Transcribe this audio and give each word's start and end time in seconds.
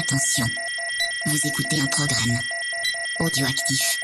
Attention, 0.00 0.46
vous 1.26 1.46
écoutez 1.46 1.78
un 1.78 1.86
programme 1.86 2.38
audioactif. 3.18 4.00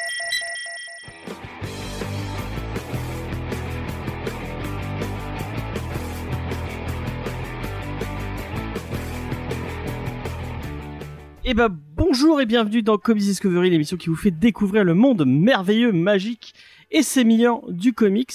Eh 11.47 11.55
ben 11.55 11.69
bonjour 11.71 12.43
et 12.43 12.47
bienvenue 12.47 12.83
dans 12.83 12.99
Comics 12.99 13.23
Discovery, 13.23 13.71
l'émission 13.71 13.97
qui 13.97 14.11
vous 14.11 14.17
fait 14.17 14.31
découvrir 14.31 14.85
le 14.85 14.93
monde 14.93 15.25
merveilleux, 15.25 15.93
magique 15.93 16.53
et 16.91 17.03
sémillant 17.03 17.63
du 17.69 17.95
comics. 17.95 18.35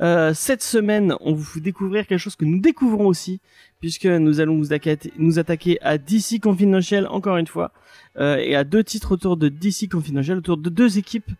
Euh, 0.00 0.34
cette 0.34 0.62
semaine, 0.62 1.16
on 1.20 1.32
vous 1.32 1.44
fait 1.44 1.60
découvrir 1.60 2.06
quelque 2.06 2.20
chose 2.20 2.36
que 2.36 2.44
nous 2.44 2.60
découvrons 2.60 3.06
aussi, 3.06 3.40
puisque 3.82 4.06
nous 4.06 4.40
allons 4.40 4.54
nous 4.54 4.72
attaquer, 4.72 4.96
nous 5.18 5.38
attaquer 5.38 5.76
à 5.82 5.98
DC 5.98 6.40
Confidential 6.40 7.06
encore 7.08 7.36
une 7.36 7.48
fois, 7.48 7.72
euh, 8.18 8.36
et 8.36 8.54
à 8.54 8.64
deux 8.64 8.84
titres 8.84 9.12
autour 9.12 9.36
de 9.36 9.48
DC 9.50 9.88
Confidential, 9.90 10.38
autour 10.38 10.56
de 10.56 10.70
deux 10.70 10.96
équipes 10.98 11.30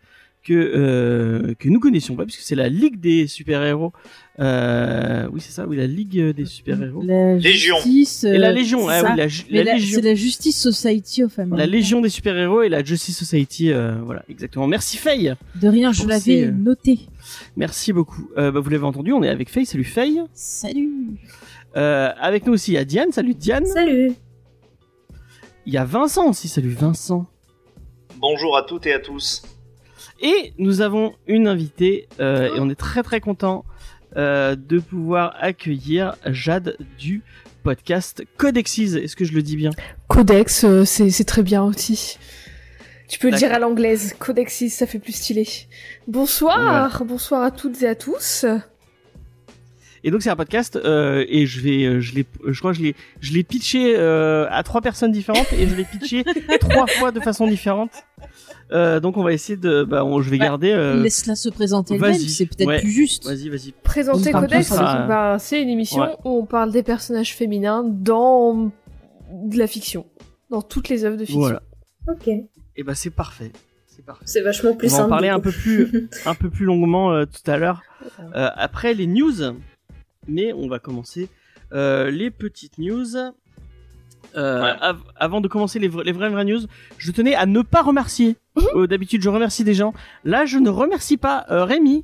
que 0.43 0.53
euh, 0.53 1.53
que 1.57 1.69
nous 1.69 1.79
connaissions 1.79 2.17
pas, 2.17 2.25
puisque 2.25 2.41
c'est 2.41 2.55
la 2.55 2.67
Ligue 2.67 2.99
des 2.99 3.27
super-héros. 3.27 3.93
Euh, 4.39 5.25
oui, 5.31 5.39
c'est 5.39 5.53
ça, 5.53 5.65
oui, 5.65 5.77
la 5.77 5.87
Ligue 5.87 6.31
des 6.35 6.43
super-héros. 6.43 7.01
La 7.05 7.35
Légion. 7.37 7.77
Justice, 7.77 8.25
Et 8.25 8.37
la 8.37 8.49
euh, 8.49 8.51
Légion, 8.51 8.89
ah 8.89 9.03
oui, 9.03 9.09
la, 9.15 9.27
la 9.27 9.63
la- 9.63 9.73
Légion. 9.75 9.95
C'est 9.95 10.05
la 10.05 10.15
Justice 10.15 10.59
Society 10.59 11.23
of 11.23 11.39
America. 11.39 11.57
La 11.57 11.65
Légion 11.65 12.01
des 12.01 12.09
super-héros 12.09 12.61
et 12.63 12.67
la 12.67 12.83
Justice 12.83 13.17
Society, 13.17 13.71
euh, 13.71 13.95
voilà, 14.03 14.25
exactement. 14.27 14.67
Merci 14.67 14.97
Faye. 14.97 15.33
De 15.55 15.69
rien, 15.69 15.93
je 15.93 16.05
l'avais 16.05 16.19
ces, 16.19 16.51
noté. 16.51 16.99
Merci 17.55 17.93
beaucoup. 17.93 18.29
Euh, 18.37 18.51
bah, 18.51 18.59
vous 18.59 18.69
l'avez 18.69 18.83
entendu, 18.83 19.13
on 19.13 19.23
est 19.23 19.29
avec 19.29 19.49
Faye. 19.49 19.65
Salut 19.65 19.85
Faye. 19.85 20.19
Salut. 20.33 20.89
Euh, 21.75 22.11
avec 22.19 22.45
nous 22.45 22.53
aussi, 22.53 22.71
il 22.71 22.75
y 22.75 22.77
a 22.77 22.85
Diane. 22.85 23.11
Salut 23.11 23.33
Diane. 23.33 23.65
Salut 23.65 24.13
Il 25.65 25.73
y 25.73 25.77
a 25.77 25.85
Vincent 25.85 26.29
aussi. 26.29 26.47
Salut 26.47 26.69
Vincent. 26.69 27.25
Bonjour 28.17 28.55
à 28.55 28.63
toutes 28.63 28.85
et 28.85 28.93
à 28.93 28.99
tous. 28.99 29.43
Et 30.21 30.53
nous 30.57 30.81
avons 30.81 31.15
une 31.27 31.47
invitée 31.47 32.07
euh, 32.19 32.55
et 32.55 32.59
on 32.59 32.69
est 32.69 32.75
très 32.75 33.03
très 33.03 33.19
content 33.19 33.65
euh, 34.15 34.55
de 34.55 34.79
pouvoir 34.79 35.35
accueillir 35.39 36.15
Jade 36.25 36.77
du 36.97 37.23
podcast 37.63 38.23
Codexis. 38.37 38.95
Est-ce 38.95 39.15
que 39.15 39.25
je 39.25 39.33
le 39.33 39.41
dis 39.41 39.57
bien? 39.57 39.71
Codex, 40.07 40.63
euh, 40.63 40.85
c'est 40.85 41.09
c'est 41.09 41.23
très 41.23 41.43
bien 41.43 41.63
aussi. 41.63 42.17
Tu 43.09 43.19
peux 43.19 43.31
le 43.31 43.37
dire 43.37 43.53
à 43.53 43.59
l'anglaise. 43.59 44.15
Codexis, 44.17 44.69
ça 44.69 44.87
fait 44.87 44.99
plus 44.99 45.13
stylé. 45.13 45.47
Bonsoir, 46.07 47.03
bonsoir 47.05 47.43
à 47.43 47.51
toutes 47.51 47.81
et 47.81 47.87
à 47.87 47.95
tous. 47.95 48.45
Et 50.03 50.11
donc 50.11 50.21
c'est 50.21 50.29
un 50.29 50.35
podcast 50.35 50.75
euh, 50.75 51.23
et 51.29 51.45
je 51.45 51.61
vais, 51.61 51.83
euh, 51.85 51.99
je 52.01 52.13
l'ai, 52.15 52.25
je 52.45 52.59
crois 52.59 52.71
que 52.73 52.77
je 52.77 52.83
l'ai, 52.83 52.95
je 53.21 53.33
l'ai 53.33 53.43
pitché 53.43 53.95
euh, 53.97 54.47
à 54.49 54.61
trois 54.63 54.81
personnes 54.81 55.11
différentes 55.13 55.51
et 55.53 55.65
je 55.67 55.75
l'ai 55.75 55.85
pitché 55.85 56.23
trois 56.59 56.87
fois 56.87 57.11
de 57.11 57.19
façon 57.21 57.47
différente. 57.47 57.91
Euh, 58.71 58.99
donc 58.99 59.15
on 59.17 59.23
va 59.23 59.31
essayer 59.33 59.55
de, 59.57 59.83
bah, 59.83 60.03
on- 60.03 60.21
je 60.21 60.29
vais 60.29 60.37
Bah, 60.37 60.45
garder. 60.45 60.71
euh, 60.71 61.01
Laisse-la 61.01 61.35
se 61.35 61.47
présenter 61.49 61.95
elle-même, 61.95 62.11
vas-y. 62.11 62.29
c'est 62.29 62.45
peut-être 62.45 62.67
Ouais. 62.67 62.81
plus 62.81 62.91
juste. 62.91 63.25
Vas-y, 63.25 63.47
vas-y. 63.49 63.71
Présenter 63.83 64.31
Codex, 64.31 64.67
ça. 64.67 65.05
bah, 65.07 65.37
c'est 65.39 65.61
une 65.61 65.69
émission 65.69 66.01
Ouais. 66.01 66.15
où 66.25 66.39
on 66.41 66.45
parle 66.45 66.71
des 66.71 66.83
personnages 66.83 67.33
féminins 67.35 67.83
dans 67.87 68.71
de 69.31 69.57
la 69.57 69.67
fiction. 69.67 70.05
Dans 70.49 70.61
toutes 70.61 70.89
les 70.89 71.05
œuvres 71.05 71.17
de 71.17 71.23
fiction. 71.25 71.39
Voilà. 71.39 71.61
Ok. 72.11 72.27
Et 72.75 72.83
bah 72.83 72.93
c'est 72.95 73.09
parfait. 73.09 73.51
C'est 74.25 74.41
vachement 74.41 74.75
plus 74.75 74.87
On 74.87 74.91
va 74.91 74.97
simple. 74.97 75.05
en 75.05 75.09
parler 75.09 75.29
un 75.29 75.39
peu 75.39 75.51
plus, 75.51 76.09
un 76.25 76.35
peu 76.35 76.49
plus 76.49 76.65
longuement 76.65 77.13
euh, 77.13 77.25
tout 77.25 77.49
à 77.49 77.57
l'heure 77.57 77.81
euh, 78.35 78.49
après 78.55 78.93
les 78.93 79.07
news. 79.07 79.31
Mais 80.27 80.53
on 80.53 80.67
va 80.67 80.79
commencer 80.79 81.29
euh, 81.73 82.09
les 82.11 82.31
petites 82.31 82.77
news. 82.77 83.15
Euh, 84.35 84.63
Ouais. 84.63 84.71
av- 84.81 85.03
avant 85.15 85.41
de 85.41 85.47
commencer 85.47 85.77
les, 85.79 85.89
vra- 85.89 86.03
les 86.03 86.11
vraies 86.11 86.29
vraies 86.29 86.45
news, 86.45 86.61
je 86.97 87.11
tenais 87.11 87.35
à 87.35 87.45
ne 87.45 87.61
pas 87.61 87.81
remercier. 87.83 88.35
Euh, 88.75 88.87
D'habitude, 88.87 89.21
je 89.21 89.29
remercie 89.29 89.63
des 89.63 89.73
gens. 89.73 89.93
Là, 90.23 90.45
je 90.45 90.57
ne 90.57 90.69
remercie 90.69 91.17
pas 91.17 91.45
euh, 91.51 91.65
Rémi. 91.65 92.03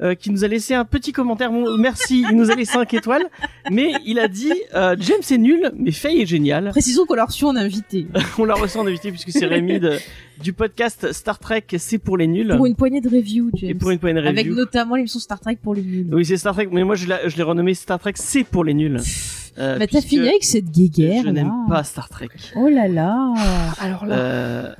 Euh, 0.00 0.14
qui 0.14 0.30
nous 0.30 0.44
a 0.44 0.48
laissé 0.48 0.74
un 0.74 0.84
petit 0.84 1.12
commentaire. 1.12 1.50
Bon, 1.50 1.76
merci, 1.76 2.24
il 2.30 2.36
nous 2.36 2.50
a 2.50 2.54
laissé 2.54 2.72
5 2.72 2.94
étoiles, 2.94 3.24
mais 3.70 3.92
il 4.06 4.18
a 4.18 4.28
dit 4.28 4.52
euh, 4.74 4.94
James 5.00 5.18
est 5.30 5.38
nul, 5.38 5.70
mais 5.76 5.90
Faye 5.92 6.22
est 6.22 6.26
génial. 6.26 6.68
Précisons 6.70 7.04
qu'on 7.06 7.14
l'a 7.14 7.24
reçu 7.24 7.44
en 7.44 7.56
invité. 7.56 8.06
On 8.38 8.44
l'a 8.44 8.54
reçu 8.54 8.78
en 8.78 8.86
invité 8.86 9.10
puisque 9.10 9.30
c'est 9.30 9.46
Rémi 9.46 9.80
de- 9.80 9.98
du 10.42 10.52
podcast 10.52 11.12
Star 11.12 11.38
Trek, 11.38 11.64
c'est 11.78 11.98
pour 11.98 12.16
les 12.16 12.26
nuls. 12.28 12.54
Pour 12.56 12.66
une 12.66 12.76
poignée 12.76 13.00
de 13.00 13.08
reviews, 13.08 13.50
James. 13.54 13.70
Et 13.70 13.74
pour 13.74 13.90
une 13.90 13.98
poignée 13.98 14.20
de 14.20 14.26
Avec 14.26 14.46
review. 14.46 14.54
notamment 14.54 14.94
l'émission 14.94 15.18
Star 15.18 15.40
Trek 15.40 15.58
pour 15.62 15.74
les 15.74 15.82
nuls. 15.82 16.06
Oui, 16.12 16.24
c'est 16.24 16.36
Star 16.36 16.54
Trek, 16.54 16.68
mais 16.70 16.84
moi 16.84 16.94
je 16.94 17.06
l'ai 17.08 17.42
renommé 17.42 17.74
Star 17.74 17.98
Trek, 17.98 18.12
c'est 18.16 18.44
pour 18.44 18.62
les 18.64 18.74
nuls. 18.74 19.00
Euh, 19.58 19.76
Mais 19.78 19.88
t'as 19.88 20.00
fini 20.00 20.28
avec 20.28 20.44
cette 20.44 20.70
guéguerre, 20.70 21.24
Je 21.24 21.30
n'aime 21.30 21.50
pas 21.68 21.82
Star 21.82 22.08
Trek. 22.08 22.28
Oh 22.54 22.68
là 22.68 22.86
là. 22.86 23.34
Alors 23.80 24.06
là, 24.06 24.14
Euh, 24.16 24.72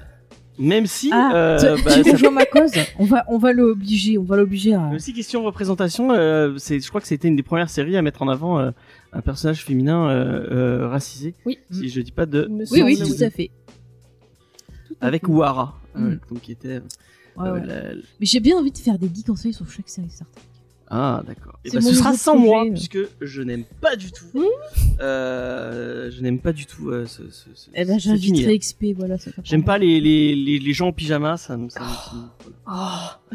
même 0.58 0.86
si, 0.86 1.10
Ah, 1.12 1.32
euh, 1.34 1.76
bah, 1.84 1.92
tu 2.02 2.04
ça- 2.04 2.12
rejoins 2.12 2.30
ma 2.30 2.44
cause. 2.46 2.72
On 2.98 3.04
va, 3.04 3.24
on 3.28 3.38
va 3.38 3.52
l'obliger, 3.52 4.18
on 4.18 4.24
va 4.24 4.36
l'obliger 4.36 4.74
à. 4.74 4.80
même 4.80 4.98
si 4.98 5.12
question 5.12 5.42
représentation, 5.44 6.10
euh, 6.12 6.54
c'est, 6.58 6.80
je 6.80 6.88
crois 6.88 7.00
que 7.00 7.06
c'était 7.06 7.28
une 7.28 7.36
des 7.36 7.42
premières 7.42 7.70
séries 7.70 7.96
à 7.96 8.02
mettre 8.02 8.22
en 8.22 8.28
avant 8.28 8.58
euh, 8.58 8.70
un 9.12 9.20
personnage 9.20 9.64
féminin 9.64 10.08
euh, 10.10 10.46
euh, 10.82 10.88
racisé. 10.88 11.34
Oui. 11.46 11.58
Si 11.70 11.88
je 11.88 12.00
dis 12.00 12.12
pas 12.12 12.26
de, 12.26 12.48
Oui, 12.70 12.82
oui, 12.82 12.98
tout 12.98 13.22
à 13.24 13.30
fait. 13.30 13.50
Avec. 15.00 15.28
Ouara, 15.28 15.80
euh, 15.96 16.00
Mm. 16.00 16.20
donc 16.30 16.40
qui 16.40 16.52
était. 16.52 16.80
Ouais, 17.36 17.46
euh, 17.48 17.52
ouais. 17.54 17.66
la- 17.66 17.82
Mais 18.20 18.26
j'ai 18.26 18.40
bien 18.40 18.56
envie 18.56 18.72
de 18.72 18.78
faire 18.78 18.98
des 18.98 19.08
geeks 19.14 19.28
en 19.30 19.36
série 19.36 19.54
sur 19.54 19.68
chaque 19.70 19.88
série 19.88 20.10
Star 20.10 20.28
Trek. 20.30 20.42
Ah 20.90 21.22
d'accord. 21.26 21.58
Et 21.64 21.70
bah, 21.70 21.80
ce 21.82 21.92
sera 21.94 22.14
sans 22.14 22.36
moi 22.38 22.64
puisque 22.70 22.98
je 23.20 23.42
n'aime 23.42 23.64
pas 23.80 23.94
du 23.96 24.10
tout. 24.10 24.24
Euh, 25.00 26.10
je 26.10 26.20
n'aime 26.22 26.38
pas 26.38 26.52
du 26.52 26.66
tout 26.66 26.90
euh, 26.90 27.06
ce, 27.06 27.30
ce, 27.30 27.44
ce- 27.54 27.70
Eh 27.74 27.84
ben, 27.84 27.98
j'inviterai 27.98 28.58
XP, 28.58 28.84
voilà. 28.96 29.18
ça 29.18 29.30
fait 29.30 29.40
J'aime 29.44 29.64
pas 29.64 29.78
les, 29.78 30.00
les, 30.00 30.34
les, 30.34 30.58
les 30.58 30.72
gens 30.72 30.88
en 30.88 30.92
pyjama, 30.92 31.36
ça 31.36 31.56
me. 31.56 31.68
Ça 31.68 31.80
me- 31.80 31.86
ça 31.86 32.12
me- 32.14 32.52
voilà. 32.66 33.18
Oh, 33.32 33.34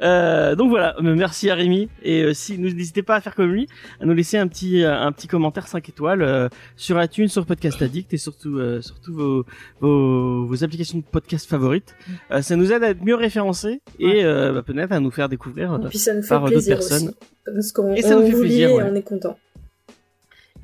Euh, 0.00 0.54
donc 0.54 0.70
voilà, 0.70 0.94
euh, 0.98 1.14
merci 1.14 1.50
à 1.50 1.54
Rémi 1.54 1.88
et 2.02 2.22
euh, 2.22 2.34
si 2.34 2.58
nous 2.58 2.70
n'hésitez 2.72 3.02
pas 3.02 3.16
à 3.16 3.20
faire 3.20 3.34
comme 3.34 3.50
lui, 3.52 3.66
à 4.00 4.06
nous 4.06 4.14
laisser 4.14 4.36
un 4.38 4.46
petit 4.48 4.82
euh, 4.82 4.94
un 4.98 5.12
petit 5.12 5.26
commentaire 5.26 5.66
5 5.68 5.88
étoiles 5.88 6.22
euh, 6.22 6.48
sur 6.76 7.02
iTunes, 7.02 7.28
sur 7.28 7.44
Podcast 7.46 7.80
Addict 7.82 8.12
et 8.14 8.16
surtout 8.18 8.58
euh, 8.58 8.80
surtout 8.82 9.14
vos, 9.14 9.46
vos 9.80 10.46
vos 10.46 10.64
applications 10.64 10.98
de 10.98 11.04
podcast 11.04 11.48
favorites. 11.48 11.94
Euh, 12.30 12.42
ça 12.42 12.56
nous 12.56 12.72
aide 12.72 12.82
à 12.84 12.90
être 12.90 13.02
mieux 13.04 13.14
référencés 13.16 13.80
et 13.98 14.24
euh, 14.24 14.52
bah, 14.52 14.62
peut-être 14.62 14.92
à 14.92 15.00
nous 15.00 15.10
faire 15.10 15.28
découvrir. 15.28 15.72
euh, 15.74 15.78
Et 15.86 15.88
puis 15.88 15.98
ça 15.98 16.14
nous 16.14 16.22
fait 16.22 16.28
par, 16.28 16.44
d'autres 16.50 16.66
personnes. 16.66 17.08
aussi. 17.08 17.16
Parce 17.44 17.72
qu'on 17.72 17.92
Et 17.94 18.02
ça 18.02 18.16
nous 18.16 18.26
fait 18.26 18.38
plaisir, 18.40 18.70
et 18.70 18.72
ouais. 18.74 18.84
on 18.90 18.94
est 18.94 19.02
content. 19.02 19.38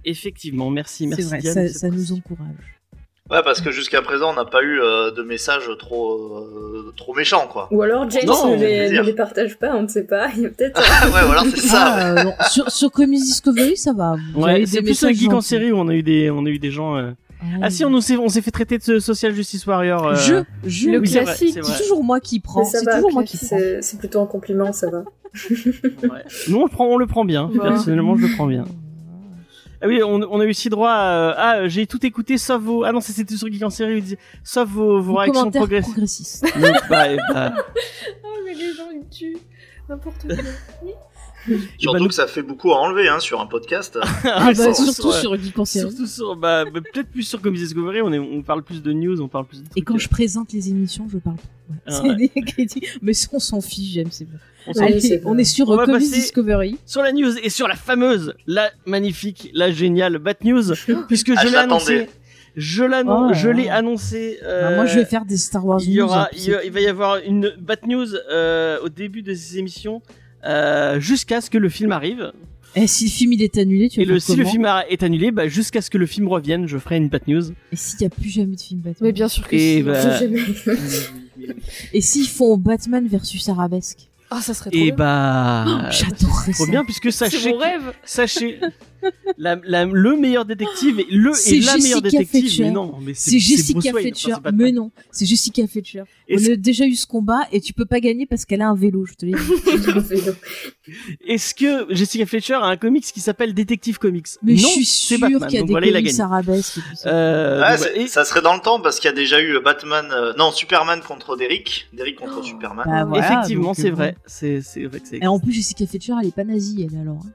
effectivement, 0.05 0.71
merci, 0.71 1.07
merci 1.07 1.23
vrai, 1.25 1.39
Diane. 1.39 1.69
ça, 1.69 1.89
nous 1.91 2.13
encourage. 2.13 2.80
Ouais, 3.31 3.43
parce 3.45 3.61
que 3.61 3.71
jusqu'à 3.71 4.03
présent, 4.03 4.31
on 4.31 4.35
n'a 4.35 4.45
pas 4.45 4.63
eu 4.63 4.81
euh, 4.81 5.13
de 5.13 5.23
messages 5.23 5.71
trop, 5.79 6.15
euh, 6.39 6.93
trop 6.97 7.15
méchants, 7.15 7.47
quoi. 7.49 7.69
Ou 7.71 7.81
alors 7.83 8.11
James 8.11 8.25
Non, 8.27 8.49
ne, 8.51 8.53
les, 8.57 8.59
plaisir. 8.79 9.03
ne 9.03 9.07
les 9.07 9.13
partage 9.15 9.57
pas, 9.59 9.75
on 9.77 9.83
ne 9.83 9.89
sait 9.89 10.03
pas. 10.05 10.29
Il 10.37 10.43
y 10.43 10.47
a 10.47 10.49
peut-être. 10.51 10.81
Ah 11.03 11.07
ouais, 11.07 11.25
voilà, 11.27 11.43
c'est 11.55 11.61
ça. 11.61 11.79
Ah, 11.85 12.09
euh, 12.11 12.25
non. 12.25 12.33
sur, 12.51 12.71
sur 12.71 12.91
Comics 12.91 13.21
Discovery, 13.23 13.77
ça 13.77 13.93
va. 13.93 14.17
Ouais, 14.35 14.65
c'est 14.67 14.83
plus 14.83 15.03
un 15.05 15.13
geek 15.13 15.33
en 15.33 15.41
série 15.41 15.71
où 15.71 15.77
on 15.77 15.89
a 15.89 15.95
eu 15.95 16.03
des 16.03 16.31
on 16.31 16.45
a 16.45 16.49
eu 16.49 16.59
des 16.59 16.71
gens. 16.73 16.97
euh, 16.97 17.11
Ah 17.63 17.71
si, 17.71 17.85
on 17.85 17.91
nous 17.91 18.01
s'est 18.01 18.17
on 18.17 18.29
s'est 18.29 18.43
fait 18.43 18.51
traiter 18.51 18.79
de 18.79 18.99
Social 18.99 19.33
Justice 19.33 19.65
Warrior. 19.67 20.07
euh, 20.09 20.15
Je, 20.17 20.35
je, 20.67 20.91
Le 20.91 20.99
oui, 20.99 21.09
classique. 21.11 21.57
c'est 21.63 21.83
toujours 21.83 22.03
moi 22.03 22.19
qui 22.21 22.41
prends. 22.41 22.65
C'est 22.65 22.85
toujours 22.85 23.13
moi 23.13 23.23
qui 23.23 23.37
c'est 23.37 23.81
c'est 23.81 23.99
plutôt 23.99 24.21
un 24.21 24.27
compliment, 24.27 24.73
ça 24.73 24.91
va. 24.91 25.05
Ouais. 26.03 26.25
Nous 26.49 26.57
on 26.59 26.65
le 26.65 26.69
prend, 26.71 26.87
on 26.87 26.97
le 26.97 27.07
prend 27.07 27.25
bien. 27.25 27.47
Ouais. 27.49 27.59
Personnellement, 27.61 28.17
je 28.17 28.27
le 28.27 28.35
prends 28.35 28.47
bien. 28.49 28.65
Ah 29.83 29.87
oui, 29.87 30.03
on, 30.03 30.15
on 30.31 30.41
a 30.41 30.45
eu 30.45 30.51
aussi 30.51 30.69
droit 30.69 30.91
à 30.91 31.35
ah 31.39 31.69
j'ai 31.69 31.87
tout 31.87 32.05
écouté 32.05 32.37
sauf 32.39 32.61
vos 32.63 32.85
ah 32.85 32.93
non 32.93 33.01
ça, 33.01 33.13
c'était 33.15 33.37
sur 33.37 33.51
Geek 33.51 33.63
en 33.63 33.71
série, 33.71 33.97
il 33.97 34.03
disait, 34.03 34.19
sauf 34.45 34.69
vos, 34.69 35.01
vos 35.01 35.15
réactions 35.15 35.51
progressives. 35.51 35.93
progressistes. 35.93 36.45
Donc, 36.61 36.77
bah, 36.91 37.11
et 37.13 37.17
bah, 37.33 37.55
Oh, 38.25 38.29
mais 38.45 38.55
les 38.55 38.75
gens, 38.75 38.91
ils 38.93 39.09
tuent. 39.09 39.39
N'importe 39.89 40.27
quoi. 40.27 40.37
Surtout 41.79 42.09
que 42.09 42.15
ça 42.15 42.27
fait 42.27 42.43
beaucoup 42.43 42.71
à 42.73 42.77
enlever 42.79 43.09
hein, 43.09 43.19
sur 43.19 43.41
un 43.41 43.47
podcast. 43.47 43.99
Ah 44.25 44.53
bah, 44.55 44.75
sur- 44.75 44.77
surtout 44.77 45.13
sur- 45.13 45.15
sur 45.15 45.37
Geek 45.43 45.59
en 45.59 45.65
série. 45.65 45.89
surtout 45.91 46.07
sur 46.07 46.37
bah, 46.37 46.65
bah, 46.67 46.81
peut-être 46.93 47.09
plus 47.11 47.23
sur 47.23 47.41
Comics 47.41 47.61
Discovery, 47.61 48.03
on 48.03 48.13
est 48.13 48.19
on 48.19 48.43
parle 48.43 48.63
plus 48.63 48.83
de 48.83 48.93
news, 48.93 49.21
on 49.23 49.29
parle 49.29 49.47
plus 49.47 49.63
de 49.63 49.69
Et 49.77 49.83
quand 49.83 49.95
euh, 49.95 49.99
je 49.99 50.09
présente 50.09 50.53
les 50.53 50.69
émissions, 50.69 51.09
je 51.11 51.17
parle. 51.19 51.37
pas. 51.37 51.43
Ouais. 51.71 51.77
Ah 51.87 51.91
C'est 51.93 52.03
ouais. 52.03 52.17
des 52.35 52.43
critiques. 52.43 52.99
Mais 53.01 53.13
on 53.33 53.39
s'en 53.39 53.61
fiche, 53.63 53.95
j'aime, 53.95 54.11
c'est 54.11 54.27
bon. 54.27 54.37
On 54.67 54.73
est 55.39 55.45
sur 55.45 55.69
On 55.71 55.79
euh, 55.79 55.99
Discovery. 55.99 56.77
sur 56.87 57.03
la 57.03 57.13
news 57.13 57.33
et 57.43 57.49
sur 57.51 57.67
la 57.69 57.77
fameuse, 57.77 58.35
la 58.47 58.71
magnifique, 58.87 59.51
la 59.55 59.71
géniale 59.71 60.19
Bat 60.19 60.35
News 60.45 60.63
puisque 61.09 61.33
Ah, 61.37 61.43
je 61.45 61.49
l'ai 61.49 61.57
annoncé. 61.57 61.95
l'attendais. 61.95 62.11
Je 62.57 62.83
l'annonce, 62.83 63.31
Oh 63.33 63.35
je 63.39 63.49
l'ai 63.49 63.69
annoncé. 63.69 64.39
euh, 64.43 64.71
Bah, 64.71 64.77
moi, 64.77 64.87
je 64.87 64.99
vais 64.99 65.05
faire 65.05 65.25
des 65.25 65.37
Star 65.37 65.65
Wars 65.65 65.81
il 65.83 65.93
y 65.93 65.97
news, 65.99 66.05
aura, 66.07 66.25
hein, 66.25 66.29
il, 66.37 66.45
y 66.49 66.55
a- 66.55 66.65
il 66.65 66.73
va 66.73 66.81
y 66.81 66.87
avoir 66.89 67.19
une 67.25 67.53
Bat 67.61 67.87
News 67.87 68.09
euh, 68.31 68.79
au 68.83 68.89
début 68.89 69.23
de 69.23 69.33
ces 69.33 69.59
émissions 69.59 70.03
euh, 70.45 70.99
jusqu'à 70.99 71.41
ce 71.41 71.49
que 71.49 71.59
le 71.59 71.69
film 71.69 71.93
arrive. 71.93 72.33
Et 72.77 72.87
si 72.87 73.05
le 73.05 73.11
film 73.11 73.33
il 73.33 73.43
est 73.43 73.57
annulé, 73.59 73.89
tu 73.89 74.01
Et 74.01 74.05
vas 74.05 74.15
le, 74.15 74.21
faire 74.21 74.35
si 74.35 74.37
le 74.41 74.45
film 74.45 74.65
a- 74.65 74.85
est 74.89 75.03
annulé, 75.05 75.31
bah, 75.31 75.47
jusqu'à 75.49 75.81
ce 75.81 75.91
que 75.91 75.99
le 75.99 76.07
film 76.07 76.27
revienne, 76.29 76.67
je 76.67 76.77
ferai 76.79 76.97
une 76.97 77.09
Bat 77.09 77.21
News. 77.29 77.51
Et 77.73 77.77
s'il 77.77 78.01
n'y 78.01 78.07
a 78.07 78.11
plus 78.11 78.29
jamais 78.31 78.57
de 78.57 78.61
film 78.61 78.81
Batman 78.81 78.97
Mais 79.01 79.13
bien 79.13 79.29
sûr 79.29 79.47
que 79.47 79.55
Et 79.57 79.77
si. 79.79 79.83
bah, 79.85 80.19
J'ai 80.19 80.27
jamais- 80.27 80.41
Et 81.93 82.01
s'ils 82.01 82.29
font 82.29 82.57
Batman 82.57 83.07
versus 83.07 83.49
Arabesque 83.49 84.09
Ah, 84.31 84.41
ça 84.41 84.55
serait 84.55 84.71
trop 84.71 84.79
et 84.79 84.87
bien. 84.87 84.95
bah, 84.95 85.65
Oh, 85.67 85.79
J'adorerais 85.91 86.53
ça. 86.53 86.65
trop 86.65 86.67
bien 86.67 86.85
puisque 86.85 87.11
C'est 87.13 87.31
sachez, 87.31 87.51
mon 87.53 87.59
rêve. 87.59 87.93
sachez, 88.05 88.61
la, 89.39 89.59
la- 89.65 89.85
le 89.85 90.17
meilleur 90.17 90.45
détective 90.45 91.01
et 91.01 91.07
le 91.11 91.33
C'est 91.35 91.57
et 91.57 91.61
la 91.61 91.77
meilleure 91.77 92.03
Jessica 92.03 92.19
détective. 92.19 92.41
Fletcher. 92.49 92.63
Mais 92.65 92.71
non, 92.71 92.95
mais 93.01 93.13
C'est 93.15 93.39
Jessica 93.39 93.79
enfin, 93.91 94.01
Fletcher. 94.01 94.35
mais 94.55 94.73
non, 94.73 94.91
c'est 95.11 95.27
Jessica 95.27 95.67
Fletcher. 95.67 96.03
On 96.33 96.37
a 96.37 96.57
déjà 96.57 96.85
eu 96.87 96.95
ce 96.95 97.07
combat 97.07 97.41
et 97.53 97.61
tu 97.61 97.73
peux 97.73 97.87
pas 97.87 98.01
gagner 98.01 98.27
parce 98.27 98.45
qu'elle 98.45 98.63
a 98.63 98.69
un 98.69 98.75
vélo, 98.77 99.05
je 99.07 99.15
te 99.15 99.27
l'ai 99.27 99.33
dit. 99.33 99.39
est-ce 101.27 101.55
que 101.55 101.93
Jessica 101.95 102.27
Fletcher 102.27 102.55
a 102.55 102.67
un 102.67 102.77
comics 102.77 103.05
qui 103.05 103.21
s'appelle 103.21 103.55
Détective 103.55 103.99
Comics? 103.99 104.27
Mais 104.43 104.55
Non, 104.55 104.69
je 104.79 104.85
suis 104.85 105.19
Batman. 105.19 105.41
qu'il 105.47 105.55
y 105.55 105.57
a 105.57 105.61
Donc 105.61 105.69
des 105.69 105.73
voilà, 105.73 105.93
comics 106.03 106.21
arabesques 106.21 106.79
et 106.79 106.81
tout 106.81 106.97
ça. 106.97 107.09
Euh, 107.09 107.61
donc, 107.71 107.79
c'est- 107.79 108.01
et- 108.03 108.07
ça 108.09 108.25
serait 108.25 108.43
dans 108.43 108.55
le 108.55 108.61
temps 108.61 108.81
parce 108.81 108.99
qu'il 109.01 109.09
y 109.09 109.13
a 109.13 109.17
déjà 109.17 109.41
eu 109.41 109.59
Batman, 109.63 110.07
euh, 110.13 110.33
non 110.39 110.51
Superman 110.53 111.01
contre 111.07 111.37
Derrick, 111.37 111.89
Derrick 111.93 112.17
contre 112.19 112.39
Oh. 112.41 112.45
Superman. 112.45 112.85
Bah, 112.87 113.05
voilà, 113.05 113.25
effectivement, 113.27 113.75
c'est 113.75 113.91
euh, 113.91 113.95
vrai. 113.95 114.17
C'est 114.27 114.61
c'est 114.63 114.85
vrai 114.85 115.01
que 115.01 115.09
c'est. 115.09 115.19
Et 115.19 115.27
en 115.27 115.39
plus, 115.39 115.53
Jessica 115.53 115.87
Fletcher, 115.87 116.13
elle 116.21 116.29
est 116.29 116.35
pas 116.35 116.45
nazie, 116.45 116.87
elle 116.91 116.99
alors. 117.01 117.21
hein. 117.25 117.31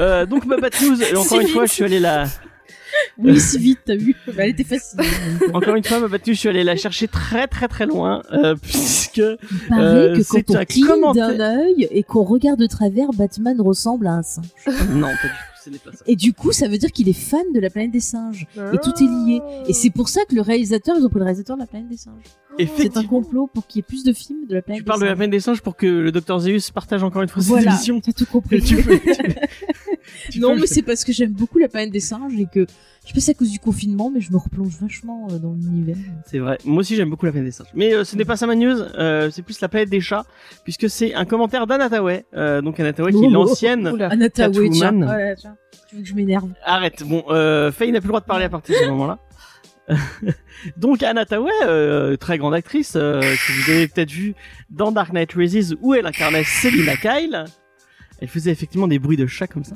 Euh, 0.00 0.26
donc 0.26 0.44
ma 0.46 0.56
bad 0.56 0.72
news. 0.82 0.96
encore 1.16 1.40
une 1.40 1.48
fois, 1.48 1.66
je 1.66 1.72
suis 1.72 1.84
allé 1.84 2.00
la. 2.00 2.24
oui, 3.18 3.40
si 3.40 3.58
vite, 3.58 3.80
t'as 3.86 3.96
vu. 3.96 4.14
Bah, 4.26 4.32
elle 4.38 4.50
était 4.50 4.64
facile. 4.64 5.00
Encore 5.52 5.76
une 5.76 5.84
fois, 5.84 6.00
ma 6.00 6.08
bad 6.08 6.20
news, 6.26 6.34
je 6.34 6.38
suis 6.38 6.48
allé 6.48 6.64
la 6.64 6.76
chercher 6.76 7.08
très 7.08 7.46
très 7.46 7.68
très 7.68 7.86
loin 7.86 8.22
euh, 8.32 8.54
puisque 8.60 9.16
Il 9.18 9.38
paraît 9.68 9.82
Euh, 9.82 10.16
que 10.16 10.22
c'est 10.22 10.42
quand 10.42 10.54
on 10.54 10.58
un 10.58 10.64
cligne 10.64 10.86
commentaire- 10.86 11.36
d'un 11.36 11.60
œil 11.60 11.88
et 11.90 12.02
qu'on 12.02 12.24
regarde 12.24 12.58
de 12.58 12.66
travers, 12.66 13.08
Batman 13.16 13.60
ressemble 13.60 14.06
à 14.08 14.14
un 14.14 14.22
singe. 14.22 14.46
non, 14.90 15.06
pas 15.08 15.12
du 15.12 15.18
tout. 15.28 15.28
Ce 15.64 15.70
n'est 15.70 15.78
pas 15.78 15.92
ça. 15.92 16.04
Et 16.06 16.14
du 16.16 16.34
coup, 16.34 16.52
ça 16.52 16.68
veut 16.68 16.76
dire 16.76 16.92
qu'il 16.92 17.08
est 17.08 17.18
fan 17.18 17.40
de 17.54 17.60
la 17.60 17.70
planète 17.70 17.90
des 17.92 18.00
singes. 18.00 18.46
Et 18.74 18.78
tout 18.82 18.92
est 19.02 19.06
lié. 19.06 19.40
Et 19.66 19.72
c'est 19.72 19.88
pour 19.90 20.10
ça 20.10 20.20
que 20.28 20.34
le 20.34 20.42
réalisateur, 20.42 20.94
ils 20.98 21.04
ont 21.06 21.08
pris 21.08 21.20
le 21.20 21.24
réalisateur 21.24 21.56
de 21.56 21.62
la 21.62 21.66
planète 21.66 21.88
des 21.88 21.96
singes. 21.96 22.22
C'est 22.76 22.96
un 22.96 23.04
complot 23.04 23.48
pour 23.52 23.66
qu'il 23.66 23.78
y 23.78 23.80
ait 23.80 23.82
plus 23.86 24.04
de 24.04 24.12
films 24.12 24.46
de 24.48 24.54
la 24.54 24.62
planète 24.62 24.80
Tu 24.82 24.84
parles 24.84 25.00
de 25.00 25.06
la 25.06 25.16
peine 25.16 25.30
des 25.30 25.40
singes 25.40 25.60
pour 25.60 25.76
que 25.76 25.86
le 25.86 26.12
docteur 26.12 26.38
Zeus 26.40 26.70
partage 26.70 27.02
encore 27.02 27.22
une 27.22 27.28
fois 27.28 27.42
ses 27.42 27.48
Voilà, 27.48 27.72
émissions. 27.72 28.00
t'as 28.00 28.12
tout 28.12 28.26
compris. 28.26 28.60
Tu 28.64 28.76
peux- 28.82 28.98
tu- 28.98 29.12
tu 30.32 30.40
non, 30.40 30.54
peux- 30.54 30.60
mais 30.60 30.66
c'est 30.66 30.82
parce 30.82 31.04
que 31.04 31.12
j'aime 31.12 31.32
beaucoup 31.32 31.58
la 31.58 31.68
planète 31.68 31.90
des 31.90 32.00
singes 32.00 32.34
et 32.38 32.46
que 32.46 32.66
je 33.04 33.08
sais 33.08 33.14
pas 33.14 33.20
si 33.20 33.26
c'est 33.26 33.30
à 33.32 33.34
cause 33.34 33.50
du 33.50 33.58
confinement, 33.58 34.10
mais 34.14 34.20
je 34.20 34.32
me 34.32 34.38
replonge 34.38 34.76
vachement 34.80 35.28
euh, 35.30 35.38
dans 35.38 35.52
l'univers. 35.52 35.96
C'est 36.26 36.38
vrai. 36.38 36.56
Moi 36.64 36.80
aussi, 36.80 36.96
j'aime 36.96 37.10
beaucoup 37.10 37.26
la 37.26 37.32
planète 37.32 37.48
des 37.48 37.52
singes. 37.52 37.66
Mais 37.74 37.92
euh, 37.94 38.04
ce 38.04 38.16
n'est 38.16 38.24
pas 38.24 38.36
ça 38.36 38.46
ma 38.46 38.54
news. 38.54 38.78
euh, 38.80 39.30
c'est 39.30 39.42
plus 39.42 39.60
la 39.60 39.68
planète 39.68 39.90
des 39.90 40.00
chats, 40.00 40.24
puisque 40.62 40.88
c'est 40.88 41.12
un 41.14 41.24
commentaire 41.26 41.66
d'Anataway. 41.66 42.24
Euh, 42.34 42.62
donc 42.62 42.78
Anataway 42.80 43.12
qui 43.12 43.24
est 43.24 43.26
Oh. 43.26 43.30
l'ancienne. 43.30 43.88
Oula. 43.88 44.08
Anata 44.08 44.48
Way, 44.48 44.70
tiens. 44.70 44.90
Catwoman. 44.90 45.04
Voilà, 45.04 45.34
tiens. 45.36 45.56
Tu 45.88 45.96
veux 45.96 46.02
que 46.02 46.08
je 46.08 46.14
m'énerve 46.14 46.48
Arrête. 46.64 47.02
Bon, 47.04 47.24
euh, 47.28 47.70
Faye 47.72 47.92
n'a 47.92 48.00
plus 48.00 48.06
le 48.06 48.12
droit 48.12 48.20
de 48.20 48.26
parler 48.26 48.44
à 48.46 48.48
partir 48.48 48.74
de 48.74 48.80
ce 48.84 48.88
moment-là. 48.90 49.18
Donc 50.76 51.02
Anataway, 51.02 51.50
euh, 51.66 52.16
très 52.16 52.38
grande 52.38 52.54
actrice 52.54 52.94
euh, 52.96 53.20
que 53.20 53.52
vous 53.64 53.70
avez 53.70 53.88
peut-être 53.88 54.10
vu 54.10 54.34
dans 54.70 54.92
Dark 54.92 55.12
Knight 55.12 55.32
Rises 55.32 55.76
où 55.80 55.94
elle 55.94 56.06
incarnait 56.06 56.44
Selina 56.44 56.96
Kyle. 56.96 57.44
Elle 58.20 58.28
faisait 58.28 58.52
effectivement 58.52 58.86
des 58.88 58.98
bruits 59.00 59.16
de 59.16 59.26
chat 59.26 59.46
comme 59.48 59.64
ça. 59.64 59.74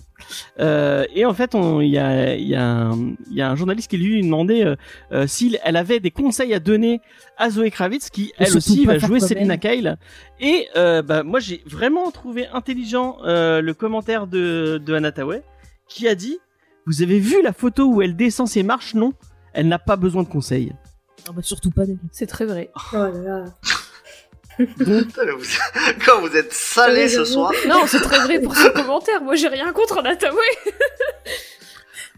Euh, 0.60 1.04
et 1.14 1.26
en 1.26 1.34
fait, 1.34 1.54
on- 1.54 1.80
il 1.80 1.90
y 1.90 1.98
a, 1.98 2.34
y, 2.36 2.54
a 2.54 2.92
y 3.30 3.42
a 3.42 3.50
un 3.50 3.56
journaliste 3.56 3.90
qui 3.90 3.98
lui 3.98 4.22
demandait 4.22 4.64
euh, 4.64 4.76
euh, 5.12 5.26
s'il 5.26 5.58
elle 5.64 5.76
avait 5.76 6.00
des 6.00 6.12
conseils 6.12 6.54
à 6.54 6.60
donner 6.60 7.00
à 7.36 7.50
Zoé 7.50 7.70
Kravitz, 7.70 8.08
qui 8.10 8.32
elle 8.38 8.56
aussi 8.56 8.86
va 8.86 8.96
jouer 8.98 9.20
Selina. 9.20 9.58
Kyle. 9.58 9.96
Et 10.40 10.68
euh, 10.76 11.02
bah, 11.02 11.24
moi, 11.24 11.40
j'ai 11.40 11.62
vraiment 11.66 12.10
trouvé 12.12 12.46
intelligent 12.52 13.18
euh, 13.24 13.60
le 13.60 13.74
commentaire 13.74 14.26
de, 14.26 14.80
de 14.82 15.42
qui 15.88 16.06
a 16.08 16.14
dit 16.14 16.38
Vous 16.86 17.02
avez 17.02 17.18
vu 17.18 17.42
la 17.42 17.52
photo 17.52 17.86
où 17.92 18.02
elle 18.02 18.16
descend 18.16 18.46
ses 18.48 18.62
marches? 18.62 18.94
Non, 18.94 19.12
elle 19.52 19.68
n'a 19.68 19.78
pas 19.78 19.96
besoin 19.96 20.22
de 20.22 20.28
conseils. 20.28 20.72
Ah 21.28 21.32
bah 21.32 21.42
surtout 21.42 21.70
pas 21.70 21.84
d'elle. 21.84 21.98
C'est 22.12 22.26
très 22.26 22.46
vrai. 22.46 22.70
Oh 22.92 22.96
là 22.96 23.10
là. 23.10 23.44
Quand 26.04 26.20
vous 26.20 26.36
êtes 26.36 26.52
salé 26.52 27.08
ce 27.08 27.24
soir. 27.24 27.52
Non, 27.68 27.86
c'est 27.86 28.00
très 28.00 28.18
vrai 28.20 28.40
pour 28.40 28.56
ce 28.56 28.68
commentaire. 28.68 29.22
Moi, 29.22 29.36
j'ai 29.36 29.48
rien 29.48 29.72
contre 29.72 30.02
Nataway. 30.02 30.36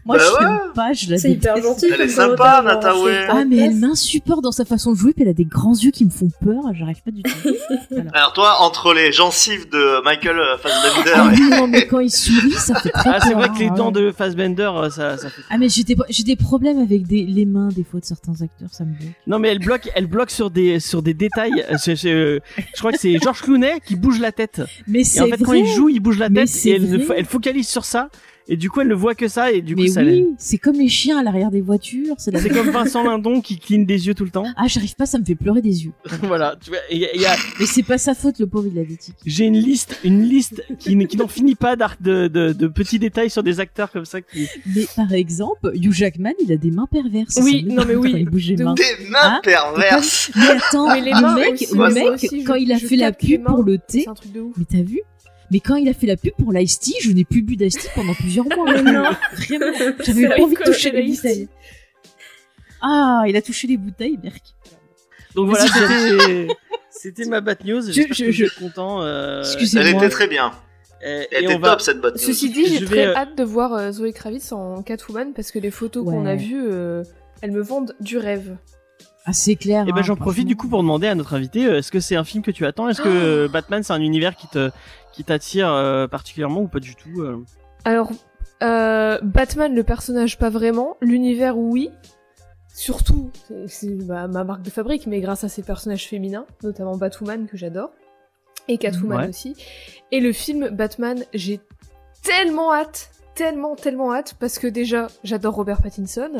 Moi, 0.05 0.17
Bah 0.17 0.23
je 0.25 0.31
ouais. 0.33 0.49
l'aime 0.51 0.73
pas, 0.73 0.93
je 0.93 1.09
la 1.11 1.17
C'est 1.17 1.31
hyper 1.31 1.55
déteste. 1.55 1.73
gentil. 1.73 1.85
Elle 1.93 2.01
est 2.01 2.07
sympa, 2.07 2.61
Nataway. 2.65 3.25
Ah 3.29 3.43
mais 3.45 3.57
elle 3.57 3.75
m'insupporte 3.75 4.41
dans 4.43 4.51
sa 4.51 4.65
façon 4.65 4.91
de 4.93 4.97
jouer, 4.97 5.13
puis 5.13 5.23
elle 5.23 5.29
a 5.29 5.33
des 5.33 5.45
grands 5.45 5.75
yeux 5.75 5.91
qui 5.91 6.05
me 6.05 6.09
font 6.09 6.29
peur, 6.43 6.63
j'arrive 6.73 7.01
pas 7.03 7.11
du 7.11 7.21
tout. 7.21 7.29
Alors 8.13 8.33
toi, 8.33 8.55
entre 8.61 8.93
les 8.93 9.11
gencives 9.11 9.69
de 9.69 10.03
Michael 10.03 10.39
euh, 10.39 10.55
Ah 10.55 10.57
Fassbender 10.57 11.41
oui, 11.41 11.49
non, 11.51 11.67
mais 11.67 11.85
quand 11.87 11.99
il 11.99 12.09
sourit, 12.09 12.51
ça 12.53 12.75
fait 12.79 12.89
très 12.89 13.09
Ah, 13.13 13.19
c'est 13.21 13.33
vrai 13.33 13.49
que 13.49 13.59
les 13.59 13.67
hein, 13.67 13.73
dents 13.75 13.91
de 13.91 14.11
Fassbender, 14.11 14.71
euh, 14.73 14.89
ça, 14.89 15.17
ça 15.17 15.29
fait. 15.29 15.41
Ah 15.49 15.57
mais 15.57 15.69
j'ai 15.69 15.83
des, 15.83 15.95
j'ai 16.09 16.23
des 16.23 16.35
problèmes 16.35 16.79
avec 16.79 17.05
des, 17.05 17.23
les 17.23 17.45
mains 17.45 17.69
des 17.69 17.83
fois 17.83 17.99
de 17.99 18.05
certains 18.05 18.33
acteurs, 18.41 18.69
ça 18.71 18.83
me 18.85 18.91
bloque. 18.97 19.11
Non, 19.27 19.37
mais 19.39 19.49
elle 19.49 19.59
bloque, 19.59 19.89
elle 19.95 20.07
bloque 20.07 20.31
sur 20.31 20.49
des 20.49 20.79
sur 20.79 21.01
des 21.01 21.13
détails. 21.13 21.63
Euh, 21.71 21.77
je 22.73 22.79
crois 22.79 22.91
que 22.91 22.97
c'est 22.99 23.17
Georges 23.21 23.41
Clooney 23.41 23.79
qui 23.85 23.95
bouge 23.95 24.19
la 24.19 24.31
tête. 24.31 24.61
Mais 24.87 25.03
c'est 25.03 25.21
en 25.21 25.27
fait, 25.27 25.43
quand 25.43 25.53
il 25.53 25.67
joue, 25.67 25.89
il 25.89 25.99
bouge 25.99 26.17
la 26.17 26.29
tête 26.29 26.49
et 26.65 26.79
elle 27.17 27.25
focalise 27.25 27.67
sur 27.67 27.85
ça. 27.85 28.09
Et 28.53 28.57
du 28.57 28.69
coup, 28.69 28.81
elle 28.81 28.89
ne 28.89 28.93
voit 28.93 29.15
que 29.15 29.29
ça 29.29 29.51
et 29.53 29.61
du 29.61 29.75
coup, 29.75 29.81
mais 29.83 29.87
ça. 29.87 30.01
oui, 30.03 30.27
c'est 30.37 30.57
comme 30.57 30.75
les 30.75 30.89
chiens 30.89 31.17
à 31.19 31.23
l'arrière 31.23 31.51
des 31.51 31.61
voitures, 31.61 32.15
c'est 32.17 32.31
la 32.31 32.41
comme 32.49 32.69
Vincent 32.69 33.01
Lindon 33.01 33.39
qui 33.39 33.57
cligne 33.57 33.85
des 33.85 34.07
yeux 34.07 34.13
tout 34.13 34.25
le 34.25 34.29
temps. 34.29 34.43
Ah, 34.57 34.65
j'arrive 34.67 34.93
pas, 34.95 35.05
ça 35.05 35.17
me 35.19 35.23
fait 35.23 35.35
pleurer 35.35 35.61
des 35.61 35.85
yeux. 35.85 35.93
voilà. 36.23 36.57
Tu 36.61 36.69
vois, 36.69 36.79
y 36.91 37.05
a- 37.05 37.15
y 37.15 37.25
a- 37.25 37.35
Mais 37.61 37.65
c'est 37.65 37.81
pas 37.83 37.97
sa 37.97 38.13
faute, 38.13 38.39
le 38.39 38.47
pauvre, 38.47 38.67
il 38.69 38.77
a 38.77 38.83
des 38.83 38.97
tics. 38.97 39.15
j'ai 39.25 39.45
une 39.45 39.57
liste, 39.57 39.97
une 40.03 40.23
liste 40.23 40.63
qui, 40.79 40.97
n'en 41.15 41.29
finit 41.29 41.55
pas 41.55 41.77
d'art 41.77 41.95
de, 42.01 42.27
de, 42.27 42.51
de 42.51 42.67
petits 42.67 42.99
détails 42.99 43.29
sur 43.29 43.41
des 43.41 43.61
acteurs 43.61 43.89
comme 43.89 44.03
ça 44.05 44.19
qui. 44.19 44.47
Mais 44.65 44.85
par 44.97 45.13
exemple, 45.13 45.71
Hugh 45.73 45.93
Jackman, 45.93 46.33
il 46.43 46.51
a 46.51 46.57
des 46.57 46.71
mains 46.71 46.87
perverses. 46.91 47.39
Oui, 47.41 47.63
non, 47.63 47.85
mais 47.87 47.95
oui, 47.95 48.13
il 48.17 48.29
bouge 48.29 48.47
les 48.49 48.57
mains. 48.57 48.73
des 48.73 49.07
mains 49.09 49.17
Hein 49.23 49.39
perverses. 49.43 50.29
Mais 50.35 50.47
attends, 50.49 50.87
Mais 50.93 50.99
les 51.01 51.11
le 51.11 51.21
mains 51.21 51.35
mec, 51.35 51.53
aussi, 51.53 51.67
le 51.71 51.75
moi 51.77 51.89
mec 51.89 52.07
aussi, 52.09 52.41
je- 52.41 52.45
quand 52.45 52.55
il 52.55 52.71
a 52.73 52.77
fait 52.79 52.95
la 52.97 53.11
pub 53.13 53.43
pour 53.45 53.63
le 53.63 53.77
thé, 53.77 54.01
C'est 54.01 54.09
un 54.09 54.13
truc 54.13 54.33
de 54.33 54.41
ouf. 54.41 54.53
mais 54.57 54.65
t'as 54.69 54.81
vu 54.83 54.99
Mais 55.51 55.59
quand 55.59 55.75
il 55.75 55.87
a 55.89 55.93
fait 55.93 56.07
la 56.07 56.15
pub 56.17 56.31
pour 56.39 56.51
l'Ice 56.53 56.79
Tea, 56.79 56.95
je 57.01 57.11
n'ai 57.11 57.25
plus 57.25 57.41
bu 57.41 57.55
d'Ice 57.57 57.75
Tea 57.77 57.89
pendant 57.93 58.13
plusieurs 58.13 58.45
mois. 58.45 58.65
Non, 58.81 58.81
vraiment, 58.81 59.09
j'avais 60.03 60.27
pas 60.29 60.41
envie 60.41 60.55
de 60.55 60.63
toucher 60.63 60.91
les 60.91 61.03
bouteilles. 61.03 61.47
Ah, 62.81 63.23
il 63.27 63.35
a 63.35 63.41
touché 63.41 63.67
les 63.67 63.77
bouteilles, 63.77 64.17
Berk. 64.17 64.41
Donc 65.35 65.49
voilà, 65.49 65.65
c'était 66.89 67.25
ma 67.25 67.41
bad 67.41 67.63
news. 67.65 67.81
J'espère 67.91 68.13
je- 68.15 68.25
que 68.25 68.31
je- 68.31 68.43
vous 68.45 68.49
êtes 68.49 68.55
content. 68.57 69.01
Euh, 69.03 69.41
Elle 69.43 69.45
Excusez-moi. 69.45 69.89
était 70.03 70.09
très 70.09 70.27
bien. 70.27 70.51
et, 71.03 71.27
Elle 71.31 71.43
et 71.43 71.45
était 71.45 71.55
on 71.55 71.59
va. 71.59 71.71
top 71.71 71.81
cette 71.81 72.01
botte. 72.01 72.17
Ceci 72.17 72.49
dit, 72.49 72.65
j'ai 72.67 72.83
très 72.85 72.95
vais, 72.95 73.05
euh, 73.07 73.15
hâte 73.15 73.37
de 73.37 73.43
voir 73.43 73.73
euh, 73.73 73.91
Zoé 73.91 74.13
Kravitz 74.13 74.51
en 74.51 74.81
Catwoman 74.83 75.33
parce 75.33 75.51
que 75.51 75.59
les 75.59 75.71
photos 75.71 76.03
qu'on 76.05 76.25
a 76.25 76.35
vues, 76.35 76.63
euh, 76.69 77.03
elles 77.41 77.51
me 77.51 77.61
vendent 77.61 77.95
du 77.99 78.17
rêve. 78.17 78.55
Ah, 79.25 79.33
c'est 79.33 79.55
clair. 79.55 79.87
Et 79.87 79.91
ben 79.91 79.99
hein, 79.99 80.01
j'en 80.01 80.15
profite 80.15 80.47
du 80.47 80.55
coup 80.55 80.67
pour 80.67 80.81
demander 80.81 81.07
à 81.07 81.15
notre 81.15 81.33
invité, 81.35 81.65
euh, 81.67 81.77
est-ce 81.77 81.91
que 81.91 81.99
c'est 81.99 82.15
un 82.15 82.23
film 82.23 82.43
que 82.43 82.51
tu 82.51 82.65
attends? 82.65 82.89
Est-ce 82.89 83.01
que 83.01 83.07
euh, 83.09 83.47
Batman 83.47 83.83
c'est 83.83 83.93
un 83.93 84.01
univers 84.01 84.35
qui 84.35 84.47
te 84.47 84.71
qui 85.13 85.23
t'attire 85.23 85.71
euh, 85.71 86.07
particulièrement 86.07 86.61
ou 86.61 86.67
pas 86.67 86.79
du 86.79 86.95
tout 86.95 87.21
euh? 87.21 87.37
Alors, 87.85 88.11
euh, 88.63 89.19
Batman, 89.21 89.73
le 89.75 89.83
personnage, 89.83 90.37
pas 90.39 90.49
vraiment. 90.49 90.97
L'univers, 91.01 91.57
oui. 91.57 91.89
Surtout, 92.73 93.29
c'est- 93.47 93.67
c'est 93.67 94.05
bah, 94.07 94.27
ma 94.27 94.43
marque 94.43 94.61
de 94.61 94.69
fabrique, 94.69 95.05
mais 95.05 95.19
grâce 95.19 95.43
à 95.43 95.49
ses 95.49 95.61
personnages 95.61 96.07
féminins, 96.07 96.45
notamment 96.63 96.95
Batwoman 96.97 97.45
que 97.47 97.57
j'adore, 97.57 97.91
et 98.67 98.77
Catwoman 98.77 99.19
Ouais. 99.23 99.27
aussi. 99.29 99.55
Et 100.11 100.19
le 100.19 100.31
film 100.31 100.69
Batman, 100.69 101.23
j'ai 101.33 101.59
tellement 102.23 102.73
hâte, 102.73 103.11
tellement, 103.35 103.75
tellement 103.75 104.13
hâte, 104.13 104.35
parce 104.39 104.57
que 104.57 104.67
déjà, 104.67 105.07
j'adore 105.23 105.55
Robert 105.55 105.81
Pattinson, 105.81 106.31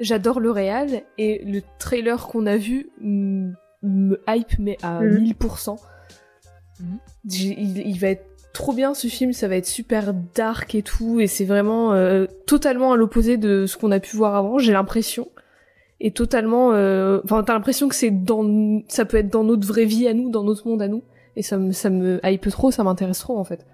j'adore 0.00 0.40
le 0.40 0.50
réal, 0.50 1.02
et 1.18 1.42
le 1.44 1.60
trailer 1.78 2.26
qu'on 2.26 2.46
a 2.46 2.56
vu 2.56 2.88
me 3.00 4.20
hype, 4.28 4.58
mais 4.58 4.76
à 4.82 5.00
Mhm. 5.00 5.20
1000%. 5.20 5.78
Mhm. 6.80 6.98
J'ai- 7.28 7.60
Il, 7.60 7.78
il 7.78 7.98
va 7.98 8.08
être 8.08 8.24
trop 8.52 8.72
bien 8.72 8.94
ce 8.94 9.06
film, 9.06 9.32
ça 9.32 9.46
va 9.48 9.56
être 9.56 9.66
super 9.66 10.12
dark 10.34 10.74
et 10.74 10.82
tout, 10.82 11.20
et 11.20 11.26
c'est 11.28 11.44
vraiment 11.44 11.92
euh, 11.92 12.26
totalement 12.46 12.92
à 12.92 12.96
l'opposé 12.96 13.36
de 13.36 13.66
ce 13.66 13.76
qu'on 13.76 13.90
a 13.92 14.00
pu 14.00 14.16
voir 14.16 14.34
avant, 14.34 14.58
j'ai 14.58 14.72
l'impression. 14.72 15.28
Et 16.00 16.10
totalement, 16.12 16.72
euh, 16.72 17.20
enfin 17.24 17.42
t'as 17.44 17.52
l'impression 17.52 17.88
que 17.88 17.94
c'est 17.94 18.10
dans, 18.10 18.80
ça 18.88 19.04
peut 19.04 19.18
être 19.18 19.28
dans 19.28 19.44
notre 19.44 19.66
vraie 19.68 19.84
vie 19.84 20.08
à 20.08 20.14
nous, 20.14 20.30
dans 20.30 20.42
notre 20.44 20.66
monde 20.66 20.80
à 20.82 20.88
nous, 20.88 21.02
et 21.36 21.42
ça 21.42 21.58
me, 21.58 21.72
ça 21.72 21.90
me 21.90 22.18
hype 22.24 22.48
trop, 22.48 22.70
ça 22.70 22.82
m'intéresse 22.84 23.18
trop 23.20 23.38
en 23.38 23.44
fait. 23.44 23.66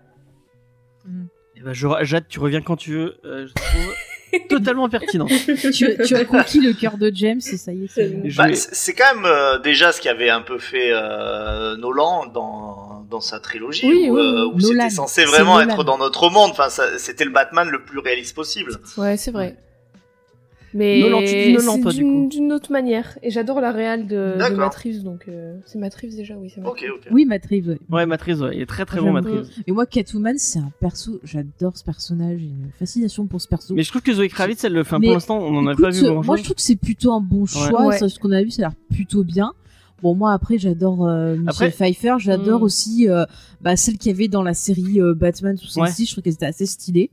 Eh 1.56 1.60
ben, 1.62 1.72
je- 1.72 1.88
Jade, 2.02 2.24
tu 2.28 2.38
reviens 2.40 2.60
quand 2.60 2.76
tu 2.76 2.92
veux. 2.92 3.14
euh, 3.24 3.46
je 3.46 3.54
trouve 3.54 3.94
totalement 4.48 4.88
pertinent. 4.88 5.26
tu, 5.72 5.96
tu 6.04 6.14
as 6.14 6.24
conquis 6.24 6.60
le 6.60 6.72
cœur 6.72 6.96
de 6.98 7.10
James 7.14 7.40
et 7.52 7.56
ça 7.56 7.72
y 7.72 7.84
est. 7.84 7.88
c'est- 7.88 8.36
Bah, 8.36 8.46
vais- 8.48 8.54
c'est 8.54 8.74
c'est 8.74 8.92
quand 8.94 9.14
même 9.14 9.24
euh, 9.24 9.58
déjà 9.58 9.92
ce 9.92 10.00
qui 10.00 10.08
avait 10.08 10.30
un 10.30 10.40
peu 10.42 10.58
fait 10.58 10.90
euh, 10.92 11.76
Nolan 11.76 12.26
dans, 12.26 13.04
dans 13.10 13.20
sa 13.20 13.40
trilogie, 13.40 13.86
Oui, 13.86 14.08
où, 14.10 14.14
oui, 14.14 14.20
euh, 14.20 14.46
où 14.52 14.60
c'était 14.60 14.90
censé 14.90 15.24
vraiment 15.24 15.58
Nolan. 15.58 15.70
être 15.70 15.84
dans 15.84 15.98
notre 15.98 16.30
monde. 16.30 16.50
Enfin, 16.52 16.68
ça- 16.68 16.98
c'était 16.98 17.24
le 17.24 17.30
Batman 17.30 17.68
le 17.68 17.82
plus 17.82 17.98
réaliste 17.98 18.34
possible. 18.34 18.78
Ouais, 18.96 19.16
c'est 19.16 19.30
vrai. 19.32 19.56
Mais 20.74 21.00
Nolan, 21.00 21.20
tu 21.20 21.26
dis 21.26 21.52
Nolan, 21.52 21.72
c'est 21.76 21.80
toi, 21.80 21.92
du 21.92 21.98
d'une- 21.98 22.24
coup. 22.24 22.28
d'une 22.36 22.52
autre 22.52 22.70
manière. 22.72 23.18
Et 23.22 23.30
j'adore 23.30 23.60
la 23.60 23.72
réal 23.72 24.06
de, 24.06 24.34
de 24.36 24.42
Reeves, 24.84 25.02
donc 25.02 25.24
euh, 25.28 25.56
c'est 25.64 25.78
Reeves 25.78 26.16
déjà, 26.16 26.36
oui, 26.36 26.50
c'est 26.54 26.60
Matt 26.60 26.70
Ok, 26.70 26.80
Reeves. 26.80 26.90
ok. 26.94 27.08
Oui, 27.12 27.26
Reeves, 27.50 27.68
ouais. 27.68 27.78
Ouais, 27.90 28.06
Matrice, 28.06 28.38
ouais, 28.40 28.50
il 28.56 28.60
est 28.62 28.66
très 28.66 28.84
très 28.84 29.00
bon 29.00 29.12
Matrice. 29.12 29.48
Et 29.66 29.72
moi, 29.72 29.86
Catwoman, 29.86 30.36
c'est 30.38 30.58
un 30.58 30.70
perso, 30.80 31.20
j'adore 31.24 31.76
ce 31.76 31.84
personnage, 31.84 32.40
j'ai 32.40 32.46
une 32.46 32.70
fascination 32.78 33.26
pour 33.26 33.40
ce 33.40 33.48
perso. 33.48 33.74
Mais 33.74 33.82
je 33.82 33.90
trouve 33.90 34.02
que 34.02 34.12
Zoé 34.12 34.28
Kravitz, 34.28 34.64
elle 34.64 34.72
le 34.74 34.84
fait. 34.84 34.98
Mais 34.98 35.06
pour 35.06 35.14
l'instant, 35.14 35.38
on 35.38 35.56
en 35.56 35.66
a 35.66 35.74
pas 35.74 35.90
vu 35.90 36.02
grand 36.02 36.22
moi, 36.22 36.36
chose. 36.36 36.38
je 36.38 36.44
trouve 36.44 36.56
que 36.56 36.62
c'est 36.62 36.76
plutôt 36.76 37.12
un 37.12 37.20
bon 37.20 37.46
choix. 37.46 37.86
Ouais. 37.86 37.98
Ça, 37.98 38.08
ce 38.08 38.18
qu'on 38.18 38.32
a 38.32 38.42
vu, 38.42 38.50
ça 38.50 38.62
a 38.62 38.68
l'air 38.68 38.74
plutôt 38.90 39.24
bien. 39.24 39.52
Bon, 40.02 40.14
moi 40.14 40.32
après, 40.34 40.58
j'adore 40.58 41.06
euh, 41.06 41.36
Michelle 41.36 41.48
Après- 41.48 41.70
Pfeiffer, 41.70 42.16
j'adore 42.18 42.60
Mm. 42.60 42.64
aussi 42.64 43.08
euh, 43.08 43.24
bah, 43.62 43.76
celle 43.76 43.96
qu'il 43.96 44.12
y 44.12 44.14
avait 44.14 44.28
dans 44.28 44.42
la 44.42 44.52
série 44.52 45.00
euh, 45.00 45.14
Batman 45.14 45.56
66, 45.56 46.04
je 46.06 46.12
trouve 46.12 46.22
qu'elle 46.22 46.34
était 46.34 46.44
assez 46.44 46.66
stylée. 46.66 47.10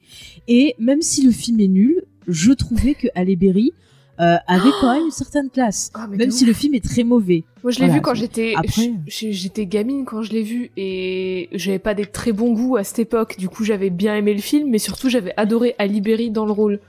Et 0.50 0.76
même 0.80 1.02
si 1.02 1.24
le 1.26 1.32
film 1.32 1.62
est 1.62 1.70
nul, 1.70 2.04
je 2.28 2.52
trouvais 2.52 2.94
que 2.94 3.08
Halle 3.16 3.36
Berry 3.36 3.74
euh, 4.20 4.36
avait 4.48 4.70
quand 4.80 4.94
même 4.94 5.06
une 5.06 5.12
certaine 5.12 5.50
classe. 5.50 5.90
Ah, 5.96 6.08
mais 6.10 6.18
Même 6.18 6.32
si 6.32 6.44
ouf. 6.44 6.48
le 6.50 6.54
film 6.54 6.76
est 6.76 6.84
très 6.84 7.04
mauvais. 7.04 7.44
Moi, 7.64 7.72
je 7.72 7.80
l'ai 7.80 7.86
Voilà, 7.88 7.94
vu 8.00 8.02
quand 8.02 8.14
j'étais, 8.14 9.66
gamine 9.66 10.06
quand 10.06 10.22
je 10.22 10.32
l'ai 10.32 10.44
vu 10.44 10.70
et 10.78 11.50
j'avais 11.54 11.80
pas 11.80 11.94
des 11.96 12.06
très 12.06 12.32
bons 12.32 12.54
goûts 12.54 12.78
à 12.78 12.84
cette 12.84 13.00
époque. 13.00 13.36
Du 13.40 13.50
coup, 13.50 13.64
j'avais 13.64 13.90
bien 13.90 14.16
aimé 14.16 14.34
le 14.34 14.42
film, 14.42 14.70
mais 14.70 14.78
surtout, 14.78 15.10
j'avais 15.10 15.34
adoré 15.38 15.74
Ali 15.80 16.00
Berry 16.02 16.30
dans 16.30 16.46
le 16.46 16.52
rôle. 16.52 16.80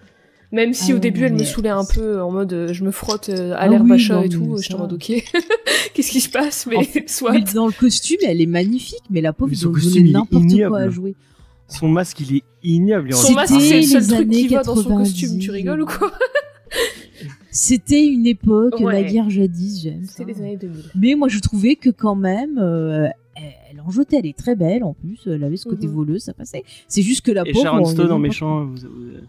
Même 0.53 0.73
si 0.75 0.93
Ah 0.93 0.97
au 0.97 0.99
début, 0.99 1.25
elle 1.25 1.33
me 1.33 1.43
saoulait 1.43 1.71
un 1.71 1.85
peu 1.85 2.21
en 2.23 2.31
mode 2.31 2.53
euh, 2.53 2.73
je 2.73 2.85
me 2.85 2.93
frotte 2.93 3.29
euh, 3.29 3.55
à 3.55 3.61
Ah 3.63 3.69
l'herbe 3.69 3.87
oui, 3.87 3.95
à 3.95 3.99
chat 3.99 4.15
non, 4.17 4.23
et 4.23 4.29
tout. 4.29 4.43
en 4.73 4.77
va. 4.77 4.79
mode 4.83 4.93
ok, 4.93 5.13
qu'est-ce 5.95 6.11
qui 6.13 6.21
se 6.21 6.29
passe 6.29 6.67
Mais 6.67 6.77
En 6.77 6.83
fait, 6.83 7.09
soit. 7.11 7.33
Mais 7.33 7.41
dans 7.55 7.67
le 7.67 7.73
costume, 7.73 8.19
elle 8.25 8.41
est 8.41 8.47
magnifique, 8.47 9.03
mais 9.11 9.21
la 9.21 9.33
pauvre, 9.33 9.51
Mais 9.51 9.57
ils 9.57 9.61
son 9.61 9.71
ont 9.71 9.73
costume, 9.73 9.93
donné 9.95 10.13
n'importe 10.13 10.69
quoi 10.69 10.79
à 10.81 10.91
jouer. 10.91 11.15
Son 11.69 11.89
masque, 11.89 12.21
il 12.21 12.37
est 12.37 12.43
ignoble. 12.63 13.09
il 13.11 13.15
Son 13.17 13.33
masque, 13.33 13.55
C'était 13.61 13.83
c'est 13.83 13.97
le 13.99 14.03
seul 14.03 14.03
les 14.03 14.07
truc 14.27 14.31
qui 14.31 14.39
années 14.47 14.55
va 14.57 14.63
dans 14.63 14.77
son 14.77 14.83
90. 14.83 15.11
costume. 15.13 15.39
Tu 15.39 15.51
rigoles 15.51 15.83
ou 15.83 15.87
quoi? 15.87 16.13
C'était 17.51 18.05
une 18.07 18.27
époque, 18.27 18.81
Ouais. 18.81 18.93
la 18.93 19.03
guerre 19.05 19.31
jadis, 19.31 19.83
j'aime. 19.83 20.05
C'était 20.09 20.25
les 20.33 20.39
années 20.41 20.57
2000. 20.57 20.83
Mais 20.97 21.15
moi, 21.15 21.29
je 21.29 21.39
trouvais 21.39 21.77
que 21.77 21.91
quand 21.91 22.17
même, 22.17 22.59
euh, 22.59 23.07
elle, 23.37 23.81
en 23.81 23.91
jetait. 23.91 24.17
Elle 24.19 24.27
est 24.27 24.37
très 24.37 24.57
belle 24.57 24.83
en 24.83 24.93
plus. 24.95 25.21
Elle 25.27 25.45
avait 25.45 25.57
ce 25.57 25.69
côté 25.69 25.87
Mhm. 25.87 25.93
voleux, 25.95 26.19
ça 26.19 26.33
passait. 26.35 26.65
C'est 26.89 27.03
juste 27.03 27.25
que 27.25 27.31
la 27.31 27.43
Et 27.47 27.53
pauvre. 27.53 27.65
Sharon 27.65 27.83
on 27.83 27.85
Stone 27.85 28.11
en 28.13 28.19
méchant. 28.19 28.65
vous- 28.65 28.75
vous- 28.77 29.27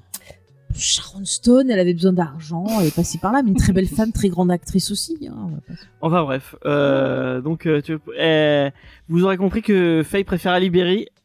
Sharon 0.78 1.24
Stone, 1.24 1.70
elle 1.70 1.80
avait 1.80 1.94
besoin 1.94 2.12
d'argent. 2.14 2.66
Elle 2.82 2.88
est 2.88 2.96
passée 2.96 3.18
par 3.20 3.32
là, 3.32 3.42
mais 3.44 3.52
une 3.52 3.56
très 3.58 3.72
belle 3.72 3.88
femme, 3.88 4.12
très 4.12 4.28
grande 4.30 4.52
actrice 4.52 4.92
aussi. 4.92 5.18
hein, 5.30 5.34
on 5.38 5.48
va 5.48 5.58
Enfin 6.02 6.24
bref, 6.24 6.56
euh, 6.66 7.40
donc 7.42 7.66
euh, 7.66 7.82
tu, 7.82 7.98
euh, 8.20 8.70
vous 9.08 9.24
aurez 9.24 9.38
compris 9.38 9.62
que 9.62 10.02
Faye 10.04 10.24
préfère 10.26 10.52
Ali 10.52 10.70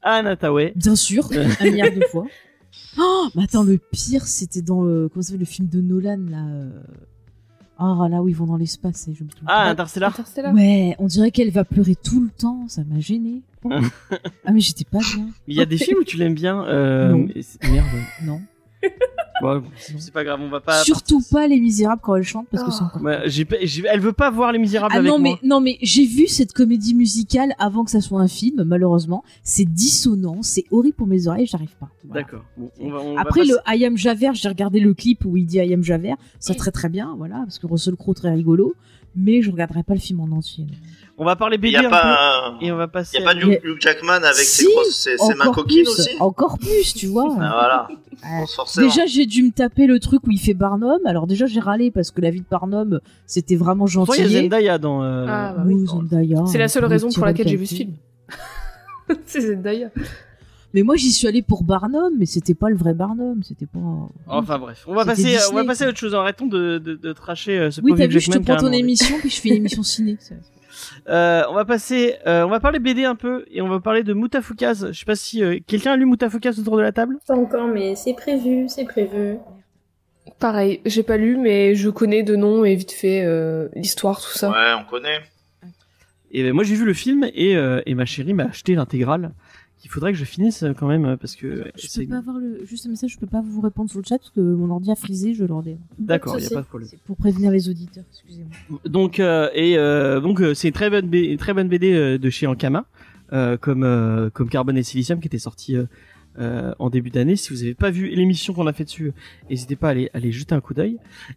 Anna 0.02 0.37
Tawai. 0.37 0.73
Bien 0.76 0.97
sûr, 0.97 1.28
un 1.61 1.64
milliard 1.64 1.92
de 1.95 2.00
fois. 2.11 2.26
Oh, 2.99 3.28
mais 3.35 3.45
attends, 3.45 3.62
le 3.62 3.78
pire, 3.78 4.26
c'était 4.26 4.62
dans 4.62 4.83
le, 4.83 5.09
comment 5.09 5.23
ça 5.23 5.28
s'appelle, 5.28 5.40
le 5.40 5.47
film 5.47 5.69
de 5.69 5.80
Nolan 5.80 6.19
là. 6.28 6.45
euh, 6.47 6.71
Ah 7.78 8.09
là 8.11 8.23
où 8.23 8.28
ils 8.28 8.35
vont 8.37 8.47
dans 8.47 8.57
l'espace. 8.57 9.09
et 9.09 9.14
je 9.14 9.25
me 9.25 9.28
trompe 9.28 9.45
Ah. 9.47 9.69
Interstellar. 9.71 10.11
Interstellar. 10.11 10.54
Ouais, 10.54 10.95
on 10.99 11.07
dirait 11.07 11.30
qu'elle 11.30 11.50
va 11.50 11.64
pleurer 11.64 11.95
tout 11.97 12.21
le 12.23 12.30
temps, 12.30 12.66
ça 12.69 12.83
m'a 12.85 13.00
gêné. 13.00 13.42
ah 13.71 14.52
mais 14.52 14.61
j'étais 14.61 14.85
pas 14.85 14.99
bien. 14.99 15.28
Il 15.47 15.54
y 15.54 15.61
a 15.61 15.66
des 15.66 15.76
films 15.76 15.99
où 16.00 16.04
tu 16.04 16.16
l'aimes 16.16 16.35
bien. 16.35 16.64
Euh, 16.64 17.11
Non. 17.11 17.28
Merde. 17.71 17.87
Non. 18.25 18.40
Ouais, 19.42 19.58
c'est 19.78 20.12
pas 20.12 20.22
grave, 20.22 20.38
on 20.42 20.50
va 20.50 20.60
pas. 20.60 20.84
Surtout 20.84 21.22
pas 21.30 21.46
les 21.49 21.58
Misérables 21.58 22.02
quand 22.04 22.14
elle 22.14 22.22
chante 22.25 22.46
parce 22.50 22.62
que 22.62 22.70
c'est 22.70 22.84
Oh. 22.94 23.02
pas- 23.02 23.26
j'ai- 23.26 23.46
elle 23.90 24.00
veut 24.00 24.12
pas 24.12 24.30
voir 24.30 24.52
Les 24.52 24.58
Misérables 24.58 24.92
Ah 24.94 24.99
avec 24.99 25.10
non 25.10 25.18
mais 25.18 25.30
moi. 25.30 25.38
non 25.42 25.60
mais 25.62 25.78
j'ai 25.80 26.04
vu 26.04 26.26
cette 26.26 26.52
comédie 26.52 26.94
musicale 26.94 27.54
avant 27.58 27.84
que 27.84 27.90
ça 27.90 28.02
soit 28.02 28.20
un 28.20 28.28
film 28.28 28.62
malheureusement 28.64 29.25
c'est 29.42 29.64
dissonant 29.64 30.42
c'est 30.42 30.64
horrible 30.70 30.94
pour 30.94 31.06
mes 31.06 31.26
oreilles 31.26 31.46
j'arrive 31.46 31.75
pas 31.80 31.88
Voilà. 32.04 32.20
D'accord. 32.22 32.44
Bon, 32.58 32.70
on 32.80 32.90
va, 32.90 32.99
on 33.00 33.14
va 33.14 33.20
Après 33.22 33.44
le 33.46 33.54
I 33.66 33.87
am 33.87 33.96
Javert 33.96 34.34
j'ai 34.34 34.49
regardé 34.50 34.78
le 34.78 34.92
clip 34.92 35.25
où 35.25 35.38
il 35.38 35.46
dit 35.46 35.56
I 35.56 35.72
am 35.72 35.82
Javert 35.82 36.16
c'est 36.38 36.54
très 36.54 36.70
très 36.70 36.90
bien 36.90 37.14
voilà 37.16 37.37
parce 37.44 37.58
que 37.58 37.66
Russell 37.66 37.96
Crowe 37.96 38.12
très 38.14 38.30
rigolo 38.34 38.75
mais 39.16 39.40
je 39.40 39.50
regarderai 39.50 39.82
pas 39.84 39.94
le 39.94 40.00
film 40.00 40.20
en 40.20 40.30
entier 40.37 40.66
on 41.21 41.25
va 41.25 41.37
parler 41.37 41.57
Il 41.57 41.61
BD 41.61 41.73
y 41.75 41.77
a 41.77 41.87
un 41.87 41.91
pas, 41.91 42.57
peu 42.59 42.65
et 42.67 42.73
on 42.73 42.77
va 42.77 42.89
passer. 42.89 43.19
y 43.19 43.21
a 43.21 43.25
pas 43.25 43.31
à- 43.33 43.35
Hugh, 43.35 43.77
Jackman 43.79 44.15
avec 44.15 44.35
ses 44.37 44.65
Si, 44.65 44.73
grosses, 44.73 44.89
ses, 44.97 45.17
ses 45.19 45.35
mains 45.35 45.45
encore 45.47 45.65
coquines 45.65 45.85
plus 45.85 45.89
aussi. 45.93 46.17
encore 46.19 46.59
plus 46.59 46.95
tu 46.95 47.07
vois 47.07 47.29
Ah, 47.39 47.50
voilà. 47.53 47.89
Déjà, 48.77 49.07
j'ai 49.07 49.25
dû 49.27 49.43
me 49.45 49.50
taper 49.50 49.87
le 49.87 49.99
truc 50.00 50.27
où 50.27 50.31
il 50.31 50.39
fait 50.41 50.53
Barnum. 50.55 50.99
Alors 51.07 51.27
déjà, 51.27 51.47
j'ai 51.47 51.61
râlé 51.61 51.91
parce 51.91 52.11
que 52.11 52.21
la 52.21 52.31
vie 52.31 52.41
de 52.41 52.47
Barnum, 52.50 53.00
c'était 53.27 53.57
vraiment 53.57 53.87
Pourtant, 53.87 54.12
il 54.15 54.19
y 54.19 54.23
a 54.23 54.25
gentil. 54.29 54.43
Zendaya 54.43 54.79
dans. 54.79 55.03
euh, 55.03 55.27
Ah, 55.29 55.55
bah 55.57 55.62
oui. 55.67 55.87
Zendaya, 55.87 56.45
C'est 56.47 56.59
la 56.59 56.69
seule 56.69 56.83
le 56.83 56.89
raison 56.89 57.09
pour 57.11 57.25
laquelle 57.25 57.49
j'ai 57.49 57.57
vu 57.57 57.67
ce 57.67 57.75
film. 57.77 57.93
c'est 59.27 59.41
Zendaya. 59.41 59.91
Mais 60.73 60.83
moi, 60.83 60.95
j'y 60.97 61.11
suis 61.11 61.27
allée 61.27 61.43
pour 61.43 61.65
Barnum, 61.65 62.12
mais 62.19 62.27
c'était 62.27 62.55
pas 62.55 62.69
le 62.71 62.77
vrai 62.77 62.95
Barnum. 62.95 63.43
C'était 63.43 63.67
pas. 63.67 63.79
Enfin 64.29 64.59
bref, 64.59 64.85
on 64.87 64.95
va 64.95 65.05
passer, 65.05 65.23
Disney, 65.25 65.39
on 65.50 65.55
va 65.55 65.65
passer 65.65 65.85
à 65.85 65.89
autre 65.89 65.99
chose. 65.99 66.15
Arrêtons 66.15 66.47
de, 66.47 66.79
de, 66.79 66.95
de 66.95 67.12
tracher 67.12 67.59
euh, 67.59 67.71
ce 67.71 67.81
Oui, 67.81 67.93
t'as 67.97 68.07
vu, 68.07 68.21
je 68.21 68.31
te 68.31 68.39
prends 68.39 68.57
ton 68.57 68.71
émission, 68.73 69.17
puis 69.19 69.31
je 69.31 69.41
fais 69.41 69.49
une 69.49 69.57
émission 69.57 69.83
ciné. 69.83 70.17
Euh, 71.09 71.42
on 71.49 71.54
va 71.54 71.64
passer, 71.64 72.16
euh, 72.26 72.45
on 72.45 72.49
va 72.49 72.61
parler 72.61 72.78
BD 72.78 73.04
un 73.04 73.14
peu 73.14 73.45
et 73.50 73.62
on 73.62 73.69
va 73.69 73.80
parler 73.80 74.02
de 74.02 74.12
Mutafukaz. 74.12 74.88
Je 74.92 74.99
sais 74.99 75.04
pas 75.04 75.16
si 75.16 75.42
euh, 75.42 75.59
quelqu'un 75.66 75.92
a 75.92 75.97
lu 75.97 76.07
Mutafukaz 76.07 76.59
autour 76.59 76.76
de 76.76 76.83
la 76.83 76.92
table? 76.92 77.19
Pas 77.26 77.35
encore, 77.35 77.66
mais 77.66 77.97
c'est 77.97 78.14
prévu, 78.14 78.69
c'est 78.69 78.85
prévu. 78.85 79.37
Pareil, 80.38 80.80
j'ai 80.87 81.02
pas 81.02 81.16
lu, 81.16 81.37
mais 81.37 81.75
je 81.75 81.90
connais 81.90 82.23
de 82.23 82.37
nom 82.37 82.64
et 82.64 82.75
vite 82.75 82.92
fait 82.92 83.23
euh, 83.25 83.69
l'histoire, 83.75 84.21
tout 84.21 84.37
ça. 84.37 84.50
Ouais, 84.50 84.80
on 84.80 84.88
connaît. 84.88 85.21
Et 86.33 86.42
ben, 86.42 86.52
moi 86.52 86.64
j'ai 86.64 86.76
vu 86.76 86.85
le 86.85 86.95
film 86.95 87.28
et, 87.35 87.57
euh, 87.57 87.83
et 87.87 87.95
ma 87.95 88.04
chérie 88.04 88.35
m'a 88.35 88.45
acheté 88.45 88.75
l'intégrale. 88.75 89.33
Qu'il 89.80 89.90
faudrait 89.90 90.12
que 90.12 90.18
je 90.18 90.25
finisse 90.25 90.62
euh, 90.62 90.72
quand 90.72 90.87
même 90.87 91.04
euh, 91.04 91.16
parce 91.16 91.34
que 91.34 91.64
Je 91.76 92.00
peux 92.00 92.06
pas 92.06 92.18
avoir 92.18 92.38
le 92.38 92.64
juste 92.64 92.87
un 92.87 92.90
message, 92.90 93.12
je 93.14 93.18
peux 93.18 93.26
pas 93.26 93.40
vous 93.40 93.60
répondre 93.60 93.90
sur 93.90 93.99
le 93.99 94.04
chat 94.04 94.18
parce 94.18 94.30
que 94.30 94.40
mon 94.40 94.70
ordi 94.70 94.90
a 94.90 94.94
frisé, 94.94 95.34
je 95.34 95.44
l'ordais. 95.44 95.78
d'accord, 95.99 96.38
il 96.38 96.44
y 96.44 96.46
a 96.46 96.50
pas 96.50 96.60
de 96.62 96.66
problème. 96.66 96.88
C'est 96.90 97.00
pour 97.00 97.16
prévenir 97.16 97.50
les 97.50 97.68
auditeurs, 97.68 98.04
excusez-moi. 98.12 98.78
Donc 98.84 99.18
euh, 99.18 99.49
et 99.54 99.76
euh, 99.78 100.20
donc 100.20 100.40
euh, 100.40 100.54
c'est 100.54 100.68
une 100.68 100.75
très 100.75 100.90
bonne 100.90 101.08
B- 101.08 101.32
une 101.32 101.38
très 101.38 101.54
bonne 101.54 101.68
BD 101.68 102.18
de 102.18 102.30
chez 102.30 102.46
Ankama 102.46 102.84
euh, 103.32 103.56
comme 103.56 103.82
euh, 103.84 104.28
comme 104.30 104.49
Carbone 104.49 104.76
et 104.76 104.82
Silicium 104.82 105.18
qui 105.20 105.26
était 105.28 105.38
sorti 105.38 105.76
euh, 106.40 106.73
en 106.78 106.90
début 106.90 107.11
d'année. 107.11 107.37
Si 107.37 107.52
vous 107.52 107.62
avez 107.62 107.75
pas 107.75 107.90
vu 107.90 108.09
l'émission 108.09 108.54
qu'on 108.54 108.66
a 108.66 108.73
fait 108.73 108.85
dessus, 108.85 109.12
n'hésitez 109.50 109.76
pas 109.76 109.88
à 109.88 109.90
aller, 109.90 110.11
à 110.14 110.16
aller 110.16 110.32
jeter 110.32 110.54
un 110.54 110.61
coup 110.61 110.75
d'œil. 110.75 110.97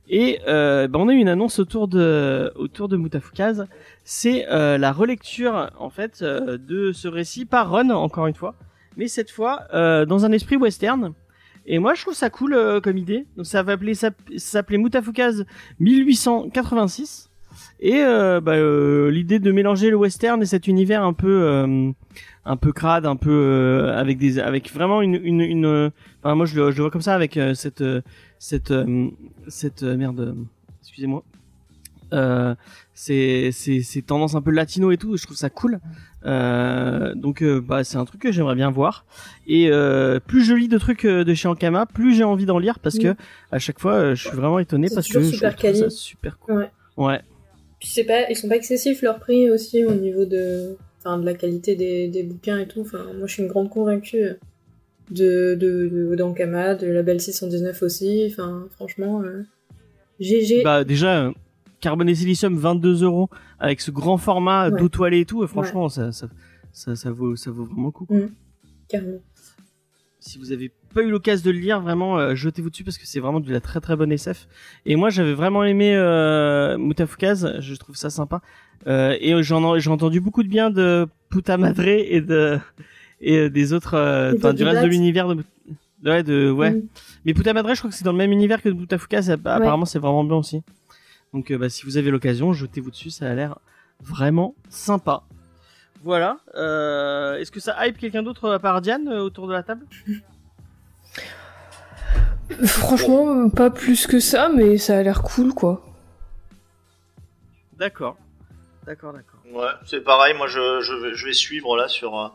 Et 0.10 0.40
euh, 0.48 0.88
ben, 0.88 1.00
on 1.00 1.10
a 1.10 1.14
eu 1.14 1.18
une 1.18 1.28
annonce 1.28 1.60
autour 1.60 1.88
de 1.88 2.52
autour 2.56 2.88
de 2.88 2.98
Mutafukaz. 2.98 3.66
C'est 4.04 4.48
euh, 4.50 4.78
la 4.78 4.92
relecture 4.92 5.72
en 5.78 5.90
fait 5.90 6.22
euh, 6.22 6.58
de 6.58 6.92
ce 6.92 7.08
récit 7.08 7.46
par 7.46 7.70
Ron 7.70 7.90
encore 7.90 8.28
une 8.28 8.36
fois, 8.36 8.56
mais 8.98 9.08
cette 9.08 9.32
fois 9.32 9.64
euh, 9.74 10.06
dans 10.06 10.26
un 10.26 10.32
esprit 10.32 10.56
western. 10.56 11.14
Et 11.66 11.80
moi, 11.80 11.94
je 11.94 12.02
trouve 12.02 12.14
ça 12.14 12.30
cool 12.30 12.54
euh, 12.54 12.82
comme 12.82 12.98
idée. 12.98 13.26
Donc, 13.38 13.46
ça 13.46 13.64
va 13.64 13.74
appeler, 13.74 13.94
ça, 13.94 14.12
ça 14.36 14.64
Mutafukaz 14.70 15.46
1886. 15.80 17.30
Et 17.80 18.02
bah, 18.02 18.56
l'idée 19.10 19.40
de 19.40 19.52
mélanger 19.52 19.90
le 19.90 19.98
western 19.98 20.42
et 20.42 20.46
cet 20.46 20.68
univers 20.68 21.04
un 21.04 21.14
peu, 21.14 21.94
un 22.46 22.58
peu 22.58 22.74
crade, 22.74 23.06
un 23.06 23.16
peu 23.16 23.32
euh, 23.32 23.98
avec 23.98 24.18
des, 24.18 24.40
avec 24.40 24.72
vraiment 24.72 25.02
une, 25.02 25.16
une, 25.16 25.42
une 25.42 25.66
euh, 25.66 25.90
enfin, 26.22 26.36
moi 26.36 26.46
je 26.46 26.56
le, 26.60 26.72
je 26.72 26.78
le 26.78 26.84
vois 26.84 26.92
comme 26.92 27.02
ça 27.02 27.14
avec 27.14 27.38
euh, 27.38 27.54
cette, 27.54 27.82
euh, 27.82 28.02
cette, 28.40 28.74
cette 29.48 29.84
merde, 29.84 30.36
excusez-moi. 30.82 31.24
Euh, 32.12 32.54
c'est, 32.94 33.50
c'est, 33.52 34.02
tendance 34.06 34.36
un 34.36 34.42
peu 34.42 34.52
latino 34.52 34.92
et 34.92 34.98
tout. 34.98 35.18
Je 35.18 35.24
trouve 35.26 35.38
ça 35.38 35.50
cool. 35.50 35.80
Donc, 36.24 37.44
bah, 37.44 37.84
c'est 37.84 37.98
un 37.98 38.06
truc 38.06 38.22
que 38.22 38.32
j'aimerais 38.32 38.54
bien 38.56 38.70
voir. 38.70 39.06
Et 39.48 39.72
plus 40.28 40.44
je 40.44 40.54
lis 40.54 40.68
de 40.68 40.78
trucs 40.78 41.08
de 41.08 41.34
chez 41.34 41.48
Ankama, 41.48 41.88
plus 41.88 42.14
j'ai 42.14 42.24
envie 42.24 42.46
d'en 42.46 42.60
lire 42.60 42.78
parce 42.78 42.96
Oui. 42.96 43.04
que 43.04 43.16
à 43.52 43.58
chaque 43.58 43.80
fois, 43.80 44.14
je 44.14 44.28
suis 44.28 44.38
vraiment 44.38 44.60
étonné 44.60 44.90
parce 44.94 45.08
que 45.08 45.22
je 45.22 45.32
super 45.32 45.56
trouve 45.56 45.74
ça 45.74 45.90
super 45.90 46.38
cool. 46.38 46.56
Ouais. 46.56 46.70
Ouais. 46.98 47.22
Puis 47.80 47.90
c'est 47.90 48.04
pas, 48.04 48.30
ils 48.30 48.36
sont 48.36 48.48
pas 48.48 48.58
excessifs 48.58 49.02
leur 49.02 49.18
prix 49.20 49.50
aussi 49.50 49.84
au 49.84 49.94
niveau 49.96 50.26
de, 50.26 50.78
enfin, 51.04 51.18
de 51.18 51.26
la 51.26 51.34
qualité 51.34 51.76
des, 51.76 52.08
des 52.08 52.24
bouquins 52.24 52.60
et 52.60 52.68
tout. 52.68 52.82
Enfin, 52.82 53.04
moi 53.18 53.28
je 53.28 53.34
suis 53.34 53.44
une 53.44 53.50
grande 53.50 53.70
convaincue 53.70 54.30
de, 55.12 55.56
de, 55.56 55.90
de 55.90 56.16
d'Ankama, 56.16 56.76
de 56.76 56.88
la 56.88 57.04
Belle 57.04 57.20
619 57.22 57.82
aussi. 57.84 58.26
Enfin, 58.32 58.68
franchement, 58.72 59.22
euh, 59.22 59.44
GG. 60.20 60.64
Bah 60.64 60.84
déjà, 60.84 61.26
euh, 61.28 61.32
Carbone 61.82 62.08
et 62.10 62.16
Silicium 62.16 62.56
22 62.58 63.04
euros 63.04 63.30
avec 63.60 63.82
ce 63.82 63.92
grand 63.92 64.18
format 64.18 64.70
Ouais. 64.70 64.80
d'eau 64.80 64.90
toilée 64.90 65.22
et 65.22 65.26
tout. 65.26 65.44
euh, 65.44 65.48
franchement, 65.48 65.90
ça, 65.90 66.12
ça, 66.12 66.28
ça, 66.72 66.96
ça 66.96 67.12
vaut, 67.12 67.36
ça 67.36 67.52
vaut 67.52 67.66
vraiment 67.66 67.88
le 67.88 67.92
coup. 67.92 68.08
carrément. 68.88 69.20
Si 70.26 70.38
vous 70.38 70.54
avez 70.54 70.72
pas 70.96 71.02
eu 71.02 71.10
l'occasion 71.10 71.46
de 71.48 71.52
le 71.52 71.60
lire, 71.60 71.82
vraiment 71.82 72.18
euh, 72.18 72.34
jetez-vous 72.34 72.70
dessus 72.70 72.86
parce 72.86 72.98
que 72.98 73.06
c'est 73.06 73.20
vraiment 73.20 73.42
de 73.42 73.52
la 73.52 73.60
très 73.60 73.82
très 73.82 73.98
bonne 73.98 74.10
SF. 74.10 74.48
Et 74.86 74.96
moi, 74.96 75.10
j'avais 75.10 75.34
vraiment 75.34 75.66
aimé 75.66 75.94
euh, 75.98 76.78
Mutafukaz. 76.78 77.60
Je 77.60 77.76
trouve 77.76 77.98
ça 77.98 78.10
sympa. 78.10 78.42
Euh, 78.88 79.18
et 79.20 79.44
j'en 79.44 79.76
ai, 79.76 79.82
j'ai 79.82 79.90
entendu 79.90 80.22
beaucoup 80.22 80.42
de 80.44 80.48
bien 80.48 80.70
de 80.70 81.08
Puta 81.30 81.58
Madre 81.58 81.86
et 81.86 82.22
de 82.22 82.58
et 83.20 83.38
euh, 83.38 83.50
des 83.50 83.74
autres, 83.74 83.96
enfin 84.38 84.54
du 84.54 84.64
reste 84.64 84.82
de 84.84 84.88
l'univers 84.88 85.28
de. 85.28 85.44
Ouais, 86.06 86.24
de 86.24 86.50
ouais. 86.50 86.72
Mm. 86.72 86.84
Mais 87.26 87.34
Puta 87.34 87.52
Madre, 87.52 87.74
je 87.74 87.80
crois 87.80 87.90
que 87.90 87.96
c'est 87.96 88.06
dans 88.06 88.14
le 88.14 88.18
même 88.18 88.32
univers 88.32 88.62
que 88.62 88.70
Mutafukaz. 88.70 89.30
Apparemment, 89.30 89.84
c'est 89.84 90.00
vraiment 90.00 90.24
bien 90.24 90.38
aussi. 90.38 90.64
Donc, 91.34 91.52
bah, 91.52 91.68
si 91.68 91.86
vous 91.86 91.98
avez 91.98 92.12
l'occasion, 92.12 92.54
jetez-vous 92.54 92.92
dessus. 92.92 93.10
Ça 93.10 93.30
a 93.30 93.36
l'air 93.36 93.60
vraiment 94.02 94.56
sympa. 94.70 95.24
Voilà. 96.04 96.38
Euh, 96.56 97.38
Est-ce 97.38 97.52
que 97.52 97.60
ça 97.60 97.88
hype 97.88 97.98
quelqu'un 97.98 98.24
d'autre 98.24 98.52
à 98.52 98.60
part 98.60 98.82
Diane 98.82 99.08
euh, 99.08 99.22
autour 99.22 99.48
de 99.48 99.54
la 99.54 99.64
table? 99.64 99.86
Franchement, 102.66 103.50
pas 103.50 103.70
plus 103.70 104.06
que 104.06 104.20
ça, 104.20 104.50
mais 104.50 104.78
ça 104.78 104.98
a 104.98 105.04
l'air 105.04 105.24
cool, 105.24 105.54
quoi. 105.54 105.86
D'accord. 107.78 108.18
D'accord, 108.86 109.14
d'accord. 109.14 109.40
Ouais, 109.52 109.72
c'est 109.86 110.02
pareil. 110.02 110.34
Moi, 110.34 110.48
je, 110.48 110.82
je, 110.82 110.94
vais, 110.94 111.14
je 111.14 111.26
vais 111.26 111.34
suivre 111.34 111.78
là 111.78 111.88
sur. 111.88 112.20
euh, 112.20 112.28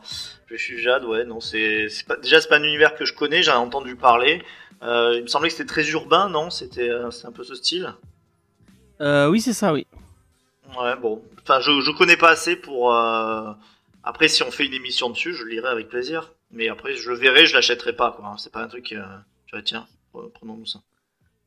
je 0.47 0.55
vais 0.55 0.59
suivre 0.59 0.81
Jade. 0.81 1.05
Ouais, 1.05 1.23
non, 1.23 1.39
c'est 1.39 1.89
c'est 1.89 2.07
pas 2.07 2.17
déjà 2.17 2.41
c'est 2.41 2.49
pas 2.49 2.57
un 2.57 2.63
univers 2.63 2.95
que 2.95 3.05
je 3.05 3.13
connais. 3.13 3.43
J'en 3.43 3.53
ai 3.53 3.57
entendu 3.57 3.95
parler. 3.95 4.43
Euh, 4.81 5.13
il 5.17 5.21
me 5.23 5.27
semblait 5.27 5.49
que 5.49 5.55
c'était 5.55 5.67
très 5.69 5.87
urbain, 5.91 6.27
non? 6.27 6.49
C'était 6.49 6.89
euh, 6.89 7.11
c'est 7.11 7.27
un 7.27 7.31
peu 7.31 7.43
ce 7.43 7.53
style? 7.53 7.93
Euh, 8.99 9.29
oui, 9.29 9.41
c'est 9.41 9.53
ça, 9.53 9.73
oui. 9.73 9.85
Ouais, 10.77 10.95
bon. 10.97 11.23
Enfin, 11.41 11.59
je, 11.61 11.81
je 11.81 11.91
connais 11.91 12.17
pas 12.17 12.29
assez 12.31 12.55
pour. 12.55 12.93
euh, 12.93 13.51
Après, 14.03 14.27
si 14.27 14.43
on 14.43 14.51
fait 14.51 14.65
une 14.65 14.73
émission 14.73 15.09
dessus, 15.09 15.33
je 15.33 15.43
le 15.43 15.49
lirai 15.51 15.67
avec 15.69 15.89
plaisir. 15.89 16.33
Mais 16.51 16.67
après, 16.69 16.95
je 16.95 17.09
le 17.09 17.15
verrai, 17.15 17.45
je 17.45 17.53
l'achèterai 17.53 17.95
pas, 17.95 18.11
quoi. 18.11 18.35
C'est 18.37 18.51
pas 18.51 18.63
un 18.63 18.67
truc. 18.67 18.91
Euh... 18.93 19.05
Je 19.47 19.57
tiens, 19.57 19.87
prenons-nous 20.11 20.65
ça. 20.65 20.79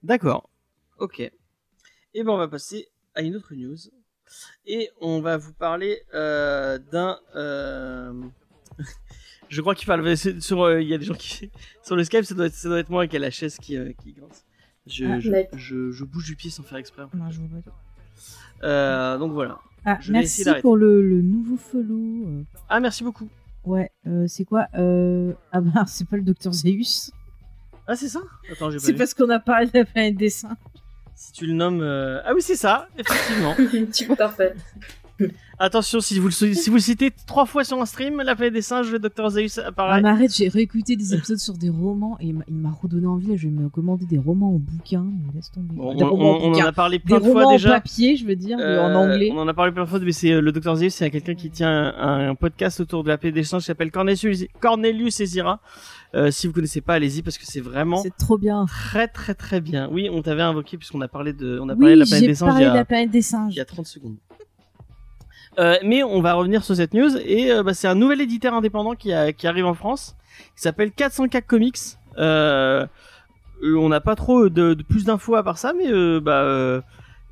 D'accord. 0.02 0.48
Ok. 0.98 1.20
Et 1.20 1.32
ben 2.24 2.30
on 2.32 2.36
va 2.36 2.48
passer 2.48 2.88
à 3.14 3.22
une 3.22 3.36
autre 3.36 3.54
news. 3.54 3.76
Et 4.66 4.90
on 5.00 5.20
va 5.20 5.36
vous 5.36 5.52
parler 5.52 6.02
euh, 6.14 6.78
d'un. 6.78 7.18
euh, 7.36 8.12
je 9.48 9.60
crois 9.60 9.74
qu'il 9.76 9.86
parle 9.86 10.16
sur. 10.40 10.62
euh, 10.62 10.82
Il 10.82 10.88
y 10.88 10.94
a 10.94 10.98
des 10.98 11.04
gens 11.04 11.14
qui 11.14 11.50
sur 11.84 11.94
le 11.96 12.02
Skype, 12.04 12.24
ça 12.24 12.34
doit 12.34 12.46
être, 12.46 12.54
ça 12.54 12.68
doit 12.68 12.80
être 12.80 12.90
moi 12.90 13.02
avec 13.02 13.12
la 13.12 13.30
chaise 13.30 13.56
qui 13.58 13.76
euh, 13.76 13.92
qui 14.02 14.12
grince. 14.12 14.44
Je, 14.86 15.04
Ah, 15.04 15.20
je, 15.20 15.30
je, 15.56 15.90
je 15.92 16.04
bouge 16.04 16.24
du 16.26 16.34
pied 16.34 16.50
sans 16.50 16.64
faire 16.64 16.78
exprès. 16.78 17.02
en 17.02 17.08
fait. 17.08 17.16
Non, 17.16 17.30
je 17.30 17.40
pas. 17.40 17.72
Euh, 18.62 19.18
donc 19.18 19.32
voilà. 19.32 19.58
Ah, 19.84 19.98
Je 20.00 20.08
vais 20.12 20.20
merci 20.20 20.42
essayer 20.42 20.60
pour 20.60 20.76
le, 20.76 21.02
le 21.02 21.20
nouveau 21.22 21.56
follow. 21.56 22.26
euh. 22.26 22.42
Ah 22.68 22.78
merci 22.80 23.02
beaucoup. 23.04 23.28
Ouais, 23.64 23.90
euh, 24.06 24.26
c'est 24.28 24.44
quoi 24.44 24.66
euh... 24.76 25.32
Ah 25.52 25.60
bah, 25.60 25.84
c'est 25.86 26.06
pas 26.08 26.16
le 26.16 26.22
docteur 26.22 26.52
Zeus. 26.52 27.10
Ah 27.86 27.96
c'est 27.96 28.08
ça? 28.08 28.20
Attends 28.50 28.70
j'ai 28.70 28.78
pas 28.78 28.84
C'est 28.84 28.94
parce 28.94 29.12
qu'on 29.14 29.30
a 29.30 29.40
parlé 29.40 29.66
de 29.66 29.78
la 29.78 29.84
planète 29.84 30.16
des 30.16 30.30
seins. 30.30 30.56
Si 31.14 31.32
tu 31.32 31.46
le 31.46 31.52
nommes. 31.54 31.80
euh, 31.82 32.20
Ah 32.24 32.32
oui 32.34 32.42
c'est 32.42 32.56
ça 32.56 32.88
effectivement. 32.96 34.16
Parfait. 34.16 34.54
Attention 35.58 36.00
si 36.00 36.18
vous 36.18 36.26
le 36.26 36.32
si 36.32 36.70
vous 36.70 36.76
le 36.76 36.80
citez 36.80 37.10
trois 37.26 37.46
fois 37.46 37.62
sur 37.62 37.80
un 37.80 37.86
stream, 37.86 38.20
la 38.22 38.34
planète 38.34 38.54
des 38.54 38.62
singes, 38.62 38.90
le 38.90 38.98
docteur 38.98 39.30
Zeus 39.30 39.58
apparaît. 39.58 40.02
mais 40.02 40.08
arrête, 40.08 40.34
j'ai 40.34 40.48
réécouté 40.48 40.96
des 40.96 41.14
épisodes 41.14 41.38
sur 41.38 41.54
des 41.54 41.68
romans 41.68 42.16
et 42.20 42.26
il 42.28 42.34
m'a- 42.34 42.44
il 42.48 42.66
redonné 42.82 43.06
envie. 43.06 43.28
Là, 43.28 43.36
je 43.36 43.46
vais 43.46 43.52
me 43.54 43.68
commander 43.68 44.04
des 44.06 44.18
romans 44.18 44.48
en 44.54 44.58
bouquin. 44.58 45.04
Mais 45.04 45.34
laisse 45.36 45.52
tomber. 45.52 45.74
Des 45.74 46.02
on, 46.02 46.08
romans 46.10 46.38
on- 46.42 46.50
on 46.50 46.54
en 46.54 46.64
a 46.66 46.72
parlé 46.72 46.98
Des 46.98 47.04
plein 47.04 47.18
de 47.18 47.22
romans 47.24 47.32
fois 47.34 47.46
en 47.46 47.52
déjà. 47.52 47.70
papier, 47.70 48.16
je 48.16 48.26
veux 48.26 48.34
dire, 48.34 48.56
en 48.58 48.60
Euh, 48.62 48.94
anglais. 48.94 49.30
On 49.32 49.38
en 49.38 49.46
a 49.46 49.54
parlé 49.54 49.70
plein 49.72 49.84
de 49.84 49.88
fois, 49.88 50.00
mais 50.00 50.10
c'est 50.12 50.32
euh, 50.32 50.40
le 50.40 50.50
Dr 50.50 50.74
Zeus, 50.76 50.94
c'est 50.94 51.10
quelqu'un 51.10 51.34
qui 51.34 51.50
tient 51.50 51.70
un, 51.70 52.30
un 52.30 52.34
podcast 52.34 52.80
autour 52.80 53.04
de 53.04 53.08
la 53.10 53.18
paix 53.18 53.30
des 53.30 53.44
singes 53.44 53.62
qui 53.62 53.66
s'appelle 53.66 53.92
Cornelius, 53.92 54.44
Cornelius 54.60 55.20
et 55.20 55.26
Zira. 55.26 55.60
Euh, 56.14 56.30
si 56.30 56.46
vous 56.46 56.52
connaissez 56.52 56.80
pas, 56.80 56.94
allez-y 56.94 57.22
parce 57.22 57.38
que 57.38 57.46
c'est 57.46 57.60
vraiment 57.60 57.96
C'est 58.02 58.14
trop 58.16 58.36
bien. 58.36 58.66
très 58.66 59.06
très 59.08 59.34
très 59.34 59.60
bien. 59.60 59.88
Oui, 59.92 60.08
on 60.12 60.20
t'avait 60.22 60.42
invoqué 60.42 60.76
puisqu'on 60.76 61.00
a 61.02 61.08
parlé 61.08 61.32
de, 61.32 61.58
on 61.60 61.68
a 61.68 61.76
parlé 61.76 61.94
de 61.94 62.00
la 62.00 62.04
planète 62.06 62.26
des 62.28 62.34
singes 62.34 62.48
il 62.48 62.50
parlé 62.52 62.64
y 62.64 62.68
de 62.68 62.74
la 62.74 62.80
a, 62.80 62.84
planète 62.84 63.10
des 63.10 63.18
il 63.18 63.22
singes. 63.22 63.54
y 63.54 63.60
a 63.60 63.64
30 63.64 63.86
secondes. 63.86 64.16
Euh, 65.58 65.76
mais 65.84 66.02
on 66.02 66.20
va 66.22 66.32
revenir 66.34 66.64
sur 66.64 66.74
cette 66.76 66.94
news 66.94 67.16
et 67.24 67.52
euh, 67.52 67.62
bah, 67.62 67.74
c'est 67.74 67.86
un 67.88 67.94
nouvel 67.94 68.20
éditeur 68.22 68.54
indépendant 68.54 68.94
qui, 68.94 69.12
a- 69.12 69.32
qui 69.32 69.46
arrive 69.46 69.66
en 69.66 69.74
France 69.74 70.16
qui 70.56 70.62
s'appelle 70.62 70.92
404 70.92 71.46
Comics. 71.46 71.76
Euh, 72.18 72.86
on 73.62 73.88
n'a 73.90 74.00
pas 74.00 74.14
trop 74.16 74.48
de, 74.48 74.74
de 74.74 74.82
plus 74.82 75.04
d'infos 75.04 75.34
à 75.34 75.42
part 75.42 75.58
ça, 75.58 75.72
mais 75.76 75.90
euh, 75.92 76.20
bah 76.20 76.42
euh, 76.42 76.80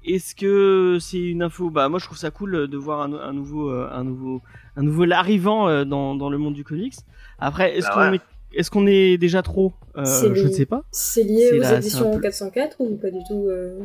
est-ce 0.05 0.35
que 0.35 0.99
c'est 1.01 1.19
une 1.19 1.43
info 1.43 1.71
Bah 1.71 1.89
moi 1.89 1.99
je 1.99 2.05
trouve 2.05 2.19
ça 2.19 2.31
cool 2.31 2.69
de 2.69 2.77
voir 2.77 3.01
un, 3.03 3.13
un 3.15 3.33
nouveau, 3.33 3.71
un 3.71 4.05
nouveau, 4.05 4.41
un 4.77 4.83
nouveau 4.83 5.11
arrivant 5.11 5.69
euh, 5.69 5.85
dans, 5.85 6.15
dans 6.15 6.29
le 6.31 6.37
monde 6.39 6.55
du 6.55 6.63
comics. 6.65 6.95
Après 7.39 7.77
est-ce 7.77 7.87
Bah 7.89 7.95
qu'on 7.95 8.11
ouais. 8.11 8.17
est, 8.17 8.59
est-ce 8.61 8.71
qu'on 8.71 8.87
est 8.87 9.17
déjà 9.19 9.43
trop 9.43 9.73
Euh, 9.97 10.05
Je 10.35 10.47
ne 10.47 10.53
sais 10.53 10.67
pas. 10.67 10.83
C'est 10.93 11.23
lié 11.25 11.51
aux 11.55 11.61
la- 11.63 11.77
éditions 11.79 12.13
peu- 12.15 12.21
404 12.21 12.77
ou 12.81 12.97
pas 12.97 13.11
du 13.11 13.21
tout 13.27 13.47
euh? 13.49 13.81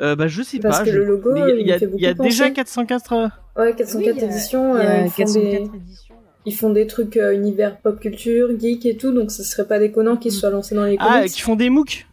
Euh, 0.00 0.16
bah 0.16 0.28
je 0.28 0.42
sais 0.42 0.58
Parce 0.58 0.78
pas. 0.78 0.84
que 0.84 0.90
je- 0.92 0.98
le 0.98 1.04
logo, 1.04 1.30
mais 1.34 1.40
il 1.60 1.66
y 1.66 1.72
a- 1.72 1.76
il 1.78 2.00
y 2.00 2.06
a, 2.06 2.10
a 2.10 2.14
déjà 2.14 2.44
penser. 2.44 2.52
404. 2.54 3.12
euh, 3.12 3.28
Ouais, 3.56 3.74
404 3.74 3.94
Oui, 3.96 4.02
il 4.16 4.20
y 4.20 4.24
a- 4.24 4.30
éditions, 4.30 4.76
Il 4.76 4.82
y 4.82 4.86
euh, 4.86 4.90
a 4.90 5.04
ils, 5.04 5.10
font 5.10 5.16
404 5.16 5.42
des, 5.72 5.78
éditions. 5.78 6.14
ils 6.46 6.54
font 6.54 6.70
des 6.70 6.86
trucs 6.86 7.16
euh, 7.16 7.34
univers 7.34 7.78
pop 7.80 8.00
culture, 8.00 8.48
geek 8.58 8.86
et 8.86 8.96
tout, 8.96 9.12
donc 9.12 9.30
ce 9.30 9.42
serait 9.42 9.66
pas 9.66 9.78
déconnant 9.78 10.16
qu'ils 10.16 10.32
Mm. 10.32 10.36
soient 10.36 10.50
lancés 10.50 10.74
dans 10.74 10.84
les 10.84 10.96
Ah, 10.98 11.18
comics. 11.18 11.32
qui 11.32 11.40
font 11.42 11.56
des 11.56 11.68
MOOC. 11.70 12.06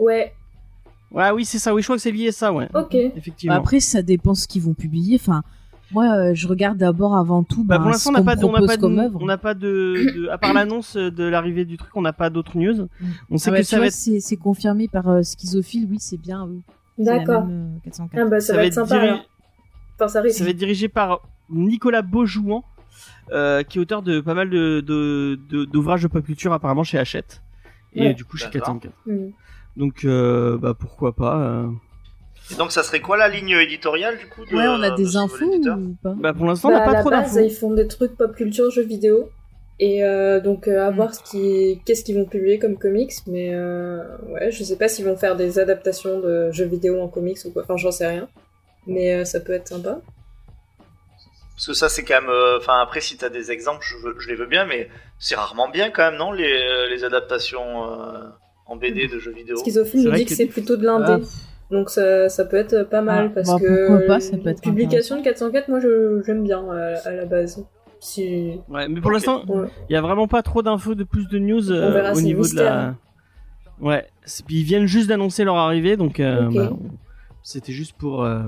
Ouais, 0.00 0.32
Ouais, 1.12 1.30
oui, 1.30 1.44
c'est 1.44 1.58
ça. 1.58 1.72
Oui, 1.74 1.80
je 1.82 1.86
crois 1.86 1.96
que 1.96 2.02
c'est 2.02 2.10
lié 2.10 2.28
à 2.28 2.32
ça, 2.32 2.52
ouais. 2.52 2.66
ok. 2.74 2.94
Effectivement. 2.94 3.54
Bah, 3.54 3.60
après, 3.60 3.78
ça 3.78 4.02
dépend 4.02 4.34
ce 4.34 4.48
qu'ils 4.48 4.62
vont 4.62 4.74
publier. 4.74 5.16
Enfin, 5.20 5.42
moi, 5.92 6.06
euh, 6.16 6.34
je 6.34 6.48
regarde 6.48 6.76
d'abord 6.76 7.14
avant 7.14 7.44
tout. 7.44 7.62
Bah, 7.62 7.76
bah, 7.76 7.82
pour 7.82 7.90
l'instant, 7.92 8.10
on 8.10 8.14
n'a 8.14 8.22
pas, 8.24 8.34
de, 8.34 8.44
on 8.44 8.48
n'a 8.50 8.58
propose 8.58 8.68
pas, 8.68 8.76
de, 8.78 9.10
on 9.20 9.26
n'a 9.26 9.38
pas 9.38 9.54
de, 9.54 10.12
de- 10.16 10.28
à 10.28 10.38
part 10.38 10.54
l'annonce 10.54 10.96
de 10.96 11.22
l'arrivée 11.24 11.64
du 11.66 11.76
truc, 11.76 11.90
on 11.94 12.02
n'a 12.02 12.12
pas 12.12 12.30
d'autres 12.30 12.56
news. 12.58 12.88
On 13.30 13.38
sait 13.38 13.50
Ah 13.50 13.52
bah, 13.52 13.58
que 13.58 13.62
ça 13.64 13.78
va 13.78 13.86
être, 13.86 13.92
c'est 13.92 14.18
c'est 14.18 14.36
confirmé 14.36 14.88
par 14.88 15.08
euh, 15.08 15.22
Schizophile, 15.22 15.86
oui, 15.88 15.98
c'est 16.00 16.16
bien. 16.16 16.48
Oui. 16.50 16.62
D'accord. 16.98 17.44
euh, 17.48 17.66
404. 17.84 18.20
Ah 18.22 18.28
bah 18.28 18.40
ça, 18.40 18.54
va 18.56 18.64
être 18.66 18.74
sympa 18.74 18.98
diri-. 19.00 19.20
Enfin, 19.96 20.08
ça 20.08 20.20
va 20.22 20.28
être 20.28 20.56
dirigé 20.56 20.88
par 20.88 21.20
Nicolas 21.50 22.02
Beaujouan, 22.02 22.64
euh, 23.32 23.62
qui 23.62 23.78
est 23.78 23.80
auteur 23.80 24.02
de 24.02 24.20
pas 24.20 24.34
mal 24.34 24.50
de, 24.50 24.80
de, 24.80 25.38
de- 25.48 25.64
d'ouvrages 25.64 26.02
de 26.02 26.08
pop 26.08 26.24
culture 26.24 26.52
apparemment 26.52 26.84
chez 26.84 26.98
Hachette. 26.98 27.42
Et 27.94 28.08
Ouais. 28.08 28.14
du 28.14 28.24
coup 28.24 28.36
chez 28.36 28.46
D'accord. 28.46 28.78
404. 28.80 28.92
Mm. 29.06 29.30
Donc, 29.76 30.04
euh, 30.04 30.56
bah, 30.58 30.74
pourquoi 30.78 31.14
pas. 31.14 31.36
euh. 31.38 31.68
Et 32.52 32.54
donc, 32.56 32.72
ça 32.72 32.82
serait 32.82 33.00
quoi 33.00 33.16
la 33.16 33.28
ligne 33.28 33.50
éditoriale 33.50 34.18
du 34.18 34.26
coup 34.26 34.44
de, 34.44 34.54
Ouais, 34.54 34.66
on 34.68 34.82
a 34.82 34.90
de 34.90 34.96
des 34.96 35.16
infos 35.16 35.44
ou 35.44 35.96
pas? 36.02 36.14
Bah, 36.16 36.32
pour 36.34 36.46
l'instant, 36.46 36.68
on 36.68 36.72
Bah, 36.72 36.78
n'a 36.78 36.82
à 36.82 36.86
pas 36.86 36.92
la 36.94 37.00
trop 37.00 37.10
base, 37.10 37.34
d'infos. 37.34 37.46
ils 37.46 37.50
font 37.54 37.72
des 37.72 37.86
trucs 37.88 38.16
pop 38.16 38.34
culture, 38.36 38.70
jeux 38.70 38.84
vidéo. 38.84 39.30
Et 39.80 40.04
euh, 40.04 40.40
donc, 40.40 40.68
euh, 40.68 40.86
à 40.86 40.90
Mm. 40.90 40.94
voir 40.96 41.14
ce 41.14 41.22
qui... 41.22 41.80
qu'est-ce 41.84 42.04
qu'ils 42.04 42.16
vont 42.16 42.26
publier 42.26 42.58
comme 42.58 42.78
comics. 42.78 43.12
Mais 43.26 43.50
euh, 43.54 43.98
ouais, 44.28 44.50
je 44.50 44.62
sais 44.64 44.76
pas 44.76 44.88
s'ils 44.88 45.04
vont 45.04 45.16
faire 45.16 45.36
des 45.36 45.58
adaptations 45.58 46.20
de 46.20 46.50
jeux 46.52 46.66
vidéo 46.66 47.00
en 47.00 47.08
comics 47.08 47.38
ou 47.44 47.50
quoi. 47.50 47.62
Enfin, 47.62 47.76
j'en 47.76 47.90
sais 47.90 48.06
rien. 48.06 48.28
Mais 48.86 49.14
euh, 49.14 49.24
ça 49.24 49.40
peut 49.40 49.52
être 49.52 49.68
sympa. 49.68 50.00
Parce 51.56 51.66
que 51.68 51.72
ça, 51.74 51.88
c'est 51.88 52.04
quand 52.04 52.20
même. 52.20 52.30
euh, 52.30 52.58
Enfin, 52.58 52.80
après, 52.80 53.00
si 53.00 53.16
t'as 53.16 53.28
des 53.28 53.50
exemples, 53.52 53.84
je, 53.88 53.96
veux- 53.96 54.16
je 54.18 54.28
les 54.28 54.34
veux 54.34 54.46
bien, 54.46 54.64
mais 54.66 54.88
c'est 55.18 55.36
rarement 55.36 55.68
bien 55.68 55.90
quand 55.90 56.02
même, 56.10 56.18
non 56.18 56.32
Les, 56.32 56.88
les 56.90 57.04
adaptations 57.04 57.84
euh, 57.92 58.18
en 58.66 58.76
BD 58.76 59.06
de 59.08 59.18
jeux 59.18 59.32
vidéo. 59.32 59.56
Schizophile 59.56 60.04
nous 60.04 60.12
dit 60.12 60.24
que- 60.24 60.30
que 60.30 60.34
c'est 60.36 60.46
plutôt 60.46 60.76
de 60.76 60.84
l'indé. 60.84 61.22
Ah, 61.24 61.26
Donc 61.70 61.90
ça, 61.90 62.28
ça 62.28 62.44
peut 62.44 62.56
être 62.56 62.82
pas 62.84 63.02
mal 63.02 63.26
Ah, 63.30 63.32
parce 63.34 63.48
bah, 63.48 63.58
que 63.60 63.86
pourquoi 63.86 64.06
pas, 64.06 64.20
ça 64.20 64.36
peut 64.36 64.48
être 64.50 64.64
la 64.66 64.70
publication 64.72 65.18
de 65.18 65.22
404, 65.24 65.68
moi 65.68 65.80
je 65.80 66.22
j'aime 66.26 66.42
bien 66.44 66.68
à, 66.70 66.94
à 67.08 67.10
la 67.12 67.24
base. 67.24 67.64
Si 68.06 68.60
ouais, 68.68 68.86
mais 68.86 69.00
pour 69.00 69.10
l'instant, 69.10 69.44
ouais. 69.46 69.68
Il 69.88 69.94
y 69.94 69.96
a 69.96 70.02
vraiment 70.02 70.28
pas 70.28 70.42
trop 70.42 70.60
d'infos 70.62 70.94
de 70.94 71.04
plus 71.04 71.26
de 71.28 71.38
news 71.38 71.70
euh, 71.72 71.88
On 71.88 71.92
verra, 71.92 72.12
au 72.12 72.20
niveau 72.20 72.46
de 72.46 72.54
la. 72.54 72.94
Ouais, 73.80 74.06
puis 74.46 74.58
ils 74.60 74.62
viennent 74.62 74.84
juste 74.86 75.08
d'annoncer 75.08 75.42
leur 75.44 75.56
arrivée, 75.56 75.96
donc 75.96 76.20
euh, 76.20 76.50
bah, 76.50 76.68
on- 76.72 76.90
c'était 77.42 77.72
juste 77.72 77.94
pour, 77.96 78.22
euh, 78.22 78.42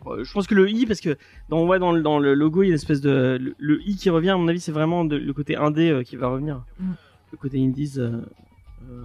pour, 0.00 0.14
euh, 0.14 0.24
Je 0.24 0.32
pense 0.32 0.46
que 0.46 0.54
le 0.54 0.70
i, 0.70 0.86
parce 0.86 1.00
que 1.02 1.18
dans 1.50 1.66
ouais, 1.66 1.78
dans, 1.78 1.92
le- 1.92 2.00
dans 2.02 2.18
le 2.18 2.32
logo, 2.32 2.62
il 2.62 2.66
y 2.66 2.68
a 2.68 2.70
une 2.70 2.74
espèce 2.76 3.02
de 3.02 3.38
le, 3.40 3.54
le 3.58 3.80
i 3.86 3.94
qui 3.96 4.08
revient. 4.08 4.30
À 4.30 4.36
mon 4.38 4.48
avis, 4.48 4.60
c'est 4.60 4.72
vraiment 4.72 5.04
de- 5.04 5.16
le 5.16 5.32
côté 5.34 5.54
indé 5.56 5.90
euh, 5.90 6.02
qui 6.02 6.16
va 6.16 6.28
revenir, 6.28 6.64
Mm. 6.80 6.92
le 7.32 7.36
côté 7.38 7.62
indies. 7.62 7.92
euh, 7.98 8.22
euh. 8.90 9.04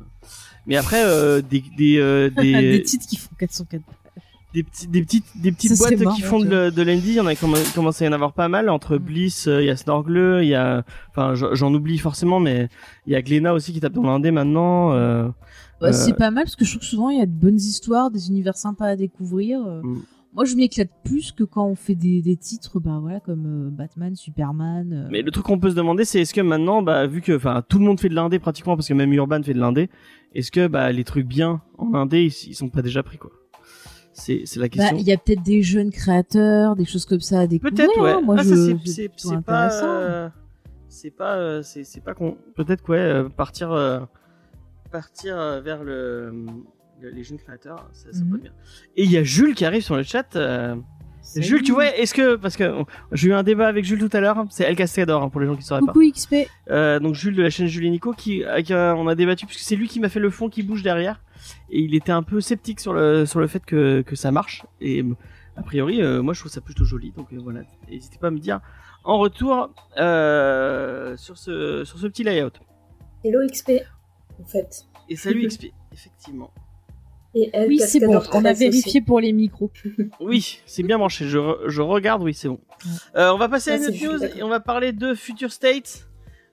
Mais 0.65 0.77
après, 0.77 1.03
euh, 1.03 1.41
des 1.41 1.61
des, 1.77 1.97
euh, 1.99 2.29
des, 2.37 2.53
des 2.77 2.81
titres 2.83 3.05
qui 3.05 3.17
font 3.17 3.35
404. 3.37 3.83
Des 4.57 4.63
petits 4.63 4.87
des 4.87 5.01
petites 5.01 5.25
des 5.41 5.51
petites 5.51 5.75
Ça 5.75 5.89
boîtes 5.89 5.99
marrant, 6.01 6.15
qui 6.15 6.21
font 6.23 6.39
de, 6.39 6.69
de 6.69 6.81
l'indie 6.81 7.09
il 7.09 7.15
y 7.15 7.19
en 7.19 7.27
a 7.27 7.33
comm- 7.33 7.73
commencé 7.75 8.03
à 8.03 8.07
y 8.07 8.09
en 8.09 8.13
avoir 8.13 8.33
pas 8.33 8.47
mal 8.47 8.69
entre 8.69 8.95
Mm. 8.95 8.99
Bliss 8.99 9.47
euh, 9.47 9.61
il 9.61 9.67
y 9.67 9.69
a 9.69 9.75
Snorgle 9.77 10.39
il 10.41 10.47
y 10.49 10.55
a 10.55 10.83
enfin 11.09 11.33
j'en 11.35 11.73
oublie 11.73 11.97
forcément 11.97 12.39
mais 12.39 12.69
il 13.05 13.13
y 13.13 13.15
a 13.15 13.21
Glénat 13.21 13.53
aussi 13.53 13.73
qui 13.73 13.79
tape 13.79 13.93
dans 13.93 14.03
l'indé 14.03 14.31
maintenant 14.31 14.91
euh, 14.93 15.27
Bah, 15.81 15.89
Euh, 15.89 15.91
C'est 15.93 16.13
pas 16.13 16.31
mal 16.31 16.43
parce 16.45 16.55
que 16.55 16.65
je 16.65 16.71
trouve 16.71 16.81
que 16.81 16.87
souvent 16.87 17.09
il 17.09 17.19
y 17.19 17.21
a 17.21 17.25
de 17.25 17.31
bonnes 17.31 17.57
histoires, 17.57 18.09
des 18.11 18.29
univers 18.29 18.57
sympas 18.57 18.87
à 18.87 18.95
découvrir. 18.95 19.59
Mm. 19.61 20.01
Moi, 20.33 20.45
je 20.45 20.55
m'éclate 20.55 20.91
plus 21.03 21.31
que 21.31 21.43
quand 21.43 21.65
on 21.65 21.73
fait 21.73 21.95
des, 21.95 22.21
des 22.21 22.35
titres, 22.35 22.79
bah 22.79 22.99
voilà, 23.01 23.19
comme 23.19 23.45
euh, 23.47 23.69
Batman, 23.71 24.15
Superman. 24.15 24.91
euh, 24.93 25.07
mais 25.09 25.23
le 25.23 25.31
truc 25.31 25.45
qu'on 25.45 25.57
peut 25.57 25.71
se 25.71 25.75
demander 25.75 26.05
c'est 26.05 26.21
est-ce 26.21 26.33
que 26.33 26.41
maintenant 26.41 26.81
bah 26.83 27.07
vu 27.07 27.21
que 27.21 27.35
enfin 27.35 27.63
tout 27.67 27.79
le 27.79 27.85
monde 27.85 27.99
fait 27.99 28.09
de 28.09 28.13
l'indé 28.15 28.37
pratiquement 28.37 28.75
parce 28.75 28.87
que 28.87 28.93
même 28.93 29.11
Urban 29.13 29.41
fait 29.41 29.53
de 29.55 29.59
l'indé 29.59 29.89
est-ce 30.35 30.51
que 30.51 30.67
bah 30.67 30.91
les 30.91 31.03
trucs 31.05 31.25
bien 31.27 31.61
en 31.79 31.93
indé 31.95 32.23
ils, 32.25 32.49
ils 32.49 32.53
sont 32.55 32.69
pas 32.69 32.81
déjà 32.83 33.01
pris 33.03 33.17
quoi 33.17 33.31
c'est 34.19 34.55
la 34.57 34.63
bah, 34.63 34.69
question 34.69 34.97
il 34.97 35.03
y 35.07 35.11
a 35.13 35.17
peut-être 35.17 35.43
des 35.43 35.61
jeunes 35.61 35.91
créateurs, 35.91 36.75
des 36.75 36.85
choses 36.85 37.05
comme 37.05 37.21
ça 37.21 37.41
à 37.41 37.47
découvrir. 37.47 37.75
peut-être 37.87 38.01
ouais 38.01 38.11
hein. 38.11 38.21
Moi, 38.23 38.35
Ah, 38.39 38.43
je 38.43 38.55
c'est 38.55 38.73
pas 39.35 39.35
intéressant. 39.35 39.87
euh, 40.01 40.29
c'est 40.89 41.11
pas 41.11 41.35
euh, 41.37 41.61
c'est 41.63 41.83
c'est 41.83 42.01
pas 42.01 42.13
con 42.13 42.37
peut-être 42.55 42.81
quoi 42.81 42.95
euh, 42.95 43.29
partir 43.29 43.71
euh, 43.71 43.99
partir 44.91 45.37
euh, 45.37 45.59
vers 45.61 45.83
le, 45.83 46.31
le- 47.01 47.09
les 47.09 47.23
jeunes 47.23 47.37
créateurs 47.37 47.89
ça, 47.93 48.11
ça 48.11 48.23
Mhm. 48.23 48.29
peut 48.29 48.35
être 48.37 48.41
bien 48.43 48.53
et 48.95 49.03
il 49.03 49.11
y 49.11 49.17
a 49.17 49.23
Jules 49.23 49.53
qui 49.53 49.65
arrive 49.65 49.83
sur 49.83 49.95
le 49.95 50.03
chat 50.03 50.35
euh. 50.35 50.75
Jules 51.35 51.61
tu 51.63 51.71
vois 51.73 51.95
est-ce 51.95 52.13
que 52.13 52.35
parce 52.35 52.55
que 52.55 52.83
j'ai 53.11 53.29
eu 53.29 53.33
un 53.33 53.43
débat 53.43 53.67
avec 53.67 53.85
Jules 53.85 53.99
tout 53.99 54.15
à 54.15 54.19
l'heure 54.21 54.45
c'est 54.49 54.63
El 54.63 54.75
Cascador 54.75 55.21
hein, 55.23 55.29
pour 55.29 55.41
les 55.41 55.47
gens 55.47 55.55
qui 55.55 55.61
sauraient 55.63 55.81
pas. 55.81 55.91
Coucou 55.93 56.09
XP. 56.11 56.35
euh, 56.71 56.99
donc 56.99 57.15
Jules 57.15 57.35
de 57.35 57.43
la 57.43 57.49
chaîne 57.49 57.67
Jules 57.67 57.85
et 57.85 57.89
Nico 57.89 58.13
qui 58.13 58.43
avec, 58.43 58.71
euh, 58.71 58.93
on 58.93 59.07
a 59.07 59.15
débattu 59.15 59.45
puisque 59.45 59.61
c'est 59.61 59.75
lui 59.75 59.87
qui 59.87 59.99
m'a 59.99 60.09
fait 60.09 60.19
le 60.19 60.29
fond 60.29 60.49
qui 60.49 60.63
bouge 60.63 60.83
derrière. 60.83 61.21
Et 61.69 61.81
il 61.81 61.93
était 61.95 62.11
un 62.11 62.23
peu 62.23 62.41
sceptique 62.41 62.79
sur 62.79 62.93
le 62.93 63.25
sur 63.25 63.39
le 63.39 63.47
fait 63.47 63.63
que 63.65 64.01
que 64.01 64.15
ça 64.15 64.31
marche. 64.31 64.65
Et 64.81 65.03
a 65.55 65.61
priori 65.63 66.01
euh, 66.01 66.21
moi 66.21 66.33
je 66.33 66.39
trouve 66.39 66.51
ça 66.51 66.61
plutôt 66.61 66.85
joli. 66.85 67.11
Donc 67.11 67.27
euh, 67.33 67.37
voilà. 67.41 67.61
N'hésitez 67.89 68.17
pas 68.17 68.27
à 68.27 68.31
me 68.31 68.39
dire 68.39 68.59
en 69.03 69.17
retour 69.19 69.69
euh, 69.97 71.15
sur 71.17 71.37
ce 71.37 71.83
sur 71.85 71.99
ce 71.99 72.07
petit 72.07 72.23
layout. 72.23 72.51
Hello 73.23 73.39
XP 73.47 73.71
en 74.41 74.45
fait. 74.45 74.85
et 75.09 75.15
salut 75.15 75.47
XP 75.47 75.67
effectivement 75.91 76.51
Et 77.39 77.49
elle 77.53 77.67
Oui, 77.69 77.79
c'est 77.79 77.99
bon. 77.99 78.15
On 78.33 78.45
a 78.45 78.53
13 78.53 78.55
aussi. 78.55 78.63
vérifié 78.69 79.01
pour 79.01 79.19
les 79.19 79.31
micros. 79.33 79.69
oui 80.19 80.59
c'est 80.65 80.83
bien 80.83 80.97
branché 80.97 81.27
je, 81.27 81.37
re- 81.37 81.67
je 81.67 81.81
regarde 81.81 82.23
oui 82.23 82.33
c'est 82.33 82.47
bon 82.47 82.59
euh, 83.15 83.31
on 83.33 83.37
va 83.37 83.47
passer 83.49 83.71
à 83.71 83.73
Ah, 83.73 83.77
une 83.77 83.85
autre 83.85 84.03
news 84.03 84.23
et 84.37 84.43
on 84.43 84.49
va 84.49 84.59
parler 84.59 84.91
de 84.91 85.13
Future 85.13 85.51
State 85.51 86.03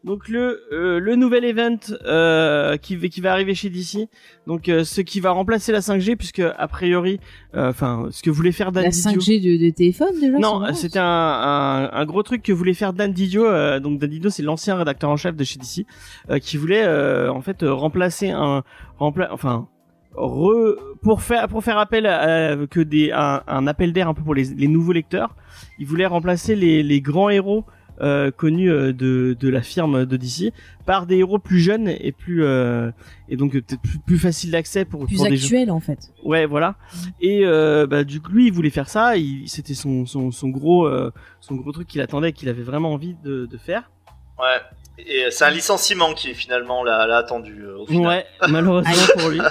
donc 0.04 0.28
le 0.28 0.60
euh, 0.72 0.98
le 1.00 1.16
nouvel 1.16 1.46
event 1.46 1.78
euh, 2.04 2.76
qui 2.76 2.98
qui 3.08 3.20
va 3.22 3.32
arriver 3.32 3.54
chez 3.54 3.70
DC. 3.70 4.06
Donc 4.46 4.68
euh, 4.68 4.84
ce 4.84 5.00
qui 5.00 5.18
va 5.20 5.30
remplacer 5.30 5.72
la 5.72 5.80
5G 5.80 6.16
puisque 6.16 6.40
a 6.40 6.68
priori 6.68 7.20
enfin 7.54 8.08
ce 8.10 8.22
que 8.22 8.28
voulait 8.28 8.52
faire 8.52 8.70
Dan 8.70 8.84
La 8.84 8.90
Didio 8.90 9.18
5G 9.18 9.40
de, 9.40 9.64
de 9.64 9.70
téléphone 9.70 10.14
déjà 10.20 10.38
Non, 10.38 10.62
c'est 10.68 10.74
c'était 10.74 10.98
un, 10.98 11.04
un, 11.04 11.90
un 11.90 12.04
gros 12.04 12.22
truc 12.22 12.42
que 12.42 12.52
voulait 12.52 12.74
faire 12.74 12.92
Dan 12.92 13.12
Didio. 13.14 13.46
euh, 13.46 13.80
donc 13.80 13.98
Dan 13.98 14.10
Didio, 14.10 14.28
c'est 14.28 14.42
l'ancien 14.42 14.76
rédacteur 14.76 15.08
en 15.08 15.16
chef 15.16 15.36
de 15.36 15.44
chez 15.44 15.58
DC, 15.58 15.86
euh, 16.28 16.38
qui 16.38 16.58
voulait 16.58 16.84
euh, 16.84 17.32
en 17.32 17.40
fait 17.40 17.62
euh, 17.62 17.72
remplacer 17.72 18.28
un 18.28 18.62
rempla 18.98 19.32
enfin 19.32 19.68
re, 20.16 20.76
pour 21.02 21.22
faire 21.22 21.48
pour 21.48 21.62
faire 21.64 21.78
appel 21.78 22.06
à, 22.06 22.56
que 22.70 22.80
des 22.80 23.10
un, 23.12 23.42
un 23.46 23.66
appel 23.66 23.92
d'air 23.92 24.08
un 24.08 24.14
peu 24.14 24.22
pour 24.22 24.34
les, 24.34 24.44
les 24.44 24.68
nouveaux 24.68 24.92
lecteurs. 24.92 25.34
Il 25.78 25.86
voulait 25.86 26.06
remplacer 26.06 26.56
les, 26.56 26.82
les 26.82 27.00
grands 27.00 27.30
héros 27.30 27.64
euh, 28.00 28.32
connus 28.32 28.70
euh, 28.70 28.92
de, 28.92 29.36
de 29.38 29.48
la 29.48 29.62
firme 29.62 30.04
de 30.04 30.16
DC 30.16 30.52
par 30.84 31.06
des 31.06 31.18
héros 31.18 31.38
plus 31.38 31.60
jeunes 31.60 31.88
et 31.88 32.10
plus 32.10 32.42
euh, 32.44 32.90
et 33.28 33.36
donc 33.36 33.54
euh, 33.54 33.62
peut-être 33.62 33.80
plus, 33.82 33.98
plus 33.98 34.18
facile 34.18 34.50
d'accès 34.50 34.84
pour, 34.84 35.06
plus 35.06 35.16
pour 35.16 35.26
des 35.28 35.34
actuel 35.34 35.70
en 35.70 35.78
fait. 35.78 36.12
Ouais, 36.24 36.44
voilà. 36.44 36.74
Et 37.20 37.42
euh, 37.44 37.86
bah 37.86 38.02
du 38.02 38.20
coup, 38.20 38.32
lui, 38.32 38.46
il 38.48 38.52
voulait 38.52 38.70
faire 38.70 38.88
ça. 38.88 39.16
Il, 39.16 39.48
c'était 39.48 39.74
son, 39.74 40.06
son, 40.06 40.32
son 40.32 40.48
gros 40.48 40.86
euh, 40.86 41.12
son 41.40 41.54
gros 41.54 41.70
truc 41.70 41.86
qu'il 41.86 42.00
attendait, 42.00 42.32
qu'il 42.32 42.48
avait 42.48 42.62
vraiment 42.64 42.92
envie 42.92 43.14
de, 43.22 43.46
de 43.46 43.56
faire. 43.58 43.90
Ouais. 44.38 44.60
Et 44.98 45.26
c'est 45.30 45.44
un 45.44 45.50
licenciement 45.50 46.14
qui 46.14 46.34
finalement 46.34 46.82
l'a, 46.84 47.06
l'a 47.06 47.18
attendu 47.18 47.62
euh, 47.62 47.78
au 47.78 47.86
final. 47.86 48.06
Ouais, 48.06 48.26
malheureusement 48.48 48.92
pour 49.18 49.28
lui. 49.30 49.40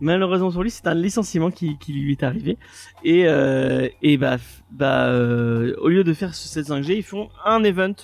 Malheureusement 0.00 0.50
pour 0.52 0.62
lui, 0.62 0.70
c'est 0.70 0.86
un 0.86 0.94
licenciement 0.94 1.50
qui, 1.50 1.76
qui 1.78 1.92
lui 1.92 2.12
est 2.12 2.22
arrivé. 2.22 2.56
Et 3.04 3.26
euh, 3.26 3.88
et 4.02 4.16
bah 4.16 4.36
bah 4.70 5.08
euh, 5.08 5.74
au 5.80 5.88
lieu 5.88 6.04
de 6.04 6.12
faire 6.14 6.34
ce- 6.34 6.48
cette 6.48 6.68
5G, 6.68 6.96
ils 6.96 7.02
font 7.02 7.28
un 7.44 7.64
event. 7.64 7.94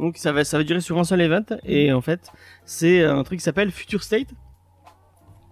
Donc 0.00 0.16
ça 0.16 0.32
va 0.32 0.44
ça 0.44 0.56
va 0.58 0.64
durer 0.64 0.80
sur 0.80 0.98
un 0.98 1.04
seul 1.04 1.20
event. 1.20 1.44
Et 1.64 1.92
en 1.92 2.00
fait, 2.00 2.30
c'est 2.64 3.04
un 3.04 3.22
truc 3.22 3.38
qui 3.40 3.44
s'appelle 3.44 3.70
Future 3.70 4.02
State. 4.02 4.28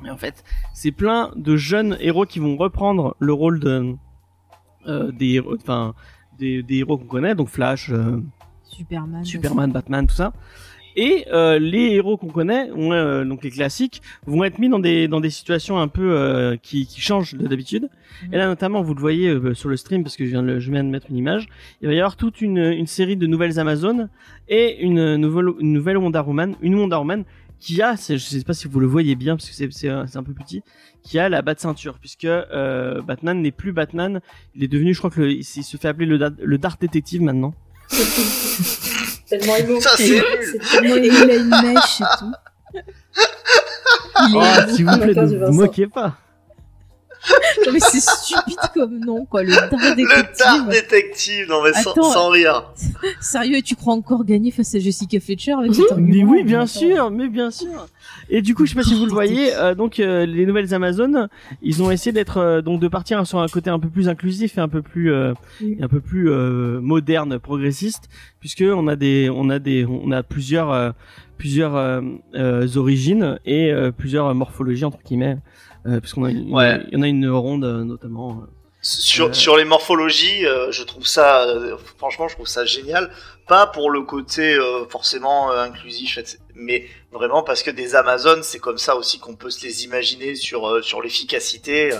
Et 0.04 0.10
en 0.10 0.16
fait, 0.16 0.42
c'est 0.72 0.92
plein 0.92 1.30
de 1.36 1.56
jeunes 1.56 1.96
héros 2.00 2.24
qui 2.24 2.38
vont 2.38 2.56
reprendre 2.56 3.14
le 3.18 3.32
rôle 3.34 3.60
de 3.60 3.94
euh, 4.86 5.12
des 5.12 5.32
héros, 5.34 5.56
enfin 5.60 5.94
des, 6.38 6.62
des 6.62 6.76
héros 6.78 6.96
qu'on 6.96 7.04
connaît, 7.04 7.34
donc 7.34 7.48
Flash, 7.48 7.90
euh, 7.90 8.22
Superman. 8.64 9.22
Superman, 9.24 9.72
Batman, 9.72 10.06
tout 10.06 10.14
ça. 10.14 10.32
Et 10.96 11.26
euh, 11.32 11.58
les 11.58 11.92
héros 11.94 12.16
qu'on 12.16 12.28
connaît, 12.28 12.70
ouais, 12.70 12.96
euh, 12.96 13.24
donc 13.24 13.44
les 13.44 13.50
classiques, 13.50 14.02
vont 14.26 14.44
être 14.44 14.58
mis 14.58 14.68
dans 14.68 14.78
des 14.78 15.08
dans 15.08 15.20
des 15.20 15.30
situations 15.30 15.78
un 15.78 15.88
peu 15.88 16.12
euh, 16.12 16.56
qui, 16.62 16.86
qui 16.86 17.00
changent 17.00 17.34
de 17.34 17.46
d'habitude. 17.46 17.88
Et 18.32 18.36
là 18.36 18.46
notamment, 18.46 18.82
vous 18.82 18.94
le 18.94 19.00
voyez 19.00 19.28
euh, 19.28 19.54
sur 19.54 19.68
le 19.68 19.76
stream 19.76 20.02
parce 20.02 20.16
que 20.16 20.24
je 20.24 20.30
viens 20.30 20.42
de, 20.42 20.58
je 20.58 20.70
viens 20.70 20.84
de 20.84 20.88
mettre 20.88 21.06
une 21.10 21.16
image. 21.16 21.48
Il 21.80 21.88
va 21.88 21.94
y 21.94 21.98
avoir 21.98 22.16
toute 22.16 22.40
une 22.40 22.58
une 22.58 22.86
série 22.86 23.16
de 23.16 23.26
nouvelles 23.26 23.58
Amazones 23.58 24.08
et 24.48 24.82
une 24.82 25.16
nouvelle 25.16 25.48
une 25.60 25.72
nouvelle 25.72 25.98
Wonder 25.98 26.22
Woman, 26.26 26.56
une 26.60 26.74
Wonder 26.74 26.96
Woman 26.96 27.24
qui 27.60 27.82
a, 27.82 27.94
je 27.94 28.16
sais 28.16 28.42
pas 28.42 28.54
si 28.54 28.66
vous 28.66 28.80
le 28.80 28.86
voyez 28.86 29.14
bien 29.14 29.36
parce 29.36 29.48
que 29.48 29.54
c'est 29.54 29.70
c'est 29.70 29.90
un, 29.90 30.06
c'est 30.06 30.16
un 30.16 30.22
peu 30.22 30.32
petit, 30.32 30.62
qui 31.02 31.18
a 31.18 31.28
la 31.28 31.42
bat 31.42 31.54
ceinture 31.56 31.98
puisque 31.98 32.24
euh, 32.24 33.02
Batman 33.02 33.40
n'est 33.40 33.52
plus 33.52 33.72
Batman, 33.72 34.20
il 34.54 34.64
est 34.64 34.68
devenu, 34.68 34.94
je 34.94 34.98
crois 34.98 35.10
que 35.10 35.20
le, 35.20 35.32
il 35.32 35.44
se 35.44 35.76
fait 35.76 35.88
appeler 35.88 36.06
le, 36.06 36.18
le 36.42 36.58
Dark 36.58 36.80
Detective 36.80 37.20
maintenant. 37.22 37.54
tellement 39.30 39.56
émo. 39.56 39.80
Ça, 39.80 39.90
c'est 39.96 40.22
tellement 40.72 40.96
il 41.02 41.30
a 41.30 41.34
une 41.36 41.48
mèche 41.48 42.00
et 42.00 42.04
tout. 42.18 42.32
Oh, 44.34 44.42
s'il 44.68 44.86
vous 44.86 44.98
plaît, 44.98 45.14
ne 45.14 45.46
vous 45.46 45.52
moquez 45.52 45.86
pas. 45.86 46.16
Non, 47.66 47.72
mais 47.72 47.80
c'est 47.80 48.00
stupide 48.00 48.58
comme 48.72 48.98
nom, 49.00 49.26
quoi. 49.26 49.42
Le 49.42 49.50
Dark 49.50 49.72
Le 49.72 49.94
Detective. 49.94 50.36
Dark 50.38 50.68
Detective, 50.70 51.46
non 51.48 51.62
mais 51.62 51.72
sans, 51.74 51.90
Attends. 51.92 52.10
sans 52.10 52.28
rire. 52.30 52.72
Sérieux, 53.20 53.56
et 53.58 53.62
tu 53.62 53.76
crois 53.76 53.94
encore 53.94 54.24
gagner 54.24 54.50
face 54.50 54.74
à 54.74 54.78
Jessica 54.78 55.20
Fletcher 55.20 55.52
avec 55.52 55.74
cet 55.74 55.92
argument 55.92 56.08
Mais 56.12 56.24
oui, 56.24 56.44
bien 56.44 56.66
sûr, 56.66 57.10
mais 57.10 57.28
bien 57.28 57.50
sûr. 57.50 57.86
Et 58.30 58.40
du 58.42 58.54
coup, 58.54 58.64
je 58.64 58.70
sais 58.70 58.76
pas 58.76 58.82
si 58.82 58.94
vous 58.94 59.04
le 59.04 59.12
voyez, 59.12 59.54
euh, 59.54 59.74
donc 59.74 60.00
euh, 60.00 60.24
les 60.24 60.46
nouvelles 60.46 60.72
Amazones, 60.72 61.28
ils 61.62 61.82
ont 61.82 61.90
essayé 61.90 62.12
d'être 62.12 62.38
euh, 62.38 62.62
donc 62.62 62.80
de 62.80 62.88
partir 62.88 63.26
sur 63.26 63.40
un 63.40 63.48
côté 63.48 63.68
un 63.70 63.78
peu 63.78 63.88
plus 63.88 64.08
inclusif 64.08 64.56
et 64.56 64.60
un 64.60 64.68
peu 64.68 64.82
plus 64.82 65.12
euh, 65.12 65.34
et 65.60 65.82
un 65.82 65.88
peu 65.88 66.00
plus 66.00 66.30
euh, 66.30 66.80
moderne, 66.80 67.38
progressiste, 67.38 68.08
puisque 68.40 68.64
on 68.66 68.88
a 68.88 68.96
des 68.96 69.28
on 69.30 69.50
a 69.50 69.58
des 69.58 69.84
on 69.84 70.10
a 70.12 70.22
plusieurs 70.22 70.70
euh, 70.72 70.90
plusieurs 71.38 71.74
euh, 71.76 72.00
euh, 72.34 72.68
origines 72.76 73.38
et 73.46 73.72
euh, 73.72 73.90
plusieurs 73.90 74.34
morphologies 74.34 74.84
entre 74.84 74.98
guillemets, 75.04 75.38
puisqu'on 76.00 76.24
a 76.24 76.30
une, 76.30 76.52
Ouais. 76.52 76.80
il 76.90 76.94
y 76.94 77.00
en 77.00 77.02
a 77.02 77.08
une 77.08 77.28
ronde 77.30 77.64
euh, 77.64 77.84
notamment. 77.84 78.42
Sur, 78.82 79.26
Euh. 79.26 79.32
sur 79.34 79.58
les 79.58 79.66
morphologies, 79.66 80.46
euh, 80.46 80.72
je 80.72 80.82
trouve 80.84 81.06
ça, 81.06 81.44
euh, 81.46 81.76
franchement, 81.98 82.28
je 82.28 82.34
trouve 82.34 82.46
ça 82.46 82.64
génial. 82.64 83.10
Pas 83.46 83.66
pour 83.66 83.90
le 83.90 84.02
côté 84.02 84.54
euh, 84.54 84.86
forcément 84.88 85.50
euh, 85.50 85.64
inclusif, 85.64 86.18
mais 86.54 86.86
vraiment 87.12 87.42
parce 87.42 87.62
que 87.62 87.70
des 87.70 87.94
Amazones, 87.96 88.42
c'est 88.42 88.60
comme 88.60 88.78
ça 88.78 88.94
aussi 88.96 89.18
qu'on 89.18 89.34
peut 89.34 89.50
se 89.50 89.62
les 89.66 89.84
imaginer 89.84 90.34
sur 90.36 90.66
euh, 90.66 90.80
sur 90.82 91.02
l'efficacité. 91.02 91.90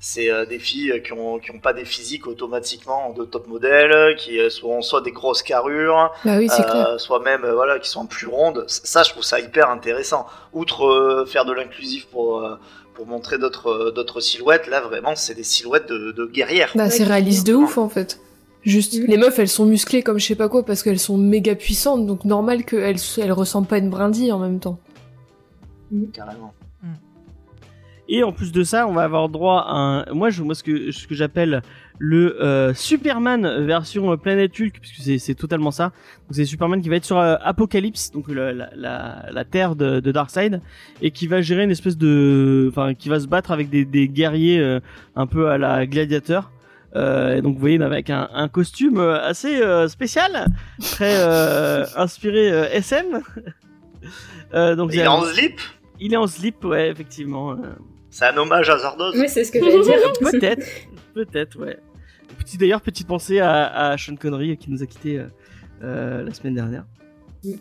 C'est 0.00 0.30
euh, 0.30 0.44
des 0.46 0.58
filles 0.60 1.02
qui 1.04 1.12
ont 1.14 1.38
qui 1.40 1.50
ont 1.50 1.58
pas 1.60 1.72
des 1.72 1.86
physiques 1.86 2.26
automatiquement 2.28 3.12
de 3.14 3.24
top 3.24 3.48
modèle, 3.48 4.14
qui 4.16 4.38
euh, 4.38 4.50
sont 4.50 4.80
soit 4.82 5.00
des 5.00 5.10
grosses 5.12 5.42
carrures, 5.42 6.12
Bah 6.24 6.36
oui, 6.38 6.48
euh, 6.60 6.98
soit 6.98 7.20
même 7.20 7.42
euh, 7.44 7.54
voilà 7.54 7.78
qui 7.80 7.88
sont 7.88 8.06
plus 8.06 8.26
rondes. 8.28 8.64
Ça, 8.68 9.02
je 9.02 9.10
trouve 9.10 9.24
ça 9.24 9.40
hyper 9.40 9.70
intéressant. 9.70 10.26
Outre 10.52 10.84
euh, 10.86 11.26
faire 11.26 11.46
de 11.46 11.52
l'inclusif 11.52 12.06
pour 12.06 12.40
euh, 12.42 12.56
pour 12.98 13.06
montrer 13.06 13.38
d'autres 13.38 13.68
euh, 13.68 13.90
d'autres 13.92 14.18
silhouettes, 14.20 14.66
là 14.66 14.80
vraiment 14.80 15.14
c'est 15.14 15.34
des 15.34 15.44
silhouettes 15.44 15.88
de, 15.88 16.10
de 16.10 16.26
guerrières. 16.26 16.72
Bah, 16.74 16.90
c'est 16.90 17.04
réaliste 17.04 17.46
de 17.46 17.54
ouf 17.54 17.78
en 17.78 17.88
fait. 17.88 18.20
Juste, 18.64 18.94
les 18.94 19.16
meufs 19.16 19.38
elles 19.38 19.48
sont 19.48 19.66
musclées 19.66 20.02
comme 20.02 20.18
je 20.18 20.26
sais 20.26 20.34
pas 20.34 20.48
quoi 20.48 20.64
parce 20.64 20.82
qu'elles 20.82 20.98
sont 20.98 21.16
méga 21.16 21.54
puissantes, 21.54 22.08
donc 22.08 22.24
normal 22.24 22.64
qu'elles 22.64 22.98
elles 23.18 23.32
ressemblent 23.32 23.68
pas 23.68 23.76
à 23.76 23.78
une 23.78 23.88
brindille 23.88 24.32
en 24.32 24.40
même 24.40 24.58
temps. 24.58 24.80
Carrément. 26.12 26.52
Et 28.10 28.22
en 28.22 28.32
plus 28.32 28.52
de 28.52 28.62
ça, 28.64 28.86
on 28.88 28.92
va 28.94 29.02
avoir 29.02 29.28
droit 29.28 29.64
à 29.68 29.74
un, 29.74 30.04
moi, 30.14 30.30
je, 30.30 30.42
moi, 30.42 30.54
ce 30.54 30.62
que, 30.62 30.90
ce 30.90 31.06
que 31.06 31.14
j'appelle 31.14 31.62
le 31.98 32.42
euh, 32.42 32.72
Superman 32.72 33.66
version 33.66 34.10
euh, 34.12 34.16
Planète 34.16 34.52
Hulk, 34.58 34.78
puisque 34.80 35.02
c'est, 35.02 35.18
c'est 35.18 35.34
totalement 35.34 35.70
ça. 35.70 35.84
Donc 35.84 36.32
c'est 36.32 36.44
Superman 36.46 36.80
qui 36.80 36.88
va 36.88 36.96
être 36.96 37.04
sur 37.04 37.18
euh, 37.18 37.36
Apocalypse, 37.42 38.10
donc 38.12 38.28
la, 38.28 38.52
la, 38.52 39.26
la 39.30 39.44
terre 39.44 39.76
de, 39.76 40.00
de 40.00 40.12
Darkseid, 40.12 40.62
et 41.02 41.10
qui 41.10 41.26
va 41.26 41.42
gérer 41.42 41.64
une 41.64 41.70
espèce 41.70 41.98
de, 41.98 42.68
enfin, 42.70 42.94
qui 42.94 43.08
va 43.08 43.20
se 43.20 43.26
battre 43.26 43.50
avec 43.50 43.68
des, 43.68 43.84
des 43.84 44.08
guerriers 44.08 44.60
euh, 44.60 44.80
un 45.14 45.26
peu 45.26 45.50
à 45.50 45.58
la 45.58 45.86
gladiateur. 45.86 46.50
Euh, 46.96 47.42
donc 47.42 47.54
vous 47.54 47.60
voyez 47.60 47.82
avec 47.82 48.08
un, 48.08 48.30
un 48.32 48.48
costume 48.48 48.96
euh, 48.98 49.20
assez 49.22 49.60
euh, 49.60 49.88
spécial, 49.88 50.46
très 50.80 51.16
euh, 51.18 51.84
inspiré 51.96 52.50
euh, 52.50 52.64
SM. 52.72 53.20
Euh, 54.54 54.76
donc 54.76 54.92
Il 54.94 55.00
est 55.00 55.06
en 55.06 55.22
slip? 55.24 55.60
Il 56.00 56.14
est 56.14 56.16
en 56.16 56.26
slip, 56.26 56.64
ouais, 56.64 56.88
effectivement. 56.88 57.54
C'est 58.18 58.24
un 58.24 58.36
hommage 58.36 58.68
à 58.68 58.76
Zardoz 58.78 59.14
Oui, 59.16 59.28
c'est 59.28 59.44
ce 59.44 59.52
que 59.52 59.60
j'allais 59.60 59.80
dire. 59.80 60.12
Peut-être, 60.20 60.66
peut-être, 61.14 61.56
ouais. 61.56 61.78
Petit 62.36 62.58
d'ailleurs, 62.58 62.80
petite 62.80 63.06
pensée 63.06 63.38
à, 63.38 63.66
à 63.90 63.96
Sean 63.96 64.16
Connery 64.16 64.56
qui 64.56 64.72
nous 64.72 64.82
a 64.82 64.86
quitté 64.86 65.20
euh, 65.20 65.26
euh, 65.84 66.24
la 66.24 66.34
semaine 66.34 66.54
dernière. 66.54 66.84
Mm. 67.44 67.52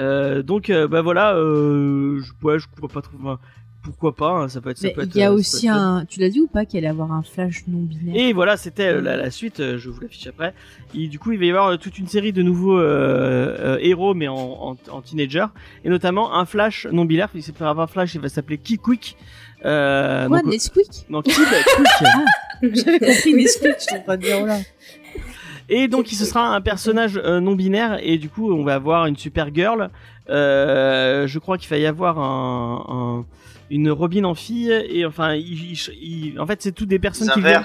Euh, 0.00 0.42
donc 0.42 0.70
euh, 0.70 0.88
bah 0.88 1.02
voilà, 1.02 1.34
euh, 1.36 2.22
je, 2.22 2.46
ouais, 2.46 2.58
je 2.58 2.66
crois 2.74 2.88
pas 2.88 3.02
trop. 3.02 3.18
enfin, 3.20 3.38
pourquoi 3.84 4.16
pas 4.16 4.30
hein, 4.30 4.48
Ça 4.48 4.60
peut 4.60 4.70
être. 4.70 4.78
Ça 4.78 4.88
Mais 4.88 4.94
peut 4.94 5.02
être 5.02 5.14
il 5.14 5.18
y 5.18 5.22
a 5.22 5.30
euh, 5.30 5.34
aussi 5.34 5.68
un. 5.68 6.04
Tu 6.08 6.18
l'as 6.18 6.28
dit 6.30 6.40
ou 6.40 6.46
pas 6.48 6.64
qu'il 6.64 6.78
allait 6.78 6.88
avoir 6.88 7.12
un 7.12 7.22
flash 7.22 7.62
non 7.68 7.78
binaire 7.78 8.14
Et 8.16 8.32
voilà, 8.32 8.56
c'était 8.56 8.86
euh, 8.88 9.00
la, 9.00 9.16
la 9.16 9.30
suite. 9.30 9.60
euh, 9.60 9.78
je 9.78 9.90
vous 9.90 10.00
l'affiche 10.00 10.26
après. 10.26 10.54
Et 10.94 11.06
du 11.08 11.18
coup, 11.18 11.30
il 11.32 11.38
va 11.38 11.44
y 11.44 11.50
avoir 11.50 11.78
toute 11.78 11.98
une 11.98 12.08
série 12.08 12.32
de 12.32 12.42
nouveaux 12.42 12.78
euh, 12.78 13.56
euh, 13.60 13.78
héros, 13.80 14.14
mais 14.14 14.26
en, 14.28 14.34
en, 14.36 14.76
en 14.90 15.00
teenager, 15.02 15.46
et 15.84 15.88
notamment 15.90 16.34
un 16.34 16.44
Flash 16.46 16.86
non 16.90 17.04
binaire. 17.04 17.28
Il 17.34 17.42
s'appellera 17.42 17.74
pas 17.74 17.86
Flash, 17.86 18.14
il 18.14 18.20
va 18.20 18.28
s'appeler 18.28 18.58
Kid 18.58 18.80
Quick. 18.80 19.16
Euh, 19.64 20.26
Quoi, 20.28 20.40
donc, 20.42 20.52
Nesquik 20.52 21.06
non, 21.08 21.22
Kid 21.22 21.34
Quick. 21.34 22.74
J'avais 22.74 22.98
compris 22.98 23.34
Nesquik, 23.34 23.74
je 23.78 23.82
suis 23.84 23.96
en 23.96 24.02
train 24.02 24.16
de 24.16 24.22
dire 24.22 24.38
oh 24.42 24.46
là. 24.46 24.58
Et 25.70 25.88
donc, 25.88 26.12
il 26.12 26.16
ce 26.16 26.26
sera 26.26 26.54
un 26.54 26.60
personnage 26.60 27.18
euh, 27.24 27.40
non 27.40 27.54
binaire 27.54 27.98
et 28.02 28.18
du 28.18 28.28
coup, 28.28 28.52
on 28.52 28.62
va 28.64 28.74
avoir 28.74 29.06
une 29.06 29.16
Supergirl. 29.16 29.88
Euh, 30.28 31.26
je 31.26 31.38
crois 31.38 31.56
qu'il 31.58 31.68
va 31.70 31.78
y 31.78 31.86
avoir 31.86 32.18
un, 32.18 32.84
un- 32.88 33.24
une 33.74 33.90
Robin 33.90 34.24
en 34.24 34.34
fille 34.34 34.70
et 34.88 35.04
enfin, 35.04 35.34
il- 35.34 35.72
il- 35.72 35.78
il- 36.32 36.40
en 36.40 36.46
fait, 36.46 36.62
c'est 36.62 36.72
tout 36.72 36.86
des 36.86 36.98
personnes 36.98 37.28
qui 37.34 37.40
viennent. 37.40 37.62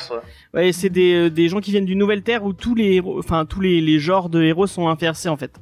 ouais. 0.54 0.66
Ouais, 0.66 0.72
c'est 0.72 0.90
des, 0.90 1.14
euh, 1.14 1.30
des 1.30 1.48
gens 1.50 1.60
qui 1.60 1.72
viennent 1.72 1.86
d'une 1.86 2.00
nouvelle 2.00 2.24
terre 2.24 2.44
où 2.44 2.54
tous 2.54 2.76
les 2.76 2.94
héros, 2.96 3.20
enfin 3.20 3.46
tous 3.46 3.62
les, 3.62 3.82
les 3.82 4.00
genres 4.00 4.30
de 4.30 4.42
héros 4.42 4.68
sont 4.68 4.88
inversés 4.88 5.30
en 5.30 5.38
fait. 5.38 5.60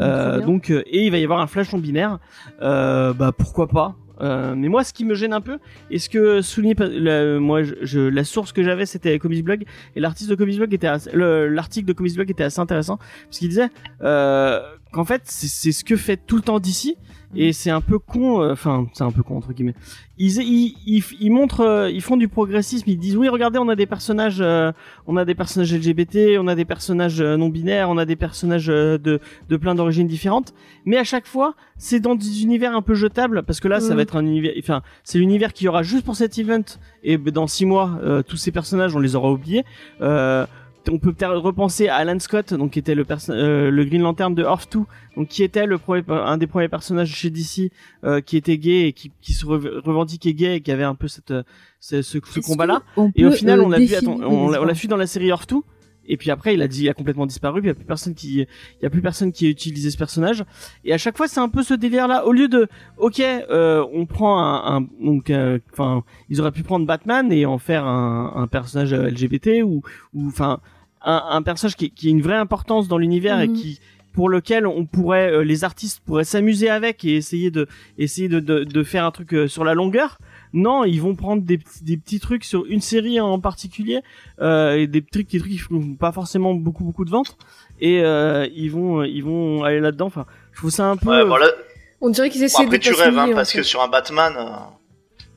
Euh, 0.00 0.40
donc 0.40 0.70
euh, 0.70 0.82
et 0.86 1.04
il 1.04 1.10
va 1.10 1.18
y 1.18 1.24
avoir 1.24 1.40
un 1.40 1.46
flash 1.46 1.72
non 1.72 1.78
binaire. 1.78 2.18
Euh, 2.62 3.12
bah 3.12 3.32
pourquoi 3.36 3.68
pas. 3.68 3.94
Euh, 4.20 4.54
mais 4.56 4.68
moi, 4.68 4.84
ce 4.84 4.92
qui 4.92 5.04
me 5.04 5.14
gêne 5.14 5.32
un 5.32 5.40
peu, 5.40 5.58
et 5.90 5.98
ce 5.98 6.08
que 6.08 6.40
souligné, 6.40 6.76
la, 6.78 7.40
moi, 7.40 7.64
je, 7.64 7.74
je- 7.82 7.98
la 7.98 8.22
source 8.22 8.52
que 8.52 8.62
j'avais, 8.62 8.86
c'était 8.86 9.18
Comics 9.18 9.42
Blog, 9.44 9.64
et 9.96 10.00
l'artiste 10.00 10.30
de 10.30 10.36
Comics 10.36 10.56
Blog 10.56 10.72
était, 10.72 10.88
l'article 11.12 11.86
de 11.88 11.92
Comics 11.92 12.14
Blog 12.14 12.30
était 12.30 12.44
assez 12.44 12.60
intéressant, 12.60 12.98
parce 13.24 13.38
qu'il 13.40 13.48
disait 13.48 13.70
euh, 14.02 14.60
qu'en 14.92 15.04
fait, 15.04 15.22
c'est 15.24 15.48
c'est 15.48 15.72
ce 15.72 15.82
que 15.84 15.96
fait 15.96 16.16
tout 16.16 16.36
le 16.36 16.42
temps 16.42 16.60
d'ici. 16.60 16.96
Et 17.36 17.52
c'est 17.52 17.70
un 17.70 17.80
peu 17.80 17.98
con. 17.98 18.42
euh, 18.42 18.52
Enfin, 18.52 18.86
c'est 18.92 19.04
un 19.04 19.10
peu 19.12 19.22
con 19.22 19.36
entre 19.36 19.52
guillemets. 19.52 19.74
Ils, 20.16 20.36
ils, 20.42 20.74
ils, 20.86 21.02
ils 21.20 21.30
montrent, 21.30 21.62
euh, 21.62 21.90
ils 21.90 22.00
font 22.00 22.16
du 22.16 22.28
progressisme. 22.28 22.88
Ils 22.88 22.98
disent 22.98 23.16
oui, 23.16 23.28
regardez, 23.28 23.58
on 23.58 23.68
a 23.68 23.74
des 23.76 23.86
personnages, 23.86 24.38
euh, 24.40 24.70
on 25.08 25.16
a 25.16 25.24
des 25.24 25.34
personnages 25.34 25.72
LGBT, 25.74 26.38
on 26.38 26.46
a 26.46 26.54
des 26.54 26.64
personnages 26.64 27.20
euh, 27.20 27.36
non 27.36 27.48
binaires, 27.48 27.90
on 27.90 27.98
a 27.98 28.04
des 28.04 28.14
personnages 28.16 28.68
euh, 28.70 28.96
de 28.98 29.18
de 29.48 29.56
plein 29.56 29.74
d'origines 29.74 30.06
différentes. 30.06 30.54
Mais 30.84 30.96
à 30.98 31.04
chaque 31.04 31.26
fois, 31.26 31.54
c'est 31.76 31.98
dans 32.00 32.14
des 32.14 32.42
univers 32.44 32.76
un 32.76 32.82
peu 32.82 32.94
jetables 32.94 33.42
parce 33.42 33.58
que 33.60 33.66
là, 33.68 33.80
ça 33.80 33.90
Mhm. 33.90 33.96
va 33.96 34.02
être 34.02 34.16
un 34.16 34.24
univers. 34.26 34.52
Enfin, 34.58 34.82
c'est 35.02 35.18
l'univers 35.18 35.52
qu'il 35.52 35.64
y 35.64 35.68
aura 35.68 35.82
juste 35.82 36.04
pour 36.04 36.14
cet 36.16 36.38
event 36.38 36.62
et 37.02 37.16
ben, 37.16 37.32
dans 37.32 37.46
six 37.48 37.66
mois, 37.66 37.98
euh, 38.04 38.22
tous 38.22 38.36
ces 38.36 38.52
personnages, 38.52 38.94
on 38.94 39.00
les 39.00 39.16
aura 39.16 39.32
oubliés. 39.32 39.64
Euh, 40.00 40.46
on 40.90 40.98
peut 40.98 41.12
peut-être 41.12 41.36
repenser 41.36 41.88
à 41.88 41.96
Alan 41.96 42.18
Scott, 42.18 42.52
donc 42.54 42.72
qui 42.72 42.78
était 42.78 42.94
le, 42.94 43.04
euh, 43.30 43.70
le 43.70 43.84
Green 43.84 44.02
Lantern 44.02 44.34
de 44.34 44.42
Earth 44.42 44.72
2, 44.72 44.80
donc 45.16 45.28
qui 45.28 45.42
était 45.42 45.66
le 45.66 45.78
premier, 45.78 46.02
un 46.08 46.36
des 46.36 46.46
premiers 46.46 46.68
personnages 46.68 47.08
chez 47.14 47.30
DC 47.30 47.70
euh, 48.04 48.20
qui 48.20 48.36
était 48.36 48.58
gay 48.58 48.88
et 48.88 48.92
qui, 48.92 49.10
qui 49.20 49.32
se 49.32 49.46
re- 49.46 49.80
revendiquait 49.84 50.34
gay 50.34 50.56
et 50.56 50.60
qui 50.60 50.70
avait 50.72 50.82
un 50.84 50.94
peu 50.94 51.08
cette, 51.08 51.30
euh, 51.30 51.42
ce, 51.80 52.18
combat-là. 52.40 52.82
Et 53.16 53.24
au 53.24 53.30
final, 53.30 53.60
euh, 53.60 53.64
on 53.64 53.68
l'a 53.68 53.78
vu, 53.78 53.86
définir- 53.86 53.98
attends, 54.12 54.26
on, 54.26 54.50
l'a- 54.50 54.60
on 54.60 54.64
l'a 54.64 54.72
oui, 54.72 54.78
vu 54.78 54.88
dans 54.88 54.96
la 54.96 55.06
série 55.06 55.28
Earth 55.28 55.48
2. 55.50 55.56
Et 56.06 56.18
puis 56.18 56.30
après, 56.30 56.52
il 56.52 56.60
a 56.60 56.68
dit, 56.68 56.82
il 56.82 56.88
a 56.90 56.92
complètement 56.92 57.24
disparu. 57.24 57.60
Il 57.62 57.66
y 57.66 57.70
a 57.70 57.74
plus 57.74 57.86
personne 57.86 58.14
qui, 58.14 58.40
il 58.40 58.46
y 58.82 58.84
a 58.84 58.90
plus 58.90 59.00
personne 59.00 59.32
qui 59.32 59.46
a 59.46 59.48
utilisé 59.48 59.90
ce 59.90 59.96
personnage. 59.96 60.44
Et 60.84 60.92
à 60.92 60.98
chaque 60.98 61.16
fois, 61.16 61.28
c'est 61.28 61.40
un 61.40 61.48
peu 61.48 61.62
ce 61.62 61.72
délire-là. 61.72 62.26
Au 62.26 62.32
lieu 62.32 62.46
de, 62.46 62.68
ok, 62.98 63.20
euh, 63.20 63.82
on 63.90 64.04
prend 64.04 64.38
un, 64.38 64.76
un- 64.82 64.86
donc, 65.02 65.30
euh, 65.30 65.58
enfin, 65.72 66.04
ils 66.28 66.42
auraient 66.42 66.52
pu 66.52 66.62
prendre 66.62 66.84
Batman 66.84 67.32
et 67.32 67.46
en 67.46 67.56
faire 67.56 67.86
un, 67.86 68.34
un 68.36 68.46
personnage 68.48 68.92
LGBT 68.92 69.62
ou, 69.64 69.80
ou, 70.12 70.26
enfin, 70.28 70.60
un, 71.04 71.22
un 71.30 71.42
personnage 71.42 71.76
qui, 71.76 71.90
qui 71.90 72.08
a 72.08 72.10
une 72.10 72.22
vraie 72.22 72.36
importance 72.36 72.88
dans 72.88 72.98
l'univers 72.98 73.40
et 73.40 73.48
Mhm. 73.48 73.54
qui, 73.56 73.80
pour 74.12 74.28
lequel 74.28 74.66
on 74.66 74.86
pourrait, 74.86 75.32
euh, 75.32 75.42
les 75.44 75.64
artistes 75.64 76.00
pourraient 76.06 76.24
s'amuser 76.24 76.70
avec 76.70 77.04
et 77.04 77.16
essayer 77.16 77.50
de, 77.50 77.66
essayer 77.98 78.28
de, 78.28 78.38
de, 78.40 78.62
de 78.64 78.82
faire 78.84 79.04
un 79.04 79.10
truc 79.10 79.34
euh, 79.34 79.48
sur 79.48 79.64
la 79.64 79.74
longueur. 79.74 80.18
Non, 80.52 80.84
ils 80.84 81.00
vont 81.02 81.16
prendre 81.16 81.42
des, 81.42 81.58
petits- 81.58 81.82
des 81.82 81.96
petits 81.96 82.20
trucs 82.20 82.44
sur 82.44 82.64
une 82.66 82.80
série 82.80 83.18
en 83.20 83.40
particulier, 83.40 84.00
euh, 84.40 84.76
et 84.76 84.86
des 84.86 85.02
trucs, 85.02 85.28
des 85.30 85.40
trucs 85.40 85.50
qui 85.50 85.58
font 85.58 85.94
pas 85.98 86.12
forcément 86.12 86.54
beaucoup 86.54 86.84
beaucoup 86.84 87.04
de 87.04 87.10
ventes, 87.10 87.36
et 87.80 88.02
euh, 88.04 88.46
ils 88.54 88.70
vont 88.70 89.02
ils 89.02 89.24
vont 89.24 89.64
aller 89.64 89.80
là-dedans. 89.80 90.06
Enfin, 90.06 90.26
je 90.52 90.58
trouve 90.58 90.70
ça 90.70 90.86
un 90.86 90.96
peu. 90.96 91.08
Ouais, 91.10 91.24
voilà. 91.24 91.48
On 92.00 92.08
dirait 92.10 92.30
qu'ils 92.30 92.40
Bon, 92.42 92.46
essaient 92.46 92.62
après 92.62 92.78
de 92.78 92.82
tu 92.84 92.92
rêves, 92.94 93.18
hein, 93.18 93.30
parce 93.34 93.50
fait. 93.50 93.58
que 93.58 93.64
sur 93.64 93.82
un 93.82 93.88
Batman, 93.88 94.32
euh, 94.38 94.42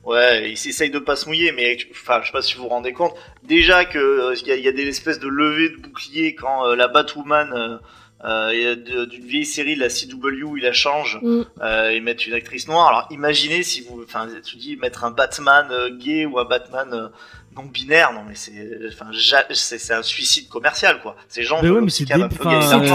ouais, 0.08 0.50
il 0.50 0.56
s'essaye 0.56 0.90
de 0.90 0.98
pas 0.98 1.16
se 1.16 1.26
mouiller, 1.26 1.52
mais 1.52 1.76
tu- 1.76 1.88
enfin, 1.90 2.20
je 2.22 2.26
sais 2.26 2.32
pas 2.32 2.42
si 2.42 2.54
vous 2.56 2.62
vous 2.64 2.68
rendez 2.68 2.92
compte. 2.92 3.14
Déjà 3.44 3.84
que 3.84 3.98
euh, 3.98 4.34
il 4.40 4.46
y, 4.46 4.52
a, 4.52 4.56
il 4.56 4.64
y 4.64 4.68
a 4.68 4.72
des 4.72 4.86
espèces 4.88 5.18
de 5.20 5.28
levées 5.28 5.70
de 5.70 5.76
boucliers 5.76 6.34
quand 6.34 6.66
euh, 6.66 6.76
la 6.76 6.88
Batwoman 6.88 7.52
euh, 7.54 7.78
euh, 8.24 9.06
d'une 9.06 9.24
vieille 9.24 9.44
série, 9.46 9.76
la 9.76 9.88
CW, 9.88 10.56
il 10.56 10.62
la 10.62 10.72
change 10.72 11.20
Mm. 11.22 11.42
euh, 11.62 11.90
et 11.90 12.00
mettre 12.00 12.26
une 12.26 12.34
actrice 12.34 12.66
noire. 12.66 12.88
Alors 12.88 13.06
imaginez 13.10 13.62
si 13.62 13.80
vous, 13.82 14.02
enfin, 14.02 14.26
tu 14.44 14.56
dis 14.56 14.76
mettre 14.76 15.04
un 15.04 15.10
Batman 15.12 15.68
euh, 15.70 15.90
gay 15.96 16.26
ou 16.26 16.38
un 16.38 16.44
Batman 16.44 16.88
euh, 16.92 17.08
non 17.56 17.62
binaire, 17.64 18.12
non 18.12 18.22
mais 18.28 18.34
c'est, 18.34 18.52
enfin, 18.92 19.06
ja- 19.12 19.46
c'est 19.52 19.92
un 19.94 20.02
suicide 20.02 20.48
commercial 20.48 21.00
quoi. 21.00 21.16
Ces 21.28 21.42
gens 21.44 21.62
Mais 21.62 21.68
veulent 21.68 21.78
ouais, 21.78 21.84
mais 21.84 21.90
c'est 21.90 22.04
euh, 22.12 22.26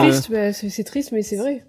triste, 0.02 0.32
bah, 0.32 0.52
c'est 0.54 0.84
triste, 0.84 1.12
mais 1.14 1.22
c'est 1.22 1.38
vrai. 1.38 1.64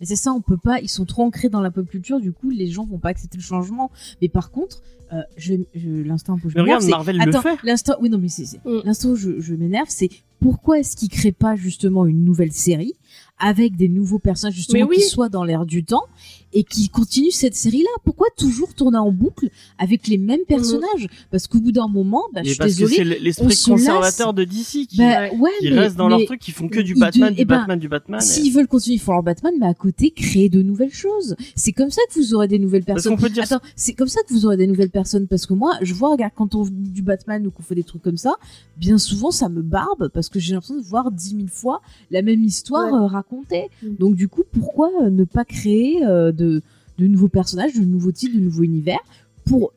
Mais 0.00 0.06
c'est 0.06 0.16
ça, 0.16 0.32
on 0.32 0.40
peut 0.40 0.56
pas. 0.56 0.80
Ils 0.80 0.88
sont 0.88 1.04
trop 1.04 1.24
ancrés 1.24 1.48
dans 1.48 1.60
la 1.60 1.70
pop 1.70 1.88
culture, 1.88 2.20
du 2.20 2.32
coup, 2.32 2.50
les 2.50 2.68
gens 2.68 2.84
vont 2.84 2.98
pas 2.98 3.08
accepter 3.08 3.36
le 3.38 3.42
changement. 3.42 3.90
Mais 4.22 4.28
par 4.28 4.50
contre, 4.50 4.82
euh, 5.12 5.22
je, 5.36 5.54
je 5.74 5.88
l'instant 6.02 6.34
où 6.44 6.50
je 6.50 6.54
Mais 6.56 6.62
m'énerve, 6.62 6.66
regarde, 6.66 6.82
c'est 6.82 6.90
Marvel 6.90 7.16
le 7.16 7.22
attends, 7.22 7.42
fait. 7.42 7.56
l'instant, 7.64 7.94
oui 8.00 8.10
non 8.10 8.18
mais 8.18 8.28
c'est 8.28 8.44
c'est- 8.44 8.58
Mm. 8.64 8.82
l'instant 8.84 9.08
où 9.10 9.16
je, 9.16 9.40
je 9.40 9.54
m'énerve, 9.54 9.86
c'est 9.88 10.10
pourquoi 10.38 10.78
est-ce 10.80 10.96
qu'ils 10.96 11.08
créent 11.08 11.32
pas 11.32 11.56
justement 11.56 12.04
une 12.04 12.24
nouvelle 12.24 12.52
série 12.52 12.92
avec 13.38 13.74
des 13.76 13.88
nouveaux 13.88 14.18
personnages 14.18 14.54
justement 14.54 14.86
oui. 14.86 14.96
qui 14.96 15.02
soient 15.02 15.30
dans 15.30 15.44
l'air 15.44 15.64
du 15.64 15.82
temps 15.82 16.04
et 16.52 16.64
qui 16.64 16.88
continuent 16.88 17.30
cette 17.30 17.54
série-là 17.54 17.90
Pourquoi 18.04 18.26
toujours 18.36 18.74
tourner 18.74 18.98
en 18.98 19.12
boucle 19.12 19.48
avec 19.78 20.06
les 20.08 20.18
mêmes 20.18 20.44
personnages? 20.46 21.08
Parce 21.30 21.46
qu'au 21.46 21.60
bout 21.60 21.72
d'un 21.72 21.88
moment, 21.88 22.22
bah, 22.32 22.40
je 22.44 22.50
suis 22.50 22.58
parce 22.58 22.74
désolée. 22.76 22.94
c'est 22.96 23.04
l'esprit 23.20 23.46
on 23.46 23.50
se 23.50 23.70
conservateur 23.70 24.32
de 24.34 24.44
DC 24.44 24.86
qui, 24.88 24.96
Bah, 24.98 25.28
ouais, 25.32 25.50
qui 25.60 25.70
mais- 25.70 25.78
reste 25.80 25.96
dans 25.96 26.08
leur 26.08 26.18
mais 26.18 26.24
truc, 26.26 26.40
qui 26.40 26.52
font 26.52 26.68
que 26.68 26.80
du 26.80 26.94
Batman, 26.94 27.30
de- 27.30 27.34
du 27.36 27.42
eh 27.42 27.44
ben, 27.44 27.58
Batman, 27.58 27.78
du 27.78 27.88
Batman. 27.88 28.20
et- 28.20 28.24
S'ils 28.24 28.52
veulent 28.52 28.66
continuer, 28.68 28.96
ils 28.96 29.00
font 29.00 29.12
leur 29.12 29.22
Batman, 29.22 29.52
mais 29.60 29.66
à 29.66 29.74
côté, 29.74 30.10
créer 30.10 30.48
de 30.48 30.62
nouvelles 30.62 30.92
choses. 30.92 31.36
C'est 31.54 31.72
comme 31.72 31.90
ça 31.90 32.00
que 32.08 32.18
vous 32.18 32.34
aurez 32.34 32.48
des 32.48 32.58
nouvelles 32.58 32.84
Parce 32.84 33.02
personnes. 33.02 33.16
qu'on 33.16 33.22
peut 33.22 33.30
dire 33.30 33.44
Attends, 33.44 33.60
c'est 33.76 33.92
comme 33.92 34.08
ça 34.08 34.20
que 34.22 34.32
vous 34.32 34.46
aurez 34.46 34.56
des 34.56 34.66
nouvelles 34.66 34.90
personnes 34.90 35.26
parce 35.26 35.46
que 35.46 35.54
moi, 35.54 35.74
je 35.82 35.92
vois, 35.94 36.10
regarde, 36.10 36.32
quand 36.34 36.54
on 36.54 36.64
fait 36.64 36.70
du 36.72 37.02
Batman 37.02 37.46
ou 37.46 37.50
qu'on 37.50 37.62
fait 37.62 37.74
des 37.74 37.84
trucs 37.84 38.02
comme 38.02 38.16
ça, 38.16 38.34
bien 38.76 38.98
souvent 38.98 39.30
ça 39.30 39.48
me 39.48 39.62
barbe 39.62 40.08
parce 40.14 40.28
que 40.28 40.38
j'ai 40.38 40.52
l'impression 40.54 40.76
de 40.76 40.82
voir 40.82 41.10
dix 41.10 41.34
mille 41.34 41.48
fois 41.50 41.80
la 42.10 42.22
même 42.22 42.42
histoire 42.44 42.92
Ouais. 42.92 42.98
euh, 43.00 43.06
racontée. 43.06 43.68
Mm. 43.82 43.94
Donc 43.98 44.14
du 44.16 44.28
coup, 44.28 44.42
pourquoi 44.50 44.90
euh, 45.02 45.10
ne 45.10 45.24
pas 45.24 45.44
créer 45.44 46.04
euh, 46.06 46.32
de, 46.38 46.62
de 46.98 47.06
nouveaux 47.06 47.28
personnages, 47.28 47.74
de 47.74 47.84
nouveaux 47.84 48.12
titres, 48.12 48.36
de 48.36 48.40
nouveaux 48.42 48.62
univers 48.62 49.00
pour 49.46 49.72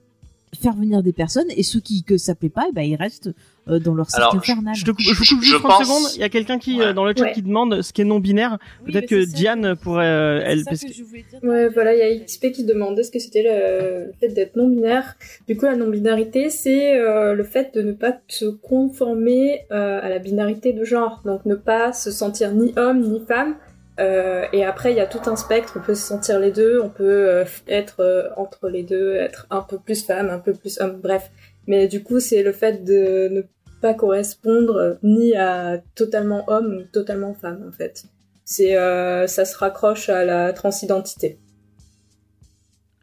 faire 0.61 0.73
venir 0.75 1.01
des 1.01 1.13
personnes 1.13 1.47
et 1.55 1.63
ceux 1.63 1.79
qui 1.79 2.03
que 2.03 2.17
ça 2.17 2.35
plaît 2.35 2.49
pas, 2.49 2.65
eh 2.69 2.73
ben, 2.73 2.81
ils 2.81 2.95
restent 2.97 3.29
euh, 3.69 3.79
dans 3.79 3.93
leur 3.93 4.09
cercle 4.09 4.23
Alors, 4.23 4.35
infernal. 4.35 4.75
Je 4.75 4.83
te 4.83 4.91
coupe, 4.91 4.99
je 4.99 5.13
Je- 5.13 5.17
coupe 5.17 5.41
juste 5.41 5.53
je 5.53 5.57
30 5.59 5.71
pense- 5.71 5.87
secondes. 5.87 6.11
Il 6.15 6.19
y 6.19 6.23
a 6.23 6.29
quelqu'un 6.29 6.59
qui, 6.59 6.77
Ouais. 6.79 6.87
euh, 6.87 6.93
dans 6.93 7.05
le 7.05 7.13
chat 7.15 7.23
Ouais. 7.25 7.31
qui 7.31 7.41
demande 7.41 7.81
ce 7.81 7.93
qui 7.93 8.01
est 8.01 8.05
non 8.05 8.19
binaire. 8.19 8.57
Peut-être 8.85 9.05
que 9.07 9.23
Diane 9.23 9.75
pourrait, 9.77 10.07
euh, 10.07 10.41
elle, 10.43 10.65
parce 10.65 10.81
que- 10.81 11.47
Ouais, 11.47 11.69
voilà, 11.69 11.93
il 11.95 11.99
y 11.99 12.01
a 12.01 12.25
XP 12.25 12.51
qui 12.51 12.65
demandait 12.65 13.03
ce 13.03 13.11
que 13.11 13.19
c'était 13.19 13.43
le, 13.43 14.07
le 14.07 14.13
fait 14.19 14.27
d'être 14.29 14.57
non-binaire. 14.57 15.15
Du 15.47 15.55
coup, 15.55 15.65
la 15.65 15.77
non-binarité, 15.77 16.49
c'est 16.49 16.99
euh, 16.99 17.33
le 17.33 17.43
fait 17.45 17.73
de 17.73 17.81
ne 17.81 17.93
pas 17.93 18.17
se 18.27 18.45
conformer 18.45 19.61
euh, 19.71 19.99
à 20.01 20.09
la 20.09 20.19
binarité 20.19 20.73
de 20.73 20.83
genre. 20.83 21.21
Donc, 21.23 21.45
ne 21.45 21.55
pas 21.55 21.93
se 21.93 22.11
sentir 22.11 22.53
ni 22.53 22.73
homme 22.77 22.99
ni 23.01 23.21
femme. 23.25 23.55
Euh, 23.99 24.45
et 24.53 24.63
après, 24.65 24.91
il 24.91 24.97
y 24.97 25.01
a 25.01 25.05
tout 25.05 25.29
un 25.29 25.35
spectre. 25.35 25.73
On 25.75 25.81
peut 25.81 25.95
se 25.95 26.05
sentir 26.05 26.39
les 26.39 26.51
deux. 26.51 26.79
On 26.81 26.89
peut 26.89 27.29
euh, 27.29 27.45
être 27.67 27.99
euh, 27.99 28.29
entre 28.37 28.69
les 28.69 28.83
deux, 28.83 29.15
être 29.15 29.47
un 29.49 29.61
peu 29.61 29.77
plus 29.77 30.05
femme, 30.05 30.29
un 30.29 30.39
peu 30.39 30.53
plus 30.53 30.79
homme. 30.79 30.99
Bref. 31.01 31.29
Mais 31.67 31.87
du 31.87 32.03
coup, 32.03 32.19
c'est 32.19 32.41
le 32.41 32.53
fait 32.53 32.83
de 32.83 33.27
ne 33.29 33.41
pas 33.81 33.93
correspondre 33.93 34.97
ni 35.03 35.35
à 35.35 35.81
totalement 35.95 36.43
homme 36.49 36.77
ou 36.77 36.83
totalement 36.83 37.33
femme, 37.33 37.65
en 37.67 37.71
fait. 37.71 38.03
C'est, 38.45 38.77
euh, 38.77 39.27
ça 39.27 39.45
se 39.45 39.57
raccroche 39.57 40.09
à 40.09 40.25
la 40.25 40.53
transidentité. 40.53 41.39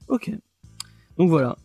Ok. 0.08 0.30
Donc 1.16 1.30
voilà. 1.30 1.56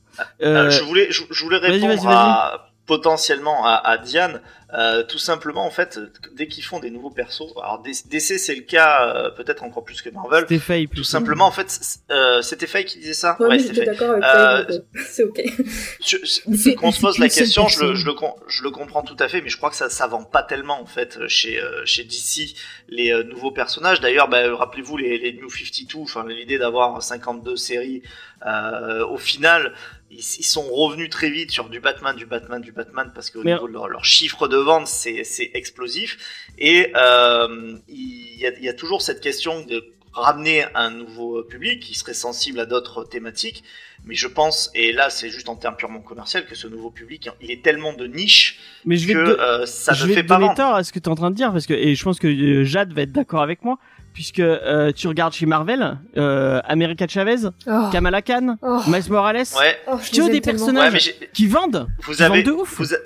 Euh, 0.42 0.66
Euh, 0.66 0.70
je 0.70 0.84
voulais, 0.84 1.08
je, 1.12 1.24
je 1.32 1.44
voulais 1.44 1.58
répondre 1.58 2.08
à, 2.08 2.73
potentiellement 2.86 3.66
à, 3.66 3.74
à 3.76 3.98
Diane. 3.98 4.42
Euh, 4.76 5.04
tout 5.04 5.20
simplement, 5.20 5.68
en 5.68 5.70
fait, 5.70 6.00
dès 6.36 6.48
qu'ils 6.48 6.64
font 6.64 6.80
des 6.80 6.90
nouveaux 6.90 7.12
persos, 7.12 7.54
alors 7.62 7.84
DC 7.84 8.22
c'est 8.40 8.56
le 8.56 8.62
cas 8.64 9.08
euh, 9.08 9.30
peut-être 9.30 9.64
encore 9.64 9.84
plus 9.86 10.02
que 10.02 10.10
Marvel. 10.10 10.46
C'était. 10.48 10.88
Tout 10.96 11.04
simplement, 11.04 11.46
en 11.46 11.52
fait, 11.52 11.80
euh, 12.10 12.42
c'était 12.42 12.66
Faye 12.66 12.84
qui 12.84 12.98
disait 12.98 13.14
ça. 13.14 13.38
Ouais, 13.40 13.50
Ouais, 13.50 13.60
c'était 13.60 13.86
d'accord 13.86 14.10
avec 14.10 14.24
Euh, 14.24 14.66
euh, 14.72 14.80
c'est 15.06 15.24
ok. 15.26 15.42
Qu'on 16.78 16.92
se 16.92 17.02
pose 17.02 17.20
la 17.20 17.30
question, 17.30 17.68
je 17.68 17.84
le, 17.86 17.94
je, 17.94 18.08
le, 18.08 18.14
je 18.48 18.64
le 18.64 18.72
comprends 18.72 19.04
tout 19.04 19.16
à 19.20 19.28
fait, 19.28 19.42
mais 19.42 19.50
je 19.50 19.58
crois 19.58 19.70
que 19.70 19.76
ça, 19.76 19.92
ça 19.92 20.08
vend 20.08 20.24
pas 20.24 20.42
tellement 20.42 20.82
en 20.82 20.88
fait 20.88 21.20
chez, 21.28 21.62
euh, 21.62 21.86
chez 21.86 22.04
DC 22.04 22.56
les 22.90 23.12
euh, 23.14 23.24
nouveaux 23.24 23.52
personnages. 23.52 24.02
D'ailleurs, 24.02 24.28
bah, 24.28 24.56
rappelez-vous 24.56 24.98
les, 24.98 25.20
les 25.20 25.34
New 25.34 25.52
52, 25.52 26.00
enfin 26.02 26.26
l'idée 26.28 26.58
d'avoir 26.58 27.02
52 27.04 27.56
séries. 27.58 28.02
euh, 28.46 29.06
au 29.06 29.18
final, 29.18 29.74
ils, 30.14 30.20
ils 30.40 30.44
sont 30.46 30.68
revenus 30.72 31.10
très 31.10 31.30
vite 31.30 31.52
sur 31.52 31.70
du 31.70 31.80
Batman, 31.80 32.16
du 32.16 32.26
Batman, 32.26 32.62
du 32.62 32.72
Batman, 32.72 33.12
parce 33.14 33.30
qu'au 33.30 33.44
niveau 33.44 33.68
de 33.68 33.74
leur, 33.74 33.88
leur 33.88 34.06
chiffre 34.06 34.48
de 34.48 34.58
vente, 34.58 34.88
c'est 34.88 35.52
explosif. 35.54 36.18
Et 36.58 36.92
euh, 36.96 37.78
il 37.88 38.40
y, 38.40 38.46
a, 38.46 38.52
il 38.58 38.64
y 38.64 38.70
a 38.70 38.74
toujours 38.74 39.02
cette 39.02 39.22
question 39.22 39.66
de 39.66 39.84
ramener 40.14 40.64
un 40.76 40.92
nouveau 40.92 41.42
public 41.44 41.80
qui 41.80 41.96
serait 41.96 42.14
sensible 42.14 42.60
à 42.60 42.66
d'autres 42.68 43.04
thématiques. 43.04 43.64
Mais 44.06 44.16
je 44.16 44.28
pense, 44.28 44.70
et 44.76 44.92
là 44.92 45.10
c'est 45.10 45.30
juste 45.30 45.48
en 45.50 45.56
termes 45.56 45.78
purement 45.78 46.02
commercial, 46.02 46.46
que 46.46 46.56
ce 46.56 46.68
nouveau 46.68 46.92
public, 46.92 47.30
il 47.42 47.50
est 47.52 47.64
tellement 47.64 47.94
de 47.94 48.06
niche 48.06 48.60
Mais 48.86 48.98
je 48.98 49.08
vais 49.08 49.14
que 49.14 49.34
te, 49.34 49.40
euh, 49.40 49.66
ça 49.66 49.94
je 49.94 50.04
ne 50.04 50.10
vais 50.10 50.16
fait 50.16 50.24
te 50.24 50.28
pas 50.28 50.36
donner 50.36 50.48
vendre. 50.48 50.58
tort 50.58 50.76
à 50.76 50.84
ce 50.84 50.92
que 50.92 51.00
tu 51.00 51.06
es 51.06 51.10
en 51.10 51.16
train 51.16 51.32
de 51.32 51.36
dire 51.36 51.52
parce 51.54 51.66
que 51.66 51.74
et 51.74 51.96
je 51.96 52.04
pense 52.04 52.20
que 52.20 52.28
euh, 52.28 52.66
Jade 52.66 52.92
va 52.94 53.04
être 53.04 53.14
d'accord 53.14 53.42
avec 53.42 53.64
moi 53.64 53.80
puisque 54.14 54.40
euh, 54.40 54.92
tu 54.92 55.08
regardes 55.08 55.34
chez 55.34 55.46
Marvel, 55.46 55.98
euh, 56.18 56.62
America 56.66 57.08
Chavez, 57.08 57.48
Oh. 57.68 57.90
Kamala 57.92 58.22
Khan, 58.22 58.58
Oh. 58.62 58.80
Miles 58.88 59.10
Morales, 59.10 59.46
Ouais, 59.60 59.76
Oh, 59.88 59.98
Tu 60.12 60.22
as 60.22 60.28
des 60.30 60.40
tellement. 60.42 60.60
personnages- 60.60 60.94
ouais, 60.94 61.00
j'ai- 61.00 61.30
qui 61.34 61.48
vendent. 61.48 61.88
vous 62.04 62.22
avez, 62.22 62.44
vendent 62.44 62.56
de 62.56 62.62
ouf. 62.62 62.78
vous 62.78 62.94
a- 62.94 62.98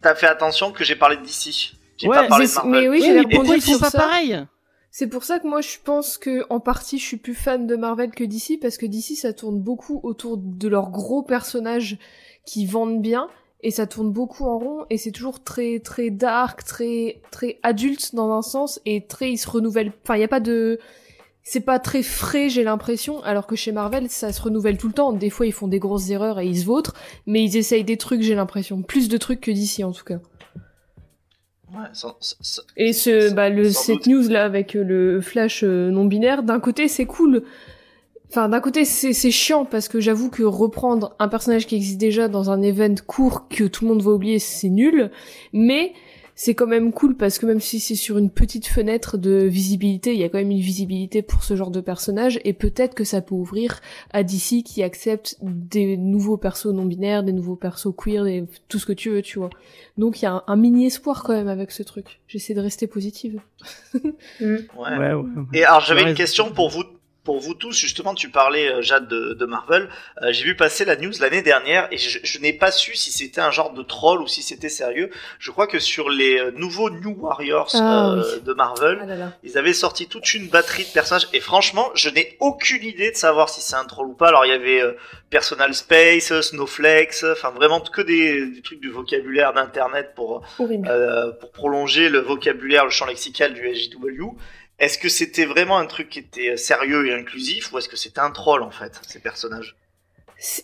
t'as 0.00 0.14
fait 0.14 0.26
attention 0.28 0.72
que 0.72 0.84
j'ai 0.84 0.96
parlé 0.96 1.16
de 1.16 1.22
DC. 1.22 1.72
J'ai 1.96 2.08
Ouais, 2.08 2.16
pas 2.16 2.26
parlé 2.28 2.46
de 2.46 2.52
Marvel. 2.52 2.72
mais 2.72 2.88
oui, 2.88 3.02
ils 3.04 3.60
font 3.60 3.60
sur 3.72 3.80
pas 3.80 3.90
ça. 3.90 3.98
pareil 3.98 4.44
C'est 4.90 5.06
pour 5.06 5.24
ça 5.24 5.38
que 5.38 5.46
moi 5.46 5.60
je 5.62 5.76
pense 5.82 6.18
que 6.18 6.44
en 6.50 6.60
partie 6.60 6.98
je 6.98 7.04
suis 7.04 7.16
plus 7.16 7.34
fan 7.34 7.66
de 7.66 7.76
Marvel 7.76 8.10
que 8.10 8.24
DC 8.24 8.58
parce 8.60 8.76
que 8.76 8.84
DC 8.86 9.14
ça 9.16 9.32
tourne 9.32 9.58
beaucoup 9.60 10.00
autour 10.02 10.36
de 10.38 10.68
leurs 10.68 10.90
gros 10.90 11.22
personnages 11.22 11.96
qui 12.44 12.66
vendent 12.66 13.00
bien 13.00 13.28
et 13.62 13.70
ça 13.70 13.86
tourne 13.86 14.10
beaucoup 14.12 14.44
en 14.46 14.58
rond 14.58 14.84
et 14.90 14.98
c'est 14.98 15.12
toujours 15.12 15.42
très 15.42 15.78
très 15.80 16.10
dark, 16.10 16.64
très 16.64 17.20
très 17.30 17.58
adulte 17.62 18.14
dans 18.14 18.32
un 18.32 18.42
sens 18.42 18.80
et 18.86 19.06
très 19.06 19.30
ils 19.32 19.38
se 19.38 19.48
renouvellent. 19.48 19.92
Enfin 20.02 20.16
il 20.16 20.20
y 20.20 20.24
a 20.24 20.28
pas 20.28 20.40
de 20.40 20.78
c'est 21.44 21.60
pas 21.60 21.78
très 21.78 22.02
frais 22.02 22.48
j'ai 22.48 22.62
l'impression 22.64 23.22
alors 23.22 23.46
que 23.46 23.56
chez 23.56 23.72
Marvel 23.72 24.08
ça 24.08 24.32
se 24.32 24.42
renouvelle 24.42 24.78
tout 24.78 24.88
le 24.88 24.92
temps. 24.94 25.12
Des 25.12 25.30
fois 25.30 25.46
ils 25.46 25.52
font 25.52 25.68
des 25.68 25.78
grosses 25.78 26.10
erreurs 26.10 26.40
et 26.40 26.46
ils 26.46 26.58
se 26.60 26.64
vautrent 26.64 26.94
mais 27.26 27.42
ils 27.44 27.56
essayent 27.56 27.84
des 27.84 27.96
trucs 27.96 28.22
j'ai 28.22 28.34
l'impression 28.34 28.82
plus 28.82 29.08
de 29.08 29.16
trucs 29.16 29.40
que 29.40 29.50
DC 29.50 29.84
en 29.84 29.92
tout 29.92 30.04
cas. 30.04 30.18
Ouais, 31.72 31.86
sans- 31.94 32.16
sans- 32.20 32.62
Et 32.76 32.92
ce, 32.92 33.28
Sans- 33.28 33.34
bah, 33.34 33.48
le, 33.48 33.70
cette 33.70 34.04
doute. 34.04 34.06
news 34.08 34.28
là 34.28 34.44
avec 34.44 34.76
euh, 34.76 34.84
le 34.84 35.20
flash 35.22 35.64
euh, 35.64 35.90
non 35.90 36.04
binaire, 36.04 36.42
d'un 36.42 36.60
côté 36.60 36.86
c'est 36.86 37.06
cool. 37.06 37.44
Enfin, 38.32 38.48
d'un 38.48 38.60
côté 38.60 38.86
c'est 38.86 39.12
c'est 39.12 39.30
chiant 39.30 39.66
parce 39.66 39.88
que 39.88 40.00
j'avoue 40.00 40.30
que 40.30 40.42
reprendre 40.42 41.14
un 41.18 41.28
personnage 41.28 41.66
qui 41.66 41.76
existe 41.76 41.98
déjà 41.98 42.28
dans 42.28 42.50
un 42.50 42.62
event 42.62 42.94
court 43.06 43.46
que 43.50 43.64
tout 43.64 43.84
le 43.84 43.90
monde 43.90 44.02
va 44.02 44.10
oublier, 44.12 44.38
c'est 44.38 44.70
nul. 44.70 45.10
Mais 45.52 45.92
c'est 46.34 46.54
quand 46.54 46.66
même 46.66 46.92
cool 46.94 47.14
parce 47.14 47.38
que 47.38 47.44
même 47.44 47.60
si 47.60 47.78
c'est 47.78 47.94
sur 47.94 48.16
une 48.16 48.30
petite 48.30 48.66
fenêtre 48.66 49.18
de 49.18 49.32
visibilité, 49.42 50.14
il 50.14 50.18
y 50.18 50.24
a 50.24 50.30
quand 50.30 50.38
même 50.38 50.50
une 50.50 50.60
visibilité 50.60 51.20
pour 51.20 51.44
ce 51.44 51.56
genre 51.56 51.70
de 51.70 51.82
personnage 51.82 52.40
et 52.46 52.54
peut-être 52.54 52.94
que 52.94 53.04
ça 53.04 53.20
peut 53.20 53.34
ouvrir 53.34 53.80
à 54.14 54.22
DC 54.22 54.62
qui 54.64 54.82
accepte 54.82 55.36
des 55.42 55.98
nouveaux 55.98 56.38
persos 56.38 56.72
non 56.72 56.86
binaires, 56.86 57.22
des 57.24 57.34
nouveaux 57.34 57.54
persos 57.56 57.92
queer, 57.94 58.24
des- 58.24 58.44
tout 58.66 58.78
ce 58.78 58.86
que 58.86 58.94
tu 58.94 59.10
veux, 59.10 59.20
tu 59.20 59.40
vois. 59.40 59.50
Donc 59.98 60.22
il 60.22 60.24
y 60.24 60.26
a 60.26 60.32
un, 60.32 60.42
un 60.46 60.56
mini 60.56 60.86
espoir 60.86 61.22
quand 61.22 61.34
même 61.34 61.48
avec 61.48 61.70
ce 61.70 61.82
truc. 61.82 62.22
J'essaie 62.28 62.54
de 62.54 62.60
rester 62.62 62.86
positive. 62.86 63.38
Mm. 63.94 64.06
ouais. 64.40 64.58
Ouais, 64.78 64.98
ouais, 64.98 65.12
ouais. 65.12 65.24
Et 65.52 65.64
alors 65.64 65.80
j'avais 65.82 66.02
une 66.08 66.14
question 66.14 66.50
pour 66.50 66.70
vous 66.70 66.82
pour 67.24 67.38
vous 67.40 67.54
tous 67.54 67.72
justement 67.76 68.14
tu 68.14 68.30
parlais 68.30 68.68
euh, 68.68 68.82
Jade 68.82 69.06
de, 69.08 69.34
de 69.34 69.46
Marvel 69.46 69.88
Euh, 70.22 70.32
j'ai 70.32 70.44
vu 70.44 70.56
passer 70.56 70.84
la 70.84 70.96
news 70.96 71.12
l'année 71.20 71.42
dernière 71.42 71.86
et 71.92 71.98
je, 71.98 72.18
je 72.22 72.38
n'ai 72.40 72.52
pas 72.52 72.70
su 72.72 72.96
si 72.96 73.10
c'était 73.12 73.40
un 73.40 73.50
genre 73.50 73.72
de 73.72 73.82
troll 73.82 74.20
ou 74.22 74.26
si 74.26 74.42
c'était 74.42 74.68
sérieux 74.68 75.10
je 75.38 75.50
crois 75.50 75.66
que 75.66 75.78
sur 75.78 76.10
les 76.10 76.38
euh, 76.38 76.50
nouveaux 76.56 76.90
New 76.90 77.14
Warriors 77.20 77.70
Ah, 77.74 78.10
euh, 78.12 78.22
oui. 78.36 78.42
de 78.42 78.52
Marvel 78.54 78.98
Ah 79.02 79.06
là 79.06 79.16
là. 79.16 79.32
ils 79.44 79.56
avaient 79.56 79.72
sorti 79.72 80.06
toute 80.08 80.34
une 80.34 80.48
batterie 80.48 80.84
de 80.84 80.90
personnages 80.92 81.28
et 81.32 81.40
franchement 81.40 81.90
je 81.94 82.08
n'ai 82.10 82.36
aucune 82.40 82.82
idée 82.84 83.10
de 83.12 83.16
savoir 83.16 83.48
si 83.48 83.60
c'est 83.60 83.76
un 83.76 83.84
troll 83.84 84.08
ou 84.08 84.14
pas 84.14 84.28
alors 84.28 84.44
il 84.44 84.50
y 84.50 84.54
avait 84.54 84.80
euh, 84.82 84.92
Personal 85.30 85.72
Space 85.74 86.32
Snowflakes 86.42 87.24
enfin 87.32 87.50
vraiment 87.52 87.80
que 87.80 88.02
des, 88.02 88.46
des 88.46 88.60
trucs 88.62 88.80
du 88.80 88.90
vocabulaire 88.90 89.52
d'internet 89.54 90.12
pour 90.14 90.42
euh, 90.60 91.30
pour 91.40 91.52
prolonger 91.52 92.08
le 92.10 92.18
vocabulaire, 92.18 92.84
le 92.84 92.90
champ 92.90 93.06
lexical 93.06 93.54
du 93.54 93.62
SJW. 93.74 94.36
Est-ce 94.82 94.98
que 94.98 95.08
c'était 95.08 95.44
vraiment 95.44 95.78
un 95.78 95.86
truc 95.86 96.08
qui 96.08 96.18
était 96.18 96.56
sérieux 96.56 97.06
et 97.06 97.14
inclusif 97.14 97.72
ou 97.72 97.78
est-ce 97.78 97.88
que 97.88 97.96
c'était 97.96 98.18
un 98.18 98.32
troll 98.32 98.64
en 98.64 98.72
fait, 98.72 99.00
ces 99.06 99.20
personnages? 99.20 99.76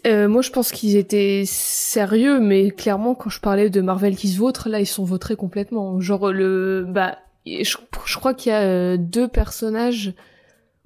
Euh, 0.08 0.26
moi, 0.26 0.42
je 0.42 0.50
pense 0.50 0.72
qu'ils 0.72 0.96
étaient 0.96 1.44
sérieux, 1.46 2.40
mais 2.40 2.72
clairement, 2.72 3.14
quand 3.14 3.30
je 3.30 3.38
parlais 3.40 3.70
de 3.70 3.80
Marvel 3.80 4.16
qui 4.16 4.26
se 4.26 4.36
vautre, 4.36 4.68
là, 4.68 4.80
ils 4.80 4.86
sont 4.86 5.04
vautrés 5.04 5.36
complètement. 5.36 6.00
Genre 6.00 6.32
le, 6.32 6.84
bah, 6.88 7.18
je, 7.46 8.16
crois 8.16 8.34
qu'il 8.34 8.50
y 8.50 8.54
a 8.56 8.62
euh, 8.62 8.96
deux 8.98 9.28
personnages 9.28 10.14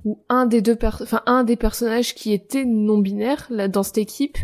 ou 0.04 0.22
un 0.28 0.44
des 0.44 0.60
deux, 0.60 0.76
enfin 0.82 1.22
un 1.24 1.42
des 1.42 1.56
personnages 1.56 2.14
qui 2.14 2.34
étaient 2.34 2.66
non 2.66 2.98
binaires 2.98 3.46
là 3.48 3.66
dans 3.66 3.82
cette 3.82 3.96
équipe 3.98 4.36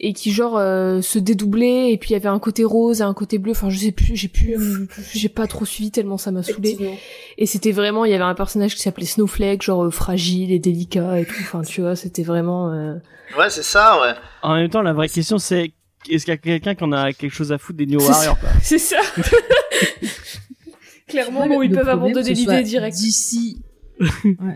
et 0.00 0.12
qui 0.12 0.30
genre 0.30 0.56
euh, 0.58 1.00
se 1.00 1.18
dédoublaient 1.18 1.90
et 1.92 1.96
puis 1.96 2.10
il 2.10 2.12
y 2.12 2.16
avait 2.16 2.28
un 2.28 2.38
côté 2.38 2.64
rose 2.64 3.00
et 3.00 3.04
un 3.04 3.14
côté 3.14 3.38
bleu. 3.38 3.52
Enfin, 3.52 3.70
je 3.70 3.78
sais 3.78 3.92
plus, 3.92 4.14
j'ai 4.16 4.28
plus, 4.28 4.56
j'ai 5.14 5.28
pas 5.28 5.46
trop 5.46 5.64
suivi 5.64 5.90
tellement 5.90 6.18
ça 6.18 6.30
m'a 6.30 6.42
saoulé. 6.42 6.76
Et 7.38 7.46
c'était 7.46 7.72
vraiment, 7.72 8.04
il 8.04 8.10
y 8.10 8.14
avait 8.14 8.24
un 8.24 8.34
personnage 8.34 8.74
qui 8.74 8.82
s'appelait 8.82 9.06
Snowflake, 9.06 9.62
genre 9.62 9.84
euh, 9.84 9.90
fragile 9.90 10.52
et 10.52 10.58
délicat 10.58 11.20
et 11.20 11.24
tout. 11.24 11.34
Enfin, 11.40 11.62
tu 11.62 11.80
vois, 11.80 11.96
c'était 11.96 12.22
vraiment. 12.22 12.72
euh, 12.72 12.94
Ouais, 13.38 13.50
c'est 13.50 13.62
ça, 13.64 14.00
ouais. 14.00 14.12
En 14.42 14.54
même 14.54 14.68
temps, 14.68 14.82
la 14.82 14.92
vraie 14.92 15.08
question 15.08 15.38
c'est 15.38 15.72
est-ce 16.08 16.24
qu'il 16.24 16.32
y 16.32 16.36
a 16.36 16.38
quelqu'un 16.38 16.74
qui 16.76 16.84
en 16.84 16.92
a 16.92 17.12
quelque 17.12 17.34
chose 17.34 17.50
à 17.50 17.58
foutre 17.58 17.78
des 17.78 17.86
New 17.86 17.98
Warriors 18.00 18.38
quoi 18.38 18.48
C'est 18.62 18.78
ça. 18.78 18.98
Clairement, 21.08 21.42
Ouais, 21.42 21.48
bon, 21.48 21.58
le- 21.60 21.64
ils 21.66 21.70
le 21.70 21.76
peuvent 21.76 21.88
abandonner 21.88 22.32
l'idée 22.34 22.62
direct. 22.62 22.96
D'ici. 22.96 23.62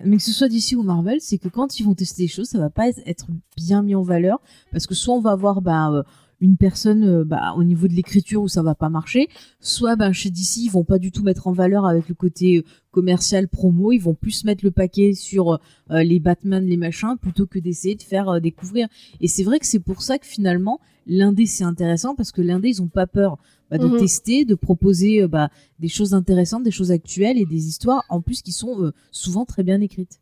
Mais 0.05 0.17
que 0.17 0.23
ce 0.23 0.33
soit 0.33 0.49
d'ici 0.49 0.77
ou 0.77 0.83
Marvel, 0.83 1.21
c'est 1.21 1.39
que 1.39 1.49
quand 1.49 1.81
ils 1.81 1.85
vont 1.85 1.95
tester 1.95 2.25
des 2.25 2.29
choses, 2.29 2.49
ça 2.49 2.59
va 2.59 2.71
pas 2.71 2.89
être 3.07 3.27
bien 3.57 3.83
mis 3.83 3.95
en 3.95 4.03
valeur 4.03 4.41
parce 4.73 4.87
que 4.87 4.95
soit 4.95 5.15
on 5.15 5.21
va 5.21 5.31
avoir 5.31 5.63
bah, 5.63 5.91
euh, 5.91 6.03
une 6.41 6.57
personne 6.57 7.05
euh, 7.05 7.25
bah, 7.25 7.55
au 7.57 7.65
niveau 7.65 7.89
de 7.89 7.95
l'écriture 7.95 8.43
où 8.43 8.49
ça 8.49 8.63
va 8.63 8.75
pas 8.75 8.89
marcher, 8.89 9.29
soit 9.61 9.97
bah, 9.97 10.13
chez 10.13 10.31
DC 10.31 10.59
ils 10.59 10.71
vont 10.71 10.85
pas 10.85 10.99
du 10.99 11.11
tout 11.11 11.23
mettre 11.23 11.47
en 11.47 11.53
valeur 11.53 11.87
avec 11.87 12.09
le 12.09 12.15
côté 12.15 12.59
euh, 12.59 12.65
commercial 12.91 13.49
promo, 13.49 13.93
ils 13.93 13.99
vont 13.99 14.15
plus 14.15 14.45
mettre 14.45 14.65
le 14.65 14.71
paquet 14.71 15.15
sur 15.15 15.61
les 15.91 16.19
Batman, 16.19 16.67
les 16.67 16.77
machins 16.77 17.17
plutôt 17.21 17.47
que 17.47 17.61
d'essayer 17.61 17.95
de 17.95 18.03
faire 18.03 18.41
découvrir. 18.41 18.89
Et 19.21 19.29
c'est 19.29 19.45
vrai 19.45 19.61
que 19.61 19.67
c'est 19.67 19.79
pour 19.79 20.03
ça 20.03 20.19
que 20.19 20.27
finalement 20.27 20.81
l'indé 21.07 21.47
c'est 21.47 21.65
intéressant 21.65 22.17
parce 22.17 22.33
que 22.33 22.43
l'indé 22.43 22.69
ils 22.69 22.83
ont 22.83 22.89
pas 22.89 23.07
peur 23.07 23.39
bah, 23.71 23.79
de 23.79 23.87
Mhm. 23.87 23.99
tester, 23.99 24.45
de 24.45 24.55
proposer 24.55 25.23
euh, 25.23 25.29
bah, 25.29 25.49
des 25.79 25.89
choses 25.89 26.13
intéressantes, 26.15 26.63
des 26.65 26.71
choses 26.71 26.91
actuelles 26.91 27.39
et 27.39 27.47
des 27.47 27.67
histoires 27.69 28.05
en 28.09 28.21
plus 28.21 28.43
qui 28.43 28.53
sont 28.53 28.83
euh, 28.85 28.93
souvent 29.11 29.45
très 29.45 29.63
bien 29.63 29.81
écrites. 29.81 30.19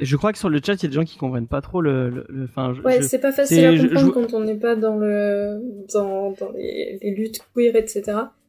Je 0.00 0.16
crois 0.16 0.32
que 0.32 0.38
sur 0.38 0.48
le 0.48 0.60
chat, 0.64 0.74
il 0.74 0.82
y 0.82 0.86
a 0.86 0.88
des 0.88 0.94
gens 0.94 1.04
qui 1.04 1.16
comprennent 1.18 1.46
pas 1.46 1.60
trop 1.60 1.80
le. 1.80 2.10
le, 2.10 2.26
le- 2.28 2.48
je- 2.56 2.80
Ouais, 2.82 3.00
je- 3.00 3.06
c'est 3.06 3.20
pas 3.20 3.30
facile 3.30 3.64
à 3.64 3.70
comprendre 3.78 4.06
je- 4.06 4.10
quand 4.10 4.34
on 4.34 4.40
n'est 4.44 4.56
pas 4.56 4.74
dans 4.74 4.96
le 4.96 5.60
dans, 5.92 6.32
dans 6.32 6.50
les, 6.52 6.98
les 7.00 7.14
luttes 7.14 7.38
queer, 7.54 7.76
etc. 7.76 8.02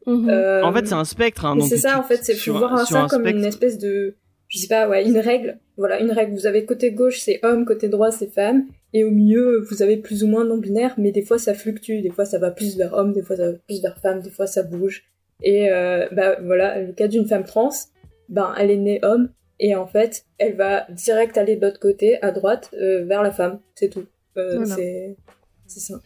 Mhm. 0.08 0.28
Euh, 0.28 0.64
En 0.64 0.72
fait, 0.72 0.86
c'est 0.88 0.94
un 0.94 1.04
spectre. 1.04 1.44
Hein, 1.44 1.54
donc 1.56 1.68
c'est 1.68 1.76
ça, 1.76 1.90
tu- 1.92 1.96
en 1.98 2.02
fait, 2.02 2.18
c'est 2.24 2.34
faut 2.34 2.54
un- 2.56 2.58
voir 2.58 2.78
sur 2.86 2.96
ça 2.96 3.04
un 3.04 3.06
comme 3.08 3.26
une 3.28 3.44
espèce 3.44 3.78
de, 3.78 4.16
je 4.48 4.58
sais 4.58 4.66
pas, 4.66 4.88
ouais, 4.88 5.06
une 5.08 5.18
règle. 5.18 5.58
Voilà, 5.76 6.00
une 6.00 6.10
règle. 6.10 6.32
Vous 6.34 6.46
avez 6.46 6.64
côté 6.64 6.90
gauche, 6.90 7.20
c'est 7.20 7.38
homme, 7.44 7.64
côté 7.64 7.88
droit, 7.88 8.10
c'est 8.10 8.32
femme, 8.32 8.66
et 8.96 9.04
au 9.04 9.10
milieu, 9.10 9.60
vous 9.68 9.82
avez 9.82 9.98
plus 9.98 10.24
ou 10.24 10.26
moins 10.26 10.46
non 10.46 10.56
binaire, 10.56 10.94
mais 10.96 11.12
des 11.12 11.20
fois 11.20 11.36
ça 11.36 11.52
fluctue, 11.52 12.00
des 12.00 12.08
fois 12.08 12.24
ça 12.24 12.38
va 12.38 12.50
plus 12.50 12.78
vers 12.78 12.94
homme, 12.94 13.12
des 13.12 13.20
fois 13.20 13.36
ça 13.36 13.50
va 13.50 13.58
plus 13.66 13.82
vers 13.82 13.98
femme, 13.98 14.22
des 14.22 14.30
fois 14.30 14.46
ça 14.46 14.62
bouge. 14.62 15.04
Et 15.42 15.70
euh, 15.70 16.06
bah 16.12 16.38
voilà, 16.42 16.80
le 16.80 16.94
cas 16.94 17.06
d'une 17.06 17.26
femme 17.26 17.44
trans, 17.44 17.68
ben 18.30 18.54
elle 18.58 18.70
est 18.70 18.78
née 18.78 19.00
homme, 19.02 19.28
et 19.60 19.74
en 19.74 19.86
fait, 19.86 20.24
elle 20.38 20.56
va 20.56 20.86
direct 20.88 21.36
aller 21.36 21.56
de 21.56 21.66
l'autre 21.66 21.78
côté, 21.78 22.22
à 22.22 22.30
droite, 22.30 22.70
euh, 22.72 23.04
vers 23.04 23.22
la 23.22 23.32
femme, 23.32 23.60
c'est 23.74 23.90
tout. 23.90 24.06
Euh, 24.38 24.64
Voilà. 24.64 24.76
C'est 25.66 25.80
ça. 25.80 26.00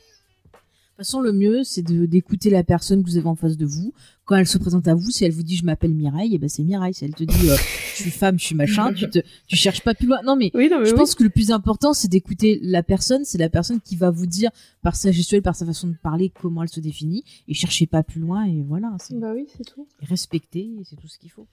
De 1.00 1.02
toute 1.02 1.08
façon, 1.12 1.22
le 1.22 1.32
mieux, 1.32 1.64
c'est 1.64 1.80
d'écouter 1.80 2.50
la 2.50 2.62
personne 2.62 3.02
que 3.02 3.08
vous 3.08 3.16
avez 3.16 3.26
en 3.26 3.34
face 3.34 3.56
de 3.56 3.64
vous. 3.64 3.94
Quand 4.26 4.36
elle 4.36 4.46
se 4.46 4.58
présente 4.58 4.86
à 4.86 4.94
vous, 4.94 5.10
si 5.10 5.24
elle 5.24 5.32
vous 5.32 5.42
dit 5.42 5.56
je 5.56 5.64
m'appelle 5.64 5.94
Mireille, 5.94 6.34
et 6.34 6.38
ben 6.38 6.46
c'est 6.50 6.62
Mireille. 6.62 6.92
Si 6.92 7.06
elle 7.06 7.14
te 7.14 7.24
dit 7.24 7.48
euh, 7.48 7.56
je 7.96 8.02
suis 8.02 8.10
femme, 8.10 8.38
je 8.38 8.44
suis 8.44 8.54
machin, 8.54 8.92
tu 8.92 9.08
te, 9.08 9.18
tu 9.46 9.56
cherches 9.56 9.80
pas 9.80 9.94
plus 9.94 10.06
loin. 10.06 10.18
Non 10.26 10.36
mais 10.36 10.50
Oui, 10.52 10.68
non, 10.70 10.78
mais 10.78 10.84
je 10.84 10.90
oui. 10.90 10.98
pense 10.98 11.14
que 11.14 11.22
le 11.22 11.30
plus 11.30 11.52
important, 11.52 11.94
c'est 11.94 12.08
d'écouter 12.08 12.60
la 12.62 12.82
personne. 12.82 13.24
C'est 13.24 13.38
la 13.38 13.48
personne 13.48 13.80
qui 13.80 13.96
va 13.96 14.10
vous 14.10 14.26
dire 14.26 14.50
par 14.82 14.94
sa 14.94 15.10
gestuelle, 15.10 15.40
par 15.40 15.56
sa 15.56 15.64
façon 15.64 15.88
de 15.88 15.94
parler, 16.02 16.30
comment 16.38 16.62
elle 16.64 16.68
se 16.68 16.80
définit. 16.80 17.24
Et 17.48 17.54
cherchez 17.54 17.86
pas 17.86 18.02
plus 18.02 18.20
loin. 18.20 18.44
Et 18.44 18.62
voilà, 18.68 18.94
c'est 18.98 19.18
Bah 19.18 19.32
oui, 19.34 19.46
c'est 19.56 19.64
tout. 19.64 19.88
respecter. 20.02 20.68
C'est 20.84 20.96
tout 20.96 21.08
ce 21.08 21.18
qu'il 21.18 21.30
faut. 21.30 21.46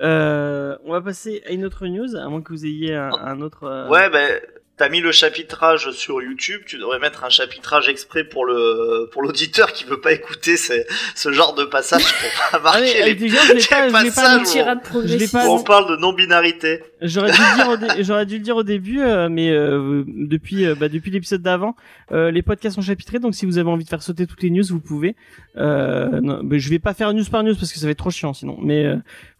Euh, 0.00 0.78
on 0.86 0.92
va 0.92 1.02
passer 1.02 1.42
à 1.46 1.52
une 1.52 1.66
autre 1.66 1.86
news, 1.88 2.16
à 2.16 2.26
moins 2.30 2.40
que 2.40 2.54
vous 2.54 2.64
ayez 2.64 2.94
un, 2.94 3.10
un 3.12 3.42
autre. 3.42 3.64
euh, 3.64 3.86
Ouais, 3.90 4.08
ben 4.08 4.40
t'as 4.76 4.88
mis 4.88 5.00
le 5.00 5.12
chapitrage 5.12 5.90
sur 5.92 6.20
YouTube, 6.20 6.62
tu 6.66 6.78
devrais 6.78 6.98
mettre 6.98 7.22
un 7.24 7.28
chapitrage 7.28 7.88
exprès 7.88 8.24
pour 8.24 8.44
le 8.44 9.08
pour 9.12 9.22
l'auditeur 9.22 9.72
qui 9.72 9.84
veut 9.84 10.00
pas 10.00 10.12
écouter 10.12 10.56
ce, 10.56 10.72
ce 11.14 11.32
genre 11.32 11.54
de 11.54 11.64
passage 11.64 12.02
pour 12.02 12.60
pas 12.60 12.70
Ah, 12.72 12.80
mais, 12.80 12.80
marquer 12.86 13.02
euh, 13.02 13.06
les 13.06 13.14
déjà, 13.14 13.40
je 13.42 13.48
l'ai 13.52 13.54
les 13.60 13.66
pas, 13.66 13.88
je 13.88 14.04
l'ai 14.04 14.10
pas 14.10 14.22
passages 14.22 14.76
où- 14.76 14.80
progressive. 14.80 15.30
pas- 15.30 15.46
où 15.48 15.52
on 15.52 15.62
parle 15.62 15.90
de 15.90 15.96
non-binarité. 15.96 16.82
J'aurais 17.02 17.30
dû 17.30 17.38
le 17.38 17.54
dire 17.56 17.68
au, 17.68 17.76
dé- 17.76 17.86
j'aurais 18.04 18.26
dû 18.26 18.34
le 18.38 18.42
dire 18.42 18.56
au 18.56 18.62
début, 18.64 19.00
euh, 19.00 19.28
mais 19.30 19.50
euh, 19.50 20.02
depuis 20.08 20.64
euh, 20.66 20.74
bah, 20.74 20.88
depuis 20.88 21.10
l'épisode 21.10 21.42
d'avant, 21.42 21.76
euh, 22.12 22.30
les 22.30 22.42
podcasts 22.42 22.74
sont 22.76 22.82
chapitrés, 22.82 23.18
donc 23.20 23.34
si 23.34 23.46
vous 23.46 23.58
avez 23.58 23.68
envie 23.70 23.84
de 23.84 23.88
faire 23.88 24.02
sauter 24.02 24.26
toutes 24.26 24.42
les 24.42 24.50
news, 24.50 24.64
vous 24.68 24.80
pouvez. 24.80 25.14
Euh, 25.56 26.20
non, 26.20 26.40
mais 26.42 26.58
je 26.58 26.68
vais 26.68 26.78
pas 26.80 26.94
faire 26.94 27.12
news 27.14 27.24
par 27.30 27.44
news 27.44 27.54
parce 27.54 27.72
que 27.72 27.78
ça 27.78 27.86
va 27.86 27.92
être 27.92 27.98
trop 27.98 28.10
chiant 28.10 28.32
sinon. 28.34 28.56
Mais 28.60 28.86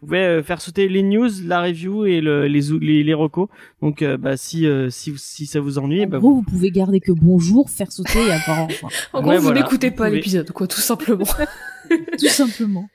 vous 0.05 0.09
pouvez 0.09 0.19
euh, 0.21 0.43
faire 0.43 0.61
sauter 0.61 0.88
les 0.88 1.03
news, 1.03 1.29
la 1.45 1.62
review 1.62 2.05
et 2.05 2.21
le, 2.21 2.47
les 2.47 2.61
les 2.81 3.03
les 3.03 3.14
recos. 3.14 3.49
Donc 3.81 4.03
euh, 4.03 4.17
bah 4.17 4.37
si 4.37 4.67
euh, 4.67 4.90
si 4.90 5.47
ça 5.47 5.61
vous 5.61 5.79
ennuie, 5.79 6.05
En 6.05 6.09
bah, 6.09 6.19
gros, 6.19 6.35
vous 6.35 6.43
pouvez 6.43 6.71
garder 6.71 7.01
que 7.01 7.12
bonjour, 7.12 7.71
faire 7.71 7.90
sauter 7.90 8.19
et 8.27 8.31
avoir 8.33 8.64
enfin. 8.64 8.88
En 9.12 9.21
gros, 9.23 9.31
Ouais, 9.31 9.37
vous 9.38 9.45
voilà. 9.45 9.61
n'écoutez 9.62 9.90
pas 9.90 10.05
pouvez. 10.07 10.17
l'épisode, 10.17 10.51
quoi, 10.53 10.67
tout 10.67 10.81
simplement. 10.81 11.25
Tout 12.19 12.27
simplement. 12.29 12.88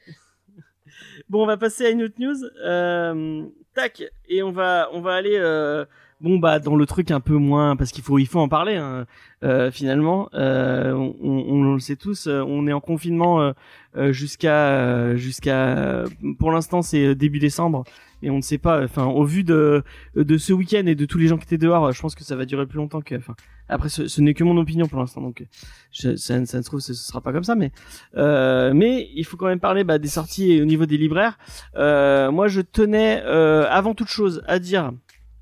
Bon, 1.30 1.44
on 1.44 1.46
va 1.46 1.58
passer 1.58 1.86
à 1.86 1.90
une 1.90 2.04
autre 2.04 2.16
news. 2.20 2.38
Euh, 2.66 3.44
tac, 3.76 4.04
et 4.28 4.42
on 4.42 4.52
va, 4.52 4.90
on 4.94 5.02
va 5.02 5.14
aller, 5.14 5.36
euh, 5.38 5.86
bon 6.22 6.40
bah 6.40 6.58
dans 6.60 6.76
le 6.76 6.86
truc 6.88 7.12
un 7.12 7.20
peu 7.20 7.36
moins, 7.36 7.76
parce 7.76 7.92
qu'il 7.92 8.04
faut, 8.04 8.18
il 8.18 8.26
faut 8.26 8.40
en 8.40 8.50
parler. 8.50 8.76
Hein, 8.76 9.06
euh, 9.44 9.70
finalement, 9.72 10.28
euh, 10.34 10.92
on, 10.94 11.16
on- 11.22 11.46
on 11.70 11.74
le 11.74 11.80
sait 11.80 11.96
tous, 11.96 12.28
on 12.28 12.66
est 12.68 12.74
en 12.74 12.82
confinement 12.82 13.54
jusqu'à, 13.96 14.70
euh, 14.70 15.16
jusqu'à, 15.18 16.04
pour 16.38 16.52
l'instant 16.52 16.82
c'est 16.82 17.16
début 17.16 17.40
décembre, 17.40 17.84
et 18.22 18.30
on 18.30 18.38
ne 18.38 18.42
sait 18.42 18.58
pas. 18.58 18.84
Enfin, 18.84 19.06
au 19.06 19.24
vu 19.24 19.44
de 19.44 19.84
de 20.16 20.38
ce 20.38 20.54
week-end 20.54 20.86
et 20.86 20.96
de 20.96 21.06
tous 21.06 21.18
les 21.18 21.28
gens 21.28 21.38
qui 21.38 21.46
étaient 21.46 21.58
dehors, 21.58 21.92
je 21.92 22.02
pense 22.02 22.16
que 22.16 22.24
ça 22.24 22.36
va 22.36 22.46
durer 22.46 22.66
plus 22.66 22.78
longtemps 22.78 23.02
que. 23.02 23.16
Enfin, 23.16 23.36
après, 23.68 23.90
ce, 23.90 24.08
ce 24.08 24.22
n'est 24.22 24.34
que 24.34 24.44
mon 24.44 24.58
opinion 24.58 24.88
pour 24.88 25.00
l'instant, 25.00 25.22
donc 25.22 25.46
je, 25.92 26.16
ça, 26.16 26.46
ça 26.46 26.62
se 26.62 26.68
trouve, 26.68 26.80
ce, 26.80 26.94
ce 26.94 27.08
sera 27.08 27.22
pas 27.22 27.32
comme 27.32 27.44
ça, 27.44 27.56
mais 27.56 27.72
euh, 28.18 28.74
mais 28.74 29.10
il 29.16 29.26
faut 29.26 29.38
quand 29.38 29.48
même 29.48 29.60
parler 29.60 29.84
bah, 29.84 30.00
des 30.00 30.08
sorties 30.08 30.62
au 30.62 30.66
niveau 30.66 30.86
des 30.86 30.98
libraires. 30.98 31.38
Euh, 31.76 32.32
moi, 32.32 32.48
je 32.48 32.62
tenais 32.62 33.22
euh, 33.26 33.66
avant 33.70 33.94
toute 33.94 34.10
chose 34.10 34.44
à 34.48 34.60
dire 34.60 34.92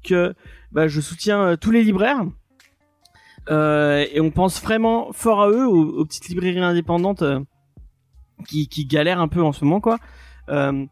que 0.03 0.35
bah, 0.71 0.87
je 0.87 1.01
soutiens 1.01 1.41
euh, 1.41 1.55
tous 1.55 1.71
les 1.71 1.83
libraires. 1.83 2.25
Euh, 3.49 4.05
et 4.11 4.19
on 4.19 4.29
pense 4.29 4.61
vraiment 4.61 5.13
fort 5.13 5.41
à 5.41 5.49
eux, 5.49 5.65
aux, 5.65 5.99
aux 5.99 6.05
petites 6.05 6.27
librairies 6.27 6.59
indépendantes 6.59 7.21
euh, 7.21 7.39
qui, 8.45 8.85
galèrent 8.85 9.19
un 9.19 9.27
peu 9.27 9.41
en 9.41 9.51
ce 9.51 9.65
moment, 9.65 9.81
quoi. 9.81 9.97
Euh, 10.49 10.85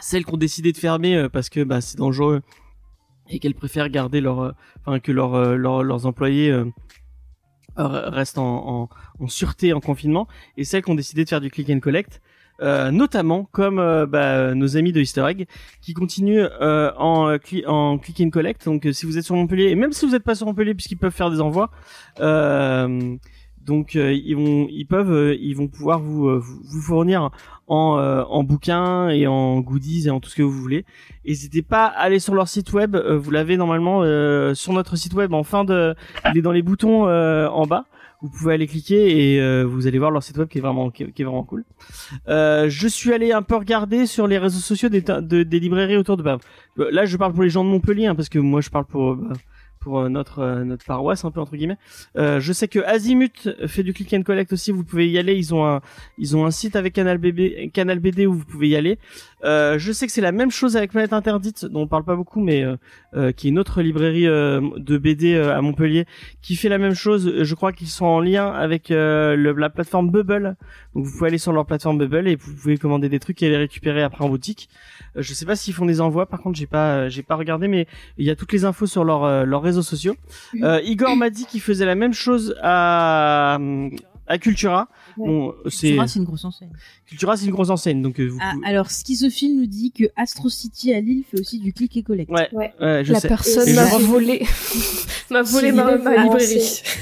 celles 0.00 0.24
qui 0.24 0.34
ont 0.34 0.38
décidé 0.38 0.72
de 0.72 0.76
fermer 0.76 1.16
euh, 1.16 1.28
parce 1.28 1.48
que 1.48 1.64
bah, 1.64 1.80
c'est 1.80 1.98
dangereux 1.98 2.42
et 3.28 3.38
qu'elles 3.38 3.54
préfèrent 3.54 3.88
garder 3.88 4.20
leur, 4.20 4.54
euh, 4.88 4.98
que 4.98 5.12
leur, 5.12 5.56
leur- 5.56 5.82
leurs 5.82 6.06
employés 6.06 6.54
restent 7.76 8.38
en, 8.38 8.88
sûreté 9.26 9.72
en 9.72 9.80
confinement, 9.80 10.26
et 10.56 10.64
celles 10.64 10.82
qui 10.82 10.90
ont 10.90 10.96
décidé 10.96 11.24
de 11.24 11.28
faire 11.28 11.40
du 11.40 11.50
click 11.50 11.70
and 11.70 11.80
collect. 11.80 12.20
notamment 12.60 13.44
comme 13.52 13.76
bah, 14.06 14.54
nos 14.54 14.76
amis 14.76 14.92
de 14.92 15.00
Easter 15.00 15.24
Egg 15.28 15.46
qui 15.80 15.94
continuent 15.94 16.46
en, 16.60 17.38
en 17.66 17.98
click 17.98 18.20
and 18.20 18.30
collect. 18.30 18.64
Donc 18.64 18.88
si 18.92 19.06
vous 19.06 19.16
êtes 19.18 19.24
sur 19.24 19.36
Montpellier, 19.36 19.68
et 19.68 19.74
même 19.74 19.92
si 19.92 20.06
vous 20.06 20.12
n'êtes 20.12 20.24
pas 20.24 20.34
sur 20.34 20.46
Montpellier, 20.46 20.74
puisqu'ils 20.74 20.98
peuvent 20.98 21.14
faire 21.14 21.30
des 21.30 21.40
envois, 21.40 21.70
donc 23.68 23.94
euh, 23.96 24.12
ils 24.12 24.34
vont, 24.34 24.66
ils 24.70 24.86
peuvent, 24.86 25.12
euh, 25.12 25.36
ils 25.38 25.54
vont 25.54 25.68
pouvoir 25.68 26.00
vous 26.00 26.26
euh, 26.26 26.38
vous 26.42 26.80
fournir 26.80 27.30
en 27.68 27.98
en 28.30 28.42
bouquins 28.44 29.10
et 29.10 29.26
en 29.26 29.60
goodies 29.60 30.08
et 30.08 30.10
en 30.10 30.20
tout 30.20 30.30
ce 30.30 30.34
que 30.36 30.42
vous 30.42 30.50
voulez. 30.50 30.86
N'hésitez 31.26 31.60
pas 31.60 31.84
à 31.84 32.00
aller 32.00 32.18
sur 32.18 32.34
leur 32.34 32.48
site 32.48 32.72
web. 32.72 32.96
vous 32.96 33.30
l'avez 33.30 33.58
normalement 33.58 34.00
sur 34.54 34.72
notre 34.72 34.96
site 34.96 35.12
web 35.12 35.34
en 35.34 35.42
fin 35.42 35.64
de, 35.64 35.94
il 36.32 36.38
est 36.38 36.42
dans 36.42 36.52
les 36.52 36.62
boutons 36.62 37.06
en 37.06 37.66
bas. 37.66 37.84
Vous 38.22 38.30
pouvez 38.30 38.54
aller 38.54 38.66
cliquer 38.66 39.34
et 39.36 39.64
vous 39.64 39.86
allez 39.86 39.98
voir 39.98 40.10
leur 40.10 40.22
site 40.22 40.38
web 40.38 40.48
qui 40.48 40.56
est 40.56 40.60
vraiment 40.62 40.88
qui 40.90 41.02
est, 41.02 41.22
vraiment 41.22 41.44
cool. 41.44 41.64
Je 42.26 42.88
suis 42.88 43.12
allé 43.12 43.32
un 43.32 43.42
peu 43.42 43.56
regarder 43.56 44.06
sur 44.06 44.26
les 44.26 44.38
réseaux 44.38 44.60
sociaux 44.60 44.88
des, 44.88 45.02
de- 45.02 45.42
des 45.42 45.60
librairies 45.60 45.98
autour 45.98 46.16
de. 46.16 46.24
Là, 46.76 47.04
je 47.04 47.16
parle 47.18 47.34
pour 47.34 47.42
les 47.42 47.50
gens 47.50 47.64
de 47.64 47.68
Montpellier 47.68 48.06
hein, 48.06 48.14
parce 48.14 48.30
que 48.30 48.38
moi, 48.38 48.62
je 48.62 48.70
parle 48.70 48.86
pour 48.86 49.18
pour 49.80 50.00
euh, 50.00 50.08
notre 50.08 50.40
euh, 50.40 50.64
notre 50.64 50.84
paroisse 50.84 51.24
un 51.24 51.30
peu 51.30 51.40
entre 51.40 51.56
guillemets. 51.56 51.78
Euh, 52.16 52.40
je 52.40 52.52
sais 52.52 52.68
que 52.68 52.78
Azimut 52.80 53.48
fait 53.66 53.82
du 53.82 53.92
click 53.94 54.12
and 54.14 54.22
collect 54.22 54.52
aussi. 54.52 54.72
Vous 54.72 54.84
pouvez 54.84 55.08
y 55.08 55.18
aller. 55.18 55.34
Ils 55.34 55.54
ont 55.54 55.64
un 55.66 55.80
ils 56.18 56.36
ont 56.36 56.44
un 56.44 56.50
site 56.50 56.76
avec 56.76 56.92
Canal 56.94 57.18
BB 57.18 57.70
Canal 57.72 57.98
BD 57.98 58.26
où 58.26 58.34
vous 58.34 58.44
pouvez 58.44 58.68
y 58.68 58.76
aller. 58.76 58.98
Euh, 59.44 59.78
je 59.78 59.92
sais 59.92 60.06
que 60.06 60.12
c'est 60.12 60.20
la 60.20 60.32
même 60.32 60.50
chose 60.50 60.76
avec 60.76 60.90
Planète 60.90 61.12
Interdite 61.12 61.64
dont 61.64 61.82
on 61.82 61.86
parle 61.86 62.04
pas 62.04 62.16
beaucoup, 62.16 62.40
mais 62.40 62.64
euh, 62.64 62.76
euh, 63.14 63.32
qui 63.32 63.46
est 63.46 63.50
une 63.50 63.58
autre 63.58 63.82
librairie 63.82 64.24
de 64.26 64.98
BD 64.98 65.36
à 65.36 65.60
Montpellier 65.62 66.06
qui 66.42 66.56
fait 66.56 66.68
la 66.68 66.78
même 66.78 66.94
chose. 66.94 67.42
Je 67.42 67.54
crois 67.54 67.72
qu'ils 67.72 67.86
sont 67.88 68.06
en 68.06 68.20
lien 68.20 68.48
avec 68.52 68.88
le- 68.90 69.52
la 69.56 69.70
plateforme 69.70 70.10
Bubble. 70.10 70.56
Donc 70.94 71.04
vous 71.04 71.12
pouvez 71.12 71.28
aller 71.28 71.38
sur 71.38 71.52
leur 71.52 71.66
plateforme 71.66 71.98
Bubble 71.98 72.28
et 72.28 72.36
vous 72.36 72.54
pouvez 72.54 72.76
commander 72.78 73.08
des 73.08 73.18
trucs 73.20 73.42
et 73.42 73.48
les 73.48 73.56
récupérer 73.56 74.02
après 74.02 74.24
en 74.24 74.28
boutique. 74.28 74.68
Euh, 75.18 75.22
je 75.22 75.34
sais 75.34 75.44
pas 75.46 75.56
s'ils 75.56 75.74
font 75.74 75.86
des 75.86 76.00
envois. 76.00 76.26
Par 76.26 76.40
contre, 76.40 76.58
j'ai 76.58 76.66
pas 76.66 76.92
euh, 76.92 77.08
j'ai 77.10 77.22
pas 77.22 77.34
regardé, 77.36 77.68
mais 77.68 77.86
il 78.16 78.24
y 78.24 78.30
a 78.30 78.36
toutes 78.36 78.52
les 78.52 78.64
infos 78.64 78.86
sur 78.86 79.04
leur, 79.04 79.24
euh, 79.24 79.44
leurs 79.44 79.62
réseaux 79.62 79.82
sociaux. 79.82 80.14
Euh, 80.62 80.80
Igor 80.84 81.16
m'a 81.16 81.30
dit 81.30 81.44
qu'il 81.46 81.60
faisait 81.60 81.86
la 81.86 81.94
même 81.94 82.12
chose 82.12 82.54
à 82.62 83.58
à 84.30 84.36
Cultura. 84.38 84.88
Ouais. 85.16 85.26
Bon, 85.26 85.54
c'est 85.70 85.86
Cultura, 85.88 86.06
c'est 86.06 86.18
une 86.18 86.24
grosse 86.26 86.44
enseigne. 86.44 86.68
Cultura, 87.06 87.36
c'est 87.38 87.46
une 87.46 87.50
grosse 87.52 87.70
enseigne, 87.70 88.02
donc 88.02 88.20
vous. 88.20 88.38
Ah, 88.42 88.52
alors, 88.66 88.90
Schizophile 88.90 89.58
nous 89.58 89.66
dit 89.66 89.90
que 89.90 90.04
Astro 90.16 90.50
City 90.50 90.92
à 90.92 91.00
Lille 91.00 91.24
fait 91.30 91.40
aussi 91.40 91.58
du 91.58 91.72
click 91.72 91.96
et 91.96 92.02
collect. 92.02 92.30
Ouais, 92.30 92.46
Ouais. 92.52 92.74
ouais, 92.78 93.04
je 93.06 93.12
La 93.14 93.20
sais. 93.20 93.28
personne 93.28 93.66
je 93.66 93.74
m'a 93.74 93.84
volé, 93.98 94.44
m'a 95.30 95.42
volé 95.42 95.72
ma, 95.72 95.96
librairie. 95.96 96.82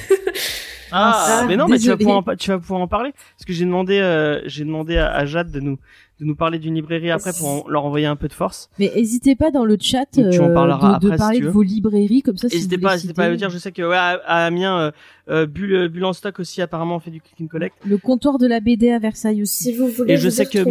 Ah, 0.93 1.41
Ah, 1.43 1.45
mais 1.49 1.57
non, 1.57 1.67
mais 1.67 1.79
tu 1.81 1.89
vas 1.89 1.97
pouvoir 1.97 2.19
en, 2.19 2.23
pa- 2.23 2.37
tu 2.37 2.49
vas 2.51 2.59
pouvoir 2.61 2.81
en 2.81 2.87
parler 2.87 3.11
parce 3.12 3.45
que 3.45 3.53
j'ai 3.53 3.64
demandé, 3.64 3.99
euh, 3.99 4.41
j'ai 4.47 4.64
demandé 4.64 4.97
à, 4.97 5.12
à 5.12 5.27
Jade 5.27 5.51
de 5.51 5.59
nous 5.59 5.79
de 6.19 6.25
nous 6.25 6.35
parler 6.35 6.59
d'une 6.59 6.75
librairie 6.75 7.11
après 7.11 7.33
pour 7.39 7.47
en- 7.49 7.69
leur 7.69 7.85
envoyer 7.85 8.07
un 8.07 8.17
peu 8.17 8.27
de 8.29 8.33
force. 8.33 8.71
Mais 8.79 8.91
n'hésitez 8.97 9.37
pas 9.37 9.51
dans 9.51 9.64
le 9.67 9.77
chat 9.81 10.07
Donc, 10.17 10.31
tu 10.31 10.41
en 10.41 10.49
euh, 10.51 10.55
parleras 10.55 10.99
de, 10.99 11.07
de 11.09 11.12
après, 11.12 11.17
si 11.17 11.23
parler 11.23 11.39
tu 11.41 11.45
de 11.45 11.51
vos 11.51 11.62
librairies 11.62 12.23
comme 12.23 12.37
ça. 12.39 12.49
si 12.49 12.57
N'hésitez 12.57 12.79
pas, 12.79 12.93
n'hésitez 12.95 13.12
pas 13.14 13.25
à 13.25 13.29
le 13.29 13.37
dire. 13.37 13.51
Je 13.51 13.59
sais 13.59 13.71
que 13.73 13.83
ouais, 13.83 13.97
à, 13.97 14.21
à 14.25 14.47
Amiens, 14.47 14.79
euh, 14.81 14.91
euh, 15.29 15.47
Bulle, 15.47 15.89
Bulle 15.89 16.05
en 16.07 16.12
stock 16.14 16.41
aussi 16.41 16.62
apparemment 16.62 16.99
fait 17.01 17.11
du 17.11 17.21
click 17.21 17.39
and 17.43 17.49
collect. 17.49 17.75
Le 17.87 17.99
comptoir 17.99 18.39
de 18.39 18.47
la 18.47 18.61
BD 18.61 18.91
à 18.91 18.99
Versailles 18.99 19.43
aussi. 19.43 19.64
Si 19.64 19.73
vous 19.75 19.89
voulez 19.89 20.14
Et 20.14 20.17
je 20.17 20.29
vous 20.29 20.35
sais 20.35 20.47
que 20.47 20.64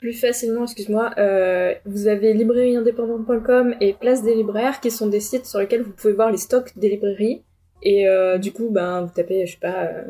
plus 0.00 0.12
facilement, 0.12 0.62
excuse-moi, 0.62 1.10
euh, 1.18 1.74
vous 1.84 2.06
avez 2.06 2.32
librairieindépendante.com 2.34 3.74
et 3.80 3.94
Place 3.94 4.22
des 4.22 4.34
libraires 4.34 4.80
qui 4.80 4.90
sont 4.90 5.08
des 5.08 5.20
sites 5.20 5.46
sur 5.46 5.58
lesquels 5.58 5.82
vous 5.82 5.92
pouvez 5.92 6.12
voir 6.12 6.30
les 6.30 6.38
stocks 6.38 6.70
des 6.76 6.88
librairies. 6.90 7.42
Et 7.82 8.08
euh, 8.08 8.38
du 8.38 8.52
coup, 8.52 8.68
ben, 8.70 9.02
vous 9.02 9.10
tapez, 9.14 9.46
je 9.46 9.52
sais 9.52 9.58
pas, 9.60 9.84
euh, 9.84 10.02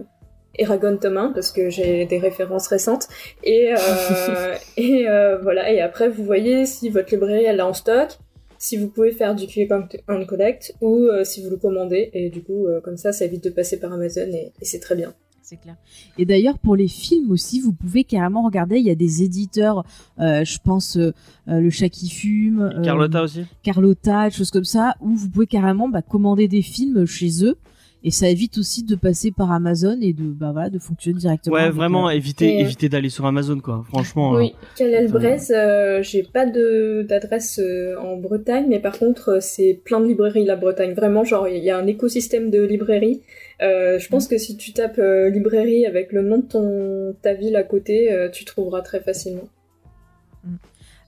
Eragon 0.54 0.96
Thomas 0.96 1.30
parce 1.34 1.52
que 1.52 1.70
j'ai 1.70 2.06
des 2.06 2.18
références 2.18 2.68
récentes. 2.68 3.08
Et, 3.44 3.72
euh, 3.72 4.54
et 4.76 5.08
euh, 5.08 5.38
voilà. 5.38 5.72
Et 5.72 5.80
après, 5.80 6.08
vous 6.08 6.24
voyez 6.24 6.66
si 6.66 6.88
votre 6.88 7.10
librairie 7.10 7.44
elle 7.44 7.58
est 7.58 7.62
en 7.62 7.74
stock, 7.74 8.18
si 8.58 8.76
vous 8.76 8.88
pouvez 8.88 9.12
faire 9.12 9.34
du 9.34 9.46
click 9.46 9.70
and 9.72 10.24
collect 10.26 10.74
ou 10.80 10.96
euh, 10.96 11.24
si 11.24 11.42
vous 11.42 11.50
le 11.50 11.56
commandez. 11.56 12.10
Et 12.12 12.30
du 12.30 12.42
coup, 12.42 12.66
euh, 12.66 12.80
comme 12.80 12.96
ça, 12.96 13.12
ça 13.12 13.24
évite 13.24 13.44
de 13.44 13.50
passer 13.50 13.78
par 13.78 13.92
Amazon 13.92 14.28
et, 14.32 14.52
et 14.60 14.64
c'est 14.64 14.80
très 14.80 14.96
bien. 14.96 15.14
C'est 15.48 15.56
clair. 15.56 15.76
Et 16.18 16.26
d'ailleurs, 16.26 16.58
pour 16.58 16.76
les 16.76 16.88
films 16.88 17.30
aussi, 17.30 17.58
vous 17.60 17.72
pouvez 17.72 18.04
carrément 18.04 18.42
regarder. 18.42 18.76
Il 18.80 18.84
y 18.84 18.90
a 18.90 18.94
des 18.94 19.22
éditeurs, 19.22 19.82
euh, 20.18 20.44
je 20.44 20.58
pense, 20.62 20.98
euh, 20.98 21.12
Le 21.46 21.70
Chat 21.70 21.88
qui 21.88 22.10
fume, 22.10 22.60
euh, 22.60 22.82
Carlotta 22.82 23.22
aussi. 23.22 23.46
Carlotta, 23.62 24.28
des 24.28 24.34
choses 24.34 24.50
comme 24.50 24.66
ça, 24.66 24.96
où 25.00 25.16
vous 25.16 25.30
pouvez 25.30 25.46
carrément 25.46 25.88
bah, 25.88 26.02
commander 26.02 26.48
des 26.48 26.60
films 26.60 27.06
chez 27.06 27.46
eux. 27.46 27.56
Et 28.04 28.12
ça 28.12 28.28
évite 28.28 28.58
aussi 28.58 28.84
de 28.84 28.94
passer 28.94 29.32
par 29.32 29.50
Amazon 29.50 29.98
et 30.00 30.12
de, 30.12 30.22
bah, 30.22 30.52
voilà, 30.52 30.70
de 30.70 30.78
fonctionner 30.78 31.18
directement. 31.18 31.56
Ouais, 31.56 31.68
vraiment 31.68 32.08
euh, 32.08 32.12
éviter, 32.12 32.58
euh, 32.58 32.60
éviter 32.60 32.88
d'aller 32.88 33.08
sur 33.08 33.26
Amazon 33.26 33.58
quoi. 33.58 33.84
Franchement. 33.88 34.32
Oui, 34.32 34.54
Calel 34.76 35.10
Braise, 35.10 35.52
euh, 35.54 36.00
j'ai 36.02 36.22
pas 36.22 36.46
de 36.46 37.04
d'adresse 37.08 37.58
euh, 37.58 37.96
en 37.98 38.16
Bretagne, 38.16 38.66
mais 38.68 38.78
par 38.78 38.98
contre 38.98 39.30
euh, 39.30 39.40
c'est 39.40 39.80
plein 39.84 40.00
de 40.00 40.06
librairies 40.06 40.44
la 40.44 40.54
Bretagne. 40.54 40.94
Vraiment, 40.94 41.24
genre 41.24 41.48
il 41.48 41.62
y 41.62 41.70
a 41.70 41.76
un 41.76 41.88
écosystème 41.88 42.50
de 42.50 42.62
librairies. 42.62 43.22
Euh, 43.62 43.98
je 43.98 44.08
pense 44.08 44.28
que 44.28 44.38
si 44.38 44.56
tu 44.56 44.72
tapes 44.72 45.00
euh, 45.00 45.28
librairie 45.28 45.84
avec 45.84 46.12
le 46.12 46.22
nom 46.22 46.38
de 46.38 46.42
ton 46.42 47.16
ta 47.20 47.34
ville 47.34 47.56
à 47.56 47.64
côté, 47.64 48.12
euh, 48.12 48.28
tu 48.30 48.44
trouveras 48.44 48.82
très 48.82 49.00
facilement. 49.00 49.48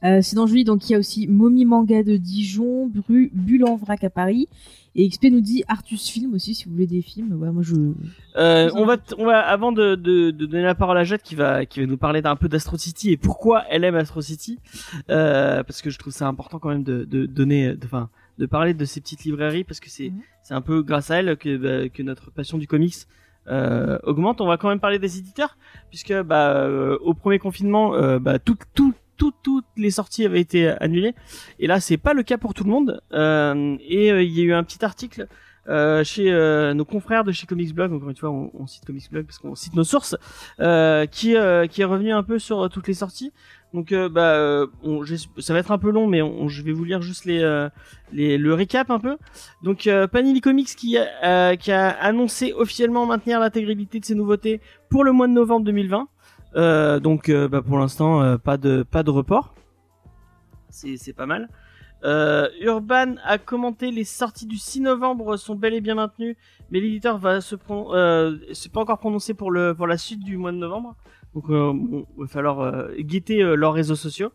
Euh, 0.03 0.23
sinon, 0.23 0.47
je 0.47 0.65
donc 0.65 0.89
il 0.89 0.95
y 0.95 0.97
a 0.97 0.99
aussi 0.99 1.29
Mommy 1.29 1.65
Manga 1.65 2.03
de 2.03 2.17
Dijon, 2.17 2.89
Bru, 2.89 3.31
Bulle 3.35 3.65
en 3.65 3.77
vrac 3.77 4.03
à 4.03 4.11
Paris. 4.11 4.49
Et 4.97 5.09
XP 5.09 5.25
nous 5.31 5.41
dit 5.41 5.63
Artus 5.69 6.09
Film 6.09 6.35
aussi, 6.35 6.55
si 6.55 6.65
vous 6.65 6.73
voulez 6.73 6.87
des 6.87 7.03
films. 7.03 7.33
Ouais, 7.41 7.51
moi 7.51 7.63
je. 7.63 7.75
Euh, 8.37 8.71
on 8.75 8.85
va, 8.85 8.97
on 9.19 9.25
va 9.25 9.39
avant 9.39 9.71
de, 9.71 9.95
de, 9.95 10.31
de 10.31 10.47
donner 10.47 10.65
la 10.65 10.75
parole 10.75 10.99
à 10.99 11.05
Jade 11.05 11.23
qui 11.23 11.37
va, 11.37 11.65
qui 11.65 11.81
va 11.81 11.87
nous 11.87 11.97
parler 11.97 12.23
d'un 12.23 12.35
peu 12.37 12.49
d'Astro 12.49 12.77
City 12.77 13.11
et 13.11 13.17
pourquoi 13.17 13.65
elle 13.71 13.85
aime 13.85 13.95
Astro 13.95 14.21
City, 14.21 14.59
euh, 15.11 15.63
parce 15.63 15.81
que 15.81 15.91
je 15.91 15.99
trouve 15.99 16.13
ça 16.13 16.27
important 16.27 16.59
quand 16.59 16.71
même 16.71 16.83
de, 16.83 17.05
de 17.05 17.27
donner, 17.27 17.75
de, 17.77 17.85
enfin, 17.87 18.09
de 18.39 18.47
parler 18.47 18.75
de 18.75 18.85
ces 18.85 19.01
petites 19.01 19.25
librairies 19.25 19.65
parce 19.65 19.79
que 19.81 19.89
c'est, 19.91 20.11
Mhm. 20.11 20.21
c'est 20.43 20.55
un 20.55 20.61
peu 20.61 20.83
grâce 20.83 21.11
à 21.11 21.17
elle 21.21 21.37
que, 21.37 21.57
bah, 21.57 21.89
que 21.89 22.03
notre 22.03 22.31
passion 22.33 22.59
du 22.59 22.67
comics 22.67 22.95
euh, 23.49 23.99
augmente. 24.03 24.41
On 24.41 24.47
va 24.47 24.57
quand 24.57 24.69
même 24.69 24.81
parler 24.81 24.99
des 24.99 25.19
éditeurs 25.19 25.57
puisque 25.89 26.13
bah, 26.23 26.57
euh, 26.57 26.99
au 27.03 27.15
premier 27.15 27.39
confinement, 27.39 27.95
euh, 27.95 28.19
bah, 28.19 28.39
tout, 28.39 28.57
tout, 28.75 28.93
tout, 29.21 29.33
toutes 29.43 29.67
les 29.77 29.91
sorties 29.91 30.25
avaient 30.25 30.41
été 30.41 30.69
annulées 30.81 31.15
et 31.61 31.67
là 31.67 31.79
c'est 31.79 31.99
pas 31.99 32.15
le 32.15 32.23
cas 32.23 32.39
pour 32.39 32.55
tout 32.55 32.65
le 32.65 32.71
monde. 32.71 33.01
Euh, 33.13 33.77
et 33.87 34.11
euh, 34.11 34.23
il 34.23 34.33
y 34.37 34.41
a 34.41 34.45
eu 34.45 34.53
un 34.55 34.65
petit 34.65 34.83
article 34.85 35.29
euh, 35.69 36.03
chez 36.03 36.33
euh, 36.33 36.73
nos 36.73 36.87
confrères 36.87 37.23
de 37.23 37.33
chez 37.33 37.47
Comics 37.47 37.75
Blog, 37.75 37.93
encore 37.93 38.09
une 38.09 38.17
fois 38.17 38.31
on, 38.31 38.51
on 38.55 38.67
cite 38.67 38.85
Comics 38.87 39.11
Blog 39.13 39.27
parce 39.27 39.39
qu'on 39.39 39.55
cite 39.55 39.75
nos 39.75 39.85
sources, 39.85 40.17
euh, 40.59 41.05
qui 41.07 41.37
euh, 41.37 41.67
qui 41.67 41.83
est 41.83 41.85
revenu 41.85 42.13
un 42.13 42.23
peu 42.23 42.39
sur 42.39 42.63
euh, 42.65 42.69
toutes 42.69 42.89
les 42.89 42.95
sorties. 42.95 43.31
Donc 43.75 43.93
euh, 43.93 44.09
bah 44.09 44.33
euh, 44.35 44.67
on- 44.83 45.05
ça 45.39 45.53
va 45.53 45.59
être 45.61 45.71
un 45.71 45.79
peu 45.79 45.91
long, 45.91 46.07
mais 46.09 46.23
on- 46.23 46.49
je 46.49 46.63
vais 46.63 46.73
vous 46.73 46.83
lire 46.85 47.03
juste 47.03 47.25
les, 47.27 47.41
euh, 47.41 47.69
les 48.13 48.37
le 48.39 48.55
récap 48.55 48.91
un 48.91 48.99
peu. 48.99 49.17
Donc 49.63 49.87
euh, 49.87 50.09
Panini 50.09 50.41
Comics 50.41 50.75
qui 50.75 50.97
euh, 50.99 51.55
qui 51.57 51.71
a 51.71 51.89
annoncé 51.91 52.53
officiellement 52.55 53.05
maintenir 53.07 53.39
l'intégralité 53.39 54.01
de 54.01 54.05
ses 54.07 54.15
nouveautés 54.17 54.61
pour 54.89 55.05
le 55.05 55.13
mois 55.13 55.29
de 55.29 55.35
novembre 55.35 55.67
2020. 55.67 56.09
Euh, 56.57 56.99
donc 56.99 57.29
euh, 57.29 57.49
bah, 57.49 57.63
pour 57.63 57.79
l'instant 57.79 58.23
euh, 58.23 58.37
pas 58.37 58.57
de 58.57 58.83
pas 58.83 59.03
de 59.03 59.11
report. 59.11 59.55
C'est 60.71 61.13
pas 61.13 61.27
mal. 61.27 61.49
Urban 62.03 63.17
a 63.25 63.39
commenté 63.39 63.91
les 63.91 64.05
sorties 64.05 64.47
du 64.47 64.57
6 64.57 64.81
novembre 64.81 65.37
sont 65.37 65.55
bel 65.55 65.75
et 65.75 65.81
bien 65.81 65.97
maintenues, 65.97 66.37
mais 66.71 66.81
l'éditeur 66.81 67.19
va 67.19 67.41
se 67.41 67.57
pas 67.57 68.81
encore 68.81 68.99
prononcé 68.99 69.35
pour 69.35 69.51
le 69.51 69.75
pour 69.75 69.87
la 69.87 69.99
suite 69.99 70.25
du 70.25 70.37
mois 70.37 70.53
de 70.53 70.57
novembre. 70.57 70.97
Donc 71.35 71.45
il 71.49 72.05
va 72.23 72.27
falloir 72.27 72.89
guetter 72.99 73.43
leurs 73.43 73.75
réseaux 73.75 73.97
sociaux. 73.97 74.33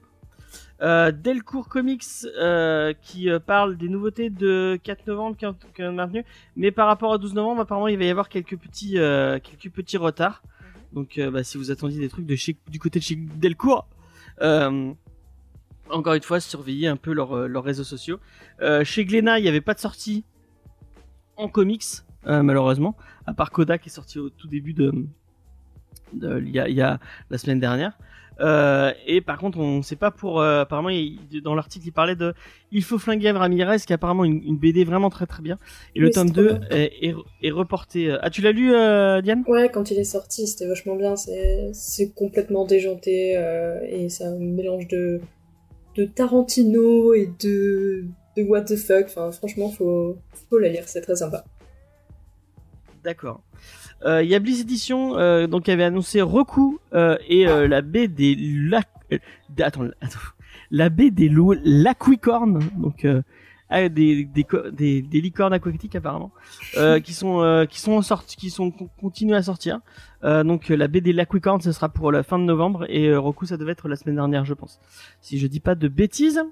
Delcourt 0.81 1.69
Comics 1.69 2.27
qui 3.01 3.29
parle 3.47 3.77
des 3.77 3.89
nouveautés 3.89 4.29
de 4.29 4.77
4 4.83 5.07
novembre 5.07 5.37
qui 5.37 5.45
ont, 5.47 5.91
maintenu, 5.93 6.23
mais 6.57 6.71
par 6.71 6.85
rapport 6.85 7.13
à 7.13 7.17
12 7.17 7.33
novembre 7.33 7.61
apparemment 7.61 7.87
il 7.87 7.97
va 7.97 8.03
y 8.03 8.09
avoir 8.09 8.29
quelques 8.29 8.57
petits 8.57 8.95
quelques 9.41 9.73
petits 9.73 9.97
retards. 9.97 10.43
Donc 10.95 11.17
euh, 11.17 11.29
bah, 11.29 11.43
si 11.43 11.57
vous 11.57 11.69
attendiez 11.69 11.99
des 11.99 12.09
trucs 12.09 12.25
de 12.25 12.35
chez 12.35 12.57
du 12.69 12.79
côté 12.79 12.99
de 12.99 13.03
chez 13.03 13.15
Delcourt, 13.15 13.87
euh, 14.41 14.93
encore 15.89 16.13
une 16.13 16.23
fois 16.23 16.39
surveillez 16.39 16.87
un 16.87 16.95
peu 16.95 17.13
leurs 17.13 17.33
euh, 17.33 17.47
leurs 17.47 17.63
réseaux 17.63 17.83
sociaux. 17.83 18.19
Chez 18.83 19.05
Glénat 19.05 19.39
il 19.39 19.43
n'y 19.43 19.49
avait 19.49 19.61
pas 19.61 19.73
de 19.73 19.79
sortie 19.79 20.23
en 21.35 21.49
comics 21.49 21.83
malheureusement, 22.25 22.95
à 23.27 23.35
part 23.35 23.51
Kodak 23.51 23.83
qui 23.83 23.89
est 23.89 23.91
sorti 23.91 24.17
au 24.17 24.29
tout 24.29 24.47
début 24.47 24.73
de, 24.73 25.05
il 26.13 26.49
y 26.49 26.81
a 26.81 26.99
la 27.29 27.37
semaine 27.37 27.59
dernière. 27.59 27.95
Euh, 28.41 28.91
et 29.05 29.21
par 29.21 29.37
contre, 29.37 29.59
on 29.59 29.81
sait 29.81 29.95
pas 29.95 30.11
pour. 30.11 30.41
euh, 30.41 30.61
apparemment, 30.61 30.89
il- 30.89 31.17
dans 31.43 31.55
l'article, 31.55 31.87
il 31.87 31.91
parlait 31.91 32.15
de 32.15 32.33
Il 32.71 32.83
faut 32.83 32.99
flinguer 32.99 33.31
Ramirez, 33.31 33.77
qui 33.79 33.93
est 33.93 33.95
apparemment 33.95 34.25
une, 34.25 34.41
une 34.43 34.57
BD 34.57 34.83
vraiment 34.83 35.09
très 35.09 35.25
très 35.25 35.41
bien. 35.41 35.57
Et 35.95 35.99
le 35.99 36.09
tome 36.09 36.27
c'est 36.27 36.33
trop 36.33 36.41
2 36.41 36.47
bien. 36.47 36.59
est, 36.71 36.91
est, 37.01 37.15
est 37.41 37.51
reporté. 37.51 38.15
Ah, 38.21 38.29
tu 38.29 38.41
l'as 38.41 38.51
lu, 38.51 38.73
euh, 38.73 39.21
Diane? 39.21 39.43
Ouais, 39.47 39.69
quand 39.69 39.91
il 39.91 39.99
est 39.99 40.03
sorti, 40.03 40.47
c'était 40.47 40.67
vachement 40.67 40.95
bien. 40.95 41.15
C'est 41.15 42.13
complètement 42.13 42.65
déjanté 42.65 43.37
euh, 43.37 43.79
et 43.87 44.09
c'est 44.09 44.25
un 44.25 44.35
mélange 44.37 44.87
de 44.87 45.21
de 45.95 46.03
Tarantino 46.05 47.13
et 47.13 47.29
de 47.41 48.05
de 48.35 48.43
what 48.43 48.63
the 48.63 48.75
fuck. 48.75 49.05
Enfin, 49.05 49.31
franchement, 49.31 49.69
faut 49.69 50.17
faut 50.49 50.57
la 50.57 50.69
lire, 50.69 50.83
c'est 50.87 51.01
très 51.01 51.15
sympa. 51.15 51.45
D'accord. 53.03 53.44
Euh, 54.05 54.23
Il 54.23 54.29
y 54.29 54.35
a 54.35 54.39
Bliss 54.39 54.61
Edition, 54.61 55.17
euh, 55.17 55.47
donc 55.47 55.63
qui 55.63 55.71
avait 55.71 55.83
annoncé 55.83 56.21
Roku 56.21 56.79
euh, 56.93 57.17
et 57.27 57.47
euh, 57.47 57.67
la 57.67 57.81
baie 57.81 58.07
des 58.07 58.35
lac... 58.35 58.87
euh, 59.11 59.17
attends, 59.59 59.85
attends, 60.01 60.19
la 60.71 60.89
baie 60.89 61.11
des 61.11 61.29
donc 61.29 63.05
euh, 63.05 63.21
ah, 63.69 63.89
des, 63.89 64.25
des, 64.25 64.45
des, 64.71 65.01
des 65.01 65.21
licornes 65.21 65.53
aquatiques 65.53 65.95
apparemment, 65.95 66.31
euh, 66.77 66.99
qui 67.05 67.13
sont 67.13 67.41
euh, 67.41 67.65
qui 67.65 67.79
sont 67.79 67.99
sortis, 68.03 68.35
qui 68.37 68.51
sont 68.51 68.69
con- 68.71 68.89
continués 69.01 69.35
à 69.35 69.41
sortir. 69.41 69.79
Euh, 70.23 70.43
donc 70.43 70.69
la 70.69 70.87
baie 70.87 71.01
des 71.01 71.13
laquicornes, 71.13 71.61
ce 71.61 71.71
sera 71.71 71.89
pour 71.89 72.11
la 72.11 72.21
fin 72.21 72.37
de 72.37 72.43
novembre 72.43 72.85
et 72.89 73.15
Roku, 73.15 73.45
ça 73.47 73.57
devait 73.57 73.71
être 73.71 73.87
la 73.87 73.95
semaine 73.95 74.15
dernière, 74.15 74.45
je 74.45 74.53
pense. 74.53 74.79
Si 75.21 75.39
je 75.39 75.47
dis 75.47 75.59
pas 75.59 75.75
de 75.75 75.87
bêtises. 75.87 76.43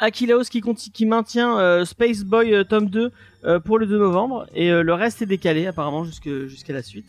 Akilaos 0.00 0.44
qui, 0.50 0.60
qui 0.62 1.06
maintient 1.06 1.58
euh, 1.58 1.84
Space 1.84 2.24
Boy 2.24 2.54
euh, 2.54 2.64
tome 2.64 2.88
2 2.90 3.12
euh, 3.44 3.60
pour 3.60 3.78
le 3.78 3.86
2 3.86 3.98
novembre 3.98 4.46
et 4.54 4.70
le 4.70 4.94
reste 4.94 5.22
est 5.22 5.26
décalé 5.26 5.66
apparemment 5.66 6.04
jusqu'à 6.04 6.72
la 6.72 6.82
suite. 6.82 7.06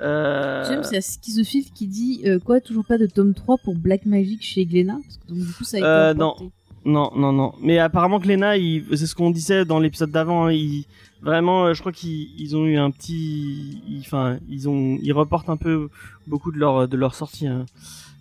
Euh, 0.00 0.64
J'aime, 0.66 0.82
c'est 0.82 1.00
schizophile 1.02 1.66
qui 1.74 1.86
dit 1.86 2.22
euh, 2.24 2.38
quoi, 2.38 2.60
toujours 2.60 2.86
pas 2.86 2.96
de 2.96 3.06
tome 3.06 3.34
3 3.34 3.58
pour 3.58 3.74
Black 3.76 4.06
Magic 4.06 4.42
chez 4.42 4.64
Glénat? 4.64 4.98
Parce 5.04 5.16
que 5.18 5.28
donc, 5.28 5.38
du 5.46 5.52
coup, 5.52 5.64
ça 5.64 5.76
a 5.76 5.80
été 5.80 5.86
Euh, 5.86 6.10
importé. 6.12 6.50
Non, 6.86 7.10
non, 7.14 7.32
non. 7.34 7.52
Mais 7.60 7.78
apparemment 7.78 8.18
il- 8.56 8.84
c'est 8.96 9.06
ce 9.06 9.14
qu'on 9.14 9.30
disait 9.30 9.66
dans 9.66 9.78
l'épisode 9.78 10.10
d'avant. 10.10 10.46
hein, 10.46 10.52
il- 10.52 10.86
vraiment, 11.20 11.74
je 11.74 11.80
crois 11.80 11.92
qu'ils 11.92 12.28
ils 12.40 12.56
ont 12.56 12.64
eu 12.64 12.78
un 12.78 12.90
petit, 12.90 13.82
ils- 13.86 14.00
enfin, 14.00 14.38
ils 14.48 14.66
ont, 14.70 14.96
ils 15.02 15.12
reportent 15.12 15.50
un 15.50 15.58
peu 15.58 15.90
beaucoup 16.26 16.50
de 16.50 16.56
leur 16.58 16.88
de 16.88 16.96
leur 16.96 17.14
sortie. 17.14 17.46
hein. 17.46 17.66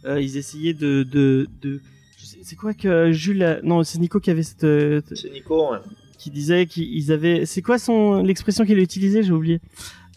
Ils 0.06 0.36
essayaient 0.36 0.74
de 0.74 1.04
de 1.04 1.48
de. 1.62 1.80
C'est 2.44 2.56
quoi 2.56 2.74
que 2.74 3.12
Jules 3.12 3.44
a- 3.44 3.62
Non, 3.62 3.84
c'est 3.84 4.00
Nico 4.00 4.20
qui 4.20 4.30
avait 4.32 4.44
cette, 4.44 4.64
euh, 4.64 5.02
C'est 5.14 5.32
Nico, 5.32 5.72
ouais. 5.72 5.78
qui 6.18 6.30
disait 6.30 6.66
qu'ils 6.66 7.12
avaient. 7.12 7.46
C'est 7.46 7.62
quoi 7.62 7.78
son 7.80 8.22
l'expression 8.24 8.66
qu'il 8.66 8.78
a 8.80 8.82
utilisée? 8.82 9.24
J'ai 9.24 9.32
oublié. 9.32 9.62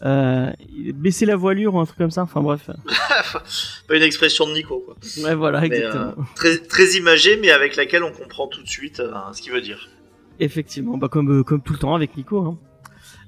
Euh, 0.05 0.51
baisser 0.95 1.25
la 1.25 1.37
voilure 1.37 1.75
ou 1.75 1.79
un 1.79 1.85
truc 1.85 1.97
comme 1.97 2.11
ça? 2.11 2.23
Enfin 2.23 2.41
bref. 2.41 2.69
Pas 3.87 3.95
une 3.95 4.03
expression 4.03 4.45
de 4.47 4.53
Nico, 4.53 4.79
quoi. 4.79 4.95
Ouais, 5.23 5.33
voilà, 5.35 5.61
Mais, 5.61 5.67
exactement. 5.67 6.03
euh, 6.17 6.21
très, 6.35 6.57
très 6.57 6.91
imagée, 6.97 7.37
mais 7.41 7.51
avec 7.51 7.75
laquelle 7.77 8.03
on 8.03 8.11
comprend 8.11 8.47
tout 8.47 8.61
de 8.61 8.67
suite 8.67 8.99
euh, 8.99 9.13
ce 9.33 9.41
qu'il 9.41 9.53
veut 9.53 9.61
dire. 9.61 9.89
Effectivement, 10.39 10.97
bah 10.97 11.07
comme 11.09 11.43
comme 11.43 11.61
tout 11.61 11.73
le 11.73 11.79
temps 11.79 11.95
avec 11.95 12.17
Nico. 12.17 12.39
Hein. 12.41 12.57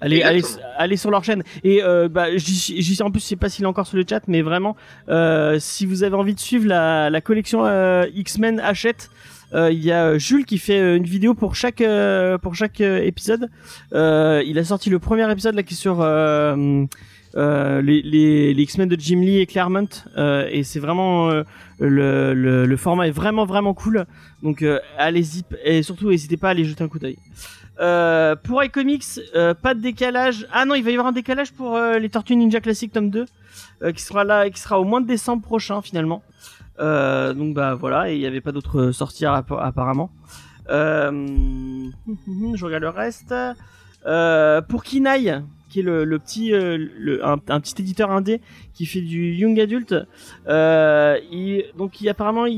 Allez, 0.02 0.22
allez, 0.24 0.42
allez 0.78 0.98
sur 0.98 1.12
leur 1.12 1.24
chaîne. 1.24 1.44
Et 1.64 1.84
euh, 1.84 2.08
bah, 2.10 2.36
j'y 2.36 2.82
j'y 2.82 2.96
sais 2.96 3.04
en 3.04 3.12
plus, 3.12 3.22
je 3.22 3.26
sais 3.28 3.36
pas 3.36 3.50
s'il 3.50 3.64
est 3.64 3.68
encore 3.68 3.88
sur 3.88 3.98
le 3.98 4.04
chat, 4.08 4.22
mais 4.28 4.42
vraiment, 4.42 4.76
euh, 5.10 5.58
si 5.60 5.86
vous 5.86 6.04
avez 6.04 6.16
envie 6.16 6.36
de 6.36 6.40
suivre 6.40 6.68
la, 6.68 7.10
la 7.10 7.22
collection 7.22 7.66
euh, 7.66 8.06
X-Men 8.14 8.60
Hachette, 8.60 9.10
euh, 9.54 9.72
il 9.72 9.84
y 9.84 9.92
a 9.92 10.06
euh, 10.06 10.20
Jules 10.20 10.46
qui 10.46 10.58
fait 10.58 10.80
euh, 10.80 10.98
une 10.98 11.04
vidéo 11.04 11.34
pour 11.34 11.56
chaque 11.56 11.82
euh, 11.82 12.38
pour 12.38 12.56
chaque 12.56 12.82
épisode. 12.82 13.50
Euh, 13.94 14.44
il 14.46 14.58
a 14.60 14.64
sorti 14.64 14.90
le 14.90 15.00
premier 15.00 15.32
épisode 15.32 15.56
là 15.56 15.64
qui 15.64 15.76
est 15.76 15.78
sur 15.78 16.02
euh, 16.02 16.86
euh, 17.38 17.82
les, 17.82 18.02
les, 18.02 18.54
les 18.54 18.64
X-Men 18.64 18.90
de 18.90 18.96
Jim 19.00 19.20
Lee 19.20 19.40
et 19.40 19.46
Claremont 19.46 19.88
euh, 20.18 20.48
et 20.50 20.64
c'est 20.64 20.80
vraiment 20.80 21.30
euh, 21.30 21.44
le, 21.80 22.34
le, 22.34 22.66
le 22.66 22.78
format 22.78 23.08
est 23.08 23.12
vraiment 23.12 23.46
vraiment 23.46 23.74
cool 23.74 24.06
donc 24.42 24.62
euh, 24.62 24.80
allez-y 24.98 25.44
et 25.66 25.84
surtout 25.84 26.10
n'hésitez 26.10 26.38
pas 26.38 26.48
à 26.48 26.52
aller 26.52 26.64
jeter 26.64 26.84
un 26.84 26.88
coup 26.88 26.98
d'œil 27.00 27.18
euh, 27.80 28.36
pour 28.36 28.64
iComics 28.64 29.20
euh, 29.36 29.54
pas 29.54 29.74
de 29.74 29.82
décalage. 29.82 30.48
Ah 30.52 30.66
non 30.66 30.76
il 30.76 30.84
va 30.84 30.92
y 30.92 30.94
avoir 30.94 31.08
un 31.08 31.12
décalage 31.12 31.52
pour 31.52 31.76
euh, 31.76 32.00
les 32.00 32.10
Tortues 32.10 32.36
Ninja 32.36 32.62
Classic 32.62 32.92
tome 32.92 33.10
2 33.10 33.26
euh, 33.82 33.92
qui 33.92 34.02
sera 34.02 34.24
là 34.24 34.50
qui 34.50 34.60
sera 34.60 34.80
au 34.80 34.84
mois 34.86 35.02
de 35.02 35.08
décembre 35.08 35.42
prochain 35.44 35.82
finalement. 35.82 36.24
Donc 36.80 37.54
bah 37.54 37.76
voilà 37.76 38.12
il 38.12 38.20
n'y 38.20 38.26
avait 38.26 38.42
pas 38.42 38.52
d'autres 38.52 38.92
sorties 38.92 39.26
app- 39.26 39.52
apparemment. 39.52 40.10
Je 40.70 42.66
regarde 42.66 42.84
le 42.84 42.90
reste. 42.90 43.34
Pour 44.70 44.84
Kinaï 44.84 45.42
qui 45.70 45.80
est 45.80 45.84
le, 45.84 46.20
petit 46.20 46.54
un, 46.54 47.38
petit 47.60 47.82
éditeur 47.82 48.12
indé 48.12 48.40
qui 48.74 48.86
fait 48.86 49.02
du 49.02 49.34
young 49.34 49.60
adult 49.60 49.94
donc 51.78 52.02
il 52.02 52.08
apparemment 52.10 52.46
il, 52.46 52.56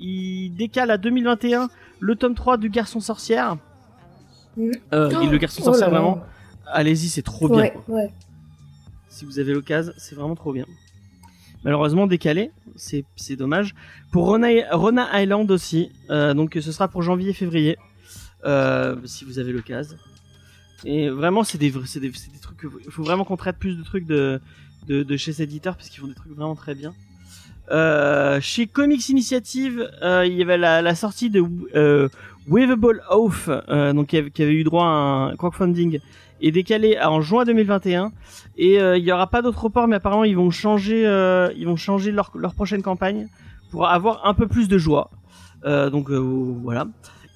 il 0.00 0.50
décale 0.56 0.90
à 0.90 0.98
2021 0.98 1.68
le 2.00 2.16
tome 2.16 2.34
3 2.34 2.56
du 2.56 2.68
garçon 2.70 2.98
sorcière 3.00 3.56
Euh, 4.58 5.20
et 5.22 5.26
le 5.26 5.38
garçon 5.38 5.60
Oh 5.62 5.66
là 5.66 5.72
sorcière 5.72 5.90
là. 5.90 5.98
vraiment 6.00 6.22
allez-y 6.66 7.08
c'est 7.08 7.22
trop 7.22 7.48
bien 7.48 7.58
Ouais, 7.58 7.72
quoi. 7.86 7.94
ouais. 7.96 8.10
si 9.08 9.24
vous 9.24 9.38
avez 9.38 9.52
l'occasion 9.52 9.92
c'est 9.98 10.14
vraiment 10.14 10.34
trop 10.34 10.52
bien 10.52 10.64
malheureusement 11.64 12.06
décalé 12.06 12.50
c'est 12.76 13.04
dommage 13.36 13.74
pour 14.12 14.26
Rona, 14.26 14.48
Rona 14.72 15.20
Island 15.22 15.50
aussi 15.50 15.90
euh, 16.10 16.32
donc 16.34 16.56
ce 16.60 16.72
sera 16.72 16.88
pour 16.88 17.02
janvier 17.02 17.32
février 17.32 17.76
euh, 18.44 18.96
si 19.04 19.24
vous 19.24 19.38
avez 19.38 19.52
l'occasion 19.52 19.96
et 20.84 21.08
vraiment 21.10 21.44
c'est 21.44 21.58
des 21.58 21.70
des, 21.70 21.98
des 22.00 22.38
trucs 22.40 22.66
il 22.84 22.90
faut 22.90 23.02
vraiment 23.02 23.24
qu'on 23.24 23.36
traite 23.36 23.58
plus 23.58 23.76
de 23.76 23.82
trucs 23.82 24.06
de 24.06 24.40
de, 24.86 25.02
de 25.02 25.16
chez 25.16 25.32
ces 25.32 25.42
éditeurs 25.42 25.76
parce 25.76 25.88
qu'ils 25.88 26.00
font 26.00 26.06
des 26.06 26.14
trucs 26.14 26.32
vraiment 26.32 26.54
très 26.54 26.74
bien 26.74 26.94
euh, 27.72 28.40
chez 28.40 28.68
Comics 28.68 29.08
Initiative, 29.08 29.90
il 30.24 30.32
y 30.34 30.42
avait 30.42 30.56
la, 30.56 30.82
la 30.82 30.94
sortie 30.94 31.30
de 31.30 31.40
Waveable 32.48 33.02
Oath, 33.10 33.48
euh, 33.48 33.92
donc 33.92 34.08
qui 34.08 34.16
avait, 34.16 34.54
eu 34.54 34.64
droit 34.64 34.84
à 34.84 35.30
un 35.30 35.36
crowdfunding, 35.36 36.00
est 36.40 36.50
décalé 36.50 36.98
en 37.00 37.20
juin 37.20 37.44
2021. 37.44 38.12
Et 38.56 38.80
euh, 38.80 38.96
il 38.96 39.04
y 39.04 39.12
aura 39.12 39.26
pas 39.28 39.42
d'autre 39.42 39.64
report, 39.64 39.88
mais 39.88 39.96
apparemment 39.96 40.24
ils 40.24 40.36
vont 40.36 40.50
changer, 40.50 41.06
euh, 41.06 41.50
ils 41.56 41.66
vont 41.66 41.76
changer 41.76 42.12
leur, 42.12 42.30
leur 42.34 42.54
prochaine 42.54 42.82
campagne 42.82 43.28
pour 43.70 43.88
avoir 43.88 44.26
un 44.26 44.34
peu 44.34 44.46
plus 44.46 44.68
de 44.68 44.78
joie. 44.78 45.10
Euh, 45.64 45.90
donc 45.90 46.10
euh, 46.10 46.18
voilà. 46.18 46.86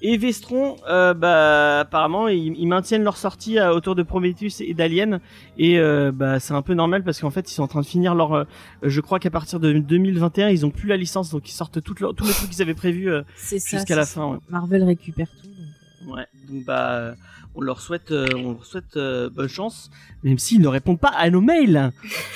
Et 0.03 0.17
Vestron, 0.17 0.77
euh, 0.89 1.13
bah, 1.13 1.81
apparemment, 1.81 2.27
ils, 2.27 2.55
ils 2.57 2.65
maintiennent 2.67 3.03
leur 3.03 3.17
sortie 3.17 3.59
à 3.59 3.73
autour 3.75 3.93
de 3.95 4.01
Prometheus 4.03 4.59
et 4.61 4.73
d'Alien. 4.73 5.19
Et 5.59 5.77
euh, 5.79 6.11
bah, 6.11 6.39
c'est 6.39 6.53
un 6.53 6.61
peu 6.63 6.73
normal 6.73 7.03
parce 7.03 7.19
qu'en 7.21 7.29
fait, 7.29 7.49
ils 7.51 7.53
sont 7.53 7.61
en 7.63 7.67
train 7.67 7.81
de 7.81 7.85
finir 7.85 8.15
leur. 8.15 8.33
euh, 8.33 8.43
je 8.81 8.99
crois 8.99 9.19
qu'à 9.19 9.29
partir 9.29 9.59
de 9.59 9.71
2021, 9.73 10.49
ils 10.49 10.65
ont 10.65 10.71
plus 10.71 10.87
la 10.87 10.97
licence, 10.97 11.29
donc 11.29 11.47
ils 11.49 11.53
sortent 11.53 11.81
toutes 11.83 11.99
leurs- 11.99 12.15
tous 12.15 12.25
les 12.25 12.33
trucs 12.33 12.49
qu'ils 12.49 12.61
avaient 12.63 12.73
prévus 12.73 13.11
euh, 13.11 13.21
C'est 13.35 13.59
ça. 13.59 13.77
jusqu'à 13.77 13.95
la 13.95 14.05
fin. 14.07 14.25
ouais. 14.31 14.37
Marvel 14.49 14.83
récupère 14.83 15.27
tout. 15.39 15.47
donc, 15.47 15.55
euh, 16.09 16.15
Ouais, 16.15 16.25
donc 16.49 16.65
bah, 16.65 16.93
euh, 16.93 17.13
on 17.53 17.61
leur 17.61 17.79
souhaite, 17.79 18.11
euh, 18.11 18.25
on 18.35 18.53
leur 18.53 18.65
souhaite 18.65 18.97
euh, 18.97 19.29
bonne 19.29 19.47
chance, 19.49 19.91
même 20.23 20.39
s'ils 20.39 20.61
ne 20.61 20.67
répondent 20.67 20.99
pas 20.99 21.09
à 21.15 21.29
nos 21.29 21.41
mails. 21.41 21.91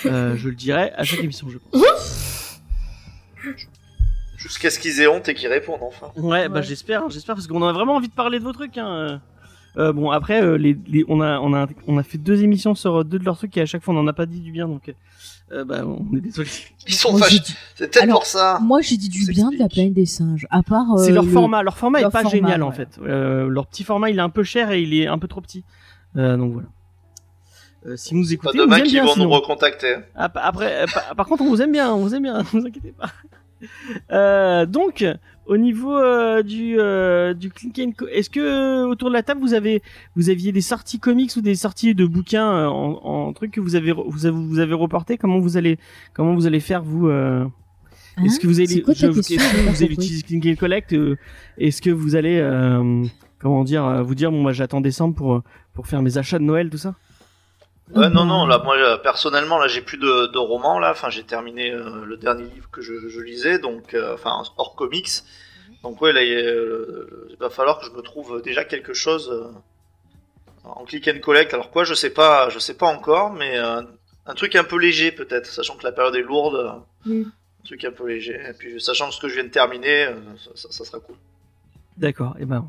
Euh, 0.05 0.36
je 0.36 0.49
le 0.49 0.55
dirai 0.55 0.91
à 0.95 1.03
chaque 1.03 1.24
émission, 1.24 1.47
je 1.49 1.57
pense. 1.57 2.61
Jusqu'à 4.46 4.70
ce 4.70 4.80
qu'ils 4.80 5.02
aient 5.02 5.08
honte 5.08 5.28
et 5.28 5.34
qu'ils 5.34 5.48
répondent 5.48 5.80
enfin. 5.82 6.12
Ouais, 6.18 6.48
bah 6.50 6.56
Ouais. 6.60 6.64
j'espère, 6.64 7.04
hein, 7.04 7.08
j'espère 7.10 7.36
parce 7.36 7.48
qu'on 7.48 7.64
a 7.64 7.74
vraiment 7.74 7.96
envie 7.96 8.08
de 8.10 8.14
parler 8.14 8.38
de 8.39 8.43
vos 8.43 8.54
trucs. 8.54 8.78
Hein. 8.78 9.22
Euh, 9.78 9.91
bon 9.91 10.10
après, 10.12 10.41
euh, 10.41 10.58
les, 10.58 10.78
les- 10.88 11.04
on 11.10 11.20
a, 11.20 11.39
on 11.39 11.54
a, 11.54 11.68
on 11.88 11.98
a 11.98 12.04
fait 12.04 12.18
deux 12.18 12.43
émissions 12.43 12.76
sur 12.76 13.02
euh, 13.02 13.04
deux 13.04 13.20
de 13.20 13.26
leurs 13.26 13.36
trucs 13.38 13.58
et 13.58 13.62
à 13.62 13.66
chaque 13.66 13.82
fois 13.84 13.93
on 13.93 13.98
en 13.98 14.08
a 14.08 14.14
pas 14.14 14.26
dit 14.26 14.39
du 14.39 14.52
bien, 14.52 14.68
donc 14.70 14.93
euh, 15.52 15.66
bah 15.66 15.84
on 15.86 16.16
est 16.16 16.22
désolé. 16.22 16.48
Ils 16.88 16.93
sont 16.93 17.18
fâchés. 17.18 17.39
dit- 17.39 17.56
C'est 17.76 17.91
peut-être 17.91 18.10
pour 18.10 18.26
ça. 18.26 18.60
Moi, 18.62 18.80
j'ai 18.82 18.96
dit 18.98 19.10
du 19.10 19.26
bien 19.32 19.50
de 19.50 19.58
la 19.58 19.68
planète 19.68 19.93
des 19.93 20.06
singes. 20.06 20.48
À 20.52 20.62
part. 20.64 20.93
euh, 20.93 21.04
C'est 21.04 21.12
leur 21.12 21.26
le- 21.26 21.30
format, 21.32 21.62
leur 21.64 21.78
format 21.78 22.00
leur 22.00 22.10
est 22.10 22.12
pas 22.14 22.22
format, 22.22 22.36
génial 22.38 22.64
en 22.64 22.72
fait. 22.72 23.00
Euh, 23.02 23.50
leur 23.50 23.68
petit 23.68 23.84
format 23.84 24.10
il 24.12 24.18
est 24.18 24.22
un 24.22 24.30
peu 24.30 24.43
cher 24.43 24.72
et 24.72 24.82
il 24.82 24.93
est 24.93 25.08
un 25.08 25.18
peu 25.18 25.28
trop 25.28 25.41
petit. 25.41 25.64
Euh, 26.16 26.38
donc 26.38 26.54
voilà. 26.54 26.68
Euh, 27.88 27.96
si 27.98 28.14
vous 28.14 28.22
nous 28.22 28.26
Pas 28.28 28.34
écoutez, 28.34 28.58
vous 28.60 28.64
demain 28.66 28.82
qu'ils 28.82 29.02
vont 29.02 29.08
sinon. 29.14 29.26
nous 29.26 29.32
recontacter. 29.32 29.96
Ah, 30.16 30.32
Après, 30.36 30.84
euh, 30.84 30.86
pa- 30.91 31.14
par 31.16 31.26
contre, 31.28 31.43
on 31.43 31.50
vous 31.50 31.62
aime 31.62 31.72
bien, 31.74 31.93
on 31.93 32.00
vous 32.00 32.16
aime 32.16 32.24
bien, 32.24 32.38
ne 32.39 32.43
vous 32.43 32.66
inquiétez 32.66 32.93
pas. 32.93 33.10
Euh, 34.12 34.66
donc, 34.66 35.06
au 35.45 35.58
niveau 35.58 35.95
euh, 35.97 36.41
du 36.43 36.76
euh, 36.80 37.34
du 37.34 37.49
co- 37.51 38.08
est-ce 38.12 38.30
que 38.30 38.39
euh, 38.39 38.88
autour 38.88 39.10
de 39.10 39.14
la 39.14 39.24
table 39.24 39.39
vous 39.41 39.53
avez 39.53 39.82
vous 40.16 40.30
aviez 40.30 40.51
des 40.51 40.62
sorties 40.62 40.99
comics 40.99 41.32
ou 41.36 41.41
des 41.41 41.56
sorties 41.56 41.93
de 41.95 42.06
bouquins 42.06 42.68
en, 42.68 42.93
en 43.03 43.34
trucs 43.34 43.51
que 43.51 43.62
vous 43.62 43.76
avez 43.76 43.91
vous 43.91 44.26
avez 44.26 44.36
vous 44.38 44.60
avez 44.60 44.74
reporté 44.74 45.18
Comment 45.18 45.39
vous 45.39 45.56
allez 45.58 45.78
comment 46.14 46.34
vous 46.34 46.47
allez 46.47 46.60
faire 46.60 46.82
vous 46.84 47.10
Est-ce 47.10 47.45
Hein? 48.18 48.38
Que 48.41 48.47
vous 48.47 48.60
allez 48.60 48.68
C'est 48.68 48.82
quoi 48.82 48.93
ta 48.95 49.08
je- 49.12 49.12
question 49.12 49.36
est-ce 49.38 49.53
que 49.53 49.70
vous 49.70 49.84
allez 49.84 49.95
compris. 49.95 50.08
utiliser 50.24 50.56
collect 50.56 50.95
Est-ce 51.58 51.82
que 51.82 51.89
vous 51.91 52.16
allez 52.16 52.39
comment 53.39 53.64
dire 53.64 54.03
vous 54.03 54.16
dire 54.16 54.32
bon 54.32 54.41
moi 54.41 54.51
j'attends 54.53 54.82
décembre 54.82 55.16
pour 55.16 55.41
pour 55.74 55.86
faire 55.88 56.01
mes 56.01 56.18
achats 56.18 56.39
de 56.39 56.43
Noël 56.43 56.70
tout 56.70 56.78
ça? 56.78 56.95
Ouais, 57.94 58.10
non, 58.10 58.22
bah, 58.22 58.26
non, 58.26 58.46
là, 58.48 58.58
moi, 58.64 58.76
euh, 58.78 58.98
personnellement, 58.98 59.60
là, 59.60 59.68
j'ai 59.68 59.82
plus 59.82 59.98
de, 59.98 60.28
de 60.28 60.38
romans, 60.40 60.80
là. 60.80 60.92
Enfin, 60.92 61.10
j'ai 61.10 61.24
terminé 61.24 61.72
euh, 61.72 62.04
le 62.04 62.18
dernier 62.18 62.46
livre 62.46 62.68
que 62.72 62.82
je, 62.82 63.08
je 63.10 63.20
lisais, 63.22 63.60
donc, 63.60 63.94
euh, 63.94 64.16
enfin, 64.16 64.42
hors 64.58 64.76
comics. 64.76 65.10
Donc, 65.84 66.02
ouais, 66.02 66.12
là, 66.12 66.24
il, 66.24 66.34
euh, 66.34 67.36
va 67.40 67.50
falloir 67.52 67.80
que 67.80 67.86
je 67.86 67.92
me 67.92 68.02
trouve 68.02 68.42
déjà 68.42 68.66
quelque 68.66 68.94
chose 68.94 69.30
euh, 69.32 69.52
en 70.64 70.84
click 70.86 71.08
and 71.08 71.20
collect. 71.20 71.54
Alors, 71.54 71.70
quoi, 71.70 71.84
je 71.84 71.94
sais 71.94 72.10
pas, 72.10 72.50
je 72.50 72.58
sais 72.58 72.74
pas 72.74 72.88
encore, 72.88 73.32
mais 73.32 73.58
euh, 73.58 73.82
un 74.26 74.34
truc 74.34 74.56
un 74.56 74.64
peu 74.64 74.78
léger, 74.80 75.12
peut-être, 75.12 75.46
sachant 75.46 75.76
que 75.76 75.84
la 75.84 75.92
période 75.92 76.16
est 76.16 76.24
lourde. 76.24 76.82
Mm. 77.06 77.22
Un 77.22 77.64
truc 77.66 77.86
un 77.86 77.92
peu 77.92 78.08
léger. 78.08 78.34
Et 78.50 78.54
puis, 78.54 78.82
sachant 78.82 79.10
que 79.10 79.14
ce 79.16 79.20
que 79.20 79.28
je 79.28 79.36
viens 79.36 79.44
de 79.44 79.50
terminer, 79.50 80.06
euh, 80.06 80.16
ça, 80.44 80.50
ça- 80.56 80.72
ça 80.72 80.86
sera 80.86 81.00
cool. 81.00 81.16
D'accord, 81.98 82.36
et 82.40 82.46
ben 82.46 82.68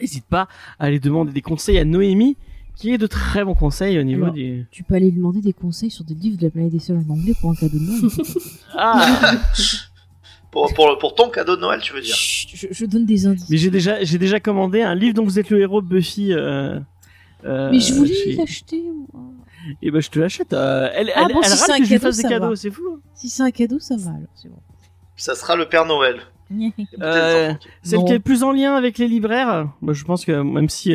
n'hésite 0.00 0.26
pas 0.26 0.46
à 0.78 0.84
aller 0.86 1.00
demander 1.00 1.32
des 1.32 1.40
conseils 1.42 1.78
à 1.78 1.84
Noémie 1.84 2.36
qui 2.76 2.92
est 2.92 2.98
de 2.98 3.06
très 3.06 3.42
bons 3.44 3.54
conseils 3.54 3.98
au 3.98 4.02
niveau 4.04 4.24
Alors, 4.24 4.34
du 4.34 4.66
Tu 4.70 4.82
peux 4.84 4.94
aller 4.94 5.06
lui 5.10 5.16
demander 5.18 5.40
des 5.40 5.52
conseils 5.52 5.90
sur 5.90 6.04
des 6.04 6.14
livres 6.14 6.36
de 6.38 6.44
la 6.44 6.50
planète 6.50 6.72
des 6.72 6.78
singes 6.78 7.02
en 7.08 7.12
anglais 7.14 7.32
pour 7.40 7.50
un 7.50 7.54
cadeau 7.54 7.78
de 7.78 7.82
Noël. 7.84 8.02
Ah 8.76 9.32
Pour, 10.52 10.72
pour, 10.72 10.96
pour 10.98 11.14
ton 11.14 11.28
cadeau 11.28 11.56
de 11.56 11.60
Noël, 11.60 11.80
tu 11.82 11.92
veux 11.92 12.00
dire 12.00 12.14
Chut, 12.14 12.48
je, 12.54 12.66
je 12.70 12.86
donne 12.86 13.04
des 13.04 13.26
indices. 13.26 13.50
Mais 13.50 13.58
j'ai 13.58 13.68
déjà 13.70 14.02
j'ai 14.02 14.16
déjà 14.16 14.40
commandé 14.40 14.80
un 14.80 14.94
livre 14.94 15.12
dont 15.14 15.24
vous 15.24 15.38
êtes 15.38 15.50
le 15.50 15.60
héros 15.60 15.82
Buffy 15.82 16.32
euh, 16.32 16.78
euh, 17.44 17.70
Mais 17.70 17.78
je 17.80 17.92
voulais 17.92 18.14
chez- 18.14 18.36
l'acheter, 18.36 18.82
moi. 19.12 19.22
Et 19.82 19.90
ben 19.90 20.00
je 20.00 20.08
te 20.08 20.18
l'achète. 20.18 20.54
euh, 20.54 20.88
elle, 20.94 21.10
Ah 21.14 21.24
elle, 21.28 21.34
bon, 21.34 21.40
elle 21.42 21.50
si 21.50 21.70
un 21.70 21.76
que 21.78 21.84
je 21.84 21.88
lui 21.88 21.88
cadeau, 21.96 22.02
fasse 22.06 22.16
des 22.16 22.22
ça 22.22 22.28
cadeaux, 22.30 22.48
va. 22.50 22.56
c'est 22.56 22.70
fou. 22.70 22.82
hein. 22.94 23.00
Si 23.14 23.28
c'est 23.28 23.42
un 23.42 23.50
cadeau, 23.50 23.78
ça 23.80 23.96
va 23.98 24.10
alors, 24.12 24.28
c'est 24.34 24.48
bon. 24.48 24.56
Ça 25.16 25.34
sera 25.34 25.56
le 25.56 25.68
Père 25.68 25.84
Noël. 25.84 26.20
Euh, 27.02 27.52
Celle 27.82 28.04
qui 28.04 28.12
est 28.12 28.14
le 28.14 28.20
plus 28.20 28.42
en 28.44 28.52
lien 28.52 28.76
avec 28.76 28.96
les 28.98 29.08
libraires, 29.08 29.68
je 29.88 30.04
pense 30.04 30.24
que 30.24 30.40
même 30.42 30.68
si 30.70 30.94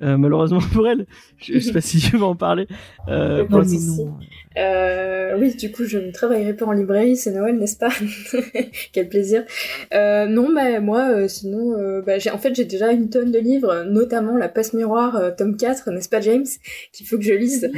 malheureusement 0.00 0.60
pour 0.72 0.86
elle, 0.88 1.06
je 1.38 1.58
sais 1.58 1.72
pas 1.72 1.80
si 1.80 1.98
je 1.98 2.16
vais 2.16 2.22
en 2.22 2.34
parler. 2.36 2.66
Euh, 3.08 3.44
pour- 3.46 3.58
non. 4.04 4.18
Euh, 4.58 5.36
oui, 5.38 5.54
du 5.54 5.70
coup, 5.70 5.84
je 5.84 5.98
ne 5.98 6.10
travaillerai 6.10 6.54
pas 6.54 6.64
en 6.66 6.72
librairie, 6.72 7.16
c'est 7.16 7.30
Noël, 7.30 7.58
n'est-ce 7.58 7.76
pas 7.76 7.90
Quel 8.92 9.08
plaisir. 9.08 9.44
Euh, 9.92 10.26
non, 10.26 10.52
bah, 10.54 10.80
moi, 10.80 11.08
euh, 11.10 11.28
sinon, 11.28 11.74
euh, 11.78 12.00
bah, 12.02 12.18
j'ai, 12.18 12.30
en 12.30 12.38
fait, 12.38 12.54
j'ai 12.54 12.64
déjà 12.64 12.92
une 12.92 13.10
tonne 13.10 13.30
de 13.32 13.38
livres, 13.38 13.84
notamment 13.88 14.36
La 14.36 14.48
Passe 14.48 14.72
Miroir, 14.72 15.16
euh, 15.16 15.30
tome 15.36 15.56
4, 15.56 15.90
n'est-ce 15.90 16.08
pas, 16.08 16.20
James? 16.20 16.46
Qu'il 16.92 17.06
faut 17.06 17.18
que 17.18 17.24
je 17.24 17.34
lise. 17.34 17.70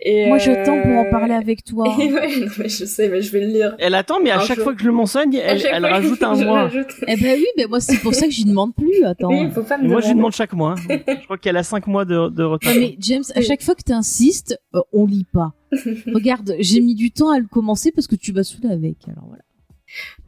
Et, 0.00 0.26
Moi, 0.26 0.36
j'attends 0.38 0.80
pour 0.82 0.90
en 0.90 1.06
euh, 1.06 1.10
parler 1.10 1.32
avec 1.34 1.64
toi. 1.64 1.86
Et 2.00 2.12
ouais, 2.12 2.40
non, 2.40 2.46
mais 2.58 2.68
je 2.68 2.84
sais, 2.84 3.08
mais 3.08 3.22
je 3.22 3.32
vais 3.32 3.40
le 3.40 3.46
lire. 3.46 3.74
Elle 3.78 3.94
attend, 3.94 4.20
mais 4.20 4.30
à 4.30 4.36
Un 4.36 4.40
chaque 4.40 4.56
jour. 4.56 4.64
fois 4.64 4.74
que 4.74 4.80
je 4.82 4.86
le 4.86 4.92
mentionne, 4.92 5.34
elle, 5.34 5.62
elle 5.72 5.80
fois, 5.80 5.88
rajoute 5.88 6.22
un 6.22 6.34
je 6.34 6.44
mois. 6.44 6.62
rajoute. 6.64 6.86
Eh 7.08 7.16
ben 7.16 7.38
oui, 7.38 7.46
mais 7.56 7.64
moi, 7.66 7.80
c'est 7.80 7.96
pour 8.00 8.14
ça 8.14 8.26
que 8.26 8.32
j'y 8.32 8.44
demande 8.44 8.74
plus. 8.74 9.04
Attends. 9.04 9.30
Oui, 9.30 9.48
faut 9.54 9.62
pas 9.62 9.78
me 9.78 9.88
moi 9.88 10.00
je 10.02 10.08
lui 10.08 10.14
demande 10.16 10.32
chaque 10.32 10.52
mois. 10.52 10.74
hein. 10.90 10.98
je 11.08 11.24
crois 11.24 11.38
qu'elle 11.38 11.56
a 11.56 11.62
5 11.62 11.86
mois 11.86 12.04
de, 12.04 12.28
de 12.28 12.42
retard. 12.44 12.74
Mais 12.76 12.94
James, 13.00 13.22
à 13.34 13.38
Oui. 13.38 13.44
chaque 13.46 13.62
fois 13.62 13.74
que 13.74 13.82
t'insistes, 13.82 14.60
euh, 14.74 14.80
on 14.92 15.06
lit 15.06 15.26
pas. 15.32 15.52
Regarde, 15.72 16.54
j'ai 16.58 16.80
mis 16.80 16.94
du 16.94 17.10
temps 17.10 17.30
à 17.30 17.38
le 17.38 17.46
commencer 17.46 17.92
parce 17.92 18.06
que 18.06 18.16
tu 18.16 18.32
vas 18.32 18.44
saouler 18.44 18.70
avec. 18.70 18.96
Alors 19.08 19.24
voilà. 19.26 19.42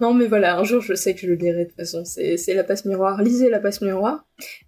Non, 0.00 0.14
mais 0.14 0.26
voilà, 0.26 0.56
un 0.56 0.64
jour, 0.64 0.80
je 0.80 0.94
sais 0.94 1.14
que 1.14 1.20
je 1.20 1.26
le 1.26 1.34
lirai 1.34 1.64
de 1.64 1.70
toute 1.70 1.76
façon. 1.76 2.04
C'est, 2.04 2.54
La 2.54 2.64
Passe 2.64 2.84
Miroir. 2.84 3.20
Lisez 3.22 3.50
La 3.50 3.58
Passe 3.58 3.82
Miroir. 3.82 4.24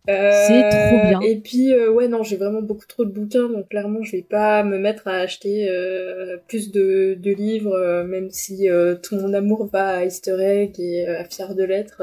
Euh, 0.09 0.31
C'est 0.47 0.69
trop 0.69 1.09
bien. 1.09 1.21
Et 1.21 1.37
puis, 1.37 1.73
euh, 1.73 1.91
ouais, 1.93 2.09
non, 2.09 2.23
j'ai 2.25 2.37
vraiment 2.37 2.63
beaucoup 2.63 2.87
trop 2.87 3.05
de 3.05 3.11
bouquins, 3.11 3.49
donc 3.49 3.69
clairement, 3.69 4.03
je 4.03 4.13
vais 4.13 4.23
pas 4.29 4.65
me 4.65 4.79
mettre 4.79 5.07
à 5.07 5.19
acheter 5.19 5.69
euh, 5.71 6.39
plus 6.49 6.73
de, 6.73 7.17
de 7.19 7.31
livres, 7.31 8.03
même 8.03 8.31
si 8.31 8.69
tout 9.03 9.17
mon 9.17 9.33
amour 9.33 9.67
va 9.67 9.99
à 9.99 10.05
Easter 10.05 10.37
Egg 10.41 10.81
et 10.81 11.07
à 11.07 11.25
Fier 11.25 11.55
de 11.55 11.63
Lettres, 11.65 12.03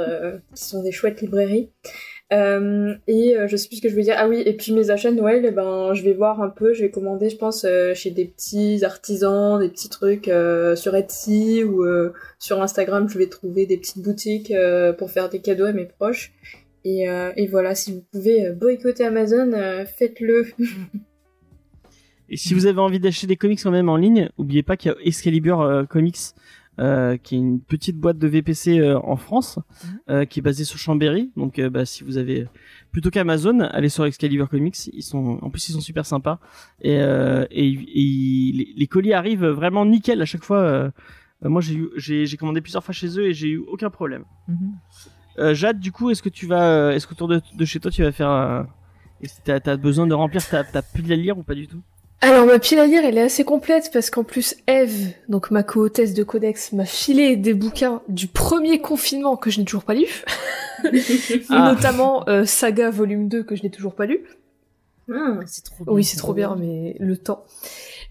qui 0.56 0.64
sont 0.64 0.82
des 0.82 0.92
chouettes 0.92 1.22
librairies. 1.22 1.70
Euh, 2.34 2.94
et 3.08 3.38
euh, 3.38 3.48
je 3.48 3.56
sais 3.56 3.70
plus 3.70 3.78
ce 3.78 3.82
que 3.82 3.90
je 3.90 3.96
veux 3.96 4.02
dire. 4.02 4.16
Ah 4.18 4.28
oui, 4.28 4.44
et 4.46 4.54
puis 4.54 4.74
mes 4.74 4.90
achats 4.90 5.12
Noël, 5.12 5.46
eh 5.48 5.52
ben, 5.52 5.94
je 5.94 6.04
vais 6.04 6.14
voir 6.14 6.42
un 6.42 6.50
peu, 6.50 6.74
je 6.74 6.82
vais 6.82 6.92
commander, 6.92 7.30
je 7.30 7.38
pense, 7.38 7.64
euh, 7.64 7.94
chez 7.94 8.12
des 8.12 8.26
petits 8.26 8.84
artisans, 8.84 9.60
des 9.60 9.70
petits 9.70 9.90
trucs 9.90 10.30
sur 10.76 10.96
Etsy 10.96 11.64
ou 11.64 11.86
sur 12.40 12.62
Instagram, 12.62 13.08
je 13.10 13.18
vais 13.18 13.28
trouver 13.28 13.66
des 13.66 13.78
petites 13.78 14.04
boutiques 14.04 14.54
pour 14.98 15.12
faire 15.12 15.30
des 15.30 15.40
cadeaux 15.40 15.66
à 15.66 15.74
mes 15.74 15.86
proches. 15.86 16.34
Et, 16.84 17.06
et 17.36 17.48
voilà, 17.48 17.76
si 17.76 17.94
vous 17.94 18.04
pouvez 18.12 18.52
boycotter 18.52 19.06
Amazon, 19.06 19.52
faites-le. 19.86 20.48
Et 22.30 22.36
si 22.36 22.54
vous 22.54 22.66
avez 22.66 22.80
envie 22.80 23.00
d'acheter 23.00 23.26
des 23.26 23.38
comics 23.38 23.62
quand 23.64 23.72
même 23.72 23.88
en 23.88 23.96
ligne, 23.96 24.30
oubliez 24.38 24.64
pas 24.64 24.76
qu'il 24.76 24.92
y 24.92 24.94
a 24.94 24.98
Excalibur 25.02 25.86
Comics, 25.90 26.18
euh, 26.80 27.18
qui 27.18 27.36
est 27.36 27.40
une 27.40 27.60
petite 27.60 27.98
boîte 27.98 28.18
de 28.18 28.28
VPC 28.28 28.80
euh, 28.80 29.00
en 29.00 29.16
France, 29.16 29.60
euh, 30.10 30.26
qui 30.26 30.40
est 30.40 30.42
basée 30.42 30.64
sur 30.64 30.78
Chambéry. 30.78 31.32
Donc, 31.36 31.60
bah, 31.60 31.86
si 31.86 32.04
vous 32.04 32.18
avez 32.18 32.48
plutôt 32.92 33.10
qu'Amazon, 33.10 33.60
allez 33.62 33.90
sur 33.90 34.06
Excalibur 34.06 34.50
Comics. 34.50 34.88
Ils 34.94 35.02
sont, 35.04 35.40
en 35.42 35.50
plus, 35.50 35.70
ils 35.70 35.74
sont 35.74 35.82
super 35.82 36.06
sympas. 36.06 36.40
Et, 36.82 36.94
et, 36.94 37.68
et 37.68 38.52
les, 38.54 38.74
les 38.76 38.88
colis 38.88 39.14
arrivent 39.14 39.46
vraiment 39.46 39.86
nickel 39.86 40.22
à 40.22 40.26
chaque 40.26 40.44
fois. 40.44 40.92
moi, 41.42 41.62
j'ai 41.62 42.38
commandé 42.38 42.62
plusieurs 42.62 42.84
fois 42.84 42.94
chez 42.94 43.20
eux 43.20 43.28
et 43.28 43.34
j'ai 43.34 43.50
eu 43.50 43.58
aucun 43.58 43.90
problème. 43.90 44.24
Euh, 45.40 45.54
Jade, 45.54 45.80
du 45.80 45.92
coup, 45.92 46.10
est-ce 46.10 46.24
que 46.24 46.30
tu 46.30 46.48
vas, 46.48 46.94
est-ce 46.94 47.06
qu'autour 47.08 47.28
de, 47.28 47.42
de 47.56 47.66
chez 47.66 47.80
toi, 47.80 47.92
tu 47.92 48.02
vas 48.04 48.12
faire, 48.12 48.66
est-ce 49.22 49.38
que 49.40 49.46
t'as, 49.46 49.60
t'as 49.60 49.78
besoin 49.78 50.08
de 50.08 50.14
remplir 50.14 50.48
ta, 50.48 50.64
ta 50.64 50.82
pile 50.82 51.12
à 51.12 51.16
lire 51.16 51.38
ou 51.38 51.44
pas 51.44 51.56
du 51.56 51.68
tout? 51.68 51.82
Alors 52.22 52.48
ma 52.48 52.58
pile 52.58 52.80
à 52.80 52.88
lire, 52.88 53.04
elle 53.06 53.18
est 53.18 53.22
assez 53.22 53.44
complète 53.44 53.92
parce 53.94 54.10
qu'en 54.10 54.24
plus 54.24 54.56
Eve, 54.68 55.10
donc 55.30 55.52
ma 55.52 55.62
co-hôtesse 55.62 56.14
de 56.16 56.24
Codex, 56.24 56.72
m'a 56.74 56.86
filé 56.86 57.36
des 57.36 57.54
bouquins 57.54 58.02
du 58.10 58.28
premier 58.28 58.82
confinement 58.82 59.38
que 59.38 59.52
je 59.52 59.60
n'ai 59.60 59.66
toujours 59.66 59.84
pas 59.84 59.94
lu, 59.94 60.06
Ah. 61.50 61.72
notamment 61.74 62.28
euh, 62.28 62.44
Saga 62.46 62.90
volume 62.90 63.28
2 63.28 63.44
que 63.44 63.56
je 63.56 63.62
n'ai 63.64 63.70
toujours 63.70 63.94
pas 63.94 64.08
lu. 64.08 64.22
Ah, 65.14 65.38
C'est 65.46 65.64
trop 65.64 65.84
bien. 65.86 65.94
Oui, 65.94 66.04
c'est 66.04 66.18
trop 66.18 66.34
bien, 66.34 66.56
mais 66.60 66.96
le 67.00 67.18
temps. 67.18 67.46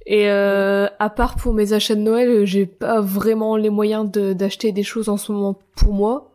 Et 0.06 0.30
euh, 0.30 0.86
à 1.00 1.10
part 1.10 1.34
pour 1.34 1.52
mes 1.52 1.72
achats 1.72 1.96
de 1.96 2.00
Noël, 2.00 2.46
j'ai 2.46 2.64
pas 2.64 3.00
vraiment 3.00 3.56
les 3.56 3.70
moyens 3.70 4.08
de- 4.10 4.32
d'acheter 4.34 4.70
des 4.70 4.84
choses 4.84 5.08
en 5.08 5.16
ce 5.16 5.32
moment 5.32 5.58
pour 5.74 5.92
moi. 5.92 6.30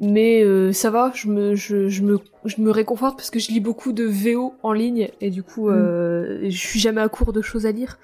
Mais 0.00 0.42
euh, 0.42 0.72
ça 0.72 0.90
va, 0.90 1.12
je 1.14 1.28
me, 1.28 1.54
je, 1.54 1.88
je, 1.88 2.02
me, 2.02 2.18
je 2.46 2.60
me 2.60 2.70
réconforte 2.70 3.16
parce 3.16 3.28
que 3.28 3.38
je 3.38 3.50
lis 3.50 3.60
beaucoup 3.60 3.92
de 3.92 4.04
VO 4.04 4.54
en 4.62 4.72
ligne 4.72 5.10
et 5.20 5.28
du 5.30 5.42
coup, 5.42 5.68
euh, 5.68 6.40
je 6.44 6.56
suis 6.56 6.80
jamais 6.80 7.02
à 7.02 7.08
court 7.10 7.34
de 7.34 7.42
choses 7.42 7.66
à 7.66 7.72
lire. 7.72 7.98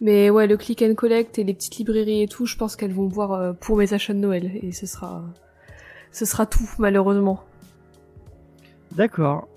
Mais 0.00 0.30
ouais, 0.30 0.46
le 0.46 0.56
click 0.56 0.82
and 0.82 0.94
collect 0.94 1.40
et 1.40 1.44
les 1.44 1.52
petites 1.52 1.76
librairies 1.76 2.22
et 2.22 2.28
tout, 2.28 2.46
je 2.46 2.56
pense 2.56 2.76
qu'elles 2.76 2.92
vont 2.92 3.04
me 3.04 3.12
voir 3.12 3.32
euh, 3.32 3.52
pour 3.52 3.76
mes 3.76 3.92
achats 3.92 4.14
de 4.14 4.20
Noël 4.20 4.52
et 4.62 4.70
ce 4.70 4.86
sera, 4.86 5.24
ce 6.12 6.24
sera 6.24 6.46
tout 6.46 6.68
malheureusement. 6.78 7.42
D'accord. 8.92 9.48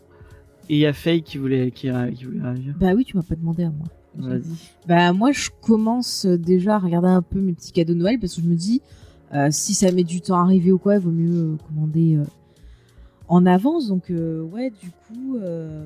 Et 0.69 0.75
il 0.75 0.79
y 0.79 0.88
a 0.88 0.93
Faye 0.93 1.21
qui 1.21 1.38
voulait, 1.38 1.69
qui, 1.69 1.91
qui 2.15 2.25
voulait 2.25 2.41
réagir. 2.41 2.73
Bah 2.79 2.93
oui, 2.95 3.05
tu 3.05 3.15
m'as 3.15 3.23
pas 3.23 3.36
demandé 3.36 3.63
à 3.63 3.69
moi. 3.69 3.86
Vas-y. 4.17 4.41
Bah 4.88 5.13
moi, 5.13 5.31
je 5.31 5.49
commence 5.61 6.25
déjà 6.25 6.75
à 6.75 6.79
regarder 6.79 7.09
un 7.09 7.21
peu 7.21 7.39
mes 7.39 7.53
petits 7.53 7.73
cadeaux 7.73 7.93
de 7.93 7.99
Noël 7.99 8.17
parce 8.19 8.36
que 8.36 8.41
je 8.41 8.47
me 8.47 8.55
dis, 8.55 8.81
euh, 8.81 9.04
si 9.49 9.73
ça 9.73 9.91
met 9.91 10.03
du 10.03 10.21
temps 10.21 10.38
à 10.38 10.41
arriver 10.41 10.71
ou 10.71 10.78
quoi, 10.78 10.95
il 10.95 11.01
vaut 11.01 11.11
mieux 11.11 11.53
euh, 11.53 11.57
commander 11.67 12.15
euh, 12.15 12.23
en 13.28 13.45
avance. 13.45 13.88
Donc 13.88 14.09
euh, 14.09 14.41
ouais, 14.43 14.71
du 14.82 14.89
coup, 14.89 15.38
euh, 15.38 15.86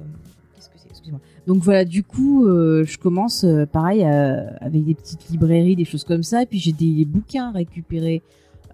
qu'est-ce 0.56 0.70
que 0.70 0.78
c'est? 0.78 0.90
Excuse-moi. 0.90 1.20
Donc 1.48 1.64
voilà, 1.64 1.86
du 1.86 2.04
coup, 2.04 2.46
euh, 2.46 2.84
je 2.86 2.98
commence 3.00 3.44
euh, 3.44 3.66
pareil 3.66 4.04
euh, 4.04 4.46
avec 4.60 4.86
des 4.86 4.94
petites 4.94 5.30
librairies, 5.30 5.76
des 5.76 5.86
choses 5.86 6.04
comme 6.04 6.24
ça. 6.24 6.44
Et 6.44 6.46
puis 6.46 6.60
j'ai 6.60 6.74
des 6.74 7.06
bouquins 7.06 7.48
à 7.48 7.52
récupérer 7.52 8.22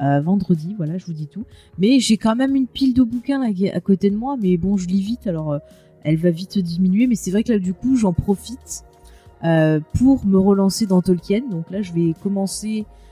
euh, 0.01 0.19
vendredi. 0.19 0.73
Voilà, 0.75 0.97
je 0.97 1.05
vous 1.05 1.13
dis 1.13 1.27
tout. 1.27 1.45
Mais 1.77 1.99
j'ai 1.99 2.17
quand 2.17 2.35
même 2.35 2.55
une 2.55 2.67
pile 2.67 2.93
de 2.93 3.03
bouquins 3.03 3.41
à 3.41 3.79
côté 3.79 4.09
de 4.09 4.17
moi. 4.17 4.35
Mais 4.41 4.57
bon, 4.57 4.75
je 4.77 4.87
lis 4.87 5.01
vite, 5.01 5.27
alors 5.27 5.53
euh, 5.53 5.59
elle 6.03 6.17
va 6.17 6.31
vite 6.31 6.57
diminuer. 6.59 7.07
Mais 7.07 7.15
c'est 7.15 7.31
vrai 7.31 7.43
que 7.43 7.53
là, 7.53 7.59
du 7.59 7.73
coup, 7.73 7.95
j'en 7.95 8.11
profite 8.11 8.83
euh, 9.43 9.79
pour 9.93 10.25
me 10.25 10.37
relancer 10.37 10.85
dans 10.85 11.01
Tolkien. 11.01 11.43
Donc 11.49 11.69
là, 11.71 11.81
je 11.81 11.93
vais 11.93 12.13
commencer 12.21 12.81
euh, 12.81 13.04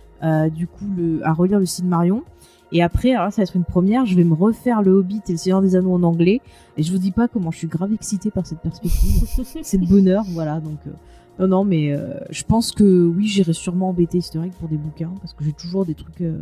du 0.50 0.68
coup 0.68 0.86
le, 0.98 1.26
à 1.26 1.34
relire 1.34 1.60
le 1.60 1.66
Silmarillion. 1.66 2.24
Et 2.72 2.82
après, 2.82 3.12
alors 3.12 3.26
là, 3.26 3.32
ça 3.32 3.38
va 3.38 3.44
être 3.44 3.56
une 3.56 3.66
première, 3.66 4.06
je 4.08 4.16
vais 4.16 4.24
me 4.24 4.34
refaire 4.34 4.82
le 4.82 4.92
Hobbit 4.94 5.22
et 5.28 5.34
le 5.34 5.38
Seigneur 5.38 5.62
des 5.62 5.76
Anneaux 5.76 5.94
en 5.94 6.02
anglais. 6.04 6.42
Et 6.76 6.82
je 6.82 6.92
vous 6.92 6.98
dis 6.98 7.12
pas 7.12 7.28
comment 7.28 7.52
je 7.52 7.60
suis 7.60 7.68
grave 7.68 7.94
excitée 7.94 8.32
par 8.32 8.48
cette 8.48 8.60
perspective. 8.62 9.28
c'est 9.62 9.78
le 9.78 9.86
bonheur, 9.86 10.24
voilà. 10.30 10.60
Donc 10.60 10.80
euh, 10.88 10.92
non, 11.40 11.48
non, 11.48 11.64
mais 11.66 11.92
euh, 11.94 12.16
je 12.32 12.44
pense 12.44 12.72
que 12.72 13.06
oui, 13.06 13.28
j'irai 13.28 13.54
sûrement 13.54 13.90
embêter 13.90 14.18
historique 14.18 14.54
pour 14.60 14.70
des 14.70 14.78
bouquins 14.78 15.12
parce 15.22 15.34
que 15.34 15.44
j'ai 15.44 15.54
toujours 15.54 15.86
des 15.86 15.94
trucs. 15.94 16.22
euh, 16.22 16.40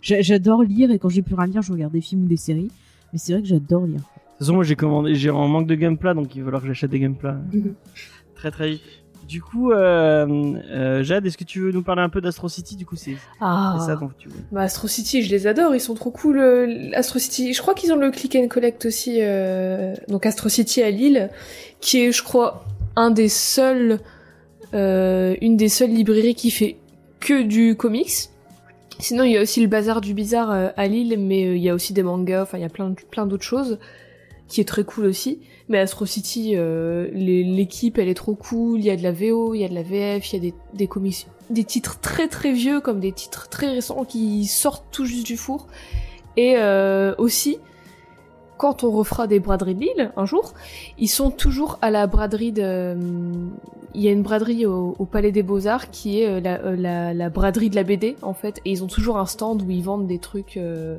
j'a- 0.00 0.20
J'adore 0.20 0.62
lire 0.62 0.92
et 0.92 1.00
quand 1.00 1.08
j'ai 1.08 1.22
plus 1.22 1.34
rien 1.34 1.44
à 1.44 1.46
lire, 1.48 1.62
je 1.62 1.72
regarde 1.72 1.92
des 1.92 2.00
films 2.00 2.22
ou 2.24 2.28
des 2.28 2.36
séries. 2.36 2.70
Mais 3.12 3.18
c'est 3.18 3.32
vrai 3.32 3.42
que 3.42 3.48
j'adore 3.48 3.86
lire. 3.86 3.96
De 3.96 4.02
toute 4.02 4.38
façon, 4.38 4.54
moi 4.54 4.62
j'ai 4.64 4.76
commandé, 4.76 5.14
j'ai 5.16 5.30
en 5.30 5.48
manque 5.48 5.66
de 5.66 5.74
gameplay, 5.74 6.14
donc 6.14 6.34
il 6.36 6.40
va 6.40 6.46
falloir 6.46 6.62
que 6.62 6.68
j'achète 6.68 6.90
des 6.90 7.00
gameplay. 7.00 7.32
Mhm. 7.52 7.74
très 8.36 8.50
très 8.52 8.70
vite. 8.70 8.82
Du 9.26 9.40
coup, 9.42 9.72
euh, 9.72 10.26
euh, 10.70 11.02
Jade, 11.02 11.24
est-ce 11.26 11.38
que 11.38 11.44
tu 11.44 11.60
veux 11.60 11.72
nous 11.72 11.82
parler 11.82 12.02
un 12.02 12.08
peu 12.08 12.20
d'Astro 12.20 12.48
City? 12.48 12.76
Du 12.76 12.84
coup, 12.86 12.96
c'est 12.96 13.16
Ah. 13.40 13.76
c'est 13.80 13.86
ça 13.86 13.96
dont 13.96 14.10
tu 14.18 14.28
veux. 14.28 14.34
Bah 14.52 14.62
Astro 14.62 14.86
City, 14.88 15.22
je 15.22 15.30
les 15.30 15.46
adore, 15.46 15.74
ils 15.74 15.80
sont 15.80 15.94
trop 15.94 16.10
cool. 16.10 16.38
euh, 16.38 16.90
Astro 16.94 17.18
City, 17.18 17.52
je 17.54 17.60
crois 17.62 17.74
qu'ils 17.74 17.92
ont 17.92 17.96
le 17.96 18.10
click 18.10 18.36
and 18.36 18.48
collect 18.48 18.84
aussi. 18.86 19.20
donc 20.08 20.26
Astro 20.26 20.48
City 20.48 20.82
à 20.82 20.90
Lille, 20.90 21.30
qui 21.80 22.04
est, 22.04 22.12
je 22.12 22.22
crois, 22.22 22.64
un 22.96 23.10
des 23.10 23.28
seuls, 23.28 23.98
une 24.72 25.56
des 25.56 25.68
seules 25.68 25.90
librairies 25.90 26.34
qui 26.34 26.50
fait 26.50 26.76
que 27.20 27.42
du 27.42 27.76
comics. 27.76 28.28
Sinon, 29.00 29.24
il 29.24 29.32
y 29.32 29.36
a 29.38 29.42
aussi 29.42 29.60
le 29.60 29.66
bazar 29.66 30.00
du 30.00 30.14
bizarre 30.14 30.70
à 30.76 30.86
Lille, 30.86 31.16
mais 31.18 31.56
il 31.56 31.62
y 31.62 31.68
a 31.68 31.74
aussi 31.74 31.92
des 31.92 32.02
mangas. 32.02 32.42
Enfin, 32.42 32.58
il 32.58 32.62
y 32.62 32.64
a 32.66 32.68
plein, 32.68 32.94
plein 33.10 33.26
d'autres 33.26 33.42
choses 33.44 33.78
qui 34.48 34.60
est 34.60 34.64
très 34.68 34.84
cool 34.84 35.06
aussi. 35.06 35.40
Mais 35.68 35.78
Astro 35.78 36.04
City, 36.04 36.52
euh, 36.54 37.08
l'équipe, 37.12 37.98
elle 37.98 38.08
est 38.08 38.14
trop 38.14 38.34
cool. 38.34 38.80
Il 38.80 38.84
y 38.84 38.90
a 38.90 38.96
de 38.96 39.02
la 39.02 39.12
VO, 39.12 39.54
il 39.54 39.60
y 39.60 39.64
a 39.64 39.68
de 39.68 39.74
la 39.74 39.82
VF, 39.82 40.32
il 40.32 40.36
y 40.36 40.38
a 40.38 40.50
des, 40.50 40.54
des 40.74 40.86
comics, 40.86 41.26
des 41.48 41.64
titres 41.64 42.00
très 42.00 42.28
très 42.28 42.52
vieux 42.52 42.80
comme 42.80 43.00
des 43.00 43.12
titres 43.12 43.48
très 43.48 43.70
récents 43.70 44.04
qui 44.04 44.44
sortent 44.44 44.84
tout 44.90 45.06
juste 45.06 45.26
du 45.26 45.36
four. 45.36 45.66
Et 46.36 46.56
euh, 46.58 47.14
aussi, 47.16 47.58
quand 48.58 48.84
on 48.84 48.90
refera 48.90 49.26
des 49.26 49.40
braderies 49.40 49.74
de 49.74 49.80
Lille 49.80 50.12
un 50.16 50.26
jour, 50.26 50.54
ils 50.98 51.08
sont 51.08 51.30
toujours 51.30 51.78
à 51.82 51.90
la 51.90 52.06
braderie 52.06 52.52
de. 52.52 52.96
Il 53.96 54.02
y 54.02 54.08
a 54.08 54.10
une 54.10 54.22
braderie 54.22 54.66
au, 54.66 54.92
Palais 55.10 55.30
des 55.30 55.44
Beaux 55.44 55.68
Arts 55.68 55.90
qui 55.90 56.20
est 56.20 56.28
euh, 56.28 56.40
la, 56.40 56.60
euh, 56.64 57.12
la, 57.14 57.30
braderie 57.30 57.70
de 57.70 57.76
la 57.76 57.84
BD 57.84 58.16
en 58.22 58.34
fait, 58.34 58.60
et 58.64 58.72
ils 58.72 58.82
ont 58.82 58.88
toujours 58.88 59.18
un 59.18 59.26
stand 59.26 59.62
où 59.62 59.70
ils 59.70 59.82
vendent 59.82 60.06
des 60.06 60.18
trucs. 60.18 60.56
euh, 60.56 60.98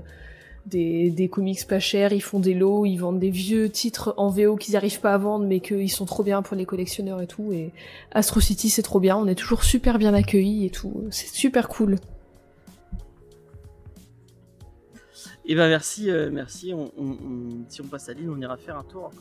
des, 0.65 1.11
des 1.11 1.29
comics 1.29 1.67
pas 1.67 1.79
chers, 1.79 2.11
ils 2.13 2.21
font 2.21 2.39
des 2.39 2.53
lots, 2.53 2.85
ils 2.85 2.97
vendent 2.97 3.19
des 3.19 3.29
vieux 3.29 3.69
titres 3.69 4.13
en 4.17 4.29
VO 4.29 4.55
qu'ils 4.55 4.75
arrivent 4.75 4.99
pas 4.99 5.13
à 5.13 5.17
vendre 5.17 5.45
mais 5.45 5.59
qu'ils 5.59 5.91
sont 5.91 6.05
trop 6.05 6.23
bien 6.23 6.41
pour 6.41 6.55
les 6.55 6.65
collectionneurs 6.65 7.21
et 7.21 7.27
tout. 7.27 7.51
Et 7.53 7.71
Astro 8.11 8.39
City 8.39 8.69
c'est 8.69 8.81
trop 8.81 8.99
bien, 8.99 9.15
on 9.17 9.27
est 9.27 9.35
toujours 9.35 9.63
super 9.63 9.97
bien 9.99 10.13
accueillis 10.13 10.65
et 10.65 10.69
tout, 10.71 11.05
c'est 11.11 11.27
super 11.27 11.67
cool. 11.69 11.97
Et 15.47 15.55
ben 15.55 15.67
merci, 15.69 16.09
euh, 16.09 16.29
merci. 16.31 16.73
On, 16.73 16.91
on- 16.97 17.11
on- 17.11 17.65
si 17.69 17.81
on 17.81 17.85
passe 17.85 18.09
à 18.09 18.13
Lille, 18.13 18.29
on 18.29 18.39
ira 18.41 18.57
faire 18.57 18.77
un 18.77 18.83
tour 18.83 19.11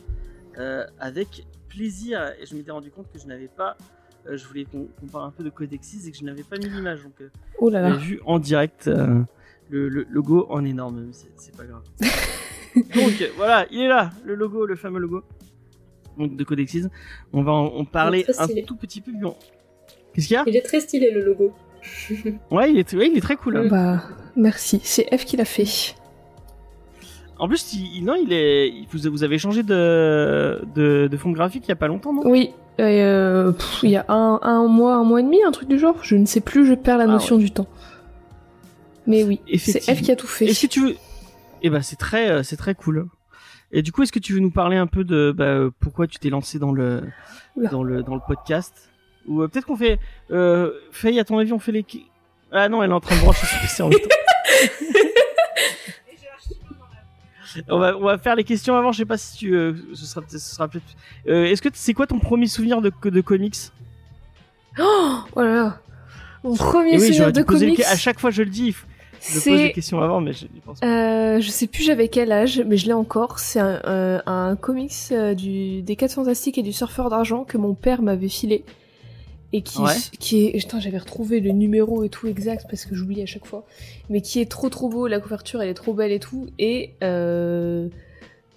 euh, 0.57 0.85
avec 0.99 1.45
plaisir. 1.69 2.31
Et 2.41 2.45
je 2.47 2.55
m'étais 2.55 2.71
rendu 2.71 2.89
compte 2.89 3.05
que 3.13 3.19
je 3.19 3.27
n'avais 3.27 3.47
pas 3.47 3.77
euh, 4.27 4.35
je 4.37 4.47
voulais 4.47 4.65
qu'on 4.65 4.87
parle 5.11 5.25
un 5.27 5.31
peu 5.31 5.43
de 5.43 5.51
Codexis 5.51 6.07
et 6.07 6.11
que 6.11 6.17
je 6.17 6.23
n'avais 6.23 6.41
pas 6.41 6.57
mis 6.57 6.67
l'image. 6.67 7.03
Donc, 7.03 7.13
Oh 7.59 7.69
là 7.69 7.81
là. 7.81 7.95
vu 7.95 8.19
en 8.25 8.39
direct 8.39 8.87
le, 9.69 9.89
le 9.89 10.05
logo 10.09 10.45
en 10.49 10.63
énorme, 10.65 11.05
mais 11.07 11.13
c'est 11.13 11.31
c'est 11.37 11.55
pas 11.55 11.63
grave. 11.65 11.81
donc 12.95 13.29
voilà, 13.37 13.65
il 13.71 13.81
est 13.81 13.87
là, 13.87 14.11
le 14.23 14.35
logo, 14.35 14.65
le 14.65 14.75
fameux 14.75 14.99
logo 14.99 15.23
donc, 16.17 16.35
de 16.35 16.43
Codexis. 16.43 16.83
On 17.33 17.43
va 17.43 17.51
en, 17.51 17.65
en 17.67 17.85
parler 17.85 18.25
un 18.37 18.47
tout 18.65 18.75
petit 18.75 19.01
peu. 19.01 19.11
Qu'est-ce 20.13 20.27
qu'il 20.27 20.35
y 20.35 20.37
a? 20.37 20.43
Il 20.47 20.55
est 20.55 20.61
très 20.61 20.79
stylé 20.79 21.11
le 21.11 21.23
logo. 21.23 21.53
Ouais, 22.51 22.71
il 22.71 22.79
est, 22.79 22.93
ouais, 22.95 23.09
il 23.11 23.17
est 23.17 23.21
très 23.21 23.35
cool. 23.35 23.57
hein. 23.57 23.67
Bah, 23.69 24.01
merci. 24.35 24.79
C'est 24.83 25.05
F 25.15 25.25
qui 25.25 25.37
l'a 25.37 25.45
fait. 25.45 25.65
En 27.37 27.47
plus, 27.47 27.73
il, 27.73 27.97
il- 27.97 28.03
non, 28.05 28.15
il 28.15 28.31
est. 28.33 28.69
il- 28.69 28.87
Vous, 28.91 29.09
vous 29.11 29.23
avez 29.23 29.37
changé 29.37 29.61
de, 29.61 30.61
de, 30.73 31.07
de 31.11 31.17
fond 31.17 31.31
graphique 31.31 31.65
il 31.65 31.69
y 31.69 31.73
a 31.73 31.75
pas 31.75 31.87
longtemps, 31.87 32.13
non? 32.13 32.21
Oui. 32.25 32.51
euh, 32.79 33.51
pff, 33.51 33.81
il 33.83 33.89
y 33.91 33.97
a 33.97 34.05
un, 34.07 34.39
un 34.41 34.67
mois, 34.67 34.95
un 34.95 35.03
mois 35.03 35.19
et 35.19 35.23
demi, 35.23 35.43
un 35.43 35.51
truc 35.51 35.67
du 35.67 35.77
genre. 35.77 35.97
Je 36.01 36.15
ne 36.15 36.25
sais 36.25 36.39
plus, 36.41 36.65
je 36.65 36.73
perds 36.73 36.97
la 36.97 37.03
Ah 37.03 37.07
notion 37.07 37.37
du 37.37 37.51
temps. 37.51 37.67
Mais 39.07 39.23
oui, 39.23 39.39
c'est. 39.57 39.79
F 39.81 40.01
qui 40.01 40.11
a 40.11 40.15
tout 40.15 40.27
fait. 40.27 40.45
Est-ce 40.45 40.61
que 40.65 40.71
tu 40.71 40.81
veux 40.87 40.95
Eh 41.61 41.69
ben, 41.69 41.81
c'est 41.81 41.95
très, 41.95 42.29
euh, 42.29 42.43
c'est 42.43 42.57
très 42.57 42.73
cool. 42.75 43.07
Et 43.71 43.81
du 43.81 43.91
coup, 43.91 44.03
est-ce 44.03 44.11
que 44.11 44.19
tu 44.19 44.33
veux 44.33 44.39
nous 44.39 44.51
parler 44.51 44.77
un 44.77 44.87
peu 44.87 45.03
de 45.03 45.33
bah, 45.35 45.43
euh, 45.45 45.69
pourquoi 45.79 46.07
tu 46.07 46.17
t'es 46.19 46.29
lancé 46.29 46.59
dans 46.59 46.71
le, 46.71 47.03
Oula. 47.55 47.69
dans 47.69 47.83
le, 47.83 48.03
dans 48.03 48.15
le 48.15 48.21
podcast? 48.25 48.89
Ou 49.27 49.41
euh, 49.41 49.47
peut-être 49.47 49.65
qu'on 49.65 49.75
fait, 49.75 49.99
euh, 50.31 50.71
Faye, 50.91 51.19
à 51.19 51.23
ton 51.25 51.37
avis, 51.39 51.51
on 51.53 51.59
fait 51.59 51.71
les. 51.71 51.85
Ah 52.51 52.69
non, 52.69 52.83
elle 52.83 52.91
est 52.91 52.93
en 52.93 52.99
train 52.99 53.15
de 53.15 53.21
brancher 53.21 53.45
son 53.47 53.59
PC 53.59 53.83
en 53.83 53.89
même 53.89 53.99
temps. 53.99 54.07
on 57.69 57.79
va, 57.79 57.97
on 57.97 58.03
va 58.03 58.17
faire 58.17 58.35
les 58.35 58.43
questions 58.43 58.75
avant. 58.75 58.91
Je 58.91 58.99
sais 58.99 59.05
pas 59.05 59.17
si 59.17 59.37
tu, 59.37 59.55
euh, 59.55 59.73
ce 59.93 60.05
sera, 60.05 60.21
peut-être- 60.21 60.39
ce 60.41 60.55
sera 60.55 60.67
peut-être. 60.67 60.85
Euh, 61.27 61.45
est-ce 61.45 61.61
que 61.61 61.69
c'est 61.73 61.93
quoi 61.93 62.05
ton 62.07 62.19
premier 62.19 62.47
souvenir 62.47 62.81
de, 62.81 62.91
de 63.03 63.21
comics? 63.21 63.55
Oh 64.79 65.23
là 65.37 65.43
là. 65.55 65.81
Mon 66.43 66.55
premier 66.55 66.93
Et 66.93 66.97
oui, 66.99 67.07
souvenir 67.07 67.31
de 67.31 67.41
comics, 67.41 67.81
À 67.81 67.95
chaque 67.95 68.19
fois, 68.19 68.29
je 68.29 68.43
le 68.43 68.49
dis. 68.49 68.67
il 68.67 68.73
faut- 68.73 68.85
Je 69.27 69.33
pose 69.33 69.41
c'est 69.43 69.71
questions 69.71 70.01
avant, 70.01 70.21
mais 70.21 70.33
je 70.33 70.45
n'y 70.45 70.59
pense 70.59 70.79
pas. 70.79 70.85
Euh, 70.87 71.41
je 71.41 71.49
sais 71.49 71.67
plus 71.67 71.83
j'avais 71.83 72.07
quel 72.07 72.31
âge, 72.31 72.61
mais 72.65 72.77
je 72.77 72.85
l'ai 72.85 72.93
encore. 72.93 73.39
C'est 73.39 73.59
un, 73.59 73.81
euh, 73.85 74.19
un 74.25 74.55
comics 74.55 74.91
euh, 75.11 75.33
du, 75.33 75.81
des 75.81 75.95
4 75.95 76.13
Fantastiques 76.13 76.57
et 76.57 76.63
du 76.63 76.73
Surfeur 76.73 77.09
d'Argent 77.09 77.43
que 77.43 77.57
mon 77.57 77.73
père 77.73 78.01
m'avait 78.01 78.29
filé. 78.29 78.63
Et 79.53 79.61
qui, 79.61 79.79
Ouais. 79.79 79.93
qui 80.19 80.45
est. 80.47 80.51
Putain, 80.57 80.79
j'avais 80.79 80.97
retrouvé 80.97 81.39
le 81.39 81.51
numéro 81.51 82.03
et 82.03 82.09
tout 82.09 82.27
exact 82.27 82.65
parce 82.69 82.85
que 82.85 82.93
j'oublie 82.95 83.21
à 83.21 83.25
chaque 83.25 83.45
fois. 83.45 83.65
Mais 84.09 84.21
qui 84.21 84.41
est 84.41 84.49
trop 84.51 84.69
trop 84.69 84.89
beau, 84.89 85.07
la 85.07 85.19
couverture 85.19 85.61
elle 85.61 85.69
est 85.69 85.73
trop 85.75 85.93
belle 85.93 86.11
et 86.11 86.19
tout. 86.19 86.47
Et 86.59 86.91
euh, 87.03 87.87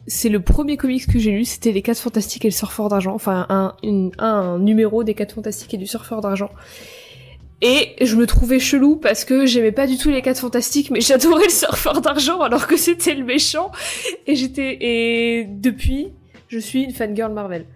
c'est 0.06 0.28
le 0.30 0.40
premier 0.40 0.76
comics 0.76 1.06
que 1.06 1.18
j'ai 1.18 1.30
lu, 1.30 1.44
c'était 1.44 1.70
les 1.72 1.82
4 1.82 1.98
Fantastiques 2.00 2.44
et 2.44 2.48
le 2.48 2.52
Surfeur 2.54 2.88
d'Argent. 2.88 3.14
Enfin, 3.14 3.46
un, 3.48 3.74
une- 3.82 4.10
un 4.18 4.58
numéro 4.58 5.04
des 5.04 5.14
4 5.14 5.34
Fantastiques 5.34 5.74
et 5.74 5.76
du 5.78 5.86
Surfeur 5.86 6.20
d'Argent. 6.20 6.50
Et 7.60 7.96
je 8.00 8.14
me 8.14 8.26
trouvais 8.26 8.60
chelou 8.60 8.96
parce 8.96 9.24
que 9.24 9.44
j'aimais 9.44 9.72
pas 9.72 9.86
du 9.86 9.98
tout 9.98 10.10
les 10.10 10.22
4 10.22 10.38
fantastiques, 10.38 10.90
mais 10.90 11.00
j'adorais 11.02 11.44
le 11.44 11.50
surfeur 11.50 12.00
d'argent 12.00 12.40
alors 12.40 12.66
que 12.66 12.76
c'était 12.76 13.14
le 13.14 13.24
méchant. 13.24 13.72
Et 14.26 14.36
j'étais, 14.36 14.78
et 14.80 15.44
depuis, 15.44 16.12
je 16.48 16.58
suis 16.58 16.84
une 16.84 16.92
fangirl 16.92 17.32
Marvel. 17.32 17.66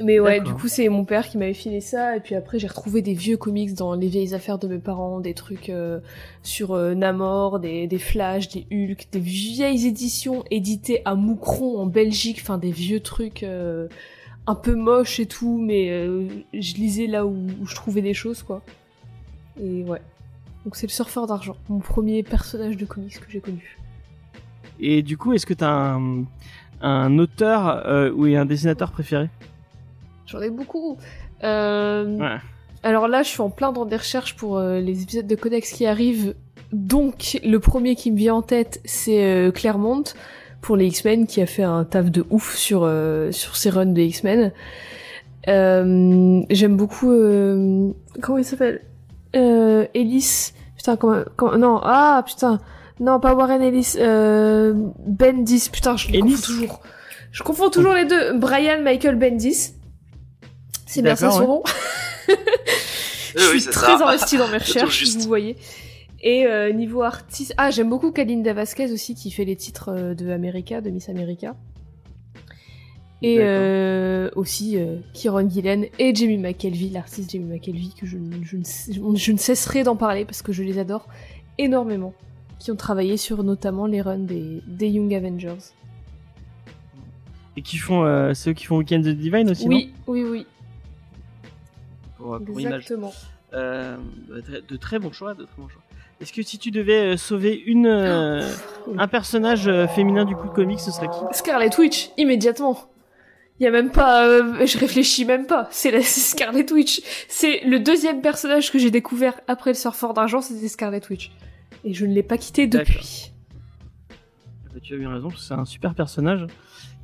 Mais 0.00 0.18
ouais, 0.18 0.40
du 0.40 0.52
coup, 0.52 0.66
c'est 0.66 0.88
mon 0.88 1.04
père 1.04 1.28
qui 1.28 1.38
m'avait 1.38 1.54
filé 1.54 1.80
ça, 1.80 2.16
et 2.16 2.20
puis 2.20 2.34
après, 2.34 2.58
j'ai 2.58 2.66
retrouvé 2.66 3.00
des 3.00 3.14
vieux 3.14 3.36
comics 3.36 3.74
dans 3.74 3.94
les 3.94 4.08
vieilles 4.08 4.34
affaires 4.34 4.58
de 4.58 4.66
mes 4.66 4.78
parents, 4.78 5.20
des 5.20 5.34
trucs 5.34 5.70
euh, 5.70 6.00
sur 6.42 6.72
euh, 6.72 6.94
Namor, 6.94 7.60
des, 7.60 7.86
des 7.86 7.98
Flash, 7.98 8.48
des 8.48 8.66
Hulk, 8.72 9.06
des 9.12 9.20
vieilles 9.20 9.86
éditions 9.86 10.42
éditées 10.50 11.00
à 11.04 11.14
Moucron 11.14 11.78
en 11.78 11.86
Belgique, 11.86 12.38
enfin 12.42 12.58
des 12.58 12.72
vieux 12.72 13.00
trucs 13.00 13.44
euh, 13.44 13.86
un 14.46 14.54
peu 14.54 14.74
moches 14.74 15.20
et 15.20 15.26
tout, 15.26 15.58
mais 15.58 15.90
euh, 15.90 16.28
je 16.52 16.74
lisais 16.74 17.06
là 17.06 17.24
où, 17.26 17.46
où 17.60 17.66
je 17.66 17.74
trouvais 17.74 18.02
des 18.02 18.14
choses, 18.14 18.42
quoi. 18.42 18.62
Et 19.60 19.82
ouais. 19.82 20.00
Donc 20.64 20.76
c'est 20.76 20.86
le 20.86 20.92
surfeur 20.92 21.26
d'argent, 21.26 21.56
mon 21.68 21.78
premier 21.78 22.22
personnage 22.22 22.76
de 22.76 22.84
comics 22.86 23.18
que 23.20 23.30
j'ai 23.30 23.40
connu. 23.40 23.78
Et 24.80 25.02
du 25.02 25.16
coup, 25.16 25.32
est-ce 25.32 25.46
que 25.46 25.54
t'as 25.54 25.70
un, 25.70 26.24
un 26.80 27.18
auteur 27.18 27.86
euh, 27.86 28.10
ou 28.12 28.24
un 28.24 28.44
dessinateur 28.46 28.90
préféré? 28.90 29.28
J'en 30.26 30.40
ai 30.40 30.50
beaucoup. 30.50 30.96
Euh, 31.42 32.18
Ouais. 32.18 32.38
Alors 32.82 33.08
là, 33.08 33.22
je 33.22 33.28
suis 33.28 33.40
en 33.40 33.48
plein 33.48 33.72
dans 33.72 33.86
des 33.86 33.96
recherches 33.96 34.36
pour 34.36 34.58
euh, 34.58 34.78
les 34.80 35.02
épisodes 35.02 35.26
de 35.26 35.34
Codex 35.34 35.70
qui 35.72 35.86
arrivent. 35.86 36.34
Donc, 36.72 37.38
le 37.42 37.58
premier 37.58 37.94
qui 37.94 38.10
me 38.10 38.16
vient 38.16 38.34
en 38.34 38.42
tête, 38.42 38.80
c'est 38.84 39.24
euh, 39.24 39.50
Claremont 39.50 40.04
pour 40.64 40.76
les 40.78 40.86
X-Men, 40.86 41.26
qui 41.26 41.42
a 41.42 41.46
fait 41.46 41.62
un 41.62 41.84
taf 41.84 42.10
de 42.10 42.24
ouf 42.30 42.56
sur 42.56 42.84
euh, 42.84 43.30
sur 43.32 43.54
ses 43.56 43.68
runs 43.68 43.84
de 43.92 44.00
X-Men. 44.00 44.50
Euh, 45.48 46.40
J'aime 46.48 46.76
beaucoup. 46.76 47.10
euh, 47.12 47.90
comment 48.22 48.38
il 48.38 48.44
s'appelle? 48.46 48.80
Euh, 49.36 49.86
Ellis. 49.94 50.52
Putain, 50.76 50.96
comment, 50.96 51.22
comment- 51.36 51.58
Non, 51.58 51.80
ah 51.82 52.22
putain. 52.26 52.60
Non, 52.98 53.20
pas 53.20 53.34
Warren 53.34 53.60
Ellis. 53.60 53.94
Euh, 53.98 54.72
Bendis. 55.06 55.68
Putain, 55.70 55.96
je 55.98 56.08
les 56.10 56.20
confonds 56.20 56.42
toujours. 56.42 56.80
Je 57.30 57.42
confonds 57.42 57.68
toujours 57.68 57.92
les 57.92 58.06
deux. 58.06 58.38
Brian 58.38 58.80
Michael 58.82 59.16
Bendis. 59.16 59.74
C'est 60.86 61.02
bien 61.02 61.16
ça 61.16 61.30
son 61.30 61.46
nom. 61.46 61.62
Je 63.36 63.40
suis 63.42 63.58
oui, 63.58 63.64
très 63.72 63.98
ça. 63.98 64.06
investie 64.08 64.36
dans 64.38 64.46
mes 64.46 64.58
recherches, 64.66 65.04
vous 65.16 65.26
voyez. 65.26 65.56
Et 66.26 66.46
euh, 66.46 66.72
niveau 66.72 67.02
artiste, 67.02 67.52
ah 67.58 67.70
j'aime 67.70 67.90
beaucoup 67.90 68.10
Kalinda 68.10 68.54
Vasquez 68.54 68.90
aussi 68.90 69.14
qui 69.14 69.30
fait 69.30 69.44
les 69.44 69.56
titres 69.56 69.90
euh, 69.90 70.14
de 70.14 70.30
America, 70.30 70.80
de 70.80 70.88
Miss 70.88 71.08
America. 71.10 71.54
Et 73.20 73.36
euh, 73.40 74.30
aussi 74.34 74.78
euh, 74.78 74.96
Kieron 75.12 75.48
Gillen 75.48 75.86
et 75.98 76.14
Jamie 76.14 76.38
McKelvey, 76.38 76.88
l'artiste 76.88 77.30
Jamie 77.30 77.44
McKelvey 77.44 77.88
que 77.98 78.06
je, 78.06 78.16
ne- 78.16 78.42
je, 78.42 78.56
ne, 78.56 79.16
je 79.16 79.32
ne 79.32 79.36
cesserai 79.38 79.82
d'en 79.82 79.96
parler 79.96 80.24
parce 80.24 80.40
que 80.42 80.52
je 80.52 80.62
les 80.62 80.78
adore 80.78 81.08
énormément. 81.58 82.14
Qui 82.58 82.70
ont 82.70 82.76
travaillé 82.76 83.18
sur 83.18 83.44
notamment 83.44 83.86
les 83.86 84.00
runs 84.00 84.16
des, 84.18 84.62
des 84.66 84.88
Young 84.88 85.12
Avengers. 85.12 85.58
Et 87.56 87.62
qui 87.62 87.76
font, 87.76 88.04
euh, 88.04 88.32
ceux 88.32 88.54
qui 88.54 88.64
font 88.64 88.78
Weekend 88.78 89.04
the 89.04 89.08
Divine 89.08 89.50
aussi, 89.50 89.68
oui, 89.68 89.92
oui, 90.06 90.24
oui, 90.24 90.46
pour, 92.16 92.38
pour 92.42 92.58
exactement. 92.60 93.12
De 93.52 94.76
très 94.76 94.98
bons 94.98 95.12
choix, 95.12 95.34
de 95.34 95.44
très 95.44 95.60
bons 95.62 95.68
choix. 95.68 95.82
Est-ce 96.20 96.32
que 96.32 96.42
si 96.42 96.58
tu 96.58 96.70
devais 96.70 97.14
euh, 97.14 97.16
sauver 97.16 97.54
une, 97.66 97.86
euh, 97.86 98.48
un 98.96 99.08
personnage 99.08 99.66
euh, 99.66 99.86
féminin 99.88 100.24
du 100.24 100.36
coup 100.36 100.48
de 100.48 100.52
comics, 100.52 100.80
ce 100.80 100.90
serait 100.90 101.08
qui? 101.08 101.36
Scarlet 101.36 101.70
Witch, 101.78 102.10
immédiatement. 102.16 102.78
Il 103.60 103.64
y 103.64 103.66
a 103.66 103.70
même 103.70 103.90
pas, 103.90 104.26
euh, 104.26 104.66
je 104.66 104.78
réfléchis 104.78 105.24
même 105.24 105.46
pas. 105.46 105.68
C'est 105.70 105.90
la 105.90 106.00
Scarlet 106.02 106.70
Witch. 106.72 107.02
C'est 107.28 107.60
le 107.64 107.78
deuxième 107.80 108.20
personnage 108.20 108.72
que 108.72 108.78
j'ai 108.78 108.90
découvert 108.90 109.40
après 109.48 109.70
le 109.70 109.74
surfeur 109.74 110.14
d'argent, 110.14 110.40
c'était 110.40 110.68
Scarlet 110.68 111.02
Witch. 111.10 111.30
Et 111.84 111.92
je 111.92 112.06
ne 112.06 112.12
l'ai 112.14 112.22
pas 112.22 112.38
quitté 112.38 112.66
depuis. 112.66 113.32
Bah, 114.72 114.80
Tu 114.82 114.94
as 114.94 114.98
bien 114.98 115.12
raison, 115.12 115.30
c'est 115.36 115.54
un 115.54 115.64
super 115.64 115.94
personnage. 115.94 116.46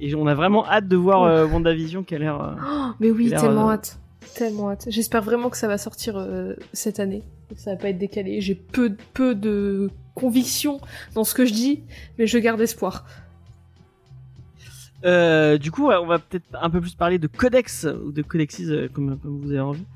Et 0.01 0.15
on 0.15 0.27
a 0.27 0.35
vraiment 0.35 0.67
hâte 0.67 0.89
de 0.89 0.97
voir 0.97 1.25
euh, 1.25 1.47
WandaVision 1.47 2.05
qui 2.05 2.15
a 2.15 2.19
l'air. 2.19 2.57
Oh, 2.59 2.93
mais 3.01 3.11
oui, 3.11 3.31
tellement 3.31 3.71
hâte. 3.71 3.99
Tellement 4.35 4.71
hâte. 4.71 4.87
J'espère 4.89 5.23
vraiment 5.23 5.51
que 5.51 5.57
ça 5.57 5.69
va 5.69 5.79
sortir 5.79 6.25
cette 6.73 7.01
année. 7.01 7.23
Ça 7.57 7.73
va 7.73 7.77
pas 7.77 7.89
être 7.91 7.99
décalé. 7.99 8.41
J'ai 8.41 8.55
peu, 8.55 8.97
peu 9.15 9.35
de 9.35 9.91
conviction 10.15 10.81
dans 11.15 11.25
ce 11.25 11.35
que 11.35 11.45
je 11.45 11.53
dis, 11.53 11.83
mais 12.19 12.27
je 12.27 12.39
garde 12.39 12.61
espoir. 12.61 13.07
Euh, 15.05 15.57
du 15.57 15.71
coup, 15.71 15.91
on 15.91 16.07
va 16.07 16.19
peut-être 16.19 16.45
un 16.61 16.69
peu 16.69 16.81
plus 16.81 16.95
parler 16.95 17.19
de 17.19 17.27
Codex 17.27 17.87
ou 18.05 18.13
de 18.13 18.21
Codexis 18.21 18.67
euh, 18.71 18.89
comme, 18.93 19.19
comme 19.19 19.41
vous 19.41 19.51
avez 19.51 19.61
envie. 19.61 19.87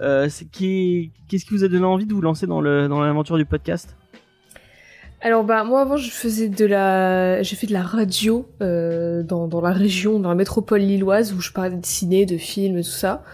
Euh, 0.00 0.28
qui, 0.52 1.12
qu'est-ce 1.28 1.44
qui 1.44 1.52
vous 1.52 1.64
a 1.64 1.68
donné 1.68 1.84
envie 1.84 2.06
de 2.06 2.14
vous 2.14 2.22
lancer 2.22 2.46
dans 2.46 2.60
le 2.60 2.88
dans 2.88 3.00
l'aventure 3.02 3.36
du 3.36 3.44
podcast? 3.44 3.94
Alors 5.24 5.42
bah 5.42 5.64
moi 5.64 5.80
avant 5.80 5.96
je 5.96 6.10
faisais 6.10 6.50
de 6.50 6.66
la 6.66 7.42
j'ai 7.42 7.56
fait 7.56 7.66
de 7.66 7.72
la 7.72 7.82
radio 7.82 8.46
euh, 8.60 9.22
dans, 9.22 9.48
dans 9.48 9.62
la 9.62 9.70
région 9.70 10.18
dans 10.18 10.28
la 10.28 10.34
métropole 10.34 10.82
lilloise 10.82 11.32
où 11.32 11.40
je 11.40 11.50
parlais 11.50 11.74
de 11.74 11.86
ciné 11.86 12.26
de 12.26 12.36
films 12.36 12.76
tout 12.76 12.90
ça 12.90 13.24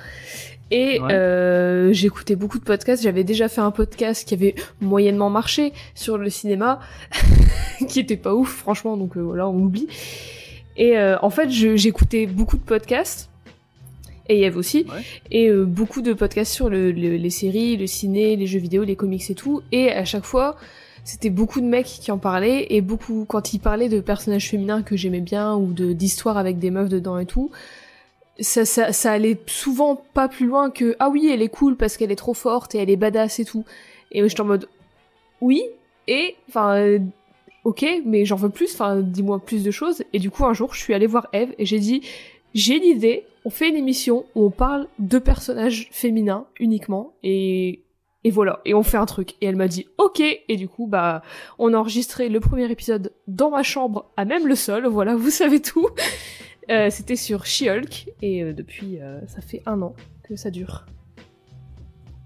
et 0.70 1.00
Ouais. 1.00 1.12
euh, 1.12 1.92
j'écoutais 1.92 2.36
beaucoup 2.36 2.58
de 2.58 2.64
podcasts 2.64 3.02
j'avais 3.02 3.24
déjà 3.24 3.48
fait 3.48 3.60
un 3.60 3.70
podcast 3.70 4.26
qui 4.26 4.34
avait 4.34 4.54
moyennement 4.80 5.30
marché 5.30 5.72
sur 5.94 6.16
le 6.18 6.30
cinéma 6.30 6.80
qui 7.88 8.00
était 8.00 8.16
pas 8.16 8.34
ouf 8.34 8.50
franchement 8.56 8.96
donc 8.96 9.16
euh, 9.16 9.20
voilà 9.20 9.48
on 9.48 9.56
oublie 9.58 9.88
et 10.76 10.96
euh, 10.98 11.16
en 11.22 11.30
fait 11.30 11.50
j'écoutais 11.50 12.26
beaucoup 12.26 12.56
de 12.56 12.62
podcasts 12.62 13.28
et 14.28 14.34
il 14.34 14.40
y 14.40 14.44
avait 14.44 14.56
aussi 14.56 14.86
Ouais. 14.88 15.02
et 15.32 15.48
euh, 15.48 15.64
beaucoup 15.64 16.02
de 16.02 16.12
podcasts 16.12 16.52
sur 16.52 16.68
le- 16.68 16.92
le- 16.92 17.16
les 17.16 17.30
séries, 17.30 17.76
le 17.76 17.88
ciné, 17.88 18.36
les 18.36 18.46
jeux 18.46 18.60
vidéo, 18.60 18.84
les 18.84 18.94
comics 18.94 19.28
et 19.28 19.34
tout. 19.34 19.60
Et 19.72 19.90
à 19.90 20.04
chaque 20.04 20.24
fois, 20.24 20.54
c'était 21.02 21.30
beaucoup 21.30 21.60
de 21.60 21.66
mecs 21.66 21.86
qui 21.86 22.12
en 22.12 22.18
parlaient 22.18 22.68
et 22.70 22.80
beaucoup 22.80 23.24
quand 23.26 23.52
ils 23.54 23.58
parlaient 23.58 23.88
de 23.88 23.98
personnages 23.98 24.48
féminins 24.48 24.82
que 24.82 24.96
j'aimais 24.96 25.20
bien 25.20 25.56
ou 25.56 25.72
de 25.72 25.92
d'histoires 25.94 26.38
avec 26.38 26.60
des 26.60 26.70
meufs 26.70 26.88
dedans 26.88 27.18
et 27.18 27.26
tout. 27.26 27.50
Ça, 28.40 28.64
ça, 28.64 28.92
ça 28.92 29.12
allait 29.12 29.38
souvent 29.46 29.96
pas 29.96 30.28
plus 30.28 30.46
loin 30.46 30.70
que 30.70 30.96
ah 30.98 31.10
oui 31.10 31.30
elle 31.32 31.42
est 31.42 31.48
cool 31.48 31.76
parce 31.76 31.96
qu'elle 31.96 32.10
est 32.10 32.16
trop 32.16 32.34
forte 32.34 32.74
et 32.74 32.78
elle 32.78 32.90
est 32.90 32.96
badass 32.96 33.38
et 33.38 33.44
tout. 33.44 33.64
Et 34.12 34.26
j'étais 34.28 34.40
en 34.40 34.46
mode 34.46 34.68
oui 35.40 35.62
et 36.08 36.36
enfin 36.48 36.76
euh, 36.76 36.98
ok 37.64 37.84
mais 38.04 38.24
j'en 38.24 38.36
veux 38.36 38.48
plus 38.48 38.72
enfin 38.74 39.00
dis-moi 39.00 39.38
plus 39.38 39.62
de 39.62 39.70
choses 39.70 40.02
et 40.12 40.18
du 40.18 40.30
coup 40.30 40.44
un 40.44 40.54
jour 40.54 40.74
je 40.74 40.80
suis 40.80 40.94
allée 40.94 41.06
voir 41.06 41.28
Eve 41.32 41.54
et 41.58 41.66
j'ai 41.66 41.78
dit 41.78 42.02
j'ai 42.54 42.76
une 42.76 42.84
idée 42.84 43.24
on 43.44 43.50
fait 43.50 43.68
une 43.68 43.76
émission 43.76 44.24
où 44.34 44.44
on 44.46 44.50
parle 44.50 44.86
de 44.98 45.18
personnages 45.18 45.88
féminins 45.92 46.46
uniquement 46.58 47.12
et 47.22 47.80
et 48.22 48.30
voilà, 48.30 48.60
et 48.66 48.74
on 48.74 48.82
fait 48.82 48.98
un 48.98 49.06
truc. 49.06 49.34
Et 49.40 49.46
elle 49.46 49.56
m'a 49.56 49.68
dit 49.68 49.86
ok, 49.96 50.20
et 50.20 50.56
du 50.56 50.68
coup, 50.68 50.86
bah, 50.86 51.22
on 51.58 51.72
a 51.72 51.78
enregistré 51.78 52.28
le 52.28 52.38
premier 52.38 52.70
épisode 52.70 53.14
dans 53.26 53.50
ma 53.50 53.62
chambre, 53.62 54.10
à 54.16 54.26
même 54.26 54.46
le 54.46 54.54
sol, 54.54 54.86
voilà, 54.86 55.16
vous 55.16 55.30
savez 55.30 55.62
tout. 55.62 55.88
Euh, 56.68 56.90
C'était 56.90 57.16
sur 57.16 57.46
She-Hulk, 57.46 58.10
et 58.22 58.42
euh, 58.42 58.52
depuis, 58.52 59.00
euh, 59.00 59.20
ça 59.26 59.40
fait 59.40 59.62
un 59.66 59.80
an 59.82 59.94
que 60.22 60.36
ça 60.36 60.50
dure. 60.50 60.86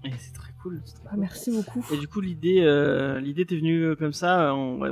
Et 0.03 0.09
c'est 0.19 0.33
très 0.33 0.51
cool. 0.61 0.81
c'est 0.85 0.93
très 0.95 1.03
Ah, 1.07 1.09
cool. 1.11 1.19
merci 1.21 1.51
beaucoup. 1.51 1.83
Et 1.93 1.97
du 1.97 2.07
coup, 2.07 2.21
l'idée, 2.21 2.59
euh, 2.61 3.19
l'idée 3.19 3.45
t'est 3.45 3.55
venue 3.57 3.95
comme 3.95 4.13
ça. 4.13 4.53
On, 4.53 4.79
ouais, 4.79 4.89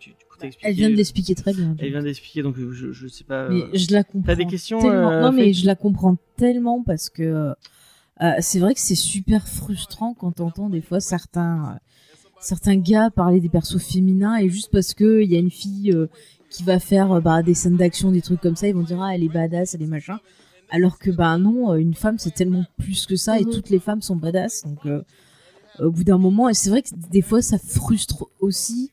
tu, 0.00 0.10
du 0.10 0.14
coup, 0.28 0.36
t'as 0.38 0.46
expliqué- 0.48 0.68
Elle 0.68 0.74
vient 0.74 0.90
de 0.90 0.94
l'expliquer 0.96 1.34
très 1.36 1.52
bien. 1.52 1.76
Elle 1.78 1.90
vient 1.90 2.02
d'expliquer, 2.02 2.42
donc 2.42 2.56
je, 2.58 2.90
je 2.92 3.06
sais 3.06 3.24
pas. 3.24 3.48
Mais 3.48 3.76
je 3.78 3.92
la 3.92 4.02
comprends. 4.02 4.26
T'as 4.26 4.34
des 4.34 4.46
questions 4.46 4.80
euh, 4.90 5.20
Non, 5.22 5.30
mais 5.32 5.52
je 5.52 5.66
la 5.66 5.76
comprends 5.76 6.16
tellement 6.36 6.82
parce 6.82 7.10
que 7.10 7.54
euh, 8.22 8.32
c'est 8.40 8.58
vrai 8.58 8.74
que 8.74 8.80
c'est 8.80 8.94
super 8.96 9.46
frustrant 9.46 10.14
quand 10.14 10.32
t'entends 10.32 10.68
des 10.70 10.80
fois 10.80 10.98
certains 11.00 11.74
euh, 11.74 11.78
certains 12.40 12.76
gars 12.76 13.10
parler 13.10 13.40
des 13.40 13.48
persos 13.48 13.78
féminins 13.82 14.36
et 14.36 14.48
juste 14.48 14.70
parce 14.72 14.94
que 14.94 15.22
il 15.22 15.30
y 15.30 15.36
a 15.36 15.38
une 15.38 15.50
fille 15.50 15.92
euh, 15.92 16.08
qui 16.50 16.62
va 16.62 16.78
faire 16.78 17.12
euh, 17.12 17.20
bah, 17.20 17.42
des 17.42 17.54
scènes 17.54 17.76
d'action, 17.76 18.10
des 18.12 18.22
trucs 18.22 18.40
comme 18.40 18.56
ça, 18.56 18.68
ils 18.68 18.74
vont 18.74 18.82
dire 18.82 19.00
ah 19.02 19.14
elle 19.14 19.22
est 19.24 19.28
badass, 19.28 19.74
elle 19.74 19.82
est 19.82 19.86
machin. 19.86 20.18
Alors 20.70 20.98
que 20.98 21.10
bah 21.10 21.36
non, 21.38 21.72
euh, 21.72 21.76
une 21.76 21.94
femme 21.94 22.18
c'est 22.18 22.34
tellement 22.34 22.64
plus 22.78 23.06
que 23.06 23.16
ça 23.16 23.38
et 23.38 23.44
Mhm. 23.44 23.52
toutes 23.52 23.70
les 23.70 23.78
femmes 23.78 24.02
sont 24.02 24.16
badass. 24.16 24.64
Donc 24.64 24.84
euh, 24.86 25.02
au 25.78 25.90
bout 25.90 26.04
d'un 26.04 26.18
moment, 26.18 26.48
et 26.48 26.54
c'est 26.54 26.70
vrai 26.70 26.82
que 26.82 26.88
des 27.10 27.22
fois 27.22 27.42
ça 27.42 27.58
frustre 27.58 28.26
aussi 28.40 28.90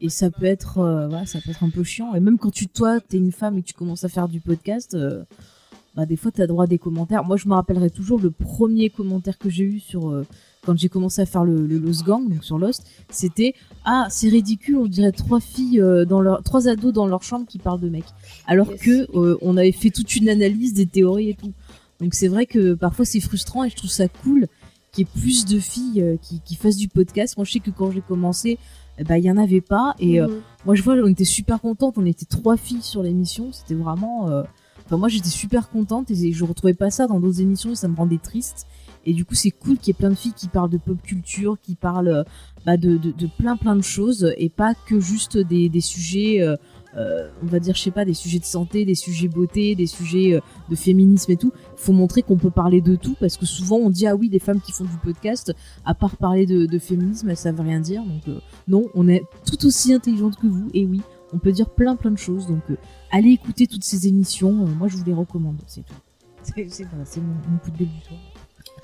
et 0.00 0.08
ça 0.08 0.30
peut 0.30 0.44
être 0.46 0.78
euh, 0.78 1.08
voilà, 1.08 1.24
ça 1.26 1.40
peut 1.40 1.50
être 1.50 1.62
un 1.64 1.70
peu 1.70 1.84
chiant. 1.84 2.14
Et 2.14 2.20
même 2.20 2.38
quand 2.38 2.50
tu 2.50 2.66
toi 2.68 3.00
t'es 3.00 3.16
une 3.18 3.32
femme 3.32 3.56
et 3.58 3.62
que 3.62 3.68
tu 3.68 3.74
commences 3.74 4.04
à 4.04 4.08
faire 4.08 4.28
du 4.28 4.40
podcast. 4.40 4.94
euh, 4.94 5.24
bah, 5.96 6.06
des 6.06 6.16
fois, 6.16 6.32
tu 6.32 6.42
as 6.42 6.48
droit 6.48 6.64
à 6.64 6.66
des 6.66 6.76
commentaires. 6.78 7.22
Moi, 7.22 7.36
je 7.36 7.46
me 7.48 7.54
rappellerai 7.54 7.88
toujours 7.88 8.18
le 8.18 8.32
premier 8.32 8.90
commentaire 8.90 9.38
que 9.38 9.48
j'ai 9.48 9.62
eu 9.62 9.78
sur 9.78 10.24
quand 10.64 10.76
j'ai 10.78 10.88
commencé 10.88 11.20
à 11.22 11.26
faire 11.26 11.44
le, 11.44 11.66
le 11.66 11.78
Lost 11.78 12.04
Gang, 12.04 12.28
donc 12.28 12.42
sur 12.44 12.58
Lost, 12.58 12.84
c'était 13.10 13.54
ah 13.84 14.06
c'est 14.10 14.28
ridicule, 14.28 14.76
on 14.76 14.86
dirait 14.86 15.12
trois 15.12 15.40
filles 15.40 15.80
euh, 15.80 16.04
dans 16.04 16.20
leur 16.20 16.42
trois 16.42 16.68
ados 16.68 16.92
dans 16.92 17.06
leur 17.06 17.22
chambre 17.22 17.46
qui 17.46 17.58
parlent 17.58 17.80
de 17.80 17.88
mecs, 17.88 18.04
alors 18.46 18.70
Yes. 18.70 18.80
que 18.80 19.18
euh, 19.18 19.36
on 19.42 19.56
avait 19.56 19.72
fait 19.72 19.90
toute 19.90 20.14
une 20.16 20.28
analyse 20.28 20.72
des 20.74 20.86
théories 20.86 21.30
et 21.30 21.34
tout. 21.34 21.52
Donc 22.00 22.14
c'est 22.14 22.28
vrai 22.28 22.46
que 22.46 22.74
parfois 22.74 23.04
c'est 23.04 23.20
frustrant 23.20 23.64
et 23.64 23.70
je 23.70 23.76
trouve 23.76 23.90
ça 23.90 24.08
cool 24.08 24.46
qu'il 24.92 25.06
y 25.06 25.08
ait 25.08 25.20
plus 25.20 25.44
de 25.44 25.58
filles 25.58 26.00
euh, 26.02 26.16
qui, 26.20 26.40
qui 26.44 26.54
fassent 26.56 26.76
du 26.76 26.88
podcast. 26.88 27.36
Moi, 27.36 27.44
je 27.44 27.52
sais 27.52 27.60
que 27.60 27.70
quand 27.70 27.90
j'ai 27.90 28.00
commencé, 28.00 28.58
eh 28.98 29.04
ben 29.04 29.16
il 29.16 29.24
y 29.24 29.30
en 29.30 29.36
avait 29.36 29.60
pas 29.60 29.94
et 29.98 30.20
euh, 30.20 30.28
Mhm. 30.28 30.40
moi, 30.66 30.74
je 30.76 30.82
vois, 30.82 30.94
on 30.94 31.08
était 31.08 31.24
super 31.24 31.60
contente. 31.60 31.94
On 31.98 32.06
était 32.06 32.26
trois 32.26 32.56
filles 32.56 32.82
sur 32.82 33.02
l'émission. 33.02 33.50
C'était 33.52 33.74
vraiment. 33.74 34.26
Enfin, 34.86 34.96
moi, 34.98 35.08
j'étais 35.08 35.30
super 35.30 35.68
contente 35.70 36.10
et 36.10 36.32
je 36.32 36.44
retrouvais 36.44 36.74
pas 36.74 36.90
ça 36.90 37.06
dans 37.06 37.18
d'autres 37.18 37.40
émissions 37.40 37.72
et 37.72 37.74
ça 37.74 37.88
me 37.88 37.96
rendait 37.96 38.18
triste. 38.18 38.66
Et 39.06 39.12
du 39.12 39.24
coup, 39.24 39.34
c'est 39.34 39.50
cool 39.50 39.78
qu'il 39.78 39.88
y 39.88 39.90
ait 39.90 39.98
plein 39.98 40.10
de 40.10 40.14
filles 40.14 40.32
qui 40.34 40.48
parlent 40.48 40.70
de 40.70 40.78
pop 40.78 41.00
culture, 41.02 41.56
qui 41.60 41.74
parlent 41.74 42.08
euh, 42.08 42.24
bah, 42.64 42.76
de, 42.76 42.98
plein 43.38 43.56
plein 43.56 43.76
de 43.76 43.82
choses 43.82 44.32
et 44.38 44.48
pas 44.48 44.74
que 44.74 45.00
juste 45.00 45.36
des, 45.36 45.68
des 45.68 45.80
sujets, 45.80 46.40
euh, 46.40 46.56
euh, 46.96 47.28
on 47.42 47.46
va 47.46 47.60
dire, 47.60 47.74
je 47.74 47.80
sais 47.80 47.90
pas, 47.90 48.04
des 48.04 48.14
sujets 48.14 48.38
de 48.38 48.44
santé, 48.44 48.84
des 48.84 48.94
sujets 48.94 49.28
beauté, 49.28 49.74
des 49.74 49.86
sujets 49.86 50.40
de 50.68 50.76
féminisme 50.76 51.32
et 51.32 51.36
tout. 51.36 51.52
Il 51.76 51.80
faut 51.80 51.92
montrer 51.92 52.22
qu'on 52.22 52.36
peut 52.36 52.50
parler 52.50 52.80
de 52.80 52.96
tout 52.96 53.16
parce 53.20 53.36
que 53.36 53.46
souvent 53.46 53.76
on 53.76 53.90
dit 53.90 54.06
ah 54.06 54.16
oui, 54.16 54.28
les 54.30 54.38
femmes 54.38 54.60
qui 54.60 54.72
font 54.72 54.84
du 54.84 54.96
podcast, 55.02 55.52
à 55.84 55.94
part 55.94 56.16
parler 56.16 56.46
de, 56.46 56.78
féminisme, 56.78 57.28
elles 57.28 57.36
savent 57.36 57.60
rien 57.60 57.80
dire. 57.80 58.02
Donc 58.02 58.36
non, 58.68 58.84
on 58.94 59.08
est 59.08 59.22
tout 59.46 59.66
aussi 59.66 59.92
intelligente 59.92 60.36
que 60.36 60.46
vous 60.46 60.68
et 60.72 60.86
oui, 60.86 61.00
on 61.32 61.38
peut 61.38 61.52
dire 61.52 61.68
plein 61.68 61.96
plein 61.96 62.12
de 62.12 62.18
choses. 62.18 62.46
Donc 62.46 62.62
allez 63.10 63.30
écouter 63.30 63.66
toutes 63.66 63.84
ces 63.84 64.06
émissions. 64.06 64.52
Moi, 64.52 64.88
je 64.88 64.96
vous 64.96 65.04
les 65.04 65.14
recommande. 65.14 65.56
C'est 65.66 65.84
tout. 65.84 65.94
C'est 66.68 67.20
mon, 67.20 67.58
coup 67.58 67.70
de 67.70 67.78
gueule. 67.78 67.88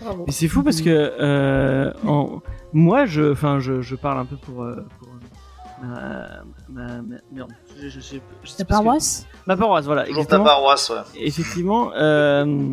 Bravo. 0.02 0.24
Mais 0.26 0.32
c'est 0.32 0.48
fou 0.48 0.62
parce 0.62 0.80
que 0.80 0.88
euh, 0.90 1.92
en... 2.06 2.40
moi, 2.72 3.06
je, 3.06 3.32
enfin, 3.32 3.60
je, 3.60 3.80
je 3.82 3.94
parle 3.96 4.18
un 4.18 4.24
peu 4.24 4.36
pour, 4.36 4.62
euh, 4.62 4.76
pour 4.98 5.08
euh, 5.08 5.86
ma, 5.86 6.42
ma, 6.68 7.02
ma- 7.02 7.16
merde, 7.32 7.52
je, 7.80 7.88
je, 7.88 8.00
sais- 8.00 8.20
je 8.42 8.48
sais 8.48 8.56
ce 8.58 8.62
que- 8.62 8.68
paroisse 8.68 9.26
Ma 9.46 9.56
paroisse, 9.56 9.84
voilà. 9.86 10.04
Toujours 10.04 10.26
ta 10.26 10.38
paroisse, 10.40 10.90
ouais. 10.90 10.96
Effectivement. 11.20 11.92
Euh, 11.94 12.70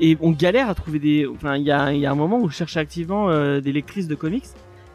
et 0.00 0.16
on 0.20 0.30
galère 0.30 0.68
à 0.70 0.74
trouver 0.74 0.98
des. 0.98 1.26
Enfin, 1.26 1.56
il 1.56 1.62
y 1.64 1.70
a, 1.70 1.92
il 1.92 2.00
y 2.00 2.06
a 2.06 2.10
un 2.10 2.14
moment 2.16 2.38
où 2.38 2.48
je 2.48 2.54
cherchais 2.56 2.80
activement 2.80 3.28
euh, 3.28 3.60
des 3.60 3.72
lectrices 3.72 4.08
de 4.08 4.14
comics. 4.14 4.46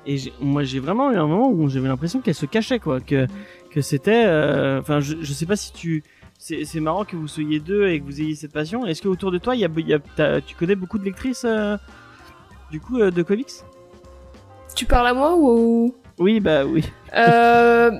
Et 0.05 0.17
moi, 0.41 0.63
j'ai 0.63 0.79
vraiment 0.79 1.11
eu 1.11 1.17
un 1.17 1.27
moment 1.27 1.49
où 1.49 1.67
j'avais 1.69 1.87
l'impression 1.89 2.21
qu'elles 2.21 2.33
se 2.33 2.45
cachaient, 2.45 2.79
quoi. 2.79 2.99
Que, 3.01 3.27
que 3.71 3.81
c'était. 3.81 4.23
euh, 4.25 4.79
Enfin, 4.79 4.99
je, 5.01 5.17
je 5.21 5.33
sais 5.33 5.45
pas 5.45 5.55
si 5.55 5.71
tu. 5.73 6.03
C'est 6.37 6.79
marrant 6.79 7.03
que 7.03 7.15
vous 7.15 7.27
soyez 7.27 7.59
deux 7.59 7.87
et 7.87 7.99
que 7.99 8.05
vous 8.05 8.21
ayez 8.21 8.35
cette 8.35 8.53
passion. 8.53 8.85
Est-ce 8.85 9.01
que 9.01 9.07
autour 9.07 9.31
de 9.31 9.37
toi, 9.37 9.55
il 9.55 9.59
y 9.59 9.65
a, 9.65 9.69
y 9.75 10.41
tu 10.45 10.55
connais 10.55 10.75
beaucoup 10.75 10.97
de 10.99 11.03
lectrices 11.03 11.45
euh, 11.45 11.77
du 12.71 12.79
coup 12.79 12.99
euh, 12.99 13.11
de 13.11 13.23
comics? 13.23 13.51
Tu 14.75 14.85
parles 14.85 15.07
à 15.07 15.13
moi 15.13 15.35
ou 15.35 15.95
Oui, 16.19 16.39
bah 16.39 16.63
oui. 16.65 16.85
Euh... 17.15 17.91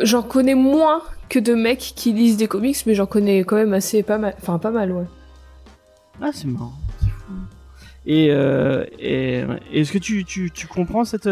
J'en 0.00 0.22
connais 0.22 0.54
moins 0.54 1.02
que 1.28 1.38
de 1.38 1.54
mecs 1.54 1.92
qui 1.94 2.12
lisent 2.12 2.38
des 2.38 2.48
comics, 2.48 2.78
mais 2.86 2.94
j'en 2.94 3.06
connais 3.06 3.40
quand 3.40 3.56
même 3.56 3.74
assez 3.74 4.02
pas 4.02 4.18
mal. 4.18 4.34
Enfin, 4.38 4.58
pas 4.58 4.70
mal, 4.70 4.90
ouais. 4.90 5.04
Ah, 6.20 6.30
c'est 6.32 6.46
marrant. 6.46 6.72
C'est 7.00 7.10
fou. 7.10 7.32
Et, 8.06 8.28
euh, 8.30 8.84
et 8.98 9.44
est-ce 9.72 9.92
que 9.92 9.98
tu, 9.98 10.24
tu, 10.24 10.50
tu 10.50 10.66
comprends 10.66 11.04
cette. 11.04 11.28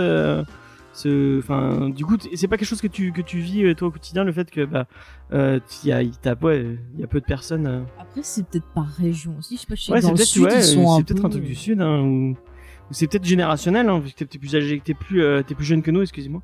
Euh, 0.92 0.94
ce, 0.94 1.38
enfin, 1.38 1.88
du 1.90 2.04
coup, 2.04 2.16
c'est 2.34 2.48
pas 2.48 2.56
quelque 2.56 2.68
chose 2.68 2.80
que 2.80 2.86
tu, 2.86 3.12
que 3.12 3.22
tu 3.22 3.38
vis 3.38 3.64
euh, 3.64 3.74
toi 3.74 3.88
au 3.88 3.90
quotidien, 3.90 4.24
le 4.24 4.32
fait 4.32 4.50
que 4.50 4.64
bah, 4.64 4.86
euh, 5.32 5.58
il 5.84 5.88
y 5.88 5.92
a, 5.92 5.98
ouais, 6.42 6.66
il 6.94 7.00
y 7.00 7.04
a 7.04 7.06
peu 7.06 7.20
de 7.20 7.24
personnes. 7.24 7.66
euh. 7.66 7.80
Après, 7.98 8.20
c'est 8.22 8.46
peut-être 8.46 8.66
par 8.74 8.86
région 8.86 9.34
aussi. 9.38 9.56
Je 9.56 9.60
sais 9.62 9.66
pas, 9.66 9.74
je 9.74 9.82
sais 9.82 9.92
Ouais, 9.92 10.00
dans 10.00 10.10
le 10.12 10.16
sud, 10.18 10.42
ouais, 10.42 10.58
ils 10.58 10.62
sont 10.62 10.96
c'est 10.96 11.04
peut-être 11.04 11.20
peu... 11.20 11.26
un 11.26 11.30
truc 11.30 11.44
du 11.44 11.54
sud, 11.54 11.80
hein, 11.80 12.00
ou, 12.00 12.30
ou 12.30 12.92
c'est 12.92 13.06
peut-être 13.06 13.24
générationnel, 13.24 13.88
hein, 13.88 13.98
vu 14.00 14.12
que 14.12 14.24
t'es 14.24 14.38
plus 14.38 14.54
âgé, 14.54 14.80
t'es 14.84 14.94
plus, 14.94 15.22
euh, 15.22 15.42
t'es 15.42 15.54
plus 15.54 15.64
jeune 15.64 15.82
que 15.82 15.90
nous, 15.90 16.02
excusez-moi. 16.02 16.42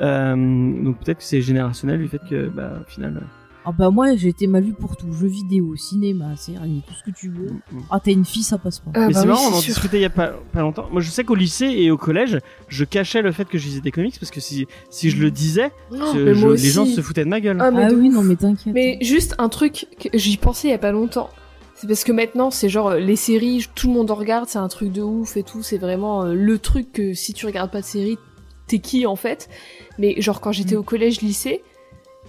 Euh, 0.00 0.36
donc 0.84 0.98
peut-être 1.00 1.18
que 1.18 1.24
c'est 1.24 1.42
générationnel, 1.42 2.00
du 2.00 2.08
fait 2.08 2.20
que, 2.28 2.48
bah, 2.48 2.80
au 2.86 2.90
final. 2.90 3.22
Euh, 3.58 3.68
Ah 3.70 3.72
bah 3.72 3.90
moi, 3.90 4.16
j'ai 4.16 4.28
été 4.28 4.46
mal 4.46 4.64
vu 4.64 4.72
pour 4.72 4.96
tout. 4.96 5.12
Jeux 5.12 5.26
vidéo, 5.28 5.76
cinéma, 5.76 6.36
série, 6.36 6.82
tout 6.86 6.94
ce 6.94 7.02
que 7.02 7.10
tu 7.16 7.28
veux. 7.30 7.50
mm, 7.52 7.78
mm. 7.78 7.82
Ah, 7.90 8.00
t'es 8.00 8.12
une 8.12 8.24
fille, 8.24 8.42
ça 8.42 8.58
passe 8.58 8.78
pas. 8.78 8.90
Ah, 8.94 9.06
mais 9.08 9.12
bah 9.12 9.20
c'est 9.20 9.20
oui, 9.20 9.26
marrant, 9.28 9.44
on 9.50 9.54
en 9.54 9.60
sûr. 9.60 9.74
discutait 9.74 9.98
il 9.98 10.02
y 10.02 10.06
a 10.06 10.10
pas, 10.10 10.32
pas 10.52 10.60
longtemps. 10.60 10.86
Moi, 10.90 11.00
je 11.00 11.10
sais 11.10 11.24
qu'au 11.24 11.34
lycée 11.34 11.66
et 11.66 11.90
au 11.90 11.96
collège, 11.96 12.38
je 12.68 12.84
cachais 12.84 13.22
le 13.22 13.32
fait 13.32 13.46
que 13.46 13.58
je 13.58 13.66
lisais 13.66 13.80
des 13.80 13.90
comics 13.90 14.18
parce 14.18 14.30
que 14.30 14.40
si, 14.40 14.66
si 14.90 15.10
je 15.10 15.20
le 15.22 15.30
disais, 15.30 15.70
Oh, 15.92 15.96
je- 16.14 16.34
je- 16.34 16.48
les 16.48 16.58
gens 16.70 16.86
se 16.86 17.00
foutaient 17.00 17.24
de 17.24 17.30
ma 17.30 17.40
gueule. 17.40 17.58
Ah, 17.60 17.70
mais 17.70 17.84
Ah 17.84 17.92
oui, 17.94 18.08
non, 18.08 18.22
mais 18.22 18.36
t'inquiète. 18.36 18.74
Mais 18.74 18.98
juste 19.02 19.34
un 19.38 19.48
truc 19.48 19.86
que 20.00 20.08
j'y 20.18 20.36
pensais 20.36 20.68
il 20.68 20.70
y 20.70 20.74
a 20.74 20.78
pas 20.78 20.92
longtemps. 20.92 21.30
C'est 21.74 21.86
parce 21.86 22.02
que 22.02 22.10
maintenant, 22.10 22.50
c'est 22.50 22.68
genre 22.68 22.88
euh, 22.88 22.98
les 22.98 23.14
séries, 23.14 23.64
tout 23.76 23.86
le 23.86 23.92
monde 23.94 24.10
en 24.10 24.16
regarde, 24.16 24.48
c'est 24.48 24.58
un 24.58 24.66
truc 24.66 24.90
de 24.90 25.00
ouf 25.02 25.36
et 25.36 25.44
tout. 25.44 25.62
C'est 25.62 25.78
vraiment 25.78 26.24
euh, 26.24 26.34
le 26.34 26.58
truc 26.58 26.90
que 26.92 27.14
si 27.14 27.32
tu 27.34 27.46
regardes 27.46 27.70
pas 27.70 27.82
de 27.82 27.86
série, 27.86 28.18
t'es 28.66 28.80
qui 28.80 29.06
en 29.06 29.14
fait? 29.14 29.48
Mais 29.96 30.20
genre 30.20 30.40
quand 30.40 30.50
j'étais 30.50 30.74
Mm. 30.74 30.78
au 30.78 30.82
collège, 30.82 31.20
lycée, 31.20 31.62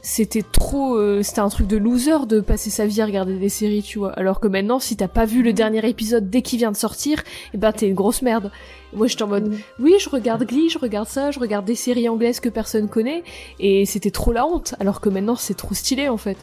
c'était 0.09 0.41
trop, 0.41 0.97
euh, 0.97 1.21
c'était 1.21 1.39
un 1.39 1.49
truc 1.49 1.67
de 1.67 1.77
loser 1.77 2.25
de 2.27 2.39
passer 2.39 2.71
sa 2.71 2.87
vie 2.87 2.99
à 2.99 3.05
regarder 3.05 3.37
des 3.37 3.47
séries, 3.47 3.83
tu 3.83 3.99
vois. 3.99 4.11
Alors 4.13 4.39
que 4.39 4.47
maintenant, 4.47 4.79
si 4.79 4.97
t'as 4.97 5.07
pas 5.07 5.25
vu 5.25 5.43
le 5.43 5.53
dernier 5.53 5.87
épisode 5.87 6.31
dès 6.31 6.41
qu'il 6.41 6.57
vient 6.57 6.71
de 6.71 6.75
sortir, 6.77 7.21
eh 7.53 7.57
ben 7.57 7.71
t'es 7.71 7.87
une 7.87 7.93
grosse 7.93 8.23
merde. 8.23 8.51
Et 8.91 8.95
moi, 8.97 9.05
j'étais 9.05 9.21
en 9.21 9.27
mode, 9.27 9.53
oui, 9.79 9.93
je 9.99 10.09
regarde 10.09 10.43
Glee, 10.45 10.67
je 10.67 10.79
regarde 10.79 11.07
ça, 11.07 11.29
je 11.29 11.39
regarde 11.39 11.63
des 11.63 11.75
séries 11.75 12.09
anglaises 12.09 12.39
que 12.39 12.49
personne 12.49 12.89
connaît, 12.89 13.23
et 13.59 13.85
c'était 13.85 14.09
trop 14.09 14.31
la 14.31 14.47
honte. 14.47 14.73
Alors 14.79 14.99
que 14.99 15.09
maintenant, 15.09 15.35
c'est 15.35 15.53
trop 15.53 15.75
stylé 15.75 16.09
en 16.09 16.17
fait. 16.17 16.37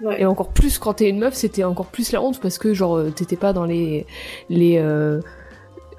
Ouais. 0.00 0.22
Et 0.22 0.24
encore 0.24 0.48
plus 0.48 0.78
quand 0.78 0.94
t'es 0.94 1.10
une 1.10 1.18
meuf, 1.18 1.34
c'était 1.34 1.64
encore 1.64 1.86
plus 1.86 2.12
la 2.12 2.22
honte 2.22 2.40
parce 2.40 2.56
que 2.56 2.72
genre 2.72 2.96
euh, 2.96 3.10
t'étais 3.10 3.36
pas 3.36 3.52
dans 3.52 3.66
les 3.66 4.06
les 4.48 4.78
euh, 4.78 5.20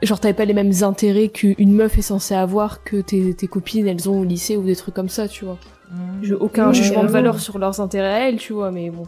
genre 0.01 0.20
t'avais 0.20 0.34
pas 0.34 0.45
les 0.45 0.55
mêmes 0.55 0.74
intérêts 0.82 1.30
qu'une 1.30 1.74
meuf 1.74 1.95
est 1.99 2.01
censée 2.01 2.34
avoir 2.34 2.84
que 2.84 2.97
tes, 3.01 3.36
tes 3.36 3.47
copines 3.47 3.88
elles 3.88 4.09
ont 4.09 4.20
au 4.20 4.24
lycée 4.24 4.57
ou 4.57 4.64
des 4.64 4.76
trucs 4.76 4.95
comme 4.95 5.09
ça, 5.09 5.28
tu 5.28 5.45
vois. 5.45 5.59
Mmh. 5.94 6.24
J'ai 6.24 6.34
aucun 6.34 6.68
Ouais, 6.70 6.74
jugement 6.74 7.04
de 7.04 7.10
valeur 7.10 7.39
sur 7.39 7.60
leurs 7.60 7.80
intérêts 7.80 8.14
à 8.14 8.30
elles, 8.30 8.38
tu 8.38 8.54
vois, 8.54 8.72
mais 8.72 8.89
bon. 8.89 9.04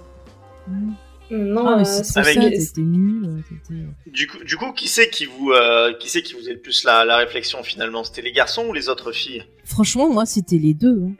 Mmh. 0.68 0.92
Non, 1.32 1.68
Ah, 1.68 1.76
mais 1.78 1.82
euh, 1.82 1.86
c'est 1.86 2.04
ça, 2.04 2.22
t'étais 2.24 2.82
nul. 2.82 3.42
euh, 3.72 3.76
Du 4.12 4.28
coup, 4.28 4.38
du 4.44 4.58
coup, 4.58 4.72
qui 4.74 4.88
c'est 4.88 5.10
qui 5.10 5.26
vous, 5.26 5.50
euh, 5.52 5.92
qui 6.00 6.08
c'est 6.10 6.22
qui 6.22 6.36
vous 6.36 6.48
aide 6.48 6.62
plus 6.62 6.84
la, 6.84 7.04
la 7.04 7.18
réflexion 7.18 7.64
finalement? 7.64 8.04
C'était 8.04 8.22
les 8.22 8.32
garçons 8.32 8.66
ou 8.70 8.74
les 8.74 8.90
autres 8.90 9.12
filles? 9.12 9.44
Franchement, 9.64 10.08
moi, 10.14 10.28
c'était 10.28 10.60
les 10.60 10.76
deux. 10.76 11.02
hein. 11.04 11.12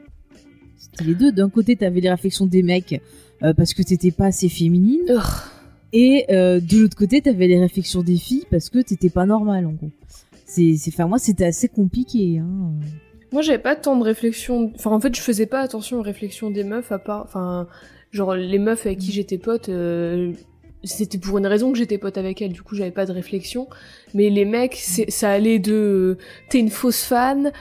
C'était 0.78 1.04
les 1.04 1.14
deux. 1.16 1.32
D'un 1.32 1.50
côté, 1.50 1.74
t'avais 1.74 2.00
les 2.00 2.10
réflexions 2.10 2.46
des 2.46 2.62
mecs 2.62 3.00
euh, 3.42 3.52
parce 3.52 3.74
que 3.74 3.82
t'étais 3.82 4.12
pas 4.12 4.26
assez 4.26 4.48
féminine. 4.48 5.00
Urgh. 5.08 5.24
Et 5.92 6.26
euh, 6.30 6.60
de 6.60 6.78
l'autre 6.78 6.96
côté, 6.96 7.20
t'avais 7.20 7.48
les 7.48 7.58
réflexions 7.58 8.02
des 8.04 8.16
filles 8.16 8.44
parce 8.50 8.70
que 8.70 8.78
t'étais 8.78 9.10
pas 9.10 9.26
normale, 9.26 9.66
en 9.66 9.72
gros. 9.72 9.90
C'est, 10.44 10.76
c'est, 10.76 10.92
enfin, 10.94 11.08
moi, 11.08 11.18
c'était 11.18 11.46
assez 11.46 11.68
compliqué. 11.68 12.38
Hein. 12.38 12.70
Moi, 13.32 13.42
j'avais 13.42 13.58
pas 13.58 13.76
tant 13.76 13.96
de 13.96 14.04
réflexion. 14.04 14.72
Enfin, 14.74 14.90
en 14.90 15.00
fait, 15.00 15.14
je 15.14 15.20
faisais 15.20 15.46
pas 15.46 15.60
attention 15.60 15.98
aux 15.98 16.02
réflexions 16.02 16.50
des 16.50 16.64
meufs, 16.64 16.92
à 16.92 16.98
part. 16.98 17.22
Enfin, 17.24 17.66
genre, 18.12 18.34
les 18.34 18.58
meufs 18.58 18.86
avec 18.86 18.98
qui 18.98 19.12
j'étais 19.12 19.38
pote, 19.38 19.68
euh, 19.68 20.32
c'était 20.84 21.18
pour 21.18 21.38
une 21.38 21.46
raison 21.46 21.72
que 21.72 21.78
j'étais 21.78 21.98
pote 21.98 22.18
avec 22.18 22.40
elles, 22.40 22.52
du 22.52 22.62
coup, 22.62 22.74
j'avais 22.74 22.90
pas 22.90 23.06
de 23.06 23.12
réflexion. 23.12 23.68
Mais 24.14 24.30
les 24.30 24.44
mecs, 24.44 24.76
ça 24.76 25.30
allait 25.30 25.58
de 25.58 25.72
euh, 26.18 26.18
t'es 26.48 26.58
une 26.60 26.70
fausse 26.70 27.02
fan 27.04 27.52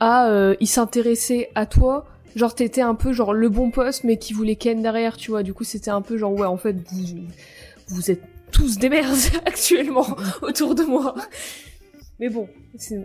à 0.00 0.30
euh, 0.30 0.54
ils 0.60 0.66
s'intéressaient 0.66 1.50
à 1.54 1.66
toi 1.66 2.06
genre 2.36 2.54
t'étais 2.54 2.80
un 2.80 2.94
peu 2.94 3.12
genre 3.12 3.32
le 3.32 3.48
bon 3.48 3.70
poste 3.70 4.04
mais 4.04 4.16
qui 4.16 4.32
voulait 4.32 4.56
Ken 4.56 4.82
derrière, 4.82 5.16
tu 5.16 5.30
vois. 5.30 5.42
Du 5.42 5.54
coup, 5.54 5.64
c'était 5.64 5.90
un 5.90 6.02
peu 6.02 6.16
genre 6.16 6.32
ouais, 6.32 6.46
en 6.46 6.56
fait, 6.56 6.76
vous, 6.90 7.04
vous 7.88 8.10
êtes 8.10 8.22
tous 8.52 8.78
des 8.78 8.88
merdes 8.88 9.16
actuellement 9.46 10.06
autour 10.42 10.74
de 10.74 10.82
moi. 10.82 11.14
Mais 12.20 12.28
bon, 12.28 12.48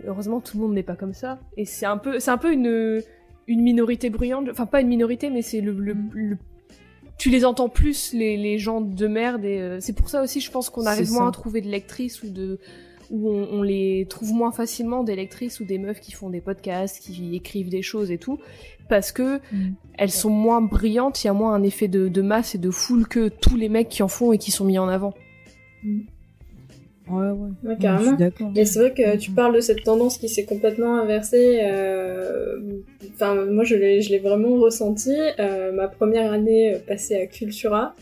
heureusement 0.06 0.40
tout 0.40 0.56
le 0.58 0.62
monde 0.64 0.74
n'est 0.74 0.82
pas 0.82 0.94
comme 0.96 1.14
ça 1.14 1.40
et 1.56 1.64
c'est 1.64 1.86
un 1.86 1.96
peu 1.98 2.20
c'est 2.20 2.30
un 2.30 2.38
peu 2.38 2.52
une 2.52 3.02
une 3.48 3.62
minorité 3.62 4.10
bruyante, 4.10 4.48
enfin 4.50 4.66
pas 4.66 4.80
une 4.82 4.88
minorité 4.88 5.30
mais 5.30 5.40
c'est 5.42 5.60
le, 5.60 5.72
le, 5.72 5.96
le- 6.12 6.38
tu 7.18 7.30
les 7.30 7.44
entends 7.46 7.68
plus 7.70 8.12
les, 8.12 8.36
les 8.36 8.58
gens 8.58 8.80
de 8.82 9.06
merde 9.06 9.44
et 9.44 9.58
euh, 9.60 9.78
c'est 9.80 9.94
pour 9.94 10.10
ça 10.10 10.22
aussi 10.22 10.40
je 10.40 10.50
pense 10.50 10.68
qu'on 10.68 10.84
arrive 10.84 11.10
moins 11.12 11.22
ça. 11.22 11.28
à 11.28 11.32
trouver 11.32 11.60
de 11.62 11.68
lectrices 11.68 12.22
ou 12.22 12.28
de 12.30 12.58
où 13.08 13.30
on, 13.30 13.48
on 13.58 13.62
les 13.62 14.04
trouve 14.10 14.32
moins 14.32 14.50
facilement 14.50 15.04
des 15.04 15.14
lectrices 15.16 15.60
ou 15.60 15.64
des 15.64 15.78
meufs 15.78 16.00
qui 16.00 16.10
font 16.12 16.28
des 16.28 16.40
podcasts, 16.40 16.98
qui 17.00 17.36
écrivent 17.36 17.68
des 17.68 17.80
choses 17.82 18.10
et 18.10 18.18
tout, 18.18 18.38
parce 18.88 19.12
que 19.12 19.38
Mm. 19.52 19.74
elles 19.96 20.10
sont 20.10 20.28
moins 20.30 20.60
brillantes, 20.60 21.22
il 21.22 21.28
y 21.28 21.30
a 21.30 21.32
moins 21.32 21.54
un 21.54 21.62
effet 21.62 21.86
de, 21.86 22.08
de 22.08 22.20
masse 22.22 22.56
et 22.56 22.58
de 22.58 22.68
foule 22.70 23.06
que 23.06 23.28
tous 23.28 23.54
les 23.56 23.68
mecs 23.68 23.88
qui 23.88 24.02
en 24.02 24.08
font 24.08 24.32
et 24.32 24.38
qui 24.38 24.50
sont 24.50 24.64
mis 24.64 24.76
en 24.78 24.88
avant. 24.88 25.14
Ouais, 27.08 27.28
ouais. 27.30 27.48
Ouais, 27.62 27.76
carrément. 27.80 28.16
Mais 28.54 28.64
c'est 28.64 28.78
vrai 28.80 28.92
que 28.92 29.16
tu 29.16 29.30
parles 29.30 29.54
de 29.54 29.60
cette 29.60 29.84
tendance 29.84 30.18
qui 30.18 30.28
s'est 30.28 30.44
complètement 30.44 30.98
inversée. 30.98 31.60
euh, 31.62 32.58
Enfin, 33.14 33.34
moi, 33.46 33.64
je 33.64 33.76
l'ai, 33.76 34.02
je 34.02 34.10
l'ai 34.10 34.18
vraiment 34.18 34.56
ressenti. 34.56 35.14
Euh, 35.38 35.72
ma 35.72 35.88
première 35.88 36.32
année 36.32 36.74
euh, 36.74 36.78
passée 36.78 37.16
à 37.16 37.26
Cultura, 37.26 37.94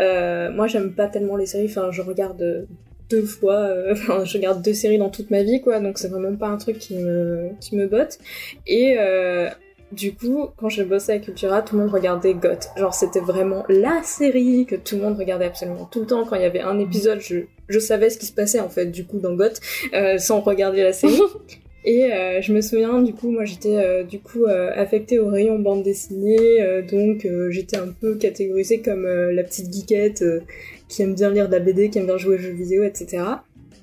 euh, 0.00 0.50
moi, 0.50 0.66
j'aime 0.66 0.92
pas 0.92 1.06
tellement 1.06 1.36
les 1.36 1.46
séries. 1.46 1.66
Enfin, 1.66 1.90
je 1.92 2.02
regarde 2.02 2.66
deux 3.10 3.22
fois. 3.22 3.68
Enfin, 3.92 4.24
je 4.24 4.36
regarde 4.36 4.62
deux 4.62 4.74
séries 4.74 4.98
dans 4.98 5.10
toute 5.10 5.30
ma 5.30 5.42
vie, 5.42 5.60
quoi. 5.60 5.78
Donc, 5.80 5.98
c'est 5.98 6.08
vraiment 6.08 6.34
pas 6.36 6.48
un 6.48 6.56
truc 6.56 6.78
qui 6.78 6.94
me 6.96 7.50
qui 7.60 7.76
me 7.76 7.86
botte. 7.86 8.18
Et 8.66 8.96
du 9.96 10.14
coup, 10.14 10.46
quand 10.56 10.68
j'ai 10.68 10.84
bossé 10.84 11.12
à 11.12 11.18
Cultura, 11.18 11.62
tout 11.62 11.76
le 11.76 11.82
monde 11.82 11.92
regardait 11.92 12.34
GOT. 12.34 12.60
Genre, 12.76 12.94
c'était 12.94 13.20
vraiment 13.20 13.64
la 13.68 14.02
série 14.02 14.66
que 14.66 14.76
tout 14.76 14.96
le 14.96 15.02
monde 15.02 15.18
regardait 15.18 15.46
absolument 15.46 15.88
tout 15.90 16.00
le 16.00 16.06
temps. 16.06 16.24
Quand 16.24 16.36
il 16.36 16.42
y 16.42 16.46
avait 16.46 16.60
un 16.60 16.78
épisode, 16.78 17.20
je, 17.20 17.38
je 17.68 17.78
savais 17.78 18.10
ce 18.10 18.18
qui 18.18 18.26
se 18.26 18.32
passait, 18.32 18.60
en 18.60 18.68
fait, 18.68 18.86
du 18.86 19.04
coup, 19.04 19.18
dans 19.18 19.34
GOT, 19.34 19.54
euh, 19.94 20.18
sans 20.18 20.40
regarder 20.40 20.82
la 20.82 20.92
série. 20.92 21.20
Et 21.86 22.12
euh, 22.12 22.42
je 22.42 22.52
me 22.52 22.60
souviens, 22.60 23.00
du 23.00 23.14
coup, 23.14 23.30
moi, 23.30 23.44
j'étais, 23.44 23.76
euh, 23.76 24.02
du 24.02 24.18
coup, 24.18 24.44
euh, 24.44 24.72
affectée 24.74 25.20
au 25.20 25.28
rayon 25.28 25.60
bande 25.60 25.84
dessinée. 25.84 26.58
donc, 26.90 27.26
j'étais 27.50 27.76
un 27.76 27.88
peu 27.88 28.16
catégorisée 28.16 28.80
comme 28.80 29.06
la 29.06 29.42
petite 29.44 29.72
geekette 29.72 30.24
qui 30.88 31.02
aime 31.02 31.14
bien 31.14 31.30
lire 31.30 31.46
de 31.48 31.52
la 31.52 31.60
BD, 31.60 31.88
qui 31.88 31.98
aime 31.98 32.06
bien 32.06 32.18
jouer 32.18 32.34
aux 32.34 32.38
jeux 32.38 32.50
vidéo, 32.50 32.82
etc. 32.82 33.22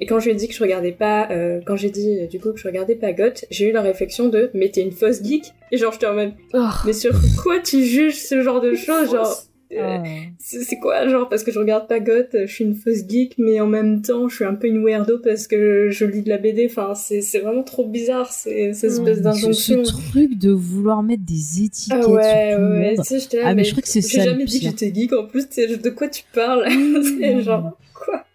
Et 0.03 0.05
quand 0.05 0.19
je 0.19 0.25
lui 0.25 0.31
ai 0.33 0.35
dit 0.35 0.49
que 0.49 0.53
je 0.53 0.61
regardais 0.61 0.91
pas, 0.91 1.29
euh, 1.31 1.61
quand 1.65 1.77
j'ai 1.77 1.89
dit 1.89 2.19
euh, 2.19 2.27
du 2.27 2.37
coup 2.37 2.51
que 2.51 2.59
je 2.59 2.67
regardais 2.67 2.95
pas 2.95 3.13
GOT, 3.13 3.45
j'ai 3.49 3.69
eu 3.69 3.71
la 3.71 3.81
réflexion 3.81 4.27
de 4.27 4.51
mais 4.53 4.67
t'es 4.69 4.81
une 4.81 4.91
fausse 4.91 5.23
geek. 5.23 5.53
Et 5.71 5.77
genre 5.77 5.93
je 5.93 5.99
te 5.99 6.05
remets 6.05 6.33
Oh. 6.53 6.67
mais 6.85 6.91
sur 6.91 7.13
quoi 7.41 7.59
tu 7.59 7.85
juges 7.85 8.17
ce 8.17 8.41
genre 8.41 8.59
de 8.59 8.73
choses 8.75 9.11
genre 9.11 9.33
euh, 9.71 9.77
Ah. 9.79 10.03
c'est 10.39 10.77
quoi 10.79 11.07
genre 11.07 11.29
parce 11.29 11.43
que 11.43 11.51
je 11.53 11.57
regarde 11.57 11.87
pas 11.87 12.01
GOT, 12.01 12.11
euh, 12.35 12.45
je 12.45 12.53
suis 12.53 12.65
une 12.65 12.75
fausse 12.75 13.07
geek 13.07 13.35
mais 13.37 13.61
en 13.61 13.65
même 13.67 14.01
temps 14.01 14.27
je 14.27 14.35
suis 14.35 14.43
un 14.45 14.55
peu 14.55 14.67
une 14.67 14.83
weirdo 14.83 15.19
parce 15.19 15.47
que 15.47 15.87
je 15.89 16.03
lis 16.03 16.21
de 16.21 16.27
la 16.29 16.37
BD, 16.37 16.67
enfin 16.69 16.93
c'est 16.95 17.39
vraiment 17.39 17.63
trop 17.63 17.87
bizarre 17.87 18.29
c'est 18.29 18.73
cette 18.73 18.91
espèce 18.91 19.15
Ce, 19.15 19.19
ce 19.19 19.23
d'injonction. 19.23 19.83
truc 19.83 20.37
de 20.37 20.51
vouloir 20.51 21.01
mettre 21.01 21.23
des 21.23 21.63
étiquettes 21.63 21.99
Ah 22.03 22.09
ouais, 22.09 22.49
sur 22.51 22.57
tout 22.57 22.63
le 22.65 22.79
ouais, 22.79 22.95
tu 22.97 23.03
sais, 23.05 23.19
j'étais 23.19 23.39
Ah, 23.41 23.55
mais 23.55 23.63
je 23.63 23.71
crois 23.71 23.81
que 23.81 23.87
c'est 23.87 24.01
J'ai 24.01 24.17
ça 24.19 24.25
le 24.25 24.31
jamais 24.31 24.45
dit 24.45 24.59
que 24.59 24.65
j'étais 24.65 24.93
geek 24.93 25.13
en 25.13 25.25
plus, 25.27 25.47
de 25.49 25.89
quoi 25.91 26.09
tu 26.09 26.23
parles? 26.33 26.67
C'est 27.19 27.41
genre, 27.41 27.77
quoi? 27.95 28.25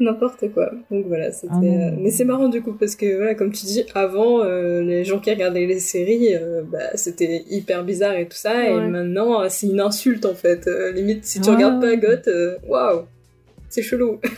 N'importe 0.00 0.52
quoi. 0.54 0.70
Donc 0.90 1.04
voilà, 1.06 1.30
c'était. 1.30 1.52
Ah 1.52 1.60
euh, 1.62 1.90
Mais 1.98 2.10
c'est 2.10 2.24
marrant 2.24 2.48
du 2.48 2.62
coup 2.62 2.72
parce 2.72 2.96
que 2.96 3.16
voilà, 3.16 3.34
comme 3.34 3.52
tu 3.52 3.66
dis, 3.66 3.84
avant 3.94 4.42
euh, 4.42 4.82
les 4.82 5.04
gens 5.04 5.18
qui 5.18 5.30
regardaient 5.30 5.66
les 5.66 5.78
séries, 5.78 6.34
euh, 6.34 6.62
bah 6.70 6.78
c'était 6.96 7.44
hyper 7.50 7.84
bizarre 7.84 8.14
et 8.16 8.26
tout 8.26 8.36
ça, 8.36 8.66
et 8.68 8.88
maintenant 8.88 9.46
c'est 9.50 9.66
une 9.66 9.80
insulte 9.80 10.24
en 10.24 10.34
fait. 10.34 10.66
Euh, 10.66 10.90
limite, 10.92 11.24
si 11.26 11.40
tu 11.40 11.50
Ouais. 11.50 11.56
regardes 11.56 11.80
pas 11.82 11.94
Goth, 11.96 12.28
waouh, 12.66 13.02
c'est 13.68 13.82
chelou. 13.82 14.18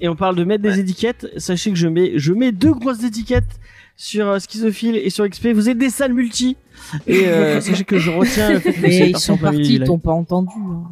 Et 0.00 0.08
on 0.08 0.16
parle 0.16 0.34
de 0.34 0.42
mettre 0.44 0.62
des 0.62 0.80
étiquettes. 0.80 1.28
Sachez 1.36 1.70
que 1.70 1.76
je 1.76 1.86
mets, 1.86 2.12
je 2.18 2.32
mets 2.32 2.50
deux 2.50 2.72
grosses 2.72 3.04
étiquettes 3.04 3.44
sur 3.96 4.28
euh, 4.28 4.38
Schizophile 4.40 4.96
et 4.96 5.08
sur 5.08 5.26
XP. 5.26 5.48
Vous 5.54 5.68
êtes 5.68 5.78
des 5.78 5.88
salles 5.88 6.12
multi. 6.12 6.56
Et 7.06 7.26
euh, 7.28 7.60
sachez 7.62 7.84
que 7.84 7.96
je 7.98 8.10
retiens 8.10 8.52
le 8.54 8.58
fait 8.58 8.72
que 8.72 8.80
Mais 8.82 9.10
ils 9.10 9.16
sont 9.16 9.38
partis, 9.38 9.76
ils 9.76 9.84
t'ont 9.84 9.98
pas 10.00 10.10
entendu. 10.10 10.50
hein. 10.58 10.82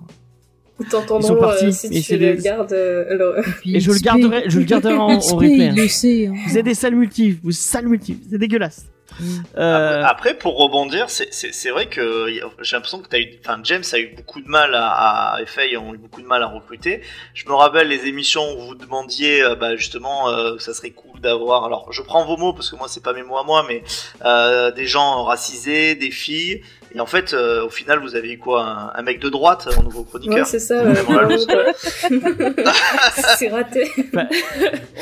Ils 0.80 0.90
sont 0.90 1.36
partis, 1.36 1.66
euh, 1.66 1.70
si 1.70 1.86
et 1.88 2.00
tu 2.02 2.16
le 2.16 2.34
des- 2.36 2.42
gardes. 2.42 2.72
euh, 2.72 3.04
le- 3.36 3.42
puis 3.60 3.76
Et 3.76 3.80
je 3.80 3.90
le 3.92 3.98
garderai, 3.98 4.44
je 4.48 4.58
le 4.58 4.64
garderai 4.64 4.94
en, 4.94 5.10
en 5.10 5.18
replay. 5.18 5.68
hein. 5.68 5.74
hein. 5.76 6.34
Vous 6.48 6.58
êtes 6.58 6.64
des 6.64 6.74
salles 6.74 6.94
multi, 6.96 7.38
vous 7.42 7.52
salles 7.52 7.86
multi, 7.88 8.18
c'est 8.30 8.38
dégueulasse. 8.38 8.86
Mm. 9.20 9.24
Euh, 9.58 10.02
Après, 10.04 10.32
pour 10.32 10.56
rebondir, 10.56 11.10
c'est- 11.10 11.28
c'est 11.30 11.52
c'est 11.52 11.68
vrai 11.68 11.86
que 11.86 12.28
j'ai 12.62 12.74
l'impression 12.76 12.98
que 13.00 13.08
t'as 13.08 13.18
eu, 13.18 13.28
enfin 13.44 13.60
James 13.62 13.82
a 13.92 13.98
eu 13.98 14.14
beaucoup 14.16 14.40
de 14.40 14.48
mal 14.48 14.74
à, 14.74 15.34
à 15.34 15.44
FA 15.44 15.62
ont 15.78 15.92
eu 15.94 15.98
beaucoup 15.98 16.22
de 16.22 16.26
mal 16.26 16.42
à 16.42 16.46
recruter. 16.46 17.02
Je 17.34 17.46
me 17.46 17.52
rappelle 17.52 17.88
les 17.88 18.06
émissions 18.06 18.42
où 18.58 18.68
vous 18.68 18.74
demandiez, 18.74 19.42
euh, 19.42 19.54
bah 19.54 19.76
justement, 19.76 20.30
euh, 20.30 20.56
ça 20.58 20.72
serait 20.72 20.90
cool 20.90 21.20
d'avoir. 21.20 21.64
Alors, 21.66 21.92
je 21.92 22.00
prends 22.00 22.24
vos 22.24 22.38
mots 22.38 22.54
parce 22.54 22.70
que 22.70 22.76
moi 22.76 22.86
c'est 22.88 23.02
pas 23.02 23.12
mes 23.12 23.22
mots 23.22 23.36
à 23.36 23.44
moi, 23.44 23.66
mais 23.68 23.82
euh, 24.24 24.70
des 24.72 24.86
gens 24.86 25.24
racisés, 25.24 25.94
des 25.94 26.10
filles. 26.10 26.62
Et 26.94 27.00
en 27.00 27.06
fait, 27.06 27.32
euh, 27.32 27.64
au 27.64 27.70
final, 27.70 28.00
vous 28.00 28.16
avez 28.16 28.32
eu 28.32 28.38
quoi 28.38 28.64
un, 28.64 28.98
un 28.98 29.02
mec 29.02 29.18
de 29.20 29.28
droite 29.30 29.68
en 29.78 29.82
nouveau 29.82 30.02
chroniqueur 30.04 30.44
Ouais, 30.84 31.36
c'est 31.38 31.38
ça. 31.38 31.62
C'est 33.38 33.48
raté. 33.48 33.90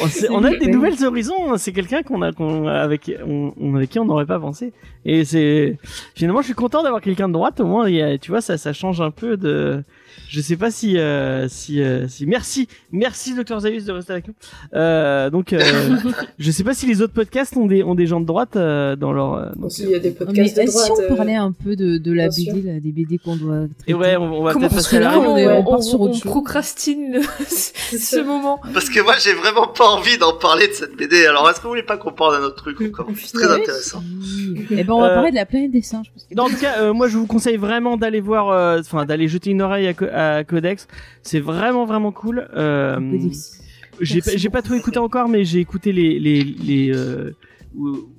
on, 0.01 0.07
sait- 0.07 0.29
on 0.31 0.45
a 0.45 0.51
des 0.51 0.67
nouvelles 0.69 1.05
horizons. 1.05 1.53
hein. 1.53 1.59
C'est 1.59 1.73
quelqu'un 1.73 2.03
qu'on 2.03 2.23
a, 2.23 2.33
qu'on 2.33 2.67
avec, 2.67 3.11
on, 3.27 3.53
on- 3.61 3.75
avec 3.77 3.91
qui 3.91 3.99
on 3.99 4.05
n'aurait 4.05 4.27
pas 4.27 4.39
pensé. 4.39 4.73
Et 5.05 5.25
c'est 5.25 5.79
finalement, 6.15 6.41
je 6.43 6.47
suis 6.47 6.55
content 6.55 6.83
d'avoir 6.83 7.01
quelqu'un 7.01 7.29
de 7.29 7.33
droite. 7.33 7.61
Au 7.61 7.67
moins, 7.67 7.89
y 7.89 8.03
a- 8.03 8.19
tu 8.19 8.31
vois, 8.31 8.41
ça, 8.41 8.57
ça 8.59 8.73
change 8.73 9.01
un 9.01 9.11
peu 9.11 9.37
de. 9.37 9.83
Je 10.29 10.41
sais 10.41 10.57
pas 10.57 10.71
si, 10.71 10.97
euh, 10.99 11.49
si, 11.49 11.83
euh, 11.83 12.07
si. 12.09 12.27
Merci, 12.27 12.69
merci, 12.93 13.35
Docteur 13.35 13.61
Zayus 13.61 13.83
de 13.85 13.93
rester 13.93 14.13
avec 14.13 14.29
nous. 14.29 14.35
Euh, 14.75 15.29
donc, 15.31 15.53
euh, 15.53 15.61
je 16.39 16.51
sais 16.51 16.65
pas 16.65 16.75
si 16.75 16.87
les 16.87 17.03
autres 17.03 17.13
podcasts 17.13 17.57
ont 17.57 17.67
des, 17.67 17.83
ont 17.83 17.95
des 17.95 18.07
gens 18.07 18.21
de 18.21 18.27
droite 18.27 18.57
euh, 18.57 18.97
dans 18.97 19.13
leur. 19.13 19.35
euh, 19.35 19.47
donc, 19.57 19.67
Aussi, 19.67 19.83
il 19.85 19.91
y 19.91 19.95
a 19.95 19.99
des 19.99 20.11
Non, 20.11 20.17
mais 20.21 20.27
podcasts 20.27 20.57
de 20.59 20.65
droite. 20.67 20.85
si 20.87 20.93
on 20.93 21.01
euh, 21.01 21.17
parlait 21.17 21.35
un 21.35 21.53
peu 21.53 21.77
de, 21.77 21.99
de 21.99 22.13
la 22.13 22.29
BD, 22.29 22.63
là, 22.63 22.81
des 22.81 22.93
BD 22.93 23.19
qu'on 23.19 23.37
doit 23.37 23.67
traiter. 23.79 23.91
Et 23.91 23.95
ouais, 23.95 24.17
on, 24.17 24.41
on 24.41 24.43
va 24.43 24.55
peut-être 24.55 24.75
passer 24.75 24.97
que 24.97 24.97
à 24.97 25.01
la 25.01 25.11
là, 25.13 25.19
on 25.21 25.37
est- 25.37 25.47
on 25.49 25.65
part 25.65 25.83
sur 25.83 26.01
autre 26.01 26.15
chose. 26.15 26.23
procrastine 26.23 27.21
ce 27.49 28.21
moment. 28.23 28.61
Parce 28.73 28.89
que 28.91 29.01
moi, 29.01 29.15
j'ai 29.23 29.33
vraiment 29.35 29.67
pas 29.67 29.87
envie 29.89 30.19
d'en 30.19 30.33
parler 30.37 30.69
de 30.69 30.73
cette 30.73 30.97
BD. 30.97 31.27
Alors, 31.27 31.49
est-ce 31.51 31.59
que 31.59 31.65
vous 31.65 31.71
voulez 31.71 31.83
pas 31.83 31.97
qu'on 31.97 32.13
parle 32.13 32.39
d'un 32.39 32.47
autre 32.47 32.57
truc 32.57 32.81
encore? 32.81 33.07
C'est 33.17 33.33
très 33.33 33.51
intéressant. 33.51 34.03
Eh 34.71 34.85
ben, 34.85 34.93
on 34.93 35.01
va 35.01 35.11
parler 35.11 35.31
de 35.31 35.37
la 35.37 35.47
planète 35.47 35.71
des 35.73 35.83
singes. 35.83 36.11
Parce 36.15 36.27
que... 36.27 36.35
Dans 36.35 36.49
tout 36.49 36.57
cas, 36.57 36.93
moi 36.93 37.09
je 37.09 37.17
vous 37.19 37.27
conseille 37.27 37.57
vraiment 37.57 37.97
d'aller 37.97 38.21
voir, 38.21 38.79
enfin 38.81 39.05
d'aller 39.05 39.29
jeter 39.29 39.51
une 39.51 39.63
oreille 39.63 39.89
à, 39.89 39.93
à 40.03 40.45
Codex. 40.45 40.89
C'est 41.23 41.41
vraiment 41.41 41.85
vraiment 41.85 42.13
cool. 42.13 42.49
Euh, 42.57 43.01
j'ai 44.01 44.21
pas, 44.23 44.31
j'ai 44.35 44.49
pas 44.51 44.63
tout 44.63 44.75
écouté 44.75 44.99
encore, 44.99 45.29
mais 45.29 45.45
j'ai 45.45 45.59
écouté 45.61 45.93
les 45.93 46.19
les 46.19 46.43
les 46.43 46.93
euh, 46.95 47.33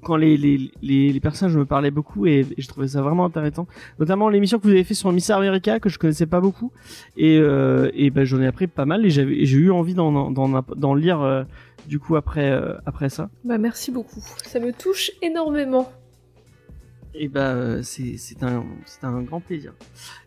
quand 0.04 0.16
les, 0.16 0.38
les 0.38 0.72
les 0.82 1.12
les 1.12 1.20
personnages 1.20 1.58
me 1.58 1.66
parlaient 1.66 1.92
beaucoup 1.92 2.26
et, 2.26 2.46
et 2.58 2.62
je 2.62 2.68
trouvais 2.68 2.88
ça 2.88 3.02
vraiment 3.02 3.26
intéressant. 3.26 3.68
Notamment 4.00 4.30
l'émission 4.30 4.60
que 4.60 4.64
vous 4.64 4.70
avez 4.70 4.84
fait 4.84 4.94
sur 4.94 5.12
Miss 5.12 5.30
America 5.30 5.80
que 5.80 5.90
je 5.90 6.00
connaissais 6.00 6.26
pas 6.28 6.40
beaucoup 6.40 6.72
et 7.18 7.38
euh, 7.38 7.90
et 7.94 8.12
ben 8.12 8.24
j'en 8.24 8.42
ai 8.42 8.48
appris 8.48 8.68
pas 8.68 8.86
mal 8.86 9.06
et 9.06 9.10
j'avais 9.10 9.36
et 9.36 9.46
j'ai 9.46 9.58
eu 9.58 9.72
envie 9.72 9.94
d'en 9.94 10.32
d'en 10.32 10.64
d'en 10.76 10.94
lire 10.94 11.22
euh, 11.22 11.44
du 11.88 12.00
coup 12.00 12.16
après 12.16 12.52
euh, 12.52 12.76
après 12.86 13.10
ça. 13.10 13.30
Bah 13.44 13.58
merci 13.58 13.92
beaucoup. 13.92 14.24
Ça 14.46 14.60
me 14.60 14.72
touche 14.72 15.12
énormément. 15.22 15.92
Et 17.14 17.28
bah 17.28 17.52
euh, 17.54 17.82
c'est 17.84 18.16
c'est 18.18 18.42
un 18.44 18.64
c'est 18.86 19.04
un 19.04 19.22
grand 19.22 19.42
plaisir. 19.42 19.74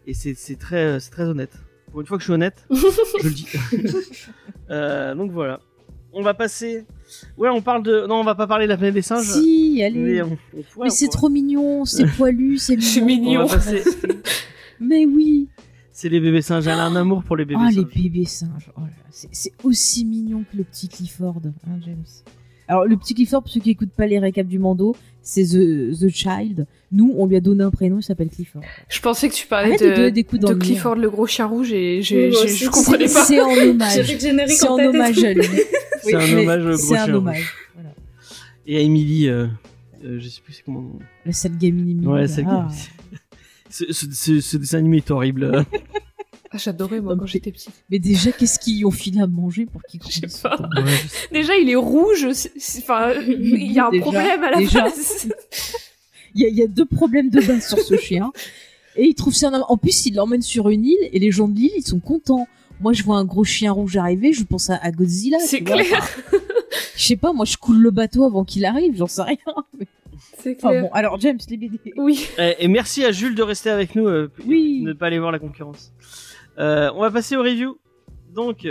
Et 0.07 0.15
c'est 0.15 0.35
c'est 0.35 0.57
très 0.57 1.01
c'est 1.01 1.11
très 1.11 1.25
honnête. 1.25 1.53
Pour 1.91 2.01
une 2.01 2.07
fois 2.07 2.17
que 2.19 2.23
je 2.23 2.27
suis 2.27 2.33
honnête, 2.35 2.67
je 2.71 3.29
le 3.29 3.35
dis. 3.35 3.47
euh, 4.71 5.15
donc 5.15 5.31
voilà. 5.31 5.61
On 6.13 6.23
va 6.23 6.35
passer. 6.35 6.85
Ouais, 7.37 7.49
on 7.49 7.61
parle 7.63 7.83
de. 7.83 8.07
Non, 8.07 8.17
on 8.17 8.25
va 8.25 8.35
pas 8.37 8.47
parler 8.47 8.67
de 8.67 8.71
la 8.71 8.77
planète 8.77 8.95
des 8.95 9.03
singes. 9.03 9.27
Si, 9.27 9.83
allez. 9.83 9.99
Mais, 9.99 10.13
Mais, 10.13 10.23
on- 10.23 10.39
on 10.57 10.63
pourrait, 10.63 10.89
on 10.89 10.91
c'est 10.91 11.07
pourrait. 11.07 11.17
trop 11.17 11.29
mignon, 11.29 11.85
c'est 11.85 12.07
poilu, 12.17 12.57
c'est 12.59 12.81
C'est 12.81 13.01
mignon. 13.01 13.23
On 13.23 13.45
mignon. 13.45 13.47
va 13.47 13.57
passer. 13.57 13.83
Mais 14.79 15.07
oui. 15.07 15.49
C'est 15.91 16.09
les 16.09 16.21
bébés 16.21 16.43
singes. 16.43 16.67
Elle 16.69 16.79
a 16.79 16.85
un 16.85 16.95
amour 16.97 17.23
pour 17.25 17.37
les 17.37 17.45
bébés 17.45 17.61
Ah, 17.65 17.71
les 17.71 17.83
singes. 17.83 17.95
bébés 17.95 18.25
singes. 18.27 18.71
Oh 18.77 18.81
là 18.83 18.87
là, 18.87 18.93
c'est- 19.11 19.29
c'est 19.33 19.53
aussi 19.65 20.05
mignon 20.05 20.45
que 20.51 20.57
le 20.57 20.65
petit 20.65 20.89
Clifford, 20.89 21.41
hein, 21.67 21.79
James. 21.85 22.05
Alors, 22.69 22.85
le 22.87 22.97
petit 22.97 23.15
Clifford, 23.15 23.43
pour 23.43 23.51
ceux 23.53 23.61
qui 23.61 23.71
écoutent 23.71 23.93
pas 23.93 24.07
les 24.07 24.19
récaps 24.19 24.49
du 24.49 24.59
Mando, 24.59 24.97
c'est 25.23 25.45
The, 25.45 25.99
The 25.99 26.09
Child. 26.09 26.67
Nous, 26.93 27.13
on 27.17 27.27
lui 27.27 27.37
a 27.37 27.41
donné 27.41 27.63
un 27.65 27.71
prénom, 27.71 27.99
il 27.99 28.03
s'appelle 28.03 28.29
Clifford. 28.31 28.63
Je 28.89 29.01
pensais 29.01 29.29
que 29.29 29.35
tu 29.35 29.47
parlais 29.47 29.77
de 29.77 30.05
de, 30.05 30.09
des 30.11 30.25
coups 30.25 30.41
de. 30.43 30.55
Clifford 30.55 30.95
le 30.95 31.11
gros 31.11 31.27
chien 31.27 31.47
rouge 31.47 31.73
et 31.73 31.97
Oui, 31.97 32.03
j'ai- 32.03 32.31
moi 32.31 32.39
j'ai- 32.41 32.45
aussi. 32.47 32.65
je 32.65 32.71
comprenais 32.71 33.09
C'est 33.09 33.15
pas. 33.15 33.25
c'est 33.25 33.41
en 33.41 33.51
hommage. 33.71 34.03
C'est 34.49 34.67
en 34.69 34.75
en 34.75 34.79
hommage 34.85 35.25
à 35.25 35.33
lui. 35.35 35.43
C'est 36.03 36.15
un 36.15 36.39
hommage 36.39 36.63
au 36.65 36.69
gros 36.69 36.77
C'est 36.77 36.97
un 36.97 37.05
chien 37.07 37.15
hommage. 37.15 37.55
Voilà. 37.75 37.91
Et 38.67 38.77
à 38.77 38.81
Emily. 38.81 39.29
Euh, 39.29 39.47
euh, 40.05 40.19
je 40.21 40.29
sais 40.29 40.41
plus 40.43 40.53
c'est 40.53 40.63
comment. 40.63 40.85
La 41.27 41.33
sale 41.33 41.57
gamine 41.59 41.91
Emily. 41.91 42.07
Ouais, 42.07 42.29
celle 42.29 42.45
Ah. 42.49 42.69
ce, 43.71 43.91
ce, 43.93 44.07
ce, 44.13 44.41
ce 44.41 44.57
dessin 44.59 44.79
animé 44.79 44.99
est 44.99 45.11
horrible. 45.11 45.65
Ah, 46.55 46.59
J'adorais 46.59 47.01
moi 47.01 47.15
Non, 47.15 47.21
quand 47.21 47.27
j'étais 47.27 47.51
petite. 47.51 47.73
Mais 47.91 47.99
déjà, 47.99 48.31
qu'est-ce 48.33 48.59
qu'ils 48.61 48.87
ont 48.87 48.91
filé 48.93 49.21
à 49.21 49.27
manger 49.27 49.67
pour 49.67 49.83
qu'ils 49.83 50.01
Je 50.03 50.09
sais 50.09 50.21
grandissent 50.21 50.39
pas. 50.41 50.57
Ouais. 50.77 50.93
Déjà 51.33 51.57
il 51.57 51.69
est 51.69 51.75
rouge. 51.75 52.27
Enfin 52.79 53.13
il 53.27 53.73
y 53.73 53.79
a 53.81 53.87
un 53.87 53.91
Déjà, 53.91 54.03
problème 54.03 54.45
à 54.45 54.51
la 54.53 54.57
déjà. 54.59 54.83
base. 54.83 55.29
Il 56.37 56.43
y, 56.43 56.47
a- 56.47 56.49
il 56.49 56.57
y 56.57 56.63
a 56.63 56.67
deux 56.67 56.85
problèmes 56.85 57.31
de 57.31 57.41
base 57.41 57.69
sur 57.69 57.79
ce 57.79 57.97
chien. 57.97 58.33
Et 58.97 59.05
il 59.05 59.15
trouve 59.15 59.33
ça. 59.33 59.53
En 59.69 59.77
plus, 59.77 60.07
il 60.07 60.15
l'emmène 60.17 60.43
sur 60.43 60.69
une 60.69 60.85
île 60.85 60.99
et 61.13 61.21
les 61.21 61.31
gens 61.31 61.47
de 61.47 61.55
l'île, 61.55 61.71
ils 61.77 61.87
sont 61.87 62.01
contents. 62.01 62.49
Moi, 62.81 62.93
je 62.93 63.05
vois 63.05 63.19
un 63.19 63.25
gros 63.25 63.45
chien 63.45 63.71
rouge 63.71 63.97
arriver, 63.97 64.33
je 64.33 64.43
pense 64.43 64.69
à, 64.69 64.75
à 64.83 64.91
Godzilla. 64.91 65.39
C'est 65.39 65.61
clair. 65.61 65.85
Je 66.97 67.05
sais 67.05 67.15
pas, 67.17 67.33
moi, 67.33 67.45
je 67.45 67.57
coule 67.57 67.79
le 67.81 67.93
bateau 67.93 68.25
avant 68.25 68.45
qu'il 68.45 68.65
arrive, 68.65 68.97
j'en 68.97 69.07
sais 69.07 69.23
rien. 69.23 69.37
C'est 70.43 70.57
Enfin 70.59 70.71
clair. 70.71 70.83
bon, 70.83 70.91
alors 70.93 71.21
James, 71.21 71.39
les 71.49 71.57
BD. 71.57 71.79
Oui. 71.99 72.27
Et, 72.37 72.57
et 72.65 72.67
merci 72.69 73.05
à 73.05 73.13
Jules 73.13 73.37
de 73.37 73.43
rester 73.45 73.71
avec 73.71 73.95
nous, 73.95 74.09
euh, 74.09 74.29
Oui. 74.45 74.81
ne 74.83 74.93
pas 74.93 75.07
aller 75.07 75.21
voir 75.21 75.31
la 75.31 75.39
concurrence. 75.39 75.93
Euh, 76.59 76.91
on 76.95 77.01
va 77.01 77.11
passer 77.11 77.37
aux 77.37 77.43
reviews. 77.43 77.79
Donc, 78.35 78.67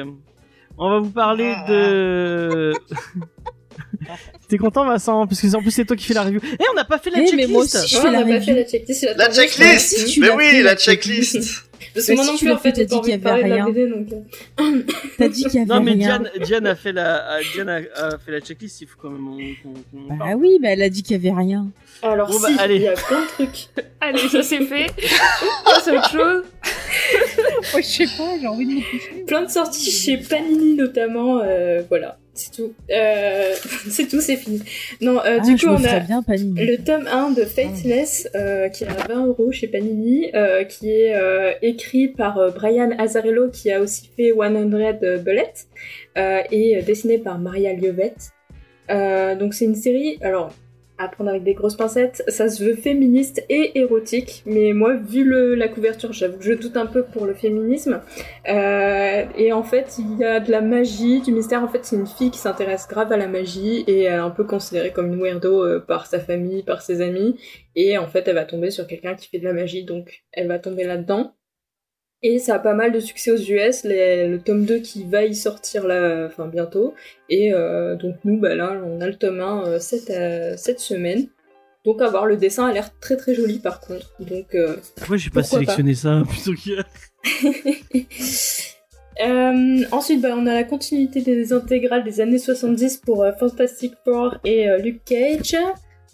on 0.78 0.90
va 0.90 1.00
vous 1.00 1.10
parler 1.12 1.54
de. 1.68 2.74
T'es 4.48 4.58
content, 4.58 4.86
Vincent 4.86 5.26
Parce 5.26 5.42
que 5.42 5.56
en 5.56 5.62
plus 5.62 5.72
c'est 5.72 5.86
toi 5.86 5.96
qui 5.96 6.06
fais 6.06 6.14
la 6.14 6.24
review. 6.24 6.40
Et 6.44 6.64
on 6.72 6.76
n'a 6.76 6.86
pas 6.86 7.00
fait 7.00 7.10
la 7.10 7.20
Eh, 7.20 7.22
mais 7.22 7.28
checklist. 7.30 7.50
moi 7.52 7.64
aussi, 7.64 7.88
je 7.88 7.96
Ouais, 7.96 8.02
fais 8.02 8.08
on 8.08 8.12
la 8.12 8.24
n'a 8.24 8.36
pas 8.40 8.42
fait 8.42 8.54
la 8.54 8.66
checklist. 8.66 9.08
La 9.16 9.32
checklist 9.32 10.18
Mais 10.20 10.30
oui, 10.32 10.62
la 10.62 10.76
checklist 10.76 11.70
Parce 11.94 12.08
que 12.08 12.14
moi 12.14 12.24
si 12.24 12.32
non 12.32 12.38
plus, 12.38 12.52
en 12.52 12.58
fait, 12.58 12.76
j'ai 12.76 12.86
t'as 12.88 12.96
dit 12.96 13.02
qu'il 13.02 13.10
y 13.10 13.14
avait 13.14 13.44
rien. 13.44 13.68
Euh, 13.68 14.84
T'as 15.18 15.28
dit 15.28 15.44
qu'il 15.44 15.54
y 15.54 15.58
avait 15.60 15.66
Non 15.66 15.82
mais 15.82 15.92
rien. 15.92 16.20
Diane, 16.20 16.30
Diane 16.44 16.68
a 16.68 16.76
fait 16.76 16.92
la, 16.92 17.16
a- 17.34 17.42
Diane 17.54 17.70
a, 17.70 18.18
fait 18.18 18.32
la 18.32 18.40
checklist. 18.42 18.82
Il 18.82 18.88
faut 18.88 18.98
quand 19.02 19.10
même 19.10 19.56
qu'on 19.62 19.74
Bah 20.10 20.16
parle. 20.20 20.36
oui, 20.36 20.58
bah 20.62 20.70
elle 20.72 20.82
a 20.82 20.90
dit 20.90 21.04
qu'il 21.04 21.22
y 21.22 21.28
avait 21.30 21.38
rien. 21.40 21.68
Alors 22.02 22.30
Bon, 22.30 22.40
bah, 22.40 22.50
si, 22.54 22.60
allez. 22.60 22.76
il 22.78 22.82
y 22.82 22.88
a 22.88 22.94
plein 22.94 23.22
de 23.22 23.28
trucs. 23.28 23.68
Allez, 24.02 24.28
ça 24.28 24.44
c'est 24.44 24.62
fait. 24.66 24.88
Ça 25.66 25.80
c'est 25.82 25.98
autre 25.98 26.12
chose. 26.12 26.44
Ouais, 27.74 27.82
je 27.82 27.88
sais 27.88 28.06
pas, 28.18 28.38
j'ai 28.42 28.48
envie 28.48 28.66
de 28.66 28.72
me 28.72 28.82
coucher. 28.82 29.24
Plein 29.26 29.44
de 29.44 29.50
sorties 29.50 29.90
chez 29.92 30.18
Panini 30.18 30.76
notamment, 30.76 31.40
euh, 31.44 31.82
voilà, 31.88 32.18
c'est 32.34 32.52
tout. 32.52 32.74
Euh, 32.92 33.54
c'est 33.90 34.08
tout, 34.08 34.22
c'est 34.22 34.38
fini. 34.38 34.62
Non, 35.02 35.20
euh, 35.20 35.40
Ah, 35.40 35.46
du 35.46 35.56
coup 35.56 35.68
on 35.68 35.84
a 35.84 36.00
bien 36.00 36.24
le 36.28 36.78
tome 36.78 37.08
1 37.08 37.32
de 37.32 37.46
Faithless 37.46 38.28
euh, 38.36 38.70
qui 38.70 38.84
est 38.84 38.88
à 38.88 39.08
20 39.08 39.28
euros 39.28 39.52
chez 39.52 39.68
Panini, 39.68 40.32
qui 40.70 40.90
est 40.90 41.58
écrit 41.62 42.08
par 42.08 42.52
Brian 42.54 42.92
Azzarello 42.98 43.50
qui 43.50 43.72
a 43.72 43.82
aussi 43.82 44.10
fait 44.16 44.32
100 44.32 44.66
Bullet 45.24 45.54
et 46.52 46.82
dessiné 46.82 47.18
par 47.18 47.40
Maria 47.40 47.74
Liovette. 47.74 48.32
Donc 48.90 49.54
c'est 49.54 49.66
une 49.66 49.76
série, 49.76 50.18
alors 50.22 50.52
à 50.98 51.08
prendre 51.08 51.30
avec 51.30 51.44
des 51.44 51.54
grosses 51.54 51.76
pincettes, 51.76 52.24
ça 52.28 52.50
se 52.50 52.64
veut 52.64 52.76
féministe 52.76 53.44
et 53.50 53.80
érotique, 53.80 54.44
mais 54.46 54.74
moi 54.74 54.94
vu 54.96 55.24
le, 55.24 55.56
la 55.56 55.68
couverture, 55.68 56.14
j'avoue 56.14 56.38
que 56.38 56.44
je 56.44 56.54
doute 56.54 56.78
un 56.78 56.86
peu 56.86 57.04
pour 57.04 57.26
le 57.26 57.34
féminisme. 57.34 58.02
Euh, 58.48 59.24
et 59.36 59.52
en 59.54 59.64
fait, 59.64 59.96
il 59.98 60.18
y 60.20 60.24
a 60.24 60.40
de 60.40 60.52
la 60.52 60.62
magie, 60.62 61.22
du 61.22 61.32
mystère. 61.32 61.64
En 61.64 61.68
fait, 61.68 61.84
c'est 61.84 61.96
une 61.96 62.08
fille 62.08 62.32
qui 62.32 62.38
s'intéresse 62.38 62.88
grave 62.88 63.12
à 63.12 63.18
la 63.18 63.28
magie 63.28 63.84
et 63.88 64.08
un 64.08 64.30
peu 64.30 64.44
considérée 64.44 64.92
comme 64.92 65.14
une 65.14 65.20
weirdo 65.20 65.64
euh, 65.64 65.80
par 65.80 66.06
sa 66.06 66.20
famille, 66.20 66.64
par 66.64 66.82
ses 66.82 67.02
amis. 67.02 67.40
Et 67.76 67.98
en 67.98 68.08
fait, 68.08 68.28
elle 68.28 68.36
va 68.36 68.46
tomber 68.46 68.70
sur 68.70 68.88
quelqu'un 68.88 69.16
qui 69.16 69.30
fait 69.30 69.40
de 69.40 69.46
la 69.46 69.54
magie, 69.54 69.84
donc 69.84 70.24
elle 70.32 70.48
va 70.48 70.60
tomber 70.60 70.84
là-dedans. 70.84 71.34
Et 72.26 72.40
ça 72.40 72.56
a 72.56 72.60
pas 72.60 72.74
mal 72.74 72.94
de 72.94 73.02
succès 73.02 73.32
aux 73.32 73.38
US, 73.38 73.84
les- 73.84 74.30
le 74.30 74.40
tome 74.40 74.64
2 74.64 74.80
qui 74.80 75.04
va 75.04 75.26
y 75.26 75.36
sortir 75.36 75.86
là, 75.86 76.26
enfin 76.26 76.48
bientôt. 76.48 76.94
Et 77.30 77.54
euh, 77.54 77.96
donc 77.96 78.16
nous, 78.24 78.40
bah 78.40 78.56
là, 78.56 78.82
on 78.86 79.02
a 79.02 79.08
le 79.08 79.16
tome 79.16 79.42
1 79.42 79.68
euh, 79.68 79.80
cette, 79.80 80.10
euh, 80.10 80.54
cette 80.56 80.80
semaine. 80.80 81.28
Donc 81.84 82.02
à 82.02 82.10
voir, 82.10 82.26
le 82.26 82.38
dessin 82.38 82.66
a 82.66 82.72
l'air 82.72 82.98
très 83.02 83.18
très 83.18 83.36
joli 83.36 83.60
par 83.60 83.82
contre. 83.82 84.14
Donc 84.22 84.56
Pourquoi 84.96 85.18
j'ai 85.18 85.30
pas 85.30 85.44
sélectionné 85.44 85.96
ça 85.96 86.24
plutôt 86.30 86.54
que 86.54 86.82
ensuite, 89.92 90.22
bah, 90.22 90.34
on 90.38 90.48
a 90.48 90.54
la 90.54 90.64
continuité 90.64 91.22
des 91.22 91.52
intégrales 91.52 92.06
des 92.06 92.22
années 92.22 92.40
70 92.40 92.98
pour 93.06 93.26
Fantastic 93.38 93.96
Four 94.06 94.38
et 94.46 94.66
Luke 94.82 95.02
Cage. 95.04 95.58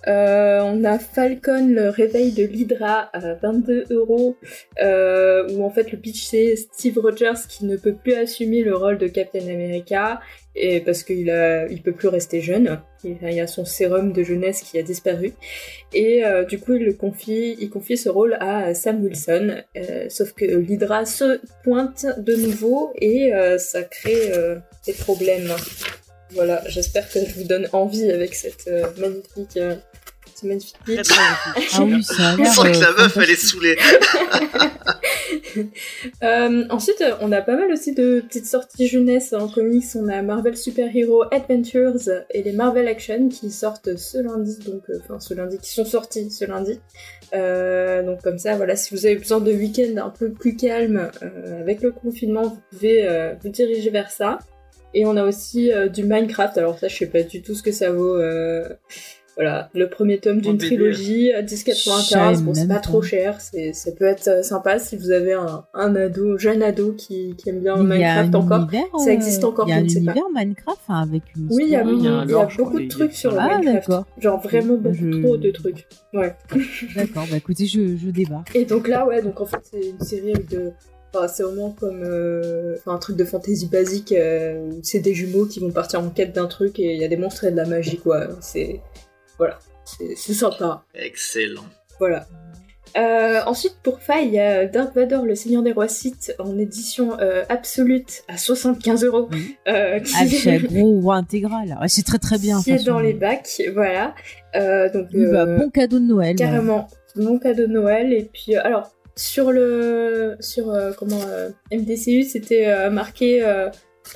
Euh, 0.07 0.61
on 0.63 0.83
a 0.85 0.97
Falcon, 0.97 1.67
le 1.67 1.89
réveil 1.89 2.31
de 2.31 2.43
l'Hydra 2.43 3.09
à 3.13 3.33
22 3.33 3.87
euros, 3.91 4.37
euh, 4.81 5.47
où 5.51 5.63
en 5.63 5.69
fait 5.69 5.91
le 5.91 5.97
pitch 5.97 6.23
c'est 6.23 6.55
Steve 6.55 6.97
Rogers 6.99 7.47
qui 7.49 7.65
ne 7.65 7.75
peut 7.75 7.93
plus 7.93 8.13
assumer 8.13 8.63
le 8.63 8.75
rôle 8.75 8.97
de 8.97 9.07
Captain 9.07 9.41
America 9.41 10.21
parce 10.85 11.03
qu'il 11.03 11.29
a, 11.29 11.67
il 11.67 11.81
peut 11.81 11.93
plus 11.93 12.09
rester 12.09 12.41
jeune. 12.41 12.81
Il 13.03 13.17
il 13.21 13.33
y 13.33 13.39
a 13.39 13.47
son 13.47 13.63
sérum 13.63 14.11
de 14.11 14.23
jeunesse 14.23 14.61
qui 14.61 14.77
a 14.77 14.83
disparu 14.83 15.33
et 15.93 16.25
euh, 16.25 16.43
du 16.43 16.59
coup 16.59 16.73
il 16.73 16.97
confie, 16.97 17.55
il 17.59 17.69
confie 17.69 17.95
ce 17.97 18.09
rôle 18.09 18.37
à 18.39 18.73
Sam 18.73 19.03
Wilson. 19.03 19.63
Sauf 20.09 20.33
que 20.33 20.45
l'Hydra 20.45 21.05
se 21.05 21.39
pointe 21.63 22.05
de 22.17 22.35
nouveau 22.35 22.91
et 22.95 23.31
ça 23.57 23.83
crée 23.83 24.31
des 24.85 24.93
problèmes. 24.93 25.51
Voilà, 26.31 26.61
j'espère 26.67 27.09
que 27.09 27.19
je 27.25 27.33
vous 27.35 27.43
donne 27.43 27.67
envie 27.73 28.11
avec 28.11 28.35
cette 28.35 28.69
magnifique, 28.97 29.57
magnifique 30.47 30.75
Très, 30.85 31.01
très. 31.03 31.15
Ah 31.73 31.81
oui, 31.83 32.03
ça 32.03 32.29
a 32.29 32.37
On 32.39 32.45
sent 32.45 32.71
que 32.71 32.77
euh, 32.77 32.81
la 32.81 32.91
meuf, 32.91 33.17
elle 33.17 33.29
est 33.29 33.35
saoulée. 33.35 33.77
Euh, 36.23 36.63
ensuite, 36.69 37.03
on 37.21 37.31
a 37.31 37.41
pas 37.41 37.55
mal 37.55 37.71
aussi 37.71 37.93
de 37.93 38.21
petites 38.21 38.45
sorties 38.45 38.87
jeunesse 38.87 39.33
en 39.33 39.47
comics. 39.47 39.83
On 39.95 40.07
a 40.07 40.21
Marvel 40.21 40.55
Super 40.55 40.95
Hero 40.95 41.23
Adventures 41.31 42.09
et 42.29 42.43
les 42.43 42.51
Marvel 42.51 42.87
Action 42.87 43.29
qui 43.29 43.51
sortent 43.51 43.97
ce 43.97 44.17
lundi, 44.19 44.57
donc 44.65 44.83
euh, 44.89 44.99
enfin 45.03 45.19
ce 45.19 45.33
lundi, 45.33 45.57
qui 45.57 45.71
sont 45.71 45.85
sortis 45.85 46.29
ce 46.31 46.45
lundi. 46.45 46.79
Euh, 47.33 48.03
donc 48.03 48.21
comme 48.21 48.37
ça, 48.37 48.55
voilà, 48.55 48.75
si 48.75 48.93
vous 48.93 49.05
avez 49.05 49.15
besoin 49.15 49.39
de 49.39 49.51
week-end 49.51 49.97
un 49.97 50.09
peu 50.09 50.29
plus 50.31 50.55
calme 50.55 51.09
euh, 51.23 51.61
avec 51.61 51.81
le 51.81 51.91
confinement, 51.91 52.43
vous 52.43 52.59
pouvez 52.71 53.07
euh, 53.07 53.33
vous 53.41 53.49
diriger 53.49 53.89
vers 53.89 54.11
ça. 54.11 54.39
Et 54.93 55.05
on 55.05 55.15
a 55.17 55.23
aussi 55.23 55.71
euh, 55.71 55.87
du 55.87 56.03
Minecraft. 56.03 56.57
Alors 56.57 56.79
ça, 56.79 56.87
je 56.87 56.95
sais 56.95 57.07
pas 57.07 57.23
du 57.23 57.41
tout 57.41 57.53
ce 57.55 57.63
que 57.63 57.71
ça 57.71 57.91
vaut. 57.91 58.15
euh, 58.15 58.67
Voilà, 59.41 59.69
le 59.73 59.89
premier 59.89 60.17
tome 60.19 60.41
d'une 60.41 60.57
trilogie 60.57 61.31
à 61.31 61.39
Je 61.39 61.45
10,95. 61.55 62.09
savais 62.09 62.37
Bon, 62.41 62.53
c'est 62.53 62.67
pas 62.67 62.79
trop 62.79 63.01
cher. 63.01 63.39
C'est, 63.39 63.71
ça 63.71 63.89
peut 63.93 64.03
être 64.03 64.27
euh, 64.27 64.43
sympa 64.43 64.79
si 64.79 64.97
vous 64.97 65.11
avez 65.11 65.31
un, 65.31 65.63
un 65.73 65.95
ado, 65.95 66.37
jeune 66.37 66.61
ado 66.61 66.91
qui, 66.91 67.35
qui 67.37 67.47
aime 67.49 67.61
bien 67.61 67.77
il 67.77 67.83
Minecraft 67.83 68.35
encore. 68.35 68.57
univers, 68.63 68.83
Ça 69.01 69.13
existe 69.13 69.41
euh, 69.45 69.47
encore, 69.47 69.65
Il 69.67 69.69
y 69.69 69.73
a 69.73 69.77
je 69.77 69.79
un 69.79 69.83
ne 69.85 69.89
sais 69.89 70.01
pas. 70.01 70.11
univers 70.11 70.29
Minecraft 70.35 70.81
hein, 70.89 71.01
avec 71.09 71.21
une 71.37 71.47
Oui, 71.51 71.63
il 71.67 71.69
y 71.69 71.75
a, 71.77 71.83
histoire. 71.83 71.95
il 71.97 72.03
y 72.03 72.07
a 72.09 72.23
il 72.25 72.31
y 72.31 72.33
a 72.35 72.47
beaucoup 72.57 72.79
de 72.81 72.87
trucs 72.89 73.13
sur 73.13 73.31
le 73.31 73.37
Ah, 73.39 73.59
Minecraft. 73.59 73.87
d'accord. 73.89 74.05
Genre 74.17 74.41
vraiment 74.41 74.73
Bah, 74.75 74.89
beaucoup 74.89 74.95
je- 75.13 75.21
trop 75.23 75.37
de 75.37 75.51
trucs. 75.51 75.87
Ouais. 76.13 76.35
D'accord, 76.97 77.23
bah 77.31 77.37
écoutez, 77.37 77.65
je, 77.65 77.95
je 77.95 78.09
débarque. 78.09 78.53
Et 78.57 78.65
donc 78.65 78.89
là, 78.89 79.05
ouais, 79.07 79.21
donc 79.21 79.39
en 79.39 79.45
fait, 79.45 79.59
c'est 79.71 79.87
une 79.89 80.01
série 80.05 80.33
avec 80.33 80.49
de. 80.49 80.71
Enfin, 81.15 81.29
c'est 81.29 81.43
vraiment 81.43 81.71
comme 81.79 82.01
euh, 82.03 82.75
enfin, 82.79 82.93
un 82.93 82.97
truc 82.99 83.15
de 83.15 83.23
fantasy 83.23 83.67
basique 83.67 84.11
euh, 84.11 84.67
où 84.69 84.79
c'est 84.83 84.99
des 84.99 85.13
jumeaux 85.13 85.45
qui 85.45 85.59
vont 85.61 85.71
partir 85.71 86.01
en 86.01 86.09
quête 86.09 86.35
d'un 86.35 86.45
truc 86.47 86.77
et 86.77 86.93
il 86.93 87.01
y 87.01 87.05
a 87.05 87.07
des 87.07 87.15
monstres 87.17 87.45
et 87.45 87.51
de 87.51 87.55
la 87.55 87.65
magie, 87.65 87.97
quoi. 87.97 88.27
C'est. 88.41 88.81
Voilà. 89.39 89.57
C'est 89.85 90.33
sympa. 90.33 90.83
Excellent. 90.93 91.63
Voilà. 91.99 92.27
Euh, 92.97 93.41
ensuite, 93.45 93.77
pour 93.83 93.99
Faye, 94.01 94.27
il 94.27 94.33
y 94.33 94.39
a 94.39 94.65
Dark 94.65 94.95
Vador, 94.95 95.23
le 95.25 95.35
Seigneur 95.35 95.61
des 95.63 95.71
Rois 95.71 95.87
Sith, 95.87 96.33
en 96.39 96.57
édition 96.57 97.19
euh, 97.19 97.43
absolute 97.49 98.23
à 98.27 98.37
75 98.37 99.03
euros. 99.03 99.29
Euh, 99.67 99.99
qui 99.99 100.13
Ah, 100.17 100.25
c'est 100.27 100.55
un 100.55 100.59
gros 100.59 100.99
ou 101.01 101.11
intégral. 101.11 101.77
Ouais, 101.81 101.87
c'est 101.87 102.01
très 102.03 102.17
très 102.17 102.37
bien. 102.39 102.61
qui 102.61 102.71
est 102.71 102.83
dans 102.85 102.99
les 102.99 103.13
bacs, 103.13 103.61
voilà. 103.73 104.15
Euh, 104.55 104.91
donc, 104.91 105.07
Oui, 105.13 105.25
bah, 105.31 105.43
euh, 105.47 105.57
bon 105.59 105.69
cadeau 105.69 105.99
de 105.99 106.05
Noël. 106.05 106.35
bah. 106.35 106.45
Carrément, 106.45 106.87
mon 107.15 107.37
cadeau 107.39 107.67
de 107.67 107.71
Noël. 107.73 108.11
Et 108.11 108.23
puis, 108.31 108.55
euh, 108.55 108.61
alors, 108.63 108.91
sur 109.15 109.51
le. 109.51 110.35
Sur, 110.39 110.71
euh, 110.71 110.91
comment. 110.97 111.21
euh, 111.27 111.49
MDCU, 111.71 112.23
c'était 112.23 112.67
euh, 112.67 112.89
marqué 112.89 113.43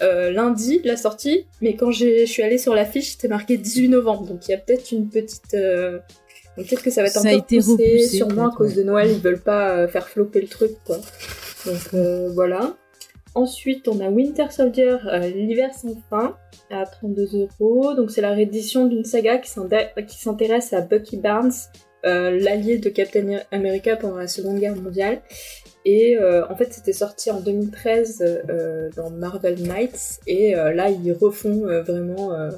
euh, 0.02 0.32
lundi, 0.32 0.82
la 0.84 0.98
sortie. 0.98 1.46
Mais 1.62 1.76
quand 1.76 1.92
je 1.92 2.26
suis 2.26 2.42
allée 2.44 2.58
sur 2.58 2.74
l'affiche, 2.74 3.12
c'était 3.12 3.28
marqué 3.28 3.58
18 3.58 3.90
novembre. 3.90 4.26
Donc, 4.26 4.48
il 4.48 4.52
y 4.52 4.54
a 4.54 4.58
peut-être 4.58 4.92
une 4.92 5.10
petite. 5.10 5.54
euh, 5.54 6.00
donc, 6.58 6.68
peut-être 6.68 6.84
que 6.84 6.92
ça 6.92 7.02
va 7.02 7.08
être 7.08 7.14
Ça 7.14 7.20
un 7.22 7.24
peu 7.24 7.38
été 7.38 7.58
repoussé, 7.58 7.72
repoussé, 7.90 8.18
sûrement 8.18 8.48
à 8.50 8.56
cause 8.56 8.76
de 8.76 8.84
Noël. 8.84 9.10
Ils 9.12 9.20
veulent 9.20 9.42
pas 9.42 9.72
euh, 9.78 9.88
faire 9.88 10.08
flopper 10.08 10.42
le 10.42 10.48
truc, 10.48 10.72
quoi. 10.86 10.98
Donc, 11.66 11.94
euh, 11.94 12.30
voilà. 12.34 12.76
Ensuite, 13.36 13.88
on 13.88 14.00
a 14.00 14.10
Winter 14.10 14.46
Soldier, 14.52 14.98
l'hiver 15.34 15.72
sans 15.74 15.96
fin, 16.10 16.38
à 16.70 16.86
32 16.86 17.48
euros. 17.60 17.96
Donc, 17.96 18.12
c'est 18.12 18.22
la 18.22 18.30
réédition 18.32 18.86
d'une 18.86 19.04
saga 19.06 19.40
qui 19.40 19.50
s'inté- 19.50 19.88
qui 20.08 20.20
s'intéresse 20.20 20.72
à 20.74 20.82
Bucky 20.82 21.18
Barnes, 21.18 21.52
l'allié 22.04 22.78
de 22.78 22.90
Captain 22.90 23.40
America 23.52 23.96
pendant 23.96 24.18
la 24.18 24.28
Seconde 24.28 24.60
Guerre 24.60 24.76
mondiale. 24.76 25.22
Et 25.86 26.18
euh, 26.18 26.46
en 26.50 26.56
fait, 26.56 26.72
c'était 26.74 26.94
sorti 26.94 27.30
en 27.32 27.40
2013 27.42 28.24
euh, 28.50 28.90
dans 28.96 29.10
Marvel 29.10 29.62
Knights. 29.62 30.20
Et 30.28 30.56
euh, 30.56 30.74
là, 30.74 30.90
ils 30.90 31.12
refont 31.12 31.68
euh, 31.68 31.82
vraiment 31.84 32.34
euh, 32.34 32.50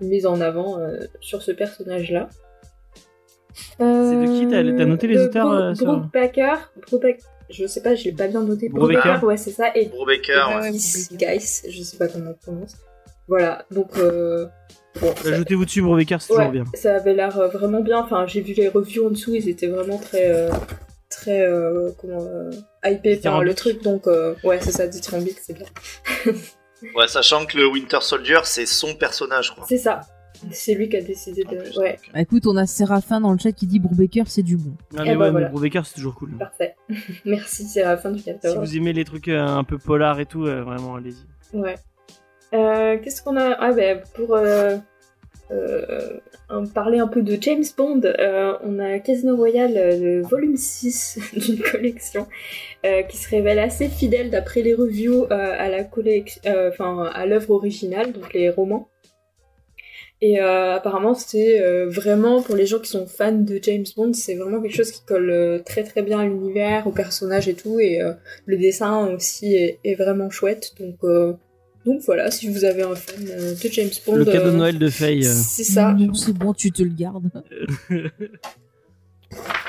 une 0.00 0.08
mise 0.08 0.24
en 0.26 0.40
avant 0.40 0.78
euh, 0.78 0.98
sur 1.20 1.42
ce 1.42 1.50
personnage-là. 1.52 2.28
C'est 3.78 3.84
de 3.84 4.38
qui 4.38 4.48
T'as- 4.48 4.62
noté 4.86 5.06
les 5.08 5.18
auteurs, 5.18 5.48
Bro- 5.48 5.74
sur- 5.74 5.86
Brooke 5.86 6.12
Baker. 6.12 6.54
Brooke 6.88 7.02
Baker- 7.02 7.22
Je 7.50 7.66
sais 7.66 7.82
pas, 7.82 7.96
je 7.96 8.04
l'ai 8.04 8.12
pas 8.12 8.28
bien 8.28 8.42
noté. 8.42 8.68
Brooke 8.68 8.92
Brooke 8.92 9.04
Baker. 9.04 9.26
ouais, 9.26 9.36
c'est 9.36 9.50
ça. 9.50 9.72
Et 9.74 9.86
Brubaker, 9.86 10.48
Ouais, 10.60 10.70
ouais. 10.70 11.16
Guys, 11.16 11.62
je 11.68 11.82
sais 11.82 11.96
pas 11.96 12.06
comment 12.06 12.30
on 12.30 12.34
prononce. 12.34 12.74
Voilà, 13.26 13.64
donc 13.72 13.96
euh, 13.98 14.46
bon, 15.00 15.12
Ajoutez-vous 15.24 15.64
dessus, 15.64 15.82
Brobecker, 15.82 16.16
c'est 16.20 16.32
ouais, 16.32 16.38
toujours 16.46 16.52
bien. 16.52 16.64
ça 16.74 16.96
avait 16.96 17.14
l'air 17.14 17.30
vraiment 17.50 17.80
bien. 17.80 17.98
Enfin, 18.02 18.26
j'ai 18.26 18.40
vu 18.40 18.54
les 18.54 18.68
reviews 18.68 19.06
en 19.06 19.10
dessous, 19.10 19.34
ils 19.34 19.48
étaient 19.48 19.66
vraiment 19.68 19.98
très, 19.98 20.30
euh, 20.30 20.50
très, 21.20 21.42
euh, 21.46 21.90
comment, 22.00 22.20
euh, 22.22 22.50
hypés 22.84 23.16
par 23.16 23.42
le 23.44 23.54
truc. 23.54 23.82
Donc 23.82 24.06
euh, 24.06 24.34
ouais, 24.44 24.58
c'est 24.60 24.72
ça, 24.72 24.86
dithyrambique, 24.86 25.38
c'est 25.40 25.54
bien. 25.54 25.66
Ouais, 26.94 27.06
sachant 27.08 27.44
que 27.44 27.58
le 27.58 27.66
Winter 27.66 27.98
Soldier, 28.00 28.38
c'est 28.44 28.64
son 28.64 28.94
personnage, 28.94 29.54
quoi. 29.54 29.66
C'est 29.68 29.76
ça. 29.76 30.00
C'est 30.50 30.72
lui 30.72 30.88
qui 30.88 30.96
a 30.96 31.02
décidé 31.02 31.44
de. 31.44 31.56
plus, 31.56 31.76
Ouais, 31.76 31.98
Bah, 32.14 32.22
écoute, 32.22 32.46
on 32.46 32.56
a 32.56 32.64
Séraphin 32.64 33.20
dans 33.20 33.32
le 33.32 33.38
chat 33.38 33.52
qui 33.52 33.66
dit 33.66 33.78
Brubaker, 33.78 34.22
c'est 34.28 34.42
du 34.42 34.56
bon. 34.56 34.70
Non, 34.94 35.02
Eh 35.04 35.10
mais 35.10 35.14
ben 35.14 35.20
ouais, 35.20 35.30
voilà. 35.30 35.46
mais 35.48 35.52
Brubaker, 35.52 35.84
c'est 35.84 35.96
toujours 35.96 36.14
cool. 36.14 36.38
parfait. 36.38 36.76
Merci, 37.26 37.66
fin 38.02 38.10
du 38.10 38.20
Si 38.20 38.24
14. 38.24 38.56
vous 38.56 38.76
aimez 38.78 38.94
les 38.94 39.04
trucs 39.04 39.28
euh, 39.28 39.46
un 39.46 39.62
peu 39.62 39.76
polar 39.76 40.20
et 40.20 40.24
tout, 40.24 40.46
euh, 40.46 40.62
vraiment, 40.62 40.94
allez-y. 40.94 41.56
Ouais. 41.58 41.74
Euh, 42.54 42.96
Qu'est-ce 43.04 43.20
qu'on 43.22 43.36
a? 43.36 43.56
Ah 43.60 43.72
ben 43.72 44.00
pour 44.14 44.34
euh, 44.34 44.78
euh, 45.52 46.18
parler 46.74 46.98
un 46.98 47.06
peu 47.06 47.22
de 47.22 47.36
James 47.40 47.64
Bond, 47.76 48.02
euh, 48.04 48.54
on 48.62 48.78
a 48.78 48.98
Casino 48.98 49.36
Royale, 49.36 49.76
euh, 49.76 49.98
le 49.98 50.22
volume 50.22 50.56
6 50.56 51.18
d'une 51.36 51.60
collection 51.60 52.26
euh, 52.84 53.02
qui 53.02 53.16
se 53.16 53.28
révèle 53.28 53.58
assez 53.58 53.88
fidèle 53.88 54.30
d'après 54.30 54.62
les 54.62 54.74
reviews 54.74 55.26
à 55.30 55.68
l'œuvre 57.26 57.50
originale, 57.50 58.12
donc 58.12 58.32
les 58.32 58.50
romans. 58.50 58.88
Et 60.22 60.38
apparemment, 60.38 61.14
c'est 61.14 61.58
vraiment 61.86 62.42
pour 62.42 62.54
les 62.54 62.66
gens 62.66 62.78
qui 62.78 62.90
sont 62.90 63.06
fans 63.06 63.32
de 63.32 63.58
James 63.62 63.86
Bond, 63.96 64.12
c'est 64.12 64.34
vraiment 64.34 64.60
quelque 64.60 64.76
chose 64.76 64.90
qui 64.90 65.02
colle 65.06 65.62
très 65.64 65.82
très 65.82 66.02
bien 66.02 66.20
à 66.20 66.26
l'univers, 66.26 66.86
au 66.86 66.90
personnage 66.90 67.48
et 67.48 67.54
tout. 67.54 67.80
Et 67.80 68.00
le 68.44 68.56
dessin 68.58 69.14
aussi 69.14 69.54
est, 69.54 69.78
est 69.82 69.94
vraiment 69.94 70.28
chouette. 70.28 70.74
Donc 70.78 70.98
donc 71.92 72.02
voilà, 72.06 72.30
si 72.30 72.48
vous 72.50 72.64
avez 72.64 72.82
un 72.82 72.94
fan 72.94 73.24
euh, 73.28 73.54
de 73.54 73.68
James 73.72 73.88
Bond, 74.06 74.16
Le 74.16 74.24
cadeau 74.24 74.44
de 74.50 74.54
euh, 74.54 74.58
Noël 74.58 74.78
de 74.78 74.88
Faye. 74.88 75.26
euh. 75.26 75.30
c'est 75.32 75.64
ça. 75.64 75.96
C'est 76.14 76.32
bon, 76.32 76.52
tu 76.54 76.70
te 76.72 76.82
le 76.82 76.90
gardes. 76.90 77.30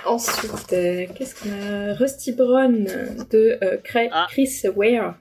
Ensuite, 0.06 0.74
euh, 0.74 1.06
qu'est-ce 1.16 1.36
qu'on 1.36 1.50
a? 1.52 1.94
Rusty 1.94 2.32
Brown 2.32 2.84
de 3.30 3.58
euh, 3.64 3.78
Cra- 3.84 4.10
Ah. 4.12 4.28
Chris 4.30 4.50
Ware. 4.76 5.16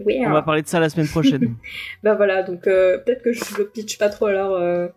Ware. 0.00 0.28
On 0.28 0.32
va 0.32 0.42
parler 0.42 0.62
de 0.62 0.68
ça 0.68 0.80
la 0.80 0.88
semaine 0.88 1.08
prochaine. 1.08 1.54
Bah 2.02 2.14
voilà, 2.14 2.42
donc 2.42 2.66
euh, 2.66 2.98
peut-être 2.98 3.22
que 3.22 3.32
je 3.32 3.42
le 3.58 3.66
pitch 3.68 3.98
pas 3.98 4.08
trop 4.08 4.26
alors. 4.26 4.54
euh, 4.54 4.88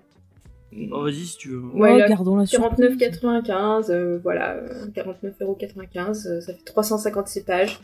oh, 0.92 1.04
vas-y 1.04 1.26
si 1.26 1.38
tu 1.38 1.50
veux. 1.50 1.60
Ouais, 1.74 1.92
Oh, 1.94 1.98
là, 1.98 2.08
gardons 2.08 2.38
la 2.38 2.46
surprise. 2.46 2.80
49,95, 2.98 3.92
euh, 3.92 4.20
voilà, 4.24 4.54
euh, 4.54 4.88
49,95€, 4.96 6.28
euh, 6.28 6.40
ça 6.42 6.54
fait 6.54 6.64
356 6.64 7.42
pages. 7.44 7.80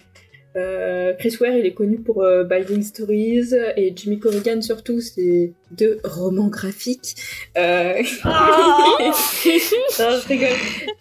Euh, 0.58 1.14
Chris 1.18 1.38
Ware, 1.40 1.54
il 1.56 1.66
est 1.66 1.74
connu 1.74 1.98
pour 2.00 2.24
euh, 2.24 2.44
Binding 2.44 2.84
Stories 2.84 3.54
et 3.78 3.94
Jimmy 3.96 4.20
Corrigan 4.20 4.62
surtout, 4.62 5.00
c'est 5.00 5.54
deux 5.72 6.00
romans 6.04 6.50
graphiques. 6.50 7.16
Euh... 7.58 7.94
Ah 8.26 8.98
non, 9.00 9.12
je 9.14 10.28
rigole. 10.28 10.50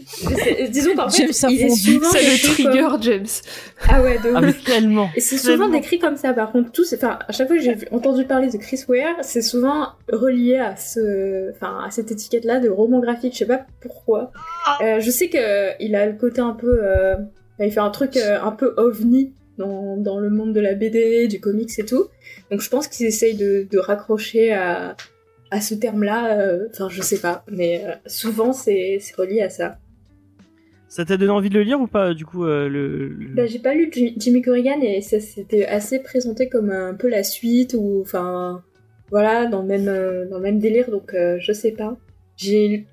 C'est- 0.06 0.68
Disons 0.68 0.94
qu'en 0.94 1.09
fait, 1.09 1.22
James 1.32 1.51
il 1.51 1.60
est 1.62 1.68
fondu. 1.68 1.81
souvent 1.81 2.10
Ça 2.10 2.18
le 2.20 2.47
comme- 2.47 2.55
trigger, 2.55 2.89
James. 3.01 3.27
Ah 3.89 4.02
ouais, 4.02 4.18
de 4.18 4.31
Ah, 4.35 4.39
ouf. 4.39 4.44
mais 4.47 4.52
tellement. 4.64 5.10
Et 5.16 5.20
c'est 5.20 5.36
souvent 5.36 5.64
Tellement. 5.64 5.68
décrit 5.70 5.98
comme 5.98 6.16
ça, 6.16 6.32
par 6.32 6.52
contre, 6.52 6.70
tout, 6.70 6.85
c'est- 6.85 6.97
enfin, 7.02 7.18
à 7.27 7.32
chaque 7.32 7.48
fois 7.48 7.56
que 7.56 7.62
j'ai 7.62 7.77
entendu 7.90 8.24
parler 8.27 8.48
de 8.51 8.56
Chris 8.56 8.82
Ware, 8.89 9.16
c'est 9.22 9.43
souvent 9.43 9.89
relié 10.12 10.59
à 10.59 10.77
ce, 10.77 11.51
enfin, 11.51 11.82
à 11.85 11.90
cette 11.90 12.10
étiquette-là 12.12 12.60
de 12.60 12.68
roman 12.68 13.01
graphique, 13.01 13.32
je 13.32 13.39
sais 13.39 13.47
pas 13.47 13.66
pourquoi. 13.81 14.31
Euh, 14.82 15.01
je 15.01 15.10
sais 15.10 15.28
que 15.28 15.70
il 15.82 15.94
a 15.97 16.06
le 16.06 16.12
côté 16.12 16.40
un 16.40 16.52
peu, 16.52 16.81
euh, 16.85 17.16
il 17.59 17.72
fait 17.72 17.81
un 17.81 17.90
truc 17.90 18.16
euh, 18.16 18.39
un 18.40 18.52
peu 18.52 18.74
ovni 18.77 19.32
dans, 19.59 19.97
dans 19.97 20.18
le 20.18 20.31
monde 20.31 20.52
de 20.55 20.60
la 20.60 20.74
BD, 20.74 21.28
du 21.28 21.40
comics 21.40 21.70
et 21.78 21.85
tout. 21.85 22.06
Donc 22.51 22.60
je 22.60 22.68
pense 22.70 22.89
qu'ils 22.89 23.06
essayent 23.06 23.36
de, 23.36 23.66
de 23.70 23.78
raccrocher 23.78 24.52
à, 24.52 24.97
à 25.51 25.60
ce 25.60 25.74
terme-là, 25.74 26.39
euh, 26.40 26.68
enfin, 26.70 26.89
je 26.89 27.02
sais 27.02 27.18
pas, 27.20 27.44
mais 27.51 27.82
euh, 27.85 27.93
souvent 28.06 28.52
c'est 28.52 28.98
c'est 29.01 29.14
relié 29.16 29.43
à 29.43 29.51
ça. 29.51 29.78
Ça 30.89 31.05
t'a 31.05 31.16
donné 31.16 31.31
envie 31.31 31.51
de 31.51 31.55
le 31.55 31.62
lire 31.62 31.81
ou 31.81 31.86
pas, 31.86 32.14
du 32.14 32.27
coup, 32.27 32.44
euh, 32.44 32.68
le... 32.68 33.06
le- 33.09 33.35
Bah, 33.35 33.47
j'ai 33.47 33.60
pas 33.60 33.74
lu 33.74 33.90
Ji- 33.93 34.14
Jimmy 34.16 34.43
Corrigan 34.43 34.81
et 34.82 35.01
ça 35.02 35.20
s'était 35.20 35.64
assez 35.66 36.01
présenté 36.01 36.48
comme 36.48 36.70
un 36.70 36.94
peu 36.94 37.09
la 37.09 37.22
suite 37.22 37.77
ou 37.78 38.01
enfin 38.01 38.62
voilà 39.10 39.47
dans 39.47 39.62
le 39.62 39.68
même 39.68 39.89
euh, 39.89 40.27
dans 40.28 40.39
le 40.39 40.43
même 40.43 40.59
délire 40.59 40.90
donc 40.90 41.14
euh, 41.14 41.36
je 41.40 41.52
sais 41.52 41.72
pas. 41.72 41.97
J'ai 42.36 42.86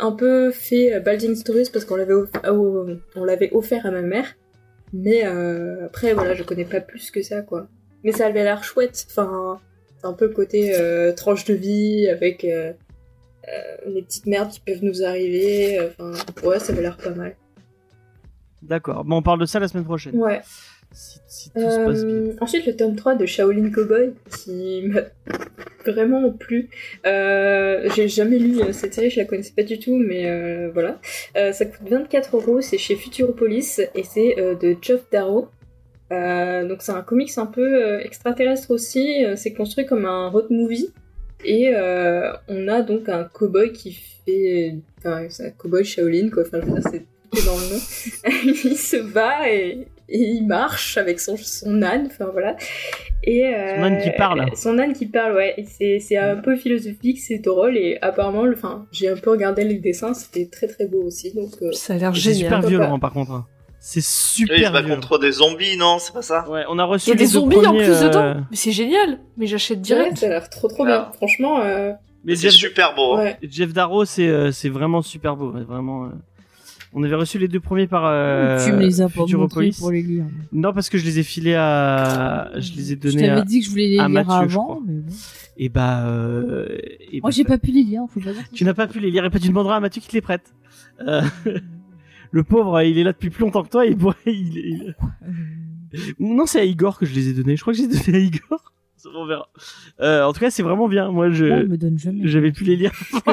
un 0.00 0.12
peu 0.12 0.50
fait 0.52 0.94
euh, 0.94 1.00
Balding 1.00 1.34
Stories 1.34 1.70
parce 1.72 1.84
qu'on 1.84 1.96
l'avait 1.96 2.14
on 2.44 3.24
l'avait 3.24 3.50
offert 3.52 3.84
à 3.86 3.90
ma 3.90 4.02
mère 4.02 4.36
mais 4.94 5.26
euh, 5.26 5.86
après 5.86 6.14
voilà 6.14 6.34
je 6.34 6.44
connais 6.44 6.64
pas 6.64 6.80
plus 6.80 7.10
que 7.10 7.22
ça 7.22 7.42
quoi. 7.42 7.66
Mais 8.04 8.12
ça 8.12 8.26
avait 8.26 8.44
l'air 8.44 8.62
chouette 8.64 9.06
enfin 9.10 9.60
un 10.02 10.12
peu 10.12 10.26
le 10.26 10.32
côté 10.32 10.78
euh, 10.78 11.12
tranche 11.12 11.44
de 11.44 11.54
vie 11.54 12.08
avec 12.08 12.44
euh, 12.44 12.72
les 13.86 14.02
petites 14.02 14.26
merdes 14.26 14.50
qui 14.50 14.60
peuvent 14.60 14.82
nous 14.82 15.02
arriver 15.02 15.80
enfin 15.80 16.12
ouais 16.44 16.60
ça 16.60 16.72
avait 16.72 16.82
l'air 16.82 16.96
pas 16.96 17.10
mal. 17.10 17.36
D'accord. 18.62 19.04
Bon, 19.04 19.16
on 19.16 19.22
parle 19.22 19.40
de 19.40 19.44
ça 19.44 19.60
la 19.60 19.68
semaine 19.68 19.84
prochaine. 19.84 20.16
Ouais. 20.16 20.40
Si, 20.90 21.18
si 21.26 21.50
tout 21.50 21.60
se 21.60 21.84
passe 21.84 22.04
bien. 22.04 22.36
Ensuite, 22.40 22.64
le 22.66 22.74
tome 22.74 22.96
3 22.96 23.16
de 23.16 23.26
Shaolin 23.26 23.70
Cowboy, 23.70 24.14
qui 24.30 24.82
m'a 24.86 25.00
vraiment 25.92 26.30
plu. 26.30 26.70
Euh, 27.06 27.88
J'ai 27.94 28.08
jamais 28.08 28.38
lu 28.38 28.60
euh, 28.60 28.72
cette 28.72 28.94
série, 28.94 29.10
je 29.10 29.18
la 29.18 29.24
connaissais 29.24 29.52
pas 29.54 29.62
du 29.62 29.78
tout, 29.78 29.96
mais 29.96 30.26
euh, 30.26 30.70
voilà. 30.72 31.00
Euh, 31.36 31.52
ça 31.52 31.64
coûte 31.66 31.88
24 31.88 32.36
euros, 32.36 32.60
c'est 32.60 32.78
chez 32.78 32.96
Futuropolis, 32.96 33.80
et 33.94 34.02
c'est 34.02 34.36
de 34.36 34.76
Geoff 34.80 35.02
Darrow. 35.10 35.48
Donc 36.10 36.82
c'est 36.82 36.92
un 36.92 37.02
comics 37.02 37.36
un 37.38 37.46
peu 37.46 38.00
extraterrestre 38.00 38.70
aussi, 38.70 39.24
c'est 39.36 39.52
construit 39.52 39.84
comme 39.84 40.04
un 40.04 40.28
road 40.28 40.46
movie. 40.50 40.90
Et 41.44 41.72
on 42.48 42.68
a 42.68 42.82
donc 42.82 43.08
un 43.08 43.24
cowboy 43.24 43.72
qui 43.72 43.92
fait... 44.24 44.76
Enfin, 44.98 45.26
c'est 45.28 45.46
un 45.46 45.50
cowboy 45.50 45.84
Shaolin, 45.84 46.30
quoi. 46.30 46.44
Enfin, 46.46 46.60
je 46.60 46.66
veux 46.66 46.80
dire, 46.80 46.90
c'est 46.90 47.04
dans 47.44 47.58
le 47.58 47.74
nom. 47.74 47.80
il 48.64 48.76
se 48.76 48.96
bat 48.96 49.50
et, 49.50 49.88
et 50.08 50.18
il 50.18 50.46
marche 50.46 50.96
avec 50.98 51.18
son, 51.20 51.36
son 51.36 51.82
âne, 51.82 52.08
enfin 52.10 52.26
voilà. 52.32 52.56
Et, 53.22 53.46
euh, 53.46 53.76
Son 53.76 53.82
âne 53.84 54.02
qui 54.02 54.10
parle. 54.10 54.46
Son 54.56 54.78
âne 54.78 54.92
qui 54.92 55.06
parle, 55.06 55.34
ouais. 55.34 55.54
C'est, 55.66 55.98
c'est 55.98 56.16
un 56.18 56.36
peu 56.36 56.56
philosophique, 56.56 57.18
c'est 57.20 57.38
drôle. 57.38 57.76
Et 57.78 57.98
apparemment, 58.02 58.44
le- 58.44 58.54
enfin, 58.54 58.86
j'ai 58.92 59.08
un 59.08 59.16
peu 59.16 59.30
regardé 59.30 59.64
les 59.64 59.78
dessins, 59.78 60.12
c'était 60.14 60.46
très 60.46 60.66
très 60.66 60.86
beau 60.86 61.02
aussi. 61.04 61.32
Donc, 61.34 61.50
euh, 61.62 61.72
Ça 61.72 61.94
a 61.94 61.96
l'air 61.96 62.12
C'est 62.14 62.20
génial. 62.20 62.38
super 62.38 62.62
violent, 62.62 62.98
par 62.98 63.12
contre. 63.12 63.30
hein. 63.32 63.46
C'est 63.86 64.00
il 64.00 64.02
se 64.02 64.34
super 64.34 64.72
bat 64.72 64.80
violent. 64.80 64.94
contre 64.94 65.18
des 65.18 65.32
zombies, 65.32 65.76
non 65.76 65.98
C'est 65.98 66.12
pas 66.14 66.22
ça 66.22 66.48
Ouais, 66.48 66.62
on 66.70 66.78
a 66.78 66.84
reçu 66.84 67.08
Il 67.08 67.10
y 67.10 67.12
a 67.12 67.16
des 67.16 67.26
zombies 67.26 67.66
en 67.66 67.74
plus 67.74 67.82
euh, 67.90 68.08
dedans. 68.08 68.34
Mais 68.50 68.56
c'est 68.56 68.72
génial. 68.72 69.18
Mais 69.36 69.46
j'achète 69.46 69.76
ouais, 69.78 69.82
direct. 69.82 70.16
ça 70.18 70.26
a 70.26 70.28
l'air 70.30 70.48
trop 70.50 70.68
trop 70.68 70.86
bien. 70.86 71.10
Franchement, 71.16 71.60
euh, 71.60 71.92
Mais 72.24 72.34
C'est 72.34 72.48
Jeff, 72.48 72.52
super 72.52 72.94
beau. 72.94 73.14
hein. 73.16 73.24
ouais. 73.24 73.36
Jeff 73.42 73.72
Darrow, 73.74 74.06
c'est 74.06 74.26
euh, 74.26 74.52
c'est 74.52 74.70
vraiment 74.70 75.02
super 75.02 75.36
beau. 75.36 75.50
ouais, 75.52 75.64
Vraiment. 75.64 76.08
On 76.96 77.02
avait 77.02 77.16
reçu 77.16 77.38
les 77.40 77.48
deux 77.48 77.58
premiers 77.60 77.88
par 77.88 78.04
euh, 78.06 78.64
tu 78.64 78.70
me 78.72 78.78
les 78.78 79.00
as 79.00 79.08
pas 79.08 79.24
pour 79.24 79.90
les 79.90 80.02
lire. 80.02 80.26
Non, 80.52 80.72
parce 80.72 80.88
que 80.88 80.96
je 80.96 81.04
les 81.04 81.18
ai 81.18 81.22
filés 81.24 81.54
à. 81.56 82.50
Je 82.54 82.72
les 82.74 82.92
ai 82.92 82.94
Je 82.94 83.00
donnés 83.00 83.26
t'avais 83.26 83.40
à. 83.40 83.44
dit 83.44 83.58
que 83.60 83.66
je 83.66 83.70
voulais 83.70 83.88
les 83.88 83.96
lire 83.96 84.08
Mathieu, 84.08 84.32
je 84.48 84.54
avant, 84.54 84.64
crois. 84.64 84.80
mais 84.86 85.00
bon. 85.00 85.12
Et 85.56 85.68
bah. 85.68 86.06
euh, 86.06 86.66
et 87.10 87.20
Moi, 87.20 87.30
bah, 87.30 87.34
j'ai 87.34 87.42
ça- 87.42 87.48
pas 87.48 87.58
pu 87.58 87.72
les 87.72 87.82
lire, 87.82 88.02
faut 88.08 88.20
pas 88.20 88.32
dire. 88.32 88.42
Tu 88.52 88.64
n'as 88.64 88.74
pas 88.74 88.86
pu 88.86 89.00
les 89.00 89.10
lire 89.10 89.24
et 89.24 89.30
pas 89.30 89.40
tu 89.40 89.48
demanderas 89.48 89.76
à 89.76 89.80
Mathieu 89.80 90.00
qui 90.00 90.08
te 90.08 90.12
les 90.12 90.20
prête. 90.20 90.54
Euh, 91.06 91.22
Le 92.30 92.42
pauvre, 92.44 92.80
il 92.82 92.96
est 92.98 93.04
là 93.04 93.12
depuis 93.12 93.30
plus 93.30 93.42
longtemps 93.44 93.62
que 93.62 93.68
toi. 93.70 93.86
Et 93.86 93.94
bon, 93.94 94.12
il, 94.26 94.56
il- 94.56 94.94
Euh, 95.94 95.98
Non, 96.20 96.46
c'est 96.46 96.60
à 96.60 96.64
Igor 96.64 96.98
que 96.98 97.06
je 97.06 97.14
les 97.14 97.28
ai 97.28 97.32
donnés. 97.32 97.56
Je 97.56 97.60
crois 97.62 97.72
que 97.72 97.78
j'ai 97.78 97.86
donné 97.88 98.18
à 98.18 98.20
Igor. 98.20 98.72
On 99.14 99.26
verra. 99.26 99.48
Euh, 100.00 100.24
en 100.24 100.32
tout 100.32 100.40
cas, 100.40 100.50
c'est 100.50 100.62
vraiment 100.62 100.88
bien. 100.88 101.10
Moi, 101.10 101.30
je 101.30 101.44
on 101.46 101.66
me 101.68 101.76
donne 101.76 101.98
jamais. 101.98 102.20
j'avais 102.24 102.52
pu 102.52 102.64
les 102.64 102.76
lire. 102.76 102.92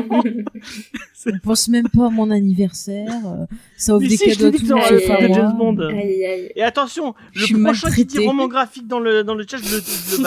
On 1.27 1.37
pense 1.43 1.67
même 1.67 1.87
pas 1.89 2.07
à 2.07 2.09
mon 2.09 2.31
anniversaire. 2.31 3.07
euh, 3.25 3.45
Ça 3.77 3.93
offre 3.93 4.01
Mais 4.01 4.09
des 4.09 4.17
si, 4.17 4.29
cadeaux 4.29 4.47
à 4.47 4.51
tout 4.51 4.65
le 4.65 5.57
monde. 5.57 5.81
Aïe 5.91 6.25
aïe. 6.25 6.51
Et 6.55 6.63
attention, 6.63 7.13
Je 7.33 7.41
le 7.41 7.45
suis 7.45 7.55
prochain 7.63 7.91
qui 7.91 8.05
dit 8.05 8.25
roman 8.25 8.47
graphique 8.47 8.87
dans 8.87 8.99
le 8.99 9.23
dans 9.23 9.35
le 9.35 9.45
chat, 9.47 9.57
je 9.57 9.75
le, 9.75 9.81
je 9.81 10.17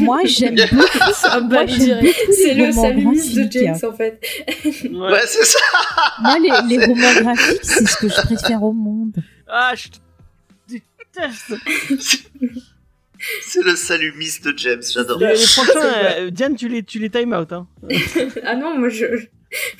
le. 0.00 0.04
Moi, 0.04 0.20
j'aime 0.24 0.54
beaucoup. 0.54 1.48
Moi, 1.48 1.64
beaucoup 1.64 2.32
C'est 2.32 2.54
le 2.54 3.10
Miss 3.10 3.34
de. 3.34 3.46
James 3.50 3.76
en 3.82 3.92
fait. 3.92 4.20
Ouais. 4.64 4.90
Ouais, 5.12 5.20
c'est 5.26 5.44
ça. 5.44 5.58
Moi, 6.22 6.38
les, 6.38 6.76
les 6.76 6.86
romans 6.86 7.12
graphiques, 7.20 7.58
c'est 7.62 7.86
ce 7.86 7.96
que 7.98 8.08
je 8.08 8.20
préfère 8.22 8.62
au 8.62 8.72
monde. 8.72 9.12
Ah, 9.46 9.72
je 9.76 9.88
te 9.88 9.98
déteste. 10.68 11.54
C'est 13.42 13.62
le 13.62 13.76
salut 13.76 14.12
Miss 14.16 14.40
de 14.40 14.52
James, 14.56 14.82
j'adore. 14.82 15.18
Les, 15.18 15.26
prochains, 15.56 15.92
euh, 16.18 16.30
Diane, 16.30 16.56
tu 16.56 16.68
les 16.68 16.82
tu 16.82 16.98
les 16.98 17.10
time 17.10 17.32
out. 17.32 17.52
Hein. 17.52 17.66
ah 18.44 18.56
non, 18.56 18.78
moi 18.78 18.88
je, 18.88 19.06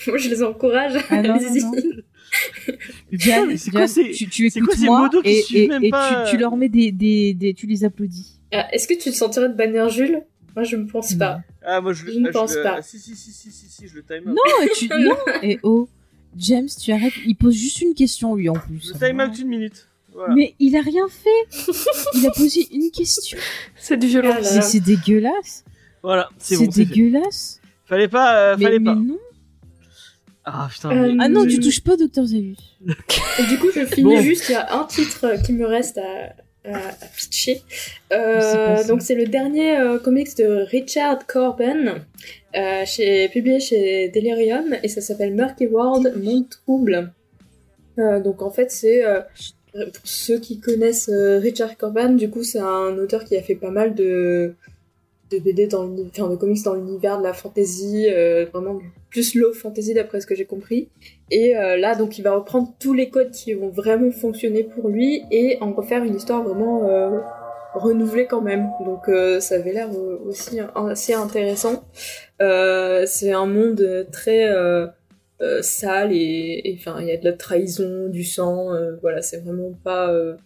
moi 0.06 0.16
je 0.19 0.28
les 0.28 0.43
encourage. 0.43 0.93
Ah 1.10 1.23
non, 1.23 1.39
non, 1.40 1.73
Diane, 3.12 3.48
mais 3.48 3.56
c'est 3.56 3.70
quoi 3.70 3.86
Diane, 3.86 3.89
ces- 3.89 4.10
tu, 4.12 4.28
tu 4.28 4.48
c'est 4.51 4.60
quoi 4.60 4.69
écoutes 4.73 4.81
ces 4.81 4.86
moi 4.86 5.01
modos 5.02 5.23
qui 5.23 5.59
et, 5.59 5.69
même 5.69 5.85
et 5.85 5.90
pas, 5.90 6.24
tu, 6.24 6.31
tu 6.31 6.36
euh, 6.36 6.40
leur 6.40 6.56
mets 6.56 6.69
des, 6.69 6.93
des, 6.93 7.35
des, 7.35 7.52
tu 7.55 7.66
les 7.66 7.85
applaudis. 7.85 8.40
Ah, 8.52 8.69
Est-ce 8.73 8.86
que 8.89 8.94
tu 8.94 9.10
te 9.10 9.16
sentirais 9.16 9.48
de 9.48 9.55
bannir 9.55 9.89
Jules? 9.89 10.23
Moi 10.55 10.64
je 10.64 10.77
ne 10.77 10.85
pense 10.86 11.14
pas. 11.14 11.40
Ah, 11.64 11.81
moi 11.81 11.93
je, 11.93 12.05
le- 12.06 12.12
Je 12.12 12.19
ne 12.19 12.31
pense 12.31 12.55
le- 12.55 12.62
pas. 12.62 12.77
ah, 12.78 12.82
si, 12.82 12.98
si, 12.98 13.14
si, 13.16 13.32
si, 13.32 13.51
si, 13.51 13.69
si, 13.69 13.89
je 13.89 13.94
le 13.97 14.02
time 14.02 14.28
out. 14.31 14.36
Non, 14.36 14.64
et 14.66 14.69
tu, 14.77 14.89
non, 14.89 15.16
et 15.43 15.59
oh, 15.62 15.89
James, 16.36 16.69
tu 16.82 16.93
arrêtes. 16.93 17.12
Il 17.27 17.35
pose 17.36 17.55
juste 17.55 17.81
une 17.82 17.94
question 17.94 18.35
lui 18.35 18.48
en 18.48 18.55
plus. 18.55 18.93
Je 18.94 18.98
time 19.06 19.20
out 19.20 19.39
une 19.39 19.48
minute. 19.48 19.89
Voilà. 20.14 20.34
Mais 20.34 20.55
il 20.59 20.76
a 20.76 20.80
rien 20.82 21.06
fait. 21.09 21.72
Il 22.14 22.26
a 22.26 22.30
posé 22.30 22.66
une 22.72 22.90
question. 22.90 23.39
Cette 23.76 24.05
violence. 24.05 24.34
Ah 24.36 24.40
là 24.40 24.60
C'est 24.60 24.62
c'est 24.62 24.80
dégueulasse. 24.80 25.64
Voilà, 26.02 26.28
c'est 26.39 26.56
C'est 26.56 26.64
bon, 26.66 26.70
c'est 26.70 26.84
fait. 26.84 26.94
dégueulasse. 26.94 27.60
Fallait 27.86 28.09
pas, 28.09 28.36
euh, 28.36 28.56
Mais, 28.59 28.64
fallait 28.64 28.78
mais 28.78 28.84
pas. 28.84 28.94
non. 28.94 29.18
Ah 30.44 30.68
putain. 30.70 30.90
Euh, 30.90 31.12
mais- 31.12 31.24
Ah 31.24 31.28
non, 31.28 31.47
tu 31.47 31.60
touches 31.60 31.80
pas 31.82 31.97
Dr 31.97 32.24
Zayus. 32.26 32.56
Et 33.39 33.44
du 33.48 33.59
coup, 33.59 33.68
je 33.74 33.86
finis 33.86 34.16
Bon. 34.16 34.20
juste. 34.20 34.48
Il 34.48 34.52
y 34.52 34.55
a 34.56 34.74
un 34.74 34.84
titre 34.84 35.40
qui 35.44 35.52
me 35.52 35.64
reste 35.66 35.98
à, 35.98 36.34
à, 36.68 36.76
à 36.76 37.06
pitcher. 37.16 37.62
Euh, 38.12 38.86
donc 38.86 39.02
c'est 39.02 39.14
le 39.14 39.26
dernier 39.26 39.78
euh, 39.78 39.98
comics 39.98 40.36
de 40.36 40.66
Richard 40.70 41.26
Corben, 41.26 42.05
euh, 42.56 42.84
chez, 42.86 43.28
publié 43.28 43.60
chez 43.60 44.09
Delirium, 44.10 44.74
et 44.82 44.89
ça 44.89 45.01
s'appelle 45.01 45.32
Murky 45.34 45.66
World, 45.68 46.14
Monde 46.22 46.48
Trouble. 46.51 47.12
Euh, 47.98 48.20
donc 48.20 48.43
en 48.43 48.51
fait 48.51 48.70
c'est, 48.72 49.05
euh, 49.05 49.20
pour 49.73 50.05
ceux 50.05 50.39
qui 50.39 50.61
connaissent 50.61 51.09
euh, 51.09 51.39
Richard 51.39 51.77
Corben, 51.77 52.16
du 52.16 52.31
coup 52.31 52.43
c'est 52.43 52.61
un 52.61 52.97
auteur 52.99 53.24
qui 53.24 53.36
a 53.36 53.43
fait 53.43 53.55
pas 53.55 53.70
mal 53.70 53.94
de, 53.94 54.55
de 55.31 55.39
BD 55.39 55.66
dans 55.66 55.90
enfin 56.07 56.28
de 56.28 56.36
comics 56.36 56.62
dans 56.62 56.74
l'univers 56.74 57.19
de 57.19 57.24
la 57.24 57.32
fantasy, 57.32 58.07
euh, 58.11 58.47
vraiment 58.53 58.81
plus 59.11 59.35
low 59.35 59.53
fantasy 59.53 59.94
d'après 59.94 60.20
ce 60.20 60.27
que 60.27 60.35
j'ai 60.35 60.44
compris. 60.47 60.89
Et 61.31 61.57
euh, 61.57 61.77
là, 61.77 61.94
donc, 61.94 62.19
il 62.19 62.23
va 62.23 62.35
reprendre 62.35 62.73
tous 62.81 62.94
les 62.94 63.11
codes 63.11 63.31
qui 63.31 63.53
vont 63.55 63.69
vraiment 63.69 64.11
fonctionner 64.11 64.65
pour 64.65 64.89
lui 64.89 65.23
et 65.31 65.59
en 65.61 65.73
refaire 65.73 66.03
une 66.03 66.16
histoire 66.16 66.43
vraiment 66.43 66.89
euh, 66.89 67.20
renouvelée 67.74 68.27
quand 68.27 68.40
même. 68.40 68.70
Donc, 68.85 69.09
euh, 69.09 69.39
ça 69.40 69.57
avait 69.57 69.73
l'air 69.73 69.90
euh, 69.93 70.19
aussi 70.27 70.59
assez 70.74 71.12
intéressant. 71.15 71.85
Euh, 72.40 73.05
c'est 73.07 73.32
un 73.32 73.47
monde 73.47 74.07
très 74.11 74.49
euh, 74.49 74.86
euh, 74.86 74.86
sale 75.62 76.12
et 76.12 76.77
enfin, 76.78 77.01
il 77.01 77.09
y 77.09 77.12
a 77.12 77.16
de 77.16 77.24
la 77.24 77.32
trahison, 77.32 78.09
du 78.09 78.24
sang. 78.24 78.73
euh, 78.74 78.97
voilà, 79.01 79.23
c'est 79.23 79.40
vraiment 79.40 79.73
pas 79.85 80.12
euh, 80.12 80.36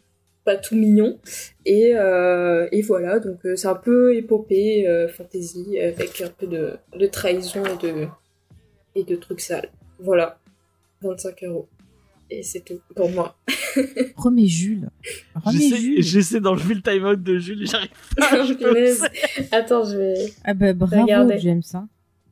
pas 0.47 0.57
tout 0.57 0.77
mignon. 0.77 1.19
Et, 1.67 1.95
euh, 1.95 2.69
et 2.73 2.81
voilà, 2.81 3.19
donc 3.19 3.45
euh, 3.45 3.57
c'est 3.57 3.67
un 3.69 3.75
peu 3.75 4.15
épopée, 4.15 4.89
euh, 4.89 5.09
fantasy, 5.09 5.79
avec 5.79 6.23
un 6.23 6.29
peu 6.31 6.47
de, 6.47 6.77
de 6.97 7.07
trahison 7.07 7.63
et 7.65 7.87
de, 7.87 8.07
et 8.95 9.05
de 9.05 9.17
trucs 9.17 9.41
sales. 9.41 9.69
Voilà, 9.99 10.39
25 11.03 11.43
euros. 11.45 11.69
Et 12.31 12.43
c'est 12.43 12.61
tout 12.61 12.81
pour 12.95 13.11
moi. 13.11 13.37
Remets 14.17 14.47
Jules. 14.47 14.89
Remets 15.35 16.01
J'essaie 16.03 16.41
d'enlever 16.41 16.75
le 16.75 16.83
time-out 16.83 17.23
de 17.23 17.39
Jules 17.39 17.67
j'arrive 17.67 17.91
pas. 18.17 18.45
je. 18.45 19.55
Attends, 19.55 19.85
je 19.85 19.97
vais... 19.97 20.15
Ah 20.45 20.55
bah 20.55 20.73
bravo 20.73 21.03
Regardez. 21.03 21.39
James. 21.39 21.63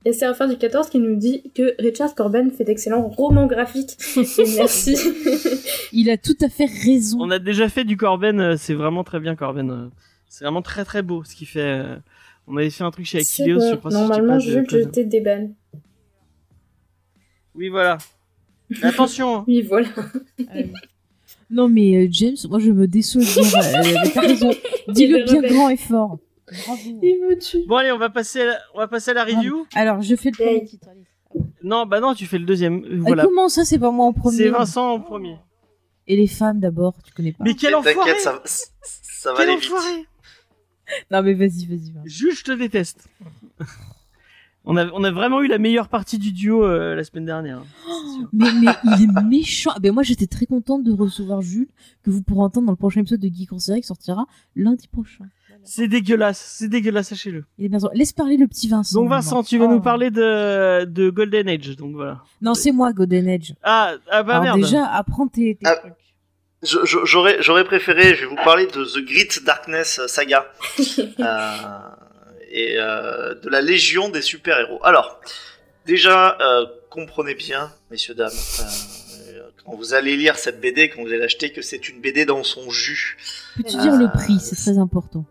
Et 0.06 0.12
c'est 0.12 0.32
fin 0.34 0.46
du 0.48 0.58
14 0.58 0.90
qui 0.90 0.98
nous 0.98 1.16
dit 1.16 1.50
que 1.54 1.74
Richard 1.80 2.14
Corben 2.14 2.50
fait 2.50 2.64
d'excellents 2.64 3.08
romans 3.08 3.46
graphiques. 3.46 3.96
Merci. 4.56 4.96
Il 5.92 6.10
a 6.10 6.18
tout 6.18 6.36
à 6.42 6.48
fait 6.48 6.66
raison. 6.84 7.18
On 7.20 7.30
a 7.30 7.38
déjà 7.38 7.68
fait 7.70 7.84
du 7.84 7.96
Corben, 7.96 8.38
euh, 8.40 8.56
c'est 8.58 8.74
vraiment 8.74 9.02
très 9.04 9.18
bien 9.20 9.34
Corben. 9.34 9.70
euh. 9.70 9.88
C'est 10.28 10.44
vraiment 10.44 10.62
très 10.62 10.84
très 10.84 11.02
beau 11.02 11.24
ce 11.24 11.34
qu'il 11.34 11.46
fait. 11.46 11.60
euh. 11.60 11.96
On 12.46 12.56
avait 12.58 12.68
fait 12.68 12.84
un 12.84 12.90
truc 12.90 13.06
chez 13.06 13.18
Achilleos, 13.18 13.58
bon. 13.58 13.70
je 13.70 13.76
crois. 13.76 13.90
si 13.90 13.96
je 13.96 14.02
Normalement, 14.02 14.38
Jules, 14.38 14.66
je 14.68 14.78
t'ai 14.80 15.04
débanne. 15.04 15.54
Oui, 17.54 17.68
voilà. 17.68 17.96
Mais 18.70 18.84
attention, 18.84 19.36
hein. 19.36 19.44
Oui, 19.46 19.62
voilà. 19.62 19.88
Euh, 20.54 20.62
Non 21.50 21.68
mais 21.68 21.94
euh, 21.96 22.08
James, 22.10 22.36
moi 22.48 22.58
je 22.58 22.70
me 22.72 22.86
déçois 22.88 23.22
euh. 23.22 24.52
Dis-le 24.88 25.24
bien 25.24 25.40
grand 25.42 25.68
et 25.68 25.76
fort. 25.76 26.18
Bravo. 26.46 26.80
Il 27.02 27.20
me 27.28 27.38
tue. 27.38 27.64
Bon 27.66 27.76
allez, 27.76 27.92
on 27.92 27.98
va 27.98 28.10
passer 28.10 28.42
à 28.42 28.44
la, 28.46 28.58
on 28.74 28.78
va 28.78 28.88
passer 28.88 29.10
à 29.12 29.14
la 29.14 29.24
review. 29.24 29.66
Alors 29.74 30.02
je 30.02 30.14
fais 30.16 30.30
le 30.30 30.36
premier 30.36 30.64
titre. 30.64 30.88
allez. 30.90 31.04
Non, 31.62 31.84
bah 31.86 32.00
non, 32.00 32.14
tu 32.14 32.26
fais 32.26 32.38
le 32.38 32.44
deuxième. 32.44 32.84
euh, 32.84 32.96
Ah, 32.98 33.02
Voilà. 33.06 33.24
comment 33.24 33.48
ça 33.48 33.64
c'est 33.64 33.78
pas 33.78 33.90
moi 33.90 34.06
en 34.06 34.12
premier 34.12 34.36
C'est 34.36 34.48
Vincent 34.50 34.92
en 34.92 35.00
premier. 35.00 35.36
Et 36.06 36.16
les 36.16 36.26
femmes 36.26 36.60
d'abord, 36.60 36.94
tu 37.02 37.12
connais 37.14 37.32
pas 37.32 37.44
Mais 37.44 37.54
quel 37.54 37.74
enfoiré 37.74 37.94
T'inquiète, 37.96 38.20
ça, 38.20 38.42
ça 38.44 39.32
va 39.32 39.38
Quel 39.38 39.48
aller 39.50 39.58
vite. 39.60 39.70
enfoiré 39.72 40.06
Non 41.10 41.22
mais 41.22 41.32
vas-y, 41.34 41.66
vas-y. 41.66 41.92
Jules, 42.04 42.34
je 42.34 42.44
te 42.44 42.52
déteste. 42.52 43.08
on 44.66 44.76
a, 44.76 44.86
on 44.92 45.02
a 45.04 45.10
vraiment 45.10 45.42
eu 45.42 45.46
la 45.48 45.58
meilleure 45.58 45.88
partie 45.88 46.18
du 46.18 46.30
duo 46.32 46.64
euh, 46.64 46.94
la 46.94 47.04
semaine 47.04 47.24
dernière. 47.26 47.58
hein. 47.58 47.64
Mais, 48.32 48.52
mais 48.60 48.72
il 48.84 49.02
est 49.04 49.22
méchant. 49.24 49.72
Ben 49.80 49.92
moi 49.92 50.02
j'étais 50.02 50.26
très 50.26 50.46
contente 50.46 50.84
de 50.84 50.92
recevoir 50.92 51.42
Jules, 51.42 51.68
que 52.04 52.10
vous 52.10 52.22
pourrez 52.22 52.42
entendre 52.42 52.66
dans 52.66 52.72
le 52.72 52.76
prochain 52.76 53.00
épisode 53.00 53.20
de 53.20 53.28
Geek 53.28 53.52
en 53.52 53.58
série 53.58 53.80
qui 53.80 53.86
sortira 53.88 54.26
lundi 54.56 54.86
prochain. 54.88 55.24
C'est 55.64 55.88
dégueulasse, 55.88 56.38
c'est 56.58 56.68
dégueulasse, 56.68 57.08
sachez-le. 57.08 57.44
Il 57.58 57.64
est 57.66 57.68
bien 57.68 57.78
sûr. 57.78 57.90
Laisse 57.94 58.12
parler 58.12 58.36
le 58.36 58.46
petit 58.46 58.68
Vincent. 58.68 59.00
Donc 59.00 59.08
Vincent, 59.08 59.42
tu 59.42 59.58
vas 59.58 59.64
Oh. 59.66 59.70
nous 59.70 59.80
parler 59.80 60.10
de, 60.10 60.84
de 60.84 61.10
Golden 61.10 61.48
Age, 61.48 61.76
donc 61.76 61.94
voilà. 61.94 62.22
Non, 62.42 62.54
c'est 62.54 62.70
moi, 62.72 62.92
Golden 62.92 63.28
Age. 63.28 63.54
Ah, 63.62 63.94
ah 64.10 64.22
bah 64.22 64.34
Alors 64.40 64.56
merde. 64.56 64.60
déjà, 64.60 64.86
apprends 64.86 65.26
tes, 65.26 65.54
tes 65.56 65.66
Ah. 65.66 65.76
trucs. 65.76 65.92
J'aurais 67.04 67.42
j'aurais 67.42 67.64
préféré, 67.64 68.14
je 68.14 68.22
vais 68.22 68.26
vous 68.26 68.36
parler 68.42 68.66
de 68.66 68.84
The 68.84 69.04
Great 69.04 69.44
Darkness 69.44 70.00
Saga 70.06 70.46
euh, 71.20 71.78
et 72.50 72.76
euh, 72.78 73.34
de 73.34 73.48
la 73.50 73.60
Légion 73.60 74.08
des 74.08 74.22
super-héros. 74.22 74.80
Alors, 74.82 75.20
déjà, 75.86 76.38
euh, 76.40 76.64
comprenez 76.90 77.34
bien, 77.34 77.70
messieurs, 77.90 78.14
dames, 78.14 78.30
euh, 78.32 79.42
quand 79.64 79.74
vous 79.76 79.92
allez 79.92 80.16
lire 80.16 80.36
cette 80.36 80.58
BD, 80.60 80.88
quand 80.88 81.02
vous 81.02 81.08
allez 81.08 81.18
l'acheter, 81.18 81.52
que 81.52 81.60
c'est 81.60 81.88
une 81.88 82.00
BD 82.00 82.24
dans 82.24 82.42
son 82.44 82.70
jus. 82.70 83.18
Peux-tu 83.56 83.76
dire 83.76 83.96
le 83.96 84.08
prix? 84.10 84.38
C'est 84.40 84.56
très 84.56 84.78
important. 84.78 85.26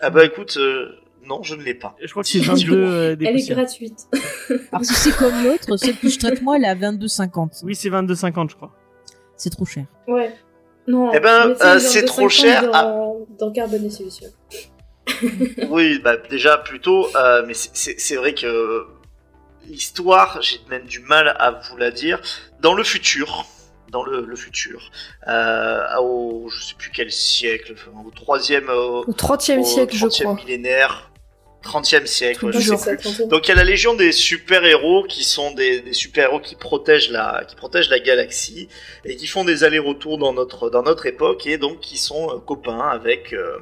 Ah 0.00 0.10
bah 0.10 0.24
écoute, 0.24 0.56
euh, 0.56 0.92
non, 1.26 1.42
je 1.42 1.54
ne 1.54 1.62
l'ai 1.62 1.74
pas. 1.74 1.94
Je 2.02 2.10
crois 2.10 2.22
que 2.22 2.28
c'est 2.28 2.40
22 2.40 2.72
euh, 2.74 3.16
des 3.16 3.26
Elle 3.26 3.36
est 3.36 3.48
gratuite. 3.48 4.06
Alors 4.72 4.84
si 4.84 4.94
c'est 4.94 5.16
comme 5.16 5.44
l'autre, 5.44 5.76
celle 5.76 5.96
que 5.96 6.08
je 6.08 6.18
traite 6.18 6.42
moi, 6.42 6.56
elle 6.56 6.64
est 6.64 6.68
à 6.68 6.74
22,50. 6.74 7.60
Oui, 7.64 7.74
c'est 7.74 7.90
22,50 7.90 8.50
je 8.50 8.56
crois. 8.56 8.72
C'est 9.36 9.50
trop 9.50 9.64
cher. 9.64 9.84
Ouais. 10.08 10.34
Non, 10.86 11.12
Eh 11.14 11.20
ben, 11.20 11.54
euh, 11.60 11.78
c'est 11.78 12.04
trop 12.04 12.28
50 12.28 12.30
cher. 12.30 12.70
Ah. 12.72 12.82
Dans, 12.84 13.26
dans 13.38 13.52
Carbone 13.52 13.84
et 13.84 13.90
Solution. 13.90 14.28
Oui, 15.68 15.98
bah 16.02 16.16
déjà 16.30 16.56
plutôt, 16.56 17.08
euh, 17.14 17.44
mais 17.46 17.52
c'est 17.54 18.16
vrai 18.16 18.32
que 18.32 18.86
l'histoire, 19.66 20.40
j'ai 20.40 20.58
même 20.70 20.86
du 20.86 21.00
mal 21.00 21.34
à 21.38 21.50
vous 21.50 21.76
la 21.76 21.90
dire. 21.90 22.20
Dans 22.60 22.74
le 22.74 22.84
futur, 22.84 23.44
dans 23.90 24.02
le, 24.04 24.24
le 24.24 24.36
futur, 24.36 24.90
euh, 25.28 25.96
au 25.98 26.48
je 26.48 26.64
sais 26.64 26.74
plus 26.78 26.90
quel 26.92 27.10
siècle, 27.10 27.74
enfin, 27.74 27.90
au 28.06 28.10
troisième, 28.10 28.68
euh, 28.68 29.02
Au 29.06 29.12
30e 29.12 29.60
au 29.60 29.64
siècle, 29.64 29.94
je 29.96 30.06
30e 30.06 30.22
crois. 30.22 30.34
millénaire, 30.34 31.09
30e 31.62 32.06
siècle, 32.06 32.46
ouais, 32.46 32.52
je 32.52 32.74
sais 32.74 32.96
plus. 32.96 33.26
Donc 33.28 33.46
il 33.46 33.50
y 33.50 33.52
a 33.52 33.54
la 33.54 33.64
Légion 33.64 33.94
des 33.94 34.12
super-héros 34.12 35.04
qui 35.04 35.24
sont 35.24 35.52
des, 35.52 35.80
des 35.80 35.92
super-héros 35.92 36.40
qui 36.40 36.54
protègent 36.56 37.10
la 37.10 37.44
qui 37.46 37.54
protègent 37.54 37.90
la 37.90 38.00
galaxie 38.00 38.68
et 39.04 39.16
qui 39.16 39.26
font 39.26 39.44
des 39.44 39.62
allers-retours 39.64 40.18
dans 40.18 40.32
notre 40.32 40.70
dans 40.70 40.82
notre 40.82 41.06
époque 41.06 41.46
et 41.46 41.58
donc 41.58 41.80
qui 41.80 41.98
sont 41.98 42.30
euh, 42.30 42.38
copains 42.38 42.88
avec 42.88 43.32
euh, 43.32 43.58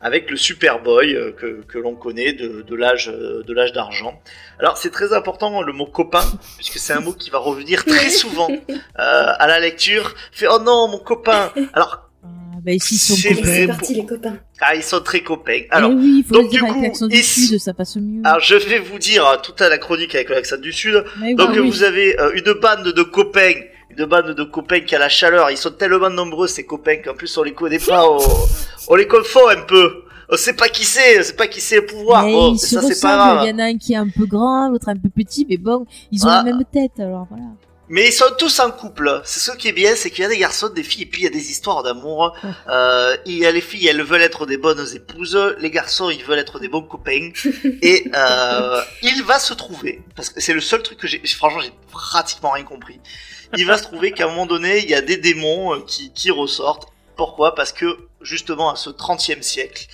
avec 0.00 0.30
le 0.30 0.36
Superboy 0.36 1.14
euh, 1.14 1.32
que, 1.32 1.62
que 1.62 1.78
l'on 1.78 1.94
connaît 1.94 2.32
de, 2.32 2.62
de 2.62 2.74
l'âge 2.74 3.08
euh, 3.08 3.42
de 3.42 3.52
l'âge 3.52 3.72
d'argent. 3.72 4.20
Alors 4.58 4.78
c'est 4.78 4.90
très 4.90 5.12
important 5.12 5.62
le 5.62 5.72
mot 5.72 5.86
copain 5.86 6.24
puisque 6.56 6.78
c'est 6.78 6.92
un 6.92 7.00
mot 7.00 7.12
qui 7.12 7.30
va 7.30 7.38
revenir 7.38 7.84
très 7.84 8.10
souvent 8.10 8.48
euh, 8.50 8.76
à 8.96 9.46
la 9.46 9.60
lecture. 9.60 10.14
Fait 10.32 10.46
oh 10.48 10.58
non 10.58 10.88
mon 10.88 10.98
copain. 10.98 11.52
Alors 11.74 12.08
bah 12.64 12.72
ici, 12.72 12.94
ils 12.94 12.98
sont 12.98 13.14
C'est 13.16 13.34
copains. 13.34 13.66
parti 13.66 13.94
les 13.94 14.06
copains. 14.06 14.36
ah, 14.60 14.74
ils 14.74 14.82
sont 14.82 15.00
très 15.00 15.20
copains. 15.22 15.52
Eh 15.64 15.68
Alors 15.70 15.90
oui, 15.90 16.18
il 16.18 16.24
faut 16.24 16.34
donc, 16.34 16.44
le 16.44 16.48
dire 16.50 16.60
du 16.64 16.70
avec 16.70 16.76
coup, 16.76 16.82
l'accent 16.82 17.06
du 17.08 17.16
ici- 17.16 17.46
sud, 17.48 17.58
ça 17.58 17.74
passe 17.74 17.96
mieux. 17.96 18.20
alors 18.24 18.40
je 18.40 18.54
vais 18.54 18.78
vous 18.78 18.98
dire 18.98 19.26
euh, 19.26 19.36
toute 19.42 19.60
la 19.60 19.78
chronique 19.78 20.14
avec 20.14 20.28
l'accent 20.30 20.56
du 20.58 20.72
sud. 20.72 21.04
Mais 21.20 21.34
Donc 21.34 21.50
oui, 21.52 21.58
oui. 21.60 21.68
vous 21.70 21.82
avez 21.82 22.18
euh, 22.20 22.32
une 22.34 22.52
bande 22.60 22.92
de 22.94 23.02
copains, 23.02 23.52
une 23.96 24.04
bande 24.06 24.34
de 24.34 24.44
copains 24.44 24.80
qui 24.80 24.94
a 24.94 24.98
la 24.98 25.08
chaleur. 25.08 25.50
Ils 25.50 25.56
sont 25.56 25.70
tellement 25.72 26.10
nombreux 26.10 26.46
ces 26.46 26.64
copains 26.64 26.96
qu'en 26.96 27.14
plus 27.14 27.36
on 27.36 27.42
les 27.42 27.52
connaît 27.52 27.78
pas, 27.78 28.08
on, 28.08 28.18
on 28.88 28.94
les 28.94 29.06
confond 29.06 29.48
un 29.48 29.62
peu. 29.62 30.04
On 30.34 30.36
sait 30.38 30.54
pas 30.54 30.68
qui 30.68 30.84
c'est, 30.84 31.20
on 31.20 31.22
sait 31.22 31.34
pas 31.34 31.46
qui 31.46 31.60
c'est 31.60 31.76
le 31.76 31.84
pouvoir. 31.86 32.24
Mais 32.24 32.32
Bon, 32.32 32.54
ils 32.54 32.58
se 32.58 32.68
ça 32.68 32.80
c'est 32.80 33.00
pas 33.02 33.16
grave. 33.16 33.40
Il 33.44 33.50
y 33.50 33.52
en 33.54 33.58
a 33.58 33.64
un 33.64 33.76
qui 33.76 33.92
est 33.92 33.96
un 33.96 34.08
peu 34.08 34.24
grand, 34.24 34.70
l'autre 34.70 34.88
un 34.88 34.96
peu 34.96 35.10
petit, 35.10 35.46
mais 35.48 35.58
bon, 35.58 35.84
ils 36.10 36.24
ont 36.24 36.30
Ah. 36.30 36.42
la 36.42 36.52
même 36.54 36.64
tête, 36.72 36.92
alors 36.98 37.26
voilà. 37.28 37.44
Mais 37.92 38.06
ils 38.06 38.12
sont 38.12 38.32
tous 38.38 38.58
en 38.58 38.70
couple. 38.70 39.20
C'est 39.22 39.38
ce 39.38 39.54
qui 39.54 39.68
est 39.68 39.72
bien, 39.72 39.94
c'est 39.94 40.10
qu'il 40.10 40.22
y 40.22 40.24
a 40.24 40.30
des 40.30 40.38
garçons, 40.38 40.70
des 40.70 40.82
filles, 40.82 41.02
et 41.02 41.06
puis 41.06 41.20
il 41.20 41.24
y 41.24 41.26
a 41.26 41.30
des 41.30 41.50
histoires 41.50 41.82
d'amour. 41.82 42.34
Euh, 42.70 43.14
il 43.26 43.36
y 43.36 43.44
a 43.44 43.52
les 43.52 43.60
filles, 43.60 43.86
elles 43.86 44.02
veulent 44.02 44.22
être 44.22 44.46
des 44.46 44.56
bonnes 44.56 44.82
épouses. 44.94 45.38
Les 45.58 45.70
garçons, 45.70 46.08
ils 46.08 46.24
veulent 46.24 46.38
être 46.38 46.58
des 46.58 46.68
bons 46.68 46.80
copains. 46.80 47.32
Et 47.82 48.10
euh, 48.14 48.80
il 49.02 49.22
va 49.24 49.38
se 49.38 49.52
trouver, 49.52 50.00
parce 50.16 50.30
que 50.30 50.40
c'est 50.40 50.54
le 50.54 50.62
seul 50.62 50.82
truc 50.82 50.96
que 50.96 51.06
j'ai, 51.06 51.20
franchement, 51.26 51.60
j'ai 51.60 51.74
pratiquement 51.90 52.52
rien 52.52 52.64
compris. 52.64 52.98
Il 53.58 53.66
va 53.66 53.76
se 53.76 53.82
trouver 53.82 54.12
qu'à 54.12 54.24
un 54.24 54.28
moment 54.28 54.46
donné, 54.46 54.78
il 54.78 54.88
y 54.88 54.94
a 54.94 55.02
des 55.02 55.18
démons 55.18 55.74
euh, 55.74 55.80
qui, 55.86 56.14
qui 56.14 56.30
ressortent. 56.30 56.88
Pourquoi? 57.18 57.54
Parce 57.54 57.72
que 57.72 57.98
justement, 58.22 58.70
à 58.70 58.76
ce 58.76 58.88
30e 58.88 59.42
siècle, 59.42 59.86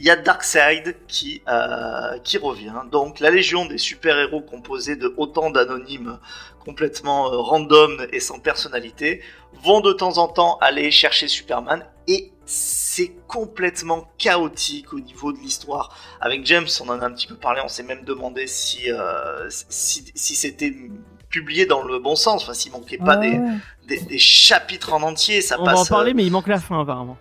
il 0.00 0.06
y 0.06 0.10
a 0.10 0.16
Darkseid 0.16 0.96
qui, 1.06 1.42
euh, 1.46 2.18
qui 2.24 2.38
revient. 2.38 2.72
Donc 2.90 3.20
la 3.20 3.30
légion 3.30 3.66
des 3.66 3.76
super-héros 3.76 4.40
composée 4.40 4.96
de 4.96 5.12
autant 5.18 5.50
d'anonymes 5.50 6.18
complètement 6.64 7.32
euh, 7.32 7.36
random 7.36 8.06
et 8.10 8.18
sans 8.18 8.38
personnalité 8.38 9.22
vont 9.62 9.80
de 9.80 9.92
temps 9.92 10.16
en 10.16 10.28
temps 10.28 10.56
aller 10.62 10.90
chercher 10.90 11.28
Superman 11.28 11.84
et 12.08 12.32
c'est 12.46 13.12
complètement 13.28 14.10
chaotique 14.16 14.92
au 14.94 15.00
niveau 15.00 15.32
de 15.32 15.38
l'histoire. 15.38 15.94
Avec 16.20 16.46
James, 16.46 16.66
on 16.80 16.88
en 16.88 17.00
a 17.00 17.06
un 17.06 17.12
petit 17.12 17.26
peu 17.26 17.36
parlé, 17.36 17.60
on 17.62 17.68
s'est 17.68 17.82
même 17.82 18.04
demandé 18.04 18.46
si, 18.46 18.90
euh, 18.90 19.48
si, 19.50 20.10
si 20.14 20.34
c'était 20.34 20.74
publié 21.28 21.66
dans 21.66 21.82
le 21.82 21.98
bon 21.98 22.16
sens, 22.16 22.42
enfin 22.42 22.54
s'il 22.54 22.72
manquait 22.72 22.98
pas 22.98 23.18
des, 23.18 23.38
des, 23.86 24.00
des 24.00 24.18
chapitres 24.18 24.94
en 24.94 25.02
entier, 25.02 25.42
ça 25.42 25.56
On 25.60 25.64
va 25.64 25.72
en 25.72 25.74
passe, 25.76 25.88
parler, 25.90 26.12
euh, 26.12 26.14
mais 26.14 26.24
il 26.24 26.32
manque 26.32 26.48
la 26.48 26.58
fin 26.58 26.80
apparemment. 26.80 27.18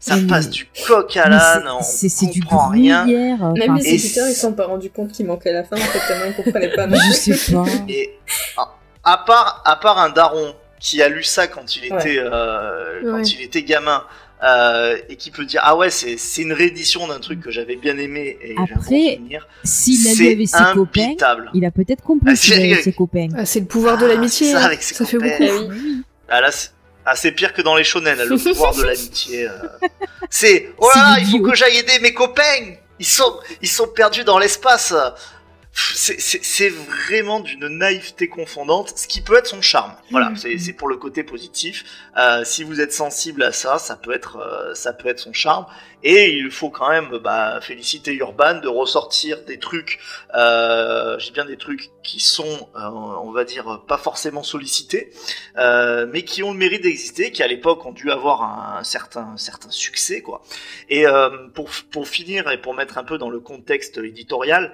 Ça 0.00 0.16
Mais- 0.16 0.26
passe 0.26 0.50
du 0.50 0.66
coq 0.88 1.16
à 1.16 1.28
l'âne, 1.28 1.62
c'est- 1.62 1.70
on 1.70 1.82
c'est 1.82 2.08
c'est 2.08 2.26
du 2.26 2.40
comprend 2.40 2.68
rien. 2.70 3.02
gruyère. 3.04 3.38
Même 3.52 3.72
enfin, 3.72 3.82
les 3.82 3.88
éditeurs, 3.94 4.26
ils 4.28 4.34
se 4.34 4.40
sont 4.40 4.52
pas 4.54 4.66
rendus 4.66 4.90
compte 4.90 5.12
qu'il 5.12 5.26
manquait 5.26 5.52
la 5.52 5.62
fin, 5.62 5.76
en 5.76 5.80
fait, 5.80 6.00
tellement 6.08 6.24
ils 6.36 6.42
comprenaient 6.42 6.72
pas. 6.74 6.88
je 6.88 7.12
sais 7.12 7.52
pas. 7.52 7.64
Et 7.88 8.18
à, 8.56 8.74
à 9.04 9.18
part, 9.18 9.62
à 9.64 9.76
part 9.76 9.98
un 9.98 10.08
daron 10.10 10.54
qui 10.80 11.02
a 11.02 11.08
lu 11.08 11.22
ça 11.22 11.46
quand 11.46 11.76
il 11.76 11.84
était, 11.84 11.94
Ouais. 11.94 12.18
euh, 12.18 13.00
quand 13.04 13.12
Ouais. 13.18 13.22
il 13.22 13.42
était 13.42 13.62
gamin, 13.62 14.02
euh, 14.42 14.96
et 15.10 15.16
qui 15.16 15.30
peut 15.30 15.44
dire 15.44 15.60
ah 15.64 15.76
ouais 15.76 15.90
c'est 15.90 16.16
c'est 16.16 16.40
une 16.40 16.54
réédition 16.54 17.06
d'un 17.06 17.18
truc 17.20 17.40
que 17.42 17.50
j'avais 17.50 17.76
bien 17.76 17.98
aimé 17.98 18.38
et 18.42 18.54
Après. 18.56 19.20
S'il 19.64 20.08
a 20.08 20.12
C'est 20.14 20.22
lu 20.22 20.32
avec 20.32 20.48
ses 20.48 20.64
copains, 20.74 21.14
il 21.52 21.62
a 21.66 21.70
peut-être 21.70 22.02
compris 22.02 22.30
Ah, 22.32 22.36
s'il 22.36 22.54
avec 22.54 22.76
c'est- 22.76 22.82
ses 22.84 22.92
copains. 22.94 23.28
Ah, 23.36 23.44
c'est 23.44 23.60
le 23.60 23.66
pouvoir 23.66 23.98
de 23.98 24.06
Ah, 24.06 24.08
l'amitié. 24.08 24.52
ça, 24.52 24.64
avec 24.64 24.82
ses 24.82 24.94
Ça 24.94 25.04
fait 25.04 25.18
beaucoup. 25.18 25.34
Eh 25.40 25.52
oui. 25.68 26.02
Ah 26.30 26.40
là, 26.40 26.48
ah, 27.06 27.16
c'est 27.16 27.32
pire 27.32 27.52
que 27.52 27.62
dans 27.62 27.76
les 27.76 27.84
shonen, 27.84 28.16
là, 28.16 28.24
le 28.24 28.36
pouvoir 28.52 28.74
de 28.74 28.82
l'amitié. 28.82 29.48
euh. 29.48 29.88
C'est 30.28 30.72
oh 30.78 30.88
C'est 30.92 30.98
là, 30.98 31.16
il 31.18 31.26
faut 31.26 31.40
que 31.40 31.54
j'aille 31.54 31.78
aider 31.78 31.98
mes 32.00 32.14
copains. 32.14 32.74
Ils 32.98 33.06
sont, 33.06 33.40
ils 33.62 33.68
sont 33.68 33.88
perdus 33.88 34.24
dans 34.24 34.38
l'espace. 34.38 34.94
C'est- 35.72 36.68
vraiment 36.70 37.40
d'une 37.40 37.68
naïveté 37.68 38.28
confondante, 38.28 38.92
ce 38.96 39.06
qui 39.06 39.20
peut 39.20 39.36
être 39.36 39.46
son 39.46 39.62
charme. 39.62 39.94
Voilà, 40.10 40.32
c'est 40.36 40.58
c'est 40.58 40.72
pour 40.72 40.88
le 40.88 40.96
côté 40.96 41.22
positif. 41.22 41.84
Euh, 42.18 42.44
si 42.44 42.64
vous 42.64 42.80
êtes 42.80 42.92
sensible 42.92 43.42
à 43.42 43.52
ça, 43.52 43.78
ça 43.78 43.96
peut 43.96 44.12
être, 44.12 44.36
euh, 44.36 44.74
ça 44.74 44.92
peut 44.92 45.08
être 45.08 45.20
son 45.20 45.32
charme. 45.32 45.66
Et 46.02 46.30
il 46.30 46.50
faut 46.50 46.70
quand 46.70 46.88
même 46.88 47.18
bah, 47.18 47.60
féliciter 47.60 48.14
Urban 48.14 48.54
de 48.60 48.68
ressortir 48.68 49.44
des 49.44 49.58
trucs, 49.58 50.00
euh, 50.34 51.18
j'ai 51.18 51.30
bien 51.30 51.44
des 51.44 51.56
trucs 51.58 51.90
qui 52.02 52.20
sont, 52.20 52.68
euh, 52.76 52.80
on 53.22 53.30
va 53.32 53.44
dire, 53.44 53.82
pas 53.86 53.98
forcément 53.98 54.42
sollicités, 54.42 55.12
euh, 55.58 56.06
mais 56.10 56.22
qui 56.24 56.42
ont 56.42 56.52
le 56.52 56.58
mérite 56.58 56.82
d'exister, 56.82 57.32
qui 57.32 57.42
à 57.42 57.46
l'époque 57.46 57.84
ont 57.86 57.92
dû 57.92 58.10
avoir 58.10 58.42
un, 58.78 58.82
certain, 58.84 59.32
un 59.34 59.36
certain 59.36 59.70
succès, 59.70 60.22
quoi. 60.22 60.42
Et 60.88 61.06
euh, 61.06 61.28
pour, 61.54 61.70
pour 61.90 62.08
finir 62.08 62.50
et 62.50 62.58
pour 62.60 62.74
mettre 62.74 62.96
un 62.98 63.04
peu 63.04 63.18
dans 63.18 63.30
le 63.30 63.40
contexte 63.40 63.98
éditorial, 63.98 64.72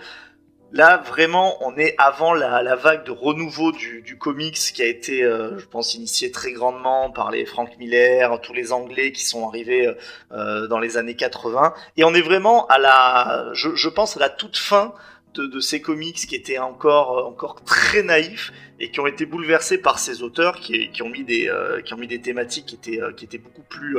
Là, 0.73 0.99
vraiment, 0.99 1.57
on 1.65 1.77
est 1.79 1.95
avant 1.97 2.35
la, 2.35 2.63
la 2.63 2.75
vague 2.75 3.05
de 3.05 3.13
renouveau 3.13 3.73
du, 3.73 4.03
du 4.03 4.19
comics 4.19 4.55
qui 4.55 4.83
a 4.83 4.87
été, 4.87 5.23
euh, 5.23 5.59
je 5.59 5.67
pense, 5.67 5.95
initié 5.95 6.31
très 6.33 6.53
grandement 6.53 7.11
par 7.11 7.31
les 7.31 7.47
Frank 7.47 7.71
Miller, 7.79 8.41
tous 8.41 8.53
les 8.53 8.73
Anglais 8.73 9.13
qui 9.13 9.25
sont 9.25 9.49
arrivés 9.49 9.95
euh, 10.33 10.67
dans 10.67 10.79
les 10.79 10.97
années 10.97 11.15
80. 11.15 11.73
Et 11.97 12.05
on 12.05 12.15
est 12.15 12.21
vraiment 12.21 12.67
à 12.67 12.79
la, 12.79 13.51
je, 13.53 13.75
je 13.75 13.89
pense, 13.89 14.17
à 14.17 14.21
la 14.21 14.29
toute 14.29 14.57
fin 14.57 14.93
de, 15.41 15.61
ces 15.61 15.81
comics 15.81 16.17
qui 16.17 16.35
étaient 16.35 16.59
encore, 16.59 17.19
euh, 17.19 17.25
encore 17.25 17.63
très 17.65 18.03
naïfs 18.03 18.53
et 18.79 18.91
qui 18.91 19.01
ont 19.01 19.07
été 19.07 19.25
bouleversés 19.25 19.79
par 19.79 19.99
ces 19.99 20.23
auteurs 20.23 20.57
qui, 20.61 20.91
qui 20.91 21.03
ont 21.03 21.09
mis 21.09 21.25
des, 21.25 21.49
euh, 21.49 21.81
qui 21.81 21.95
ont 21.95 21.97
mis 21.97 22.07
des 22.07 22.21
thématiques 22.21 22.67
qui 22.67 22.75
étaient, 22.75 23.03
euh, 23.03 23.13
qui 23.13 23.25
étaient 23.25 23.39
beaucoup 23.39 23.63
plus 23.63 23.97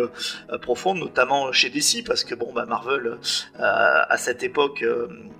profondes, 0.62 1.00
notamment 1.00 1.52
chez 1.52 1.70
DC, 1.70 2.04
parce 2.06 2.24
que 2.24 2.36
bon, 2.36 2.54
bah, 2.54 2.66
Marvel, 2.66 3.18
à 3.60 4.18
cette 4.18 4.44
époque, 4.44 4.84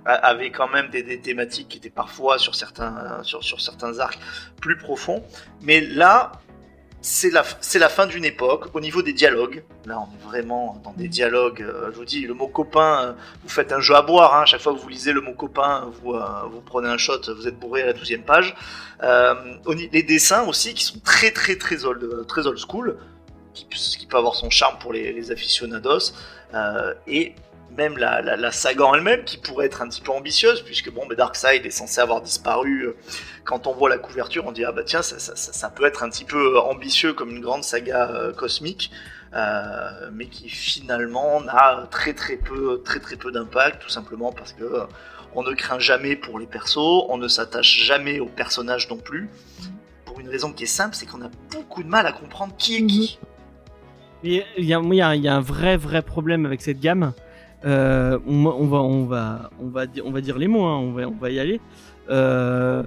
avait 0.04 0.50
quand 0.50 0.68
même 0.68 0.88
des, 0.90 1.02
des 1.02 1.20
thématiques 1.20 1.68
qui 1.68 1.78
étaient 1.78 1.90
parfois 1.90 2.38
sur 2.38 2.54
certains, 2.54 3.22
sur, 3.22 3.42
sur 3.42 3.60
certains 3.60 3.98
arcs 3.98 4.18
plus 4.60 4.76
profonds. 4.76 5.22
Mais 5.62 5.80
là, 5.80 6.32
c'est 7.00 7.30
la, 7.30 7.44
c'est 7.60 7.78
la 7.78 7.88
fin 7.88 8.06
d'une 8.06 8.24
époque. 8.24 8.74
Au 8.74 8.80
niveau 8.80 9.02
des 9.02 9.12
dialogues, 9.12 9.62
là, 9.86 9.98
on 10.00 10.12
est 10.14 10.28
vraiment 10.28 10.80
dans 10.84 10.92
des 10.92 11.08
dialogues. 11.08 11.62
euh, 11.62 11.90
je 11.92 11.96
vous 11.96 12.04
dis, 12.04 12.22
le 12.26 12.34
mot 12.34 12.48
copain, 12.48 13.02
euh, 13.02 13.12
vous 13.42 13.48
faites 13.48 13.72
un 13.72 13.80
jeu 13.80 13.94
à 13.94 14.02
boire. 14.02 14.34
Hein, 14.34 14.44
chaque 14.46 14.60
fois 14.60 14.74
que 14.74 14.78
vous 14.78 14.88
lisez 14.88 15.12
le 15.12 15.20
mot 15.20 15.32
copain, 15.34 15.90
vous, 16.02 16.14
euh, 16.14 16.24
vous 16.50 16.60
prenez 16.60 16.88
un 16.88 16.98
shot, 16.98 17.20
vous 17.36 17.46
êtes 17.46 17.58
bourré 17.58 17.82
à 17.82 17.86
la 17.86 17.92
douzième 17.92 18.22
page. 18.22 18.54
Au 19.64 19.74
ni- 19.74 19.88
les 19.92 20.02
dessins 20.02 20.44
aussi, 20.46 20.74
qui 20.74 20.84
sont 20.84 20.98
très 21.00 21.30
très 21.30 21.56
très 21.56 21.84
old, 21.84 22.26
très 22.26 22.46
old 22.46 22.58
school, 22.58 22.98
qui, 23.54 23.66
qui 23.66 24.06
peut 24.06 24.16
avoir 24.16 24.34
son 24.34 24.50
charme 24.50 24.78
pour 24.78 24.92
les, 24.92 25.12
les 25.12 25.30
aficionados. 25.30 26.12
Et 27.06 27.34
même 27.78 27.96
la, 27.96 28.52
saga 28.52 28.84
en 28.84 28.94
elle-même 28.94 29.24
qui 29.24 29.38
pourrait 29.38 29.66
être 29.66 29.80
un 29.80 29.88
petit 29.88 30.00
peu 30.00 30.10
ambitieuse 30.10 30.62
puisque 30.62 30.90
bon, 30.92 31.06
mais 31.08 31.14
Darkseid 31.14 31.64
est 31.64 31.70
censé 31.70 32.00
avoir 32.00 32.20
disparu. 32.20 32.82
euh, 32.82 32.96
Quand 33.44 33.66
on 33.68 33.72
voit 33.72 33.88
la 33.88 33.98
couverture, 33.98 34.44
on 34.46 34.52
dit 34.52 34.64
ah 34.64 34.72
bah 34.72 34.82
tiens 34.84 35.00
ça, 35.02 35.70
peut 35.70 35.86
être 35.86 36.02
un 36.02 36.10
petit 36.10 36.24
peu 36.24 36.58
ambitieux 36.58 37.14
comme 37.14 37.30
une 37.30 37.40
grande 37.40 37.62
saga 37.62 38.10
euh, 38.10 38.32
cosmique, 38.32 38.90
euh, 39.34 40.10
mais 40.12 40.26
qui 40.26 40.48
finalement 40.48 41.40
n'a 41.40 41.86
très 41.90 42.14
très 42.14 42.36
peu 42.36 42.82
très 42.84 42.98
très 42.98 43.16
peu 43.16 43.30
d'impact 43.30 43.82
tout 43.82 43.88
simplement 43.88 44.32
parce 44.32 44.52
que 44.52 44.64
euh, 44.64 44.84
on 45.34 45.44
ne 45.44 45.52
craint 45.54 45.78
jamais 45.78 46.16
pour 46.16 46.40
les 46.40 46.46
persos, 46.46 47.04
on 47.08 47.16
ne 47.16 47.28
s'attache 47.28 47.84
jamais 47.84 48.18
aux 48.18 48.32
personnages 48.42 48.88
non 48.90 48.96
plus. 48.96 49.30
Pour 50.04 50.18
une 50.18 50.28
raison 50.28 50.52
qui 50.52 50.64
est 50.64 50.74
simple, 50.80 50.96
c'est 50.96 51.06
qu'on 51.06 51.22
a 51.22 51.30
beaucoup 51.52 51.84
de 51.84 51.88
mal 51.88 52.06
à 52.06 52.12
comprendre 52.12 52.54
qui 52.58 52.76
est 52.76 52.86
qui. 52.86 53.18
Il 54.24 54.42
y 54.56 54.72
a 54.72 54.78
un 54.80 55.40
vrai 55.40 55.76
vrai 55.76 56.02
problème 56.02 56.44
avec 56.44 56.60
cette 56.60 56.80
gamme. 56.80 57.12
Euh, 57.64 58.18
on, 58.26 58.46
on 58.46 58.66
va 58.66 58.78
on 58.78 59.04
va 59.04 59.50
on 59.60 59.68
va 59.68 59.86
dire 59.86 60.04
on 60.06 60.10
va 60.10 60.20
dire 60.20 60.38
les 60.38 60.46
mots. 60.48 60.64
hein, 60.64 60.78
on 60.78 60.92
va 60.92 61.08
on 61.08 61.16
va 61.16 61.30
y 61.30 61.40
aller. 61.40 61.60
Euh, 62.10 62.82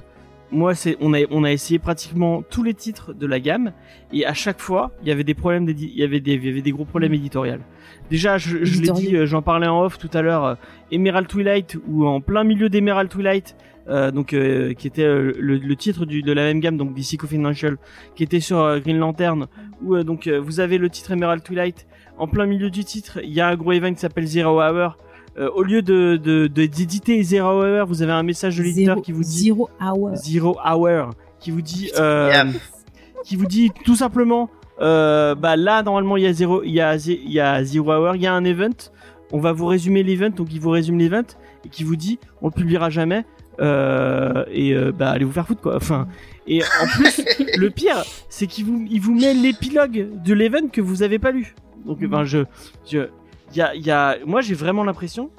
moi 0.51 0.75
c'est 0.75 0.97
on 0.99 1.13
a 1.13 1.19
on 1.29 1.43
a 1.43 1.51
essayé 1.51 1.79
pratiquement 1.79 2.41
tous 2.49 2.63
les 2.63 2.73
titres 2.73 3.13
de 3.13 3.25
la 3.25 3.39
gamme 3.39 3.71
et 4.11 4.25
à 4.25 4.33
chaque 4.33 4.59
fois 4.59 4.91
il 5.01 5.07
y 5.07 5.11
avait 5.11 5.23
des 5.23 5.33
problèmes 5.33 5.67
il 5.69 5.97
y 5.97 6.03
avait 6.03 6.19
des 6.19 6.33
il 6.33 6.45
y 6.45 6.49
avait 6.49 6.61
des 6.61 6.71
gros 6.71 6.85
problèmes 6.85 7.13
éditoriaux. 7.13 7.55
Déjà 8.09 8.37
je, 8.37 8.63
je 8.63 8.81
l'ai 8.81 8.91
dit 8.91 9.15
euh, 9.15 9.25
j'en 9.25 9.41
parlais 9.41 9.67
en 9.67 9.83
off 9.83 9.97
tout 9.97 10.09
à 10.13 10.21
l'heure 10.21 10.45
euh, 10.45 10.55
Emerald 10.91 11.27
Twilight 11.27 11.77
ou 11.87 12.05
en 12.05 12.19
plein 12.21 12.43
milieu 12.43 12.67
d'Emerald 12.69 13.09
Twilight 13.09 13.55
euh, 13.87 14.11
donc 14.11 14.33
euh, 14.33 14.73
qui 14.73 14.87
était 14.87 15.03
euh, 15.03 15.33
le, 15.39 15.57
le 15.57 15.75
titre 15.75 16.05
du, 16.05 16.21
de 16.21 16.31
la 16.33 16.43
même 16.43 16.59
gamme 16.59 16.77
donc 16.77 16.93
DC 16.93 17.17
Confidential 17.17 17.77
qui 18.15 18.23
était 18.23 18.39
sur 18.41 18.79
Green 18.81 18.97
Lantern 18.99 19.47
où 19.81 19.95
euh, 19.95 20.03
donc 20.03 20.27
euh, 20.27 20.37
vous 20.39 20.59
avez 20.59 20.77
le 20.77 20.89
titre 20.89 21.11
Emerald 21.11 21.43
Twilight 21.43 21.87
en 22.21 22.27
plein 22.27 22.45
milieu 22.45 22.69
du 22.69 22.83
titre 22.85 23.19
il 23.23 23.33
y 23.33 23.41
a 23.41 23.47
un 23.47 23.55
gros 23.55 23.71
event 23.73 23.93
qui 23.93 23.99
s'appelle 24.01 24.27
Zero 24.27 24.61
Hour 24.61 24.97
Euh, 25.37 25.49
au 25.55 25.63
lieu 25.63 25.81
de 25.81 26.17
de- 26.27 26.47
de- 26.47 26.65
d'éditer 26.67 27.23
Zero 27.23 27.51
Hour 27.63 27.85
vous 27.87 28.01
avez 28.03 28.11
un 28.21 28.23
message 28.31 28.57
de 28.57 28.63
l'éditeur 28.63 28.97
qui 29.01 29.13
vous 29.13 29.23
dit 29.23 29.45
Zero 29.47 29.69
hour. 29.79 30.09
Zero 30.15 30.57
Hour 30.67 31.11
qui 31.39 31.51
vous 31.51 31.61
dit 31.61 31.89
euh, 31.97 32.29
Yeah. 32.33 32.45
qui 33.25 33.35
vous 33.37 33.45
dit 33.45 33.71
tout 33.85 33.95
simplement 33.95 34.49
euh, 34.81 35.33
bah 35.43 35.55
là 35.55 35.83
normalement 35.83 36.17
il 36.17 36.23
y 36.23 36.27
a 36.27 36.33
zéro 36.33 36.63
il 36.63 36.73
y 36.73 36.81
a 36.81 36.97
zé- 36.97 37.21
il 37.27 37.31
y 37.31 37.39
a 37.39 37.63
Zero 37.63 37.89
Hour 37.93 38.15
il 38.17 38.21
y 38.23 38.27
a 38.27 38.33
un 38.33 38.43
event 38.43 38.79
on 39.31 39.39
va 39.39 39.51
vous 39.53 39.67
résumer 39.67 40.03
l'event 40.03 40.31
donc 40.39 40.47
il 40.51 40.59
vous 40.59 40.69
résume 40.79 40.97
l'event 40.99 41.29
et 41.65 41.69
qui 41.69 41.83
vous 41.85 41.95
dit 41.95 42.19
on 42.41 42.47
le 42.47 42.51
publiera 42.61 42.89
jamais 42.89 43.23
euh, 43.61 44.43
et 44.51 44.73
euh, 44.73 44.91
bah 44.91 45.11
allez 45.11 45.23
vous 45.25 45.31
faire 45.31 45.47
foutre 45.47 45.61
quoi 45.61 45.75
enfin 45.77 46.07
et 46.47 46.61
en 46.83 46.87
plus 46.87 47.21
le 47.57 47.69
pire 47.69 48.03
c'est 48.29 48.47
qu'il 48.47 48.65
vous 48.65 48.85
il 48.89 48.99
vous 48.99 49.13
met 49.13 49.33
l'épilogue 49.33 50.07
de 50.27 50.33
l'event 50.33 50.67
que 50.71 50.81
vous 50.81 51.03
avez 51.03 51.19
pas 51.19 51.31
lu 51.31 51.53
donc 51.85 51.99
ben 52.05 52.23
je 52.23 52.39
je 52.89 53.07
il 53.51 53.57
y 53.57 53.61
a 53.61 53.75
il 53.75 53.85
y 53.85 53.91
a 53.91 54.17
moi 54.25 54.41
j'ai 54.41 54.53
vraiment 54.55 54.83
l'impression 54.83 55.29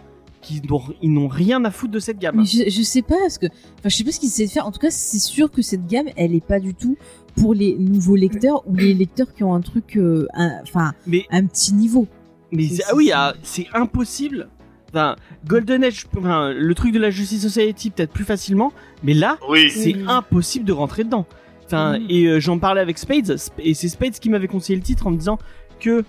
qu'ils 0.40 0.62
n'ont 0.68 0.82
ils 1.00 1.12
n'ont 1.12 1.28
rien 1.28 1.64
à 1.64 1.70
foutre 1.70 1.92
de 1.92 1.98
cette 2.00 2.18
gamme 2.18 2.36
Mais 2.38 2.44
je, 2.44 2.68
je 2.68 2.82
sais 2.82 3.02
pas, 3.02 3.14
parce 3.20 3.38
que, 3.38 3.46
enfin, 3.46 3.88
je 3.88 3.94
sais 3.96 4.02
pas 4.04 4.10
ce 4.10 4.18
qu'ils 4.18 4.28
essaient 4.28 4.46
de 4.46 4.50
faire. 4.50 4.66
En 4.66 4.72
tout 4.72 4.80
cas, 4.80 4.90
c'est 4.90 5.20
sûr 5.20 5.48
que 5.52 5.62
cette 5.62 5.86
gamme, 5.86 6.06
elle 6.16 6.34
est 6.34 6.44
pas 6.44 6.58
du 6.58 6.74
tout 6.74 6.96
pour 7.36 7.54
les 7.54 7.76
nouveaux 7.78 8.16
lecteurs 8.16 8.66
ou 8.68 8.74
les 8.74 8.92
lecteurs 8.92 9.32
qui 9.32 9.44
ont 9.44 9.54
un 9.54 9.60
truc, 9.60 9.96
euh, 9.96 10.26
un- 10.34 10.58
enfin, 10.62 10.94
mais 11.06 11.26
un 11.30 11.46
petit 11.46 11.72
niveau. 11.74 12.08
Mais 12.50 12.66
ah 12.88 12.94
oui, 12.96 13.06
c'est- 13.06 13.12
ah, 13.14 13.34
c'est 13.44 13.66
impossible. 13.72 14.48
Enfin, 14.88 15.14
Golden 15.46 15.84
Age, 15.84 16.06
enfin, 16.18 16.52
le 16.52 16.74
truc 16.74 16.92
de 16.92 16.98
la 16.98 17.10
Justice 17.10 17.42
Society 17.42 17.90
peut-être 17.90 18.10
plus 18.12 18.24
facilement, 18.24 18.72
mais 19.04 19.14
là, 19.14 19.38
Oui. 19.48 19.70
c'est 19.70 19.94
Oui. 19.94 20.04
impossible 20.08 20.64
de 20.64 20.72
rentrer 20.72 21.04
dedans. 21.04 21.24
Enfin, 21.66 22.00
et 22.08 22.24
euh, 22.26 22.40
j'en 22.40 22.58
parlais 22.58 22.80
avec 22.80 22.98
Spades, 22.98 23.36
Sp- 23.36 23.52
et 23.60 23.74
c'est 23.74 23.88
Spades 23.88 24.18
qui 24.18 24.28
m'avait 24.28 24.48
conseillé 24.48 24.76
le 24.76 24.82
titre 24.84 25.06
en 25.06 25.12
me 25.12 25.16
disant 25.16 25.38
que 25.78 26.04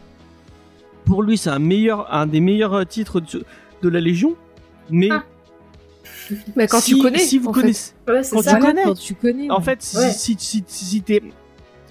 pour 1.05 1.23
lui, 1.23 1.37
c'est 1.37 1.49
un 1.49 1.59
meilleur, 1.59 2.13
un 2.13 2.25
des 2.27 2.39
meilleurs 2.39 2.73
euh, 2.73 2.83
titres 2.85 3.19
de, 3.19 3.43
de 3.81 3.89
la 3.89 3.99
Légion, 3.99 4.35
mais 4.89 5.09
Ah. 5.11 5.23
Mais 6.55 6.67
quand 6.67 6.79
si, 6.79 6.95
tu 6.95 7.01
connais, 7.01 7.19
si 7.19 7.37
vous 7.37 7.51
connaissez, 7.51 7.93
Ouais, 8.07 8.21
Quand 8.31 8.41
ça. 8.41 8.53
tu 8.53 8.59
Voilà, 8.59 8.59
connais. 8.67 8.83
quand 8.83 8.93
tu 8.93 9.13
connais. 9.15 9.49
en 9.49 9.57
ouais. 9.57 9.63
fait, 9.63 9.81
si, 9.81 9.97
Ouais. 9.97 10.11
si, 10.11 10.35
si, 10.39 11.01
t'es 11.01 11.21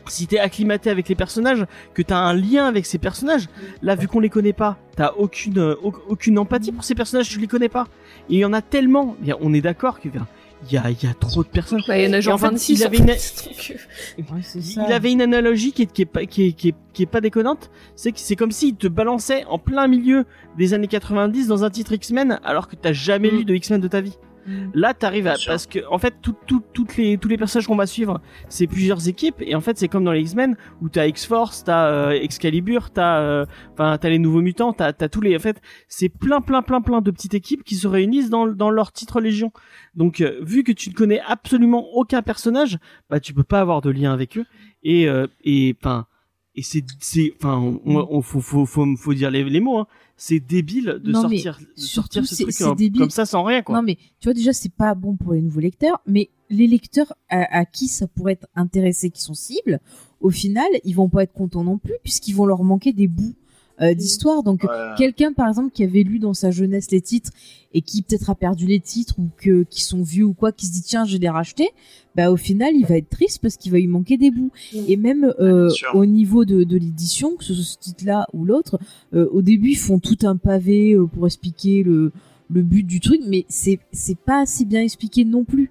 si 0.09 0.27
t'es 0.27 0.39
acclimaté 0.39 0.91
avec 0.91 1.09
les 1.09 1.15
personnages, 1.15 1.65
que 1.95 2.03
t'as 2.03 2.17
un 2.19 2.33
lien 2.35 2.67
avec 2.67 2.87
ces 2.87 2.99
personnages, 2.99 3.49
là 3.83 3.95
vu 3.95 4.09
qu'on 4.09 4.19
les 4.21 4.31
connaît 4.31 4.53
pas, 4.53 4.77
t'as 4.97 5.13
aucune 5.17 5.59
euh, 5.59 5.75
au- 5.83 5.93
aucune 6.09 6.39
empathie 6.39 6.73
pour 6.73 6.83
ces 6.83 6.95
personnages, 6.95 7.29
tu 7.29 7.39
les 7.39 7.47
connais 7.47 7.69
pas. 7.69 7.87
Et 8.29 8.35
il 8.35 8.39
y 8.39 8.45
en 8.45 8.53
a 8.53 8.63
tellement, 8.63 9.17
on 9.41 9.55
est 9.55 9.61
d'accord 9.61 10.01
a 10.01 10.09
il 10.67 10.73
y 10.75 10.79
a, 10.79 10.91
il 10.91 11.03
y 11.03 11.07
a 11.07 11.15
trop 11.15 11.43
de 11.43 11.49
personnes. 11.49 11.83
Bah, 11.89 11.99
il 11.99 12.05
y 12.05 12.09
en 12.09 12.13
a 12.13 12.19
Et 12.19 12.23
genre 12.23 12.35
en 12.35 12.39
fait, 12.39 12.47
26. 12.51 12.73
il 12.81 12.85
avait 12.85 12.99
une- 12.99 13.11
euh, 13.11 13.15
Ouais, 14.19 14.41
Il 14.87 14.93
avait 14.93 15.13
une 15.13 15.23
analogie 15.23 15.73
qui 15.73 15.83
est, 15.83 15.93
qui 15.93 16.03
est 16.03 16.07
pas 16.07 16.25
qui 16.27 16.49
est, 16.49 16.53
qui 16.53 16.69
est, 16.69 16.75
qui 16.93 17.03
est 17.03 17.07
pas 17.07 17.21
déconnante, 17.21 17.71
c'est 17.97 18.13
que 18.13 18.19
c'est 18.21 18.37
comme 18.37 18.53
s'il 18.53 18.77
te 18.77 18.87
balançait 18.87 19.45
en 19.47 19.59
plein 19.59 19.87
milieu 19.89 20.25
des 20.59 20.75
années 20.75 20.87
90 20.89 21.47
dans 21.49 21.65
un 21.65 21.71
titre 21.71 21.93
X-Men 21.93 22.39
alors 22.45 22.69
que 22.69 22.77
t'as 22.77 22.93
jamais 22.93 23.31
Mm. 23.31 23.37
lu 23.39 23.45
de 23.45 23.55
X-Men 23.55 23.81
de 23.81 23.89
ta 23.89 24.01
vie. 24.01 24.17
Mm. 24.47 24.71
Là, 24.75 24.95
t'arrives 24.95 25.27
à 25.27 25.37
parce 25.47 25.67
que 25.67 25.81
en 25.91 25.99
fait, 25.99 26.15
tout, 26.23 26.35
tout, 26.47 26.63
toutes 26.73 26.97
les 26.97 27.19
tous 27.19 27.29
les 27.29 27.37
personnages 27.37 27.67
qu'on 27.67 27.77
va 27.77 27.87
suivre, 27.87 28.21
c'est 28.49 28.67
plusieurs 28.67 29.09
équipes 29.09 29.37
et 29.41 29.55
en 29.55 29.61
fait, 29.61 29.79
c'est 29.79 29.89
comme 29.89 30.05
dans 30.05 30.13
les 30.13 30.21
X-Men 30.21 30.57
où 30.81 30.89
t'as 30.89 31.07
X-Force, 31.07 31.65
t'as 31.65 31.89
euh, 31.91 32.11
Excalibur, 32.11 32.91
t'as 32.91 33.21
euh, 33.21 33.47
enfin 33.73 33.99
t'as 33.99 34.09
les 34.09 34.19
nouveaux 34.19 34.43
mutants, 34.43 34.73
t'as 34.73 34.93
t'as 34.93 35.09
tous 35.09 35.21
les 35.21 35.37
en 35.37 35.41
fait, 35.41 35.61
c'est 35.89 36.09
plein 36.09 36.41
plein 36.41 36.63
plein 36.63 36.81
plein 36.81 37.01
de 37.01 37.11
petites 37.11 37.35
équipes 37.35 37.65
qui 37.65 37.77
se 37.77 37.87
réunissent 37.87 38.31
dans 38.31 38.47
dans 38.47 38.71
leur 38.71 38.93
titre 38.93 39.21
Légion. 39.21 39.53
Donc, 39.95 40.21
euh, 40.21 40.39
vu 40.43 40.65
que 40.65 40.73
tu 40.73 40.91
ne 40.91 40.95
connais 40.95 41.21
absolument 41.21 41.89
aucun 41.95 42.23
personnage, 42.23 42.79
bah 43.11 43.21
tu 43.21 43.35
peux 43.35 43.45
pas 43.45 43.61
avoir 43.61 43.81
de 43.81 43.91
lien 43.91 44.13
avec 44.13 44.39
eux 44.39 44.47
et 44.83 45.09
euh, 45.09 45.27
et 45.45 45.77
enfin 45.81 46.07
et 46.55 46.63
c'est 46.63 46.85
c'est 47.01 47.33
enfin 47.37 47.59
on, 47.59 47.81
on- 48.11 48.23
faut 48.23 48.41
faut 48.41 48.67
faut 48.67 48.87
faut 48.97 49.15
dire 49.15 49.31
les, 49.31 49.43
les 49.45 49.61
mots 49.61 49.79
hein. 49.79 49.87
C'est 50.17 50.39
débile 50.39 51.01
de 51.03 51.11
Non, 51.11 51.23
sortir 51.23 51.59
de 51.77 51.81
sortir 51.81 52.27
ce 52.27 52.43
truc 52.45 52.79
débile. 52.79 53.01
comme 53.01 53.11
ça 53.11 53.27
sans 53.27 53.43
rien 53.43 53.63
quoi. 53.63 53.75
Non, 53.77 53.83
mais 53.83 53.97
tu 54.21 54.25
vois, 54.29 54.35
déjà, 54.35 54.53
c'est 54.53 54.73
pas 54.73 54.95
bon 54.95 55.17
pour 55.17 55.33
les 55.33 55.41
nouveaux 55.43 55.59
lecteurs, 55.61 56.01
mais 56.07 56.31
les 56.49 56.69
lecteurs 56.69 57.13
à, 57.29 57.59
à 57.61 57.65
qui 57.65 57.89
ça 57.89 58.07
pourrait 58.07 58.35
être 58.35 58.47
intéressé, 58.55 59.11
qui 59.11 59.21
sont 59.21 59.35
cibles, 59.35 59.81
au 60.21 60.31
final, 60.31 60.67
ils 60.85 60.95
vont 60.95 61.09
pas 61.09 61.25
être 61.25 61.33
contents 61.33 61.65
non 61.65 61.77
plus, 61.79 61.95
puisqu'ils 62.05 62.35
vont 62.37 62.47
leur 62.47 62.63
manquer 62.63 62.93
des 62.93 63.09
bouts. 63.09 63.35
Euh, 63.81 63.95
d'histoire. 63.95 64.43
Donc 64.43 64.65
Ouais. 64.65 64.69
quelqu'un 64.99 65.33
par 65.33 65.49
exemple 65.49 65.71
qui 65.73 65.83
avait 65.85 66.03
lu 66.03 66.19
dans 66.19 66.35
sa 66.35 66.51
jeunesse 66.51 66.91
les 66.91 67.01
titres 67.01 67.31
et 67.75 67.81
qui 67.81 68.03
peut-être 68.03 68.29
a 68.31 68.35
perdu 68.35 68.67
les 68.67 68.81
titres 68.81 69.15
ou 69.19 69.29
que 69.39 69.63
qui 69.65 69.83
sont 69.83 70.03
vieux 70.03 70.25
ou 70.25 70.35
quoi, 70.35 70.53
qui 70.53 70.67
se 70.67 70.73
dit 70.73 70.83
tiens 70.83 71.05
je 71.07 71.15
vais 71.15 71.19
les 71.21 71.29
racheter, 71.31 71.69
bah 72.15 72.31
au 72.31 72.37
final 72.37 72.75
il 72.77 72.85
va 72.85 72.99
être 72.99 73.09
triste 73.09 73.39
parce 73.41 73.57
qu'il 73.57 73.73
va 73.73 73.79
lui 73.79 73.87
manquer 73.87 74.19
des 74.19 74.31
bouts. 74.31 74.51
Et 74.89 74.97
même 74.97 75.33
euh, 75.41 75.71
au 75.95 76.05
niveau 76.05 76.45
de, 76.45 76.65
de 76.65 76.77
l'édition, 76.77 77.35
que 77.37 77.45
ce 77.45 77.55
soit 77.55 77.65
ce 77.65 77.79
titre-là 77.79 78.27
ou 78.35 78.45
l'autre, 78.45 78.79
euh, 79.15 79.27
au 79.33 79.41
début 79.43 79.71
ils 79.71 79.77
font 79.79 79.99
tout 79.99 80.19
un 80.25 80.37
pavé 80.37 80.93
euh, 80.93 81.07
pour 81.07 81.27
expliquer 81.27 81.83
le 81.83 82.13
le 82.51 82.61
but 82.63 82.83
du 82.83 83.01
truc, 83.01 83.23
mais 83.27 83.47
c'est 83.49 83.79
c'est 83.93 84.19
pas 84.19 84.43
assez 84.43 84.67
bien 84.67 84.83
expliqué 84.83 85.25
non 85.25 85.45
plus. 85.45 85.71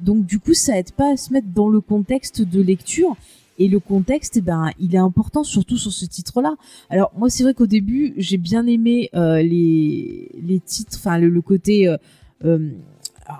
Donc 0.00 0.26
du 0.26 0.38
coup 0.38 0.52
ça 0.54 0.78
aide 0.78 0.92
pas 0.92 1.12
à 1.14 1.16
se 1.16 1.32
mettre 1.32 1.48
dans 1.54 1.70
le 1.70 1.80
contexte 1.80 2.42
de 2.42 2.60
lecture. 2.60 3.16
Et 3.58 3.68
le 3.68 3.80
contexte, 3.80 4.36
eh 4.36 4.40
ben, 4.40 4.70
il 4.78 4.94
est 4.94 4.98
important 4.98 5.42
surtout 5.44 5.76
sur 5.76 5.92
ce 5.92 6.06
titre-là. 6.06 6.54
Alors 6.90 7.10
moi, 7.18 7.28
c'est 7.28 7.42
vrai 7.42 7.54
qu'au 7.54 7.66
début, 7.66 8.14
j'ai 8.16 8.36
bien 8.38 8.66
aimé 8.66 9.10
euh, 9.14 9.42
les 9.42 10.30
les 10.42 10.60
titres, 10.60 10.96
enfin 10.96 11.18
le, 11.18 11.28
le 11.28 11.40
côté 11.42 11.88
euh, 11.88 11.96
euh, 12.44 12.70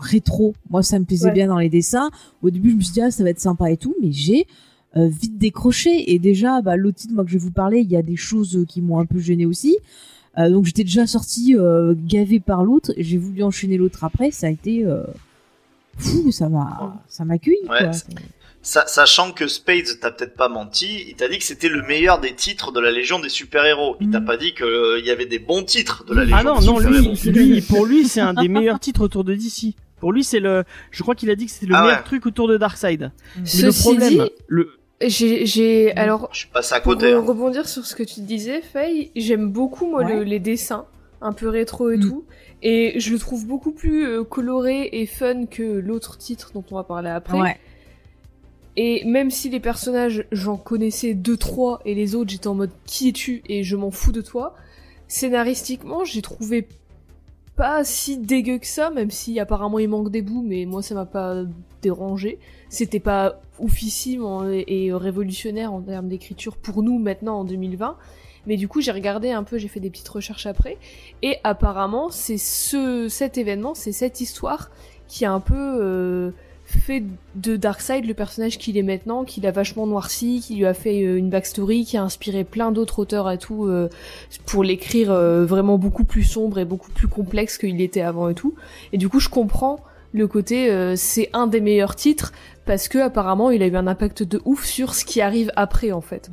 rétro. 0.00 0.54
Moi, 0.70 0.82
ça 0.82 0.98
me 0.98 1.04
plaisait 1.04 1.26
Ouais. 1.28 1.32
bien 1.34 1.46
dans 1.48 1.58
les 1.58 1.68
dessins. 1.70 2.10
Au 2.42 2.50
début, 2.50 2.70
je 2.70 2.76
me 2.76 2.80
suis 2.80 2.92
dit 2.94 3.00
ah, 3.00 3.10
ça 3.10 3.22
va 3.22 3.30
être 3.30 3.40
sympa 3.40 3.70
et 3.70 3.76
tout, 3.76 3.94
mais 4.02 4.10
j'ai 4.12 4.46
euh, 4.96 5.06
vite 5.08 5.38
décroché. 5.38 6.12
Et 6.12 6.18
déjà, 6.18 6.62
bah, 6.62 6.76
l'autre 6.76 6.98
titre, 6.98 7.14
moi 7.14 7.24
que 7.24 7.30
je 7.30 7.38
vais 7.38 7.44
vous 7.44 7.52
parler, 7.52 7.80
il 7.80 7.90
y 7.90 7.96
a 7.96 8.02
des 8.02 8.16
choses 8.16 8.64
qui 8.68 8.82
m'ont 8.82 8.98
un 8.98 9.06
peu 9.06 9.18
gêné 9.20 9.46
aussi. 9.46 9.76
Euh, 10.36 10.50
donc 10.50 10.64
j'étais 10.66 10.84
déjà 10.84 11.06
sortie 11.06 11.56
euh, 11.56 11.94
gavée 11.96 12.40
par 12.40 12.64
l'autre. 12.64 12.92
J'ai 12.96 13.18
voulu 13.18 13.42
enchaîner 13.42 13.76
l'autre 13.76 14.04
après. 14.04 14.30
Ça 14.30 14.46
a 14.48 14.50
été 14.50 14.84
euh, 14.84 15.02
fou, 15.96 16.30
ça 16.32 16.48
m'a 16.48 17.02
ça 17.08 17.24
m'accueille. 17.24 17.56
Ouais, 17.68 17.90
Sa- 18.60 18.86
sachant 18.86 19.32
que 19.32 19.46
Spades 19.46 20.00
t'a 20.00 20.10
peut-être 20.10 20.34
pas 20.34 20.48
menti, 20.48 21.04
il 21.08 21.14
t'a 21.14 21.28
dit 21.28 21.38
que 21.38 21.44
c'était 21.44 21.68
le 21.68 21.82
meilleur 21.82 22.20
des 22.20 22.34
titres 22.34 22.72
de 22.72 22.80
la 22.80 22.90
Légion 22.90 23.18
des 23.20 23.28
super-héros. 23.28 23.96
Il 24.00 24.10
t'a 24.10 24.20
Mhm. 24.20 24.26
pas 24.26 24.36
dit 24.36 24.52
qu'il 24.52 25.02
y 25.04 25.10
avait 25.10 25.26
des 25.26 25.38
bons 25.38 25.62
titres 25.62 26.04
de 26.04 26.14
la 26.14 26.22
Légion 26.24 26.36
Ah 26.38 26.42
non, 26.42 26.58
des 26.58 26.66
non, 26.66 26.78
lui, 26.80 27.16
super-héros. 27.16 27.52
lui, 27.52 27.60
pour 27.62 27.86
lui, 27.86 28.06
c'est 28.08 28.20
un 28.20 28.34
des 28.34 28.48
meilleurs 28.48 28.80
titres 28.80 29.00
autour 29.02 29.24
de 29.24 29.34
DC. 29.34 29.74
Pour 30.00 30.12
lui, 30.12 30.22
c'est 30.24 30.40
le, 30.40 30.64
je 30.90 31.02
crois 31.02 31.14
qu'il 31.14 31.30
a 31.30 31.34
dit 31.36 31.46
que 31.46 31.52
c'était 31.52 31.66
le 31.66 31.74
Ah 31.76 31.82
meilleur 31.82 31.98
ouais. 31.98 32.04
truc 32.04 32.26
autour 32.26 32.46
de 32.48 32.56
Darkseid. 32.56 33.10
Mais 33.36 33.40
le 33.42 33.46
Ceci 33.46 33.82
problème, 33.82 34.08
dit, 34.10 34.20
le, 34.48 34.70
j'ai, 35.00 35.46
j'ai, 35.46 35.92
alors, 35.96 36.28
Je 36.32 36.38
suis 36.40 36.48
passé 36.48 36.74
à 36.74 36.80
pour 36.80 36.94
côté. 36.94 37.12
hein. 37.12 37.20
rebondir 37.24 37.68
sur 37.68 37.84
ce 37.86 37.94
que 37.94 38.02
tu 38.02 38.20
disais, 38.20 38.60
Faye, 38.60 39.10
j'aime 39.16 39.50
beaucoup, 39.50 39.86
moi, 39.86 40.04
Ouais. 40.04 40.16
le- 40.16 40.22
les 40.24 40.40
dessins, 40.40 40.86
un 41.20 41.32
peu 41.32 41.48
rétro 41.48 41.90
et 41.90 41.96
Mm. 41.96 42.00
tout. 42.08 42.24
Et 42.62 42.98
je 42.98 43.12
le 43.12 43.18
trouve 43.20 43.46
beaucoup 43.46 43.70
plus 43.72 44.04
euh, 44.06 44.24
coloré 44.24 44.88
et 44.92 45.06
fun 45.06 45.46
que 45.46 45.62
l'autre 45.62 46.18
titre 46.18 46.50
dont 46.54 46.64
on 46.72 46.74
va 46.76 46.82
parler 46.84 47.10
après. 47.10 47.38
Ouais. 47.38 47.56
Et 48.80 49.02
même 49.04 49.32
si 49.32 49.50
les 49.50 49.58
personnages, 49.58 50.24
j'en 50.30 50.56
connaissais 50.56 51.12
deux, 51.12 51.36
trois, 51.36 51.80
et 51.84 51.96
les 51.96 52.14
autres, 52.14 52.30
j'étais 52.30 52.46
en 52.46 52.54
mode 52.54 52.70
qui 52.86 53.08
es-tu? 53.08 53.42
Et 53.48 53.64
je 53.64 53.74
m'en 53.74 53.90
fous 53.90 54.12
de 54.12 54.20
toi, 54.20 54.54
scénaristiquement, 55.08 56.04
j'ai 56.04 56.22
trouvé 56.22 56.68
pas 57.56 57.82
si 57.82 58.18
dégueu 58.18 58.58
que 58.58 58.68
ça, 58.68 58.90
même 58.90 59.10
si 59.10 59.40
apparemment 59.40 59.80
il 59.80 59.88
manque 59.88 60.12
des 60.12 60.22
bouts, 60.22 60.44
mais 60.46 60.64
moi 60.64 60.80
ça 60.80 60.94
m'a 60.94 61.06
pas 61.06 61.42
dérangé. 61.82 62.38
C'était 62.68 63.00
pas 63.00 63.40
oufissime 63.58 64.22
et 64.68 64.92
révolutionnaire 64.92 65.72
en 65.72 65.80
termes 65.80 66.06
d'écriture 66.06 66.56
pour 66.56 66.84
nous 66.84 67.00
maintenant 67.00 67.40
en 67.40 67.44
2020. 67.44 67.96
Mais 68.46 68.56
du 68.56 68.68
coup, 68.68 68.80
j'ai 68.80 68.92
regardé 68.92 69.32
un 69.32 69.42
peu, 69.42 69.58
j'ai 69.58 69.66
fait 69.66 69.80
des 69.80 69.90
petites 69.90 70.08
recherches 70.08 70.46
après, 70.46 70.78
et 71.22 71.38
apparemment, 71.42 72.10
c'est 72.10 72.38
ce, 72.38 73.08
cet 73.08 73.38
événement, 73.38 73.74
c'est 73.74 73.90
cette 73.90 74.20
histoire 74.20 74.70
qui 75.08 75.24
a 75.24 75.32
un 75.32 75.40
peu 75.40 75.56
euh, 75.56 76.30
fait 76.78 77.02
de 77.34 77.56
Darkseid 77.56 78.04
le 78.04 78.14
personnage 78.14 78.58
qu'il 78.58 78.76
est 78.76 78.82
maintenant, 78.82 79.24
qu'il 79.24 79.46
a 79.46 79.50
vachement 79.50 79.86
noirci, 79.86 80.42
qui 80.44 80.56
lui 80.56 80.66
a 80.66 80.74
fait 80.74 81.04
euh, 81.04 81.16
une 81.16 81.30
backstory, 81.30 81.84
qui 81.84 81.96
a 81.96 82.02
inspiré 82.02 82.44
plein 82.44 82.72
d'autres 82.72 82.98
auteurs 82.98 83.30
et 83.30 83.38
tout 83.38 83.66
euh, 83.66 83.88
pour 84.46 84.64
l'écrire 84.64 85.10
euh, 85.10 85.44
vraiment 85.44 85.78
beaucoup 85.78 86.04
plus 86.04 86.24
sombre 86.24 86.58
et 86.58 86.64
beaucoup 86.64 86.90
plus 86.90 87.08
complexe 87.08 87.58
qu'il 87.58 87.80
était 87.80 88.00
avant 88.00 88.28
et 88.28 88.34
tout. 88.34 88.54
Et 88.92 88.98
du 88.98 89.08
coup, 89.08 89.20
je 89.20 89.28
comprends 89.28 89.80
le 90.14 90.26
côté 90.26 90.94
c'est 90.96 91.28
un 91.34 91.46
des 91.46 91.60
meilleurs 91.60 91.94
titres 91.94 92.32
parce 92.64 92.88
que 92.88 92.96
apparemment 92.96 93.50
il 93.50 93.62
a 93.62 93.66
eu 93.66 93.76
un 93.76 93.86
impact 93.86 94.22
de 94.22 94.40
ouf 94.46 94.64
sur 94.64 94.94
ce 94.94 95.04
qui 95.04 95.20
arrive 95.20 95.52
après 95.54 95.92
en 95.92 96.00
fait. 96.00 96.30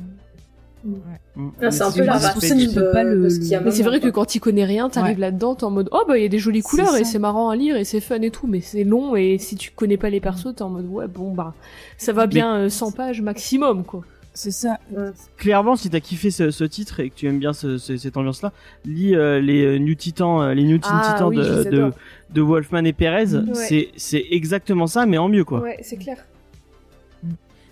Ah, 1.60 1.70
c'est 1.70 1.82
un 1.82 1.90
peu 1.92 2.04
la 2.04 2.14
racine 2.14 2.72
pas 2.92 3.02
le- 3.04 3.28
Mais 3.64 3.70
c'est 3.70 3.82
vrai 3.82 4.00
que 4.00 4.08
quand 4.08 4.24
tu 4.24 4.40
connais 4.40 4.64
rien, 4.64 4.88
t'arrives 4.88 5.16
Ouais. 5.16 5.20
là-dedans, 5.20 5.54
t'es 5.54 5.64
en 5.64 5.70
mode 5.70 5.88
oh 5.92 6.02
bah 6.08 6.16
il 6.18 6.22
y 6.22 6.26
a 6.26 6.28
des 6.28 6.38
jolies 6.38 6.62
couleurs 6.62 6.96
et 6.96 7.04
c'est 7.04 7.18
marrant 7.18 7.50
à 7.50 7.56
lire 7.56 7.76
et 7.76 7.84
c'est 7.84 8.00
fun 8.00 8.20
et 8.22 8.30
tout, 8.30 8.46
mais 8.46 8.60
c'est 8.60 8.84
long 8.84 9.16
et 9.16 9.38
si 9.38 9.56
tu 9.56 9.70
connais 9.70 9.96
pas 9.96 10.10
les 10.10 10.20
persos, 10.20 10.54
t'es 10.54 10.62
en 10.62 10.70
mode 10.70 10.86
ouais 10.88 11.06
bon 11.08 11.32
bah 11.32 11.54
ça 11.98 12.12
va 12.12 12.26
bien 12.26 12.56
euh, 12.56 12.68
100 12.68 12.92
pages 12.92 13.20
maximum 13.22 13.84
quoi. 13.84 14.02
C'est 14.38 14.50
ça. 14.50 14.78
Ouais. 14.94 15.08
clairement, 15.38 15.76
si 15.76 15.88
t'as 15.88 16.00
kiffé 16.00 16.30
ce, 16.30 16.50
ce 16.50 16.64
titre 16.64 17.00
et 17.00 17.08
que 17.08 17.14
tu 17.14 17.26
aimes 17.26 17.38
bien 17.38 17.54
ce- 17.54 17.78
ce- 17.78 17.96
cette 17.96 18.18
ambiance-là, 18.18 18.52
lis 18.84 19.14
euh, 19.16 19.40
les 19.40 19.64
euh, 19.64 19.78
New 19.78 19.94
Titans, 19.94 20.50
les 20.52 20.62
New 20.64 20.76
Teen 20.76 20.92
Ah 20.92 21.12
Titans 21.14 21.28
oui, 21.28 21.38
je 21.42 21.52
de, 21.52 21.58
les 21.62 21.70
de, 21.70 21.76
adore. 21.78 21.90
de 22.34 22.40
Wolfman 22.42 22.84
et 22.84 22.92
Perez. 22.92 23.34
Ouais. 23.34 23.54
C'est, 23.54 23.88
c'est 23.96 24.26
exactement 24.30 24.86
ça, 24.86 25.06
mais 25.06 25.16
en 25.16 25.30
mieux, 25.30 25.44
quoi. 25.44 25.60
Ouais, 25.60 25.78
c'est 25.80 25.96
clair. 25.96 26.18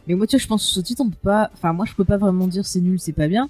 Mais 0.07 0.15
moi, 0.15 0.27
tu 0.27 0.37
vois, 0.37 0.43
je 0.43 0.47
pense 0.47 0.65
que 0.67 0.71
ce 0.73 0.81
titre, 0.81 1.03
on 1.05 1.11
peut 1.11 1.17
pas. 1.23 1.51
Enfin, 1.55 1.73
moi, 1.73 1.87
je 1.87 1.95
peux 1.95 2.05
pas 2.05 2.19
vraiment 2.19 2.47
dire 2.47 2.67
c'est 2.67 2.81
nul, 2.81 2.99
c'est 3.01 3.13
pas 3.13 3.29
bien, 3.29 3.49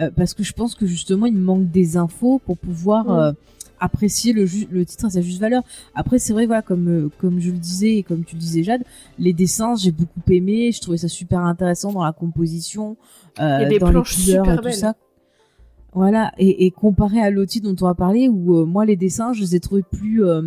euh, 0.00 0.10
parce 0.14 0.34
que 0.34 0.42
je 0.42 0.52
pense 0.52 0.74
que 0.74 0.86
justement, 0.86 1.26
il 1.26 1.36
manque 1.36 1.70
des 1.70 1.96
infos 1.96 2.40
pour 2.44 2.58
pouvoir 2.58 3.10
euh, 3.10 3.32
apprécier 3.80 4.32
le, 4.32 4.46
le 4.70 4.84
titre 4.84 5.06
à 5.06 5.10
sa 5.10 5.20
juste 5.20 5.40
valeur. 5.40 5.62
Après, 5.94 6.18
c'est 6.18 6.32
vrai, 6.32 6.46
voilà, 6.46 6.62
comme 6.62 6.88
euh, 6.88 7.10
comme 7.18 7.40
je 7.40 7.50
le 7.50 7.58
disais 7.58 7.96
et 7.96 8.02
comme 8.02 8.24
tu 8.24 8.34
le 8.36 8.40
disais, 8.40 8.62
Jade, 8.62 8.82
les 9.18 9.32
dessins, 9.32 9.76
j'ai 9.76 9.92
beaucoup 9.92 10.20
aimé. 10.30 10.72
Je 10.72 10.80
trouvais 10.80 10.98
ça 10.98 11.08
super 11.08 11.40
intéressant 11.40 11.92
dans 11.92 12.04
la 12.04 12.12
composition, 12.12 12.96
euh, 13.40 13.58
a 13.58 13.64
des 13.64 13.78
dans 13.78 13.86
les 13.86 13.92
planches 13.92 14.24
couleurs 14.24 14.44
super 14.44 14.56
tout 14.58 14.64
belles. 14.64 14.74
ça. 14.74 14.94
Voilà, 15.96 16.32
et, 16.38 16.66
et 16.66 16.72
comparé 16.72 17.20
à 17.20 17.30
l'autre 17.30 17.52
titre 17.52 17.72
dont 17.72 17.84
on 17.86 17.88
va 17.88 17.94
parler, 17.94 18.28
où 18.28 18.56
euh, 18.58 18.64
moi 18.64 18.84
les 18.84 18.96
dessins, 18.96 19.32
je 19.32 19.42
les 19.42 19.54
ai 19.54 19.60
trouvés 19.60 19.84
plus, 19.84 20.24
euh, 20.24 20.42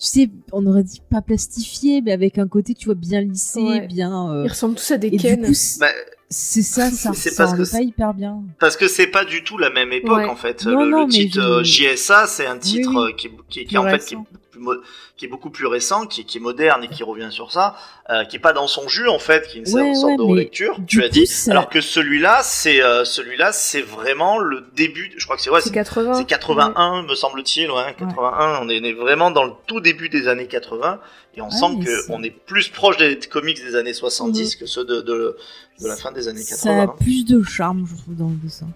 tu 0.00 0.06
sais, 0.06 0.30
on 0.52 0.64
aurait 0.66 0.82
dit 0.82 1.02
pas 1.10 1.20
plastifiés, 1.20 2.00
mais 2.00 2.12
avec 2.12 2.38
un 2.38 2.48
côté, 2.48 2.74
tu 2.74 2.86
vois, 2.86 2.94
bien 2.94 3.20
lissé, 3.20 3.60
Ouais. 3.60 3.86
bien. 3.86 4.30
euh, 4.32 4.44
Ils 4.46 4.50
ressemblent 4.50 4.74
tous 4.76 4.90
à 4.92 4.96
des 4.98 5.08
et 5.08 5.16
Ken. 5.18 5.40
du 5.42 5.48
coup, 5.48 5.54
c'est 5.54 5.80
Bah, 5.80 5.88
c'est 6.30 6.62
ça, 6.62 6.90
ça 6.90 7.12
C'est 7.14 7.30
ça 7.30 7.44
parce 7.44 7.58
que 7.70 7.70
pas 7.76 7.82
hyper 7.82 8.14
bien. 8.14 8.42
Parce 8.58 8.76
que 8.76 8.88
c'est 8.88 9.08
pas 9.08 9.24
du 9.26 9.44
tout 9.44 9.58
la 9.58 9.68
même 9.70 9.92
époque 9.92 10.16
Ouais. 10.18 10.24
en 10.24 10.36
fait. 10.36 10.64
Non, 10.64 10.84
le, 10.84 10.90
non, 10.90 11.04
le 11.06 11.12
titre 11.12 11.34
je- 11.36 11.40
euh, 11.40 11.62
JSA, 11.94 12.26
c'est 12.26 12.46
un 12.46 12.56
titre 12.58 12.88
oui. 12.90 13.10
euh, 13.12 13.16
qui, 13.16 13.28
qui, 13.50 13.64
qui 13.66 13.76
en 13.78 13.84
fait 13.84 13.98
qui. 14.04 14.16
Plus 14.64 14.76
qui 15.16 15.24
est 15.24 15.28
beaucoup 15.28 15.50
plus 15.50 15.66
récent, 15.66 16.06
qui, 16.06 16.24
qui 16.24 16.38
est 16.38 16.40
moderne 16.40 16.84
et 16.84 16.88
qui 16.88 17.02
revient 17.02 17.28
sur 17.30 17.52
ça, 17.52 17.76
euh, 18.10 18.24
qui 18.24 18.36
est 18.36 18.40
pas 18.40 18.52
dans 18.52 18.66
son 18.66 18.88
jus 18.88 19.08
en 19.08 19.18
fait, 19.18 19.46
qui 19.48 19.58
est 19.58 19.60
une 19.60 19.74
Ouais, 19.74 19.94
sorte 19.94 20.06
ouais, 20.12 20.16
de 20.16 20.22
relecture. 20.22 20.76
Tu 20.86 21.02
as 21.04 21.08
dit. 21.08 21.26
ça- 21.26 21.50
Alors 21.50 21.68
que 21.68 21.80
celui-là, 21.80 22.40
c'est 22.42 22.82
euh, 22.82 23.04
celui-là, 23.04 23.52
c'est 23.52 23.82
vraiment 23.82 24.38
le 24.38 24.62
début. 24.74 25.12
Je 25.16 25.24
crois 25.24 25.36
que 25.36 25.42
c'est 25.42 25.50
ouais, 25.50 25.60
C'est 25.60 25.68
c'est 25.68 25.74
80. 25.74 26.14
c'est 26.14 26.24
81 26.26 27.02
me 27.02 27.14
semble-t-il, 27.14 27.70
ouais, 27.70 27.94
81. 27.98 28.60
On 28.62 28.68
est, 28.68 28.80
on 28.80 28.84
est 28.84 28.92
vraiment 28.92 29.30
dans 29.30 29.44
le 29.44 29.52
tout 29.66 29.80
début 29.80 30.08
des 30.08 30.28
années 30.28 30.46
80 30.46 31.00
et 31.36 31.40
on 31.42 31.46
Ouais, 31.46 31.50
sent 31.50 31.84
que 31.84 32.12
on 32.12 32.22
est 32.22 32.30
plus 32.30 32.68
proche 32.68 32.96
des 32.96 33.18
comics 33.18 33.62
des 33.62 33.76
années 33.76 33.92
70 33.94 34.56
que 34.56 34.66
ceux 34.66 34.84
de, 34.84 35.00
de 35.00 35.36
de 35.80 35.88
la 35.88 35.96
fin 35.96 36.12
des 36.12 36.28
années 36.28 36.40
80. 36.44 36.56
Ça 36.56 36.70
a 36.70 36.82
hein. 36.84 36.94
plus 37.00 37.24
de 37.24 37.42
charme, 37.42 37.86
je 37.90 37.94
trouve, 37.96 38.14
dans 38.14 38.28
le 38.28 38.34
dessin. 38.36 38.66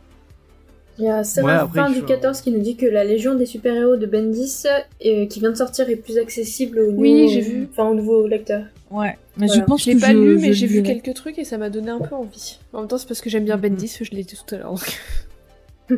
Il 0.99 1.05
y 1.05 1.09
a 1.09 1.19
Ouais, 1.19 1.25
Séraphin 1.25 1.89
il 1.89 1.95
du 1.95 2.01
faut- 2.01 2.07
14 2.07 2.41
qui 2.41 2.53
nous 2.53 2.61
dit 2.61 2.77
que 2.77 2.87
la 2.87 3.03
Légion 3.03 3.35
des 3.35 3.47
super-héros 3.47 3.97
de 3.97 4.07
Bendis, 4.07 4.62
euh, 5.05 5.27
qui 5.27 5.41
vient 5.41 5.51
de 5.51 5.57
sortir, 5.57 5.89
est 5.91 5.97
plus 5.97 6.19
accessible 6.19 6.79
au 6.79 6.91
Oui, 6.93 7.23
nouveau, 7.23 7.33
j'ai 7.35 7.41
vu. 7.41 7.69
Enfin, 7.73 7.89
au 7.89 7.95
nouveau 7.95 8.27
lecteur. 8.29 8.62
Ouais, 8.93 9.19
mais 9.37 9.47
Voilà. 9.49 9.61
je 9.62 9.66
pense 9.66 9.83
Je 9.85 9.91
l'ai 9.91 9.97
que 9.97 10.01
pas 10.01 10.12
je, 10.12 10.19
lu, 10.19 10.39
mais 10.39 10.53
j'ai 10.53 10.66
vu 10.69 10.83
quelques 10.85 11.15
trucs 11.15 11.37
et 11.39 11.45
ça 11.45 11.59
m'a 11.59 11.69
donné 11.69 11.91
un 11.91 11.99
peu 11.99 12.15
envie. 12.15 12.59
En 12.73 12.81
même 12.81 12.89
temps, 12.89 12.99
c'est 12.99 13.09
parce 13.09 13.21
que 13.21 13.29
j'aime 13.29 13.45
bien 13.45 13.57
Mhm. 13.57 13.62
Bendis, 13.62 13.99
je 14.01 14.11
l'ai 14.12 14.23
dit 14.23 14.37
tout 14.47 14.55
à 14.55 14.59
l'heure. 14.59 14.75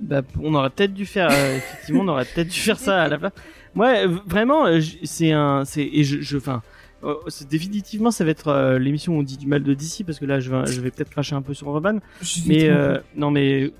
Bah, 0.00 0.22
on 0.42 0.54
aurait 0.54 0.70
peut-être 0.70 0.92
dû 0.92 1.06
faire, 1.06 1.30
euh, 1.32 1.56
effectivement, 1.56 2.02
on 2.02 2.08
aurait 2.08 2.24
peut-être 2.24 2.48
dû 2.48 2.58
faire 2.60 2.78
ça 2.78 3.02
à 3.02 3.08
la 3.08 3.16
place. 3.18 3.32
Ouais, 3.76 4.06
vraiment, 4.26 4.66
euh, 4.66 4.80
c'est 5.04 5.30
un, 5.32 5.64
c'est, 5.64 5.82
et 5.84 6.04
je, 6.04 6.20
je, 6.20 6.36
enfin, 6.36 6.62
euh, 7.04 7.14
définitivement, 7.48 8.10
ça 8.10 8.24
va 8.24 8.30
être 8.30 8.48
euh, 8.48 8.78
l'émission 8.78 9.14
où 9.14 9.18
on 9.18 9.22
dit 9.22 9.36
du 9.36 9.46
mal 9.46 9.62
de 9.62 9.74
DC 9.74 10.04
parce 10.06 10.18
que 10.18 10.24
là, 10.24 10.40
je 10.40 10.50
vais, 10.50 10.66
je 10.66 10.80
vais 10.80 10.90
peut-être 10.90 11.10
cracher 11.10 11.34
un 11.34 11.42
peu 11.42 11.54
sur 11.54 11.68
Urban. 11.68 11.98
Mais 12.46 12.68
euh, 12.68 12.98
non, 13.16 13.30
mais 13.30 13.72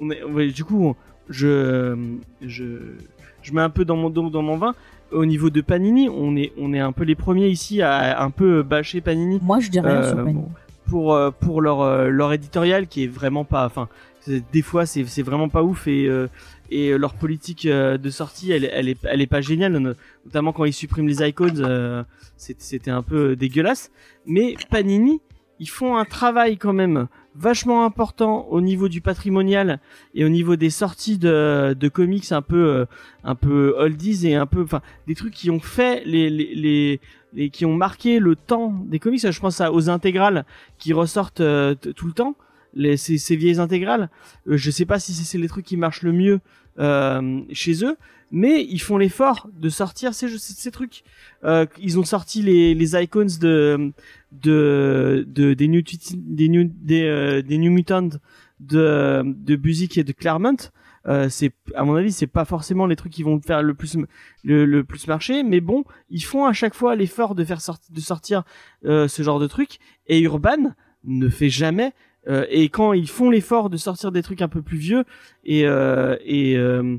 on 0.00 0.10
est, 0.10 0.22
ouais, 0.24 0.48
du 0.48 0.64
coup, 0.64 0.96
je, 1.28 1.96
je, 2.40 2.64
je 3.42 3.52
mets 3.52 3.60
un 3.60 3.70
peu 3.70 3.84
dans 3.84 3.96
mon 3.96 4.10
dos, 4.10 4.30
dans 4.30 4.42
mon 4.42 4.56
vin. 4.56 4.74
Au 5.12 5.26
niveau 5.26 5.50
de 5.50 5.60
Panini, 5.60 6.08
on 6.08 6.36
est, 6.36 6.52
on 6.58 6.72
est 6.72 6.80
un 6.80 6.92
peu 6.92 7.04
les 7.04 7.14
premiers 7.14 7.48
ici 7.48 7.82
à 7.82 8.22
un 8.22 8.30
peu 8.30 8.62
bâcher 8.62 9.00
Panini 9.00 9.38
Moi, 9.42 9.60
je 9.60 9.70
dirais 9.70 10.08
sur 10.08 10.16
Panini. 10.16 10.42
pour 10.86 11.18
pour 11.40 11.60
leur 11.60 12.08
leur 12.08 12.32
éditorial 12.32 12.86
qui 12.86 13.04
est 13.04 13.08
vraiment 13.08 13.44
pas, 13.44 13.66
enfin, 13.66 13.88
des 14.26 14.62
fois 14.62 14.86
c'est 14.86 15.04
c'est 15.04 15.22
vraiment 15.22 15.50
pas 15.50 15.62
ouf 15.62 15.86
et 15.86 16.08
et 16.78 16.96
leur 16.98 17.14
politique 17.14 17.66
euh, 17.66 17.98
de 17.98 18.10
sortie, 18.10 18.52
elle, 18.52 18.68
elle 18.72 18.88
est 18.88 18.98
elle 19.04 19.20
est 19.20 19.26
pas 19.26 19.40
géniale, 19.40 19.76
no- 19.78 19.94
notamment 20.24 20.52
quand 20.52 20.64
ils 20.64 20.72
suppriment 20.72 21.08
les 21.08 21.22
icônes, 21.28 21.60
euh, 21.60 22.02
c'était 22.36 22.90
un 22.90 23.02
peu 23.02 23.36
dégueulasse. 23.36 23.90
Mais 24.26 24.54
Panini, 24.70 25.20
ils 25.58 25.68
font 25.68 25.96
un 25.96 26.04
travail 26.04 26.56
quand 26.56 26.72
même 26.72 27.06
vachement 27.34 27.84
important 27.86 28.46
au 28.50 28.60
niveau 28.60 28.88
du 28.88 29.00
patrimonial 29.00 29.80
et 30.14 30.24
au 30.24 30.28
niveau 30.28 30.56
des 30.56 30.68
sorties 30.70 31.18
de, 31.18 31.74
de 31.78 31.88
comics 31.88 32.30
un 32.32 32.42
peu 32.42 32.64
euh, 32.66 32.84
un 33.24 33.34
peu 33.34 33.74
oldies 33.78 34.26
et 34.26 34.34
un 34.34 34.44
peu 34.46 34.62
enfin 34.62 34.82
des 35.06 35.14
trucs 35.14 35.32
qui 35.32 35.50
ont 35.50 35.60
fait 35.60 36.02
les 36.04 36.28
les, 36.28 36.54
les 36.54 37.00
les 37.32 37.48
qui 37.48 37.64
ont 37.64 37.74
marqué 37.74 38.18
le 38.18 38.36
temps 38.36 38.74
des 38.86 38.98
comics 38.98 39.30
je 39.30 39.40
pense 39.40 39.60
aux 39.62 39.88
intégrales 39.88 40.44
qui 40.78 40.92
ressortent 40.92 41.40
euh, 41.40 41.74
tout 41.74 42.06
le 42.06 42.12
temps 42.12 42.34
les, 42.74 42.96
ces, 42.96 43.18
ces 43.18 43.36
vieilles 43.36 43.60
intégrales. 43.60 44.08
Euh, 44.48 44.56
je 44.56 44.70
sais 44.70 44.86
pas 44.86 44.98
si 44.98 45.12
c'est 45.12 45.38
les 45.38 45.48
trucs 45.48 45.64
qui 45.66 45.76
marchent 45.76 46.02
le 46.02 46.12
mieux 46.12 46.34
euh, 46.34 46.38
chez 46.78 47.84
eux, 47.84 47.96
mais 48.32 48.64
ils 48.64 48.80
font 48.80 48.96
l'effort 48.96 49.48
de 49.52 49.68
sortir 49.68 50.14
ces, 50.14 50.70
trucs. 50.70 51.04
Euh, 51.44 51.66
ils 51.78 51.98
ont 51.98 52.04
sorti 52.04 52.42
les, 52.42 52.74
les 52.74 52.96
icons 52.96 53.26
de 53.40 53.92
de, 54.32 55.24
de 55.28 55.52
des 55.54 55.68
New 55.68 56.70
euh, 56.90 57.42
Mutants 57.70 58.08
de 58.58 59.22
de 59.24 59.56
Buzik 59.56 59.98
et 59.98 60.04
de 60.04 60.12
Claremont. 60.12 60.56
Euh, 61.06 61.28
c'est 61.28 61.52
à 61.74 61.84
mon 61.84 61.96
avis 61.96 62.12
c'est 62.12 62.28
pas 62.28 62.44
forcément 62.44 62.86
les 62.86 62.94
trucs 62.96 63.12
qui 63.12 63.24
vont 63.24 63.40
faire 63.40 63.62
le 63.62 63.74
plus 63.74 63.98
le, 64.44 64.82
plus 64.82 65.08
marcher 65.08 65.42
mais 65.42 65.60
bon 65.60 65.82
ils 66.10 66.22
font 66.22 66.44
à 66.44 66.52
chaque 66.52 66.74
fois 66.74 66.94
l'effort 66.94 67.34
de 67.34 67.42
faire 67.42 67.58
de 67.90 68.00
sortir 68.00 68.44
euh, 68.84 69.08
ce 69.08 69.22
genre 69.24 69.40
de 69.40 69.48
trucs 69.48 69.80
et 70.06 70.20
Urban 70.20 70.76
ne 71.02 71.28
fait 71.28 71.48
jamais 71.48 71.92
euh, 72.28 72.46
et 72.50 72.68
quand 72.68 72.92
ils 72.92 73.08
font 73.08 73.30
l'effort 73.30 73.70
de 73.70 73.76
sortir 73.76 74.12
des 74.12 74.22
trucs 74.22 74.42
un 74.42 74.48
peu 74.48 74.62
plus 74.62 74.78
vieux 74.78 75.04
et 75.44 75.66
euh, 75.66 76.16
et 76.24 76.56
euh, 76.56 76.96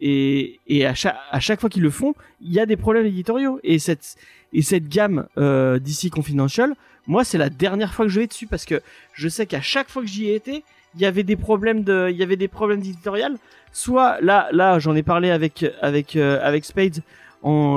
et, 0.00 0.60
et 0.66 0.86
à 0.86 0.94
chaque 0.94 1.16
à 1.30 1.40
chaque 1.40 1.60
fois 1.60 1.70
qu'ils 1.70 1.82
le 1.82 1.90
font 1.90 2.14
il 2.40 2.52
y 2.52 2.60
a 2.60 2.66
des 2.66 2.76
problèmes 2.76 3.06
éditoriaux. 3.06 3.58
Et 3.62 3.78
cette 3.78 4.16
et 4.52 4.62
cette 4.62 4.88
gamme 4.88 5.26
euh, 5.38 5.78
d'ici 5.78 6.10
confidential 6.10 6.74
moi 7.06 7.24
c'est 7.24 7.38
la 7.38 7.48
dernière 7.48 7.94
fois 7.94 8.04
que 8.04 8.10
je 8.10 8.20
vais 8.20 8.26
dessus 8.26 8.46
parce 8.46 8.64
que 8.64 8.82
je 9.12 9.28
sais 9.28 9.46
qu'à 9.46 9.60
chaque 9.60 9.88
fois 9.88 10.02
que 10.02 10.08
j'y 10.08 10.26
ai 10.28 10.34
été 10.34 10.64
il 10.94 11.00
y 11.00 11.06
avait 11.06 11.22
des 11.22 11.36
problèmes 11.36 11.82
de 11.82 12.08
il 12.10 12.16
y 12.16 12.22
avait 12.22 12.36
des 12.36 12.48
problèmes 12.48 12.80
éditoriaux. 12.80 13.36
Soit 13.72 14.20
là 14.20 14.48
là 14.52 14.78
j'en 14.78 14.94
ai 14.94 15.02
parlé 15.02 15.30
avec 15.30 15.64
avec 15.80 16.16
euh, 16.16 16.38
avec 16.42 16.64
Spades 16.64 17.02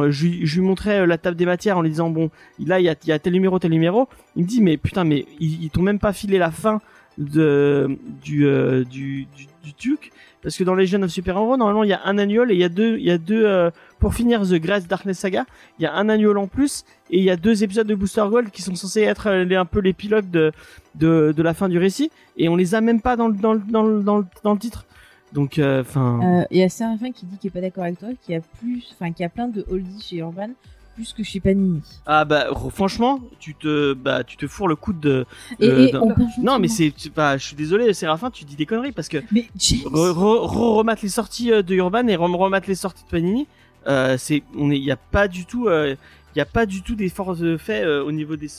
je, 0.09 0.27
lui- 0.27 0.61
montrais 0.61 1.01
euh, 1.01 1.05
la 1.05 1.17
table 1.17 1.37
des 1.37 1.45
matières 1.45 1.77
en 1.77 1.81
lui 1.81 1.89
disant 1.89 2.09
bon 2.09 2.29
là 2.65 2.79
il 2.79 2.85
y 2.85 3.11
a, 3.11 3.19
tel 3.19 3.33
numéro 3.33 3.59
tel 3.59 3.71
numéro. 3.71 4.07
Il 4.35 4.43
me 4.43 4.47
dit 4.47 4.61
mais 4.61 4.77
putain 4.77 5.03
mais 5.03 5.25
ils, 5.39 5.69
t'ont 5.69 5.81
même 5.81 5.99
pas 5.99 6.13
filé 6.13 6.37
la 6.37 6.51
fin 6.51 6.81
du 7.17 7.39
euh, 7.39 7.87
du, 8.21 9.27
du 9.35 9.47
du 9.77 9.99
parce 10.41 10.55
que 10.57 10.63
dans 10.63 10.73
Legend 10.73 11.03
of 11.03 11.11
Super 11.11 11.35
Hero 11.35 11.57
normalement 11.57 11.83
il 11.83 11.89
y 11.89 11.93
a 11.93 12.01
un 12.05 12.17
annual 12.17 12.49
et 12.51 12.53
il 12.53 12.59
y 12.59 12.63
a 12.63 12.69
deux 12.69 12.97
il 12.97 13.03
y 13.03 13.11
a 13.11 13.17
deux 13.17 13.45
euh, 13.45 13.69
pour 13.99 14.13
finir 14.13 14.41
The 14.41 14.53
Great 14.55 14.87
Darkness 14.87 15.19
Saga 15.19 15.45
il 15.77 15.83
y 15.83 15.85
a 15.85 15.93
un 15.93 16.07
annual 16.07 16.37
en 16.37 16.47
plus 16.47 16.85
et 17.11 17.17
il 17.17 17.23
y 17.23 17.29
a 17.29 17.35
deux 17.35 17.63
épisodes 17.63 17.85
de 17.87 17.95
Booster 17.95 18.23
Gold 18.29 18.49
qui 18.51 18.61
sont 18.61 18.75
censés 18.75 19.01
être 19.01 19.27
euh, 19.27 19.59
un 19.59 19.65
peu 19.65 19.79
les 19.81 19.93
pilotes 19.93 20.31
de, 20.31 20.51
de 20.95 21.33
de 21.35 21.43
la 21.43 21.53
fin 21.53 21.67
du 21.67 21.77
récit 21.77 22.09
et 22.37 22.47
on 22.47 22.55
les 22.55 22.73
a 22.73 22.81
même 22.81 23.01
pas 23.01 23.17
dans 23.17 23.27
le 23.27 23.33
dans 23.35 23.53
le 23.53 23.59
dans 23.59 23.83
le 23.83 24.01
dans 24.01 24.17
le, 24.19 24.25
dans 24.43 24.53
le 24.53 24.59
titre 24.59 24.85
donc 25.33 25.59
enfin 25.59 26.19
Euh, 26.41 26.45
Il 26.51 26.57
y 26.57 26.63
a 26.63 26.69
Séraphin 26.69 27.11
qui 27.11 27.25
dit 27.25 27.37
qu'il 27.37 27.49
est 27.49 27.53
pas 27.53 27.61
d'accord 27.61 27.83
avec 27.83 27.99
toi, 27.99 28.09
qu'il 28.23 28.33
y 28.33 28.37
a 28.37 28.41
plus, 28.59 28.83
enfin, 28.93 29.11
qu'il 29.11 29.23
y 29.23 29.25
a 29.25 29.29
plein 29.29 29.47
de 29.47 29.65
oldies 29.69 30.01
chez 30.01 30.17
Urban, 30.17 30.49
plus 30.95 31.13
que 31.13 31.23
chez 31.23 31.39
Panini. 31.39 31.81
ah 32.05 32.25
bah 32.25 32.47
franchement 32.71 33.21
tu 33.39 33.55
te 33.55 33.93
bah 33.93 34.23
tu 34.25 34.35
te 34.35 34.47
fourres 34.47 34.67
le 34.67 34.75
coup 34.75 34.91
de 34.91 35.25
Et, 35.59 35.69
Euh, 35.95 36.01
on 36.01 36.13
non 36.43 36.59
mais 36.59 36.67
c'est 36.67 36.91
pas 37.13 37.37
je 37.37 37.45
suis 37.45 37.55
désolé 37.55 37.93
Séraphin 37.93 38.29
tu 38.31 38.43
dis 38.43 38.57
des 38.57 38.65
conneries 38.65 38.91
parce 38.91 39.07
que 39.07 39.19
Mais 39.31 39.45
James, 39.55 39.79
re, 39.85 40.09
re- 40.11 40.45
re- 40.53 40.75
remettre 40.79 41.01
les 41.03 41.09
sorties 41.09 41.53
euh, 41.53 41.61
de 41.61 41.73
Urban 41.75 42.05
et 42.07 42.17
rem- 42.17 42.35
remettre 42.35 42.67
les 42.67 42.75
sorties 42.75 43.05
de 43.05 43.09
Panini 43.09 43.47
euh, 43.87 44.17
c'est 44.17 44.43
on 44.57 44.71
est 44.71 44.77
il 44.77 44.83
y 44.83 44.91
a 44.91 44.97
pas 44.97 45.29
du 45.29 45.45
tout 45.45 45.67
euh, 45.67 45.95
il 46.35 46.37
y 46.37 46.41
a 46.41 46.45
pas 46.45 46.65
du 46.65 46.81
tout 46.81 46.95
d'efforts 46.95 47.35
de 47.37 47.55
fait 47.55 47.81
euh, 47.81 48.03
au 48.03 48.11
niveau 48.11 48.35
des 48.35 48.49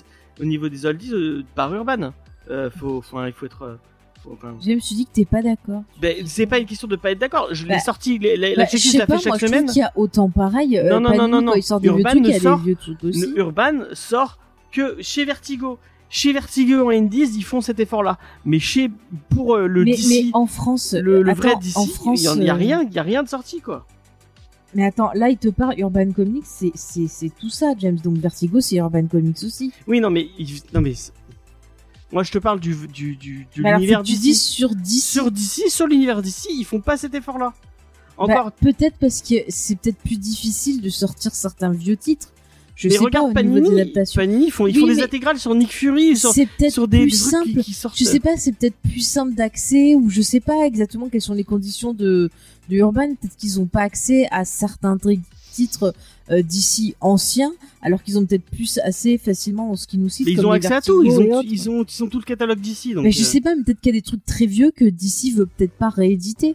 au 0.41 0.45
niveau 0.47 0.71
des 0.71 0.87
oldies 0.87 1.13
euh, 1.13 1.45
par 1.55 1.75
Urban. 1.75 2.13
Euh, 2.51 2.71
faut 2.71 2.97
enfin 2.99 3.27
il 3.27 3.33
faut 3.35 3.45
être 3.45 3.79
enfin, 4.33 4.55
James, 4.63 4.81
tu 4.81 4.95
dis 4.95 5.05
que 5.07 5.11
t'es 5.13 5.25
pas 5.25 5.43
d'accord. 5.43 5.83
ben, 6.01 6.17
c'est 6.27 6.47
pas 6.47 6.59
une 6.59 6.67
question 6.67 6.89
de 6.89 6.97
pas 6.97 7.11
être 7.13 7.19
d'accord 7.21 7.49
je 7.53 7.65
l'ai 7.65 7.75
Bah, 7.75 7.79
sorti 7.81 8.19
Bah, 8.19 8.29
la 8.37 8.49
je 8.65 8.71
checklist, 8.73 8.93
je 8.95 8.99
la 8.99 9.07
pas, 9.07 9.19
fais 9.19 9.29
moi, 9.29 9.39
chaque 9.39 9.41
je 9.43 9.47
semaine 9.47 9.65
trouve 9.67 9.73
qu'il 9.75 9.81
y 9.83 9.85
a 9.85 9.93
autant 9.97 10.31
pareil. 10.31 10.79
euh, 10.79 10.91
Non, 10.91 11.01
non, 11.01 11.29
non, 11.29 11.43
non, 11.43 11.53
vieux 11.53 11.89
Urban 11.91 12.11
trucs, 12.11 12.23
ne 12.23 12.29
il 12.29 12.33
y 12.33 12.37
a 12.37 12.41
sort- 12.41 12.59
des 12.59 12.65
vieux 12.65 12.77
trucs 12.77 13.05
aussi. 13.05 13.33
Urban 13.37 13.73
sort 13.93 14.39
que 14.73 14.97
chez 15.01 15.25
Vertigo 15.25 15.79
chez 16.13 16.33
Vertigo 16.33 16.87
en 16.87 16.91
Indies 16.91 17.31
ils 17.37 17.45
font 17.45 17.61
cet 17.61 17.79
effort 17.79 18.03
là 18.03 18.19
mais 18.45 18.59
chez 18.59 18.91
pour 19.29 19.55
euh, 19.55 19.67
le 19.69 19.85
mais, 19.85 19.93
DC 19.93 20.07
mais 20.09 20.25
en 20.33 20.47
France, 20.47 20.93
le, 20.95 21.23
le 21.23 21.31
attends, 21.31 21.41
vrai 21.41 21.55
DC 21.61 21.77
en 21.77 21.87
France, 21.87 22.21
il 22.21 22.25
y, 22.25 22.29
en- 22.29 22.35
il 22.37 22.43
y 22.45 22.51
a 22.51 22.55
euh, 22.55 22.57
rien 22.57 22.83
il 22.83 22.93
y 22.93 22.99
a 22.99 23.03
rien 23.03 23.23
de 23.23 23.29
sorti 23.29 23.61
quoi 23.61 23.87
Mais 24.75 24.85
attends, 24.87 25.11
là, 25.15 25.29
il 25.29 25.37
te 25.39 25.49
parle 25.49 25.75
Urban 25.79 26.11
Comics, 26.13 26.45
c'est 26.47 26.71
c'est 26.75 27.09
c'est 27.09 27.31
tout 27.41 27.49
ça, 27.51 27.75
James. 27.79 27.99
Donc 28.05 28.17
Vertigo, 28.19 28.61
c'est 28.61 28.77
Urban 28.77 29.07
Comics 29.07 29.39
aussi. 29.45 29.73
Oui, 29.89 29.99
non, 30.01 30.11
mais 30.11 30.29
non, 30.75 30.81
mais 30.81 30.95
moi 32.13 32.23
je 32.23 32.33
te 32.33 32.39
parle 32.39 32.61
du 32.61 32.75
du 32.93 33.17
du, 33.17 33.47
de 33.57 33.65
alors, 33.65 33.79
l'univers 33.79 34.03
d'ici. 34.03 34.19
dis 34.21 34.35
sur 34.35 34.75
10. 34.75 35.01
Sur 35.05 35.31
DC, 35.31 35.69
sur 35.69 35.87
l'univers 35.87 36.23
d'ici, 36.23 36.49
ils 36.57 36.65
font 36.65 36.81
pas 36.81 36.97
cet 36.97 37.15
effort-là. 37.15 37.53
Bah, 38.19 38.25
Encore. 38.25 38.53
peut-être 38.53 38.97
parce 39.01 39.23
que 39.23 39.37
c'est 39.49 39.77
peut-être 39.79 39.97
plus 39.99 40.19
difficile 40.19 40.81
de 40.83 40.89
sortir 40.91 41.35
certains 41.35 41.71
vieux 41.73 41.97
titres. 41.97 42.29
Je 42.77 42.89
mais 42.89 42.95
sais 42.95 42.99
pas 42.99 43.05
regarde 43.05 43.25
au 43.27 43.29
des 43.29 43.35
Panini. 43.35 43.93
Panini, 44.15 44.47
ils 44.47 44.51
font, 44.51 44.67
ils 44.67 44.75
Oui, 44.75 44.81
font 44.81 44.87
des 44.87 45.03
intégrales 45.03 45.39
sur 45.39 45.55
Nick 45.55 45.71
Fury, 45.73 46.17
sur, 46.17 46.33
C'est 46.33 46.47
peut-être 46.47 46.73
sur 46.73 46.89
des, 46.89 47.01
plus 47.03 47.11
trucs 47.19 47.31
simple. 47.31 47.49
qui, 47.49 47.57
qui 47.63 47.73
sortent. 47.75 47.99
Je 47.99 48.05
sais 48.05 48.21
pas, 48.21 48.37
c'est 48.39 48.53
peut-être 48.53 48.77
plus 48.83 49.01
simple 49.07 49.35
d'accès 49.35 49.95
ou 49.95 50.09
je 50.09 50.23
sais 50.23 50.41
pas 50.41 50.65
exactement 50.67 51.09
quelles 51.11 51.21
sont 51.21 51.35
les 51.35 51.45
conditions 51.45 51.93
de, 51.95 52.31
de 52.71 52.77
Urban. 52.77 53.09
Peut-être 53.21 53.37
qu'ils 53.37 53.61
ont 53.61 53.67
pas 53.67 53.83
accès 53.83 54.27
à 54.31 54.45
certains 54.47 54.97
tri- 54.97 55.21
titres 55.51 55.95
euh, 56.31 56.43
d'ici 56.43 56.95
anciens, 57.01 57.53
alors 57.83 58.03
qu'ils 58.03 58.19
ont 58.19 58.25
peut-être 58.25 58.45
plus 58.45 58.79
assez 58.85 59.19
facilement 59.19 59.75
ce 59.77 59.87
qui 59.87 59.99
nous 59.99 60.09
cite. 60.09 60.27
Mais 60.27 60.33
ils 60.33 60.37
comme 60.37 60.47
ont 60.47 60.51
accès 60.53 60.73
à 60.75 60.81
tout, 60.81 61.03
ils 61.03 61.19
ont, 61.19 61.39
autres. 61.39 61.45
ils 61.49 61.69
ont, 61.71 61.85
ils 61.85 62.05
ont 62.05 62.09
tout 62.09 62.19
le 62.19 62.25
catalogue 62.25 62.61
d'ici. 62.61 62.95
Mais 62.97 63.11
je 63.13 63.21
euh, 63.21 63.25
sais 63.25 63.41
pas, 63.41 63.55
mais 63.55 63.63
peut-être 63.65 63.81
qu'il 63.81 63.95
y 63.95 63.97
a 63.97 64.01
des 64.01 64.05
trucs 64.07 64.25
très 64.25 64.47
vieux 64.47 64.71
que 64.71 64.85
DC 64.85 65.35
veut 65.35 65.47
peut-être 65.47 65.73
pas 65.73 65.89
rééditer. 65.89 66.55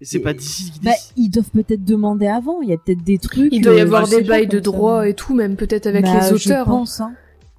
c'est 0.00 0.18
pas 0.18 0.32
d'ici 0.34 0.70
qui 0.72 0.80
Bah, 0.80 0.90
ils 1.16 1.28
doivent 1.30 1.50
peut-être 1.50 1.84
demander 1.84 2.26
avant. 2.26 2.60
Il 2.62 2.68
y 2.70 2.72
a 2.72 2.76
peut-être 2.76 3.04
des 3.04 3.18
trucs. 3.18 3.52
Il 3.52 3.60
doit 3.62 3.74
y 3.74 3.78
euh, 3.78 3.82
avoir 3.82 4.08
des 4.08 4.22
bails 4.22 4.48
de 4.48 4.56
ça. 4.58 4.60
droit 4.62 5.08
et 5.08 5.14
tout, 5.14 5.34
même 5.34 5.56
peut-être 5.56 5.86
avec 5.86 6.04
Bah, 6.04 6.20
les 6.20 6.28
je 6.28 6.34
auteurs. 6.48 6.68
hein. 6.68 6.70
pense, 6.72 7.00
hein. 7.00 7.12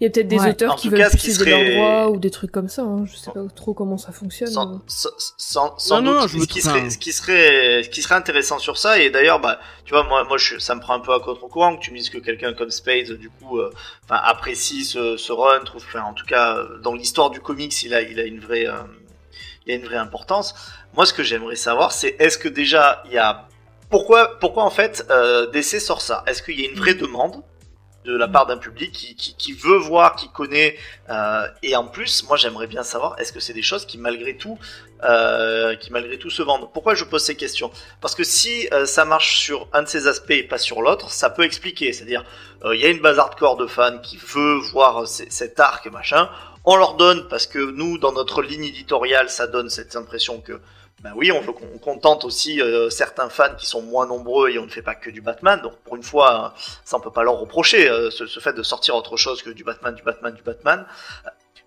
Il 0.03 0.07
y 0.07 0.09
a 0.09 0.11
peut-être 0.11 0.27
des 0.27 0.37
Ouais. 0.37 0.49
auteurs 0.49 0.73
En 0.73 0.75
qui 0.75 0.89
veulent 0.89 0.99
cas, 0.99 1.09
qui 1.11 1.31
serait- 1.31 1.49
leurs 1.49 1.71
droits 1.75 2.09
ou 2.11 2.19
des 2.19 2.29
trucs 2.29 2.51
comme 2.51 2.67
ça. 2.67 2.81
Hein. 2.81 3.05
Je 3.05 3.15
sais 3.15 3.31
pas 3.31 3.39
trop 3.55 3.73
comment 3.73 3.97
ça 3.97 4.11
fonctionne. 4.11 4.49
sans, 4.49 4.81
sans, 4.85 5.09
sans, 5.37 5.77
sans 5.77 6.01
Non, 6.01 6.01
non, 6.01 6.11
doute, 6.11 6.21
non, 6.23 6.27
je 6.27 6.37
me 6.39 6.41
ce, 6.41 6.47
qui 6.47 6.61
serait, 6.61 6.79
enfin- 6.81 6.89
ce 6.89 6.97
qui 6.97 7.13
serait, 7.13 7.83
ce 7.83 7.89
qui 7.89 8.01
serait 8.01 8.15
intéressant 8.15 8.59
sur 8.59 8.77
ça, 8.77 8.99
et 8.99 9.09
d'ailleurs, 9.09 9.39
bah, 9.39 9.61
tu 9.85 9.93
vois, 9.93 10.03
moi, 10.03 10.25
moi, 10.25 10.37
je, 10.37 10.59
ça 10.59 10.75
me 10.75 10.81
prend 10.81 10.95
un 10.95 10.99
peu 10.99 11.13
à 11.13 11.21
contre-courant 11.21 11.77
que 11.77 11.81
tu 11.81 11.91
me 11.91 11.97
dises 11.97 12.09
que 12.09 12.17
quelqu'un 12.17 12.51
comme 12.53 12.69
Spades, 12.69 13.13
du 13.13 13.29
coup, 13.29 13.59
euh, 13.59 13.71
apprécie 14.09 14.83
ce, 14.83 15.15
ce 15.15 15.31
run, 15.31 15.61
trouve, 15.63 15.83
enfin, 15.87 16.01
en 16.03 16.13
tout 16.13 16.25
cas, 16.25 16.57
euh, 16.57 16.79
dans 16.79 16.93
l'histoire 16.93 17.29
du 17.29 17.39
comics, 17.39 17.81
il 17.83 17.93
a, 17.93 18.01
il 18.01 18.19
a 18.19 18.23
une 18.25 18.41
vraie, 18.41 18.67
euh, 18.67 18.73
il 19.65 19.71
a 19.71 19.75
une 19.77 19.85
vraie 19.85 19.95
importance. 19.97 20.53
Moi, 20.95 21.05
ce 21.05 21.13
que 21.13 21.23
j'aimerais 21.23 21.55
savoir, 21.55 21.93
c'est 21.93 22.15
est-ce 22.19 22.37
que 22.37 22.49
déjà, 22.49 23.01
il 23.05 23.13
y 23.13 23.17
a, 23.17 23.47
pourquoi, 23.89 24.37
pourquoi 24.39 24.63
en 24.63 24.69
fait, 24.69 25.05
euh, 25.11 25.49
DC 25.51 25.79
sort 25.79 26.01
ça? 26.01 26.23
Est-ce 26.27 26.43
qu'il 26.43 26.59
y 26.59 26.65
a 26.65 26.69
une 26.69 26.75
vraie 26.77 26.95
demande? 26.95 27.41
De 28.05 28.15
la 28.15 28.27
part 28.27 28.45
d'un 28.45 28.57
public 28.57 29.15
qui, 29.17 29.53
veut 29.53 29.77
voir, 29.77 30.15
qui 30.15 30.29
connaît, 30.29 30.77
euh, 31.09 31.47
et 31.61 31.75
en 31.75 31.85
plus, 31.85 32.23
moi, 32.27 32.37
j'aimerais 32.37 32.67
bien 32.67 32.83
savoir, 32.83 33.15
est-ce 33.19 33.31
que 33.31 33.39
c'est 33.39 33.53
des 33.53 33.61
choses 33.61 33.85
qui 33.85 33.97
malgré 33.97 34.37
tout 34.37 34.57
euh, 35.03 35.75
qui 35.75 35.91
malgré 35.91 36.17
tout 36.17 36.29
se 36.29 36.41
vendent? 36.41 36.71
Pourquoi 36.71 36.95
je 36.95 37.03
pose 37.03 37.23
ces 37.23 37.35
questions? 37.35 37.71
Parce 37.99 38.15
que 38.15 38.23
si 38.23 38.67
euh, 38.71 38.85
ça 38.85 39.03
marche 39.03 39.37
sur 39.37 39.67
un 39.73 39.83
de 39.83 39.87
ces 39.87 40.07
aspects 40.07 40.31
et 40.31 40.43
pas 40.43 40.57
sur 40.57 40.81
l'autre, 40.81 41.11
ça 41.11 41.29
peut 41.29 41.43
expliquer. 41.43 41.91
C'est-à-dire, 41.91 42.23
il 42.71 42.79
y 42.79 42.85
a 42.85 42.89
une 42.89 43.01
base 43.01 43.19
hardcore 43.19 43.57
de 43.57 43.67
fans 43.67 43.99
qui 43.99 44.17
veut 44.17 44.57
voir 44.71 45.05
cet 45.07 45.59
arc 45.59 45.85
machin. 45.87 46.29
On 46.63 46.77
leur 46.77 46.95
donne 46.95 47.27
parce 47.27 47.45
que 47.45 47.59
nous, 47.59 47.97
dans 47.97 48.13
notre 48.13 48.41
ligne 48.41 48.63
éditoriale, 48.63 49.29
ça 49.29 49.47
donne 49.47 49.69
cette 49.69 49.97
impression 49.97 50.39
que, 50.39 50.61
ben 51.03 51.11
oui, 51.17 51.33
on 51.33 51.41
qu'on 51.41 51.77
contente 51.79 52.23
aussi 52.23 52.61
euh, 52.61 52.89
certains 52.89 53.27
fans 53.27 53.53
qui 53.57 53.65
sont 53.65 53.81
moins 53.81 54.07
nombreux 54.07 54.49
et 54.49 54.57
on 54.57 54.65
ne 54.65 54.71
fait 54.71 54.81
pas 54.81 54.95
que 54.95 55.09
du 55.09 55.19
Batman. 55.19 55.59
Donc 55.61 55.75
pour 55.79 55.97
une 55.97 56.03
fois, 56.03 56.53
ça 56.85 56.95
on 56.95 57.01
peut 57.01 57.11
pas 57.11 57.23
leur 57.23 57.37
reprocher 57.37 57.89
euh, 57.89 58.09
ce, 58.09 58.25
fait 58.39 58.53
de 58.53 58.63
sortir 58.63 58.95
autre 58.95 59.17
chose 59.17 59.43
que 59.43 59.49
du 59.49 59.65
Batman, 59.65 59.93
du 59.93 60.01
Batman, 60.01 60.33
du 60.33 60.41
Batman. 60.43 60.85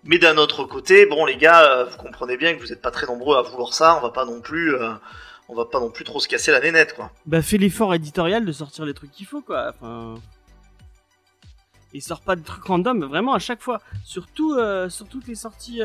Mais 0.03 0.17
d'un 0.17 0.37
autre 0.37 0.63
côté, 0.63 1.05
bon 1.05 1.23
les 1.25 1.37
gars, 1.37 1.63
euh, 1.65 1.85
vous 1.85 1.97
comprenez 1.97 2.35
bien 2.35 2.55
que 2.55 2.61
vous 2.61 2.69
n'êtes 2.69 2.81
pas 2.81 2.89
très 2.89 3.05
nombreux 3.05 3.37
à 3.37 3.43
vouloir 3.43 3.75
ça. 3.75 3.95
On 3.97 4.01
va 4.01 4.09
pas 4.09 4.25
non 4.25 4.41
plus, 4.41 4.75
on 5.49 5.53
va 5.53 5.65
pas 5.65 5.79
non 5.79 5.91
plus 5.91 6.03
trop 6.03 6.19
se 6.19 6.27
casser 6.27 6.51
la 6.51 6.59
nénette, 6.59 6.95
quoi. 6.95 7.11
Bah, 7.27 7.43
fais 7.43 7.57
l'effort 7.57 7.93
éditorial 7.93 8.43
de 8.43 8.51
sortir 8.51 8.85
les 8.85 8.95
trucs 8.95 9.11
qu'il 9.11 9.27
faut, 9.27 9.41
quoi. 9.41 9.69
Enfin. 9.69 10.15
Il 11.93 12.01
sort 12.01 12.21
pas 12.21 12.35
de 12.35 12.43
trucs 12.43 12.63
random, 12.63 13.05
vraiment 13.05 13.33
à 13.33 13.39
chaque 13.39 13.61
fois. 13.61 13.81
Surtout 14.03 14.57
sur 14.89 15.07
toutes 15.07 15.27
les 15.27 15.35
sorties, 15.35 15.81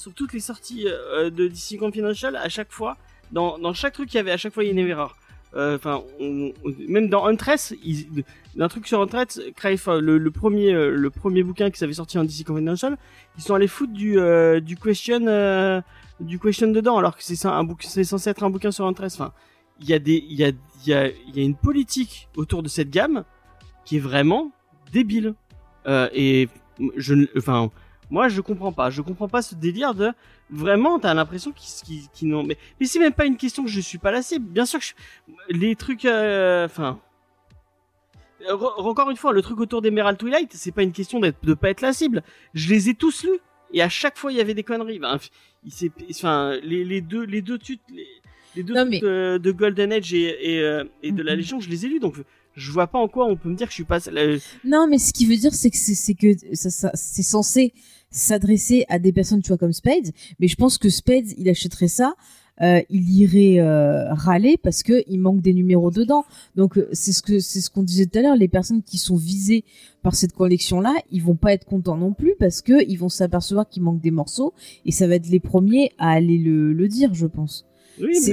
sur 0.00 0.14
toutes 0.14 0.32
les 0.32 0.40
sorties 0.40 0.86
euh, 0.88 1.28
de 1.28 1.46
DC 1.46 1.78
Confidential, 1.78 2.34
à 2.34 2.48
chaque 2.48 2.72
fois, 2.72 2.96
dans, 3.32 3.58
dans 3.58 3.74
chaque 3.74 3.92
truc 3.92 4.08
qu'il 4.08 4.16
y 4.16 4.20
avait, 4.20 4.30
à 4.32 4.38
chaque 4.38 4.54
fois 4.54 4.64
il 4.64 4.68
y 4.68 4.70
a 4.70 4.72
une 4.72 4.88
erreur. 4.88 5.14
Euh, 5.54 5.76
Enfin, 5.76 6.02
même 6.88 7.08
dans 7.10 7.26
Huntress, 7.26 7.74
d'un 8.56 8.68
truc 8.68 8.86
sur 8.86 9.02
Huntress, 9.02 9.38
euh, 9.38 10.00
le, 10.00 10.16
le 10.16 10.30
premier, 10.30 10.72
le 10.72 11.10
premier 11.10 11.42
bouquin 11.42 11.70
qui 11.70 11.78
s'avait 11.78 11.92
sorti 11.92 12.16
en 12.18 12.24
DC 12.24 12.44
Confidential, 12.46 12.96
ils 13.36 13.42
sont 13.42 13.54
allés 13.54 13.68
foutre 13.68 13.92
du, 13.92 14.16
du 14.62 14.76
question, 14.76 15.82
du 16.20 16.38
question 16.38 16.68
dedans, 16.68 16.96
alors 16.96 17.16
que 17.16 17.22
c'est 17.22 17.36
c'est 17.36 18.04
censé 18.04 18.30
être 18.30 18.42
un 18.42 18.50
bouquin 18.50 18.70
sur 18.70 18.86
Huntress. 18.86 19.20
Enfin, 19.20 19.32
il 19.80 19.88
y 19.90 19.92
a 19.92 19.98
des, 19.98 20.24
il 20.30 20.36
y 20.38 20.44
a, 20.44 20.48
il 20.48 20.88
y 20.88 20.94
a, 20.94 21.08
il 21.08 21.36
y 21.36 21.40
a 21.40 21.42
une 21.42 21.56
politique 21.56 22.28
autour 22.36 22.62
de 22.62 22.68
cette 22.68 22.90
gamme 22.90 23.24
qui 23.84 23.96
est 23.96 24.00
vraiment 24.00 24.50
débile. 24.92 25.34
Et 26.14 26.48
je, 26.96 27.26
enfin, 27.36 27.70
moi 28.10 28.28
je 28.28 28.40
comprends 28.40 28.72
pas, 28.72 28.90
je 28.90 29.02
comprends 29.02 29.28
pas 29.28 29.40
ce 29.42 29.54
délire 29.54 29.94
de 29.94 30.10
vraiment 30.50 30.98
t'as 30.98 31.14
l'impression 31.14 31.52
qu'ils, 31.52 31.84
qu'ils, 31.84 32.08
qu'ils 32.12 32.28
n'ont, 32.28 32.42
mais, 32.42 32.56
mais 32.80 32.86
c'est 32.86 32.98
même 32.98 33.12
pas 33.12 33.26
une 33.26 33.36
question 33.36 33.62
que 33.64 33.70
je 33.70 33.80
suis 33.80 33.98
pas 33.98 34.10
lassé. 34.10 34.38
Bien 34.38 34.66
sûr 34.66 34.78
que 34.80 34.84
je- 34.86 34.94
les 35.56 35.76
trucs, 35.76 36.04
euh, 36.04 36.64
enfin. 36.66 36.98
Re- 38.48 38.80
encore 38.86 39.10
une 39.10 39.16
fois, 39.18 39.32
le 39.34 39.42
truc 39.42 39.60
autour 39.60 39.82
d'Emerald 39.82 40.16
Twilight, 40.16 40.50
c'est 40.54 40.72
pas 40.72 40.82
une 40.82 40.92
question 40.92 41.20
d'être, 41.20 41.44
de 41.44 41.52
pas 41.52 41.68
être 41.68 41.82
la 41.82 41.92
cible. 41.92 42.22
Je 42.54 42.70
les 42.70 42.88
ai 42.88 42.94
tous 42.94 43.24
lus. 43.24 43.38
et 43.72 43.82
à 43.82 43.88
chaque 43.88 44.18
fois 44.18 44.32
il 44.32 44.38
y 44.38 44.40
avait 44.40 44.54
des 44.54 44.64
conneries. 44.64 45.00
Il 45.64 45.70
s'est, 45.72 45.92
enfin, 46.10 46.56
les, 46.64 46.84
les 46.84 47.00
deux, 47.02 47.22
les 47.24 47.40
deux 47.42 47.58
tuts, 47.58 47.78
les, 47.94 48.06
les 48.56 48.62
deux 48.64 48.74
Non, 48.74 48.84
mais- 48.86 49.00
euh, 49.04 49.38
de 49.38 49.52
Golden 49.52 49.92
Age 49.92 50.12
et 50.14 50.54
et, 50.54 50.60
euh, 50.60 50.82
et 51.04 51.12
de 51.12 51.22
la 51.22 51.32
Mhm. 51.32 51.36
Légion, 51.38 51.60
je 51.60 51.68
les 51.68 51.84
ai 51.86 51.88
lus, 51.88 52.00
donc 52.00 52.16
je 52.56 52.72
vois 52.72 52.86
pas 52.88 52.98
en 52.98 53.06
quoi 53.08 53.26
on 53.26 53.36
peut 53.36 53.48
me 53.50 53.54
dire 53.54 53.66
que 53.68 53.72
je 53.72 53.76
suis 53.76 53.84
pas. 53.84 53.98
la- 54.10 54.38
Non, 54.64 54.88
mais 54.88 54.98
ce 54.98 55.12
qui 55.12 55.24
veut 55.26 55.36
dire, 55.36 55.54
c'est 55.54 55.70
que 55.70 55.76
c'est 55.76 55.94
c'est 55.94 56.14
que 56.14 56.28
ça, 56.54 56.70
ça- 56.70 56.90
c'est 56.94 57.22
censé 57.22 57.72
s'adresser 58.10 58.84
à 58.88 58.98
des 58.98 59.12
personnes, 59.12 59.42
tu 59.42 59.48
vois, 59.48 59.58
comme 59.58 59.72
Spades. 59.72 60.10
Mais 60.38 60.48
je 60.48 60.56
pense 60.56 60.78
que 60.78 60.88
Spades, 60.88 61.32
il 61.38 61.48
achèterait 61.48 61.88
ça, 61.88 62.14
euh, 62.62 62.82
il 62.90 63.08
irait 63.10 63.58
euh, 63.60 64.12
râler 64.12 64.58
parce 64.62 64.82
que 64.82 65.02
il 65.08 65.18
manque 65.18 65.40
des 65.40 65.54
numéros 65.54 65.90
dedans. 65.90 66.24
Donc 66.56 66.76
euh, 66.76 66.88
c'est 66.92 67.12
ce 67.12 67.22
que 67.22 67.38
c'est 67.38 67.60
ce 67.62 67.70
qu'on 67.70 67.82
disait 67.82 68.04
tout 68.06 68.18
à 68.18 68.22
l'heure. 68.22 68.36
Les 68.36 68.48
personnes 68.48 68.82
qui 68.82 68.98
sont 68.98 69.16
visées 69.16 69.64
par 70.02 70.14
cette 70.14 70.32
collection-là, 70.34 70.94
ils 71.10 71.22
vont 71.22 71.36
pas 71.36 71.54
être 71.54 71.64
contents 71.64 71.96
non 71.96 72.12
plus 72.12 72.34
parce 72.38 72.60
que 72.60 72.84
ils 72.86 72.96
vont 72.96 73.08
s'apercevoir 73.08 73.66
qu'il 73.68 73.82
manque 73.82 74.00
des 74.02 74.10
morceaux 74.10 74.52
et 74.84 74.92
ça 74.92 75.06
va 75.06 75.14
être 75.14 75.28
les 75.28 75.40
premiers 75.40 75.92
à 75.98 76.10
aller 76.10 76.36
le, 76.38 76.72
le 76.74 76.88
dire, 76.88 77.14
je 77.14 77.26
pense. 77.26 77.64
Oui, 78.00 78.14
C'est- 78.14 78.32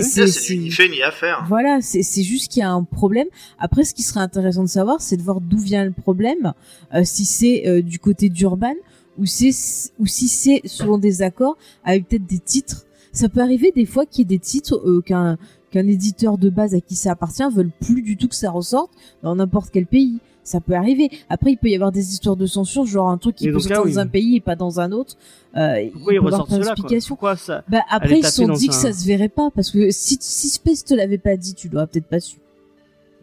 mais- 0.55 0.61
ni 0.61 0.71
fait 0.71 0.87
ni 0.89 1.01
à 1.01 1.11
faire. 1.11 1.45
Voilà, 1.47 1.79
c'est 1.81 2.03
c'est 2.03 2.23
juste 2.23 2.51
qu'il 2.51 2.61
y 2.61 2.63
a 2.63 2.71
un 2.71 2.83
problème. 2.83 3.27
Après, 3.59 3.83
ce 3.85 3.93
qui 3.93 4.03
serait 4.03 4.21
intéressant 4.21 4.63
de 4.63 4.69
savoir, 4.69 5.01
c'est 5.01 5.17
de 5.17 5.21
voir 5.21 5.39
d'où 5.41 5.57
vient 5.57 5.83
le 5.85 5.91
problème, 5.91 6.53
euh, 6.93 7.01
si 7.05 7.23
c'est 7.25 7.67
euh, 7.67 7.81
du 7.81 7.99
côté 7.99 8.29
d'Urban 8.29 8.73
ou 9.17 9.25
c'est 9.25 9.51
ou 9.99 10.05
si 10.05 10.27
c'est 10.27 10.61
selon 10.65 10.97
des 10.97 11.21
accords 11.21 11.57
avec 11.83 12.07
peut-être 12.07 12.25
des 12.25 12.39
titres. 12.39 12.85
Ça 13.11 13.29
peut 13.29 13.41
arriver 13.41 13.71
des 13.75 13.85
fois 13.85 14.05
qu'il 14.05 14.19
y 14.19 14.21
ait 14.23 14.37
des 14.37 14.43
titres 14.43 14.75
euh, 14.85 15.01
qu'un 15.01 15.37
qu'un 15.71 15.87
éditeur 15.87 16.37
de 16.37 16.49
base 16.49 16.75
à 16.75 16.81
qui 16.81 16.95
ça 16.95 17.11
appartient 17.11 17.43
veulent 17.51 17.71
plus 17.81 18.01
du 18.01 18.17
tout 18.17 18.27
que 18.27 18.35
ça 18.35 18.51
ressorte 18.51 18.91
dans 19.23 19.35
n'importe 19.35 19.69
quel 19.71 19.85
pays. 19.85 20.19
Ça 20.43 20.61
peut 20.61 20.75
arriver. 20.75 21.09
Après, 21.27 21.51
il 21.51 21.57
peut 21.57 21.67
y 21.67 21.75
avoir 21.75 21.91
des 21.91 22.13
histoires 22.13 22.37
de 22.37 22.45
censure, 22.45 22.85
genre 22.85 23.09
un 23.09 23.17
truc 23.17 23.35
qui 23.35 23.47
peut 23.47 23.53
dans 23.53 23.59
sortir 23.59 23.81
oui. 23.83 23.91
dans 23.91 23.99
un 23.99 24.07
pays 24.07 24.37
et 24.37 24.39
pas 24.39 24.55
dans 24.55 24.79
un 24.79 24.93
autre. 24.93 25.15
Euh, 25.57 25.89
pourquoi 25.91 26.13
il 26.13 26.15
ils 26.15 26.19
peut 26.21 26.27
avoir 26.27 26.45
ressortent 26.45 26.63
cela. 26.63 26.99
Pourquoi 27.05 27.35
ça 27.35 27.63
Bah 27.67 27.81
après 27.89 28.19
ils 28.19 28.25
se 28.25 28.31
sont 28.31 28.53
dit 28.53 28.69
que 28.69 28.73
ça 28.73 28.93
se 28.93 29.05
verrait 29.05 29.27
pas 29.27 29.49
parce 29.53 29.71
que 29.71 29.91
si 29.91 30.17
si 30.21 30.47
Space 30.47 30.85
te 30.85 30.93
l'avait 30.93 31.17
pas 31.17 31.35
dit, 31.35 31.53
tu 31.53 31.67
l'aurais 31.67 31.87
peut-être 31.87 32.07
pas 32.07 32.21
su. 32.21 32.37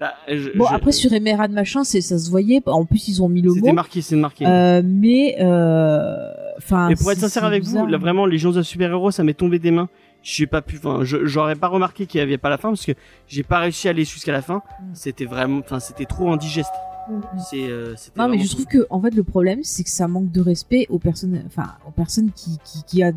Bah, 0.00 0.12
je- 0.28 0.50
Bon 0.56 0.66
je- 0.68 0.74
après 0.74 0.92
sur 0.92 1.12
Emerald 1.12 1.52
machin, 1.52 1.84
c'est 1.84 2.00
ça 2.00 2.18
se 2.18 2.28
voyait. 2.30 2.60
En 2.66 2.84
plus 2.84 3.08
ils 3.08 3.22
ont 3.22 3.28
mis 3.28 3.42
le 3.42 3.50
C'était 3.52 3.68
mot. 3.68 3.74
marqué, 3.74 4.02
c'est 4.02 4.16
marqué. 4.16 4.44
Euh, 4.46 4.82
mais 4.84 5.36
euh, 5.40 6.32
enfin. 6.58 6.88
Et 6.88 6.96
pour 6.96 7.10
être 7.12 7.18
sincère 7.20 7.44
avec 7.44 7.62
bizarre. 7.62 7.84
vous, 7.84 7.90
là 7.90 7.98
vraiment, 7.98 8.26
les 8.26 8.38
gens 8.38 8.50
de 8.50 8.62
super-héros, 8.62 9.10
ça 9.10 9.22
m'est 9.24 9.34
tombé 9.34 9.58
des 9.58 9.70
mains. 9.70 9.88
J'ai 10.22 10.46
pas 10.46 10.62
pu, 10.62 10.78
enfin, 10.78 11.00
je- 11.04 11.26
j'aurais 11.26 11.54
pas 11.54 11.68
remarqué 11.68 12.06
qu'il 12.06 12.18
y 12.18 12.22
avait 12.22 12.38
pas 12.38 12.48
la 12.48 12.56
fin 12.58 12.70
parce 12.70 12.84
que 12.86 12.92
j'ai 13.28 13.42
pas 13.42 13.58
réussi 13.58 13.88
à 13.88 13.90
aller 13.90 14.04
jusqu'à 14.04 14.32
la 14.32 14.42
fin. 14.42 14.56
Mm. 14.80 14.84
C'était 14.94 15.26
vraiment, 15.26 15.58
enfin, 15.60 15.80
c'était 15.80 16.06
trop 16.06 16.30
indigeste. 16.32 16.72
Mm. 17.10 17.20
C'est, 17.50 17.66
euh, 17.68 17.94
c'était 17.96 18.18
Non 18.20 18.28
mais 18.28 18.38
je 18.38 18.48
trouve 18.50 18.64
que 18.66 18.86
en 18.90 19.00
fait 19.00 19.14
le 19.14 19.22
problème 19.22 19.60
c'est 19.62 19.84
que 19.84 19.90
ça 19.90 20.08
manque 20.08 20.32
de 20.32 20.40
respect 20.40 20.86
aux 20.88 20.98
personnes, 20.98 21.42
enfin 21.46 21.72
aux 21.86 21.90
personnes 21.90 22.30
qui 22.34 22.58
qui, 22.64 22.82
qui 22.84 23.02
a 23.02 23.12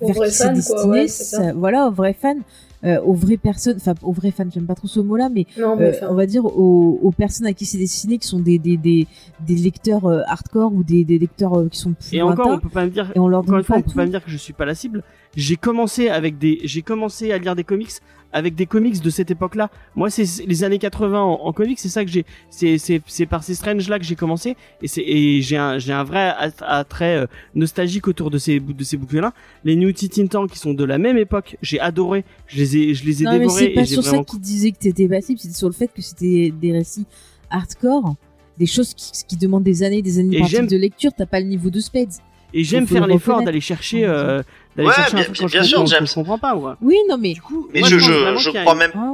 Aux 0.00 0.12
vrais 0.12 0.30
fans, 0.30 0.54
quoi, 0.66 0.86
ouais, 0.86 1.06
ça. 1.08 1.36
ça- 1.42 1.52
voilà 1.52 1.86
aux 1.88 1.92
vrais 1.92 2.14
fans, 2.14 2.38
euh, 2.84 3.00
aux 3.02 3.14
vraies 3.14 3.36
personnes, 3.36 3.76
enfin 3.76 3.94
aux 4.02 4.12
vrais 4.12 4.30
fans, 4.30 4.44
j'aime 4.52 4.66
pas 4.66 4.74
trop 4.74 4.88
ce 4.88 5.00
mot-là, 5.00 5.28
mais 5.28 5.46
Non, 5.58 5.76
mais 5.76 6.02
Euh, 6.02 6.08
on 6.10 6.14
va 6.14 6.26
dire 6.26 6.44
aux, 6.44 6.98
aux 7.02 7.10
personnes 7.12 7.46
à 7.46 7.52
qui 7.52 7.64
c'est 7.64 7.78
destiné 7.78 8.18
qui 8.18 8.26
sont 8.28 8.40
des 8.40 8.58
des 8.58 8.76
des, 8.76 9.06
des 9.46 9.54
lecteurs 9.56 10.04
euh, 10.06 10.20
hardcore 10.26 10.72
ou 10.74 10.82
des, 10.84 11.04
des 11.04 11.18
lecteurs 11.18 11.54
euh, 11.58 11.68
qui 11.68 11.78
sont 11.78 11.92
plus 11.94 12.14
Et 12.14 12.22
encore, 12.22 12.48
on 12.48 12.58
peut 12.58 12.68
pas 12.68 12.84
me 12.84 12.90
dire, 12.90 13.10
et 13.14 13.18
on 13.18 13.28
leur 13.28 13.40
encore 13.40 13.52
donne 13.52 13.58
une 13.60 13.64
fois, 13.64 13.76
pas 13.76 13.80
on 13.80 13.90
peut 13.90 13.94
pas 13.96 14.04
me 14.06 14.10
dire 14.10 14.24
que 14.24 14.30
je 14.30 14.36
suis 14.36 14.52
pas 14.52 14.64
la 14.64 14.74
cible. 14.74 15.02
J'ai 15.36 15.56
commencé 15.56 16.08
avec 16.08 16.38
des, 16.38 16.60
j'ai 16.64 16.82
commencé 16.82 17.32
à 17.32 17.38
lire 17.38 17.56
des 17.56 17.64
comics 17.64 17.90
avec 18.34 18.54
des 18.54 18.66
comics 18.66 19.00
de 19.00 19.08
cette 19.10 19.30
époque-là. 19.30 19.70
Moi, 19.96 20.10
c'est 20.10 20.44
les 20.46 20.64
années 20.64 20.78
80 20.78 21.18
en, 21.22 21.32
en 21.46 21.52
comics, 21.54 21.78
c'est 21.78 21.88
ça 21.88 22.04
que 22.04 22.10
j'ai, 22.10 22.26
c'est 22.50 23.26
par 23.26 23.42
ces 23.42 23.54
Strange 23.54 23.88
là 23.88 23.98
que 23.98 24.04
j'ai 24.04 24.16
commencé 24.16 24.56
et 24.82 25.40
j'ai 25.40 25.56
un 25.56 26.04
vrai 26.04 26.34
att- 26.38 26.62
attrait 26.66 27.16
euh, 27.16 27.26
nostalgique 27.54 28.08
autour 28.08 28.30
de 28.30 28.38
ces 28.38 28.60
de 28.60 28.84
ces 28.84 28.96
bouquins-là. 28.96 29.32
Les 29.64 29.76
New 29.76 29.90
Titans 29.92 30.28
qui 30.50 30.58
sont 30.58 30.74
de 30.74 30.84
la 30.84 30.98
même 30.98 31.16
époque, 31.16 31.56
j'ai 31.62 31.80
adoré. 31.80 32.24
Je 32.48 32.58
les 32.58 32.76
ai 32.76 32.94
je 32.94 33.04
les 33.06 33.22
ai 33.22 33.24
Non 33.24 33.32
mais 33.32 33.38
dévorés 33.40 33.60
c'est 33.62 33.70
pas 33.70 33.86
sur 33.86 34.04
ça 34.04 34.18
qu'ils 34.24 34.40
disaient 34.40 34.72
que 34.72 34.78
t'étais 34.78 35.08
passible, 35.08 35.38
c'était 35.38 35.54
sur 35.54 35.68
le 35.68 35.74
fait 35.74 35.88
que 35.88 36.02
c'était 36.02 36.50
des 36.50 36.72
récits 36.72 37.06
hardcore, 37.50 38.16
des 38.58 38.66
choses 38.66 38.94
qui, 38.94 39.12
qui 39.28 39.36
demandent 39.36 39.62
des 39.62 39.82
années, 39.82 40.02
des 40.02 40.18
années 40.18 40.40
de 40.40 40.76
lecture. 40.76 41.12
T'as 41.16 41.26
pas 41.26 41.40
le 41.40 41.46
niveau 41.46 41.70
de 41.70 41.80
Spades. 41.80 42.08
et 42.52 42.64
j'aime 42.64 42.86
faire 42.86 43.06
le 43.06 43.12
l'effort 43.14 43.42
d'aller 43.42 43.60
chercher 43.60 44.04
euh, 44.04 44.42
d'aller 44.76 44.88
Ouais, 44.88 44.94
chercher 44.94 45.12
un 45.12 45.16
bien- 45.16 45.24
truc 45.24 45.36
bien- 45.38 45.46
bien 45.60 45.62
sûr, 45.68 45.86
je 45.86 46.14
comprends 46.14 46.38
pas. 46.38 46.54
Ouais. 46.54 46.72
Oui, 46.82 46.96
non 47.08 47.16
mais 47.18 47.32
Du 47.34 47.42
coup, 47.42 47.68
Mais 47.72 47.80
moi, 47.80 47.88
je, 47.88 47.98
je, 47.98 48.36
je 48.38 48.50
crois 48.50 48.74
même 48.74 48.92
ah. 48.94 49.10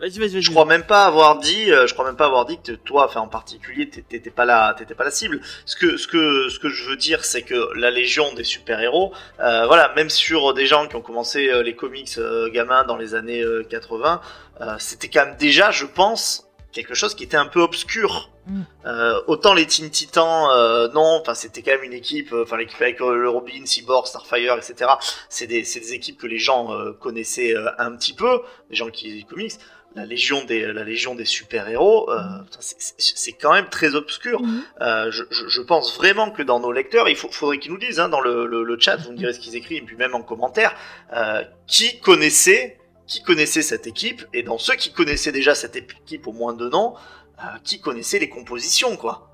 Vas-y, 0.00 0.18
vas-y, 0.18 0.28
vas-y. 0.30 0.42
Je 0.42 0.50
crois 0.50 0.66
même 0.66 0.82
pas 0.82 1.06
avoir 1.06 1.38
dit, 1.38 1.70
euh, 1.70 1.86
je 1.86 1.94
crois 1.94 2.04
même 2.04 2.16
pas 2.16 2.26
avoir 2.26 2.44
dit 2.44 2.58
que 2.62 2.72
toi, 2.72 3.06
enfin 3.08 3.20
en 3.20 3.28
particulier, 3.28 3.88
t'é- 3.88 4.02
t'étais 4.02 4.28
pas 4.28 4.44
la, 4.44 4.74
t'étais 4.76 4.92
pas 4.94 5.04
la 5.04 5.10
cible. 5.12 5.40
Ce 5.64 5.76
que, 5.76 5.96
ce 5.96 6.06
que, 6.08 6.48
ce 6.50 6.58
que 6.58 6.68
je 6.68 6.84
veux 6.90 6.96
dire, 6.96 7.24
c'est 7.24 7.42
que 7.42 7.70
la 7.78 7.90
légion 7.90 8.26
des 8.34 8.44
super-héros, 8.44 9.12
euh, 9.40 9.66
voilà, 9.66 9.92
même 9.96 10.10
sur 10.10 10.52
des 10.52 10.66
gens 10.66 10.88
qui 10.88 10.96
ont 10.96 11.00
commencé 11.00 11.48
euh, 11.48 11.62
les 11.62 11.74
comics 11.74 12.10
euh, 12.18 12.50
gamins 12.50 12.84
dans 12.84 12.96
les 12.96 13.14
années 13.14 13.40
euh, 13.40 13.62
80, 13.70 14.20
euh, 14.60 14.74
c'était 14.78 15.08
quand 15.08 15.24
même 15.24 15.36
déjà, 15.38 15.70
je 15.70 15.86
pense, 15.86 16.43
quelque 16.74 16.94
chose 16.94 17.14
qui 17.14 17.24
était 17.24 17.36
un 17.38 17.46
peu 17.46 17.60
obscur. 17.60 18.30
Mm. 18.46 18.62
Euh, 18.84 19.20
autant 19.26 19.54
les 19.54 19.66
Teen 19.66 19.88
Titans, 19.88 20.48
euh, 20.52 20.88
non, 20.92 21.20
enfin 21.22 21.32
c'était 21.34 21.62
quand 21.62 21.70
même 21.70 21.84
une 21.84 21.94
équipe, 21.94 22.32
euh, 22.32 22.42
enfin 22.42 22.58
l'équipe 22.58 22.82
avec 22.82 23.00
euh, 23.00 23.14
le 23.14 23.28
Robin, 23.30 23.64
Cyborg, 23.64 24.06
Starfire, 24.06 24.56
etc. 24.58 24.90
C'est 25.30 25.46
des, 25.46 25.64
c'est 25.64 25.80
des 25.80 25.94
équipes 25.94 26.18
que 26.18 26.26
les 26.26 26.38
gens 26.38 26.72
euh, 26.74 26.92
connaissaient 26.92 27.56
euh, 27.56 27.70
un 27.78 27.92
petit 27.96 28.12
peu, 28.12 28.40
les 28.68 28.76
gens 28.76 28.90
qui 28.90 29.10
les 29.10 29.22
comics 29.22 29.52
la 29.96 30.04
légion 30.06 30.42
des 30.44 30.72
la 30.72 30.82
légion 30.82 31.14
des 31.14 31.24
super 31.24 31.68
héros 31.68 32.10
c'est- 32.58 32.94
c'est 32.98 33.30
quand 33.32 33.52
même 33.52 33.68
très 33.68 33.94
obscur. 33.94 34.42
Euh, 34.80 35.12
je, 35.12 35.22
je, 35.30 35.60
pense 35.60 35.96
vraiment 35.96 36.32
que 36.32 36.42
dans 36.42 36.58
nos 36.58 36.72
lecteurs 36.72 37.08
il 37.08 37.14
faut, 37.14 37.30
faudrait 37.30 37.58
qu'ils 37.60 37.70
nous 37.70 37.78
disent 37.78 38.00
hein, 38.00 38.08
dans 38.08 38.20
le, 38.20 38.44
le, 38.46 38.64
le 38.64 38.76
chat 38.80 38.96
vous 38.96 39.12
me 39.12 39.16
direz 39.16 39.32
ce 39.32 39.38
qu'ils 39.38 39.54
écrivent 39.54 39.84
et 39.84 39.86
puis 39.86 39.94
même 39.96 40.16
en 40.16 40.22
commentaire 40.22 40.74
euh, 41.12 41.44
qui 41.68 42.00
connaissait 42.00 42.76
qui 43.06 43.22
connaissait 43.22 43.62
cette 43.62 43.86
équipe 43.86 44.24
et 44.32 44.42
dans 44.42 44.58
ceux 44.58 44.74
qui 44.76 44.92
connaissaient 44.92 45.32
déjà 45.32 45.54
cette 45.54 45.76
équipe 45.76 46.26
au 46.26 46.32
moins 46.32 46.54
de 46.54 46.68
nom 46.68 46.94
euh, 47.38 47.42
qui 47.62 47.80
connaissaient 47.80 48.18
les 48.18 48.28
compositions 48.30 48.96
quoi 48.96 49.28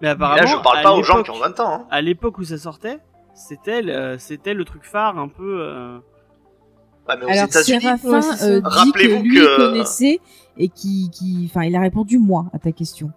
Mais 0.00 0.08
Et 0.08 0.10
apparemment, 0.12 0.42
là 0.42 0.46
je 0.46 0.56
parle 0.62 0.78
à 0.78 0.82
pas 0.82 0.92
aux 0.92 1.02
gens 1.02 1.22
qui 1.22 1.30
ont 1.30 1.38
20 1.38 1.60
ans 1.60 1.72
hein. 1.74 1.86
à 1.90 2.00
l'époque 2.00 2.38
où 2.38 2.44
ça 2.44 2.56
sortait, 2.58 2.98
c'était 3.34 3.82
le, 3.82 4.16
c'était 4.18 4.54
le 4.54 4.64
truc 4.64 4.84
phare 4.84 5.18
un 5.18 5.28
peu. 5.28 5.58
euh, 5.60 5.98
Ouais, 7.08 7.14
mais 7.18 7.24
aux 7.26 7.28
Alors 7.28 7.44
États-Unis 7.44 7.80
Séraphin 7.82 8.20
euh, 8.42 8.56
dit 8.56 8.62
que 8.62 8.68
Rappelez-vous 8.68 9.22
lui 9.22 9.36
que- 9.38 9.56
connaissait 9.58 10.20
et 10.58 10.68
qui 10.68 11.08
qui 11.12 11.48
enfin 11.48 11.64
il 11.64 11.76
a 11.76 11.80
répondu 11.80 12.18
moi 12.18 12.46
à 12.52 12.58
ta 12.58 12.72
question. 12.72 13.12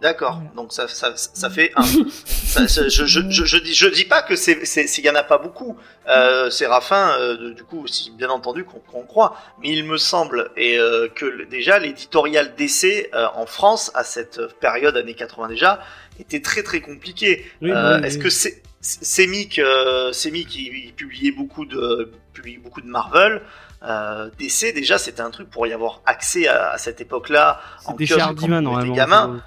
D'accord. 0.00 0.34
Voilà. 0.36 0.50
Donc 0.54 0.72
ça, 0.72 0.86
ça, 0.88 1.12
ça 1.16 1.50
fait 1.50 1.72
un. 1.76 1.82
Ça- 2.48 2.66
je, 2.66 2.88
je, 2.88 3.04
je, 3.30 3.44
je 3.44 3.56
dis, 3.58 3.74
je 3.74 3.86
dis 3.88 4.04
pas 4.04 4.22
que 4.22 4.34
c'est, 4.34 4.64
c'est, 4.64 4.86
c'est- 4.86 5.02
y 5.02 5.10
en 5.10 5.14
a 5.14 5.22
pas 5.22 5.36
beaucoup. 5.38 5.76
Euh, 6.08 6.48
Séraphin, 6.50 7.10
euh, 7.20 7.52
du 7.52 7.62
coup, 7.64 7.86
si 7.86 8.10
bien 8.12 8.30
entendu 8.30 8.64
qu'on, 8.64 8.78
qu'on 8.78 9.02
croit, 9.02 9.36
mais 9.60 9.68
il 9.70 9.84
me 9.84 9.98
semble 9.98 10.50
et 10.56 10.78
euh, 10.78 11.08
que 11.14 11.44
déjà 11.44 11.78
l'éditorial 11.78 12.54
d'essai 12.56 13.10
euh, 13.14 13.26
en 13.34 13.44
France 13.46 13.90
à 13.94 14.02
cette 14.04 14.40
période 14.60 14.96
années 14.96 15.14
80 15.14 15.48
déjà 15.48 15.80
était 16.18 16.40
très 16.40 16.62
très 16.62 16.80
compliqué. 16.80 17.44
Oui, 17.60 17.70
Euh, 17.70 17.98
oui, 18.00 18.06
est-ce 18.06 18.16
oui. 18.18 18.22
que 18.24 18.30
c'est 18.30 18.62
Semic, 18.80 19.58
euh, 19.58 20.12
il 20.24 20.92
publiait 20.96 21.32
beaucoup 21.32 21.66
de, 21.66 22.12
publie 22.32 22.56
beaucoup 22.58 22.80
de 22.80 22.86
Marvel. 22.86 23.42
Euh, 23.82 24.30
DC 24.38 24.72
déjà 24.74 24.98
c'était 24.98 25.20
un 25.20 25.30
truc 25.30 25.50
pour 25.50 25.66
y 25.66 25.72
avoir 25.72 26.00
accès 26.06 26.48
à, 26.48 26.70
à 26.70 26.78
cette 26.78 27.00
époque-là. 27.00 27.60
en 27.84 27.96
chez 27.98 28.20
Hardiman 28.20 28.66
on 28.66 28.70
était 28.80 28.88
normalement. 28.88 28.94
gamin. 28.94 29.42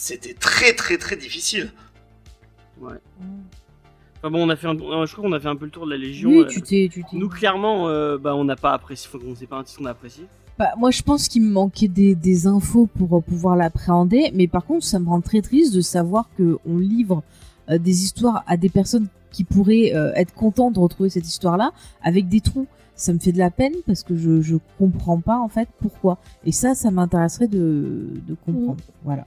C'était 0.00 0.32
très 0.32 0.72
très 0.72 0.96
très 0.96 1.14
difficile. 1.14 1.70
Enfin 2.80 4.30
bon, 4.30 4.46
on 4.46 4.48
a 4.48 4.56
fait 4.56 4.66
un, 4.66 4.74
euh, 4.74 5.04
je 5.04 5.12
crois 5.12 5.28
qu'on 5.28 5.34
a 5.34 5.40
fait 5.40 5.48
un 5.48 5.56
peu 5.56 5.66
le 5.66 5.70
tour 5.70 5.84
de 5.84 5.90
la 5.90 5.98
Légion. 5.98 6.30
Oui, 6.30 6.38
euh, 6.38 6.46
tu 6.46 6.62
t'es 6.62 6.88
tu 6.90 7.04
t'es. 7.04 7.18
Nous 7.18 7.28
clairement, 7.28 7.86
euh, 7.86 8.16
bah 8.16 8.34
on 8.34 8.44
n'a 8.44 8.56
pas 8.56 8.72
apprécié. 8.72 9.10
Faut 9.10 9.18
qu'on 9.18 9.34
sait 9.34 9.46
pas 9.46 9.58
un 9.58 9.62
titre 9.62 9.78
qu'on 9.78 9.84
a 9.84 9.90
apprécié. 9.90 10.24
Bah, 10.58 10.70
moi, 10.78 10.90
je 10.90 11.02
pense 11.02 11.28
qu'il 11.28 11.42
me 11.42 11.50
manquait 11.50 11.88
des, 11.88 12.14
des 12.14 12.46
infos 12.46 12.86
pour 12.86 13.22
pouvoir 13.22 13.56
l'appréhender, 13.56 14.30
mais 14.34 14.46
par 14.46 14.64
contre, 14.64 14.86
ça 14.86 14.98
me 14.98 15.06
rend 15.06 15.20
très 15.20 15.42
triste 15.42 15.74
de 15.74 15.82
savoir 15.82 16.30
que 16.38 16.58
on 16.66 16.78
livre 16.78 17.22
euh, 17.68 17.76
des 17.76 18.02
histoires 18.02 18.42
à 18.46 18.56
des 18.56 18.70
personnes 18.70 19.08
qui 19.30 19.44
pourraient 19.44 19.94
euh, 19.94 20.12
être 20.14 20.32
contentes 20.32 20.76
de 20.76 20.80
retrouver 20.80 21.10
cette 21.10 21.28
histoire-là 21.28 21.72
avec 22.02 22.26
des 22.26 22.40
trous. 22.40 22.66
Ça 22.94 23.12
me 23.12 23.18
fait 23.18 23.32
de 23.32 23.38
la 23.38 23.50
peine 23.50 23.74
parce 23.86 24.02
que 24.02 24.16
je 24.16 24.40
je 24.40 24.56
comprends 24.78 25.20
pas 25.20 25.38
en 25.38 25.48
fait 25.48 25.68
pourquoi. 25.78 26.16
Et 26.46 26.52
ça, 26.52 26.74
ça 26.74 26.90
m'intéresserait 26.90 27.48
de 27.48 28.08
de 28.26 28.34
comprendre. 28.46 28.82
Voilà. 29.04 29.26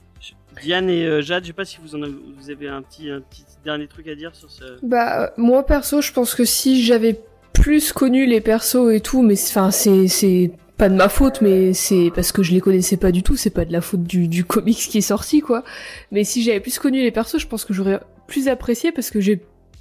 Diane 0.62 0.88
et 0.88 1.04
euh, 1.04 1.22
Jade, 1.22 1.44
je 1.44 1.48
sais 1.48 1.52
pas 1.52 1.64
si 1.64 1.78
vous 1.82 1.94
en 1.94 2.02
avez, 2.02 2.12
vous 2.12 2.50
avez 2.50 2.68
un 2.68 2.82
petit, 2.82 3.10
un 3.10 3.20
petit 3.20 3.44
dernier 3.64 3.86
truc 3.86 4.08
à 4.08 4.14
dire 4.14 4.34
sur 4.34 4.50
ce. 4.50 4.64
Bah, 4.82 5.22
euh, 5.22 5.28
moi 5.36 5.64
perso, 5.64 6.00
je 6.00 6.12
pense 6.12 6.34
que 6.34 6.44
si 6.44 6.82
j'avais 6.82 7.20
plus 7.52 7.92
connu 7.92 8.26
les 8.26 8.40
persos 8.40 8.92
et 8.92 9.00
tout, 9.00 9.22
mais 9.22 9.34
enfin, 9.34 9.70
c'est, 9.70 10.50
pas 10.76 10.88
de 10.88 10.94
ma 10.94 11.08
faute, 11.08 11.40
mais 11.40 11.72
c'est 11.72 12.10
parce 12.14 12.32
que 12.32 12.42
je 12.42 12.52
les 12.52 12.60
connaissais 12.60 12.96
pas 12.96 13.12
du 13.12 13.22
tout, 13.22 13.36
c'est 13.36 13.50
pas 13.50 13.64
de 13.64 13.72
la 13.72 13.80
faute 13.80 14.02
du, 14.02 14.26
du 14.26 14.44
comics 14.44 14.76
qui 14.76 14.98
est 14.98 15.02
sorti, 15.02 15.40
quoi. 15.40 15.64
Mais 16.10 16.24
si 16.24 16.42
j'avais 16.42 16.60
plus 16.60 16.78
connu 16.78 17.02
les 17.02 17.10
persos, 17.10 17.38
je 17.38 17.46
pense 17.46 17.64
que 17.64 17.72
j'aurais 17.72 18.00
plus 18.26 18.48
apprécié 18.48 18.90
parce 18.90 19.10
que 19.10 19.20
j'ai 19.20 19.40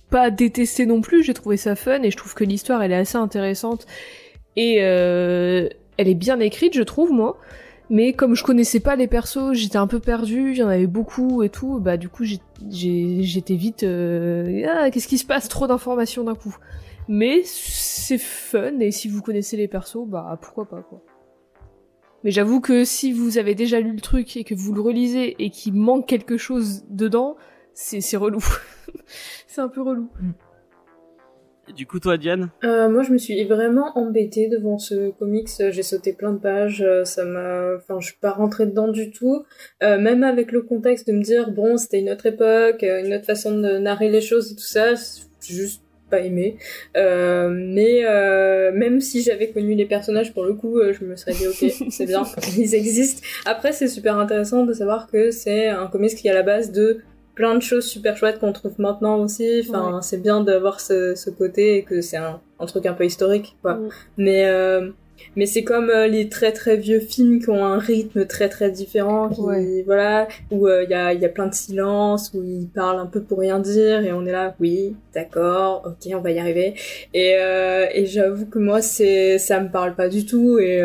pas 0.09 0.29
détesté 0.29 0.85
non 0.85 1.01
plus, 1.01 1.23
j'ai 1.23 1.33
trouvé 1.33 1.57
ça 1.57 1.75
fun 1.75 2.03
et 2.03 2.11
je 2.11 2.17
trouve 2.17 2.35
que 2.35 2.43
l'histoire 2.43 2.83
elle 2.83 2.91
est 2.91 2.95
assez 2.95 3.17
intéressante 3.17 3.87
et 4.55 4.77
euh, 4.81 5.67
elle 5.97 6.07
est 6.07 6.15
bien 6.15 6.39
écrite, 6.39 6.75
je 6.75 6.83
trouve, 6.83 7.11
moi. 7.11 7.39
Mais 7.93 8.13
comme 8.13 8.33
je 8.33 8.43
connaissais 8.43 8.79
pas 8.79 8.95
les 8.95 9.05
persos, 9.05 9.53
j'étais 9.53 9.77
un 9.77 9.85
peu 9.85 9.99
perdue, 9.99 10.53
il 10.53 10.57
y 10.57 10.63
en 10.63 10.67
avait 10.67 10.87
beaucoup 10.87 11.43
et 11.43 11.49
tout, 11.49 11.79
bah 11.79 11.95
du 11.95 12.09
coup 12.09 12.23
j'étais 12.23 13.53
vite... 13.53 13.83
Euh, 13.83 14.65
ah, 14.67 14.89
qu'est-ce 14.89 15.07
qui 15.07 15.19
se 15.19 15.25
passe? 15.27 15.47
Trop 15.47 15.67
d'informations 15.67 16.23
d'un 16.23 16.33
coup. 16.33 16.57
Mais 17.07 17.43
c'est 17.45 18.17
fun, 18.17 18.79
et 18.79 18.89
si 18.89 19.07
vous 19.09 19.21
connaissez 19.21 19.57
les 19.57 19.67
persos, 19.67 20.07
bah 20.07 20.39
pourquoi 20.41 20.67
pas 20.67 20.81
quoi. 20.81 21.03
Mais 22.23 22.31
j'avoue 22.31 22.61
que 22.61 22.83
si 22.83 23.13
vous 23.13 23.37
avez 23.37 23.53
déjà 23.53 23.79
lu 23.79 23.93
le 23.93 24.01
truc 24.01 24.37
et 24.37 24.43
que 24.43 24.55
vous 24.55 24.73
le 24.73 24.81
relisez 24.81 25.35
et 25.43 25.51
qu'il 25.51 25.75
manque 25.75 26.07
quelque 26.07 26.37
chose 26.37 26.85
dedans, 26.89 27.35
c'est 27.75 28.17
relou. 28.17 28.43
c'est 29.47 29.61
un 29.61 29.69
peu 29.69 29.83
relou. 29.83 30.09
Mm. 30.19 30.31
Du 31.72 31.88
coup, 31.88 31.99
toi, 31.99 32.18
Diane 32.18 32.49
euh, 32.65 32.90
Moi, 32.90 33.03
je 33.03 33.11
me 33.14 33.18
suis 33.18 33.41
vraiment 33.45 33.98
embêtée 33.98 34.49
devant 34.49 34.77
ce 34.77 35.11
comics. 35.11 35.49
J'ai 35.57 35.84
sauté 35.84 36.11
plein 36.11 36.34
de 36.34 36.38
pages. 36.38 36.81
Euh, 36.81 37.06
ça 37.06 37.23
m'a, 37.23 37.76
enfin, 37.77 37.99
je 38.02 38.07
suis 38.07 38.18
pas 38.19 38.31
rentrée 38.31 38.65
dedans 38.65 38.90
du 38.90 39.11
tout. 39.11 39.45
Euh, 39.81 39.98
même 39.98 40.23
avec 40.23 40.52
le 40.52 40.61
contexte 40.61 41.07
de 41.07 41.14
me 41.14 41.22
dire, 41.22 41.52
bon, 41.52 41.77
c'était 41.77 41.99
une 41.99 42.10
autre 42.10 42.26
époque, 42.26 42.84
une 42.84 43.14
autre 43.14 43.26
façon 43.26 43.57
de 43.57 43.77
narrer 43.77 44.10
les 44.10 44.22
choses 44.22 44.52
et 44.52 44.56
tout 44.56 44.61
ça. 44.61 44.94
Juste 45.41 45.81
pas 46.10 46.19
aimé. 46.19 46.57
Euh, 46.98 47.49
mais 47.49 48.02
même 48.73 48.99
si 48.99 49.22
j'avais 49.22 49.49
connu 49.49 49.73
les 49.73 49.85
personnages 49.85 50.34
pour 50.34 50.44
le 50.44 50.53
coup, 50.56 50.81
je 50.91 51.06
me 51.06 51.15
serais 51.15 51.31
dit 51.31 51.48
ok, 51.48 51.72
c'est 51.90 52.06
bien, 52.06 52.23
ils 52.57 52.76
existent. 52.76 53.22
Après, 53.45 53.72
c'est 53.72 53.88
super 53.88 54.18
intéressant 54.18 54.65
de 54.65 54.73
savoir 54.73 55.10
que 55.10 55.31
c'est 55.31 55.69
un 55.69 55.88
comics 55.88 56.14
qui 56.14 56.27
est 56.27 56.31
à 56.31 56.35
la 56.35 56.44
base 56.44 56.73
de 56.73 56.99
plein 57.35 57.55
de 57.55 57.61
choses 57.61 57.85
super 57.85 58.15
chouettes 58.15 58.39
qu'on 58.39 58.53
trouve 58.53 58.80
maintenant 58.80 59.19
aussi. 59.19 59.64
Enfin, 59.68 60.01
c'est 60.01 60.22
bien 60.22 60.41
d'avoir 60.41 60.80
ce, 60.80 61.15
ce, 61.15 61.30
côté 61.30 61.77
et 61.77 61.84
que 61.84 62.01
c'est 62.01 62.18
un, 62.18 62.39
un, 62.60 62.65
truc 62.65 62.85
un 62.85 62.93
peu 62.93 63.05
historique, 63.05 63.57
quoi. 63.61 63.80
Mais 64.18 64.45
euh, 64.45 64.89
mais 65.35 65.45
c'est 65.45 65.64
comme 65.64 65.89
euh, 65.89 66.07
les 66.07 66.30
très 66.30 66.51
très 66.51 66.76
vieux 66.76 66.99
films 66.99 67.39
qui 67.39 67.49
ont 67.49 67.65
un 67.65 67.80
rythme 67.80 68.26
très 68.26 68.49
très 68.49 68.69
différent, 68.69 69.30
qui, 69.30 69.81
voilà, 69.84 70.27
où 70.51 70.68
euh, 70.68 70.84
il 70.84 70.89
y, 70.89 70.93
a, 70.93 71.14
y 71.14 71.26
a 71.26 71.30
plein 71.30 71.47
de 71.47 71.53
silence, 71.53 72.31
où 72.34 72.43
ils 72.43 72.68
parlent 72.68 72.99
un 72.99 73.05
peu 73.05 73.22
pour 73.22 73.39
rien 73.39 73.60
dire 73.60 74.03
et 74.03 74.11
on 74.11 74.26
est 74.26 74.31
là, 74.31 74.55
oui, 74.60 74.95
d'accord, 75.14 75.84
ok, 75.85 76.11
on 76.15 76.22
va 76.22 76.31
y 76.31 76.39
arriver. 76.39 76.76
Et, 77.14 77.35
et 77.93 78.05
j'avoue 78.05 78.45
que 78.45 78.60
moi 78.60 78.81
c'est 78.81 79.39
ça 79.39 79.60
me 79.60 79.69
parle 79.69 79.95
pas 79.95 80.10
du 80.10 80.26
tout 80.26 80.60
et 80.60 80.81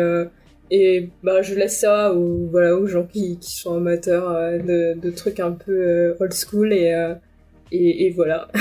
et 0.71 1.09
bah, 1.23 1.41
je 1.41 1.55
laisse 1.55 1.79
ça 1.79 2.13
aux, 2.13 2.47
voilà, 2.47 2.75
aux 2.75 2.85
gens 2.87 3.05
qui, 3.05 3.39
qui 3.39 3.55
sont 3.55 3.77
amateurs 3.77 4.29
euh, 4.29 4.59
de, 4.59 4.99
de, 4.99 5.09
trucs 5.09 5.39
un 5.39 5.53
peu 5.53 5.71
euh, 5.71 6.13
old 6.19 6.33
school 6.33 6.71
et, 6.73 6.91
euh, 6.93 7.15
et, 7.71 8.05
et, 8.05 8.11
voilà. 8.11 8.49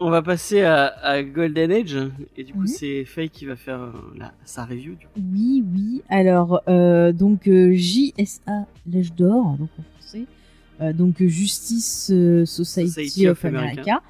On 0.00 0.10
va 0.10 0.22
passer 0.22 0.62
à, 0.62 0.86
à, 0.86 1.22
Golden 1.24 1.72
Age 1.72 1.98
et 2.36 2.44
du 2.44 2.52
coup 2.52 2.68
c'est 2.68 3.04
Faye 3.04 3.30
qui 3.30 3.46
va 3.46 3.56
faire 3.56 3.92
la, 4.16 4.32
sa 4.44 4.64
review. 4.64 4.94
Du 4.94 5.06
coup. 5.06 5.12
Oui, 5.16 5.64
oui. 5.74 6.02
Alors 6.08 6.62
donc 7.12 7.48
JSA 7.48 8.66
l'âge 8.86 9.12
d'or 9.14 9.56
donc 9.58 9.70
en 9.76 9.82
français, 9.98 10.24
donc 10.94 11.20
Justice 11.20 12.12
Society, 12.44 13.28
of, 13.28 13.44
America. 13.44 14.00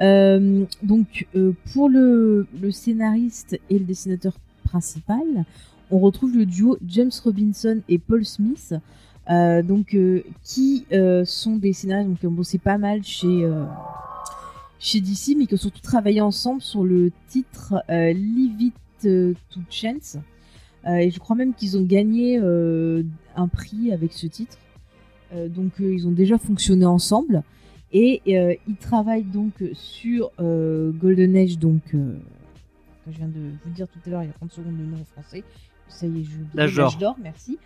Euh, 0.00 0.64
donc 0.82 1.26
euh, 1.34 1.52
pour 1.72 1.88
le, 1.88 2.46
scénariste 2.70 3.58
et 3.68 3.78
le 3.78 3.84
dessinateur 3.84 4.34
principal, 4.64 5.44
on 5.90 5.98
retrouve 5.98 6.36
le 6.36 6.46
duo 6.46 6.78
James 6.86 7.10
Robinson 7.24 7.80
et 7.88 7.98
Paul 7.98 8.24
Smith, 8.24 8.74
euh, 9.30 9.62
donc 9.62 9.96
qui 10.44 10.86
sont 11.24 11.56
des 11.56 11.72
scénaristes 11.72 12.08
donc 12.08 12.24
ont 12.24 12.34
bossé 12.34 12.58
pas 12.58 12.78
mal 12.78 13.02
chez 13.02 13.48
chez 14.78 15.00
DC, 15.00 15.36
mais 15.36 15.46
qui 15.46 15.54
ont 15.54 15.58
surtout 15.58 15.80
travaillé 15.80 16.20
ensemble 16.20 16.60
sur 16.60 16.84
le 16.84 17.10
titre 17.28 17.82
Leave 17.88 18.60
It 18.60 18.74
to 19.02 19.60
Chance. 19.70 20.18
et 20.86 21.10
je 21.10 21.18
crois 21.18 21.34
même 21.34 21.54
qu'ils 21.54 21.76
ont 21.76 21.82
gagné 21.82 22.38
un 22.38 23.48
prix 23.48 23.92
avec 23.92 24.12
ce 24.12 24.26
titre. 24.26 24.58
donc 25.48 25.72
ils 25.80 26.06
ont 26.06 26.12
déjà 26.12 26.38
fonctionné 26.38 26.84
ensemble. 26.84 27.42
Et 27.92 28.20
euh, 28.28 28.54
il 28.66 28.76
travaille 28.76 29.22
donc 29.22 29.52
sur 29.72 30.30
euh, 30.40 30.90
Golden 30.92 31.36
Age, 31.36 31.58
donc 31.58 31.82
euh, 31.94 32.18
que 33.06 33.12
je 33.12 33.16
viens 33.16 33.28
de 33.28 33.52
vous 33.64 33.70
dire 33.70 33.88
tout 33.88 33.98
à 34.06 34.10
l'heure, 34.10 34.22
il 34.22 34.26
y 34.26 34.30
a 34.30 34.34
30 34.34 34.52
secondes 34.52 34.76
de 34.76 34.84
nom 34.84 34.98
en 35.00 35.04
français. 35.20 35.42
Ça 35.88 36.06
y 36.06 36.20
est, 36.20 36.24
je 36.24 36.56
L'âge 36.56 36.98
d'or, 36.98 37.16
merci. 37.22 37.58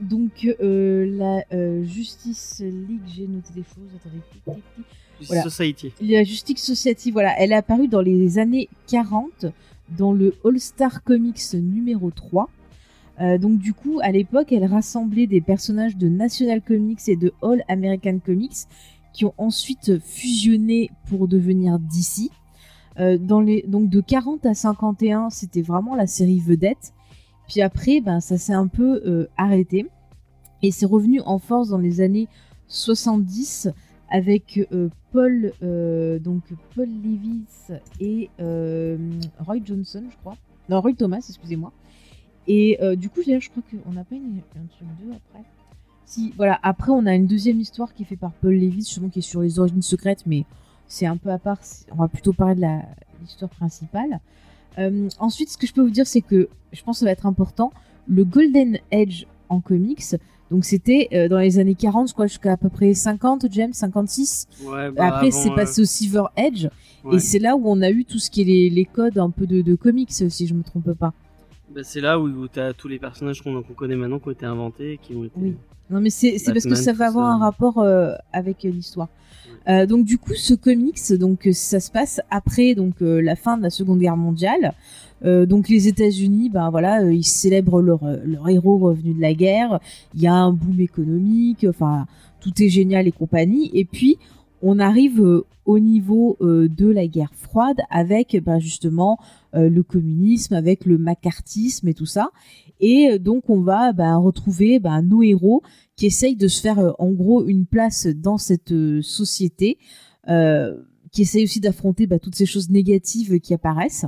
donc 0.00 0.46
la 0.60 1.44
Justice 1.82 2.60
League, 2.60 3.00
j'ai 3.06 3.26
noté 3.26 3.54
des 3.54 3.62
choses, 3.62 3.88
attendez. 3.96 4.60
Voilà. 5.26 5.42
Society. 5.42 5.92
La 6.02 6.24
Justice 6.24 6.62
Society, 6.62 7.10
voilà, 7.10 7.34
elle 7.38 7.52
est 7.52 7.56
apparue 7.56 7.88
dans 7.88 8.02
les 8.02 8.38
années 8.38 8.68
40 8.88 9.46
dans 9.96 10.12
le 10.12 10.34
All 10.44 10.58
Star 10.60 11.02
Comics 11.02 11.54
numéro 11.54 12.10
3. 12.10 12.50
Euh, 13.20 13.38
donc 13.38 13.58
du 13.58 13.72
coup, 13.72 14.00
à 14.02 14.10
l'époque, 14.10 14.52
elle 14.52 14.64
rassemblait 14.64 15.26
des 15.26 15.40
personnages 15.40 15.96
de 15.96 16.08
National 16.08 16.60
Comics 16.60 17.08
et 17.08 17.16
de 17.16 17.32
All 17.42 17.62
American 17.68 18.18
Comics 18.24 18.66
qui 19.12 19.24
ont 19.24 19.34
ensuite 19.38 20.00
fusionné 20.00 20.90
pour 21.08 21.28
devenir 21.28 21.78
DC. 21.78 22.30
Euh, 22.98 23.18
donc 23.18 23.88
de 23.88 24.00
40 24.00 24.46
à 24.46 24.54
51, 24.54 25.30
c'était 25.30 25.62
vraiment 25.62 25.94
la 25.94 26.06
série 26.06 26.40
vedette. 26.40 26.92
Puis 27.48 27.60
après, 27.60 28.00
ben, 28.00 28.20
ça 28.20 28.38
s'est 28.38 28.54
un 28.54 28.66
peu 28.66 29.02
euh, 29.06 29.26
arrêté. 29.36 29.86
Et 30.62 30.70
c'est 30.70 30.86
revenu 30.86 31.20
en 31.20 31.38
force 31.38 31.68
dans 31.68 31.78
les 31.78 32.00
années 32.00 32.26
70 32.68 33.68
avec 34.10 34.60
Paul, 35.12 35.52
donc 36.22 36.42
Paul 36.74 36.88
Levis 36.88 37.74
et 38.00 38.30
Roy 39.38 39.56
Johnson, 39.64 40.04
je 40.08 40.16
crois. 40.18 40.36
Non, 40.68 40.80
Roy 40.80 40.94
Thomas, 40.94 41.24
excusez-moi. 41.28 41.72
Et 42.46 42.78
euh, 42.82 42.96
du 42.96 43.08
coup, 43.08 43.20
je 43.26 43.48
crois 43.48 43.62
qu'on 43.70 43.92
n'a 43.92 44.04
pas 44.04 44.14
une, 44.14 44.40
un 44.56 44.66
truc 44.66 44.88
2 45.02 45.12
après. 45.12 45.44
Si, 46.06 46.32
voilà, 46.36 46.58
après, 46.62 46.90
on 46.90 47.06
a 47.06 47.14
une 47.14 47.26
deuxième 47.26 47.60
histoire 47.60 47.94
qui 47.94 48.02
est 48.02 48.06
faite 48.06 48.20
par 48.20 48.32
Paul 48.32 48.54
Levis, 48.54 48.84
justement, 48.84 49.08
qui 49.08 49.20
est 49.20 49.22
sur 49.22 49.40
les 49.40 49.58
origines 49.58 49.82
secrètes, 49.82 50.24
mais 50.26 50.44
c'est 50.86 51.06
un 51.06 51.16
peu 51.16 51.30
à 51.30 51.38
part. 51.38 51.58
On 51.92 51.96
va 51.96 52.08
plutôt 52.08 52.32
parler 52.32 52.54
de 52.54 52.66
l'histoire 53.22 53.50
principale. 53.50 54.20
Euh, 54.78 55.08
ensuite, 55.18 55.50
ce 55.50 55.56
que 55.56 55.66
je 55.66 55.72
peux 55.72 55.82
vous 55.82 55.90
dire, 55.90 56.06
c'est 56.06 56.20
que 56.20 56.48
je 56.72 56.82
pense 56.82 56.96
que 56.96 57.00
ça 57.00 57.06
va 57.06 57.12
être 57.12 57.26
important. 57.26 57.72
Le 58.06 58.24
Golden 58.24 58.78
Age 58.92 59.26
en 59.48 59.60
comics, 59.60 60.04
donc 60.50 60.64
c'était 60.64 61.08
euh, 61.12 61.28
dans 61.28 61.38
les 61.38 61.58
années 61.58 61.74
40, 61.74 62.08
je 62.08 62.12
crois, 62.12 62.26
jusqu'à 62.26 62.52
à 62.52 62.56
peu 62.56 62.68
près 62.68 62.92
50, 62.92 63.46
James, 63.50 63.72
56. 63.72 64.46
Ouais, 64.64 64.90
bah 64.90 65.06
Après, 65.06 65.30
c'est 65.30 65.54
passé 65.54 65.80
au 65.80 65.84
Silver 65.84 66.24
Edge. 66.36 66.68
Et 67.12 67.18
c'est 67.18 67.38
là 67.38 67.56
où 67.56 67.62
on 67.66 67.82
a 67.82 67.90
eu 67.90 68.04
tout 68.04 68.18
ce 68.18 68.30
qui 68.30 68.42
est 68.42 68.44
les, 68.44 68.70
les 68.70 68.84
codes 68.84 69.18
un 69.18 69.30
peu 69.30 69.46
de, 69.46 69.62
de 69.62 69.74
comics, 69.74 70.12
si 70.12 70.46
je 70.46 70.54
me 70.54 70.62
trompe 70.62 70.92
pas. 70.92 71.12
Bah, 71.74 71.80
c'est 71.82 72.00
là 72.00 72.20
où, 72.20 72.46
tu 72.46 72.60
as 72.60 72.72
tous 72.72 72.88
les 72.88 72.98
personnages 72.98 73.42
qu'on 73.42 73.62
connaît 73.62 73.96
maintenant 73.96 74.20
qui 74.20 74.28
ont 74.28 74.32
été 74.32 74.46
inventés, 74.46 75.00
qui 75.02 75.14
ont 75.14 75.24
été. 75.24 75.34
Oui. 75.36 75.56
Non, 75.90 76.00
mais 76.00 76.10
c'est 76.10 76.38
parce 76.46 76.64
que 76.64 76.74
ça 76.74 76.92
va 76.92 77.08
avoir 77.08 77.26
un 77.26 77.38
rapport 77.38 77.78
euh, 77.78 78.12
avec 78.32 78.64
euh, 78.64 78.70
l'histoire. 78.70 79.08
Euh, 79.68 79.86
donc 79.86 80.04
du 80.04 80.18
coup, 80.18 80.34
ce 80.34 80.54
comics, 80.54 81.12
donc 81.14 81.48
ça 81.52 81.80
se 81.80 81.90
passe 81.90 82.20
après 82.30 82.74
donc 82.74 82.96
la 83.00 83.36
fin 83.36 83.56
de 83.56 83.62
la 83.62 83.70
Seconde 83.70 83.98
Guerre 83.98 84.16
mondiale. 84.16 84.72
donc 85.22 85.68
les 85.68 85.88
États-Unis, 85.88 86.50
ben 86.50 86.70
voilà, 86.70 87.02
ils 87.10 87.24
célèbrent 87.24 87.80
leur, 87.80 88.00
leur 88.24 88.48
héros 88.48 88.78
revenu 88.78 89.14
de 89.14 89.20
la 89.20 89.34
guerre. 89.34 89.80
Il 90.14 90.22
y 90.22 90.26
a 90.26 90.34
un 90.34 90.52
boom 90.52 90.80
économique, 90.80 91.66
enfin 91.68 92.06
tout 92.40 92.62
est 92.62 92.68
génial 92.68 93.06
et 93.06 93.12
compagnie. 93.12 93.70
Et 93.74 93.84
puis 93.84 94.18
on 94.66 94.78
arrive 94.78 95.22
au 95.64 95.78
niveau 95.78 96.36
de 96.40 96.88
la 96.88 97.06
guerre 97.06 97.34
froide 97.34 97.80
avec 97.90 98.36
ben, 98.42 98.58
justement 98.58 99.18
euh, 99.54 99.68
le 99.68 99.84
communisme, 99.84 100.54
avec 100.54 100.84
le 100.84 100.98
macartisme 100.98 101.86
et 101.86 101.94
tout 101.94 102.06
ça. 102.06 102.30
Et 102.80 103.10
euh, 103.10 103.18
donc 103.18 103.48
on 103.48 103.60
va 103.60 103.92
bah, 103.92 104.16
retrouver 104.16 104.80
bah, 104.80 105.00
nos 105.00 105.22
héros 105.22 105.62
qui 105.94 106.06
essayent 106.06 106.34
de 106.34 106.48
se 106.48 106.60
faire 106.60 106.80
euh, 106.80 106.90
en 106.98 107.10
gros 107.10 107.46
une 107.46 107.66
place 107.66 108.08
dans 108.08 108.38
cette 108.38 108.74
société, 109.02 109.78
qui 111.12 111.22
essayent 111.22 111.44
aussi 111.44 111.60
d'affronter 111.60 112.08
toutes 112.18 112.34
ces 112.34 112.46
choses 112.46 112.70
négatives 112.70 113.38
qui 113.38 113.52
apparaissent. 113.54 114.06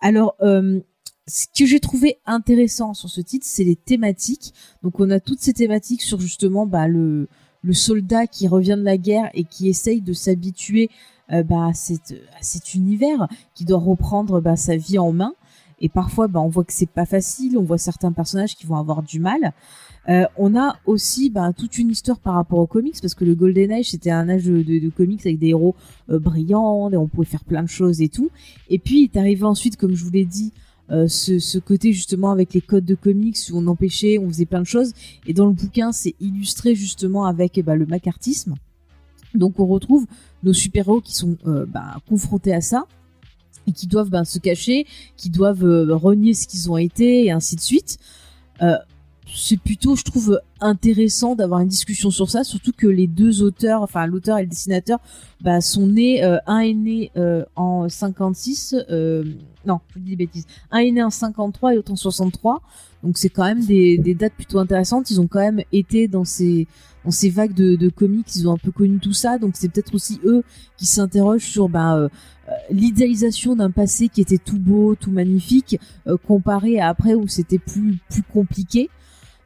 Alors 0.00 0.36
ce 0.40 1.46
que 1.56 1.66
j'ai 1.66 1.80
trouvé 1.80 2.18
intéressant 2.24 2.94
sur 2.94 3.08
ce 3.08 3.20
titre, 3.20 3.46
c'est 3.48 3.64
les 3.64 3.76
thématiques. 3.76 4.54
Donc 4.82 5.00
on 5.00 5.10
a 5.10 5.18
toutes 5.20 5.40
ces 5.40 5.52
thématiques 5.52 6.02
sur 6.02 6.20
justement 6.20 6.68
le, 6.88 7.28
le 7.62 7.72
soldat 7.72 8.26
qui 8.26 8.48
revient 8.48 8.76
de 8.78 8.84
la 8.84 8.96
guerre 8.96 9.30
et 9.34 9.44
qui 9.44 9.68
essaye 9.68 10.00
de 10.00 10.12
s'habituer 10.12 10.90
euh, 11.32 11.42
bah, 11.42 11.70
cet, 11.74 12.14
cet 12.40 12.74
univers 12.74 13.28
qui 13.54 13.64
doit 13.64 13.78
reprendre 13.78 14.40
bah, 14.40 14.56
sa 14.56 14.76
vie 14.76 14.98
en 14.98 15.12
main. 15.12 15.34
Et 15.80 15.88
parfois, 15.88 16.28
bah, 16.28 16.40
on 16.40 16.48
voit 16.48 16.64
que 16.64 16.72
c'est 16.72 16.90
pas 16.90 17.06
facile. 17.06 17.56
On 17.56 17.62
voit 17.62 17.78
certains 17.78 18.12
personnages 18.12 18.54
qui 18.54 18.66
vont 18.66 18.76
avoir 18.76 19.02
du 19.02 19.20
mal. 19.20 19.52
Euh, 20.08 20.24
on 20.36 20.56
a 20.56 20.76
aussi 20.86 21.30
bah, 21.30 21.52
toute 21.52 21.78
une 21.78 21.90
histoire 21.90 22.18
par 22.18 22.34
rapport 22.34 22.58
aux 22.58 22.66
comics 22.66 22.96
parce 23.00 23.14
que 23.14 23.24
le 23.24 23.34
Golden 23.34 23.70
Age 23.70 23.90
c'était 23.90 24.10
un 24.10 24.30
âge 24.30 24.44
de, 24.44 24.62
de, 24.62 24.88
comics 24.88 25.20
avec 25.26 25.38
des 25.38 25.48
héros 25.48 25.74
euh, 26.08 26.18
brillants 26.18 26.90
et 26.90 26.96
on 26.96 27.06
pouvait 27.06 27.26
faire 27.26 27.44
plein 27.44 27.62
de 27.62 27.68
choses 27.68 28.00
et 28.00 28.08
tout. 28.08 28.30
Et 28.70 28.78
puis 28.78 29.02
il 29.02 29.04
est 29.04 29.18
arrivé 29.18 29.44
ensuite, 29.44 29.76
comme 29.76 29.94
je 29.94 30.02
vous 30.02 30.10
l'ai 30.10 30.24
dit, 30.24 30.52
euh, 30.90 31.06
ce, 31.06 31.58
côté 31.58 31.92
justement 31.92 32.32
avec 32.32 32.52
les 32.52 32.60
codes 32.60 32.84
de 32.84 32.94
comics 32.94 33.36
où 33.52 33.58
on 33.58 33.66
empêchait, 33.68 34.18
on 34.18 34.28
faisait 34.28 34.46
plein 34.46 34.60
de 34.60 34.66
choses. 34.66 34.92
Et 35.26 35.32
dans 35.32 35.46
le 35.46 35.52
bouquin, 35.52 35.92
c'est 35.92 36.14
illustré 36.20 36.74
justement 36.74 37.26
avec 37.26 37.58
eh 37.58 37.62
bah, 37.62 37.76
le 37.76 37.86
macartisme. 37.86 38.54
Donc 39.34 39.60
on 39.60 39.66
retrouve 39.66 40.06
nos 40.42 40.52
super-héros 40.52 41.00
qui 41.00 41.14
sont 41.14 41.36
euh, 41.46 41.64
bah, 41.66 41.96
confrontés 42.08 42.52
à 42.52 42.60
ça. 42.60 42.86
et 43.68 43.72
qui 43.72 43.86
doivent 43.86 44.10
ben, 44.10 44.24
se 44.24 44.38
cacher, 44.38 44.86
qui 45.16 45.30
doivent 45.30 45.64
euh, 45.64 45.94
renier 45.94 46.34
ce 46.34 46.48
qu'ils 46.48 46.70
ont 46.70 46.78
été 46.78 47.26
et 47.26 47.30
ainsi 47.30 47.56
de 47.56 47.60
suite. 47.60 47.98
C'est 49.32 49.58
plutôt, 49.58 49.94
je 49.94 50.02
trouve, 50.02 50.40
intéressant 50.60 51.36
d'avoir 51.36 51.60
une 51.60 51.68
discussion 51.68 52.10
sur 52.10 52.28
ça, 52.28 52.42
surtout 52.42 52.72
que 52.76 52.88
les 52.88 53.06
deux 53.06 53.42
auteurs, 53.44 53.80
enfin 53.80 54.04
l'auteur 54.06 54.38
et 54.38 54.42
le 54.42 54.48
dessinateur, 54.48 54.98
bah, 55.40 55.60
sont 55.60 55.86
nés, 55.86 56.20
un 56.24 56.58
est 56.58 56.74
né 56.74 57.12
en 57.54 57.88
56, 57.88 58.74
euh, 58.90 59.22
non, 59.66 59.80
je 59.94 60.00
dis 60.00 60.10
des 60.10 60.16
bêtises, 60.16 60.46
un 60.70 60.78
est 60.78 60.90
né 60.90 61.02
en 61.02 61.10
53 61.10 61.72
et 61.72 61.76
l'autre 61.76 61.92
en 61.92 61.96
63, 61.96 62.62
donc 63.02 63.18
c'est 63.18 63.28
quand 63.28 63.44
même 63.44 63.64
des, 63.64 63.98
des 63.98 64.14
dates 64.14 64.34
plutôt 64.34 64.58
intéressantes, 64.58 65.10
ils 65.10 65.20
ont 65.20 65.26
quand 65.26 65.40
même 65.40 65.62
été 65.72 66.08
dans 66.08 66.24
ces 66.24 66.66
dans 67.02 67.10
ces 67.10 67.30
vagues 67.30 67.54
de, 67.54 67.76
de 67.76 67.88
comics, 67.88 68.26
ils 68.36 68.46
ont 68.46 68.52
un 68.52 68.58
peu 68.58 68.70
connu 68.70 68.98
tout 68.98 69.14
ça, 69.14 69.38
donc 69.38 69.54
c'est 69.56 69.70
peut-être 69.70 69.94
aussi 69.94 70.20
eux 70.22 70.42
qui 70.76 70.84
s'interrogent 70.84 71.46
sur 71.46 71.70
bah, 71.70 71.96
euh, 71.96 72.08
euh, 72.50 72.54
l'idéalisation 72.70 73.54
d'un 73.54 73.70
passé 73.70 74.08
qui 74.08 74.20
était 74.20 74.38
tout 74.38 74.58
beau, 74.58 74.94
tout 74.94 75.10
magnifique, 75.10 75.78
euh, 76.06 76.16
comparé 76.16 76.80
à 76.80 76.88
après 76.88 77.14
où 77.14 77.28
c'était 77.28 77.58
plus 77.58 77.98
plus 78.10 78.22
compliqué. 78.22 78.90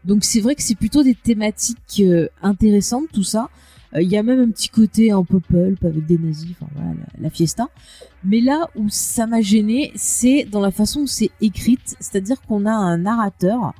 Donc 0.04 0.24
c'est 0.24 0.40
vrai 0.40 0.54
que 0.54 0.62
c'est 0.62 0.74
plutôt 0.74 1.02
des 1.02 1.14
thématiques 1.14 2.00
euh, 2.00 2.28
intéressantes 2.42 3.08
tout 3.12 3.22
ça. 3.22 3.48
Euh, 3.96 4.02
Il 4.02 4.08
y 4.10 4.16
a 4.16 4.22
même 4.22 4.40
un 4.40 4.50
petit 4.50 4.68
côté 4.68 5.10
un 5.10 5.24
peu 5.24 5.40
pulp 5.40 5.84
avec 5.84 6.04
des 6.06 6.18
nazis, 6.18 6.50
enfin 6.52 6.70
voilà, 6.74 6.90
la, 6.90 7.22
la 7.24 7.30
fiesta. 7.30 7.68
Mais 8.24 8.40
là 8.40 8.68
où 8.76 8.86
ça 8.88 9.26
m'a 9.26 9.40
gêné, 9.40 9.92
c'est 9.94 10.44
dans 10.50 10.60
la 10.60 10.70
façon 10.70 11.00
où 11.00 11.06
c'est 11.06 11.30
écrite, 11.40 11.94
c'est-à-dire 12.00 12.40
qu'on 12.42 12.66
a 12.66 12.72
un 12.72 12.98
narrateur 12.98 13.72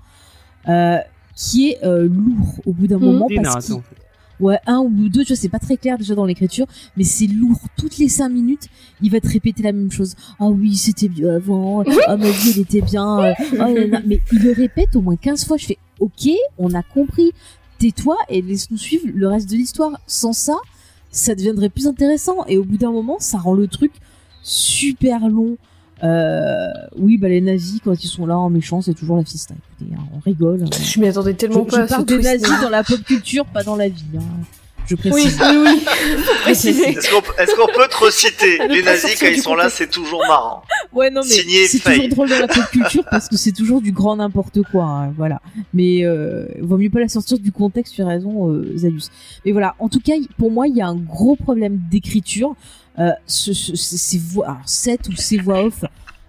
euh, 0.68 0.98
qui 1.34 1.70
est 1.70 1.84
euh, 1.84 2.08
lourd 2.08 2.60
au 2.66 2.72
bout 2.72 2.86
d'un 2.86 2.98
Mhm. 2.98 3.04
moment 3.04 3.26
Des 3.26 3.36
parce. 3.40 3.72
Ouais, 4.40 4.58
un 4.66 4.78
ou 4.80 4.90
deux, 5.08 5.22
tu 5.22 5.28
vois, 5.32 5.36
c'est 5.36 5.48
pas 5.48 5.60
très 5.60 5.76
clair 5.76 5.96
déjà 5.96 6.16
dans 6.16 6.24
l'écriture, 6.24 6.66
mais 6.96 7.04
c'est 7.04 7.28
lourd. 7.28 7.60
Toutes 7.78 7.98
les 7.98 8.08
cinq 8.08 8.30
minutes, 8.30 8.66
il 9.00 9.10
va 9.12 9.20
te 9.20 9.28
répéter 9.28 9.62
la 9.62 9.70
même 9.72 9.92
chose. 9.92 10.16
Ah 10.40 10.48
oui, 10.48 10.74
c'était 10.74 11.08
mieux 11.08 11.30
avant. 11.30 11.84
Ah 12.08 12.16
ma 12.16 12.28
vie, 12.30 12.50
elle 12.54 12.60
était 12.62 12.80
bien. 12.82 13.32
ah, 13.60 13.68
mais 14.04 14.20
il 14.32 14.42
le 14.42 14.52
répète 14.52 14.96
au 14.96 15.02
moins 15.02 15.14
15 15.16 15.44
fois. 15.46 15.56
Je 15.56 15.66
fais, 15.66 15.78
ok, 16.00 16.28
on 16.58 16.74
a 16.74 16.82
compris. 16.82 17.32
Tais-toi 17.84 18.16
et 18.30 18.40
laisse-nous 18.40 18.78
suivre 18.78 19.04
le 19.14 19.28
reste 19.28 19.50
de 19.50 19.56
l'histoire. 19.56 19.90
Sans 20.06 20.32
ça, 20.32 20.56
ça 21.10 21.34
deviendrait 21.34 21.68
plus 21.68 21.86
intéressant. 21.86 22.46
Et 22.48 22.56
au 22.56 22.64
bout 22.64 22.78
d'un 22.78 22.90
moment, 22.90 23.16
ça 23.18 23.36
rend 23.36 23.52
le 23.52 23.66
truc 23.68 23.92
super 24.42 25.28
long. 25.28 25.58
Euh, 26.02 26.68
oui, 26.96 27.18
bah 27.18 27.28
les 27.28 27.42
nazis, 27.42 27.80
quand 27.84 28.02
ils 28.02 28.08
sont 28.08 28.24
là 28.24 28.38
en 28.38 28.48
méchant, 28.48 28.80
c'est 28.80 28.94
toujours 28.94 29.18
la 29.18 29.24
fiesta. 29.24 29.54
Écoutez, 29.80 29.94
hein, 29.94 30.02
on 30.14 30.18
rigole. 30.20 30.64
Je 30.72 30.98
m'y 30.98 31.08
attendais 31.08 31.32
Je, 31.32 31.36
tellement 31.36 31.64
je 31.66 31.70
pas 31.72 31.80
à 31.82 31.86
ce 31.86 31.92
parle 31.92 32.04
de 32.06 32.14
twist. 32.14 32.24
nazis 32.40 32.60
dans 32.62 32.70
la 32.70 32.82
pop 32.84 33.02
culture, 33.04 33.44
pas 33.44 33.62
dans 33.62 33.76
la 33.76 33.88
vie. 33.90 34.02
hein. 34.16 34.22
Je 34.86 34.94
Oui, 34.96 35.10
précise. 35.10 35.38
oui, 35.40 35.56
oui. 35.66 35.84
Préciser. 36.42 36.88
Est-ce 36.90 37.54
qu'on 37.56 37.66
peut 37.66 37.88
te 37.90 37.96
reciter 38.04 38.58
Les 38.68 38.82
nazis, 38.82 39.18
quand 39.18 39.26
ils 39.26 39.40
sont 39.40 39.54
là, 39.54 39.70
c'est 39.70 39.90
toujours 39.90 40.20
marrant. 40.26 40.62
Ouais, 40.92 41.10
non, 41.10 41.22
mais 41.24 41.66
c'est 41.66 41.78
toujours 41.80 42.08
drôle 42.08 42.28
dans 42.28 42.38
la 42.40 42.48
pop 42.48 42.64
culture 42.72 43.04
parce 43.10 43.28
que 43.28 43.36
c'est 43.36 43.52
toujours 43.52 43.80
du 43.80 43.92
grand 43.92 44.16
n'importe 44.16 44.60
quoi, 44.70 44.84
hein, 44.84 45.14
voilà. 45.16 45.40
Mais 45.72 46.04
euh, 46.04 46.46
vaut 46.60 46.76
mieux 46.76 46.90
pas 46.90 47.00
la 47.00 47.08
sortir 47.08 47.38
du 47.38 47.50
contexte, 47.52 47.94
tu 47.94 48.02
as 48.02 48.06
raison, 48.06 48.50
euh, 48.50 48.72
Zayus. 48.76 49.08
Mais 49.44 49.52
voilà, 49.52 49.74
en 49.78 49.88
tout 49.88 50.00
cas, 50.00 50.14
pour 50.38 50.50
moi, 50.50 50.68
il 50.68 50.76
y 50.76 50.82
a 50.82 50.86
un 50.86 50.96
gros 50.96 51.36
problème 51.36 51.80
d'écriture. 51.90 52.54
Euh, 53.00 53.10
ce, 53.26 53.52
ce- 53.52 53.74
ces- 53.74 53.96
ces 53.98 54.18
voix, 54.18 54.44
alors 54.46 54.60
cette 54.66 55.08
ou 55.08 55.16
ces 55.16 55.36
voix 55.38 55.64
off, 55.64 55.84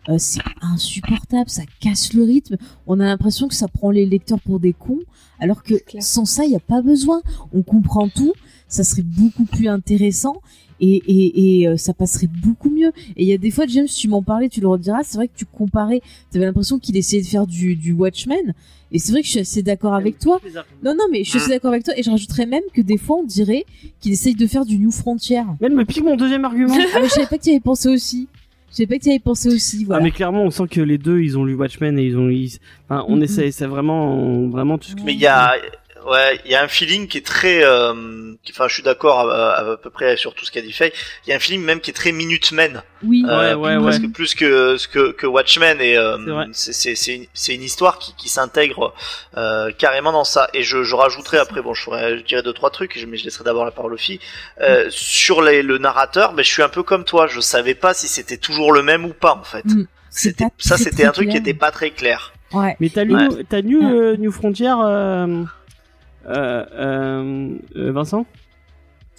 euh, 0.09 0.15
c'est 0.17 0.41
insupportable, 0.61 1.49
ça 1.49 1.63
casse 1.79 2.13
le 2.13 2.23
rythme. 2.23 2.57
On 2.87 2.99
a 2.99 3.05
l'impression 3.05 3.47
que 3.47 3.55
ça 3.55 3.67
prend 3.67 3.91
les 3.91 4.05
lecteurs 4.05 4.39
pour 4.39 4.59
des 4.59 4.73
cons, 4.73 5.01
alors 5.39 5.63
que 5.63 5.75
sans 5.99 6.25
ça, 6.25 6.45
il 6.45 6.49
n'y 6.49 6.55
a 6.55 6.59
pas 6.59 6.81
besoin. 6.81 7.21
On 7.53 7.61
comprend 7.61 8.07
tout, 8.09 8.33
ça 8.67 8.83
serait 8.83 9.03
beaucoup 9.03 9.45
plus 9.45 9.67
intéressant 9.67 10.41
et, 10.79 10.95
et, 11.07 11.61
et 11.61 11.67
euh, 11.67 11.77
ça 11.77 11.93
passerait 11.93 12.27
beaucoup 12.27 12.69
mieux. 12.69 12.91
Et 13.15 13.23
il 13.23 13.27
y 13.27 13.33
a 13.33 13.37
des 13.37 13.51
fois, 13.51 13.65
James, 13.67 13.87
tu 13.87 14.07
m'en 14.07 14.21
parlais, 14.21 14.49
tu 14.49 14.61
le 14.61 14.67
rediras, 14.67 15.03
c'est 15.03 15.17
vrai 15.17 15.27
que 15.27 15.35
tu 15.35 15.45
comparais, 15.45 16.01
tu 16.31 16.37
avais 16.37 16.45
l'impression 16.45 16.79
qu'il 16.79 16.97
essayait 16.97 17.21
de 17.21 17.27
faire 17.27 17.47
du, 17.47 17.75
du 17.75 17.93
Watchmen, 17.93 18.53
et 18.91 18.99
c'est 18.99 19.11
vrai 19.11 19.21
que 19.21 19.27
je 19.27 19.31
suis 19.31 19.39
assez 19.39 19.63
d'accord 19.63 19.93
avec 19.93 20.19
toi. 20.19 20.39
Non, 20.83 20.93
non, 20.93 21.05
mais 21.11 21.23
je 21.23 21.29
suis 21.29 21.39
assez 21.39 21.49
d'accord 21.49 21.71
avec 21.71 21.83
toi, 21.83 21.97
et 21.97 22.03
je 22.03 22.11
rajouterais 22.11 22.45
même 22.45 22.63
que 22.73 22.81
des 22.81 22.97
fois, 22.97 23.17
on 23.17 23.23
dirait 23.23 23.65
qu'il 23.99 24.11
essaye 24.11 24.35
de 24.35 24.47
faire 24.47 24.65
du 24.65 24.77
New 24.77 24.91
Frontier. 24.91 25.41
Mais 25.59 25.67
elle 25.67 25.75
me 25.75 25.85
pique 25.85 26.03
mon 26.03 26.15
deuxième 26.15 26.45
argument. 26.45 26.75
Ah, 26.93 26.99
mais 27.01 27.07
je 27.07 27.13
savais 27.13 27.27
pas 27.27 27.37
que 27.37 27.43
tu 27.43 27.49
y 27.49 27.53
avais 27.53 27.59
pensé 27.61 27.89
aussi. 27.89 28.27
Je 28.75 28.79
savais 28.83 28.87
pas 28.87 28.97
que 28.97 29.03
tu 29.03 29.07
y 29.07 29.11
avais 29.11 29.19
pensé 29.19 29.47
aussi, 29.47 29.85
voilà. 29.85 30.01
Ah 30.01 30.03
mais 30.03 30.11
clairement 30.11 30.43
on 30.43 30.49
sent 30.51 30.67
que 30.69 30.81
les 30.81 30.97
deux 30.97 31.21
ils 31.21 31.37
ont 31.37 31.45
lu 31.45 31.53
Watchmen 31.55 31.97
et 31.97 32.03
ils 32.03 32.17
ont 32.17 32.27
ils- 32.29 32.59
enfin 32.89 33.05
on 33.07 33.21
essaie 33.21 33.49
c'est 33.51 33.67
vraiment 33.67 34.13
on- 34.13 34.49
vraiment 34.49 34.77
tout 34.77 34.89
ce 34.89 34.95
que 34.97 35.01
Mais 35.03 35.13
il 35.13 35.19
y 35.21 35.27
a, 35.27 35.53
ouais, 36.05 36.39
il 36.45 36.51
y 36.51 36.55
a 36.55 36.63
un 36.63 36.67
feeling 36.67 37.07
qui 37.07 37.17
est 37.19 37.25
très, 37.25 37.63
euh, 37.63 38.33
qui- 38.43 38.51
enfin, 38.51 38.67
je 38.67 38.73
suis 38.75 38.83
d'accord 38.83 39.29
à, 39.31 39.53
à- 39.53 39.71
à 39.73 39.77
peu 39.77 39.89
près 39.89 40.17
sur 40.17 40.33
tout 40.33 40.45
ce 40.45 40.51
qu'a 40.51 40.61
dit 40.61 40.71
Faye. 40.71 40.91
Il 41.25 41.29
y 41.29 41.33
a 41.33 41.35
un 41.35 41.39
feeling 41.39 41.61
même 41.63 41.79
qui 41.79 41.89
est 41.91 41.93
très 41.93 42.11
Minutemen, 42.11 42.83
Oui, 43.03 43.23
euh, 43.27 43.55
Ouais, 43.55 43.75
ouais, 43.75 43.81
presque 43.83 44.11
plus 44.11 44.35
que 44.35 44.77
ce 44.77 44.87
que, 44.87 45.11
que 45.11 45.25
Watchmen 45.27 45.79
et 45.81 45.97
euh, 45.97 46.45
C'est 46.53 46.95
c'est 46.95 47.15
une, 47.15 47.25
une 47.55 47.63
histoire 47.63 47.99
qui, 47.99 48.13
qui 48.15 48.29
s'intègre 48.29 48.93
euh, 49.37 49.71
carrément 49.77 50.11
dans 50.11 50.23
ça. 50.23 50.47
Et 50.53 50.63
je, 50.63 50.83
je 50.83 50.95
rajouterai 50.95 51.37
après, 51.37 51.61
bon, 51.61 51.73
je, 51.73 51.81
ferai, 51.83 52.17
je 52.19 52.23
dirais 52.23 52.43
deux 52.43 52.53
trois 52.53 52.69
trucs, 52.69 52.95
mais 53.07 53.17
je 53.17 53.25
laisserai 53.25 53.43
d'abord 53.43 53.65
la 53.65 53.71
parole 53.71 53.93
aux 53.93 53.97
filles. 53.97 54.19
Euh, 54.61 54.87
Sur 54.89 55.41
les, 55.41 55.61
le 55.61 55.77
narrateur, 55.77 56.33
ben, 56.33 56.43
je 56.43 56.49
suis 56.49 56.63
un 56.63 56.69
peu 56.69 56.83
comme 56.83 57.03
toi. 57.05 57.27
Je 57.27 57.39
savais 57.39 57.75
pas 57.75 57.93
si 57.93 58.07
c'était 58.07 58.37
toujours 58.37 58.71
le 58.71 58.83
même 58.83 59.05
ou 59.05 59.13
pas 59.13 59.33
en 59.35 59.43
fait. 59.43 59.65
Mm, 59.65 59.85
C'était 60.09 60.45
ça, 60.57 60.77
c'était 60.77 61.05
un 61.05 61.11
truc 61.11 61.29
qui 61.29 61.37
était 61.37 61.53
pas 61.53 61.71
très 61.71 61.89
clair. 61.91 62.31
Ouais. 62.53 62.77
Mais 62.79 62.89
t'as 62.89 63.03
lu 63.03 63.15
Ouais. 63.15 63.43
t'as 63.49 63.59
lu 63.61 63.77
Ouais. 63.79 63.91
euh, 63.91 64.15
New 64.17 64.31
Frontier 64.31 64.71
euh, 64.81 65.43
Vincent? 67.75 68.25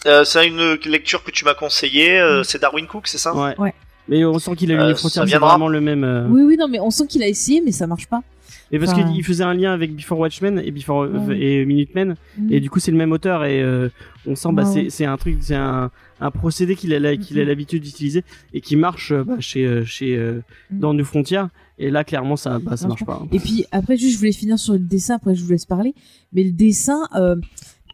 Euh, 0.07 0.25
c'est 0.25 0.47
une 0.47 0.75
lecture 0.87 1.25
que 1.25 1.31
tu 1.31 1.45
m'as 1.45 1.55
conseillée. 1.55 2.19
euh, 2.21 2.43
C'est 2.43 2.61
Darwin 2.61 2.87
Cook, 2.87 3.07
c'est 3.09 3.19
ça? 3.19 3.35
Ouais. 3.35 3.55
Ouais. 3.59 3.75
Mais 4.09 4.25
on 4.25 4.39
sent 4.39 4.55
qu'il 4.55 4.71
a 4.71 4.75
lu 4.77 4.81
Euh, 4.81 4.89
New 4.91 4.95
ça 4.97 5.09
Frontier 5.09 5.23
c'est 5.33 5.39
vraiment 5.39 5.67
le 5.69 5.81
même 5.81 6.05
euh, 6.05 6.27
Oui, 6.29 6.43
oui, 6.43 6.57
non, 6.57 6.69
mais 6.69 6.79
on 6.79 6.91
sent 6.91 7.07
qu'il 7.09 7.23
a 7.25 7.29
essayé, 7.29 7.61
mais 7.65 7.73
ça 7.73 7.89
marche 7.89 8.07
pas. 8.07 8.23
Et 8.71 8.79
parce 8.79 8.93
Enfin- 8.93 9.11
qu'il 9.13 9.25
faisait 9.25 9.43
un 9.45 9.55
lien 9.55 9.73
avec 9.73 9.95
Before 9.97 10.19
Watchmen 10.19 10.61
et 10.65 10.71
Before 10.71 11.03
euh, 11.05 11.09
Ouais. 11.27 11.39
et 11.41 11.65
Minutemen 11.65 12.17
Mm. 12.39 12.53
et 12.53 12.61
du 12.61 12.69
coup 12.71 12.81
c'est 12.81 12.91
le 12.91 12.97
même 12.97 13.13
auteur 13.13 13.45
et 13.45 13.63
euh, 13.63 13.89
on 14.27 14.35
sent 14.35 14.49
bah 14.53 14.65
Ouais, 14.65 14.91
c'est 14.91 15.05
un 15.05 15.17
truc 15.17 15.37
c'est 15.41 15.55
un 15.55 15.91
un 16.21 16.31
procédé 16.33 16.75
qu'il 16.75 16.93
a 16.95 17.17
qu'il 17.17 17.39
a 17.39 17.43
Mhm. 17.43 17.49
l'habitude 17.49 17.83
d'utiliser 17.83 18.25
et 18.55 18.61
qui 18.61 18.75
marche 18.77 19.13
euh, 19.13 19.23
bah, 19.25 19.37
chez 19.39 19.65
euh, 19.65 19.85
chez 19.85 20.17
euh, 20.17 20.41
Mhm. 20.73 20.79
dans 20.81 20.95
New 20.95 21.05
Frontier 21.05 21.43
et 21.79 21.91
là 21.91 22.05
clairement 22.05 22.37
ça 22.37 22.59
bah, 22.59 22.77
ça 22.77 22.89
marche 22.89 23.05
pas. 23.05 23.27
Et 23.33 23.39
puis 23.39 23.65
après, 23.73 23.97
juste, 23.97 24.15
je 24.15 24.19
voulais 24.19 24.33
finir 24.33 24.59
sur 24.59 24.73
le 24.75 24.79
dessin, 24.81 25.17
après 25.17 25.35
je 25.35 25.45
vous 25.45 25.51
laisse 25.51 25.67
parler. 25.67 25.95
Mais 26.33 26.43
le 26.45 26.53
dessin, 26.53 27.01
euh, 27.15 27.37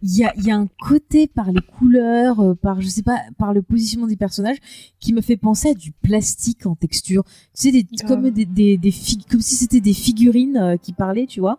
il 0.04 0.16
y, 0.16 0.24
a, 0.24 0.32
il 0.36 0.44
y 0.44 0.50
a 0.50 0.56
un 0.56 0.66
côté 0.80 1.28
par 1.28 1.52
les 1.52 1.60
couleurs, 1.78 2.40
euh, 2.40 2.54
par, 2.54 2.80
je 2.80 2.88
sais 2.88 3.04
pas, 3.04 3.20
par 3.38 3.52
le 3.54 3.62
positionnement 3.62 4.08
des 4.08 4.16
personnages, 4.16 4.56
qui 4.98 5.12
me 5.12 5.20
fait 5.20 5.36
penser 5.36 5.68
à 5.68 5.74
du 5.74 5.92
plastique 5.92 6.66
en 6.66 6.74
texture. 6.74 7.22
Tu 7.24 7.30
sais, 7.54 7.70
des, 7.70 7.84
Grave. 7.84 8.08
comme, 8.08 8.30
des, 8.30 8.44
des, 8.44 8.76
des 8.78 8.90
fig- 8.90 9.24
comme 9.30 9.40
si 9.40 9.54
c'était 9.54 9.80
des 9.80 9.92
figurines 9.92 10.56
euh, 10.56 10.76
qui 10.76 10.92
parlaient, 10.92 11.26
tu 11.28 11.38
vois. 11.38 11.56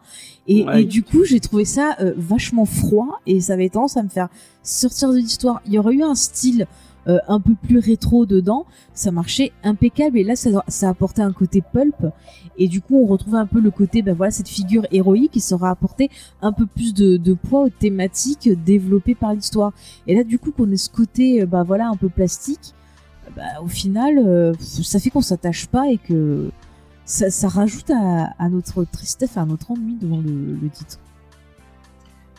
Et, 0.48 0.66
Ouais. 0.66 0.82
et 0.82 0.86
du 0.86 1.04
coup, 1.04 1.24
j'ai 1.24 1.40
trouvé 1.40 1.64
ça 1.64 1.96
euh, 2.02 2.14
vachement 2.18 2.66
froid 2.66 3.22
et 3.26 3.40
ça 3.40 3.54
avait 3.54 3.70
tendance 3.70 3.96
à 3.96 4.04
me 4.04 4.10
faire 4.10 4.28
sortir 4.62 5.14
de 5.14 5.18
l'histoire. 5.20 5.62
Il 5.66 5.72
y 5.72 5.78
aurait 5.80 5.96
eu 5.96 6.04
un 6.04 6.16
style 6.16 6.68
euh, 7.08 7.18
un 7.28 7.40
peu 7.40 7.54
plus 7.56 7.80
rétro 7.80 8.26
dedans, 8.26 8.66
ça 8.94 9.12
marchait 9.12 9.52
impeccable. 9.64 10.18
Et 10.18 10.24
là 10.24 10.36
ça, 10.36 10.50
ça 10.68 10.90
apportait 10.90 11.22
un 11.22 11.34
côté 11.34 11.62
pulp. 11.62 11.96
Et 12.58 12.68
du 12.68 12.82
coup 12.82 13.02
on 13.02 13.06
retrouvait 13.08 13.38
un 13.38 13.46
peu 13.46 13.60
le 13.60 13.72
côté 13.72 14.02
ben 14.02 14.14
voilà 14.14 14.32
cette 14.32 14.48
figure 14.48 14.86
héroïque 14.92 15.32
qui 15.32 15.40
sera 15.42 15.70
apporté 15.70 16.10
un 16.42 16.52
peu 16.52 16.66
plus 16.66 16.94
de, 16.94 17.34
poids 17.34 17.62
aux 17.64 17.70
thématiques 17.70 18.50
développées 18.64 19.16
par 19.16 19.34
l'histoire. 19.34 19.72
Et 20.08 20.16
là 20.16 20.24
du 20.24 20.40
coup 20.40 20.52
qu'on 20.52 20.72
ait 20.72 20.78
ce 20.78 20.90
côté 20.90 21.42
euh, 21.42 21.46
bah 21.46 21.64
voilà 21.64 21.88
un 21.90 21.96
peu 21.96 22.10
plastique 22.10 22.74
bah, 23.36 23.44
au 23.64 23.68
final 23.68 24.20
euh, 24.20 24.54
ça 24.60 25.00
fait 25.00 25.10
qu'on 25.10 25.22
s'attache 25.22 25.68
pas 25.68 25.90
et 25.90 25.98
que 25.98 26.52
ça, 27.06 27.48
rajoute 27.50 27.90
à, 27.90 28.34
à 28.40 28.50
notre 28.50 28.86
tristesse 28.86 29.36
à 29.38 29.46
notre 29.46 29.72
ennui 29.72 29.98
devant 30.02 30.22
le, 30.22 30.56
le 30.62 30.70
titre. 30.70 31.00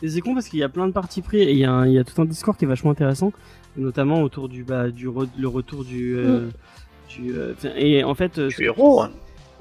Et 0.01 0.09
c'est 0.09 0.21
con 0.21 0.33
parce 0.33 0.47
qu'il 0.49 0.59
y 0.59 0.63
a 0.63 0.69
plein 0.69 0.87
de 0.87 0.91
parties 0.91 1.21
pris 1.21 1.39
et 1.41 1.51
il 1.51 1.57
y, 1.57 1.65
a 1.65 1.71
un- 1.71 1.87
il 1.87 1.93
y 1.93 1.99
a 1.99 2.03
tout 2.03 2.21
un 2.21 2.25
discours 2.25 2.57
qui 2.57 2.65
est 2.65 2.67
vachement 2.67 2.91
intéressant, 2.91 3.31
notamment 3.77 4.21
autour 4.21 4.49
du 4.49 4.63
bah, 4.63 4.89
du 4.89 5.07
re- 5.07 5.27
le 5.37 5.47
retour 5.47 5.83
du 5.85 6.15
euh, 6.17 6.47
du 7.09 7.33
euh, 7.33 7.53
et 7.77 8.03
en 8.03 8.15
fait 8.15 8.37
euh, 8.39 8.47
Du 8.49 8.63
héros. 8.63 9.01
hein. 9.01 9.11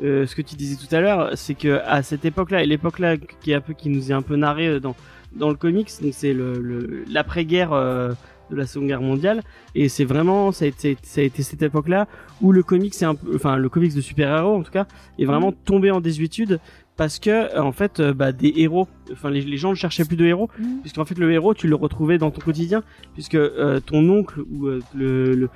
euh, 0.03 0.27
ce 0.27 0.35
que 0.35 0.43
tu 0.43 0.55
disais 0.57 0.77
tout 0.77 0.93
à 0.95 1.01
l'heure, 1.01 1.31
c'est 1.35 1.55
que 1.55 1.81
à 1.86 2.03
cette 2.03 2.24
époque-là 2.24 2.62
et 2.62 2.66
l'époque-là 2.66 3.16
qui 3.16 3.51
est 3.53 3.55
un 3.55 3.61
peu 3.61 3.73
qui 3.74 3.89
nous 3.89 4.11
est 4.11 4.15
un 4.15 4.23
peu 4.23 4.36
narré 4.36 4.66
euh, 4.69 4.81
dans 4.81 4.95
dans 5.35 5.49
le 5.49 5.57
comics, 5.57 5.91
donc 6.03 6.12
c'est 6.15 6.32
le 6.32 6.59
le- 6.61 7.05
l'après-guerre 7.11 7.73
euh, 7.73 8.12
de 8.51 8.57
la 8.57 8.66
Seconde 8.66 8.89
Guerre 8.89 9.01
mondiale 9.01 9.43
et 9.74 9.89
c'est 9.89 10.05
vraiment 10.05 10.53
ça 10.53 10.65
a 10.66 10.69
été 10.69 10.97
ça 11.03 11.20
a 11.23 11.24
été 11.24 11.43
cette 11.43 11.62
époque-là 11.62 12.07
où 12.43 12.53
le 12.53 12.62
comics 12.62 12.93
c'est 12.95 13.07
un 13.07 13.15
peu 13.15 13.35
enfin 13.35 13.57
le 13.57 13.69
comics 13.70 13.95
de 13.95 14.01
super-héros 14.03 14.55
en 14.57 14.62
tout 14.62 14.70
cas 14.70 14.86
est 15.19 15.24
vraiment 15.24 15.51
tombé 15.51 15.91
en 15.91 16.01
désuétude 16.03 16.61
parce 16.97 17.19
que 17.19 17.31
euh, 17.31 17.61
en 17.62 17.73
fait 17.73 17.99
euh, 18.01 18.15
bah 18.15 18.31
des 18.33 18.53
héros 18.57 18.87
enfin 19.12 19.29
les, 19.31 19.41
les 19.41 19.57
gens 19.57 19.71
ne 19.71 19.75
cherchaient 19.75 20.05
plus 20.05 20.16
de 20.16 20.25
héros 20.25 20.49
puisqu'en 20.83 21.05
fait 21.05 21.19
le 21.19 21.33
héros 21.33 21.53
tu 21.55 21.66
le 21.66 21.75
retrouvais 21.75 22.19
dans 22.19 22.31
ton 22.31 22.41
quotidien 22.41 22.83
puisque 23.15 23.35
euh, 23.35 23.81
ton 23.81 24.09
oncle 24.09 24.43
ou 24.53 24.66
euh, 24.66 24.81
le 24.95 25.51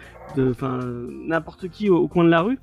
enfin 0.51 0.81
n'importe 1.27 1.69
qui 1.69 1.89
au, 1.91 1.99
au 1.99 2.09
coin 2.09 2.25
de 2.25 2.29
la 2.31 2.43
rue 2.43 2.59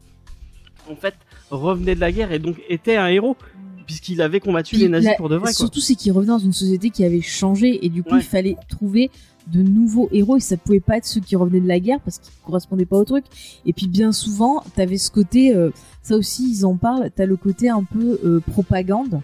en 0.90 0.96
fait 0.96 1.16
revenait 1.50 1.96
de 1.96 2.00
la 2.02 2.12
guerre 2.12 2.32
et 2.32 2.40
donc 2.40 2.62
était 2.70 2.96
un 2.98 3.08
héros 3.08 3.38
puisqu'il 3.86 4.22
avait 4.22 4.40
combattu 4.40 4.76
Puis 4.76 4.84
les 4.84 4.90
nazis 4.90 5.12
la- 5.12 5.16
pour 5.16 5.30
de 5.30 5.36
vrai. 5.36 5.54
Surtout, 5.54 5.80
c'est 5.80 5.94
qu'il 5.94 6.12
revenait 6.12 6.30
dans 6.30 6.40
une 6.40 6.54
société 6.54 6.90
qui 6.90 7.04
avait 7.06 7.22
changé 7.22 7.86
et 7.86 7.90
du 7.90 8.02
coup, 8.02 8.16
Ouais. 8.16 8.20
il 8.20 8.24
fallait 8.24 8.56
trouver 8.68 9.12
de 9.52 9.62
nouveaux 9.62 10.10
héros 10.12 10.38
et 10.38 10.40
ça 10.40 10.58
pouvait 10.58 10.80
pas 10.80 10.98
être 10.98 11.06
ceux 11.06 11.22
qui 11.22 11.36
revenaient 11.36 11.60
de 11.60 11.68
la 11.68 11.80
guerre 11.80 12.00
parce 12.00 12.18
qu'ils 12.20 12.34
correspondaient 12.46 12.86
pas 12.86 12.98
au 12.98 13.06
truc. 13.06 13.26
Et 13.66 13.74
puis 13.74 13.88
bien 13.88 14.12
souvent, 14.12 14.64
t'avais 14.76 14.98
ce 14.98 15.12
côté, 15.12 15.56
euh, 15.56 15.70
ça 16.02 16.16
aussi 16.16 16.50
ils 16.50 16.66
en 16.66 16.76
parlent, 16.76 17.10
t'as 17.16 17.26
le 17.26 17.36
côté 17.36 17.70
un 17.70 17.84
peu 17.84 18.20
euh, 18.26 18.40
propagande 18.52 19.22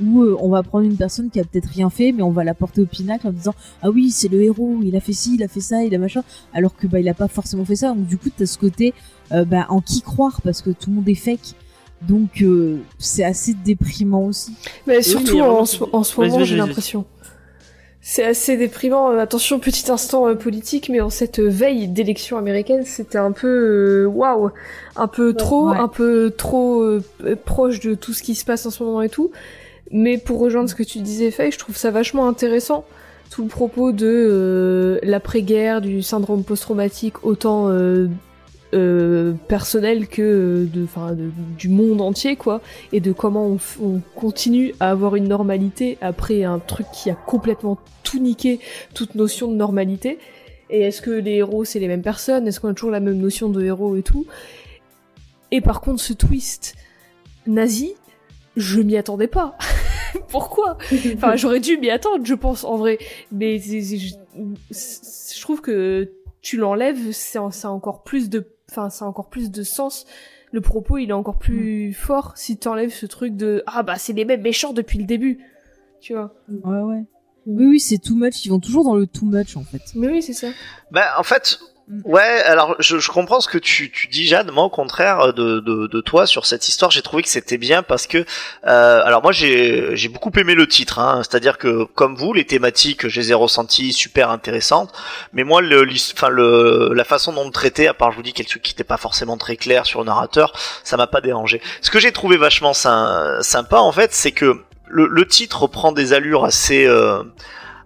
où 0.00 0.22
euh, 0.22 0.36
on 0.40 0.48
va 0.48 0.62
prendre 0.64 0.84
une 0.84 0.96
personne 0.96 1.30
qui 1.30 1.38
a 1.38 1.44
peut-être 1.44 1.68
rien 1.68 1.88
fait 1.88 2.10
mais 2.12 2.22
on 2.22 2.30
va 2.32 2.42
la 2.42 2.54
porter 2.54 2.80
au 2.82 2.86
pinacle 2.86 3.28
en 3.28 3.32
disant 3.32 3.54
ah 3.82 3.90
oui 3.90 4.10
c'est 4.10 4.28
le 4.28 4.42
héros, 4.42 4.78
il 4.82 4.94
a 4.96 5.00
fait 5.00 5.12
ci, 5.12 5.34
il 5.36 5.42
a 5.42 5.48
fait 5.48 5.60
ça, 5.60 5.84
il 5.84 5.94
a 5.94 5.98
machin, 5.98 6.22
alors 6.52 6.74
que 6.76 6.86
bah 6.86 6.98
il 7.00 7.08
a 7.08 7.14
pas 7.14 7.28
forcément 7.28 7.64
fait 7.64 7.76
ça. 7.76 7.88
Donc 7.94 8.06
du 8.06 8.16
coup 8.18 8.28
t'as 8.36 8.46
ce 8.46 8.58
côté 8.58 8.92
euh, 9.32 9.44
bah, 9.44 9.66
en 9.70 9.80
qui 9.80 10.02
croire 10.02 10.40
parce 10.42 10.62
que 10.62 10.70
tout 10.70 10.90
le 10.90 10.96
monde 10.96 11.08
est 11.08 11.14
fake. 11.14 11.54
Donc 12.02 12.42
euh, 12.42 12.78
c'est 12.98 13.24
assez 13.24 13.54
déprimant 13.54 14.24
aussi. 14.26 14.52
Mais 14.86 15.00
surtout 15.02 15.38
en, 15.40 15.64
ce- 15.64 15.82
en 15.84 16.02
moment, 16.32 16.44
j'ai 16.44 16.56
l'impression. 16.68 17.04
C'est 18.06 18.22
assez 18.22 18.58
déprimant. 18.58 19.12
Euh, 19.12 19.18
Attention, 19.18 19.58
petit 19.58 19.90
instant 19.90 20.28
euh, 20.28 20.34
politique, 20.34 20.90
mais 20.90 21.00
en 21.00 21.08
cette 21.08 21.38
euh, 21.38 21.48
veille 21.48 21.88
d'élection 21.88 22.36
américaine, 22.36 22.84
c'était 22.84 23.16
un 23.16 23.32
peu 23.32 24.04
waouh, 24.04 24.50
un 24.94 25.08
peu 25.08 25.32
trop, 25.32 25.70
ouais. 25.70 25.78
un 25.78 25.88
peu 25.88 26.30
trop 26.36 26.82
euh, 26.82 27.02
proche 27.46 27.80
de 27.80 27.94
tout 27.94 28.12
ce 28.12 28.22
qui 28.22 28.34
se 28.34 28.44
passe 28.44 28.66
en 28.66 28.70
ce 28.70 28.82
moment 28.82 29.00
et 29.00 29.08
tout. 29.08 29.30
Mais 29.90 30.18
pour 30.18 30.38
rejoindre 30.38 30.68
ce 30.68 30.74
que 30.74 30.82
tu 30.82 30.98
disais, 30.98 31.30
Faye, 31.30 31.50
je 31.50 31.58
trouve 31.58 31.78
ça 31.78 31.90
vachement 31.90 32.28
intéressant. 32.28 32.84
Tout 33.30 33.42
le 33.42 33.48
propos 33.48 33.90
de 33.90 34.06
euh, 34.06 34.98
l'après-guerre, 35.02 35.80
du 35.80 36.02
syndrome 36.02 36.44
post-traumatique, 36.44 37.24
autant 37.24 37.70
euh, 37.70 38.08
euh, 38.74 39.32
personnel 39.48 40.08
que 40.08 40.22
euh, 40.22 40.64
de, 40.66 40.84
enfin, 40.84 41.12
de- 41.12 41.30
du 41.56 41.68
monde 41.68 42.00
entier, 42.00 42.36
quoi 42.36 42.60
et 42.92 43.00
de 43.00 43.12
comment 43.12 43.46
on, 43.46 43.58
on 43.82 44.00
continue 44.14 44.74
à 44.80 44.90
avoir 44.90 45.16
une 45.16 45.28
normalité 45.28 45.98
après 46.00 46.44
un 46.44 46.58
truc 46.58 46.86
qui 46.92 47.10
a 47.10 47.14
complètement 47.14 47.78
tout 48.02 48.18
niqué, 48.18 48.60
toute 48.94 49.14
notion 49.14 49.50
de 49.50 49.56
normalité. 49.56 50.18
Et 50.70 50.80
est-ce 50.80 51.02
que 51.02 51.10
les 51.10 51.36
héros 51.36 51.64
c'est 51.64 51.78
les 51.78 51.88
mêmes 51.88 52.02
personnes? 52.02 52.46
Est-ce 52.48 52.60
qu'on 52.60 52.68
a 52.68 52.74
toujours 52.74 52.90
la 52.90 53.00
même 53.00 53.18
notion 53.18 53.48
de 53.48 53.62
héros 53.62 53.96
et 53.96 54.02
tout? 54.02 54.26
Et 55.50 55.60
par 55.60 55.80
contre, 55.80 56.00
ce 56.00 56.12
twist 56.12 56.74
nazi, 57.46 57.94
je 58.56 58.80
m'y 58.80 58.96
attendais 58.96 59.28
pas. 59.28 59.56
Pourquoi? 60.28 60.78
Enfin, 61.14 61.36
j'aurais 61.36 61.60
dû 61.60 61.76
m'y 61.78 61.90
attendre, 61.90 62.24
je 62.24 62.34
pense, 62.34 62.64
en 62.64 62.76
vrai. 62.76 62.98
Mais 63.30 63.58
je, 63.58 65.40
trouve 65.40 65.60
que 65.60 66.10
tu 66.40 66.56
l'enlèves, 66.56 67.12
c'est 67.12 67.38
encore 67.38 68.02
plus 68.02 68.28
de, 68.30 68.46
enfin, 68.76 68.90
ça 68.90 69.04
a 69.04 69.08
encore 69.08 69.28
plus 69.28 69.50
de 69.50 69.62
sens. 69.62 70.06
Le 70.52 70.60
propos, 70.60 70.98
il 70.98 71.10
est 71.10 71.14
encore 71.14 71.38
plus 71.38 71.92
fort 71.92 72.32
si 72.36 72.56
t'enlèves 72.56 72.92
ce 72.92 73.06
truc 73.06 73.36
de 73.36 73.62
ah 73.66 73.82
bah 73.82 73.96
c'est 73.96 74.12
les 74.12 74.24
mêmes 74.24 74.42
méchants 74.42 74.72
depuis 74.72 74.98
le 74.98 75.04
début, 75.04 75.40
tu 76.00 76.14
vois. 76.14 76.34
Ouais, 76.48 76.80
ouais. 76.80 77.04
Oui, 77.46 77.66
oui, 77.66 77.80
c'est 77.80 77.98
too 77.98 78.14
much. 78.14 78.44
Ils 78.46 78.50
vont 78.50 78.60
toujours 78.60 78.84
dans 78.84 78.94
le 78.94 79.06
too 79.06 79.26
much, 79.26 79.56
en 79.56 79.64
fait. 79.64 79.82
Mais 79.94 80.08
oui, 80.08 80.22
c'est 80.22 80.32
ça. 80.32 80.48
Bah, 80.90 81.14
en 81.18 81.22
fait, 81.22 81.58
Mm. 81.60 81.73
Ouais, 82.04 82.42
alors 82.46 82.76
je, 82.78 83.08
comprends 83.08 83.40
ce 83.40 83.48
que 83.48 83.58
tu, 83.58 83.90
dis, 84.10 84.26
Jade. 84.26 84.50
Moi, 84.50 84.64
au 84.64 84.70
contraire 84.70 85.32
de, 85.32 85.60
de, 85.60 86.00
toi 86.00 86.26
sur 86.26 86.46
cette 86.46 86.68
histoire, 86.68 86.90
j'ai 86.90 87.02
trouvé 87.02 87.22
que 87.22 87.28
c'était 87.28 87.58
bien 87.58 87.82
parce 87.82 88.06
que, 88.06 88.24
euh, 88.66 89.02
alors 89.04 89.22
moi, 89.22 89.32
j'ai 89.32 90.08
beaucoup 90.08 90.30
aimé 90.38 90.54
le 90.54 90.66
titre. 90.66 90.98
Hein, 90.98 91.22
C'est-à-dire 91.22 91.58
que, 91.58 91.84
comme 91.84 92.16
vous, 92.16 92.32
les 92.32 92.44
thématiques, 92.44 93.08
je 93.08 93.20
les 93.20 93.30
ai 93.30 93.34
ressenties 93.34 93.92
super 93.92 94.30
intéressantes. 94.30 94.92
Mais 95.32 95.44
moi, 95.44 95.60
le, 95.60 95.86
enfin, 96.14 96.30
la 96.30 97.04
façon 97.04 97.32
dont 97.32 97.44
le 97.44 97.52
traiter, 97.52 97.88
à 97.88 97.94
part 97.94 98.10
je 98.12 98.16
vous 98.16 98.22
dis 98.22 98.32
quelque 98.32 98.52
chose 98.52 98.62
qui 98.62 98.72
n'était 98.72 98.84
pas 98.84 98.96
forcément 98.96 99.36
très 99.36 99.56
clair 99.56 99.86
sur 99.86 100.00
le 100.00 100.06
narrateur, 100.06 100.52
ça 100.82 100.96
m'a 100.96 101.06
pas 101.06 101.20
dérangé. 101.20 101.60
Ce 101.80 101.90
que 101.90 101.98
j'ai 102.00 102.12
trouvé 102.12 102.36
vachement 102.36 102.72
sy- 102.72 102.88
sympa, 103.40 103.78
en 103.78 103.92
fait, 103.92 104.12
c'est 104.12 104.32
que 104.32 104.62
le, 104.88 105.06
le 105.06 105.26
titre 105.26 105.66
prend 105.66 105.92
des 105.92 106.12
allures 106.12 106.44
assez 106.44 106.86
euh, 106.86 107.22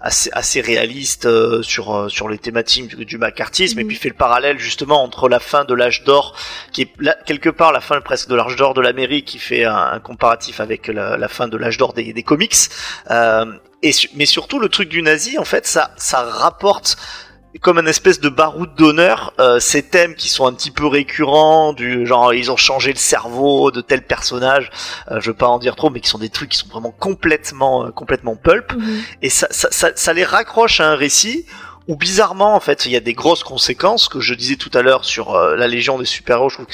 assez, 0.00 0.30
assez 0.32 0.60
réaliste 0.60 1.26
euh, 1.26 1.62
sur 1.62 1.94
euh, 1.94 2.08
sur 2.08 2.28
les 2.28 2.38
thématiques 2.38 2.96
du, 2.96 3.04
du 3.04 3.18
macartisme 3.18 3.78
et 3.78 3.82
Mhm. 3.82 3.88
puis 3.88 3.96
fait 3.96 4.08
le 4.08 4.14
parallèle 4.14 4.58
justement 4.58 5.02
entre 5.02 5.28
la 5.28 5.40
fin 5.40 5.64
de 5.64 5.74
l'âge 5.74 6.04
d'or 6.04 6.36
qui 6.72 6.82
est 6.82 6.90
là, 7.00 7.16
quelque 7.26 7.48
part 7.50 7.72
la 7.72 7.80
fin 7.80 8.00
presque 8.00 8.28
de 8.28 8.34
l'âge 8.36 8.56
d'or 8.56 8.74
de 8.74 8.80
l'Amérique 8.80 9.24
qui 9.26 9.38
fait 9.38 9.64
un, 9.64 9.76
un 9.76 10.00
comparatif 10.00 10.60
avec 10.60 10.86
la, 10.86 11.16
la 11.16 11.28
fin 11.28 11.48
de 11.48 11.56
l'âge 11.56 11.78
d'or 11.78 11.92
des, 11.94 12.12
des 12.12 12.22
comics 12.22 12.54
euh, 13.10 13.46
et 13.82 13.90
mais 14.14 14.26
surtout 14.26 14.58
le 14.58 14.68
truc 14.68 14.88
du 14.88 15.02
nazi 15.02 15.38
en 15.38 15.44
fait 15.44 15.66
ça 15.66 15.90
ça 15.96 16.22
rapporte 16.22 16.96
comme 17.60 17.78
un 17.78 17.86
espèce 17.86 18.20
de 18.20 18.28
baroud 18.28 18.74
d'honneur 18.76 19.32
euh, 19.38 19.58
ces 19.60 19.82
thèmes 19.82 20.14
qui 20.14 20.28
sont 20.28 20.46
un 20.46 20.52
petit 20.52 20.70
peu 20.70 20.86
récurrents 20.86 21.72
du 21.72 22.06
genre 22.06 22.32
ils 22.34 22.50
ont 22.50 22.56
changé 22.56 22.92
le 22.92 22.98
cerveau 22.98 23.70
de 23.70 23.80
tel 23.80 24.02
personnage 24.02 24.70
euh, 25.10 25.20
je 25.20 25.30
veux 25.30 25.36
pas 25.36 25.48
en 25.48 25.58
dire 25.58 25.76
trop 25.76 25.90
mais 25.90 26.00
qui 26.00 26.08
sont 26.08 26.18
des 26.18 26.28
trucs 26.28 26.50
qui 26.50 26.58
sont 26.58 26.68
vraiment 26.68 26.90
complètement 26.90 27.86
euh, 27.86 27.90
complètement 27.90 28.36
pulp. 28.36 28.72
Et 29.22 29.30
ça, 29.30 29.46
ça, 29.50 29.68
ça, 29.70 29.90
ça 29.94 30.12
les 30.12 30.24
raccroche 30.24 30.80
à 30.80 30.90
un 30.90 30.94
récit 30.94 31.46
où 31.88 31.96
bizarrement 31.96 32.54
en 32.54 32.60
fait 32.60 32.86
il 32.86 32.92
y 32.92 32.96
a 32.96 33.00
des 33.00 33.14
grosses 33.14 33.42
conséquences 33.42 34.08
que 34.08 34.20
je 34.20 34.34
disais 34.34 34.56
tout 34.56 34.70
à 34.74 34.82
l'heure 34.82 35.04
sur 35.06 35.34
euh, 35.34 35.56
la 35.56 35.66
Légion 35.66 35.98
des 35.98 36.04
super-héros. 36.04 36.50
Je 36.50 36.54
trouve 36.56 36.66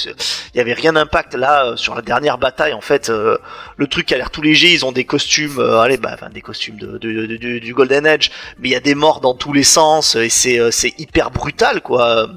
y 0.54 0.60
avait 0.60 0.72
rien 0.74 0.92
d'impact 0.92 1.34
là 1.34 1.66
euh, 1.66 1.76
sur 1.76 1.94
la 1.94 2.02
dernière 2.02 2.36
bataille 2.36 2.72
en 2.74 2.80
fait 2.80 3.08
euh, 3.08 3.38
le 3.76 3.86
truc 3.86 4.10
a 4.12 4.16
l'air 4.16 4.30
tout 4.30 4.42
léger 4.42 4.72
ils 4.72 4.84
ont 4.84 4.92
des 4.92 5.04
costumes 5.04 5.58
euh, 5.60 5.78
allez 5.80 5.96
bah 5.96 6.16
des 6.32 6.40
costumes 6.42 6.76
de, 6.76 6.98
de- 6.98 7.26
de- 7.26 7.58
du- 7.58 7.74
Golden 7.74 8.06
Age 8.06 8.30
mais 8.58 8.68
il 8.68 8.72
y 8.72 8.76
a 8.76 8.80
des 8.80 8.94
morts 8.96 9.20
dans 9.20 9.34
tous 9.34 9.52
les 9.52 9.62
sens 9.62 10.16
et 10.16 10.28
c'est 10.28 10.58
euh, 10.58 10.70
hyper 10.98 11.30
brutal 11.30 11.80
quoi 11.80 12.28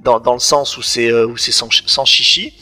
dans, 0.00 0.20
dans 0.20 0.34
le 0.34 0.40
sens 0.40 0.76
où 0.76 0.82
c'est 0.82 1.10
euh, 1.10 1.32
sans, 1.36 1.68
sans 1.86 2.04
chichi. 2.04 2.54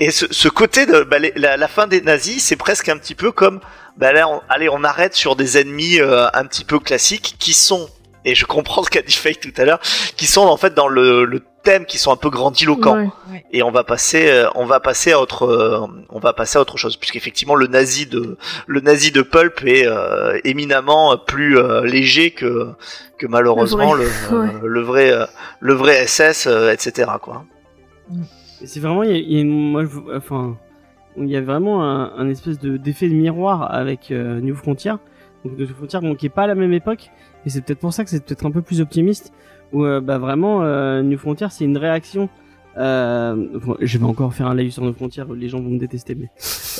Et 0.00 0.10
ce, 0.10 0.26
ce 0.30 0.48
côté 0.48 0.86
de 0.86 1.02
bah, 1.02 1.18
la, 1.36 1.56
la 1.56 1.68
fin 1.68 1.86
des 1.86 2.00
nazis 2.00 2.42
c'est 2.44 2.56
presque 2.56 2.88
un 2.88 2.96
petit 2.98 3.14
peu 3.16 3.32
comme 3.32 3.60
bah 3.96 4.12
là, 4.12 4.28
on, 4.28 4.40
allez, 4.48 4.68
on 4.68 4.84
arrête 4.84 5.16
sur 5.16 5.34
des 5.34 5.58
ennemis 5.58 5.98
euh, 5.98 6.28
un 6.32 6.44
petit 6.46 6.64
peu 6.64 6.78
classiques 6.78 7.34
qui 7.40 7.52
sont, 7.52 7.88
et 8.30 8.34
je 8.34 8.44
comprends 8.46 8.82
ce 8.82 8.90
qu'a 8.90 9.02
dit 9.02 9.12
Faye 9.14 9.36
tout 9.36 9.52
à 9.56 9.64
l'heure, 9.64 9.80
qui 10.16 10.26
sont 10.26 10.42
en 10.46 10.56
fait 10.56 10.74
dans 10.74 10.88
le, 10.88 11.24
le 11.24 11.42
thème, 11.62 11.84
qui 11.86 11.98
sont 11.98 12.12
un 12.12 12.16
peu 12.16 12.30
grandiloquents. 12.30 13.10
Ouais. 13.30 13.44
Et 13.52 13.62
on 13.62 13.70
va 13.70 13.84
passer, 13.84 14.28
euh, 14.30 14.48
on 14.54 14.64
va 14.64 14.80
passer 14.80 15.12
à 15.12 15.20
autre, 15.20 15.44
euh, 15.46 15.86
on 16.10 16.18
va 16.18 16.32
passer 16.32 16.58
à 16.58 16.60
autre 16.60 16.76
chose, 16.78 16.96
puisqu'effectivement 16.96 17.54
le 17.54 17.66
nazi 17.66 18.06
de, 18.06 18.36
le 18.66 18.80
nazi 18.80 19.10
de 19.12 19.22
Pulp 19.22 19.62
est 19.64 19.86
euh, 19.86 20.38
éminemment 20.44 21.16
plus 21.18 21.58
euh, 21.58 21.84
léger 21.84 22.30
que, 22.30 22.68
que 23.18 23.26
malheureusement 23.26 23.94
Le 23.94 24.04
vrai, 24.04 24.36
ouais. 24.36 24.52
le 24.62 24.80
vrai, 24.80 25.12
le 25.60 25.74
vrai 25.74 26.06
SS, 26.06 26.46
euh, 26.46 26.72
etc. 26.72 27.10
Quoi. 27.20 27.44
C'est 28.64 28.80
vraiment, 28.80 29.02
il 29.02 29.10
y 29.10 29.14
a, 29.14 29.16
il 29.18 29.32
y 29.32 29.36
a 29.38 29.40
une- 29.40 29.70
moi, 29.70 29.84
je- 29.84 30.16
enfin, 30.16 30.56
il 31.16 31.28
y 31.28 31.36
a 31.36 31.40
vraiment 31.40 31.84
un, 31.84 32.12
un 32.16 32.28
espèce 32.28 32.58
de 32.58 32.76
d'effet 32.76 33.08
de 33.08 33.14
miroir 33.14 33.72
avec 33.74 34.10
euh, 34.10 34.40
New 34.40 34.54
Frontier. 34.54 34.92
Donc 35.44 35.58
New 35.58 35.66
Frontier, 35.68 36.00
bon, 36.00 36.14
qui 36.14 36.26
est 36.26 36.30
pas 36.30 36.42
à 36.42 36.46
la 36.46 36.54
même 36.54 36.72
époque, 36.72 37.10
et 37.46 37.50
c'est 37.50 37.60
peut-être 37.64 37.78
pour 37.80 37.92
ça 37.92 38.04
que 38.04 38.10
c'est 38.10 38.24
peut-être 38.24 38.46
un 38.46 38.50
peu 38.50 38.62
plus 38.62 38.80
optimiste. 38.80 39.32
Où 39.72 39.84
euh, 39.84 40.00
bah 40.00 40.16
vraiment, 40.18 40.62
euh, 40.62 41.02
New 41.02 41.18
Frontier, 41.18 41.48
c'est 41.50 41.64
une 41.64 41.76
réaction. 41.76 42.28
Euh, 42.76 43.34
bon, 43.64 43.76
je 43.80 43.98
vais 43.98 44.04
encore 44.04 44.32
faire 44.34 44.46
un 44.46 44.54
live 44.54 44.70
sur 44.70 44.84
New 44.84 44.92
Frontier, 44.92 45.24
les 45.36 45.48
gens 45.48 45.60
vont 45.60 45.70
me 45.70 45.78
détester, 45.78 46.14
mais, 46.14 46.30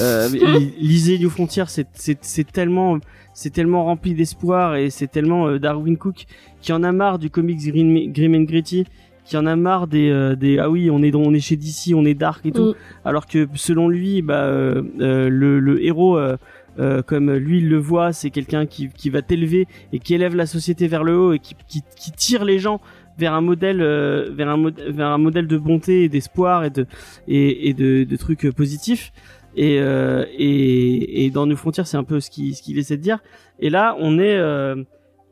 euh, 0.00 0.28
mais 0.32 0.38
li- 0.58 0.74
lisez 0.80 1.18
New 1.18 1.28
Frontier, 1.30 1.64
c'est 1.66 1.88
c'est 1.94 2.18
c'est 2.22 2.50
tellement 2.50 2.98
c'est 3.34 3.50
tellement 3.50 3.84
rempli 3.84 4.14
d'espoir 4.14 4.76
et 4.76 4.90
c'est 4.90 5.08
tellement 5.08 5.48
euh, 5.48 5.58
Darwin 5.58 5.96
Cook 5.96 6.26
qui 6.60 6.72
en 6.72 6.82
a 6.84 6.92
marre 6.92 7.18
du 7.18 7.30
comics 7.30 7.58
Grim, 7.58 8.12
Grim 8.12 8.34
and 8.34 8.42
Gritty, 8.44 8.84
qui 9.24 9.36
en 9.36 9.44
a 9.46 9.56
marre 9.56 9.88
des 9.88 10.08
euh, 10.10 10.36
des 10.36 10.58
ah 10.58 10.70
oui 10.70 10.88
on 10.88 11.02
est 11.02 11.12
on 11.16 11.34
est 11.34 11.40
chez 11.40 11.56
DC, 11.56 11.92
on 11.96 12.04
est 12.04 12.14
dark 12.14 12.46
et 12.46 12.52
tout, 12.52 12.68
Mm. 12.70 12.74
alors 13.04 13.26
que 13.26 13.48
selon 13.54 13.88
lui 13.88 14.22
bah 14.22 14.44
euh, 14.44 14.82
euh, 15.00 15.28
le, 15.28 15.58
le 15.58 15.84
héros 15.84 16.16
euh, 16.16 16.36
euh, 16.78 17.02
comme 17.02 17.32
lui 17.34 17.58
il 17.58 17.68
le 17.68 17.78
voit, 17.78 18.12
c'est 18.12 18.30
quelqu'un 18.30 18.66
qui, 18.66 18.88
qui 18.88 19.10
va 19.10 19.22
t'élever 19.22 19.66
et 19.92 19.98
qui 19.98 20.14
élève 20.14 20.36
la 20.36 20.46
société 20.46 20.86
vers 20.88 21.04
le 21.04 21.18
haut 21.18 21.32
et 21.32 21.38
qui, 21.38 21.54
qui, 21.66 21.82
qui 21.96 22.12
tire 22.12 22.44
les 22.44 22.58
gens 22.58 22.80
vers 23.18 23.34
un 23.34 23.40
modèle 23.40 23.80
euh, 23.82 24.30
vers 24.32 24.48
un 24.48 24.56
modèle 24.56 24.92
vers 24.92 25.08
un 25.08 25.18
modèle 25.18 25.46
de 25.48 25.58
bonté 25.58 26.04
et 26.04 26.08
d'espoir 26.08 26.64
et 26.64 26.70
de 26.70 26.86
et, 27.26 27.68
et 27.68 27.74
de, 27.74 28.04
de 28.04 28.16
trucs 28.16 28.50
positifs. 28.52 29.12
Et, 29.56 29.80
euh, 29.80 30.24
et 30.36 31.24
et 31.24 31.30
dans 31.30 31.46
nos 31.46 31.56
frontières 31.56 31.86
c'est 31.88 31.96
un 31.96 32.04
peu 32.04 32.20
ce 32.20 32.30
qu'il 32.30 32.54
ce 32.54 32.62
qu'il 32.62 32.78
essaie 32.78 32.96
de 32.96 33.02
dire. 33.02 33.18
Et 33.58 33.70
là 33.70 33.96
on 33.98 34.18
est 34.18 34.36
euh, 34.36 34.76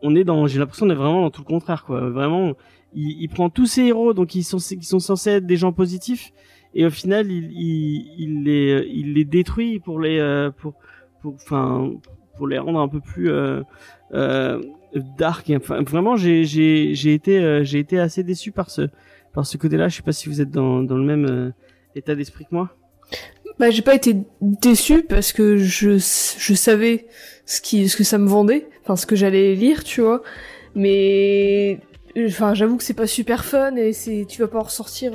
on 0.02 0.16
est 0.16 0.24
dans 0.24 0.47
j'ai 0.48 0.59
l'impression 0.59 0.86
d'être 0.86 0.98
vraiment 0.98 1.23
dans 1.23 1.31
tout 1.31 1.43
le 1.43 1.47
contraire 1.47 1.85
quoi. 1.85 2.10
Vraiment 2.10 2.55
il, 2.93 3.23
il 3.23 3.28
prend 3.28 3.51
tous 3.51 3.66
ces 3.66 3.82
héros 3.82 4.14
donc 4.14 4.35
ils 4.35 4.43
sont 4.43 4.59
qui 4.59 4.85
sont 4.85 4.98
censés 4.98 5.31
être 5.31 5.47
des 5.47 5.56
gens 5.56 5.73
positifs. 5.73 6.32
Et 6.74 6.85
au 6.85 6.90
final 6.90 7.31
il 7.31 7.52
il, 7.52 8.14
il 8.18 8.43
les 8.43 8.89
il 8.93 9.14
les 9.14 9.24
détruit 9.24 9.78
pour 9.78 10.01
les 10.01 10.18
euh, 10.18 10.51
pour 10.51 10.74
pour 11.26 11.34
enfin 11.34 11.92
pour 12.36 12.46
les 12.46 12.58
rendre 12.58 12.80
un 12.80 12.88
peu 12.88 13.00
plus 13.00 13.30
euh, 13.30 13.62
euh, 14.12 14.62
dark. 15.18 15.50
Enfin 15.56 15.82
vraiment 15.82 16.14
euh, 16.14 16.44
j'ai 16.44 17.14
été 17.14 17.98
assez 17.98 18.22
déçu 18.22 18.52
par 18.52 18.70
ce 18.70 18.88
par 19.32 19.46
ce 19.46 19.56
côté-là. 19.56 19.88
Je 19.88 19.96
sais 19.96 20.02
pas 20.02 20.12
si 20.12 20.28
vous 20.28 20.40
êtes 20.40 20.50
dans 20.50 20.80
le 20.82 21.04
même 21.04 21.52
état 21.94 22.14
d'esprit 22.14 22.44
que 22.44 22.54
moi. 22.54 22.70
Bah, 23.58 23.70
j'ai 23.70 23.82
pas 23.82 23.94
été 23.94 24.16
déçu 24.42 25.02
parce 25.02 25.32
que 25.32 25.56
je, 25.56 25.98
savais 25.98 27.06
ce 27.46 27.96
que 27.96 28.04
ça 28.04 28.18
me 28.18 28.28
vendait, 28.28 28.68
enfin, 28.82 28.96
ce 28.96 29.06
que 29.06 29.16
j'allais 29.16 29.54
lire, 29.54 29.82
tu 29.82 30.02
vois. 30.02 30.22
Mais, 30.74 31.78
enfin, 32.18 32.52
j'avoue 32.52 32.76
que 32.76 32.84
c'est 32.84 32.92
pas 32.92 33.06
super 33.06 33.46
fun 33.46 33.76
et 33.76 33.94
c'est, 33.94 34.26
tu 34.28 34.42
vas 34.42 34.48
pas 34.48 34.58
en 34.58 34.64
ressortir, 34.64 35.12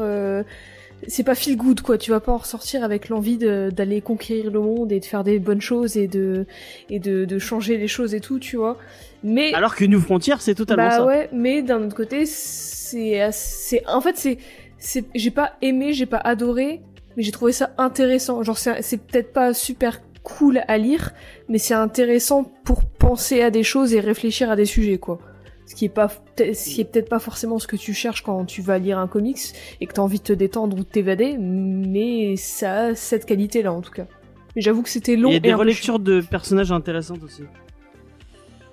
c'est 1.08 1.24
pas 1.24 1.36
feel 1.36 1.58
good 1.58 1.82
quoi. 1.82 1.98
Tu 1.98 2.12
vas 2.12 2.20
pas 2.20 2.32
en 2.32 2.38
ressortir 2.38 2.84
avec 2.84 3.10
l'envie 3.10 3.38
d'aller 3.38 4.02
conquérir 4.02 4.52
le 4.52 4.60
monde 4.60 4.92
et 4.92 5.00
de 5.00 5.06
faire 5.06 5.24
des 5.24 5.40
bonnes 5.40 5.62
choses 5.62 5.98
et 5.98 6.08
de 6.08 6.46
et 6.90 7.00
de, 7.00 7.26
de 7.26 7.40
changer 7.40 7.78
les 7.78 7.88
choses 7.88 8.14
et 8.14 8.20
tout, 8.20 8.40
tu 8.40 8.58
vois. 8.58 8.78
Mais 9.24 9.54
Alors 9.54 9.76
que 9.76 9.86
New 9.86 10.00
Frontier, 10.00 10.36
c'est 10.40 10.56
totalement 10.56 10.88
bah 10.88 10.98
ça. 10.98 11.06
ouais, 11.06 11.30
mais 11.32 11.62
d'un 11.62 11.84
autre 11.84 11.96
côté, 11.96 12.26
c'est 12.26 13.22
assez... 13.22 13.84
En 13.88 14.02
fait, 14.02 14.18
c'est... 14.18 14.38
c'est... 14.78 15.06
J'ai 15.14 15.32
pas 15.32 15.54
aimé, 15.62 15.94
j'ai 15.94 16.08
pas 16.08 16.18
adoré, 16.18 16.82
mais 17.16 17.24
j'ai 17.24 17.32
trouvé 17.32 17.52
ça 17.52 17.72
intéressant. 17.78 18.42
Genre, 18.44 18.58
c'est 18.58 18.82
c'est 18.82 18.98
peut-être 18.98 19.32
pas 19.32 19.54
super 19.54 20.02
cool 20.24 20.62
à 20.68 20.78
lire, 20.78 21.12
mais 21.50 21.58
c'est 21.58 21.74
intéressant 21.74 22.44
pour 22.64 22.84
penser 22.84 23.42
à 23.42 23.52
des 23.52 23.64
choses 23.64 23.94
et 23.94 24.00
réfléchir 24.00 24.50
à 24.50 24.56
des 24.56 24.66
sujets, 24.66 24.98
quoi. 24.98 25.20
Ce 25.66 25.76
qui 25.76 25.86
est 25.86 25.90
pas, 25.90 26.10
ce 26.38 26.70
qui 26.70 26.82
est 26.82 26.86
peut-être 26.86 27.08
pas 27.10 27.20
forcément 27.20 27.58
ce 27.60 27.68
que 27.68 27.76
tu 27.78 27.94
cherches 27.94 28.24
quand 28.24 28.44
tu 28.46 28.62
vas 28.62 28.78
lire 28.78 28.98
un 29.00 29.08
comics 29.08 29.40
et 29.80 29.86
que 29.86 29.94
t'as 29.94 30.02
envie 30.02 30.18
de 30.20 30.24
te 30.24 30.34
détendre 30.34 30.76
ou 30.76 30.80
de 30.80 30.86
t'évader, 30.86 31.38
mais 31.40 32.36
ça 32.36 32.82
a 32.88 32.96
cette 32.96 33.26
qualité-là, 33.26 33.72
en 33.72 33.82
tout 33.82 33.92
cas. 33.92 34.08
Mais 34.56 34.62
j'avoue 34.62 34.82
que 34.84 34.90
c'était 34.90 35.16
long 35.16 35.30
Il 35.30 35.34
y 35.34 35.36
a 35.36 35.38
et 35.38 35.40
des 35.40 35.54
relectures 35.54 36.00
de 36.00 36.20
personnages 36.20 36.72
intéressantes 36.74 37.24
aussi. 37.24 37.44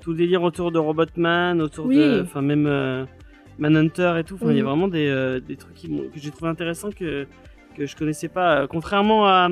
Tout 0.01 0.11
le 0.13 0.19
délire 0.19 0.43
autour 0.43 0.73
de 0.73 0.79
Robotman, 0.79 1.61
autour 1.61 1.87
Oui. 1.87 1.97
de. 1.97 2.23
Enfin, 2.23 2.43
même 2.43 2.67
euh, 2.67 3.05
Manhunter 3.59 4.15
et 4.19 4.25
tout. 4.25 4.35
Enfin, 4.37 4.51
il 4.51 4.57
y 4.57 4.61
a 4.61 4.63
Mhm. 4.63 4.69
vraiment 4.69 4.89
des, 4.89 5.07
euh, 5.09 5.39
des 5.41 5.57
trucs 5.57 5.75
qui 5.75 5.89
que 5.89 6.19
j'ai 6.19 6.31
trouvé 6.31 6.51
intéressants 6.51 6.91
que, 6.91 7.27
que 7.77 7.87
je 7.87 7.95
connaissais 7.95 8.29
pas. 8.29 8.67
Contrairement 8.67 9.27
à. 9.27 9.49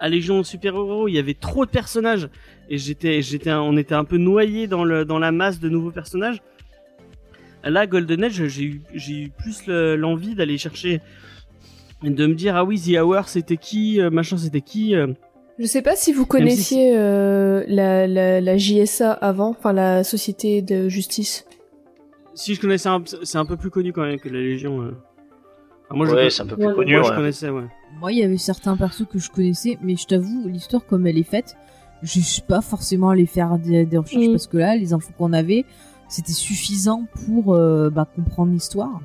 À 0.00 0.08
Légion 0.08 0.42
super-héros, 0.42 1.08
il 1.08 1.12
y 1.14 1.18
avait 1.18 1.34
trop 1.34 1.64
de 1.64 1.70
personnages 1.70 2.28
et 2.70 2.78
j'étais, 2.78 3.52
on 3.52 3.76
était 3.76 3.94
un 3.94 4.04
peu 4.04 4.16
noyé 4.16 4.66
dans 4.66 4.84
le, 4.84 5.04
dans 5.04 5.18
la 5.18 5.32
masse 5.32 5.60
de 5.60 5.68
nouveaux 5.68 5.90
personnages. 5.90 6.42
Là, 7.62 7.86
Golden 7.86 8.24
Age, 8.24 8.46
j'ai 8.46 8.64
eu, 8.64 8.82
j'ai 8.94 9.14
eu 9.22 9.28
plus 9.30 9.66
le- 9.66 9.96
l'envie 9.96 10.34
d'aller 10.34 10.58
chercher, 10.58 11.00
de 12.02 12.26
me 12.26 12.34
dire 12.34 12.56
ah 12.56 12.64
oui, 12.64 12.78
The 12.78 12.98
Hour 13.00 13.28
c'était 13.28 13.56
qui, 13.56 14.00
euh, 14.00 14.10
machin 14.10 14.36
c'était 14.36 14.60
qui. 14.60 14.94
euh, 14.94 15.06
Je 15.58 15.64
sais 15.64 15.80
pas 15.80 15.96
si 15.96 16.12
vous 16.12 16.24
si 16.24 16.28
connaissiez 16.28 16.92
euh, 16.96 17.64
la, 17.66 18.06
la, 18.06 18.42
la 18.42 18.56
JSA 18.58 19.12
avant, 19.12 19.48
enfin 19.50 19.72
la 19.72 20.04
Société 20.04 20.60
de 20.60 20.88
Justice. 20.90 21.46
Si 22.34 22.54
je 22.54 22.60
connaissais, 22.60 22.88
un, 22.90 23.02
c'est 23.22 23.38
un 23.38 23.46
peu 23.46 23.56
plus 23.56 23.70
connu 23.70 23.92
quand 23.92 24.02
même 24.02 24.18
que 24.20 24.28
la 24.28 24.40
Légion. 24.40 24.82
euh. 24.82 24.90
Enfin, 25.86 25.94
moi, 25.96 26.06
je, 26.06 26.12
Ouais, 26.14 26.30
c'est 26.30 26.42
un 26.42 26.46
peu 26.46 26.56
plus 26.56 26.66
Ouais, 26.66 26.74
connu. 26.74 26.92
moi, 26.94 27.02
je 27.04 27.10
ouais. 27.10 27.16
connaissais, 27.16 27.48
ouais. 27.48 27.64
Moi, 28.00 28.12
il 28.12 28.18
y 28.18 28.24
avait 28.24 28.36
certains 28.36 28.76
persos 28.76 29.06
que 29.10 29.18
je 29.18 29.30
connaissais, 29.30 29.78
mais 29.80 29.96
je 29.96 30.04
t'avoue, 30.06 30.48
l'histoire 30.48 30.84
comme 30.84 31.06
elle 31.06 31.16
est 31.16 31.22
faite, 31.22 31.56
je 32.04 32.20
suis 32.20 32.42
pas 32.42 32.60
forcément 32.60 33.08
allé 33.10 33.26
faire 33.26 33.58
des, 33.58 33.84
des 33.86 33.98
recherches 33.98 34.26
Mm. 34.28 34.30
parce 34.32 34.46
que 34.46 34.56
là, 34.58 34.76
les 34.76 34.92
infos 34.92 35.12
qu'on 35.18 35.32
avait, 35.32 35.64
c'était 36.08 36.32
suffisant 36.32 37.06
pour 37.26 37.54
euh, 37.54 37.90
bah, 37.90 38.06
comprendre 38.14 38.52
l'histoire. 38.52 39.00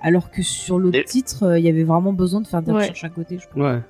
Alors 0.00 0.30
que 0.32 0.42
sur 0.42 0.78
l'autre 0.80 0.98
Et- 0.98 1.04
titre, 1.04 1.44
euh, 1.44 1.58
il 1.58 1.64
y 1.64 1.68
avait 1.68 1.84
vraiment 1.84 2.12
besoin 2.12 2.40
de 2.40 2.46
faire 2.48 2.62
des 2.62 2.72
Ouais. 2.72 2.80
recherches 2.80 3.04
à 3.04 3.08
côté, 3.08 3.38
je 3.38 3.46
crois. 3.48 3.74
Ouais. 3.74 3.80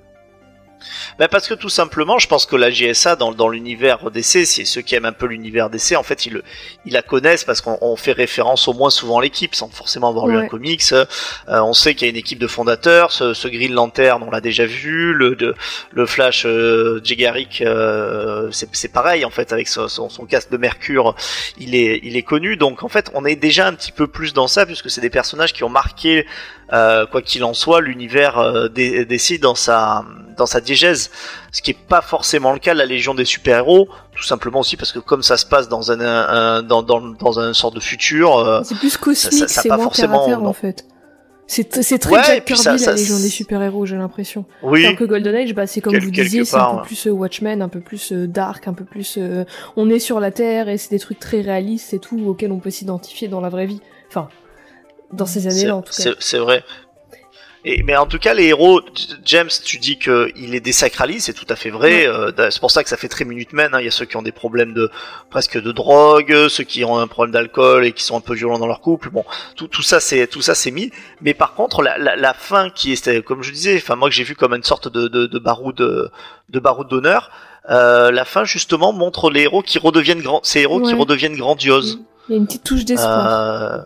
Bah 1.19 1.27
parce 1.27 1.47
que 1.47 1.53
tout 1.53 1.69
simplement, 1.69 2.19
je 2.19 2.27
pense 2.27 2.45
que 2.45 2.55
la 2.55 2.69
JSA 2.71 3.15
dans, 3.15 3.31
dans 3.31 3.49
l'univers 3.49 4.11
DC, 4.11 4.45
c'est 4.45 4.65
ceux 4.65 4.81
qui 4.81 4.95
aiment 4.95 5.05
un 5.05 5.13
peu 5.13 5.25
l'univers 5.25 5.69
DC, 5.69 5.95
en 5.95 6.03
fait, 6.03 6.25
ils, 6.25 6.41
ils 6.85 6.93
la 6.93 7.01
connaissent 7.01 7.43
parce 7.43 7.61
qu'on 7.61 7.77
on 7.81 7.95
fait 7.95 8.11
référence 8.11 8.67
au 8.67 8.73
moins 8.73 8.89
souvent 8.89 9.19
à 9.19 9.21
l'équipe, 9.21 9.55
sans 9.55 9.69
forcément 9.69 10.09
avoir 10.09 10.27
lu 10.27 10.37
un 10.37 10.47
comics. 10.47 10.83
Euh, 10.91 11.05
on 11.47 11.73
sait 11.73 11.95
qu'il 11.95 12.07
y 12.07 12.09
a 12.09 12.11
une 12.11 12.17
équipe 12.17 12.39
de 12.39 12.47
fondateurs, 12.47 13.11
ce, 13.11 13.33
ce 13.33 13.47
Green 13.47 13.73
Lantern, 13.73 14.23
on 14.23 14.31
l'a 14.31 14.41
déjà 14.41 14.65
vu, 14.65 15.13
le, 15.13 15.35
de, 15.35 15.55
le 15.91 16.05
Flash 16.05 16.45
euh, 16.45 17.01
euh, 17.61 18.49
c'est 18.51 18.69
c'est 18.73 18.91
pareil 18.91 19.23
en 19.25 19.29
fait 19.29 19.53
avec 19.53 19.67
son, 19.67 19.87
son, 19.87 20.09
son 20.09 20.25
casque 20.25 20.49
de 20.51 20.57
Mercure, 20.57 21.15
il 21.57 21.75
est, 21.75 21.99
il 22.03 22.17
est 22.17 22.23
connu, 22.23 22.57
donc 22.57 22.83
en 22.83 22.89
fait, 22.89 23.11
on 23.13 23.25
est 23.25 23.35
déjà 23.35 23.67
un 23.67 23.73
petit 23.73 23.91
peu 23.91 24.07
plus 24.07 24.33
dans 24.33 24.47
ça 24.47 24.65
puisque 24.65 24.89
c'est 24.89 25.01
des 25.01 25.09
personnages 25.09 25.53
qui 25.53 25.63
ont 25.63 25.69
marqué 25.69 26.25
euh, 26.71 27.05
quoi 27.05 27.21
qu'il 27.21 27.43
en 27.43 27.53
soit, 27.53 27.81
l'univers 27.81 28.37
euh, 28.39 28.67
DC 28.67 29.39
dans 29.39 29.55
sa 29.55 30.05
dans 30.37 30.45
sa 30.45 30.61
diégèse, 30.61 31.09
ce 31.51 31.61
qui 31.61 31.71
est 31.71 31.77
pas 31.87 32.01
forcément 32.01 32.51
le 32.53 32.59
cas 32.59 32.73
de 32.73 32.79
la 32.79 32.85
Légion 32.85 33.13
des 33.15 33.25
super-héros, 33.25 33.87
tout 34.15 34.23
simplement 34.23 34.59
aussi 34.59 34.77
parce 34.77 34.91
que 34.91 34.99
comme 34.99 35.23
ça 35.23 35.37
se 35.37 35.45
passe 35.45 35.67
dans 35.69 35.91
un, 35.91 35.99
un- 36.01 36.61
dans, 36.63 36.81
dans 36.83 36.99
dans 37.01 37.39
un 37.39 37.53
sort 37.53 37.71
de 37.71 37.79
futur, 37.79 38.37
euh, 38.37 38.61
C'est 38.63 38.77
plus 38.77 38.97
cosmique, 38.97 39.49
c'est 39.49 39.67
pas 39.69 39.77
moins 39.77 39.87
terre 39.89 40.09
à 40.09 40.13
forcément- 40.13 40.25
terre 40.25 40.43
en 40.43 40.53
fait. 40.53 40.85
C'est 41.45 41.65
très 41.99 42.11
Ouais, 42.11 42.19
et 42.21 42.23
Jack 42.23 42.45
puis 42.45 42.55
Kirby 42.55 42.79
ça- 42.79 42.91
la 42.91 42.97
Légion 42.97 43.17
des 43.19 43.27
super-héros, 43.29 43.85
j'ai 43.85 43.97
l'impression. 43.97 44.45
oui, 44.63 44.85
Alors 44.85 44.97
que 44.97 45.03
Golden 45.03 45.35
Age, 45.35 45.53
bah, 45.53 45.67
c'est 45.67 45.81
comme 45.81 45.91
Quel- 45.93 46.03
vous 46.05 46.09
disiez, 46.09 46.45
c'est 46.45 46.55
un 46.55 46.77
peu 46.77 46.81
plus 46.83 47.05
euh, 47.05 47.11
Watchmen, 47.11 47.61
un 47.61 47.67
peu 47.67 47.81
plus 47.81 48.11
euh, 48.13 48.27
dark, 48.27 48.67
un 48.67 48.73
peu 48.73 48.85
plus. 48.85 49.15
euh, 49.17 49.43
on 49.75 49.89
est 49.89 49.99
sur 49.99 50.19
la 50.21 50.31
Terre 50.31 50.69
et 50.69 50.77
c'est 50.77 50.89
des 50.89 50.99
trucs 50.99 51.19
très 51.19 51.41
réalistes 51.41 51.93
et 51.93 51.99
tout 51.99 52.19
auxquels 52.27 52.51
on 52.51 52.59
peut 52.59 52.69
s'identifier 52.71 53.27
dans 53.27 53.41
la 53.41 53.49
vraie 53.49 53.65
vie. 53.65 53.81
Enfin, 54.07 54.29
dans 55.11 55.25
ces 55.25 55.45
années-là 55.47 55.75
en 55.75 55.81
tout 55.81 55.93
cas. 55.93 56.11
c'est 56.19 56.39
vrai. 56.39 56.63
Et, 57.65 57.81
mais 57.83 57.95
en 57.95 58.05
tout 58.05 58.19
cas, 58.19 58.33
les 58.33 58.47
héros, 58.47 58.81
James, 59.23 59.49
tu 59.63 59.77
dis 59.79 59.97
qu'il 59.97 60.51
les 60.51 60.59
désacralise, 60.59 61.23
c'est 61.23 61.33
tout 61.33 61.45
à 61.47 61.55
fait 61.55 61.69
vrai. 61.69 62.05
euh, 62.07 62.31
c'est 62.51 62.59
pour 62.59 62.71
ça 62.71 62.83
que 62.83 62.89
ça 62.89 62.97
fait 62.97 63.07
très 63.07 63.23
Minutemen. 63.23 63.69
hein. 63.73 63.79
Il 63.79 63.85
y 63.85 63.87
a 63.87 63.91
ceux 63.91 64.03
qui 64.05 64.17
ont 64.17 64.21
des 64.21 64.33
problèmes 64.33 64.73
de 64.73 64.91
presque 65.29 65.61
de 65.61 65.71
drogue, 65.71 66.47
ceux 66.49 66.65
qui 66.65 66.83
ont 66.83 66.97
un 66.99 67.07
problème 67.07 67.31
d'alcool 67.31 67.85
et 67.85 67.93
qui 67.93 68.03
sont 68.03 68.17
un 68.17 68.21
peu 68.21 68.33
violents 68.33 68.59
dans 68.59 68.67
leur 68.67 68.81
couple. 68.81 69.09
Bon, 69.09 69.23
tout, 69.55 69.67
tout 69.69 69.81
ça, 69.81 70.01
c'est 70.01 70.27
tout 70.27 70.41
ça, 70.41 70.55
c'est 70.55 70.71
mis. 70.71 70.91
Mais 71.21 71.33
par 71.33 71.53
contre, 71.53 71.81
la, 71.81 71.97
la, 71.97 72.17
la 72.17 72.33
fin 72.33 72.69
qui 72.69 72.91
est, 72.91 73.21
comme 73.23 73.43
je 73.43 73.51
disais, 73.51 73.77
enfin 73.77 73.95
moi 73.95 74.09
que 74.09 74.15
j'ai 74.15 74.25
vu 74.25 74.35
comme 74.35 74.53
une 74.53 74.63
sorte 74.63 74.89
de 74.89 75.07
de, 75.07 75.25
de 75.25 75.39
baroud 75.39 75.75
de, 75.75 76.09
de 76.49 76.59
baroud 76.59 76.89
d'honneur. 76.89 77.31
Euh, 77.69 78.11
la 78.11 78.25
fin 78.25 78.43
justement 78.43 78.91
montre 78.91 79.29
les 79.31 79.43
héros 79.43 79.61
qui 79.61 79.79
redeviennent 79.79 80.21
grands, 80.21 80.41
ces 80.43 80.59
héros 80.59 80.81
qui 80.81 80.93
redeviennent 80.93 81.37
grandioses. 81.37 82.01
Il 82.27 82.33
y 82.33 82.35
a 82.35 82.37
une 82.39 82.45
petite 82.45 82.65
touche 82.65 82.83
d'espoir. 82.83 83.25
Euh, 83.25 83.77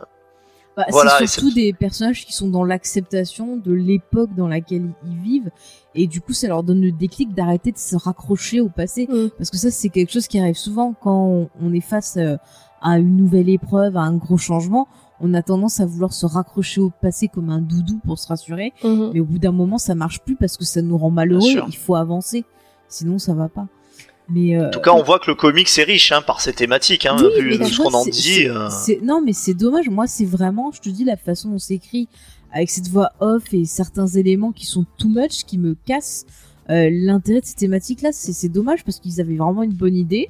Bah, 0.78 0.86
Voilà, 0.90 1.16
c'est 1.18 1.26
surtout 1.26 1.52
des 1.52 1.74
personnages 1.74 2.24
qui 2.24 2.34
sont 2.34 2.50
dans 2.50 2.64
l'acceptation 2.64 3.58
de 3.58 3.74
l'époque 3.74 4.30
dans 4.36 4.48
laquelle 4.48 4.94
ils 5.04 5.18
vivent. 5.18 5.50
Et 5.96 6.06
du 6.06 6.22
coup, 6.22 6.34
ça 6.34 6.48
leur 6.48 6.62
donne 6.62 6.82
le 6.82 6.92
déclic 6.92 7.34
d'arrêter 7.34 7.72
de 7.72 7.80
se 7.80 7.96
raccrocher 7.96 8.62
au 8.62 8.70
passé. 8.70 9.08
Mm. 9.10 9.30
Parce 9.36 9.50
que 9.50 9.58
ça, 9.58 9.72
c'est 9.72 9.90
quelque 9.90 10.12
chose 10.12 10.28
qui 10.28 10.40
arrive 10.40 10.56
souvent 10.56 10.94
quand 10.94 11.50
on, 11.60 11.74
est 11.74 11.82
face 11.82 12.18
euh, 12.18 12.38
à 12.80 13.00
une 13.00 13.18
nouvelle 13.18 13.50
épreuve, 13.50 13.98
à 13.98 14.02
un 14.02 14.14
gros 14.14 14.38
changement. 14.38 14.88
On 15.20 15.34
a 15.34 15.42
tendance 15.42 15.80
à 15.80 15.88
vouloir 15.88 16.14
se 16.14 16.28
raccrocher 16.28 16.80
au 16.80 16.92
passé 16.92 17.28
comme 17.28 17.50
un 17.50 17.60
doudou 17.60 18.00
pour 18.06 18.20
se 18.20 18.28
rassurer. 18.28 18.74
Mhm. 18.84 19.12
Mais 19.16 19.20
au 19.20 19.26
bout 19.26 19.40
d'un 19.40 19.52
moment, 19.52 19.80
ça 19.80 19.96
marche 19.96 20.20
plus 20.20 20.36
parce 20.36 20.58
que 20.58 20.64
ça 20.64 20.84
nous 20.84 20.98
rend 20.98 21.10
malheureux. 21.10 21.64
Il 21.68 21.76
faut 21.76 21.96
avancer. 21.96 22.46
Sinon, 22.88 23.18
ça 23.18 23.34
va 23.34 23.50
pas. 23.50 23.68
Mais 24.30 24.58
euh, 24.58 24.68
En 24.68 24.72
tout 24.72 24.82
cas, 24.82 24.92
on 24.92 25.04
voit 25.04 25.20
que 25.20 25.32
le 25.32 25.36
comics 25.36 25.70
est 25.78 25.84
riche 25.84 26.12
hein, 26.12 26.22
par 26.22 26.42
ses 26.42 26.52
thématiques, 26.54 27.06
hein, 27.06 27.16
oui, 27.20 27.58
vu 27.58 27.66
ce 27.66 27.82
qu'on 27.82 27.94
en 27.94 28.04
c'est- 28.04 28.12
dit. 28.12 28.46
euh, 28.48 28.70
c'est- 28.70 29.02
Non, 29.02 29.22
mais 29.26 29.32
c'est 29.34 29.54
dommage. 29.54 29.90
Moi, 29.90 30.06
c'est 30.08 30.26
vraiment, 30.26 30.72
je 30.72 30.82
te 30.82 30.90
dis, 30.90 31.06
la 31.06 31.16
façon 31.18 31.50
dont 31.52 31.60
c'est 31.60 31.76
écrit, 31.76 32.08
avec 32.52 32.70
cette 32.70 32.88
voix 32.90 33.12
off 33.20 33.54
et 33.54 33.64
certains 33.66 34.08
éléments 34.08 34.52
qui 34.52 34.66
sont 34.66 34.86
too 34.98 35.08
much, 35.10 35.44
qui 35.46 35.58
me 35.58 35.76
cassent 35.86 36.26
euh, 36.70 36.90
l'intérêt 36.92 37.40
de 37.40 37.46
ces 37.46 37.56
thématiques-là. 37.56 38.10
C'est 38.12 38.34
c'est 38.34 38.50
dommage 38.50 38.84
parce 38.84 39.00
qu'ils 39.00 39.22
avaient 39.22 39.38
vraiment 39.38 39.64
une 39.64 39.72
bonne 39.74 39.96
idée, 39.96 40.30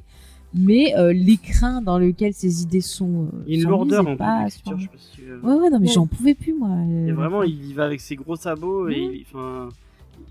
mais 0.54 0.96
euh, 0.96 1.12
l'écrin 1.12 1.82
dans 1.82 1.98
lequel 1.98 2.32
ces 2.34 2.62
idées 2.62 2.80
sont. 2.80 3.24
euh, 3.34 3.42
Il 3.48 3.54
y 3.56 3.58
a 3.58 3.62
une 3.64 3.68
lourdeur 3.68 4.06
en 4.06 4.16
pas 4.16 4.42
plus 4.42 4.44
d'écriture, 4.44 4.78
je 4.78 4.82
sais 4.84 4.88
pas 4.88 4.98
si 4.98 5.10
tu- 5.16 5.32
Ouais, 5.32 5.54
ouais, 5.54 5.70
non, 5.70 5.80
mais 5.80 5.88
Ouais. 5.88 5.92
j'en 5.92 6.06
pouvais 6.06 6.34
plus, 6.34 6.54
moi. 6.54 6.68
Et 7.08 7.10
vraiment, 7.10 7.42
il 7.42 7.68
y 7.68 7.72
va 7.72 7.86
avec 7.86 8.00
ses 8.00 8.14
gros 8.14 8.36
sabots 8.36 8.88
et 8.88 9.24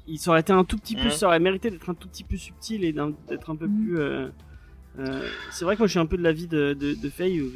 il 0.08 0.20
aurait 0.28 0.40
été 0.42 0.54
un 0.54 0.64
tout 0.64 0.78
petit 0.78 0.96
peu, 0.96 1.06
Mhm. 1.06 1.12
ça 1.12 1.28
aurait 1.28 1.40
mérité 1.40 1.70
d'être 1.70 1.90
un 1.90 1.94
tout 1.94 2.08
petit 2.08 2.24
peu 2.24 2.38
subtil 2.38 2.84
et 2.84 2.94
d'être 2.94 3.50
un 3.50 3.56
peu 3.56 3.68
Mhm. 3.68 3.78
plus. 3.86 4.00
euh, 4.00 4.28
euh, 5.00 5.22
c'est 5.52 5.64
vrai 5.66 5.76
que 5.76 5.80
moi, 5.82 5.88
je 5.88 5.92
suis 5.92 6.00
un 6.00 6.06
peu 6.06 6.18
de 6.18 6.24
l'avis 6.24 6.48
de, 6.48 6.74
de, 6.74 6.94
de 6.96 7.10
Faye. 7.10 7.42
où, 7.42 7.50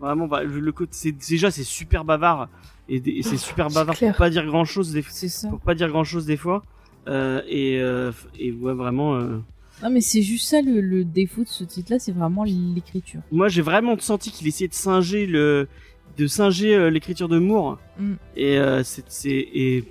Vraiment, 0.00 0.28
bah, 0.28 0.44
le, 0.44 0.60
le 0.60 0.72
c'est 0.92 1.10
déjà 1.10 1.50
c'est 1.50 1.64
super 1.64 2.04
bavard 2.04 2.48
et, 2.88 3.02
c'est 3.22 3.36
super 3.36 3.68
bavard 3.68 3.98
pour 3.98 4.14
pas 4.14 4.30
dire 4.30 4.46
grand 4.46 4.64
chose 4.64 4.92
des, 4.92 5.02
C'est 5.08 5.28
ça. 5.28 5.48
pour 5.48 5.58
pas 5.60 5.74
dire 5.74 5.88
grand 5.88 6.04
chose 6.04 6.24
des 6.24 6.36
fois. 6.36 6.62
Euh, 7.08 7.42
et, 7.48 7.80
euh, 7.80 8.12
et 8.38 8.52
ouais, 8.52 8.74
vraiment. 8.74 9.16
euh, 9.16 9.38
Non, 9.82 9.90
mais 9.90 10.00
c'est 10.00 10.22
juste 10.22 10.46
ça 10.48 10.62
le, 10.62 10.80
le 10.80 11.04
défaut 11.04 11.42
de 11.42 11.48
ce 11.48 11.64
titre-là, 11.64 11.98
c'est 11.98 12.12
vraiment 12.12 12.44
l'écriture. 12.44 13.22
moi 13.32 13.48
j'ai 13.48 13.62
vraiment 13.62 13.98
senti 13.98 14.30
qu'il 14.30 14.46
essayait 14.46 14.68
de 14.68 14.74
singer 14.74 15.26
le 15.26 15.68
de 16.16 16.26
singer 16.26 16.74
euh, 16.76 16.90
l'écriture 16.90 17.28
de 17.28 17.38
Moore 17.38 17.78
Mm. 17.98 18.14
et 18.36 18.58
euh, 18.58 18.82
c'est 18.84 19.04
c'est 19.08 19.30
et 19.30 19.84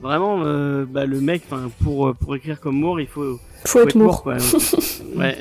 vraiment 0.00 0.42
euh, 0.44 0.84
bah, 0.86 1.06
le 1.06 1.20
mec 1.20 1.42
enfin 1.50 1.70
pour 1.82 2.08
euh, 2.08 2.14
pour 2.14 2.34
écrire 2.36 2.60
comme 2.60 2.76
Moore 2.76 3.00
il 3.00 3.06
faut, 3.06 3.38
Faut 3.64 3.78
faut 3.78 3.80
être 3.80 3.94
mort. 3.96 4.22
quoi. 4.22 4.36
Ouais. 5.16 5.36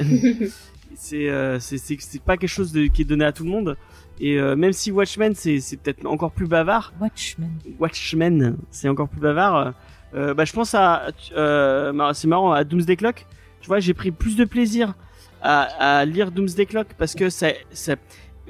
C'est 0.96 1.30
euh, 1.30 1.60
c'est 1.60 2.22
pas 2.22 2.36
quelque 2.38 2.50
chose 2.50 2.72
de, 2.74 2.88
qui 2.88 3.04
est 3.04 3.06
donné 3.06 3.24
à 3.26 3.32
tout 3.32 3.44
le 3.44 3.50
monde. 3.50 3.78
Et 4.20 4.38
euh, 4.38 4.56
même 4.56 4.74
si 4.74 4.92
Watchmen 4.92 5.34
c'est 5.36 5.60
c'est 5.62 5.78
peut-être 5.78 6.06
encore 6.06 6.32
plus 6.32 6.48
bavard. 6.48 6.94
Watchmen. 7.00 7.52
Watchmen 7.80 8.58
c'est 8.70 8.90
encore 8.90 9.08
plus 9.08 9.22
bavard. 9.22 9.74
Euh, 10.16 10.34
bah 10.34 10.44
je 10.44 10.52
pense 10.54 10.74
à 10.74 11.04
euh, 11.38 12.12
c'est 12.14 12.28
marrant 12.28 12.52
à 12.52 12.64
Doomsday 12.64 12.96
Clock. 12.98 13.26
Tu 13.62 13.68
vois 13.68 13.80
j'ai 13.80 13.94
pris 13.94 14.12
plus 14.12 14.36
de 14.36 14.44
plaisir 14.44 14.96
à, 15.42 16.00
à 16.00 16.06
lire 16.06 16.32
Doomsday 16.32 16.66
Clock 16.66 16.88
parce 16.98 17.16
que 17.16 17.30
ça, 17.30 17.50
ça 17.72 17.96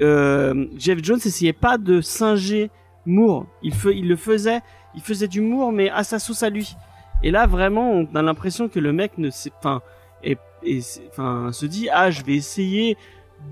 euh, 0.00 0.66
Jeff 0.76 0.98
Jones 1.04 1.20
essayait 1.24 1.52
pas 1.52 1.78
de 1.78 2.00
singer 2.00 2.70
Moore. 3.06 3.46
Il, 3.62 3.74
fe, 3.74 3.88
il 3.94 4.08
le 4.08 4.16
faisait 4.16 4.60
il 4.94 5.00
faisait 5.02 5.28
du 5.28 5.40
Moore 5.40 5.72
mais 5.72 5.90
à 5.90 6.04
sa 6.04 6.18
sauce 6.18 6.42
à 6.42 6.50
lui 6.50 6.76
et 7.22 7.30
là 7.30 7.46
vraiment 7.46 7.90
on 7.92 8.08
a 8.14 8.22
l'impression 8.22 8.68
que 8.68 8.78
le 8.80 8.92
mec 8.92 9.18
ne 9.18 9.30
sait 9.30 9.52
enfin 9.58 9.82
et, 10.24 10.36
et 10.62 10.80
c'est- 10.80 11.02
enfin 11.10 11.50
se 11.52 11.66
dit 11.66 11.88
ah 11.92 12.10
je 12.10 12.22
vais 12.22 12.34
essayer 12.34 12.96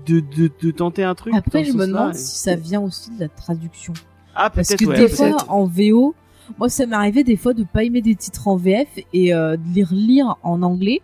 de, 0.05 0.19
de, 0.19 0.51
de 0.61 0.71
tenter 0.71 1.03
un 1.03 1.15
truc 1.15 1.33
Après, 1.35 1.63
je 1.63 1.73
me 1.73 1.87
demande 1.87 2.13
si 2.13 2.37
ça 2.37 2.55
vient 2.55 2.79
aussi 2.81 3.09
de 3.09 3.19
la 3.21 3.27
traduction. 3.27 3.93
ah 4.35 4.51
Parce 4.51 4.75
que 4.75 4.85
ouais, 4.85 4.97
des 4.99 5.09
fois, 5.09 5.35
en 5.47 5.65
VO, 5.65 6.13
Moi, 6.59 6.69
ça 6.69 6.85
m'arrivait 6.85 7.23
des 7.23 7.35
fois 7.37 7.55
de 7.55 7.63
pas 7.63 7.83
aimer 7.83 8.01
des 8.03 8.13
titres 8.15 8.47
en 8.47 8.55
VF 8.55 8.87
et 9.13 9.33
euh, 9.33 9.57
de 9.57 9.63
les 9.73 9.83
relire 9.83 10.35
en 10.43 10.61
anglais. 10.61 11.01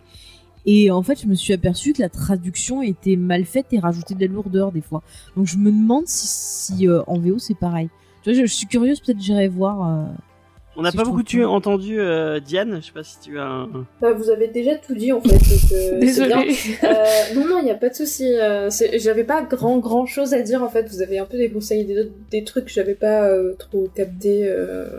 Et 0.66 0.92
en 0.92 1.02
fait, 1.02 1.20
je 1.20 1.26
me 1.26 1.34
suis 1.34 1.52
aperçu 1.52 1.94
que 1.94 2.02
la 2.02 2.08
traduction 2.08 2.80
était 2.80 3.16
mal 3.16 3.44
faite 3.44 3.66
et 3.72 3.80
rajoutait 3.80 4.14
de 4.14 4.20
la 4.20 4.32
lourdeur 4.32 4.70
des 4.70 4.82
fois. 4.82 5.02
Donc, 5.36 5.46
je 5.46 5.56
me 5.56 5.70
demande 5.72 6.06
si, 6.06 6.26
si 6.28 6.86
euh, 6.88 7.02
en 7.08 7.18
VO 7.18 7.38
c'est 7.40 7.58
pareil. 7.58 7.88
Je, 8.34 8.46
je 8.46 8.52
suis 8.52 8.66
curieuse, 8.66 9.00
peut-être 9.00 9.20
j'irai 9.20 9.48
voir. 9.48 9.82
euh, 9.88 10.04
On 10.76 10.82
n'a 10.82 10.90
Si 10.90 10.96
pas 10.96 11.04
je 11.04 11.08
beaucoup 11.08 11.22
trouve 11.22 11.30
tu- 11.30 11.40
pas. 11.40 11.48
entendu 11.48 11.98
euh, 12.00 12.38
Diane. 12.40 12.78
Je 12.80 12.86
sais 12.86 12.92
pas 12.92 13.02
si 13.02 13.18
tu 13.20 13.38
as 13.38 13.46
un. 13.46 13.68
Bah, 14.00 14.12
vous 14.12 14.28
avez 14.30 14.48
déjà 14.48 14.74
tout 14.74 14.94
dit 14.94 15.10
en 15.12 15.20
fait. 15.22 15.28
donc, 15.28 15.40
euh, 15.42 15.48
c'est 15.70 15.98
bien. 15.98 15.98
Désolée. 16.00 16.54
Euh, 16.84 17.34
non, 17.34 17.46
non, 17.48 17.58
il 17.60 17.64
n'y 17.64 17.70
a 17.70 17.74
pas 17.76 17.88
de 17.88 17.94
souci. 17.94 18.34
Euh, 18.34 18.68
c'est- 18.70 18.98
j'avais 18.98 19.24
pas 19.24 19.42
grand, 19.42 19.78
grand 19.78 20.04
chose 20.06 20.34
à 20.34 20.42
dire 20.42 20.62
en 20.62 20.68
fait. 20.68 20.86
Vous 20.90 21.00
avez 21.02 21.18
un 21.18 21.24
peu 21.24 21.38
déconseillé 21.38 21.84
des, 21.84 22.10
des 22.30 22.44
trucs 22.44 22.66
que 22.66 22.70
j'avais 22.72 22.94
pas 22.94 23.26
euh, 23.28 23.54
trop 23.58 23.88
capté 23.94 24.42
euh, 24.44 24.98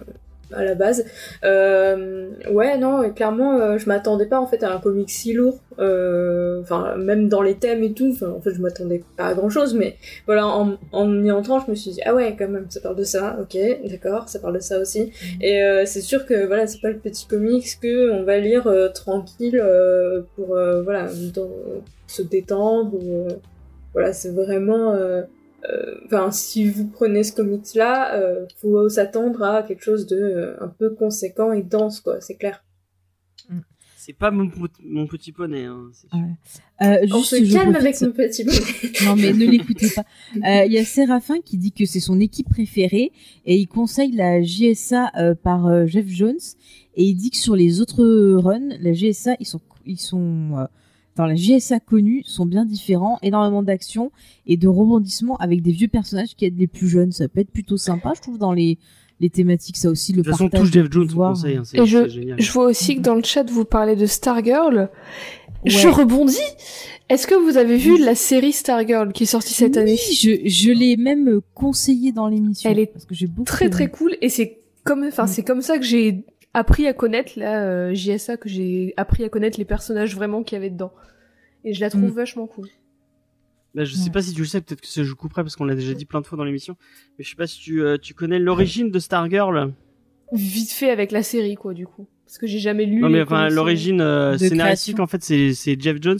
à 0.54 0.64
la 0.64 0.76
base. 0.76 1.06
Euh, 1.44 2.30
ouais, 2.52 2.78
non, 2.78 3.04
et 3.04 3.12
clairement, 3.12 3.60
euh, 3.60 3.78
je 3.78 3.88
m'attendais 3.88 4.26
pas 4.26 4.40
en 4.40 4.48
fait 4.48 4.64
à 4.64 4.74
un 4.74 4.80
comic 4.80 5.10
si 5.10 5.34
lourd. 5.34 5.60
Euh, 5.80 6.62
Enfin, 6.62 6.96
même 6.98 7.30
dans 7.30 7.42
les 7.42 7.56
thèmes 7.56 7.84
et 7.84 7.94
tout. 7.94 8.16
En 8.24 8.42
fait, 8.42 8.54
je 8.54 8.62
m'attendais 8.62 9.04
pas 9.16 9.26
à 9.28 9.34
grand 9.36 9.50
chose, 9.50 9.74
mais 9.76 9.96
voilà, 10.26 10.48
en, 10.48 10.78
en 10.92 11.24
y 11.24 11.30
entrant, 11.32 11.60
je 11.60 11.70
me 11.70 11.76
suis 11.76 11.92
dit 11.92 12.02
ah 12.06 12.16
ouais, 12.16 12.36
quand 12.38 12.48
même, 12.50 12.66
ça 12.70 12.80
parle 12.82 12.96
de 12.96 13.04
ça. 13.04 13.38
Ok, 13.42 13.58
d'accord, 13.90 14.28
ça 14.28 14.40
parle 14.40 14.56
de 14.56 14.60
ça 14.60 14.80
aussi. 14.80 15.12
Et 15.42 15.62
euh, 15.64 15.84
c'est 15.86 16.02
sûr 16.02 16.26
que 16.26 16.46
voilà, 16.48 16.66
c'est 16.68 16.82
pas 16.82 16.90
le 16.90 16.98
petit 16.98 17.28
comics 17.28 17.66
que 17.82 18.10
on 18.12 18.24
va 18.24 18.38
lire 18.40 18.68
tranquille 18.94 19.62
pour 20.36 20.48
voilà 20.48 21.08
dans- 21.34 21.50
se 22.08 22.22
détendre. 22.22 22.94
ou, 22.96 23.28
voilà, 23.94 24.14
c'est 24.14 24.32
vraiment. 24.32 24.96
Euh, 25.66 25.96
Enfin, 26.06 26.32
si 26.32 26.68
vous 26.70 26.88
prenez 26.88 27.24
ce 27.24 27.34
comics-là, 27.34 28.16
euh, 28.16 28.46
faut 28.58 28.90
s'attendre 28.90 29.44
à 29.44 29.64
quelque 29.64 29.84
chose 29.84 30.08
de 30.08 30.18
euh, 30.18 30.64
un 30.64 30.68
peu 30.68 30.92
conséquent 30.92 31.52
et 31.52 31.64
dense, 31.64 32.00
quoi. 32.00 32.22
C'est 32.22 32.36
clair. 32.36 32.64
C'est 34.08 34.14
pas 34.14 34.32
mon, 34.32 34.48
petit 35.06 35.34
poney. 35.34 35.66
Hein, 35.66 35.90
c'est 35.92 36.10
sûr. 36.10 36.18
Ouais. 36.18 37.04
Euh, 37.04 37.08
On 37.12 37.22
se 37.24 37.54
calme 37.54 37.76
avec 37.76 38.00
mon 38.00 38.12
petit 38.12 38.46
bonnet. 38.46 38.60
Non, 39.04 39.18
mais 39.18 39.34
ne 39.34 39.46
l'écoutez 39.52 39.90
pas. 39.90 40.06
Euh, 40.48 40.64
Il 40.66 40.72
y 40.72 40.78
a 40.78 40.86
Séraphin 40.86 41.42
qui 41.44 41.58
dit 41.58 41.74
que 41.74 41.86
c'est 41.86 42.00
son 42.00 42.22
équipe 42.22 42.48
préférée 42.48 43.12
et 43.46 43.58
il 43.58 43.68
conseille 43.68 44.14
la 44.14 44.42
JSA 44.42 45.12
euh, 45.18 45.36
par 45.36 45.68
euh, 45.68 45.88
Jeff 45.88 46.08
Jones 46.08 46.40
et 46.96 47.04
il 47.04 47.16
dit 47.16 47.32
que 47.32 47.38
sur 47.38 47.58
les 47.58 47.82
autres 47.82 48.02
runs, 48.38 48.70
la 48.80 48.94
GSA, 48.94 49.36
ils 49.42 49.46
sont, 49.46 49.60
ils 49.86 50.00
sont 50.00 50.52
euh, 50.58 50.66
dans 51.18 51.26
la 51.26 51.36
GSA 51.36 51.80
connue, 51.80 52.24
sont 52.26 52.46
bien 52.46 52.64
différents, 52.66 53.18
énormément 53.22 53.64
d'action 53.64 54.12
et 54.46 54.56
de 54.58 54.68
rebondissements 54.68 55.36
avec 55.38 55.62
des 55.62 55.72
vieux 55.72 55.88
personnages 55.88 56.36
qui 56.36 56.46
aident 56.46 56.60
les 56.60 56.68
plus 56.68 56.88
jeunes. 56.88 57.12
Ça 57.12 57.28
peut 57.28 57.40
être 57.42 57.52
plutôt 57.52 57.78
sympa, 57.78 58.14
je 58.16 58.22
trouve, 58.22 58.38
dans 58.38 58.54
les, 58.54 58.78
les 59.20 59.30
thématiques, 59.30 59.78
ça 59.78 59.90
aussi, 59.90 60.14
le 60.14 60.20
De 60.20 60.24
toute 60.24 60.32
façon, 60.34 60.50
touche 60.50 60.72
Jeff 60.72 60.88
Jones, 60.92 61.08
conseille. 61.12 61.58
hein, 61.58 61.64
Et 61.74 61.86
je- 61.86 62.08
génial. 62.08 62.40
Je 62.42 62.52
vois 62.52 62.66
aussi 62.66 62.96
que 62.96 63.02
dans 63.02 63.16
le 63.16 63.24
chat, 63.24 63.50
vous 63.50 63.66
parlez 63.66 63.96
de 63.96 64.06
Stargirl. 64.06 64.90
Je 65.66 65.88
Ouais. 65.88 65.94
rebondis. 65.94 66.38
Est-ce 67.10 67.26
que 67.26 67.34
vous 67.36 67.58
avez 67.58 67.78
vu 67.78 67.98
la 67.98 68.14
série 68.16 68.52
Stargirl 68.54 69.12
qui 69.12 69.24
est 69.24 69.28
sortie 69.28 69.54
cette 69.54 69.76
Oui, 69.76 69.82
année? 69.82 69.98
je, 69.98 70.48
je 70.48 70.72
l'ai 70.72 70.98
même 70.98 71.28
euh, 71.30 71.42
conseillé 71.56 72.12
dans 72.12 72.28
l'émission. 72.28 72.70
Elle 72.70 72.80
est 72.80 72.86
parce 72.86 73.06
que 73.06 73.16
j'ai 73.16 73.28
beaucoup 73.28 73.46
Très 73.46 73.66
aimé. 73.66 73.72
très 73.72 73.90
cool 73.90 74.16
et 74.22 74.30
c'est 74.30 74.60
comme 74.84 75.04
enfin 75.06 75.26
c'est 75.26 75.44
comme 75.44 75.62
ça 75.62 75.78
que 75.80 75.84
j'ai 75.86 76.24
appris 76.54 76.88
à 76.88 76.94
connaître 76.94 77.34
la 77.36 77.64
euh, 77.64 77.94
JSA 77.94 78.38
que 78.38 78.50
j'ai 78.50 78.94
appris 78.98 79.24
à 79.24 79.30
connaître 79.30 79.58
les 79.60 79.66
personnages 79.66 80.16
vraiment 80.16 80.44
qu'il 80.44 80.56
y 80.56 80.58
avait 80.58 80.70
dedans. 80.70 80.92
Et 81.64 81.74
je 81.74 81.82
la 81.82 81.90
trouve 81.90 82.12
Mm. 82.12 82.16
vachement 82.16 82.48
cool. 82.48 82.68
Bah, 83.76 83.84
je 83.84 83.94
sais 83.94 84.06
Ouais. 84.06 84.12
pas 84.12 84.22
si 84.22 84.34
tu 84.34 84.42
le 84.42 84.48
sais, 84.48 84.62
peut-être 84.62 84.82
que 84.82 85.04
je 85.04 85.14
couperai 85.14 85.44
parce 85.44 85.56
qu'on 85.56 85.66
l'a 85.66 85.76
déjà 85.76 85.94
dit 85.94 86.06
plein 86.06 86.22
de 86.22 86.26
fois 86.26 86.38
dans 86.38 86.44
l'émission. 86.46 86.76
Mais 87.18 87.24
je 87.24 87.30
sais 87.30 87.36
pas 87.36 87.46
si 87.48 87.60
tu, 87.60 87.82
euh, 87.84 87.98
tu 87.98 88.14
connais 88.14 88.40
l'origine 88.40 88.90
de 88.90 89.00
Stargirl. 89.00 89.74
Vite 90.34 90.72
fait 90.72 90.90
avec 90.90 91.12
la 91.12 91.24
série 91.24 91.56
quoi 91.56 91.74
du 91.74 91.86
coup. 91.86 92.08
Parce 92.26 92.38
que 92.38 92.48
j'ai 92.48 92.60
jamais 92.60 92.86
lu 92.86 93.00
Non 93.02 93.10
mais 93.10 93.22
enfin 93.22 93.48
l'origine 93.50 94.02
euh, 94.02 94.38
scénaristique 94.38 94.96
création. 94.96 95.04
en 95.04 95.08
fait 95.08 95.24
c'est 95.24 95.54
c'est 95.54 95.80
Jeff 95.80 95.98
Jones 96.02 96.20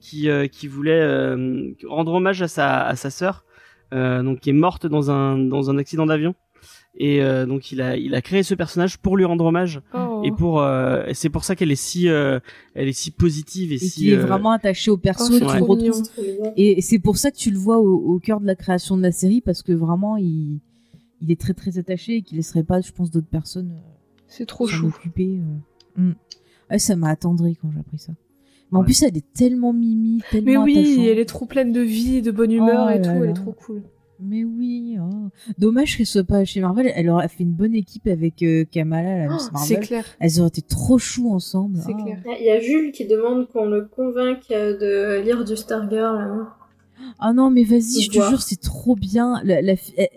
qui 0.00 0.30
euh, 0.30 0.46
qui 0.46 0.66
voulait 0.68 0.98
euh, 1.00 1.72
rendre 1.86 2.14
hommage 2.14 2.40
à 2.40 2.48
sa 2.48 2.82
à 2.86 2.96
sa 2.96 3.10
sœur 3.10 3.44
euh, 3.92 4.22
donc 4.22 4.40
qui 4.40 4.48
est 4.48 4.54
morte 4.54 4.86
dans 4.86 5.10
un 5.10 5.36
dans 5.36 5.68
un 5.68 5.76
accident 5.76 6.06
d'avion 6.06 6.34
et 6.94 7.22
euh, 7.22 7.46
donc 7.46 7.72
il 7.72 7.80
a 7.80 7.96
il 7.96 8.14
a 8.14 8.20
créé 8.20 8.42
ce 8.42 8.54
personnage 8.54 8.98
pour 8.98 9.16
lui 9.16 9.24
rendre 9.24 9.44
hommage 9.46 9.80
Oh. 9.94 10.20
et 10.24 10.30
pour 10.30 10.60
euh, 10.60 11.04
c'est 11.14 11.30
pour 11.30 11.44
ça 11.44 11.56
qu'elle 11.56 11.70
est 11.72 11.74
si 11.76 12.08
euh, 12.08 12.38
elle 12.74 12.86
est 12.88 12.92
si 12.92 13.10
positive 13.10 13.72
et, 13.72 13.76
Et 13.76 13.78
si 13.78 13.90
qui 14.00 14.10
est 14.12 14.16
vraiment 14.16 14.50
attaché 14.50 14.90
au 14.90 14.96
perso 14.98 15.24
Oh, 15.30 15.34
et 15.34 15.38
c'est 15.38 15.46
qui 15.46 15.52
Ouais. 15.62 15.76
mignon. 15.76 16.02
Et 16.56 16.80
c'est 16.82 16.98
pour 16.98 17.16
ça 17.16 17.30
que 17.30 17.36
tu 17.36 17.50
le 17.50 17.58
vois 17.58 17.78
au, 17.78 17.94
au 18.14 18.18
cœur 18.18 18.40
de 18.40 18.46
la 18.46 18.54
création 18.54 18.96
de 18.96 19.02
la 19.02 19.12
série 19.12 19.40
parce 19.40 19.62
que 19.62 19.72
vraiment 19.72 20.16
il, 20.18 20.60
il 21.22 21.30
est 21.30 21.40
très 21.40 21.54
très 21.54 21.78
attaché 21.78 22.16
et 22.16 22.22
qu'il 22.22 22.36
laisserait 22.36 22.64
pas, 22.64 22.80
je 22.80 22.92
pense, 22.92 23.10
d'autres 23.10 23.26
personnes 23.30 23.72
C'est 24.26 24.44
trop 24.46 24.66
s'en 24.66 24.74
chou. 24.76 24.86
occuper. 24.88 25.38
euh. 25.98 26.02
Mm. 26.02 26.14
Ouais, 26.70 26.78
ça 26.78 26.94
m'a 26.96 27.08
attendri 27.08 27.56
quand 27.56 27.70
j'ai 27.72 27.80
appris 27.80 27.98
ça. 27.98 28.12
Mais 28.70 28.76
en 28.78 28.80
Ouais. 28.80 28.86
plus, 28.86 29.02
elle 29.02 29.16
est 29.16 29.32
tellement 29.34 29.72
mimi, 29.72 30.22
tellement 30.30 30.46
Mais 30.50 30.56
oui, 30.56 30.78
attachante. 30.78 31.06
elle 31.06 31.18
est 31.18 31.24
trop 31.26 31.46
pleine 31.46 31.72
de 31.72 31.80
vie, 31.80 32.22
de 32.22 32.30
bonne 32.30 32.52
humeur 32.52 32.86
Oh 32.86 32.90
et 32.90 32.98
là 32.98 33.04
tout, 33.04 33.22
elle 33.22 33.30
est 33.30 33.34
trop 33.34 33.52
cool. 33.52 33.82
Mais 34.24 34.44
oui. 34.44 34.96
oh. 35.00 35.28
Dommage 35.58 35.96
qu'elle 35.96 36.06
soit 36.06 36.24
pas 36.24 36.44
chez 36.44 36.60
Marvel. 36.60 36.90
Elle 36.94 37.08
aurait 37.10 37.28
fait 37.28 37.42
une 37.42 37.52
bonne 37.52 37.74
équipe 37.74 38.06
avec 38.06 38.42
euh, 38.42 38.64
Kamala, 38.70 39.26
la 39.26 39.32
Miss 39.32 39.50
Oh, 39.52 39.56
c'est 39.58 39.74
Marvel. 39.74 39.86
clair. 39.88 40.04
Elles 40.20 40.38
auraient 40.40 40.48
été 40.48 40.62
trop 40.62 40.98
chou 40.98 41.30
ensemble. 41.32 41.78
C'est 41.84 41.92
Oh. 41.98 42.02
clair. 42.02 42.22
Il 42.40 42.44
y 42.46 42.50
a 42.50 42.60
Jules 42.60 42.92
qui 42.92 43.06
demande 43.06 43.48
qu'on 43.48 43.64
le 43.66 43.84
convainque 43.86 44.50
euh, 44.50 44.78
de 44.78 45.22
lire 45.24 45.44
du 45.44 45.56
Stargirl. 45.56 46.16
hein. 46.18 46.48
Ah 47.18 47.32
non, 47.32 47.50
mais 47.50 47.64
vas-y, 47.64 48.02
je 48.02 48.10
te 48.10 48.16
Voir. 48.16 48.30
jure, 48.30 48.42
c'est 48.42 48.60
trop 48.60 48.94
bien. 48.94 49.40
La, 49.44 49.60
la 49.60 49.76
fi- 49.76 49.92
elle- 49.96 50.08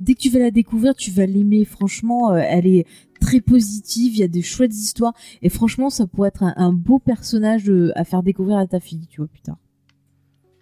dès 0.00 0.14
que 0.14 0.20
tu 0.20 0.28
vas 0.30 0.38
la 0.40 0.50
découvrir, 0.50 0.94
tu 0.94 1.10
vas 1.10 1.24
l'aimer. 1.26 1.64
Franchement, 1.64 2.32
euh, 2.32 2.40
elle 2.46 2.66
est 2.66 2.86
très 3.20 3.40
positive. 3.40 4.12
Il 4.14 4.18
y 4.20 4.22
a 4.24 4.28
des 4.28 4.42
chouettes 4.42 4.74
histoires. 4.74 5.14
Et 5.42 5.48
franchement, 5.48 5.88
ça 5.90 6.06
pourrait 6.06 6.28
être 6.28 6.42
un, 6.42 6.52
un 6.56 6.72
beau 6.72 6.98
personnage 6.98 7.70
à 7.94 8.04
faire 8.04 8.22
découvrir 8.22 8.58
à 8.58 8.66
ta 8.66 8.78
fille, 8.80 9.06
tu 9.08 9.20
vois, 9.22 9.28
plus 9.28 9.40
tard. 9.40 9.56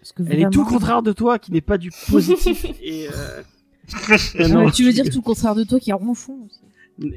Parce 0.03 0.11
que 0.11 0.23
elle 0.29 0.41
est 0.41 0.49
tout 0.49 0.65
contraire 0.65 1.01
de 1.01 1.13
toi 1.13 1.39
qui 1.39 1.51
n'est 1.53 1.61
pas 1.61 1.77
du 1.77 1.89
positif 2.11 2.65
et 2.83 3.07
euh, 3.07 4.47
non, 4.49 4.69
tu 4.69 4.83
veux 4.83 4.91
dire 4.91 5.05
tout 5.09 5.19
le 5.19 5.23
contraire 5.23 5.55
de 5.55 5.63
toi 5.63 5.79
qui 5.79 5.91
est 5.91 5.93
ronchon 5.93 6.37
aussi. 6.45 6.59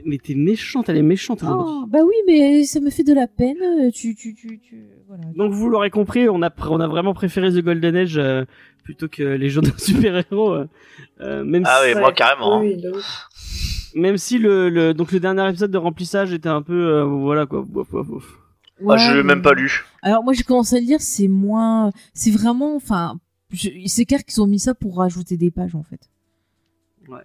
mais 0.05 0.19
t'es 0.19 0.35
méchante 0.35 0.89
elle 0.89 0.97
est 0.99 1.03
méchante. 1.03 1.41
Ah, 1.45 1.85
bah 1.89 1.99
oui, 2.05 2.15
mais 2.29 2.65
ça 2.65 2.79
me 2.81 2.91
fait 2.91 3.03
de 3.03 3.13
la 3.13 3.27
peine. 3.27 3.57
euh, 3.61 3.91
Tu, 3.93 4.15
tu, 4.15 4.35
tu, 4.35 4.61
tu... 4.61 4.85
Voilà. 5.09 5.25
Donc 5.37 5.53
vous 5.53 5.69
l'aurez 5.69 5.91
compris, 5.91 6.29
on 6.29 6.43
a 6.43 6.49
pr- 6.49 6.69
on 6.71 6.79
a 6.81 6.87
vraiment 6.87 7.13
préféré 7.15 7.51
The 7.53 7.59
Golden 7.65 7.97
Age 7.97 8.19
euh, 8.19 8.45
plutôt 8.85 9.09
que 9.09 9.23
les 9.23 9.49
jeux 9.51 9.63
de 9.63 9.73
super-héros. 9.77 10.55
euh, 11.21 11.45
même 11.45 11.65
Ah 11.67 11.81
si, 11.85 11.93
oui, 11.95 12.01
moi 12.01 12.13
carrément. 12.13 12.61
Oui, 12.61 12.77
ouf. 12.95 13.29
même 13.97 14.17
si 14.17 14.39
le, 14.39 14.69
le 14.71 14.95
donc 14.95 15.11
le 15.13 15.19
dernier 15.21 15.49
épisode 15.49 15.71
de 15.73 15.79
remplissage 15.79 16.33
était 16.33 16.49
un 16.49 16.63
peu 16.63 16.73
euh, 16.95 17.05
voilà 17.05 17.47
quoi. 17.47 17.65
bof, 17.67 17.89
bof, 17.91 18.07
bof. 18.07 18.39
Moi, 18.81 18.97
je 18.98 19.09
Ouais, 19.11 19.16
l'ai 19.16 19.23
même 19.23 19.43
pas 19.43 19.55
lu. 19.55 19.85
Alors 20.03 20.23
moi 20.23 20.32
j'ai 20.35 20.43
commencé 20.43 20.77
à 20.77 20.81
le 20.81 20.85
lire, 20.86 21.01
c'est 21.01 21.28
moins, 21.28 21.90
c'est 22.15 22.31
vraiment, 22.31 22.77
enfin, 22.77 23.19
je- 23.53 23.70
c'est 23.86 24.05
clair 24.05 24.24
qu'ils 24.24 24.40
ont 24.43 24.47
mis 24.47 24.59
ça 24.59 24.74
pour 24.74 24.98
rajouter 24.98 25.36
des 25.36 25.51
pages 25.51 25.74
en 25.74 25.82
fait. 25.82 26.01
Ouais. 27.09 27.20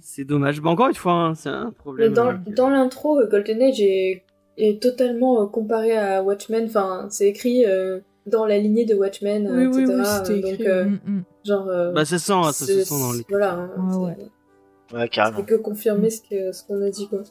C'est, 0.00 0.24
dommage. 0.24 0.60
Bah 0.62 0.70
encore 0.70 0.88
une 0.88 0.94
fois, 0.94 1.12
hein, 1.12 1.34
c'est 1.34 1.50
un 1.50 1.70
problème. 1.72 2.14
dans, 2.14 2.28
avec- 2.28 2.54
dans 2.54 2.70
l'intro, 2.70 3.18
euh, 3.20 3.28
Golden 3.28 3.60
Age 3.62 3.80
est, 3.80 4.24
est 4.56 4.82
totalement 4.82 5.42
euh, 5.42 5.46
comparé 5.46 5.96
à 5.96 6.22
Watchmen. 6.22 6.64
Enfin, 6.64 7.06
c'est 7.10 7.28
écrit 7.28 7.66
euh, 7.66 8.00
dans 8.26 8.46
la 8.46 8.58
lignée 8.58 8.86
de 8.86 8.94
Watchmen, 8.94 9.46
euh, 9.46 9.66
Oui, 9.68 9.76
oui, 9.76 9.82
etc. 9.82 9.98
oui, 9.98 10.04
c'était 10.26 10.40
Donc, 10.40 10.52
écrit, 10.52 10.68
euh, 10.68 10.84
Mm, 10.86 10.98
mm. 11.06 11.22
genre. 11.44 11.68
euh, 11.68 11.92
Bah 11.92 12.04
ça 12.06 12.18
sent, 12.18 12.32
hein, 12.32 12.52
ça 12.52 12.64
se 12.66 12.82
sent 12.82 12.98
dans 12.98 13.12
les. 13.12 13.24
Voilà. 13.28 13.52
hein, 13.76 13.98
Ouais, 13.98 14.06
ouais. 14.06 14.98
Ouais, 14.98 15.08
carrément. 15.10 15.36
C'est 15.38 15.44
que 15.46 15.54
confirmer 15.56 16.08
ce 16.10 16.22
que 16.22 16.50
ce 16.52 16.64
qu'on 16.64 16.80
a 16.82 16.88
dit 16.90 17.06
quoi. 17.06 17.22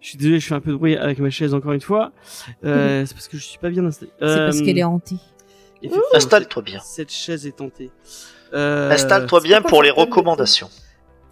Je 0.00 0.08
suis 0.10 0.18
désolé, 0.18 0.38
je 0.40 0.46
fais 0.46 0.54
un 0.54 0.60
peu 0.60 0.70
de 0.70 0.76
bruit 0.76 0.96
avec 0.96 1.18
ma 1.18 1.30
chaise 1.30 1.52
encore 1.54 1.72
une 1.72 1.80
fois. 1.80 2.12
Euh, 2.64 3.04
c'est 3.06 3.14
parce 3.14 3.28
que 3.28 3.36
je 3.36 3.44
suis 3.44 3.58
pas 3.58 3.70
bien 3.70 3.84
installé. 3.84 4.10
c'est 4.20 4.26
parce 4.26 4.60
Euh, 4.60 4.64
qu'elle 4.64 4.78
est 4.78 4.84
hantée. 4.84 5.16
Installe-toi 6.14 6.62
bien. 6.62 6.80
Cette 6.80 7.12
chaise 7.12 7.46
est 7.46 7.56
tentée. 7.56 7.90
Euh, 8.54 8.90
Installe-toi 8.90 9.40
bien 9.40 9.62
pour 9.62 9.82
les 9.82 9.90
recommandations. 9.90 10.68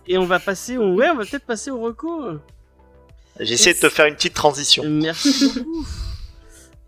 Et 0.06 0.18
on 0.18 0.24
va 0.26 0.38
passer 0.38 0.76
au... 0.76 0.94
Ouais, 0.94 1.08
on 1.10 1.16
va 1.16 1.24
peut-être 1.24 1.46
passer 1.46 1.70
au 1.70 1.80
recours. 1.80 2.34
J'essaie 3.40 3.74
de 3.74 3.78
te 3.78 3.88
faire 3.88 4.06
une 4.06 4.14
petite 4.14 4.34
transition. 4.34 4.84
Merci 4.86 5.50
beaucoup. 5.54 5.86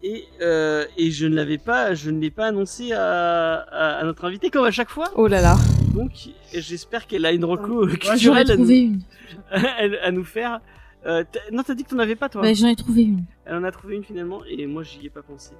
Et, 0.03 0.25
euh, 0.41 0.85
et 0.97 1.11
je 1.11 1.27
ne 1.27 1.35
l'avais 1.35 1.59
pas, 1.59 1.95
je 1.95 2.11
ne 2.11 2.21
l'ai 2.21 2.31
pas 2.31 2.47
annoncé 2.47 2.93
à, 2.93 3.55
à, 3.55 3.99
à 3.99 4.05
notre 4.05 4.25
invité 4.27 4.51
comme 4.51 4.65
à 4.65 4.71
chaque 4.71 4.91
fois. 4.91 5.11
Oh 5.17 5.27
là 5.27 5.41
là. 5.41 5.57
Donc 5.95 6.11
j'espère 6.53 7.07
qu'elle 7.07 7.25
a 7.27 7.33
une 7.33 7.45
reco 7.45 7.87
culturelle 7.87 8.51
à 8.51 8.57
nous, 8.57 8.63
trouvé 8.65 8.79
une. 8.81 9.01
à, 9.51 10.07
à 10.07 10.11
nous 10.13 10.25
faire. 10.25 10.61
Euh, 11.07 11.23
non, 11.53 11.63
t'as 11.63 11.75
dit 11.75 11.85
que 11.85 11.91
t'en 11.91 11.99
avais 12.01 12.17
pas 12.17 12.29
toi. 12.29 12.43
Bah, 12.43 12.53
j'en 12.53 12.67
ai 12.67 12.75
trouvé 12.77 13.03
une. 13.05 13.23
Elle 13.45 13.55
en 13.57 13.65
a 13.65 13.71
trouvé 13.71 13.95
une 13.97 14.03
finalement 14.03 14.41
et 14.51 14.67
moi 14.67 14.83
j'y 14.83 15.07
ai 15.07 15.11
pas 15.11 15.23
pensé. 15.23 15.53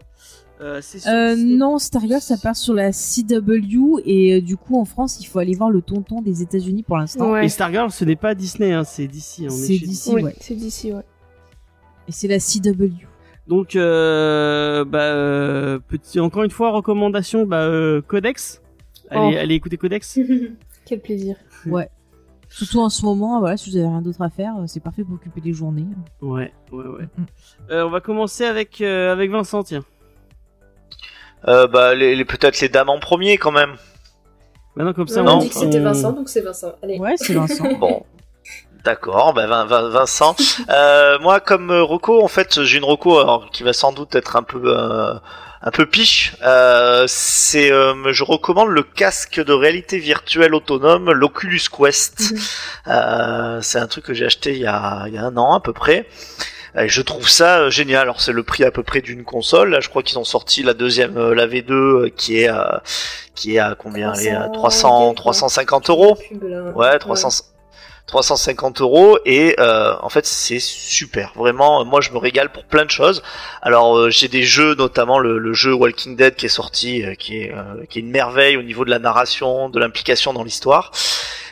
Euh, 0.61 0.81
c'est 0.83 0.99
sur 0.99 1.11
Euh, 1.11 1.37
non, 1.37 1.79
Stargirl, 1.79 2.21
ça 2.21 2.37
part 2.37 2.57
sur 2.57 2.75
la 2.75 2.91
CW 2.93 4.01
et 4.05 4.35
euh, 4.35 4.41
du 4.41 4.57
coup 4.57 4.77
en 4.79 4.85
France, 4.85 5.19
il 5.21 5.27
faut 5.27 5.39
aller 5.39 5.55
voir 5.55 5.71
le 5.71 5.83
tonton 5.83 6.21
des 6.21 6.43
États-Unis 6.43 6.83
pour 6.83 6.97
l'instant. 6.97 7.31
Ouais. 7.33 7.45
Et 7.47 7.49
Stargirl, 7.49 7.91
ce 7.91 8.05
n'est 8.05 8.17
pas 8.17 8.35
Disney, 8.35 8.73
hein, 8.73 8.83
c'est 8.85 9.07
DC. 9.07 9.43
on 9.43 9.45
est 9.47 9.51
C'est 9.51 9.77
chez 9.79 9.87
DC, 9.87 10.07
Oui, 10.15 10.23
ouais. 10.25 10.35
c'est 10.41 10.55
d'ici, 10.57 10.93
ouais. 10.93 11.03
Et 12.09 12.13
c'est 12.13 12.29
la 12.29 12.39
CW. 12.41 13.07
Donc, 13.47 13.77
euh, 13.77 14.85
bah, 14.85 14.99
euh, 15.03 15.79
petit, 15.79 16.19
encore 16.19 16.43
une 16.43 16.51
fois, 16.51 16.71
recommandation, 16.73 17.47
bah, 17.47 17.63
euh, 17.67 18.01
Codex. 18.03 18.61
Allez, 19.11 19.37
Oh. 19.37 19.39
allez 19.41 19.55
écouter 19.55 19.77
Codex. 19.77 20.19
Quel 20.85 21.01
plaisir. 21.01 21.37
Ouais. 21.67 21.89
Surtout 22.49 22.81
en 22.81 22.89
ce 22.89 23.05
moment, 23.05 23.39
voilà, 23.41 23.57
si 23.57 23.71
vous 23.71 23.77
avez 23.77 23.87
rien 23.89 24.01
d'autre 24.03 24.23
à 24.23 24.31
faire, 24.31 24.55
c'est 24.67 24.81
parfait 24.81 25.03
pour 25.05 25.15
occuper 25.17 25.41
des 25.41 25.53
journées. 25.53 25.85
Ouais, 26.23 26.53
ouais, 26.73 26.85
ouais. 26.87 27.05
Mm. 27.19 27.25
Euh, 27.71 27.87
on 27.87 27.91
va 27.91 28.01
commencer 28.01 28.45
avec 28.45 28.81
euh, 28.81 29.13
avec 29.13 29.31
Vincent, 29.31 29.63
tiens. 29.63 29.85
Euh, 31.49 31.67
bah, 31.67 31.95
les, 31.95 32.17
les- 32.17 32.25
peut-être 32.25 32.61
les 32.61 32.69
dames 32.69 32.89
en 32.89 32.99
premier 32.99 33.37
quand 33.39 33.53
même. 33.53 33.75
Maintenant 34.75 34.93
comme 34.93 35.09
ça, 35.09 35.21
on 35.23 35.25
non, 35.25 35.39
a 35.39 35.43
dit 35.43 35.49
que 35.49 35.55
c'était 35.55 35.81
on- 35.81 35.85
Vincent, 35.85 36.13
donc 36.13 36.29
c'est 36.29 36.41
Vincent. 36.41 36.73
Allez. 36.83 36.99
Ouais, 36.99 37.15
c'est 37.17 37.35
Vincent. 37.35 37.65
Bon. 37.79 38.05
D'accord, 38.85 39.35
bah 39.35 39.47
Vin- 39.47 39.89
Vincent. 39.89 40.37
Euh, 40.71 41.19
moi, 41.19 41.41
comme 41.41 41.71
euh, 41.71 41.83
Rocco, 41.83 42.23
en 42.23 42.29
fait, 42.29 42.63
j'ai 42.63 42.79
une 42.79 42.85
Rocco 42.85 43.19
alors, 43.19 43.51
qui 43.51 43.65
va 43.65 43.73
sans 43.73 43.93
doute 43.93 44.15
être 44.15 44.37
un 44.37 44.45
peu 44.45 44.63
euh, 44.65 45.15
un 45.63 45.71
peu 45.71 45.87
piche. 45.87 46.35
Euh, 46.43 47.05
c'est, 47.09 47.73
euh, 47.73 48.13
je 48.13 48.25
recommande 48.25 48.69
le 48.69 48.83
casque 48.83 49.43
de 49.43 49.53
réalité 49.53 49.99
virtuelle 49.99 50.55
autonome, 50.55 51.11
l'Oculus 51.13 51.63
Quest. 51.77 52.33
Mhm. 52.33 52.39
Euh, 52.89 53.61
c'est 53.63 53.79
un 53.79 53.87
truc 53.87 54.05
que 54.05 54.15
j'ai 54.15 54.27
acheté 54.27 54.53
il 54.53 54.61
y 54.61 54.67
a, 54.67 55.05
il 55.09 55.15
y 55.15 55.19
a 55.19 55.25
un 55.25 55.37
an 55.37 55.55
à 55.55 55.61
peu 55.61 55.73
près. 55.73 56.07
Et 56.79 56.89
je 56.89 57.01
trouve 57.01 57.29
ça 57.29 57.61
euh, 57.61 57.71
génial. 57.71 58.03
Alors 58.03 58.21
c'est 58.21 58.33
le 58.33 58.43
prix 58.43 58.65
à 58.65 58.71
peu 58.71 58.83
près 58.83 59.01
d'une 59.01 59.25
console. 59.25 59.71
Là, 59.71 59.81
je 59.81 59.89
crois 59.89 60.03
qu'ils 60.03 60.19
ont 60.19 60.25
sorti 60.25 60.63
la 60.63 60.75
deuxième, 60.75 61.17
euh, 61.17 61.35
la 61.35 61.47
V2, 61.47 61.73
euh, 61.73 62.11
qui 62.15 62.39
est 62.39 62.51
qui 63.35 63.57
est 63.57 63.59
à 63.59 63.75
combien? 63.75 64.13
Elle 64.15 64.27
est 64.27 64.31
à 64.31 64.49
300, 64.49 65.15
350 65.15 65.91
euros. 65.91 66.19
Ouais, 66.75 66.99
300, 66.99 67.29
350 68.07 68.81
euros 68.81 69.19
et 69.25 69.57
euh, 69.59 69.95
en 70.01 70.09
fait 70.09 70.27
c'est 70.27 70.61
super. 70.61 71.33
Vraiment, 71.35 71.85
moi 71.85 72.01
je 72.01 72.11
me 72.11 72.19
régale 72.19 72.51
pour 72.51 72.65
plein 72.65 72.85
de 72.85 72.91
choses. 72.91 73.23
Alors 73.63 73.97
euh, 73.97 74.11
j'ai 74.11 74.29
des 74.29 74.45
jeux, 74.45 74.75
notamment 74.77 75.19
le, 75.19 75.39
le 75.39 75.53
jeu 75.53 75.75
Walking 75.75 76.17
Dead 76.17 76.37
qui 76.37 76.47
est 76.47 76.51
sorti, 76.51 77.03
euh, 77.03 77.15
qui 77.15 77.39
est 77.39 77.53
euh, 77.53 77.85
qui 77.91 77.99
est 77.99 78.03
une 78.03 78.11
merveille 78.11 78.57
au 78.57 78.63
niveau 78.63 78.85
de 78.85 78.91
la 78.91 79.01
narration, 79.01 79.69
de 79.69 79.81
l'implication 79.81 80.33
dans 80.33 80.45
l'histoire. 80.45 80.93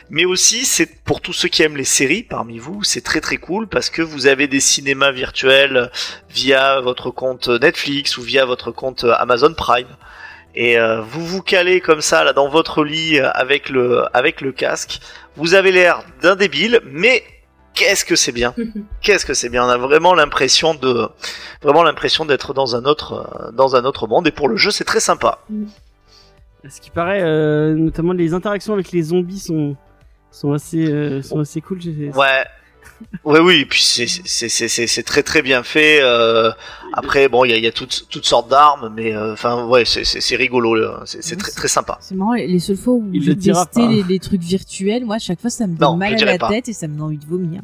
Mais 0.09 0.23
aussi, 0.23 0.65
c'est 0.65 1.03
pour 1.03 1.19
tous 1.19 1.33
ceux 1.33 1.49
qui 1.49 1.63
aiment 1.63 1.77
les 1.77 1.83
séries 1.83 2.21
parmi 2.21 2.59
vous, 2.59 2.83
c'est 2.83 3.01
très 3.01 3.21
très 3.21 3.37
cool 3.37 3.67
parce 3.67 3.89
que 3.89 4.03
vous 4.03 4.27
avez 4.27 4.47
des 4.47 4.59
cinémas 4.59 5.11
virtuels 5.11 5.89
via 6.29 6.79
votre 6.79 7.09
compte 7.09 7.49
Netflix 7.49 8.17
ou 8.17 8.21
via 8.21 8.45
votre 8.45 8.71
compte 8.71 9.03
Amazon 9.03 9.53
Prime. 9.55 9.87
Et 10.55 10.79
euh, 10.79 11.01
vous 11.01 11.25
vous 11.25 11.41
calez 11.41 11.81
comme 11.81 12.01
ça 12.01 12.23
là 12.23 12.33
dans 12.33 12.47
votre 12.47 12.83
lit 12.83 13.19
euh, 13.19 13.29
avec 13.33 13.69
le 13.69 14.05
avec 14.13 14.41
le 14.41 14.51
casque. 14.51 14.99
Vous 15.35 15.53
avez 15.53 15.71
l'air 15.71 16.03
d'un 16.21 16.35
débile, 16.35 16.79
mais 16.85 17.23
qu'est-ce 17.75 18.05
que 18.05 18.15
c'est 18.15 18.31
bien 18.31 18.55
Qu'est-ce 19.01 19.25
que 19.25 19.33
c'est 19.33 19.49
bien 19.49 19.65
On 19.65 19.69
a 19.69 19.77
vraiment 19.77 20.15
l'impression 20.15 20.73
de 20.73 21.07
vraiment 21.61 21.83
l'impression 21.83 22.25
d'être 22.25 22.53
dans 22.53 22.75
un 22.75 22.85
autre 22.85 23.13
euh, 23.13 23.51
dans 23.51 23.75
un 23.75 23.85
autre 23.85 24.07
monde. 24.07 24.25
Et 24.27 24.31
pour 24.31 24.47
le 24.47 24.55
jeu, 24.55 24.71
c'est 24.71 24.85
très 24.85 24.99
sympa. 24.99 25.39
Ce 26.67 26.81
qui 26.81 26.89
paraît, 26.89 27.21
euh, 27.21 27.75
notamment 27.75 28.13
les 28.13 28.33
interactions 28.33 28.73
avec 28.73 28.91
les 28.91 29.03
zombies 29.03 29.39
sont 29.39 29.75
sont 30.31 30.53
assez 30.53 30.87
euh, 30.87 31.21
sont 31.21 31.39
assez 31.39 31.61
cool. 31.61 31.79
Ouais. 32.15 32.45
Ouais, 33.23 33.39
oui, 33.39 33.55
et 33.61 33.65
puis 33.65 33.81
c'est 33.81 35.03
très 35.03 35.23
très 35.23 35.41
bien 35.41 35.63
fait. 35.63 35.99
euh, 36.01 36.51
après, 36.93 37.27
bon, 37.27 37.43
il 37.45 37.51
y 37.51 37.53
a, 37.53 37.57
il 37.57 37.63
y 37.63 37.67
a 37.67 37.71
toutes 37.71 38.07
toutes 38.09 38.25
sortes 38.25 38.49
d'armes, 38.49 38.93
mais 38.95 39.13
euh, 39.13 39.33
enfin, 39.33 39.65
ouais, 39.65 39.83
c'est 39.85 40.35
rigolo, 40.35 40.77
c'est 41.05 41.25
Ouais, 41.31 41.35
très 41.35 41.51
très 41.51 41.67
sympa. 41.67 41.97
C'est 42.01 42.15
marrant, 42.15 42.33
les 42.33 42.47
les 42.47 42.59
seules 42.59 42.77
fois 42.77 42.93
où 42.93 43.09
j'ai 43.13 43.35
dira 43.35 43.65
testé 43.65 43.87
les, 43.87 44.03
les 44.03 44.19
trucs 44.19 44.41
virtuels, 44.41 45.05
moi, 45.05 45.15
à 45.15 45.19
chaque 45.19 45.41
fois, 45.41 45.49
ça 45.49 45.67
me 45.67 45.75
donne 45.75 45.87
Non, 45.87 45.93
je 45.95 45.99
mal 45.99 46.13
à 46.23 46.25
la 46.25 46.37
pas. 46.37 46.49
tête 46.49 46.69
et 46.69 46.73
ça 46.73 46.87
me 46.87 46.93
donne 46.93 47.07
envie 47.07 47.17
de 47.17 47.25
vomir. 47.25 47.61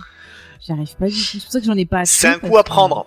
J'y 0.66 0.72
arrive 0.74 0.96
pas 0.96 1.08
du 1.08 1.14
tout. 1.14 1.20
C'est 1.22 1.42
pour 1.42 1.52
ça 1.52 1.60
que 1.60 1.66
j'en 1.66 1.78
ai 1.78 1.86
pas 1.86 2.00
assez. 2.02 2.22
C'est 2.22 2.28
un 2.28 2.40
coup 2.40 2.58
à 2.58 2.64
que- 2.64 2.68
prendre. 2.70 3.06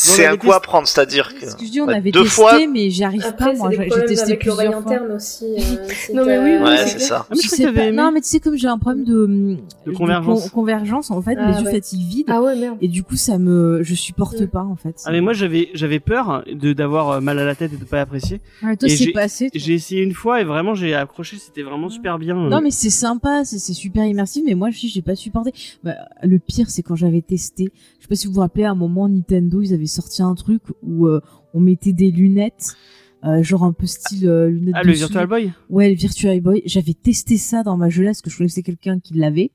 C'est 0.00 0.26
un 0.26 0.36
coup 0.36 0.52
à 0.52 0.60
prendre, 0.60 0.86
c'est-à-dire 0.86 1.34
que 1.34 1.48
Ce 1.50 1.56
que 1.56 1.64
je 1.64 1.70
dis, 1.70 1.80
on 1.80 1.86
Ouais, 1.86 1.94
avait 1.94 2.10
deux 2.10 2.22
testé, 2.22 2.34
fois- 2.34 2.58
mais 2.72 2.90
j'y 2.90 3.04
arrive 3.04 3.24
Après, 3.26 3.52
pas. 3.52 3.58
Moi, 3.58 3.70
j'ai 3.72 3.88
testé 4.06 4.20
avec 4.32 4.44
l'oreille 4.44 4.66
plusieurs 4.68 4.82
fois. 4.82 4.92
interne 4.92 5.12
aussi. 5.12 5.44
euh, 5.58 6.14
Non, 6.14 6.24
mais 6.24 6.38
oui, 6.38 6.50
oui, 6.56 6.62
Ouais, 6.62 6.86
c'est 6.86 6.98
ça. 7.00 7.26
Ah, 7.28 7.34
mais 7.34 7.36
je 7.42 7.48
Je 7.48 7.54
sais 7.54 7.72
pas. 7.72 7.90
Non, 7.90 8.12
mais 8.12 8.20
tu 8.20 8.28
sais, 8.28 8.40
comme 8.40 8.56
j'ai 8.56 8.68
un 8.68 8.78
problème 8.78 9.04
de, 9.04 9.56
De 9.86 9.92
convergence. 9.92 10.44
con- 10.44 10.48
convergence, 10.50 11.10
en 11.10 11.20
fait, 11.22 11.36
Ah, 11.38 11.58
yeux 11.60 11.66
ouais. 11.66 11.72
fatiguent 11.72 12.08
vide. 12.08 12.26
Ah 12.28 12.40
ouais, 12.42 12.54
merde. 12.56 12.76
Et 12.80 12.88
du 12.88 13.02
coup, 13.02 13.16
ça 13.16 13.38
me, 13.38 13.82
je 13.82 13.94
supporte 13.94 14.46
pas, 14.46 14.62
en 14.62 14.76
fait. 14.76 14.96
Ah 15.04 15.10
mais 15.12 15.20
moi 15.20 15.32
j'avais 15.32 15.68
j'avais 15.74 16.00
peur 16.00 16.44
de 16.52 16.72
d'avoir 16.72 17.10
euh, 17.10 17.20
mal 17.20 17.38
à 17.38 17.44
la 17.44 17.54
tête 17.54 17.72
et 17.72 17.76
de 17.76 17.84
pas 17.84 18.00
apprécier. 18.00 18.40
Ouais, 18.62 18.76
toi, 18.76 18.88
c'est 18.88 18.96
j'ai- 18.96 19.12
passé. 19.12 19.50
J'ai 19.54 19.74
essayé 19.74 20.02
une 20.02 20.14
fois 20.14 20.40
et 20.40 20.44
vraiment 20.44 20.74
j'ai 20.74 20.94
accroché, 20.94 21.36
c'était 21.38 21.62
vraiment 21.62 21.88
super 21.88 22.18
bien. 22.18 22.34
Non, 22.34 22.60
mais 22.60 22.70
c'est 22.70 22.90
sympa, 22.90 23.44
c'est 23.44 23.58
c'est 23.58 23.72
super 23.74 24.04
immersif, 24.04 24.42
mais 24.46 24.54
moi, 24.54 24.70
je 24.70 24.86
j'ai 24.86 25.02
pas 25.02 25.16
supporté. 25.16 25.52
Bah, 25.82 25.94
le 26.22 26.38
pire, 26.38 26.70
c'est 26.70 26.82
quand 26.82 26.94
j'avais 26.96 27.20
testé. 27.22 27.72
Je 27.98 28.04
sais 28.04 28.08
pas 28.08 28.14
si 28.14 28.26
vous 28.28 28.34
vous 28.34 28.40
rappelez, 28.40 28.64
à 28.64 28.70
un 28.70 28.74
moment, 28.76 29.08
Nintendo, 29.08 29.60
ils 29.60 29.74
avaient 29.74 29.86
sorti 29.88 30.22
un 30.22 30.34
truc 30.34 30.62
où 30.82 31.06
euh, 31.06 31.20
on 31.54 31.60
mettait 31.60 31.92
des 31.92 32.10
lunettes, 32.10 32.76
euh, 33.24 33.42
genre 33.42 33.64
un 33.64 33.72
peu 33.72 33.86
style 33.86 34.28
euh, 34.28 34.48
lunettes 34.48 34.74
ah 34.76 34.82
de 34.82 34.88
le. 34.88 34.92
Virtual 34.94 35.26
Boy? 35.26 35.52
Ouais, 35.70 35.88
le 35.88 35.96
Virtual 35.96 36.40
Boy. 36.40 36.62
J'avais 36.66 36.94
testé 36.94 37.36
ça 37.36 37.64
dans 37.64 37.76
ma 37.76 37.88
jeunesse, 37.88 38.22
que 38.22 38.30
je 38.30 38.36
connaissais 38.36 38.62
quelqu'un 38.62 39.00
qui 39.00 39.14
l'avait. 39.14 39.50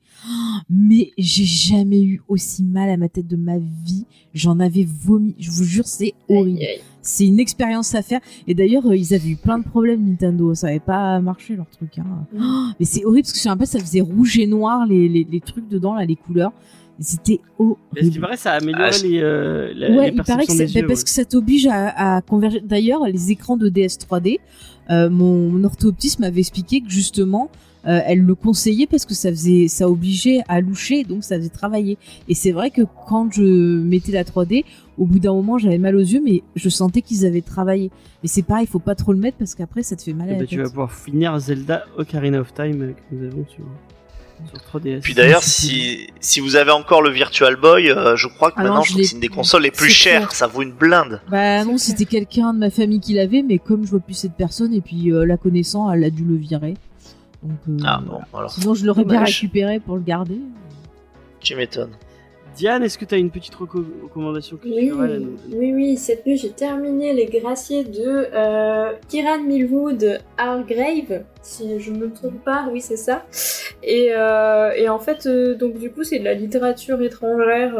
Mais 0.68 1.12
j'ai 1.16 1.44
jamais 1.44 2.02
eu 2.02 2.20
aussi 2.28 2.62
mal 2.62 2.90
à 2.90 2.96
ma 2.98 3.08
tête 3.08 3.26
de 3.26 3.36
ma 3.36 3.58
vie. 3.58 4.04
J'en 4.34 4.60
avais 4.60 4.86
vomi. 4.86 5.34
Je 5.38 5.50
vous 5.50 5.64
jure, 5.64 5.86
c'est 5.86 6.12
horrible. 6.28 6.60
C'est 7.00 7.26
une 7.26 7.40
expérience 7.40 7.94
à 7.94 8.02
faire. 8.02 8.20
Et 8.46 8.54
d'ailleurs, 8.54 8.86
euh, 8.86 8.96
ils 8.96 9.14
avaient 9.14 9.30
eu 9.30 9.36
plein 9.36 9.58
de 9.58 9.64
problèmes, 9.64 10.04
Nintendo. 10.04 10.54
Ça 10.54 10.68
avait 10.68 10.80
pas 10.80 11.20
marché, 11.20 11.56
leur 11.56 11.68
truc. 11.70 11.98
Hein. 11.98 12.26
Mm. 12.34 12.38
Oh, 12.42 12.72
mais 12.78 12.86
c'est 12.86 13.04
horrible 13.04 13.22
parce 13.22 13.32
que 13.32 13.42
je 13.42 13.48
un 13.48 13.56
peu, 13.56 13.66
ça 13.66 13.78
faisait 13.78 14.00
rouge 14.02 14.38
et 14.38 14.46
noir, 14.46 14.86
les, 14.86 15.08
les, 15.08 15.24
les 15.24 15.40
trucs 15.40 15.68
dedans, 15.68 15.94
là, 15.94 16.04
les 16.04 16.16
couleurs. 16.16 16.52
C'était 17.00 17.40
Mais 17.58 17.66
ce 17.66 18.10
qui 18.10 18.18
horrible. 18.18 18.20
paraît 18.20 18.36
ça 18.36 18.52
a 18.52 18.56
amélioré 18.58 18.90
Ah, 18.92 19.02
les, 19.02 19.20
euh, 19.20 19.72
la, 19.74 19.90
Ouais, 19.90 20.10
les 20.10 20.16
il 20.16 20.22
paraît 20.22 20.46
que 20.46 20.52
des 20.52 20.66
bah, 20.66 20.80
yeux. 20.80 20.86
parce 20.86 21.02
que 21.04 21.10
ça 21.10 21.24
t'oblige 21.24 21.66
à, 21.66 22.16
à 22.16 22.20
converger. 22.22 22.60
D'ailleurs, 22.60 23.04
les 23.06 23.30
écrans 23.32 23.56
de 23.56 23.68
DS 23.68 23.98
3D, 24.08 24.38
euh, 24.90 25.10
mon, 25.10 25.48
mon 25.50 25.64
orthoptiste 25.64 26.20
m'avait 26.20 26.40
expliqué 26.40 26.80
que 26.80 26.88
justement, 26.90 27.50
euh, 27.86 28.00
elle 28.06 28.20
le 28.20 28.34
conseillait 28.34 28.86
parce 28.86 29.04
que 29.04 29.12
ça 29.14 29.28
faisait, 29.30 29.66
ça 29.68 29.88
obligeait 29.90 30.40
à 30.48 30.60
loucher, 30.60 31.04
donc 31.04 31.24
ça 31.24 31.36
faisait 31.36 31.48
travailler. 31.50 31.98
Et 32.28 32.34
c'est 32.34 32.52
vrai 32.52 32.70
que 32.70 32.82
quand 33.08 33.30
je 33.32 33.42
mettais 33.42 34.12
la 34.12 34.24
3D, 34.24 34.64
au 34.96 35.04
bout 35.06 35.18
d'un 35.18 35.32
moment, 35.34 35.58
j'avais 35.58 35.78
mal 35.78 35.96
aux 35.96 36.00
yeux, 36.00 36.22
mais 36.24 36.42
je 36.54 36.68
sentais 36.68 37.02
qu'ils 37.02 37.26
avaient 37.26 37.42
travaillé. 37.42 37.90
Mais 38.22 38.28
c'est 38.28 38.42
pareil, 38.42 38.66
il 38.68 38.70
faut 38.70 38.78
pas 38.78 38.94
trop 38.94 39.12
le 39.12 39.18
mettre 39.18 39.36
parce 39.38 39.54
qu'après, 39.56 39.82
ça 39.82 39.96
te 39.96 40.02
fait 40.02 40.12
mal 40.14 40.28
à 40.28 40.30
Eh 40.30 40.34
la 40.34 40.38
ben, 40.38 40.46
tête. 40.46 40.48
tu 40.50 40.62
vas 40.62 40.68
pouvoir 40.70 40.92
finir 40.92 41.36
Zelda 41.40 41.84
Ocarina 41.98 42.40
of 42.40 42.54
Time 42.54 42.94
que 42.94 43.14
nous 43.16 43.26
avons 43.26 43.44
sur 43.48 43.64
sur 44.50 44.80
3DS. 44.80 45.00
Puis 45.00 45.14
d'ailleurs, 45.14 45.42
si 45.42 46.08
si 46.20 46.40
vous 46.40 46.56
avez 46.56 46.70
encore 46.70 47.02
le 47.02 47.10
Virtual 47.10 47.56
Boy, 47.56 47.90
euh, 47.90 48.16
je 48.16 48.28
crois 48.28 48.50
que 48.50 48.56
Ah 48.58 48.62
maintenant, 48.64 48.82
je 48.82 48.88
je 48.88 48.92
crois 48.92 48.96
que 48.96 49.02
l'ai 49.02 49.06
c'est 49.08 49.14
une 49.14 49.20
des 49.20 49.28
consoles 49.28 49.62
les 49.62 49.70
plus 49.70 49.90
chères. 49.90 50.20
clair. 50.22 50.32
Ça 50.32 50.46
vaut 50.46 50.62
une 50.62 50.72
blinde. 50.72 51.20
Bah 51.28 51.64
non, 51.64 51.78
c'était 51.78 52.04
quelqu'un 52.04 52.52
de 52.54 52.58
ma 52.58 52.70
famille 52.70 53.00
qui 53.00 53.14
l'avait, 53.14 53.42
mais 53.42 53.58
comme 53.58 53.84
je 53.84 53.90
vois 53.90 54.00
plus 54.00 54.14
cette 54.14 54.34
personne, 54.34 54.72
et 54.74 54.80
puis 54.80 55.10
euh, 55.12 55.24
la 55.24 55.36
connaissant, 55.36 55.90
elle 55.92 56.04
a 56.04 56.10
dû 56.10 56.24
le 56.24 56.36
virer. 56.36 56.74
Donc, 57.42 57.58
euh, 57.68 57.76
Ah 57.84 58.00
bon, 58.04 58.20
alors 58.36 58.50
Sinon, 58.50 58.74
je 58.74 58.86
l'aurais 58.86 59.04
bien 59.04 59.22
récupéré 59.24 59.78
pour 59.80 59.96
le 59.96 60.02
garder. 60.02 60.38
tu 61.40 61.54
m'étonnes. 61.56 61.92
Diane, 62.56 62.84
est-ce 62.84 62.98
que 62.98 63.04
tu 63.04 63.14
as 63.14 63.18
une 63.18 63.30
petite 63.30 63.54
reco- 63.54 63.84
recommandation 64.04 64.58
Oui, 64.64 64.70
culturelle 64.88 65.12
à 65.12 65.18
nous 65.18 65.36
oui, 65.52 65.72
oui, 65.74 65.96
cette 65.96 66.24
nuit 66.24 66.36
j'ai 66.36 66.50
terminé 66.50 67.12
Les 67.12 67.26
Graciers 67.26 67.82
de 67.82 68.28
euh, 68.32 68.92
Kieran 69.08 69.40
Millwood 69.42 70.20
Hargrave, 70.38 71.24
si 71.42 71.80
je 71.80 71.90
ne 71.90 71.98
me 71.98 72.12
trompe 72.12 72.44
pas, 72.44 72.68
oui 72.72 72.80
c'est 72.80 72.96
ça. 72.96 73.24
Et, 73.82 74.10
euh, 74.12 74.70
et 74.76 74.88
en 74.88 75.00
fait, 75.00 75.26
euh, 75.26 75.54
donc 75.56 75.78
du 75.78 75.90
coup 75.90 76.04
c'est 76.04 76.20
de 76.20 76.24
la 76.24 76.34
littérature 76.34 77.02
étrangère 77.02 77.74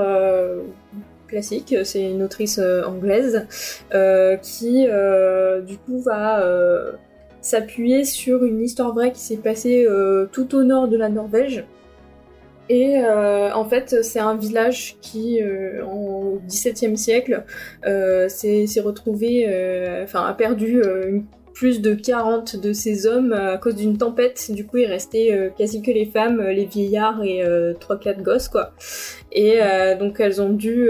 classique, 1.28 1.74
c'est 1.84 2.10
une 2.10 2.22
autrice 2.22 2.58
anglaise 2.86 3.46
qui 4.42 4.86
du 5.66 5.78
coup 5.78 5.98
va 6.00 6.44
s'appuyer 7.40 8.04
sur 8.04 8.42
une 8.44 8.60
histoire 8.60 8.92
vraie 8.92 9.12
qui 9.12 9.20
s'est 9.20 9.36
passée 9.36 9.86
tout 10.32 10.54
au 10.56 10.64
nord 10.64 10.88
de 10.88 10.96
la 10.96 11.08
Norvège. 11.08 11.64
Et 12.68 12.98
euh, 12.98 13.52
en 13.52 13.64
fait, 13.64 14.02
c'est 14.02 14.20
un 14.20 14.36
village 14.36 14.96
qui, 15.00 15.42
euh, 15.42 15.84
en 15.84 16.38
XVIIe 16.46 16.96
siècle, 16.96 17.44
euh, 17.86 18.28
s'est 18.28 18.66
retrouvé, 18.80 19.46
euh, 19.48 20.04
enfin, 20.04 20.24
a 20.24 20.32
perdu 20.32 20.82
euh, 20.82 21.20
plus 21.52 21.80
de 21.82 21.94
40 21.94 22.56
de 22.56 22.72
ses 22.72 23.06
hommes 23.06 23.32
à 23.32 23.58
cause 23.58 23.76
d'une 23.76 23.98
tempête. 23.98 24.50
Du 24.50 24.66
coup, 24.66 24.78
il 24.78 24.86
restait 24.86 25.32
euh, 25.32 25.50
quasi 25.56 25.82
que 25.82 25.90
les 25.90 26.06
femmes, 26.06 26.40
les 26.40 26.64
vieillards 26.64 27.22
et 27.22 27.44
euh, 27.44 27.74
trois 27.74 27.98
quatre 27.98 28.22
gosses, 28.22 28.48
quoi. 28.48 28.72
Et 29.32 29.58
donc, 29.98 30.20
elles 30.20 30.40
ont 30.40 30.50
dû 30.50 30.88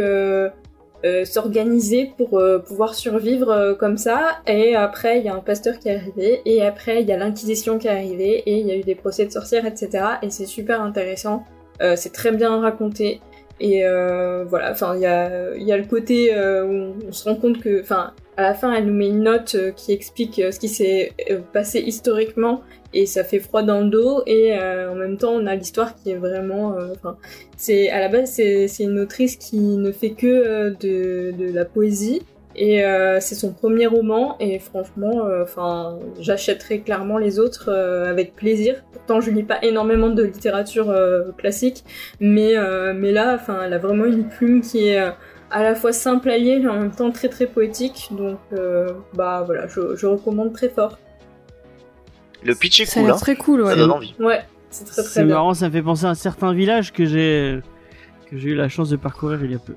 euh, 1.04 1.26
s'organiser 1.26 2.12
pour 2.16 2.38
euh, 2.38 2.58
pouvoir 2.60 2.94
survivre 2.94 3.50
euh, 3.50 3.74
comme 3.74 3.98
ça. 3.98 4.38
Et 4.46 4.74
après, 4.74 5.18
il 5.18 5.26
y 5.26 5.28
a 5.28 5.34
un 5.34 5.40
pasteur 5.40 5.78
qui 5.78 5.88
est 5.88 5.96
arrivé. 5.96 6.40
Et 6.46 6.62
après, 6.62 7.02
il 7.02 7.08
y 7.08 7.12
a 7.12 7.18
l'Inquisition 7.18 7.78
qui 7.78 7.88
est 7.88 7.90
arrivée. 7.90 8.42
Et 8.46 8.60
il 8.60 8.66
y 8.66 8.70
a 8.70 8.76
eu 8.76 8.82
des 8.82 8.94
procès 8.94 9.26
de 9.26 9.30
sorcières, 9.30 9.66
etc. 9.66 10.04
Et 10.22 10.30
c'est 10.30 10.46
super 10.46 10.80
intéressant. 10.80 11.44
Euh, 11.82 11.96
c'est 11.96 12.12
très 12.12 12.32
bien 12.32 12.60
raconté. 12.60 13.20
Et 13.60 13.86
euh, 13.86 14.44
voilà, 14.44 14.72
enfin, 14.72 14.96
il 14.96 15.02
y 15.02 15.06
a, 15.06 15.56
y 15.56 15.72
a 15.72 15.76
le 15.76 15.84
côté 15.84 16.34
euh, 16.34 16.64
où 16.64 16.94
on 17.08 17.12
se 17.12 17.28
rend 17.28 17.36
compte 17.36 17.60
que, 17.60 17.80
enfin, 17.80 18.12
à 18.36 18.42
la 18.42 18.54
fin, 18.54 18.72
elle 18.74 18.86
nous 18.86 18.92
met 18.92 19.06
une 19.06 19.22
note 19.22 19.54
euh, 19.54 19.70
qui 19.70 19.92
explique 19.92 20.40
euh, 20.40 20.50
ce 20.50 20.58
qui 20.58 20.68
s'est 20.68 21.12
passé 21.52 21.78
historiquement, 21.78 22.62
et 22.92 23.06
ça 23.06 23.22
fait 23.22 23.38
froid 23.38 23.62
dans 23.62 23.80
le 23.80 23.90
dos. 23.90 24.22
Et 24.26 24.54
en 24.56 24.94
même 24.94 25.18
temps, 25.18 25.32
on 25.32 25.46
a 25.46 25.54
l'histoire 25.54 25.94
qui 25.94 26.10
est 26.10 26.16
vraiment, 26.16 26.76
enfin, 26.92 27.16
c'est 27.56 27.90
à 27.90 27.98
la 28.00 28.08
base, 28.08 28.30
c'est 28.30 28.68
une 28.80 29.00
autrice 29.00 29.36
qui 29.36 29.58
ne 29.58 29.90
fait 29.90 30.10
que 30.10 30.70
de, 30.80 31.32
de 31.32 31.52
la 31.52 31.64
poésie. 31.64 32.22
Et 32.56 32.84
euh, 32.84 33.18
c'est 33.20 33.34
son 33.34 33.52
premier 33.52 33.86
roman, 33.86 34.36
et 34.38 34.60
franchement, 34.60 35.26
euh, 35.26 35.42
enfin, 35.42 35.98
j'achèterai 36.20 36.80
clairement 36.82 37.18
les 37.18 37.40
autres 37.40 37.68
euh, 37.68 38.08
avec 38.08 38.36
plaisir. 38.36 38.84
Pourtant, 38.92 39.20
je 39.20 39.30
lis 39.32 39.42
pas 39.42 39.58
énormément 39.62 40.08
de 40.08 40.22
littérature 40.22 40.88
euh, 40.90 41.32
classique, 41.36 41.82
mais 42.20 42.56
euh, 42.56 42.94
mais 42.94 43.10
là, 43.10 43.34
enfin, 43.34 43.62
elle 43.64 43.72
a 43.72 43.78
vraiment 43.78 44.04
une 44.04 44.28
plume 44.28 44.60
qui 44.60 44.86
est 44.86 45.00
euh, 45.00 45.10
à 45.50 45.62
la 45.64 45.74
fois 45.74 45.92
simple 45.92 46.30
à 46.30 46.38
lire 46.38 46.62
et 46.62 46.68
en 46.68 46.78
même 46.78 46.92
temps 46.92 47.10
très 47.10 47.28
très 47.28 47.46
poétique. 47.46 48.08
Donc, 48.12 48.38
euh, 48.52 48.88
bah 49.14 49.42
voilà, 49.44 49.66
je, 49.66 49.96
je 49.96 50.06
recommande 50.06 50.52
très 50.52 50.68
fort. 50.68 50.98
Le 52.44 52.54
pitch 52.54 52.80
est 52.80 52.92
cool, 52.94 53.10
hein. 53.10 53.16
très 53.16 53.34
cool, 53.36 53.62
ouais. 53.62 53.70
Ça 53.70 53.76
donne 53.76 53.90
envie. 53.90 54.14
Ouais, 54.20 54.42
c'est 54.70 54.84
très 54.84 55.02
très 55.02 55.10
C'est 55.10 55.24
bien. 55.24 55.34
marrant, 55.34 55.54
ça 55.54 55.66
me 55.68 55.72
fait 55.72 55.82
penser 55.82 56.04
à 56.04 56.10
un 56.10 56.14
certain 56.14 56.52
village 56.52 56.92
que 56.92 57.04
j'ai 57.04 57.60
que 58.30 58.36
j'ai 58.36 58.50
eu 58.50 58.54
la 58.54 58.68
chance 58.68 58.90
de 58.90 58.96
parcourir 58.96 59.44
il 59.44 59.50
y 59.50 59.54
a 59.54 59.58
peu. 59.58 59.74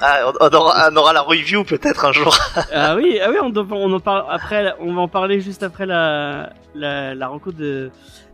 Ah, 0.00 0.32
on, 0.40 0.48
aura, 0.48 0.90
on 0.90 0.96
aura 0.96 1.12
la 1.12 1.22
review 1.22 1.64
peut-être 1.64 2.04
un 2.04 2.12
jour. 2.12 2.36
ah 2.72 2.96
oui, 2.96 3.18
ah 3.22 3.30
oui, 3.30 3.36
on, 3.40 3.92
en 3.92 4.00
parle 4.00 4.24
après, 4.28 4.74
on 4.80 4.92
va 4.94 5.02
en 5.02 5.08
parler 5.08 5.40
juste 5.40 5.62
après 5.62 5.86
la 5.86 6.52
la, 6.74 7.14
la 7.14 7.28
rencontre 7.28 7.56
de 7.56 7.90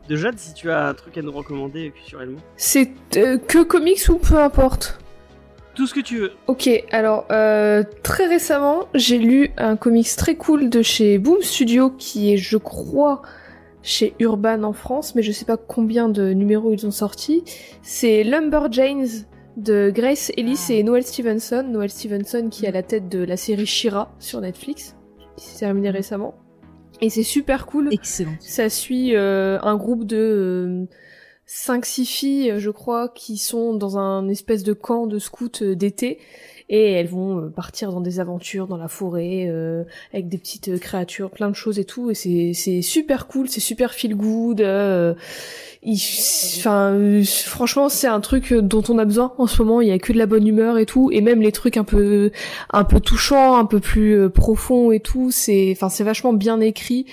de 0.09 0.16
Jade 0.16 0.39
si 0.39 0.55
tu 0.55 0.70
as 0.70 0.86
un 0.86 0.94
truc 0.94 1.18
à 1.18 1.23
nous 1.23 1.32
recommander 1.32 1.90
culturellement. 1.90 2.39
C'est 2.56 2.90
euh, 3.16 3.39
que 3.39 3.62
comics 3.62 4.09
ou 4.09 4.16
peu 4.16 4.36
importe 4.36 4.98
Tout 5.74 5.86
ce 5.86 5.94
que 5.94 6.01
tu 6.01 6.18
veux. 6.18 6.32
Ok, 6.47 6.68
alors 6.90 7.27
euh, 7.31 7.82
très 8.02 8.27
récemment, 8.27 8.89
j'ai 8.94 9.18
lu 9.18 9.52
un 9.56 9.77
comics 9.77 10.14
très 10.16 10.36
cool 10.36 10.70
de 10.70 10.82
chez 10.82 11.18
Boom 11.18 11.43
Studio 11.43 11.90
qui 11.90 12.32
est, 12.32 12.36
je 12.36 12.56
crois, 12.56 13.23
chez 13.82 14.14
Urban 14.18 14.62
en 14.62 14.73
France, 14.73 15.14
mais 15.14 15.23
je 15.23 15.32
sais 15.32 15.44
pas 15.44 15.56
combien 15.56 16.09
de 16.09 16.32
numéros 16.32 16.73
ils 16.73 16.86
ont 16.86 16.93
sorti. 16.93 17.44
C'est 17.82 18.24
Lumberjanes 18.24 19.27
de 19.57 19.91
Grace 19.95 20.31
Ellis 20.37 20.66
et 20.70 20.83
Noel 20.83 21.05
Stevenson. 21.05 21.65
Noel 21.69 21.91
Stevenson 21.91 22.49
qui 22.51 22.65
est 22.65 22.69
à 22.69 22.73
la 22.73 22.83
tête 22.83 23.09
de 23.09 23.23
la 23.24 23.37
série 23.37 23.66
Shira 23.66 24.15
sur 24.19 24.41
Netflix, 24.41 24.97
qui 25.37 25.47
s'est 25.47 25.61
terminée 25.61 25.91
récemment. 25.91 26.35
Et 27.01 27.11
c'est 27.11 27.23
super 27.23 27.66
cool. 27.66 27.93
Excellent. 27.93 28.37
Ça 28.41 28.69
suit 28.70 29.15
euh, 29.15 29.59
un 29.62 29.77
groupe 29.77 30.05
de 30.05 30.87
5-6 31.47 32.07
filles, 32.07 32.51
euh, 32.53 32.59
je 32.59 32.70
crois, 32.70 33.09
qui 33.09 33.39
sont 33.39 33.74
dans 33.74 33.99
un 33.99 34.28
espèce 34.28 34.62
de 34.62 34.73
camp 34.73 35.07
de 35.07 35.19
scouts 35.19 35.62
euh, 35.62 35.74
d'été. 35.74 36.19
Et 36.68 36.93
elles 36.93 37.06
vont 37.06 37.38
euh, 37.38 37.48
partir 37.48 37.93
dans 37.93 38.01
des 38.01 38.18
aventures 38.18 38.66
dans 38.66 38.76
la 38.76 38.88
forêt, 38.88 39.47
euh, 39.48 39.84
avec 40.12 40.28
des 40.28 40.36
petites 40.36 40.68
euh, 40.68 40.78
créatures, 40.78 41.30
plein 41.30 41.48
de 41.48 41.55
choses 41.55 41.78
et 41.78 41.84
tout. 41.84 42.10
Et 42.10 42.14
c'est, 42.14 42.52
c'est 42.55 42.82
super 42.82 43.28
cool, 43.28 43.48
c'est 43.48 43.60
super 43.60 43.94
feel 43.94 44.16
good. 44.16 44.60
euh, 44.60 45.14
Enfin, 46.59 46.98
franchement, 47.24 47.88
c'est 47.88 48.09
un 48.09 48.18
truc 48.18 48.52
dont 48.52 48.82
on 48.88 48.98
a 48.98 49.05
besoin 49.05 49.32
en 49.38 49.47
ce 49.47 49.62
moment. 49.62 49.80
Il 49.80 49.86
y 49.86 49.93
a 49.93 49.98
que 50.01 50.12
de 50.12 50.18
la 50.18 50.26
bonne 50.26 50.44
humeur 50.44 50.78
et 50.78 50.86
tout, 50.86 51.12
et 51.12 51.20
même 51.20 51.40
les 51.40 51.52
trucs 51.52 51.76
un 51.76 51.84
peu, 51.84 52.32
un 52.72 52.82
peu 52.82 52.98
touchants, 52.98 53.56
un 53.56 53.66
peu 53.66 53.78
plus 53.78 54.28
profonds 54.30 54.90
et 54.90 54.98
tout. 54.98 55.30
C'est, 55.30 55.70
enfin, 55.76 55.88
c'est 55.88 56.02
vachement 56.02 56.32
bien 56.32 56.60
écrit 56.60 57.06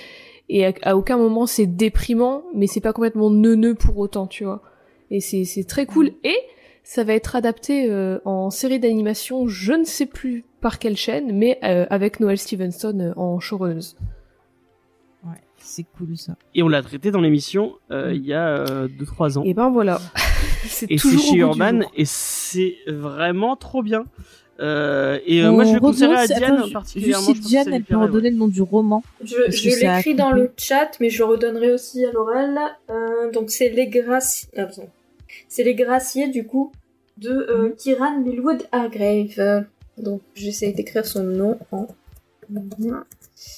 et 0.48 0.66
à, 0.66 0.72
à 0.82 0.96
aucun 0.96 1.16
moment 1.16 1.46
c'est 1.46 1.66
déprimant, 1.66 2.42
mais 2.54 2.66
c'est 2.66 2.80
pas 2.80 2.92
complètement 2.92 3.30
neuneux 3.30 3.76
pour 3.76 3.96
autant, 3.98 4.26
tu 4.26 4.44
vois. 4.44 4.62
Et 5.10 5.20
c'est 5.20 5.44
c'est 5.44 5.64
très 5.64 5.86
cool. 5.86 6.10
Et 6.24 6.36
ça 6.84 7.02
va 7.02 7.14
être 7.14 7.34
adapté 7.34 7.90
euh, 7.90 8.18
en 8.26 8.50
série 8.50 8.78
d'animation, 8.78 9.48
je 9.48 9.72
ne 9.72 9.84
sais 9.84 10.06
plus 10.06 10.44
par 10.60 10.78
quelle 10.78 10.96
chaîne, 10.96 11.36
mais 11.36 11.58
euh, 11.64 11.86
avec 11.90 12.20
Noel 12.20 12.38
Stevenson 12.38 12.98
euh, 13.00 13.18
en 13.18 13.40
showrunneuse. 13.40 13.96
Ouais, 15.24 15.40
c'est 15.56 15.86
cool 15.96 16.16
ça. 16.16 16.36
Et 16.54 16.62
on 16.62 16.68
l'a 16.68 16.82
traité 16.82 17.10
dans 17.10 17.22
l'émission 17.22 17.72
euh, 17.90 18.12
il 18.14 18.24
y 18.24 18.34
a 18.34 18.64
2-3 18.86 19.38
ans. 19.38 19.42
Et 19.44 19.54
ben 19.54 19.70
voilà. 19.70 19.98
c'est 20.66 20.90
Et 20.90 20.98
c'est 20.98 21.08
toujours 21.08 21.30
au 21.30 21.32
chez 21.32 21.38
Urban 21.38 21.80
et 21.96 22.04
c'est 22.04 22.76
vraiment 22.86 23.56
trop 23.56 23.82
bien. 23.82 24.04
Euh, 24.60 25.18
et 25.26 25.42
euh, 25.42 25.50
moi 25.50 25.64
je 25.64 25.74
le 25.74 25.80
conseillerais 25.80 26.16
à 26.16 26.26
Diane 26.26 26.58
attends, 26.58 26.70
particulièrement. 26.70 27.26
Juste 27.26 27.38
je 27.38 27.42
si 27.42 27.48
Diane, 27.48 27.72
elle 27.72 27.82
peut 27.82 27.96
ouais. 27.96 28.04
redonner 28.04 28.30
le 28.30 28.36
nom 28.36 28.46
du 28.46 28.62
roman. 28.62 29.02
Je, 29.24 29.36
l'écris 29.80 30.14
dans 30.14 30.30
le 30.30 30.52
chat, 30.56 30.90
mais 31.00 31.10
je 31.10 31.18
le 31.18 31.24
redonnerai 31.24 31.72
aussi 31.72 32.04
à 32.04 32.12
l'oral. 32.12 32.58
Euh, 32.90 33.32
donc 33.32 33.50
c'est 33.50 33.70
les 33.70 33.88
graciers. 33.88 34.48
Ah. 34.56 34.68
C'est 35.54 35.64
les 35.70 35.74
graciers 35.76 36.28
du 36.38 36.42
coup 36.46 36.72
de 37.24 37.30
euh, 37.30 37.68
Mhm. 37.68 37.76
Kiran 37.80 38.14
Millwood 38.26 38.60
Hargrave. 38.72 39.34
Euh, 39.38 39.60
Donc 40.08 40.20
j'essaie 40.34 40.72
d'écrire 40.72 41.06
son 41.06 41.22
nom 41.40 41.52
en 41.70 41.86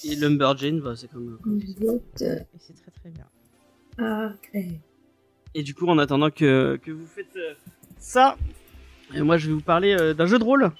Et 0.05 0.15
Lumberjane, 0.17 0.81
bah, 0.81 0.93
c'est 0.97 1.11
comme. 1.11 1.39
Millwood 1.47 2.03
Et 2.21 2.59
c'est 2.59 2.75
très 2.83 2.91
très 3.01 3.11
bien. 3.11 3.25
Hargrave. 3.99 4.79
Et 5.55 5.63
du 5.63 5.75
coup, 5.75 5.87
en 5.87 5.99
attendant 5.99 6.31
que, 6.31 6.79
que 6.85 6.91
vous 6.91 7.07
faites 7.07 7.35
euh, 7.37 7.55
ça, 7.99 8.37
et 9.15 9.23
moi 9.23 9.39
je 9.39 9.47
vais 9.49 9.55
vous 9.55 9.63
parler 9.63 9.97
euh, 9.99 10.13
d'un 10.13 10.27
jeu 10.27 10.39
de 10.39 10.45
rôle. 10.45 10.71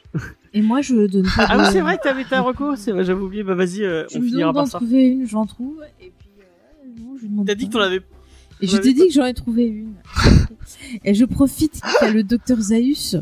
Et 0.53 0.61
moi, 0.63 0.81
je 0.83 1.07
donne 1.07 1.27
pas 1.37 1.47
Ah 1.49 1.57
de- 1.57 1.63
oui, 1.63 1.69
c'est 1.73 1.81
vrai 1.81 1.97
que 1.97 2.03
t'avais 2.03 2.25
ta 2.25 2.41
reco, 2.43 2.77
c'est 2.77 2.93
vrai, 2.93 3.05
j'avais 3.05 3.21
oublié. 3.21 3.43
Bah 3.43 3.55
vas-y, 3.55 3.83
euh, 3.85 4.05
Tu 4.09 4.19
on 4.19 4.21
me 4.21 4.27
finira 4.27 4.53
par 4.53 4.65
d'en 4.65 4.71
ça. 4.71 4.79
trouver 4.79 5.05
une, 5.07 5.27
j'en 5.27 5.47
trouve. 5.47 5.83
Et 6.01 6.13
puis, 6.19 6.29
euh, 6.41 7.01
non, 7.01 7.17
je 7.21 7.27
demande 7.27 7.47
T'as 7.47 7.55
dit 7.55 7.67
que 7.69 7.73
t'en 7.73 7.81
avais. 7.81 8.01
Et 8.61 8.67
je 8.67 8.77
t'ai 8.79 8.93
dit 8.95 9.07
que 9.07 9.13
j'en 9.13 9.27
ai 9.27 9.35
trouvé 9.35 9.67
une. 9.67 9.95
et 11.05 11.15
je 11.15 11.25
profite 11.25 11.73
qu'il 11.73 12.09
y 12.09 12.11
a 12.11 12.13
le 12.13 12.23
docteur 12.23 12.61
Zaius 12.61 13.17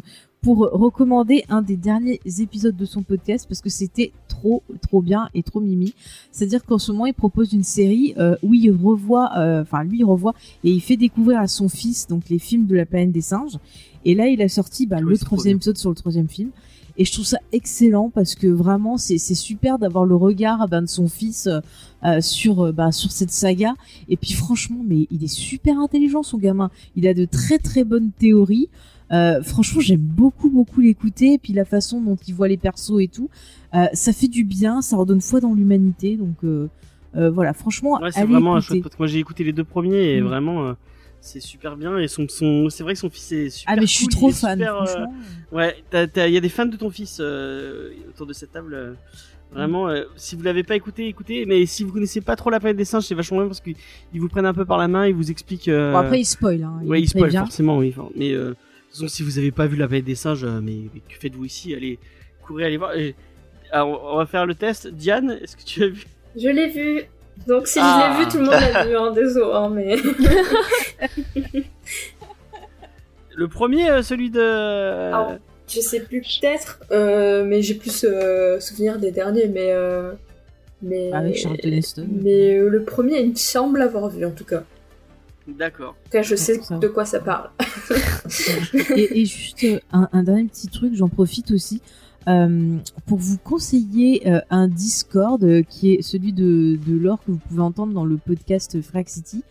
pour 0.45 0.59
recommander 0.73 1.45
un 1.49 1.63
des 1.63 1.77
derniers 1.77 2.21
épisodes 2.39 2.77
de 2.77 2.85
son 2.85 3.03
podcast 3.03 3.47
parce 3.49 3.63
que 3.63 3.71
c'était 3.71 4.13
trop 4.29 4.63
trop 4.83 5.01
bien 5.01 5.31
et 5.33 5.43
trop 5.43 5.61
mimi. 5.61 5.95
C'est-à-dire 6.33 6.65
qu'en 6.65 6.79
ce 6.79 6.93
moment 6.93 7.07
il 7.07 7.15
propose 7.15 7.55
une 7.55 7.63
série 7.63 8.15
euh, 8.19 8.37
où 8.43 8.53
il 8.53 8.71
revoit, 8.71 9.31
euh, 9.39 9.63
enfin 9.63 9.85
lui 9.85 10.01
il 10.01 10.05
revoit 10.05 10.35
et 10.63 10.71
il 10.71 10.83
fait 10.83 10.99
découvrir 10.99 11.41
à 11.41 11.49
son 11.49 11.71
fils 11.71 12.07
donc 12.07 12.29
les 12.29 12.39
films 12.39 12.67
de 12.67 12.77
la 12.77 12.85
planète 12.85 13.11
des 13.11 13.23
singes. 13.23 13.59
Et 14.05 14.15
là 14.15 14.29
il 14.29 14.43
a 14.43 14.49
sorti 14.51 14.87
bah, 14.87 14.97
Ah 15.01 15.05
oui, 15.05 15.13
le 15.13 15.19
troisième 15.19 15.57
épisode 15.57 15.79
sur 15.79 15.89
le 15.89 15.97
troisième 15.97 16.29
film. 16.29 16.51
Et 16.97 17.05
je 17.05 17.13
trouve 17.13 17.25
ça 17.25 17.39
excellent 17.53 18.09
parce 18.09 18.35
que 18.37 18.47
vraiment 18.47 18.97
c'est 18.99 19.19
super 19.19 19.79
d'avoir 19.79 20.05
le 20.05 20.15
regard 20.15 20.69
ben, 20.69 20.83
de 20.83 20.87
son 20.89 21.09
fils 21.09 21.47
euh, 21.49 21.61
euh, 22.05 22.21
sur 22.21 22.67
euh, 22.67 22.73
bah, 22.73 22.93
sur 22.93 23.11
cette 23.11 23.31
saga. 23.33 23.75
Et 24.09 24.17
puis 24.17 24.33
franchement, 24.33 24.81
mais 24.87 25.09
il 25.11 25.25
est 25.25 25.35
super 25.35 25.79
intelligent 25.81 26.23
son 26.23 26.39
gamin. 26.39 26.71
Il 26.95 27.07
a 27.09 27.15
de 27.15 27.25
très 27.25 27.59
très 27.59 27.83
bonnes 27.85 28.11
théories. 28.17 28.69
Euh, 29.13 29.43
franchement, 29.43 29.81
j'aime 29.81 30.01
beaucoup 30.01 30.51
beaucoup 30.51 30.81
l'écouter. 30.81 31.35
Et 31.35 31.39
puis 31.39 31.53
la 31.53 31.65
façon 31.65 32.01
dont 32.01 32.17
il 32.29 32.35
voit 32.35 32.49
les 32.49 32.57
persos 32.57 33.01
et 33.01 33.09
tout, 33.09 33.29
euh, 33.75 33.87
ça 33.93 34.13
fait 34.13 34.29
du 34.29 34.45
bien, 34.45 34.81
ça 34.81 34.97
redonne 34.97 35.21
foi 35.21 35.41
dans 35.41 35.53
l'humanité. 35.55 36.17
Donc 36.17 36.37
euh, 36.45 36.69
voilà, 37.31 37.53
franchement, 37.55 38.01
Ouais, 38.01 38.11
c'est 38.13 38.25
vraiment 38.25 38.55
un 38.55 38.59
écouter. 38.59 38.67
chouette 38.75 38.83
podcast. 38.85 38.99
Moi 39.01 39.09
j'ai 39.09 39.19
écouté 39.19 39.43
les 39.45 39.53
deux 39.53 39.65
premiers 39.65 40.15
et 40.15 40.21
Mm. 40.21 40.25
vraiment. 40.27 40.75
C'est 41.27 41.41
super 41.41 41.77
bien 41.77 41.99
et 41.99 42.07
son, 42.09 42.27
son 42.29 42.69
c'est 42.69 42.83
vrai 42.83 42.93
que 42.93 42.99
son 42.99 43.09
fils 43.11 43.33
est 43.33 43.49
super 43.51 43.73
Ah 43.73 43.77
mais 43.81 43.87
je 43.87 43.93
suis 43.95 44.09
trop 44.09 44.31
fan. 44.31 44.59
super, 44.59 44.83
euh. 44.83 45.05
Ouais, 45.53 45.75
il 45.93 46.33
y 46.33 46.37
a 46.37 46.41
des 46.41 46.49
fans 46.49 46.67
de 46.67 46.77
ton 46.77 46.91
fils 46.91 47.19
euh, 47.21 47.91
autour 48.11 48.27
de 48.27 48.33
cette 48.33 48.53
table. 48.53 48.75
euh, 48.75 48.93
Vraiment, 49.53 49.89
euh, 49.89 50.03
si 50.17 50.35
vous 50.35 50.43
l'avez 50.43 50.65
pas 50.65 50.75
écouté, 50.75 51.07
écoutez. 51.07 51.47
Mais 51.47 51.65
si 51.67 51.85
vous 51.85 51.93
connaissez 51.93 52.21
pas 52.21 52.35
trop 52.35 52.51
la 52.51 52.59
planète 52.59 52.77
des 52.77 52.85
singes, 52.85 53.05
c'est 53.05 53.15
vachement 53.15 53.39
bien 53.39 53.47
parce 53.47 53.61
qu'ils 53.61 53.77
vous 54.15 54.29
prennent 54.29 54.47
un 54.47 54.55
peu 54.55 54.65
par 54.65 54.79
la 54.79 54.89
main, 54.89 55.07
ils 55.07 55.15
vous 55.15 55.31
expliquent. 55.31 55.69
euh, 55.69 55.93
Bon, 55.93 55.99
après 55.99 56.19
il 56.21 56.25
spoil. 56.25 56.63
Hein. 56.65 56.81
ouais, 56.85 57.01
ils 57.01 57.09
spoil 57.09 57.23
prévient. 57.29 57.39
forcément, 57.39 57.79
oui. 57.79 57.95
Enfin, 57.97 58.09
mais 58.17 58.33
euh, 58.33 58.49
de 58.49 58.49
toute 58.51 58.91
façon, 58.91 59.09
si 59.09 59.23
vous 59.23 59.39
avez 59.39 59.53
pas 59.53 59.67
vu 59.69 59.77
la 59.77 59.87
planète 59.87 60.05
des 60.07 60.17
singes, 60.17 60.43
euh, 60.45 60.61
mais, 60.61 60.77
mais 60.93 61.01
que 61.09 61.15
faites-vous 61.21 61.45
ici 61.45 61.73
Allez, 61.75 61.99
courez, 62.43 62.65
allez 62.65 62.77
voir. 62.79 62.95
Et- 62.97 63.15
alors, 63.71 64.13
on 64.13 64.17
va 64.19 64.27
faire 64.27 64.45
le 64.45 64.55
test. 64.57 64.89
Diane, 64.89 65.39
est-ce 65.41 65.57
que 65.57 65.63
tu 65.65 65.83
as 65.85 65.89
vu? 65.89 66.05
Je 66.37 66.49
l'ai 66.49 66.69
vu. 66.69 67.03
Donc 67.47 67.67
si 67.67 67.79
Ah. 67.83 68.15
je 68.15 68.19
l'ai 68.19 68.25
vu, 68.25 68.31
tout 68.31 68.39
le 68.39 68.45
monde 68.45 68.53
l'a 68.55 68.85
vu. 68.85 68.97
Hein, 68.97 69.13
désolé, 69.13 69.51
hein, 69.55 69.69
mais 69.71 69.97
le 73.37 73.49
premier, 73.49 73.91
euh, 73.91 74.03
celui 74.03 74.31
de. 74.31 74.41
Je 75.67 75.81
sais 75.81 76.01
plus 76.01 76.21
peut-être. 76.21 76.81
euh, 76.91 77.45
mais 77.45 77.63
j'ai 77.63 77.75
plus 77.75 78.05
euh, 78.05 78.61
souvenir 78.61 78.99
des 78.99 79.11
derniers. 79.11 79.49
Mais 79.49 79.73
euh, 79.73 80.13
mais 80.83 81.11
Avec 81.13 81.37
Charlton 81.39 81.71
Heston. 81.73 82.07
mais 82.23 82.57
euh, 82.59 82.69
le 82.69 82.85
premier, 82.85 83.21
il 83.21 83.31
me 83.31 83.35
semble 83.35 83.79
l'avoir 83.79 84.09
vu 84.09 84.25
en 84.25 84.31
tout 84.31 84.45
cas. 84.45 84.63
D'accord. 85.49 85.91
En 85.91 86.05
tout 86.05 86.11
cas, 86.11 86.23
je 86.23 86.37
sais 86.37 86.61
Ça. 86.63 86.77
de 86.79 86.89
quoi 86.89 87.05
ça 87.05 87.21
parle. 87.21 87.51
et, 88.97 89.21
et 89.21 89.25
juste 89.27 89.65
un, 89.93 90.09
un 90.13 90.23
dernier 90.23 90.45
petit 90.45 90.69
truc, 90.69 90.95
j'en 90.95 91.09
profite 91.09 91.51
aussi 91.51 91.83
euh, 92.29 92.79
pour 93.07 93.19
vous 93.19 93.37
conseiller 93.39 94.29
euh, 94.29 94.41
un 94.51 94.69
Discord 94.69 95.43
euh, 95.45 95.63
qui 95.63 95.93
est 95.93 96.03
celui 96.03 96.33
de, 96.33 96.79
de 96.87 96.97
Laure 96.97 97.19
que 97.25 97.31
vous 97.31 97.39
pouvez 97.39 97.61
entendre 97.61 97.93
dans 97.93 98.05
le 98.05 98.17
podcast 98.17 98.81
Frac 98.81 99.09
City 99.09 99.43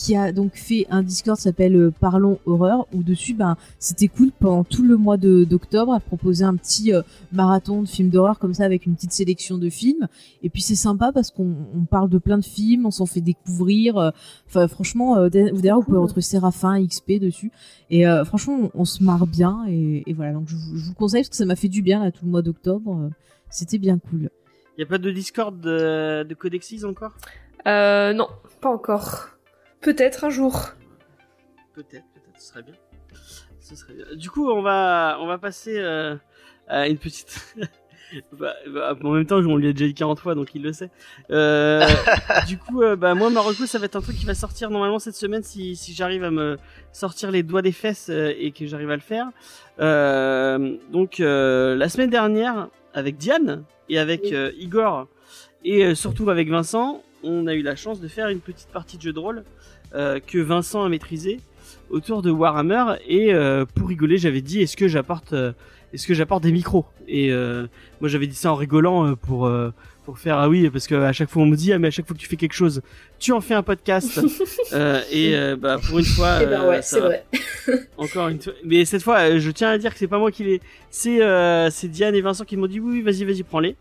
qui 0.00 0.14
a 0.14 0.30
donc 0.30 0.52
fait 0.54 0.86
un 0.90 1.02
Discord 1.02 1.36
qui 1.36 1.42
s'appelle 1.42 1.74
euh, 1.74 1.90
Parlons 1.90 2.38
Horreur 2.46 2.86
où 2.94 3.02
dessus 3.02 3.34
ben 3.34 3.56
c'était 3.80 4.06
cool 4.06 4.30
pendant 4.38 4.62
tout 4.62 4.84
le 4.84 4.96
mois 4.96 5.16
de 5.16 5.42
d'octobre 5.42 5.92
à 5.92 5.98
proposer 5.98 6.44
un 6.44 6.54
petit 6.54 6.94
euh, 6.94 7.02
marathon 7.32 7.82
de 7.82 7.88
films 7.88 8.08
d'horreur 8.08 8.38
comme 8.38 8.54
ça 8.54 8.64
avec 8.64 8.86
une 8.86 8.94
petite 8.94 9.10
sélection 9.12 9.58
de 9.58 9.68
films 9.68 10.06
et 10.44 10.50
puis 10.50 10.62
c'est 10.62 10.76
sympa 10.76 11.10
parce 11.12 11.32
qu'on 11.32 11.52
on 11.74 11.84
parle 11.84 12.08
de 12.10 12.18
plein 12.18 12.38
de 12.38 12.44
films 12.44 12.86
on 12.86 12.92
s'en 12.92 13.06
fait 13.06 13.20
découvrir 13.20 13.96
euh, 13.98 14.10
enfin 14.46 14.68
franchement 14.68 15.16
euh, 15.18 15.28
d'ailleurs 15.28 15.80
vous 15.80 15.84
pouvez 15.86 15.98
retrouver 15.98 16.22
Séraphin 16.22 16.80
XP 16.86 17.18
dessus 17.20 17.50
et 17.90 18.06
euh, 18.06 18.24
franchement, 18.24 18.70
on, 18.74 18.82
on 18.82 18.84
se 18.84 19.02
marre 19.02 19.26
bien. 19.26 19.64
Et, 19.66 20.04
et 20.06 20.12
voilà, 20.12 20.34
donc 20.34 20.46
je, 20.46 20.54
vous- 20.54 20.76
je 20.76 20.84
vous 20.84 20.90
le 20.90 20.94
conseille 20.94 21.22
parce 21.22 21.30
que 21.30 21.36
ça 21.36 21.46
m'a 21.46 21.56
fait 21.56 21.68
du 21.68 21.80
bien 21.82 22.04
là 22.04 22.12
tout 22.12 22.24
le 22.26 22.30
mois 22.30 22.42
d'octobre. 22.42 23.10
C'était 23.50 23.78
bien 23.78 23.98
cool. 23.98 24.28
Y 24.76 24.82
a 24.82 24.86
pas 24.86 24.98
de 24.98 25.10
Discord 25.10 25.58
de, 25.58 26.22
de 26.22 26.34
Codexis 26.34 26.84
encore? 26.84 27.12
Euh, 27.66 28.12
non, 28.12 28.28
pas 28.60 28.68
encore. 28.70 29.30
Peut-être 29.80 30.24
un 30.24 30.30
jour. 30.30 30.70
Peut-être, 31.74 32.06
peut-être, 32.14 32.40
ce 32.40 32.48
serait 32.48 32.62
bien. 32.62 32.74
Ce 33.60 33.76
serait 33.76 33.94
bien. 33.94 34.06
Du 34.14 34.30
coup, 34.30 34.50
on 34.50 34.62
va, 34.62 35.18
on 35.20 35.26
va 35.26 35.38
passer 35.38 35.78
euh, 35.78 36.16
à 36.66 36.88
une 36.88 36.98
petite, 36.98 37.56
bah, 38.32 38.54
bah, 38.68 38.96
en 39.02 39.10
même 39.10 39.26
temps, 39.26 39.36
on 39.36 39.56
lui 39.56 39.68
a 39.68 39.72
déjà 39.72 39.86
dit 39.86 39.94
40 39.94 40.18
fois, 40.20 40.34
donc 40.34 40.54
il 40.54 40.62
le 40.62 40.72
sait. 40.72 40.90
Euh, 41.30 41.86
du 42.46 42.58
coup, 42.58 42.82
euh, 42.82 42.96
bah 42.96 43.14
moi, 43.14 43.30
Marocco, 43.30 43.66
ça 43.66 43.78
va 43.78 43.86
être 43.86 43.96
un 43.96 44.00
truc 44.00 44.16
qui 44.16 44.26
va 44.26 44.34
sortir 44.34 44.70
normalement 44.70 44.98
cette 44.98 45.14
semaine 45.14 45.42
si, 45.42 45.76
si 45.76 45.94
j'arrive 45.94 46.24
à 46.24 46.30
me 46.30 46.56
sortir 46.92 47.30
les 47.30 47.42
doigts 47.42 47.62
des 47.62 47.72
fesses 47.72 48.08
euh, 48.10 48.32
et 48.38 48.52
que 48.52 48.66
j'arrive 48.66 48.90
à 48.90 48.96
le 48.96 49.02
faire. 49.02 49.28
Euh, 49.80 50.76
donc 50.90 51.18
la 51.18 51.88
semaine 51.88 52.10
dernière, 52.10 52.68
avec 52.94 53.16
Diane 53.16 53.64
et 53.88 53.98
avec. 53.98 54.34
Igor 54.58 55.06
et 55.64 55.94
surtout 55.96 56.30
avec 56.30 56.48
Vincent, 56.48 57.02
on 57.24 57.46
a 57.48 57.54
eu 57.54 57.62
la 57.62 57.74
chance 57.74 58.00
de 58.00 58.06
faire 58.06 58.28
une 58.28 58.40
petite 58.40 58.68
partie 58.68 58.96
de 58.96 59.02
jeu 59.02 59.12
de 59.12 59.18
rôle 59.18 59.42
que 59.92 60.38
Vincent 60.38 60.84
a 60.84 60.88
maîtrisé 60.88 61.40
autour 61.90 62.22
de 62.22 62.30
Warhammer. 62.30 62.96
Et 63.06 63.32
euh, 63.32 63.64
pour 63.74 63.88
rigoler 63.88 64.18
j'avais 64.18 64.40
dit 64.42 64.60
est-ce 64.62 64.76
que 64.76 64.88
j'apporte 64.88 65.32
euh, 65.32 65.52
est-ce 65.92 66.06
que 66.06 66.14
j'apporte 66.14 66.42
des 66.42 66.52
micros? 66.52 66.84
Et 67.06 67.32
euh, 67.32 67.66
moi 68.00 68.08
j'avais 68.08 68.26
dit 68.26 68.34
ça 68.36 68.52
en 68.52 68.56
rigolant 68.56 69.06
euh, 69.06 69.14
pour 69.14 69.46
euh, 69.46 69.72
pour 70.04 70.18
faire 70.18 70.38
ah 70.38 70.48
oui 70.48 70.68
parce 70.70 70.86
que 70.86 70.94
à 70.94 71.12
chaque 71.12 71.30
fois 71.30 71.42
on 71.42 71.46
me 71.46 71.56
dit 71.56 71.72
ah 71.72 71.78
mais 71.78 71.88
à 71.88 71.90
chaque 71.90 72.06
fois 72.06 72.14
que 72.14 72.20
tu 72.20 72.28
fais 72.28 72.36
quelque 72.36 72.54
chose 72.54 72.82
tu 73.18 73.32
en 73.32 73.40
fais 73.40 73.54
un 73.54 73.62
podcast. 73.62 74.20
Euh, 74.74 75.00
et 75.10 75.34
euh, 75.34 75.56
bah 75.56 75.78
pour 75.82 75.98
une 75.98 76.04
fois 76.04 76.40
Eh 76.42 76.46
ben 76.46 76.60
euh, 76.60 76.68
ouais, 76.68 76.82
c'est 76.82 77.00
vrai. 77.00 77.24
encore 77.96 78.28
une 78.28 78.38
fois. 78.38 78.52
Mais 78.64 78.84
cette 78.84 79.02
fois 79.02 79.18
euh, 79.20 79.38
je 79.38 79.50
tiens 79.50 79.70
à 79.70 79.78
dire 79.78 79.94
que 79.94 79.98
c'est 79.98 80.06
pas 80.06 80.18
moi 80.18 80.30
qui 80.30 80.44
l'ai 80.44 80.60
c'est 80.90 81.22
euh, 81.22 81.70
c'est 81.70 81.88
Diane 81.88 82.14
et 82.14 82.20
Vincent 82.20 82.44
qui 82.44 82.58
m'ont 82.58 82.66
dit 82.66 82.78
oui 82.78 82.96
oui 82.96 83.00
vas-y 83.02 83.24
vas-y 83.24 83.42
prends-les. 83.44 83.76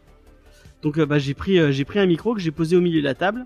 Donc 0.81 0.97
euh, 0.97 1.05
bah 1.05 1.19
j'ai 1.19 1.33
pris 1.33 1.59
euh, 1.59 1.73
j'ai 1.73 1.83
pris 1.83 1.99
un 1.99 2.05
micro 2.05 2.33
que 2.35 2.39
j'ai 2.39 2.51
posé 2.51 2.77
au 2.77 2.81
milieu 2.81 3.01
de 3.01 3.05
la 3.05 3.15
table 3.15 3.45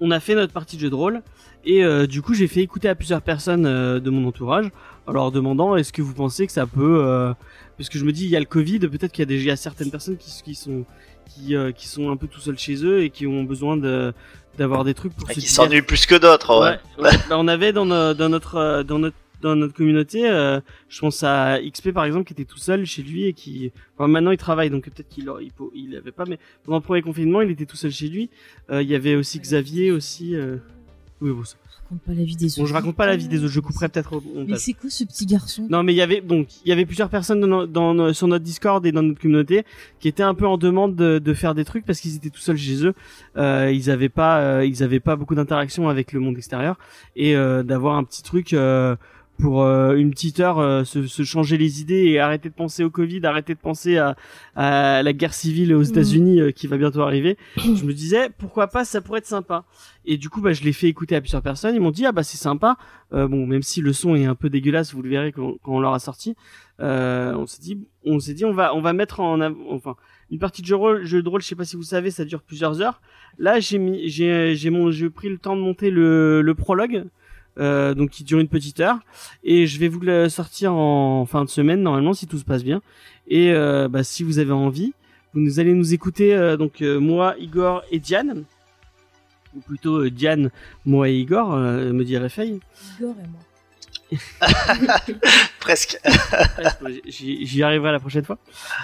on 0.00 0.10
a 0.10 0.20
fait 0.20 0.34
notre 0.34 0.52
partie 0.52 0.76
de 0.76 0.80
jeu 0.82 0.90
de 0.90 0.94
rôle 0.94 1.22
et 1.64 1.84
euh, 1.84 2.06
du 2.06 2.22
coup 2.22 2.34
j'ai 2.34 2.46
fait 2.48 2.60
écouter 2.60 2.88
à 2.88 2.94
plusieurs 2.94 3.22
personnes 3.22 3.66
euh, 3.66 4.00
de 4.00 4.10
mon 4.10 4.26
entourage 4.28 4.66
en 5.06 5.12
leur 5.12 5.30
demandant 5.30 5.76
est-ce 5.76 5.92
que 5.92 6.02
vous 6.02 6.14
pensez 6.14 6.46
que 6.46 6.52
ça 6.52 6.66
peut 6.66 7.02
euh, 7.04 7.32
parce 7.76 7.88
que 7.88 7.98
je 7.98 8.04
me 8.04 8.12
dis 8.12 8.24
il 8.24 8.30
y 8.30 8.36
a 8.36 8.40
le 8.40 8.46
Covid 8.46 8.78
peut-être 8.80 9.12
qu'il 9.12 9.22
y 9.22 9.22
a 9.22 9.26
déjà 9.26 9.56
certaines 9.56 9.90
personnes 9.90 10.16
qui, 10.16 10.30
qui 10.42 10.54
sont 10.54 10.84
qui, 11.28 11.54
euh, 11.54 11.70
qui 11.72 11.86
sont 11.86 12.10
un 12.10 12.16
peu 12.16 12.26
tout 12.26 12.40
seuls 12.40 12.58
chez 12.58 12.84
eux 12.84 13.02
et 13.02 13.10
qui 13.10 13.26
ont 13.26 13.44
besoin 13.44 13.76
de 13.76 14.12
d'avoir 14.58 14.84
des 14.84 14.94
trucs 14.94 15.14
pour 15.14 15.30
Et 15.30 15.34
se 15.34 15.40
qui 15.40 15.46
s'ennuient 15.48 15.80
plus 15.82 16.04
que 16.06 16.16
d'autres, 16.16 16.60
ouais. 16.60 16.78
Bah, 17.28 17.36
on 17.38 17.46
avait 17.46 17.72
dans, 17.72 17.86
no- 17.86 18.14
dans 18.14 18.28
notre 18.28 18.82
dans 18.82 18.98
notre 18.98 19.16
dans 19.40 19.56
notre 19.56 19.74
communauté, 19.74 20.28
euh, 20.28 20.60
je 20.88 21.00
pense 21.00 21.22
à 21.22 21.58
XP 21.62 21.92
par 21.92 22.04
exemple 22.04 22.24
qui 22.24 22.32
était 22.34 22.44
tout 22.44 22.58
seul 22.58 22.84
chez 22.84 23.02
lui 23.02 23.24
et 23.24 23.32
qui 23.32 23.72
enfin, 23.96 24.08
maintenant 24.08 24.30
il 24.32 24.36
travaille 24.38 24.70
donc 24.70 24.84
peut-être 24.84 25.08
qu'il 25.08 25.30
il, 25.40 25.50
il 25.74 25.96
avait 25.96 26.12
pas 26.12 26.24
mais 26.26 26.38
pendant 26.64 26.78
le 26.78 26.82
premier 26.84 27.02
confinement 27.02 27.40
il 27.42 27.50
était 27.50 27.66
tout 27.66 27.76
seul 27.76 27.90
chez 27.92 28.08
lui. 28.08 28.30
Euh, 28.70 28.82
il 28.82 28.88
y 28.88 28.94
avait 28.94 29.14
aussi 29.16 29.38
Xavier 29.40 29.90
aussi. 29.92 30.34
euh, 30.34 30.56
Oui 31.20 31.30
bon, 31.32 31.44
ça- 31.44 31.56
Je 31.90 31.96
raconte 31.96 32.04
pas 32.06 32.14
la 32.14 32.24
vie 32.24 32.36
des 32.36 32.46
autres. 32.52 32.60
bon 32.60 32.66
je 32.66 32.72
raconte 32.74 32.96
pas 32.96 33.06
la 33.06 33.16
vie 33.16 33.26
des 33.28 33.38
autres, 33.42 33.52
je 33.52 33.58
couperai 33.60 33.88
peut-être 33.88 34.12
au 34.14 34.22
Mais 34.46 34.56
c'est 34.58 34.74
quoi 34.74 34.88
ce 34.90 35.02
petit 35.02 35.26
garçon? 35.26 35.66
Non, 35.68 35.82
mais 35.82 35.92
il 35.92 35.96
y 35.96 36.02
avait 36.02 36.20
donc 36.20 36.46
il 36.64 36.68
y 36.68 36.72
avait 36.72 36.86
plusieurs 36.86 37.08
personnes 37.08 37.40
dans, 37.40 37.66
dans 37.66 38.12
sur 38.12 38.28
notre 38.28 38.44
Discord 38.44 38.86
et 38.86 38.92
dans 38.92 39.02
notre 39.02 39.20
communauté 39.20 39.64
qui 39.98 40.06
étaient 40.06 40.22
un 40.22 40.34
peu 40.34 40.46
en 40.46 40.56
demande 40.56 40.94
de, 40.94 41.18
de 41.18 41.34
faire 41.34 41.54
des 41.56 41.64
trucs 41.64 41.84
parce 41.84 41.98
qu'ils 42.00 42.14
étaient 42.14 42.30
tout 42.30 42.38
seuls 42.40 42.56
chez 42.56 42.86
eux. 42.86 42.94
Euh, 43.36 43.72
ils 43.74 43.90
avaient 43.90 44.08
pas 44.08 44.38
euh, 44.40 44.64
ils 44.64 44.84
avaient 44.84 45.00
pas 45.00 45.16
beaucoup 45.16 45.34
d'interaction 45.34 45.88
avec 45.88 46.12
le 46.12 46.20
monde 46.20 46.36
extérieur 46.36 46.78
et 47.16 47.34
euh, 47.34 47.64
d'avoir 47.64 47.96
un 47.96 48.04
petit 48.04 48.22
truc 48.22 48.52
euh, 48.52 48.94
pour 49.40 49.62
euh, 49.62 49.94
une 49.96 50.10
petite 50.10 50.40
heure 50.40 50.58
euh, 50.58 50.84
se, 50.84 51.06
se 51.06 51.22
changer 51.22 51.56
les 51.56 51.80
idées 51.80 52.04
et 52.04 52.20
arrêter 52.20 52.48
de 52.48 52.54
penser 52.54 52.84
au 52.84 52.90
Covid, 52.90 53.24
arrêter 53.24 53.54
de 53.54 53.58
penser 53.58 53.96
à, 53.96 54.16
à 54.54 55.02
la 55.02 55.12
guerre 55.12 55.34
civile 55.34 55.74
aux 55.74 55.82
États-Unis 55.82 56.40
euh, 56.40 56.50
qui 56.50 56.66
va 56.66 56.76
bientôt 56.76 57.02
arriver. 57.02 57.36
je 57.56 57.84
me 57.84 57.92
disais 57.92 58.30
pourquoi 58.38 58.68
pas 58.68 58.84
ça 58.84 59.00
pourrait 59.00 59.18
être 59.18 59.26
sympa. 59.26 59.64
Et 60.04 60.16
du 60.16 60.28
coup 60.28 60.40
bah 60.40 60.52
je 60.52 60.62
l'ai 60.62 60.72
fait 60.72 60.88
écouter 60.88 61.16
à 61.16 61.20
plusieurs 61.20 61.42
personnes, 61.42 61.74
ils 61.74 61.80
m'ont 61.80 61.90
dit 61.90 62.06
ah 62.06 62.12
bah 62.12 62.22
c'est 62.22 62.38
sympa. 62.38 62.76
Euh, 63.12 63.26
bon, 63.26 63.46
même 63.46 63.62
si 63.62 63.80
le 63.80 63.92
son 63.92 64.14
est 64.14 64.24
un 64.24 64.34
peu 64.34 64.50
dégueulasse, 64.50 64.94
vous 64.94 65.02
le 65.02 65.08
verrez 65.08 65.32
quand, 65.32 65.54
quand 65.62 65.72
on 65.72 65.80
l'aura 65.80 65.98
sorti. 65.98 66.36
Euh, 66.80 67.34
on 67.34 67.46
s'est 67.46 67.60
dit, 67.60 67.78
on 68.04 68.20
s'est 68.20 68.34
dit, 68.34 68.44
on 68.44 68.52
va, 68.52 68.74
on 68.74 68.80
va 68.80 68.92
mettre 68.92 69.20
en, 69.20 69.40
enfin, 69.70 69.96
une 70.30 70.38
partie 70.38 70.62
de 70.62 70.66
jeu, 70.66 70.76
rôle, 70.76 71.04
jeu 71.04 71.22
de 71.22 71.28
rôle. 71.28 71.42
Je 71.42 71.46
sais 71.46 71.56
pas 71.56 71.64
si 71.64 71.76
vous 71.76 71.82
savez, 71.82 72.10
ça 72.10 72.24
dure 72.24 72.42
plusieurs 72.42 72.80
heures. 72.80 73.00
Là, 73.38 73.60
j'ai 73.60 73.78
mis, 73.78 74.08
j'ai, 74.08 74.54
j'ai 74.54 74.70
mon, 74.70 74.90
j'ai 74.90 75.10
pris 75.10 75.28
le 75.28 75.38
temps 75.38 75.56
de 75.56 75.60
monter 75.60 75.90
le, 75.90 76.40
le 76.40 76.54
prologue, 76.54 77.04
euh, 77.60 77.94
donc 77.94 78.10
qui 78.10 78.24
dure 78.24 78.38
une 78.40 78.48
petite 78.48 78.80
heure, 78.80 78.98
et 79.44 79.66
je 79.66 79.78
vais 79.78 79.88
vous 79.88 80.00
le 80.00 80.28
sortir 80.28 80.74
en 80.74 81.26
fin 81.26 81.44
de 81.44 81.50
semaine 81.50 81.82
normalement 81.82 82.14
si 82.14 82.26
tout 82.26 82.38
se 82.38 82.44
passe 82.44 82.64
bien. 82.64 82.82
Et 83.28 83.52
euh, 83.52 83.88
bah, 83.88 84.02
si 84.02 84.22
vous 84.22 84.38
avez 84.38 84.52
envie, 84.52 84.92
vous 85.34 85.40
nous 85.40 85.60
allez 85.60 85.72
nous 85.72 85.94
écouter 85.94 86.34
euh, 86.34 86.56
donc 86.56 86.82
euh, 86.82 86.98
moi, 86.98 87.34
Igor 87.38 87.82
et 87.90 88.00
Diane, 88.00 88.44
ou 89.56 89.60
plutôt 89.60 90.04
euh, 90.04 90.10
Diane, 90.10 90.50
moi 90.84 91.08
et 91.08 91.16
Igor, 91.16 91.54
euh, 91.54 91.92
me 91.92 92.04
dirait 92.04 92.28
Faye. 92.28 92.60
Igor 92.98 93.14
et 93.22 93.28
moi. 93.28 93.40
Presque. 95.60 96.00
J'y 97.06 97.46
j'y 97.46 97.62
arriverai 97.62 97.92
la 97.92 98.00
prochaine 98.00 98.24
fois. 98.24 98.38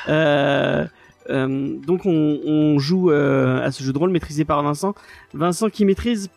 Euh, 0.08 0.86
euh, 1.30 1.76
donc 1.84 2.06
on, 2.06 2.40
on 2.44 2.78
joue 2.78 3.10
euh, 3.10 3.60
à 3.64 3.72
ce 3.72 3.82
jeu 3.82 3.92
de 3.92 3.98
rôle 3.98 4.10
maîtrisé 4.10 4.44
par 4.44 4.62
Vincent. 4.62 4.94
Vincent 5.34 5.68
qui 5.68 5.84
maîtrise 5.84 6.30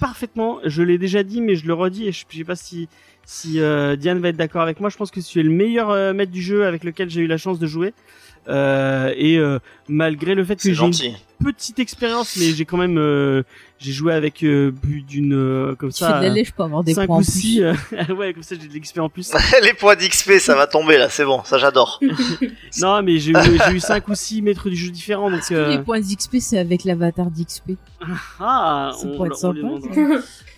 parfaitement. 0.00 0.58
Je 0.64 0.82
l'ai 0.82 0.98
déjà 0.98 1.22
dit, 1.22 1.40
mais 1.40 1.54
je 1.54 1.66
le 1.66 1.74
redis 1.74 2.08
et 2.08 2.12
je, 2.12 2.24
je 2.28 2.38
sais 2.38 2.44
pas 2.44 2.56
si 2.56 2.88
si 3.24 3.60
euh, 3.60 3.94
Diane 3.94 4.18
va 4.18 4.28
être 4.30 4.36
d'accord 4.36 4.62
avec 4.62 4.80
moi. 4.80 4.90
Je 4.90 4.96
pense 4.96 5.12
que 5.12 5.20
tu 5.20 5.38
es 5.38 5.42
le 5.44 5.50
meilleur 5.50 5.90
euh, 5.90 6.12
maître 6.12 6.32
du 6.32 6.42
jeu 6.42 6.66
avec 6.66 6.82
lequel 6.82 7.08
j'ai 7.10 7.20
eu 7.20 7.26
la 7.28 7.36
chance 7.36 7.60
de 7.60 7.66
jouer. 7.66 7.94
Euh, 8.48 9.12
et 9.16 9.38
euh, 9.38 9.58
malgré 9.88 10.34
le 10.34 10.44
fait 10.44 10.56
que 10.56 10.72
j'ai 10.72 10.84
une 10.84 11.14
petite 11.44 11.78
expérience, 11.78 12.36
mais 12.36 12.46
j'ai 12.52 12.64
quand 12.64 12.78
même 12.78 12.98
euh, 12.98 13.42
j'ai 13.78 13.92
joué 13.92 14.12
avec 14.14 14.42
euh, 14.42 14.72
plus 14.72 15.02
d'une 15.02 15.34
euh, 15.34 15.74
comme 15.76 15.90
Tu 15.92 15.98
ça. 15.98 16.20
fais 16.20 16.28
de 16.30 16.34
lèche 16.34 16.50
pour 16.52 16.64
avoir 16.64 16.82
des 16.82 16.94
points 16.94 17.06
ou 17.06 17.12
en 17.12 17.16
plus. 17.18 17.30
six, 17.30 17.62
euh, 17.62 17.74
ouais, 18.16 18.32
comme 18.32 18.42
ça 18.42 18.56
j'ai 18.60 18.66
de 18.66 18.74
l'XP 18.74 18.98
en 18.98 19.08
plus. 19.10 19.30
Les 19.62 19.74
points 19.74 19.94
d'XP, 19.94 20.32
ça 20.38 20.54
va 20.56 20.66
tomber 20.66 20.96
là, 20.98 21.08
c'est 21.10 21.24
bon, 21.24 21.42
ça 21.44 21.58
j'adore. 21.58 22.00
Non, 22.80 23.02
mais 23.02 23.18
j'ai 23.18 23.32
eu, 23.32 23.36
j'ai 23.66 23.72
eu 23.74 23.80
5 23.80 24.08
ou 24.08 24.14
6 24.14 24.42
maîtres 24.42 24.68
du 24.70 24.76
jeu 24.76 24.90
différents, 24.90 25.30
donc... 25.30 25.42
Que 25.48 25.54
euh, 25.54 25.68
les 25.68 25.78
points 25.78 26.00
d'XP 26.00 26.36
c'est 26.40 26.58
avec 26.58 26.84
l'avatar 26.84 27.30
d'XP 27.30 27.72
Ah, 28.40 28.92
Ça 28.94 29.06
on, 29.06 29.16
pourrait 29.16 29.28
être 29.28 29.36
sympa. 29.36 29.58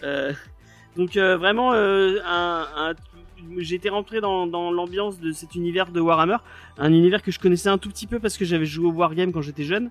Euh, 0.05 0.33
donc 0.97 1.17
euh, 1.17 1.37
vraiment, 1.37 1.73
euh, 1.75 2.19
un, 2.27 2.67
un- 2.77 2.95
été 3.73 3.89
rentré 3.89 4.21
dans, 4.21 4.47
dans 4.47 4.71
l'ambiance 4.71 5.21
de 5.21 5.33
cet 5.33 5.55
univers 5.55 5.91
de 5.93 6.01
Warhammer, 6.01 6.37
un 6.79 6.93
univers 6.93 7.23
que 7.23 7.31
je 7.31 7.39
connaissais 7.39 7.69
un 7.69 7.79
tout 7.79 7.89
petit 7.91 8.07
peu 8.07 8.19
parce 8.19 8.37
que 8.37 8.45
j'avais 8.45 8.67
joué 8.67 8.87
au 8.87 8.93
Wargame 8.93 9.33
quand 9.33 9.43
j'étais 9.43 9.65
jeune. 9.65 9.91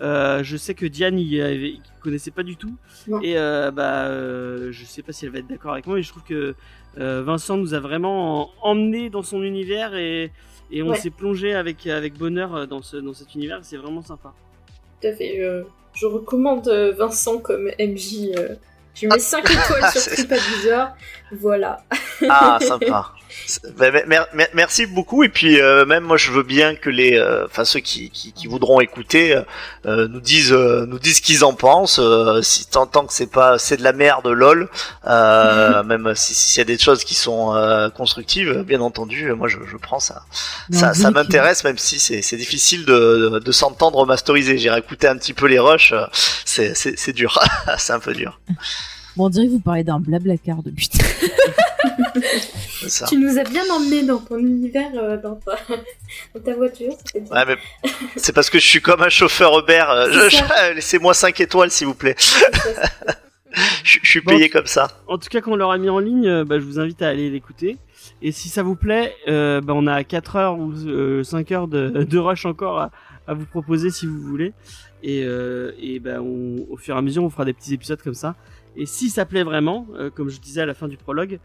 Euh, 0.00 0.42
je 0.42 0.56
sais 0.56 0.74
que 0.74 0.86
Diane 0.86 1.18
il, 1.18 1.40
avait, 1.40 1.74
connaissait 2.00 2.30
pas 2.32 2.42
du 2.42 2.56
tout 2.56 2.74
Non. 3.06 3.20
et 3.22 3.36
euh, 3.38 3.70
bah 3.70 4.06
euh, 4.06 4.72
je 4.72 4.84
sais 4.84 5.02
pas 5.02 5.12
si 5.12 5.26
elle 5.26 5.30
va 5.32 5.38
être 5.38 5.46
d'accord 5.46 5.72
avec 5.72 5.86
moi 5.86 5.94
mais 5.96 6.02
je 6.02 6.08
trouve 6.08 6.24
que 6.24 6.54
Vincent 6.96 7.56
nous 7.56 7.74
a 7.74 7.78
vraiment 7.78 8.50
emmené 8.62 9.10
dans 9.10 9.22
son 9.22 9.42
univers 9.42 9.94
et, 9.94 10.32
et 10.72 10.82
on 10.82 10.88
Ouais. 10.88 10.96
s'est 10.96 11.10
plongé 11.10 11.54
avec 11.54 11.86
avec 11.86 12.14
bonheur 12.18 12.66
dans 12.66 12.82
ce 12.82 12.96
dans 12.96 13.12
cet 13.12 13.34
univers 13.34 13.60
c'est 13.62 13.76
vraiment 13.76 14.02
sympa. 14.02 14.32
Tout 15.00 15.08
à 15.08 15.12
fait. 15.12 15.36
Je, 15.38 15.62
je 16.00 16.06
recommande 16.06 16.68
Vincent 16.98 17.38
comme 17.38 17.70
MJ. 17.78 18.30
Je 18.94 19.06
mets 19.06 19.18
5 19.18 19.44
étoiles 19.50 19.90
sur 19.92 20.00
c'est- 20.00 20.14
TripAdvisor. 20.14 20.88
Voilà. 21.32 21.82
Ah, 22.28 22.58
sympa. 22.60 23.12
Mer- 23.78 24.26
mer- 24.34 24.48
merci 24.54 24.86
beaucoup. 24.86 25.24
Et 25.24 25.28
puis 25.28 25.60
euh, 25.60 25.84
même 25.84 26.04
moi 26.04 26.16
je 26.16 26.30
veux 26.30 26.42
bien 26.42 26.74
que 26.74 26.90
les 26.90 27.16
euh, 27.18 27.44
enfin 27.46 27.64
ceux 27.64 27.80
qui, 27.80 28.10
qui, 28.10 28.32
qui 28.32 28.46
voudront 28.46 28.80
écouter 28.80 29.34
euh, 29.36 29.42
euh, 29.86 30.08
nous 30.08 30.20
disent 30.20 30.52
euh, 30.52 30.86
nous 30.86 30.98
disent 30.98 31.16
ce 31.16 31.22
qu'ils 31.22 31.44
en 31.44 31.54
pensent. 31.54 31.98
Euh, 31.98 32.40
si 32.42 32.66
tant, 32.66 32.86
tant 32.86 33.04
que 33.06 33.12
c'est 33.12 33.30
pas 33.30 33.58
c'est 33.58 33.76
de 33.76 33.82
la 33.82 33.92
merde 33.92 34.26
lol. 34.26 34.68
Euh, 35.06 35.82
même 35.84 36.12
si 36.14 36.34
si 36.34 36.52
s'il 36.52 36.58
y 36.58 36.62
a 36.62 36.64
des 36.64 36.78
choses 36.78 37.04
qui 37.04 37.14
sont 37.14 37.54
euh, 37.54 37.88
constructives 37.90 38.62
bien 38.66 38.80
entendu 38.80 39.32
moi 39.32 39.48
je, 39.48 39.58
je 39.70 39.76
prends 39.76 40.00
ça. 40.00 40.22
Ça, 40.70 40.94
ça 40.94 41.10
m'intéresse 41.10 41.64
même 41.64 41.78
si 41.78 41.98
c'est 41.98 42.36
difficile 42.36 42.84
de, 42.84 43.30
de, 43.32 43.38
de 43.38 43.52
s'entendre 43.52 44.04
masterisé 44.06 44.58
j'ai 44.58 44.74
écouté 44.76 45.08
un 45.08 45.16
petit 45.16 45.32
peu 45.34 45.46
les 45.46 45.58
rushs. 45.58 45.94
C'est 46.44 47.12
dur. 47.12 47.38
C'est 47.78 47.92
un 47.92 48.00
peu 48.00 48.12
dur. 48.14 48.40
Bon, 49.16 49.26
on 49.26 49.28
dirait 49.28 49.46
que 49.46 49.52
vous 49.52 49.60
parlez 49.60 49.84
d'un 49.84 50.00
blabla 50.00 50.34
car 50.38 50.62
depuis. 50.62 50.88
c'est 50.92 51.02
ça 52.88 53.06
Tu 53.06 53.16
nous 53.16 53.38
as 53.38 53.44
bien 53.44 53.62
emmené 53.70 54.02
dans 54.02 54.18
ton 54.18 54.38
univers, 54.38 54.90
euh, 54.94 55.16
dans, 55.16 55.36
ta... 55.36 55.56
dans 56.34 56.40
ta 56.40 56.54
voiture. 56.54 56.92
Ouais, 57.14 57.44
mais 57.46 57.56
c'est 58.16 58.32
parce 58.32 58.50
que 58.50 58.58
je 58.58 58.66
suis 58.66 58.80
comme 58.80 59.02
un 59.02 59.08
chauffeur 59.08 59.58
Uber. 59.58 59.84
euh, 59.90 60.28
Laissez-moi 60.74 61.14
5 61.14 61.40
étoiles, 61.40 61.70
s'il 61.70 61.86
vous 61.86 61.94
plaît. 61.94 62.16
Je, 63.84 63.98
je 64.02 64.08
suis 64.08 64.20
Bon. 64.22 64.30
payé 64.30 64.48
comme 64.48 64.64
ça. 64.64 64.88
En 65.06 65.18
tout 65.18 65.28
cas, 65.28 65.42
quand 65.42 65.52
on 65.52 65.56
l'aura 65.56 65.76
mis 65.76 65.90
en 65.90 65.98
ligne, 65.98 66.26
euh, 66.26 66.42
bah, 66.42 66.58
je 66.58 66.64
vous 66.64 66.78
invite 66.80 67.02
à 67.02 67.08
aller 67.08 67.28
l'écouter. 67.28 67.76
Et 68.22 68.32
si 68.32 68.48
ça 68.48 68.62
vous 68.62 68.76
plaît, 68.76 69.14
euh, 69.28 69.60
bah, 69.60 69.74
on 69.76 69.86
a 69.86 70.02
4 70.04 70.36
heures 70.36 70.58
ou 70.58 70.72
euh, 70.86 71.22
5 71.22 71.52
heures 71.52 71.68
de, 71.68 71.90
de 71.90 72.18
rush 72.18 72.46
encore 72.46 72.78
à, 72.80 72.90
à 73.26 73.34
vous 73.34 73.44
proposer 73.44 73.90
si 73.90 74.06
vous 74.06 74.18
voulez. 74.22 74.54
Et, 75.02 75.22
euh, 75.26 75.72
et 75.78 75.98
bah, 75.98 76.22
on- 76.22 76.64
au 76.70 76.78
fur 76.78 76.94
et 76.94 76.98
à 76.98 77.02
mesure, 77.02 77.24
on 77.24 77.28
fera 77.28 77.44
des 77.44 77.52
petits 77.52 77.74
épisodes 77.74 78.00
comme 78.00 78.14
ça. 78.14 78.36
Et 78.74 78.86
si 78.86 79.10
ça 79.10 79.26
plaît 79.26 79.42
vraiment, 79.44 79.86
euh, 79.96 80.08
comme 80.08 80.30
je 80.30 80.40
disais 80.40 80.62
à 80.62 80.66
la 80.66 80.72
fin 80.72 80.88
du 80.88 80.96
prologue, 80.96 81.38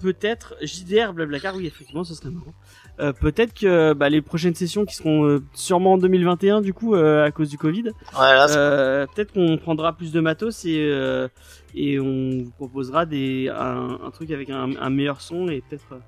peut-être 0.00 0.54
JDR 0.62 1.12
Blablacar, 1.12 1.54
oui, 1.56 1.66
effectivement, 1.66 2.04
ce 2.04 2.14
serait 2.14 2.30
marrant. 2.30 2.54
Euh, 3.00 3.12
peut-être 3.12 3.54
que 3.54 3.92
bah, 3.92 4.08
les 4.08 4.20
prochaines 4.22 4.54
sessions 4.54 4.84
qui 4.84 4.94
seront 4.96 5.24
euh, 5.24 5.40
sûrement 5.54 5.92
en 5.94 5.98
2021 5.98 6.60
du 6.60 6.72
coup 6.74 6.94
euh, 6.96 7.24
à 7.24 7.30
cause 7.30 7.48
du 7.48 7.56
Covid, 7.58 7.84
Ouais, 7.84 7.92
là, 8.18 8.48
c'est- 8.48 8.56
euh, 8.58 9.06
peut-être 9.14 9.32
qu'on 9.32 9.56
prendra 9.58 9.92
plus 9.92 10.10
de 10.12 10.20
matos 10.20 10.64
et 10.64 10.88
euh, 10.90 11.28
et 11.74 12.00
on 12.00 12.30
vous 12.44 12.50
proposera 12.56 13.06
des 13.06 13.48
un, 13.54 13.98
un 14.04 14.10
truc 14.10 14.30
avec 14.32 14.50
un, 14.50 14.70
un 14.80 14.90
meilleur 14.90 15.20
son 15.20 15.48
et 15.48 15.62
peut-être 15.68 16.00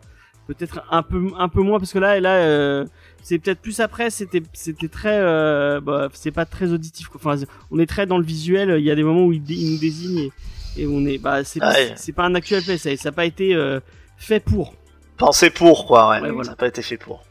peut-être 0.48 0.82
un 0.90 1.02
peu 1.04 1.28
un 1.38 1.48
peu 1.48 1.60
moins 1.62 1.78
parce 1.78 1.92
que 1.92 1.98
là 2.00 2.18
là 2.18 2.36
euh, 2.38 2.84
c'est 3.22 3.38
peut-être 3.38 3.60
plus 3.60 3.78
après 3.78 4.10
c'était 4.10 4.42
c'était 4.52 4.88
très 4.88 5.16
euh, 5.20 5.80
bah, 5.80 6.08
c'est 6.12 6.32
pas 6.32 6.44
très 6.44 6.72
auditif 6.72 7.06
quoi. 7.06 7.20
enfin 7.22 7.40
on 7.70 7.78
est 7.78 7.86
très 7.86 8.06
dans 8.06 8.18
le 8.18 8.24
visuel 8.24 8.74
il 8.80 8.84
y 8.84 8.90
a 8.90 8.96
des 8.96 9.04
moments 9.04 9.26
où 9.26 9.32
il, 9.32 9.48
il 9.48 9.74
nous 9.74 9.78
désigne 9.78 10.18
et, 10.18 10.32
et 10.76 10.86
on 10.86 11.04
est 11.06 11.18
bah 11.18 11.42
c'est 11.44 11.58
Ah 11.62 11.72
ouais. 11.72 11.92
c'est 11.96 12.12
pas 12.12 12.24
un 12.24 12.34
actual 12.34 12.62
play 12.62 12.78
ça 12.78 12.96
ça 12.96 13.08
a 13.10 13.12
pas 13.12 13.24
été 13.26 13.54
euh, 13.54 13.80
fait 14.16 14.40
pour 14.40 14.74
Pensez 15.16 15.50
pour, 15.50 15.86
quoi, 15.86 16.08
ouais. 16.08 16.20
Ouais, 16.22 16.30
voilà. 16.30 16.44
Ça 16.44 16.50
n'a 16.52 16.56
pas 16.56 16.66
été 16.68 16.80
fait 16.80 16.96
pour. 16.96 17.22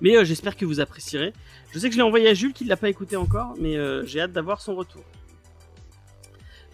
mais 0.00 0.16
euh, 0.16 0.24
j'espère 0.24 0.56
que 0.56 0.64
vous 0.64 0.80
apprécierez 0.80 1.32
je 1.72 1.78
sais 1.80 1.88
que 1.88 1.92
je 1.94 1.98
l'ai 1.98 2.04
envoyé 2.04 2.28
à 2.28 2.34
Jules 2.34 2.52
qui 2.52 2.64
l'a 2.64 2.76
pas 2.76 2.88
écouté 2.88 3.16
encore 3.16 3.54
mais 3.58 3.76
euh, 3.76 4.04
j'ai 4.06 4.20
hâte 4.20 4.32
d'avoir 4.32 4.60
son 4.60 4.74
retour 4.76 5.02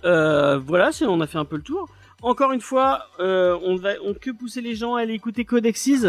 euh, 0.05 0.59
voilà 0.59 0.93
c'est 0.93 1.05
on 1.07 1.21
a 1.21 1.27
fait 1.27 1.39
un 1.39 1.45
peu 1.45 1.57
le 1.57 1.63
tour 1.63 1.89
encore 2.23 2.53
une 2.53 2.61
fois 2.61 3.07
euh, 3.19 3.59
on 3.63 3.77
va 3.77 3.91
on 4.05 4.13
que 4.15 4.31
pousser 4.31 4.61
les 4.61 4.75
gens 4.75 4.95
à 4.95 5.03
aller 5.03 5.15
écouter 5.15 5.45
Codexis 5.45 6.03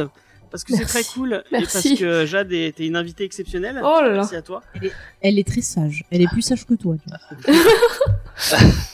parce 0.50 0.66
que 0.66 0.76
c'est 0.76 0.84
très 0.86 1.04
cool 1.06 1.44
Merci. 1.54 1.88
et 1.88 1.92
parce 1.92 2.00
que 2.00 2.26
Jade 2.26 2.52
était 2.52 2.86
une 2.86 2.98
invitée 2.98 3.24
exceptionnelle 3.24 3.80
Oh 3.82 4.00
là 4.02 4.08
là. 4.10 4.14
merci 4.16 4.36
à 4.36 4.42
toi 4.42 4.62
Elle 5.22 5.40
est 5.40 5.48
très 5.48 5.62
sage. 5.62 6.04
Elle 6.12 6.22
est 6.22 6.28
plus 6.28 6.42
sage 6.42 6.66
que 6.66 6.74
toi. 6.74 6.96
tu 7.02 7.10
vois. 7.10 8.60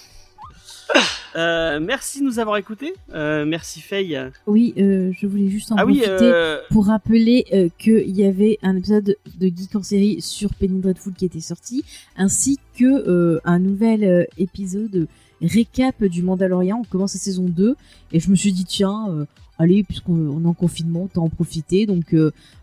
Euh, 1.35 1.79
merci 1.79 2.19
de 2.19 2.25
nous 2.25 2.39
avoir 2.39 2.57
écoutés. 2.57 2.93
Euh, 3.13 3.45
merci 3.45 3.79
Faye. 3.79 4.19
Oui, 4.47 4.73
euh, 4.77 5.11
je 5.19 5.27
voulais 5.27 5.49
juste 5.49 5.71
en 5.71 5.75
Ah 5.75 5.83
profiter 5.83 6.57
pour 6.71 6.87
rappeler 6.87 7.71
qu'il 7.77 8.09
y 8.09 8.25
avait 8.25 8.57
un 8.63 8.75
épisode 8.75 9.17
de 9.37 9.47
Geek 9.47 9.75
en 9.75 9.83
série 9.83 10.21
sur 10.21 10.53
Penny 10.55 10.79
Dreadful 10.79 11.13
qui 11.13 11.25
était 11.25 11.39
sorti, 11.39 11.83
ainsi 12.15 12.59
que 12.77 13.39
un 13.45 13.59
nouvel 13.59 14.27
épisode 14.37 15.07
récap 15.41 16.03
du 16.03 16.23
Mandalorian. 16.23 16.79
On 16.79 16.83
commence 16.83 17.13
la 17.13 17.19
saison 17.19 17.45
2 17.47 17.75
et 18.13 18.19
je 18.19 18.29
me 18.31 18.35
suis 18.35 18.51
dit 18.51 18.65
tiens, 18.65 19.27
allez, 19.59 19.83
puisqu'on 19.83 20.15
on 20.15 20.43
est 20.43 20.47
en 20.47 20.53
confinement, 20.53 21.03
autant 21.03 21.25
en 21.25 21.29
profiter. 21.29 21.85
Donc 21.85 22.15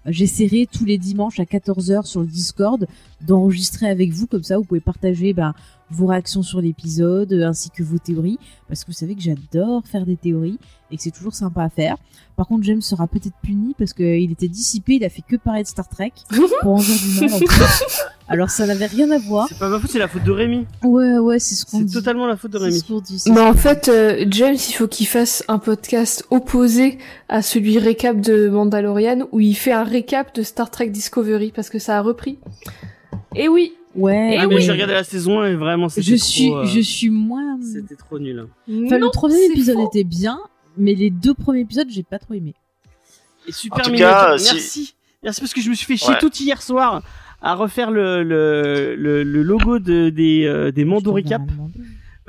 j'essaierai 0.06 0.66
tous 0.70 0.84
les 0.84 0.98
dimanches 0.98 1.40
à 1.40 1.44
14h 1.44 2.04
sur 2.06 2.20
le 2.20 2.26
Discord 2.26 2.86
d'enregistrer 3.20 3.88
avec 3.88 4.12
vous, 4.12 4.26
comme 4.26 4.42
ça 4.42 4.58
vous 4.58 4.64
pouvez 4.64 4.80
partager 4.80 5.32
ben, 5.32 5.54
vos 5.90 6.06
réactions 6.06 6.42
sur 6.42 6.60
l'épisode 6.60 7.32
euh, 7.32 7.46
ainsi 7.48 7.70
que 7.70 7.82
vos 7.82 7.98
théories, 7.98 8.38
parce 8.68 8.82
que 8.84 8.88
vous 8.88 8.96
savez 8.96 9.14
que 9.14 9.22
j'adore 9.22 9.82
faire 9.86 10.04
des 10.04 10.16
théories 10.16 10.58
et 10.90 10.96
que 10.96 11.02
c'est 11.02 11.10
toujours 11.10 11.34
sympa 11.34 11.62
à 11.62 11.68
faire. 11.70 11.96
Par 12.36 12.46
contre, 12.48 12.64
James 12.64 12.82
sera 12.82 13.06
peut-être 13.06 13.34
puni 13.42 13.74
parce 13.78 13.92
qu'il 13.92 14.30
était 14.32 14.48
dissipé, 14.48 14.94
il 14.94 15.04
a 15.04 15.08
fait 15.08 15.22
que 15.22 15.36
parler 15.36 15.62
de 15.62 15.68
Star 15.68 15.88
Trek 15.88 16.12
pour 16.62 16.78
11h 16.78 17.02
du 17.20 17.20
mal. 17.24 17.34
en 17.34 17.38
plus. 17.38 18.00
Alors 18.26 18.50
ça 18.50 18.66
n'avait 18.66 18.86
rien 18.86 19.10
à 19.10 19.18
voir. 19.18 19.46
c'est 19.48 19.58
pas 19.58 19.68
ma 19.68 19.78
faute, 19.78 19.90
c'est 19.90 19.98
la 19.98 20.08
faute 20.08 20.24
de 20.24 20.30
Rémi. 20.30 20.66
Ouais, 20.82 21.18
ouais, 21.18 21.38
c'est 21.38 21.54
ce 21.54 21.64
qu'on 21.66 21.78
C'est 21.78 21.84
dit. 21.84 21.92
totalement 21.94 22.26
la 22.26 22.36
faute 22.36 22.50
de 22.52 22.58
C'est 22.58 22.64
Rémi. 22.64 22.78
ce 22.80 22.84
qu'on 22.84 23.00
dit. 23.00 23.18
c'est 23.18 23.30
Mais 23.30 23.40
en 23.40 23.54
fait, 23.54 23.88
euh, 23.88 24.24
James, 24.30 24.56
il 24.56 24.72
faut 24.74 24.88
qu'il 24.88 25.06
fasse 25.06 25.44
un 25.48 25.58
podcast 25.58 26.24
opposé 26.30 26.98
à 27.28 27.42
celui 27.42 27.78
récap 27.78 28.20
de 28.20 28.48
Mandalorian, 28.48 29.28
où 29.32 29.40
il 29.40 29.54
fait 29.54 29.72
un 29.72 29.84
récap 29.94 30.34
de 30.34 30.42
Star 30.42 30.70
Trek 30.70 30.88
Discovery, 30.88 31.52
parce 31.54 31.70
que 31.70 31.78
ça 31.78 31.98
a 31.98 32.00
repris. 32.02 32.38
Et 33.34 33.48
oui, 33.48 33.72
dit. 33.94 34.00
Ouais, 34.00 34.32
Eh 34.34 34.38
Ah, 34.38 34.46
mais 34.48 34.56
ouais. 34.56 34.60
j'ai 34.60 34.72
regardé 34.72 34.92
la 34.94 35.04
saison 35.04 35.40
1 35.40 35.50
et 35.50 35.54
vraiment 35.54 35.88
c'était 35.88 36.02
Je 36.02 36.16
trop, 36.16 36.24
suis, 36.24 36.52
euh, 36.52 36.64
je 36.66 36.80
suis 36.80 37.10
moins. 37.10 37.58
C'était 37.62 37.94
trop 37.96 38.18
nul. 38.18 38.46
Enfin, 38.68 38.98
non, 38.98 39.06
le 39.06 39.10
troisième 39.12 39.52
épisode 39.52 39.76
faux. 39.76 39.88
était 39.88 40.02
bien, 40.04 40.38
mais 40.76 40.94
les 40.94 41.10
deux 41.10 41.32
premiers 41.34 41.60
épisodes, 41.60 41.86
j'ai 41.90 42.02
pas 42.02 42.18
trop 42.18 42.34
aimé. 42.34 42.54
Et 43.46 43.52
super 43.52 43.80
En 43.80 43.82
tout 43.84 43.90
mignon. 43.92 44.06
cas, 44.08 44.36
si- 44.38 44.52
Merci. 44.54 44.94
Merci 45.22 45.40
parce 45.40 45.54
que 45.54 45.60
je 45.60 45.70
me 45.70 45.74
suis 45.74 45.86
fait 45.86 45.96
chier 45.96 46.12
Ouais. 46.14 46.18
tout 46.18 46.32
hier 46.36 46.60
soir 46.60 47.02
à 47.40 47.54
refaire 47.54 47.90
le, 47.90 48.22
le, 48.24 48.94
le, 48.96 49.22
le 49.22 49.42
logo 49.42 49.78
de, 49.78 50.08
des, 50.10 50.44
euh, 50.44 50.72
des 50.72 50.84
Mando 50.84 51.12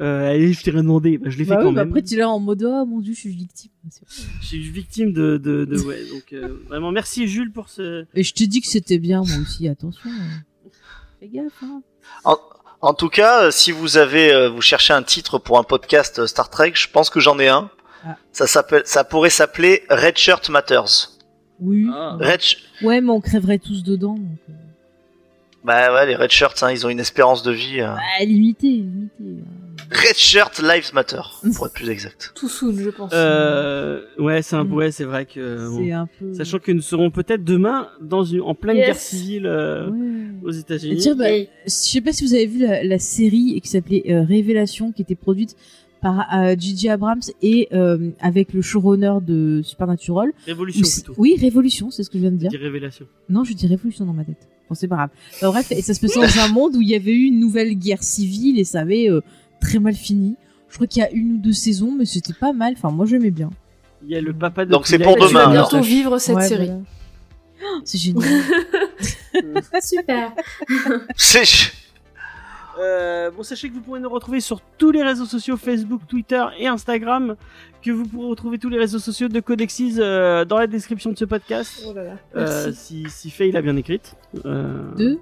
Euh, 0.02 0.30
allez, 0.32 0.52
je 0.54 0.62
t'ai 0.62 0.72
rien 0.72 0.84
demandé. 0.84 1.18
Bah, 1.18 1.30
je 1.30 1.38
l'ai 1.38 1.46
fait 1.46 1.52
Bah 1.56 1.62
quand 1.64 1.72
bah 1.72 1.82
même. 1.84 1.88
après, 1.90 2.02
tu 2.02 2.18
là 2.18 2.30
en 2.30 2.40
mode, 2.40 2.64
oh 2.64 2.86
mon 2.86 3.00
dieu, 3.00 3.14
je 3.14 3.20
suis 3.20 3.30
victime. 3.30 3.72
Je 4.42 4.46
suis 4.46 4.60
victime 4.70 5.14
de, 5.14 5.38
de, 5.38 5.64
de 5.66 5.78
ouais. 5.80 6.04
Donc, 6.12 6.34
euh, 6.34 6.60
vraiment, 6.68 6.92
merci 6.92 7.28
Jules 7.28 7.52
pour 7.52 7.70
ce. 7.70 8.06
Et 8.14 8.24
je 8.24 8.34
te 8.34 8.44
dis 8.44 8.60
que 8.62 8.68
c'était 8.68 8.98
bien, 9.00 9.22
moi 9.26 9.38
aussi, 9.42 9.68
attention. 9.70 10.10
euh. 10.10 10.70
Fais 11.22 11.28
gaffe, 11.30 11.64
hein. 11.64 11.82
En, 12.26 12.38
en 12.82 12.94
tout 12.94 13.08
cas, 13.10 13.46
euh, 13.46 13.52
si 13.52 13.72
vous 13.72 13.96
avez, 13.98 14.34
euh, 14.34 14.50
vous 14.50 14.62
cherchez 14.62 14.92
un 14.94 15.02
titre 15.04 15.38
pour 15.40 15.58
un 15.60 15.64
podcast 15.64 16.20
euh, 16.20 16.28
Star 16.28 16.50
Trek, 16.50 16.74
je 16.76 16.90
pense 16.90 17.10
que 17.10 17.20
j'en 17.22 17.40
ai 17.40 17.48
un. 17.48 17.70
Ah. 18.06 18.18
Ça 18.34 18.48
s'appelle, 18.48 18.82
ça 18.86 19.04
pourrait 19.06 19.30
s'appeler 19.30 19.84
Red 19.90 20.18
Shirt 20.18 20.50
Matters. 20.50 21.12
Oui. 21.62 21.88
Ah. 21.90 22.18
Red, 22.20 22.42
Ouais, 22.82 23.00
mais 23.00 23.12
on 23.12 23.22
crèverait 23.22 23.60
tous 23.60 23.82
dedans. 23.84 24.16
Donc, 24.16 24.40
euh, 24.50 24.54
bah 25.64 25.94
ouais, 25.94 26.06
les 26.06 26.16
Red 26.16 26.32
Shirts, 26.32 26.62
hein, 26.64 26.72
ils 26.72 26.86
ont 26.86 26.90
une 26.90 27.00
espérance 27.00 27.42
de 27.44 27.52
vie. 27.54 27.80
euh. 27.80 27.88
bah, 27.96 28.26
limité, 28.26 28.68
limité. 28.68 29.44
Red 29.92 30.16
Shirt 30.16 30.60
Lives 30.62 30.92
Matter, 30.94 31.22
pour 31.56 31.68
être 31.68 31.74
plus 31.74 31.90
exact. 31.90 32.32
Tout 32.36 32.50
soon, 32.50 32.76
je 32.78 32.90
pense. 32.90 33.12
Euh, 33.14 34.02
ouais, 34.20 34.42
c'est 34.42 34.56
un, 34.56 34.64
Mm. 34.64 34.74
ouais, 34.74 34.92
c'est 34.92 35.04
vrai 35.04 35.26
que. 35.26 35.40
euh, 35.40 35.70
bon. 35.70 35.78
C'est 35.78 35.92
un 35.92 36.08
peu. 36.20 36.34
Sachant 36.34 36.60
que 36.60 36.72
nous 36.72 36.82
serons 36.82 37.12
peut-être 37.12 37.44
demain 37.44 37.90
dans 38.02 38.24
une, 38.24 38.42
en 38.42 38.56
pleine 38.56 38.78
Yes. 38.78 38.86
guerre 38.88 38.96
civile 39.00 39.46
euh, 39.46 39.90
Ouais. 39.90 40.00
aux 40.44 40.52
Et 40.52 40.60
États-Unis. 40.60 40.98
tiens, 40.98 41.16
bah, 41.16 41.26
je 41.30 41.46
sais 41.70 42.02
pas 42.02 42.12
si 42.14 42.26
vous 42.26 42.34
avez 42.34 42.46
vu 42.48 42.60
la, 42.60 42.84
la 42.84 43.00
série 43.00 43.60
qui 43.62 43.70
s'appelait 43.70 44.04
euh, 44.10 44.24
Révélation, 44.24 44.92
qui 44.92 45.02
était 45.04 45.16
produite 45.16 45.56
par 46.02 46.26
euh, 46.36 46.56
J.J. 46.58 46.90
Abrams 46.90 47.22
et 47.42 47.68
euh, 47.74 48.12
avec 48.20 48.54
le 48.54 48.62
showrunner 48.62 49.14
de 49.22 49.62
Supernatural. 49.64 50.32
Révolution 50.46 50.82
plutôt. 50.82 51.14
oui, 51.20 51.36
Révolution, 51.40 51.90
c'est 51.92 52.04
ce 52.04 52.10
que 52.10 52.18
je 52.18 52.22
viens 52.24 52.32
de 52.32 52.36
Je 52.36 52.42
dire. 52.42 52.50
dis 52.52 52.58
révélation. 52.58 53.06
Non, 53.30 53.44
je 53.44 53.54
dis 53.54 53.66
Révolution 53.68 54.06
dans 54.06 54.14
ma 54.14 54.24
tête. 54.24 54.48
Bon, 54.70 54.74
c'est 54.76 54.88
pas 54.88 54.96
grave. 54.96 55.10
Bah, 55.42 55.50
bref, 55.50 55.72
et 55.72 55.82
ça 55.84 55.94
se 55.94 56.00
passait 56.02 56.20
dans 56.20 56.40
un 56.42 56.48
monde 56.48 56.76
où 56.76 56.82
il 56.82 56.90
y 56.90 56.96
avait 56.96 57.12
eu 57.12 57.26
une 57.26 57.40
nouvelle 57.40 57.74
guerre 57.76 58.02
civile 58.04 58.60
et 58.60 58.64
ça 58.64 58.82
avait 58.82 59.10
euh, 59.10 59.22
très 59.60 59.80
mal 59.80 59.94
fini. 59.96 60.36
Je 60.70 60.76
crois 60.76 60.88
qu'il 60.88 61.02
y 61.02 61.06
a 61.06 61.12
une 61.12 61.34
ou 61.34 61.38
deux 61.38 61.54
saisons, 61.54 61.94
mais 61.98 62.06
c'était 62.06 62.34
pas 62.34 62.52
mal. 62.54 62.74
Enfin, 62.78 62.92
moi, 62.92 63.06
j'aimais 63.06 63.32
bien. 63.32 63.50
Il 64.04 64.10
y 64.12 64.16
a 64.16 64.22
le 64.22 64.34
papa 64.34 64.66
de 64.66 64.72
Donc 64.72 64.88
c'est 64.88 65.00
pour 65.00 65.16
Bah, 65.18 65.26
tu 65.28 65.34
vas 65.34 65.44
demain, 65.46 65.52
bientôt 65.54 65.76
alors. 65.78 65.86
vivre 65.86 66.18
cette 66.20 66.36
Ouais, 66.36 66.48
série. 66.48 66.66
voilà. 66.68 66.82
Oh, 67.64 67.82
c'est 67.86 67.98
génial. 67.98 68.30
Super. 69.82 70.32
C'est, 71.16 71.44
Euh, 72.78 73.32
bon, 73.32 73.42
sachez 73.42 73.70
que 73.70 73.74
vous 73.74 73.80
pourrez 73.80 74.02
nous 74.02 74.10
retrouver 74.10 74.42
sur 74.42 74.60
tous 74.78 74.92
les 74.92 75.02
réseaux 75.02 75.26
sociaux 75.26 75.56
Facebook, 75.56 76.02
Twitter 76.10 76.44
et 76.60 76.68
Instagram. 76.68 77.36
Que 77.82 77.92
vous 77.92 78.06
pourrez 78.06 78.28
retrouver 78.28 78.58
tous 78.60 78.68
les 78.70 78.78
réseaux 78.78 79.00
sociaux 79.00 79.30
de 79.30 79.40
Codexis 79.40 79.96
euh, 80.00 80.44
dans 80.44 80.58
la 80.58 80.68
description 80.68 81.12
de 81.12 81.18
ce 81.18 81.24
podcast. 81.24 81.86
Oh 81.88 81.94
là 81.94 82.04
là, 82.04 82.12
Euh, 82.36 82.66
merci. 82.66 83.06
si, 83.06 83.10
si 83.10 83.30
Faye 83.32 83.52
l'a 83.54 83.62
bien 83.62 83.78
écrite. 83.78 84.16
Euh, 84.46 84.92
Deux 84.98 85.20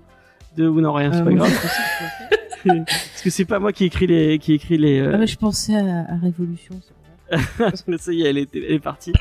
De 0.57 0.67
ou 0.67 0.81
non 0.81 0.93
rien, 0.93 1.13
c'est 1.13 1.23
pas 1.23 1.31
grave. 1.31 1.51
Parce 2.65 3.21
que 3.23 3.29
c'est 3.29 3.45
pas 3.45 3.59
moi 3.59 3.71
qui 3.73 3.85
écris 3.85 4.07
les 4.07 4.39
qui 4.39 4.53
écrit 4.53 4.77
les. 4.77 4.99
euh, 4.99 5.11
Ah 5.15 5.19
ouais, 5.19 5.27
je 5.27 5.37
pensais 5.37 5.75
à, 5.75 6.05
à 6.11 6.15
Révolution. 6.21 6.75
Ça 7.97 8.11
y 8.13 8.21
est, 8.21 8.29
elle 8.29 8.37
est, 8.37 8.55
elle 8.55 8.73
est 8.73 8.79
partie. 8.79 9.11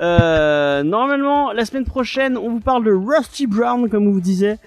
Euh, 0.00 0.82
normalement, 0.82 1.52
la 1.52 1.64
semaine 1.64 1.84
prochaine, 1.84 2.36
on 2.36 2.50
vous 2.50 2.60
parle 2.60 2.84
de 2.84 2.90
Rusty 2.92 3.46
Brown, 3.46 3.88
comme 3.88 4.08
on 4.08 4.10
vous 4.10 4.20
disait. 4.20 4.58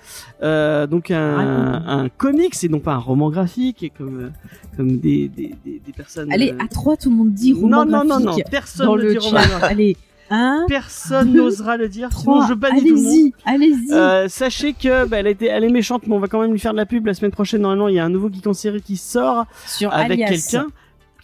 Euh, 0.42 0.88
donc 0.88 1.12
un, 1.12 1.84
un 1.86 2.08
comics 2.10 2.56
et 2.64 2.70
non 2.70 2.80
pas 2.80 2.94
un 2.94 2.98
roman 3.00 3.30
graphique, 3.30 3.84
et 3.84 3.90
comme 3.90 4.32
comme 4.78 4.98
des 5.00 5.28
des, 5.28 5.54
des, 5.66 5.82
des 5.86 5.92
personnes. 5.94 6.32
Allez, 6.32 6.54
à 6.60 6.68
trois, 6.68 6.96
tout 6.96 7.10
le 7.10 7.16
monde 7.18 7.34
dit 7.34 7.52
roman 7.54 7.84
non 7.84 7.86
non 7.86 8.04
non 8.06 8.20
non, 8.20 8.26
graphique 8.28 8.46
personne 8.50 8.86
dans 8.86 8.96
ne 8.96 9.02
le 9.02 9.12
dit 9.12 9.18
roman 9.18 9.40
graphique. 9.42 9.64
Allez, 9.64 9.98
un, 10.30 10.66
Personne 10.68 11.34
n'osera 11.34 11.78
le 11.78 11.88
dire, 11.88 12.10
sinon 12.12 12.36
trois. 12.36 12.48
je 12.48 12.54
bannis 12.54 12.82
tout 12.82 12.96
le 12.96 13.02
monde. 13.02 13.06
Allez-y, 13.06 13.34
allez-y. 13.46 13.94
Euh, 13.94 14.28
sachez 14.28 14.74
que 14.74 15.06
bah, 15.06 15.18
elle, 15.20 15.28
était, 15.28 15.48
elle 15.48 15.64
est 15.64 15.70
méchante, 15.70 16.04
mais 16.08 16.16
on 16.16 16.20
va 16.20 16.28
quand 16.28 16.42
même 16.42 16.52
lui 16.52 16.60
faire 16.60 16.74
de 16.74 16.78
la 16.78 16.86
pub 16.86 17.06
la 17.06 17.14
semaine 17.14 17.32
prochaine. 17.32 17.62
Normalement, 17.62 17.88
il 17.88 17.96
y 17.96 18.00
a 18.00 18.06
un 18.06 18.10
nouveau 18.10 18.30
geek 18.32 18.48
en 18.48 18.54
série 18.54 18.82
qui 18.82 18.98
sort 18.98 19.46
Sur 19.66 19.94
avec 19.94 20.20
quelqu'un 20.20 20.68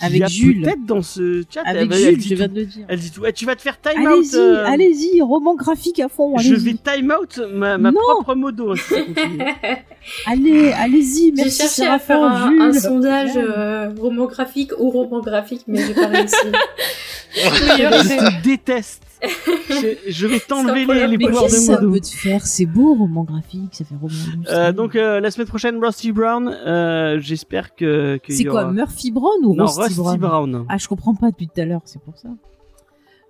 Avec 0.03 0.21
a 0.21 0.27
Jules. 0.27 0.61
peut-être 0.63 0.85
dans 0.85 1.01
ce 1.01 1.43
chat. 1.53 1.61
Avec 1.65 1.83
elle, 1.83 1.93
elle 1.93 1.99
Jules, 1.99 2.17
dit 2.17 2.27
je 2.29 2.35
viens 2.35 2.47
tout. 2.47 2.53
de 2.53 2.59
le 2.59 2.65
dire. 2.65 2.85
Elle 2.87 2.99
dit 2.99 3.11
tout. 3.11 3.21
Ouais, 3.21 3.33
tu 3.33 3.45
vas 3.45 3.55
te 3.55 3.61
faire 3.61 3.79
time 3.81 4.01
out. 4.01 4.07
Allez-y, 4.07 4.35
euh, 4.37 4.65
allez-y, 4.67 5.21
roman 5.21 5.55
graphique 5.55 5.99
à 5.99 6.09
fond. 6.09 6.37
Je 6.37 6.53
vais 6.55 6.73
time 6.73 7.13
out 7.19 7.39
ma, 7.53 7.77
ma 7.77 7.91
propre 7.91 8.35
modo. 8.35 8.71
hein, 8.71 8.75
si. 8.77 8.93
Allez, 10.25 10.71
allez-y, 10.73 11.27
J'ai 11.27 11.43
merci 11.43 11.61
cherché 11.61 11.85
à 11.87 11.97
faire 11.97 12.21
un, 12.23 12.49
Jules. 12.49 12.61
un 12.61 12.73
sondage 12.73 13.31
euh, 13.37 13.89
roman 13.97 14.25
graphique 14.25 14.71
ou 14.77 14.89
roman 14.89 15.21
graphique, 15.21 15.61
mais 15.67 15.79
j'ai 15.85 15.93
pas 15.93 16.07
réussi. 16.07 16.35
Je 17.35 17.39
te 17.39 18.43
déteste. 18.43 19.01
Je, 19.23 20.11
je 20.11 20.27
vais 20.27 20.39
t'enlever 20.39 20.85
les, 20.85 21.07
les 21.07 21.17
pouvoirs 21.17 21.43
qu'est-ce 21.43 21.55
que 21.55 21.59
de 21.61 21.65
ça 21.65 21.81
modo. 21.81 21.93
peut 21.93 21.99
te 22.01 22.07
faire 22.07 22.45
C'est 22.45 22.65
beau, 22.65 22.93
roman 22.95 23.23
graphique, 23.23 23.73
ça 23.73 23.85
fait 23.85 23.95
roman. 23.95 24.13
Euh, 24.49 24.71
donc 24.73 24.95
euh, 24.95 25.19
la 25.19 25.31
semaine 25.31 25.47
prochaine, 25.47 25.83
Rusty 25.83 26.11
Brown. 26.11 26.47
Euh, 26.49 27.19
J'espère 27.19 27.73
que 27.75 28.19
c'est 28.27 28.43
quoi. 28.43 28.71
Murphy 28.71 29.11
Brown 29.11 29.43
ou 29.45 29.55
Non, 29.55 29.65
Rusty, 29.65 29.81
Rusty 29.99 30.17
Brown, 30.17 30.51
Brown. 30.51 30.65
Ah, 30.69 30.77
je 30.77 30.87
comprends 30.87 31.15
pas 31.15 31.31
depuis 31.31 31.47
tout 31.47 31.61
à 31.61 31.65
l'heure, 31.65 31.81
c'est 31.85 32.01
pour 32.01 32.17
ça. 32.17 32.29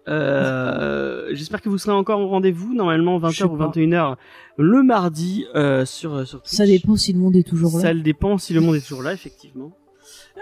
Euh, 0.07 1.29
J'espère 1.33 1.61
que 1.61 1.69
vous 1.69 1.77
serez 1.77 1.93
encore 1.95 2.19
au 2.19 2.27
rendez-vous, 2.27 2.73
normalement 2.73 3.19
Je 3.29 3.37
sais 3.37 3.43
20h 3.43 3.47
ou 3.53 3.57
pas. 3.57 3.67
21h 3.69 4.15
le 4.57 4.83
mardi 4.83 5.45
euh, 5.55 5.85
sur 5.85 6.27
sur 6.27 6.41
Twitch. 6.41 6.55
Ça 6.57 6.65
dépend 6.65 6.95
si 6.95 7.13
le 7.13 7.19
monde 7.19 7.35
est 7.35 7.47
toujours 7.47 7.75
là. 7.77 7.81
Ça 7.81 7.93
dépend 7.93 8.37
si 8.37 8.53
le 8.53 8.61
monde 8.61 8.75
est 8.75 8.81
toujours 8.81 9.01
là, 9.03 9.13
effectivement. 9.13 9.71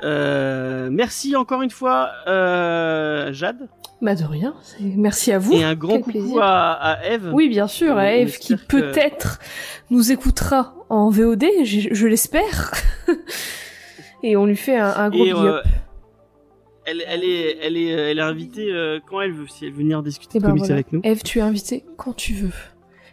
Euh, 0.03 0.89
merci 0.91 1.35
encore 1.35 1.61
une 1.61 1.69
fois, 1.69 2.09
euh, 2.27 3.31
Jade, 3.33 3.67
Bah 4.01 4.15
de 4.15 4.23
rien. 4.23 4.55
Merci 4.79 5.31
à 5.31 5.37
vous. 5.39 5.53
et 5.53 5.63
un 5.63 5.75
grand 5.75 5.93
Quel 5.93 6.01
coucou 6.03 6.11
plaisir. 6.19 6.41
à, 6.41 6.71
à 6.73 7.05
Eve. 7.05 7.29
Oui, 7.33 7.49
bien 7.49 7.67
sûr, 7.67 7.97
à 7.97 8.13
Eve 8.15 8.37
qui 8.39 8.55
que- 8.55 8.61
peut-être 8.63 9.39
nous 9.89 10.11
écoutera 10.11 10.73
en 10.89 11.09
VOD, 11.09 11.45
je, 11.63 11.89
je 11.93 12.07
l'espère. 12.07 12.71
Et 14.23 14.35
on 14.37 14.45
lui 14.45 14.55
fait 14.55 14.77
un, 14.77 14.89
un 14.95 15.09
gros 15.09 15.23
big 15.23 15.33
euh, 15.33 15.61
elle, 16.85 17.03
elle 17.07 17.23
est, 17.23 17.57
elle 17.61 17.77
est, 17.77 17.87
elle 17.89 18.17
est 18.19 18.23
invitée 18.23 18.71
quand 19.07 19.21
elle 19.21 19.31
veut, 19.33 19.45
si 19.47 19.65
elle 19.65 19.71
veut 19.71 19.77
venir 19.79 20.01
discuter 20.03 20.39
de 20.39 20.43
ben 20.45 20.55
voilà. 20.55 20.73
avec 20.73 20.91
nous. 20.91 21.01
Eve, 21.03 21.21
tu 21.23 21.39
es 21.39 21.41
invitée 21.41 21.85
quand 21.97 22.13
tu 22.15 22.33
veux. 22.33 22.53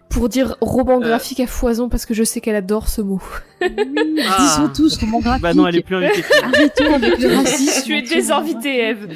Pour 0.08 0.28
dire 0.28 0.56
roman 0.60 0.96
Euh. 1.02 1.06
graphique 1.08 1.40
à 1.40 1.46
foison 1.46 1.88
parce 1.88 2.06
que 2.06 2.14
je 2.14 2.24
sais 2.24 2.40
qu'elle 2.40 2.56
adore 2.56 2.88
ce 2.88 3.00
mot. 3.02 3.20
Oui, 3.60 3.68
Ah. 4.28 4.36
disons 4.40 4.68
tous 4.74 4.96
comment 4.98 5.20
graphique. 5.20 5.42
Bah 5.42 5.54
non, 5.54 5.66
elle 5.66 5.76
est 5.76 5.82
plus 5.82 5.96
invitée. 5.96 6.24
Arrêtons 6.42 6.94
avec 6.94 7.18
le 7.18 7.36
racisme. 7.36 7.82
tu 7.86 7.96
es 7.96 8.02
désinvitée, 8.02 8.78
Eve. 8.88 9.08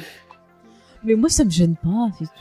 Mais 1.03 1.15
moi, 1.15 1.29
ça 1.29 1.43
me 1.43 1.49
gêne 1.49 1.75
pas. 1.75 2.09
c'est 2.19 2.25
tout. 2.25 2.31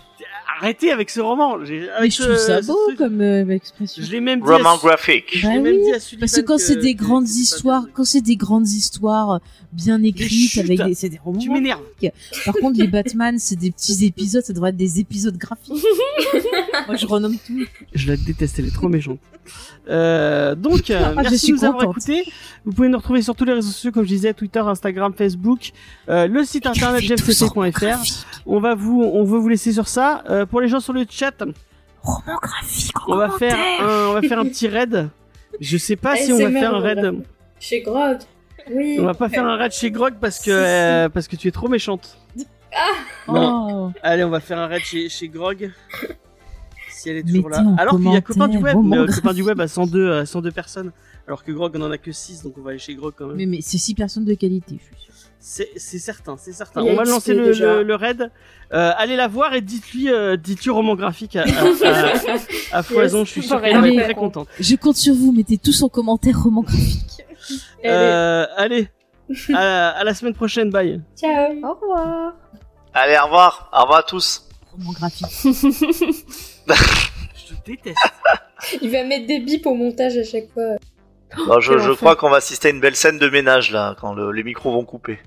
Arrêtez 0.63 0.93
avec 0.93 1.11
ce 1.11 1.21
roman. 1.21 1.65
J'ai- 1.65 1.81
Mais 1.81 1.89
avec 1.91 2.13
je 2.13 2.23
trouve 2.23 2.37
ce- 2.37 2.47
ça 2.47 2.63
ce 2.63 2.69
beau 2.69 2.77
truc. 2.87 2.99
comme 2.99 3.21
euh, 3.21 3.49
expression. 3.49 4.01
Je 4.03 4.11
l'ai 4.13 4.21
même 4.21 4.41
dit. 4.41 4.47
Roman 4.47 4.75
à, 4.75 4.79
graphique. 4.79 5.25
je 5.37 5.43
Bah 5.47 5.55
l'ai 5.55 5.61
même 5.61 5.75
oui, 5.75 5.83
dit 5.87 5.93
à 5.93 5.99
Sullivan 5.99 6.21
Parce 6.21 6.33
que 6.41 6.41
quand 6.47 6.59
c'est 6.59 6.77
des 6.77 6.95
grandes 6.95 7.29
histoires, 7.29 7.83
bien. 7.83 7.91
quand 7.95 8.05
c'est 8.05 8.21
des 8.21 8.37
grandes 8.37 8.69
histoires 8.69 9.41
bien 9.73 10.01
écrites 10.05 10.57
avec 10.59 10.81
des, 10.85 10.95
c'est 10.95 11.09
des 11.09 11.19
romans. 11.19 11.39
Tu 11.41 11.51
m'énerves. 11.51 11.81
Par 12.45 12.55
contre, 12.55 12.79
les 12.79 12.87
Batman, 12.87 13.39
c'est 13.41 13.57
des 13.57 13.73
petits 13.73 14.05
épisodes, 14.07 14.45
ça 14.45 14.53
devrait 14.53 14.71
être 14.71 14.77
des 14.77 15.01
épisodes 15.01 15.37
graphiques. 15.37 15.73
Moi, 16.87 16.97
je 16.97 17.07
renomme 17.07 17.37
tout. 17.45 17.65
Je 17.95 18.09
la 18.09 18.17
déteste, 18.17 18.59
elle 18.61 18.67
est 18.67 18.75
trop 18.75 18.89
méchante. 18.89 19.19
Euh, 19.89 20.55
donc, 20.55 20.91
euh, 20.91 20.99
Ah, 21.03 21.11
je 21.11 21.15
merci 21.23 21.39
suis 21.39 21.49
de 21.53 21.57
nous 21.59 21.65
avoir 21.65 21.83
écoutés. 21.91 22.23
Vous 22.65 22.73
pouvez 22.73 22.89
nous 22.89 22.99
retrouver 22.99 23.23
sur 23.23 23.35
tous 23.35 23.45
les 23.45 23.55
réseaux 23.55 23.71
sociaux, 23.73 23.91
comme 23.91 24.05
je 24.05 24.09
disais, 24.11 24.33
Twitter, 24.35 24.61
Instagram, 24.61 25.13
Facebook, 25.17 25.73
euh, 26.09 26.29
le 26.29 26.45
site 26.45 26.67
internet 26.67 27.03
jfcc.fr. 27.03 28.05
On 28.47 28.61
va 28.61 28.75
vous, 28.77 29.03
on 29.03 29.25
veut 29.25 29.39
vous 29.39 29.49
laisser 29.49 29.73
sur 29.73 29.89
ça. 29.89 30.23
Euh, 30.53 30.55
pour 30.55 30.61
les 30.61 30.69
gens 30.69 30.81
sur 30.81 30.93
le 30.93 31.05
chat, 31.09 31.33
Roman 32.03 32.37
graphique, 32.43 32.93
on 33.09 33.17
va 33.17 33.31
faire 33.31 33.57
un, 33.81 34.09
on 34.09 34.13
va 34.15 34.23
faire 34.23 34.39
un 34.39 34.45
petit 34.45 34.69
raid. 34.69 35.09
Je 35.61 35.77
sais 35.77 35.97
pas 35.97 36.17
si 36.17 36.33
on 36.33 36.39
va 36.39 36.51
faire 36.51 36.75
un 36.75 36.81
raid. 36.81 37.23
Chez 37.61 37.81
Grog. 37.81 38.19
Oui. 38.71 38.97
On 39.01 39.05
va 39.05 39.15
pas 39.15 39.29
faire 39.29 39.47
un 39.47 39.57
raid 39.57 39.73
chez 39.73 39.91
Grog 39.91 40.15
parce 40.21 40.39
que 40.39 40.45
Si, 40.45 40.51
si. 40.51 40.53
euh, 40.53 41.09
parce 41.09 41.29
que 41.29 41.37
tu 41.37 41.49
es 41.49 41.51
trop 41.51 41.69
méchante. 41.69 42.19
Non. 43.29 43.89
Oh. 43.89 43.93
Allez, 44.03 44.25
on 44.25 44.31
va 44.31 44.41
faire 44.41 44.59
un 44.59 44.67
raid 44.67 44.83
chez, 44.83 45.09
chez 45.09 45.29
Grog. 45.29 45.71
Si 46.91 47.09
elle 47.11 47.19
est 47.19 47.23
toujours 47.23 47.51
Mettez 47.51 47.63
là. 47.63 47.75
Alors 47.79 47.97
qu'il 47.97 48.13
y 48.13 48.17
a 48.17 48.21
copain 48.21 48.49
du 48.49 48.59
web, 48.59 48.77
mais 48.83 48.97
euh, 48.97 49.01
roman 49.03 49.13
copain 49.13 49.33
du 49.35 49.43
web 49.43 49.61
à 49.61 49.69
102, 49.69 49.99
euh, 50.01 50.25
102 50.25 50.51
personnes. 50.53 50.93
Alors 51.27 51.45
que 51.45 51.53
Grog 51.53 51.73
on 51.77 51.83
en 51.83 51.91
a 51.91 51.99
que 51.99 52.13
6, 52.13 52.43
donc 52.43 52.55
on 52.59 52.63
va 52.63 52.71
aller 52.71 52.79
chez 52.79 52.95
Grog 52.95 53.15
quand 53.17 53.27
même. 53.27 53.37
Mais, 53.37 53.47
mais 53.47 53.61
c'est 53.61 53.79
six 53.79 53.95
personnes 53.95 54.25
de 54.25 54.35
qualité, 54.35 54.79
je 54.81 54.85
suis 54.85 55.05
sûre. 55.05 55.12
C'est 55.45 55.77
certain, 55.99 56.37
c'est 56.39 56.53
certain. 56.53 56.83
On 56.83 56.95
va 56.95 57.03
lancer 57.03 57.35
le, 57.35 57.47
déjà. 57.47 57.75
le, 57.77 57.83
le 57.83 57.95
raid. 57.97 58.31
Euh, 58.73 58.93
allez 58.97 59.17
la 59.17 59.27
voir 59.27 59.53
et 59.55 59.61
dites-lui 59.61 60.09
euh, 60.09 60.37
dites-lui 60.37 60.71
roman 60.71 60.95
graphique 60.95 61.35
à, 61.35 61.43
à, 61.43 61.45
à- 62.73 62.79
à 62.79 62.83
foison. 62.85 63.25
Je 63.25 63.31
suis 63.33 63.43
sûr 63.43 63.61
qu'elle 63.61 63.85
être 63.85 64.05
très 64.05 64.15
contente. 64.15 64.47
Je 64.61 64.77
compte 64.77 64.95
sur 64.97 65.15
vous, 65.15 65.33
mettez 65.33 65.59
tous 65.59 65.83
en 65.83 65.89
commentaire 65.89 66.41
roman 66.41 66.63
graphique. 66.63 67.23
Allez, 67.83 67.91
Euh, 67.93 68.47
allez, 68.57 68.89
à, 69.55 69.89
à 69.91 70.05
la 70.05 70.15
semaine 70.15 70.35
prochaine. 70.35 70.71
Bye. 70.71 71.01
ciao. 71.17 71.53
Au 71.65 71.75
revoir. 71.75 72.35
Allez, 72.95 73.17
au 73.21 73.25
revoir. 73.25 73.69
Au 73.77 73.83
revoir 73.83 73.99
à 73.99 74.03
tous. 74.05 74.49
Roman 74.71 74.93
graphique. 74.93 75.27
Je 76.65 77.49
te 77.49 77.55
déteste. 77.67 77.99
Il 78.81 78.91
va 78.91 79.03
mettre 79.05 79.27
des 79.27 79.41
bips 79.41 79.67
au 79.67 79.75
montage 79.75 80.17
à 80.17 80.23
chaque 80.25 80.49
fois. 80.53 80.77
Bon, 81.47 81.61
je, 81.61 81.93
crois 81.95 82.15
qu'on 82.15 82.31
va 82.31 82.37
assister 82.37 82.69
à 82.69 82.71
une 82.71 82.81
belle 82.81 82.95
scène 82.95 83.19
de 83.19 83.29
ménage 83.29 83.73
là, 83.73 83.97
quand 84.01 84.13
le- 84.15 84.31
les 84.33 84.45
micros 84.45 84.71
vont 84.71 84.85
couper. 84.85 85.19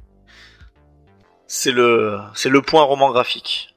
C'est 1.47 1.71
le, 1.71 2.19
c'est 2.33 2.49
le 2.49 2.61
point 2.61 2.83
roman 2.83 3.11
graphique. 3.11 3.74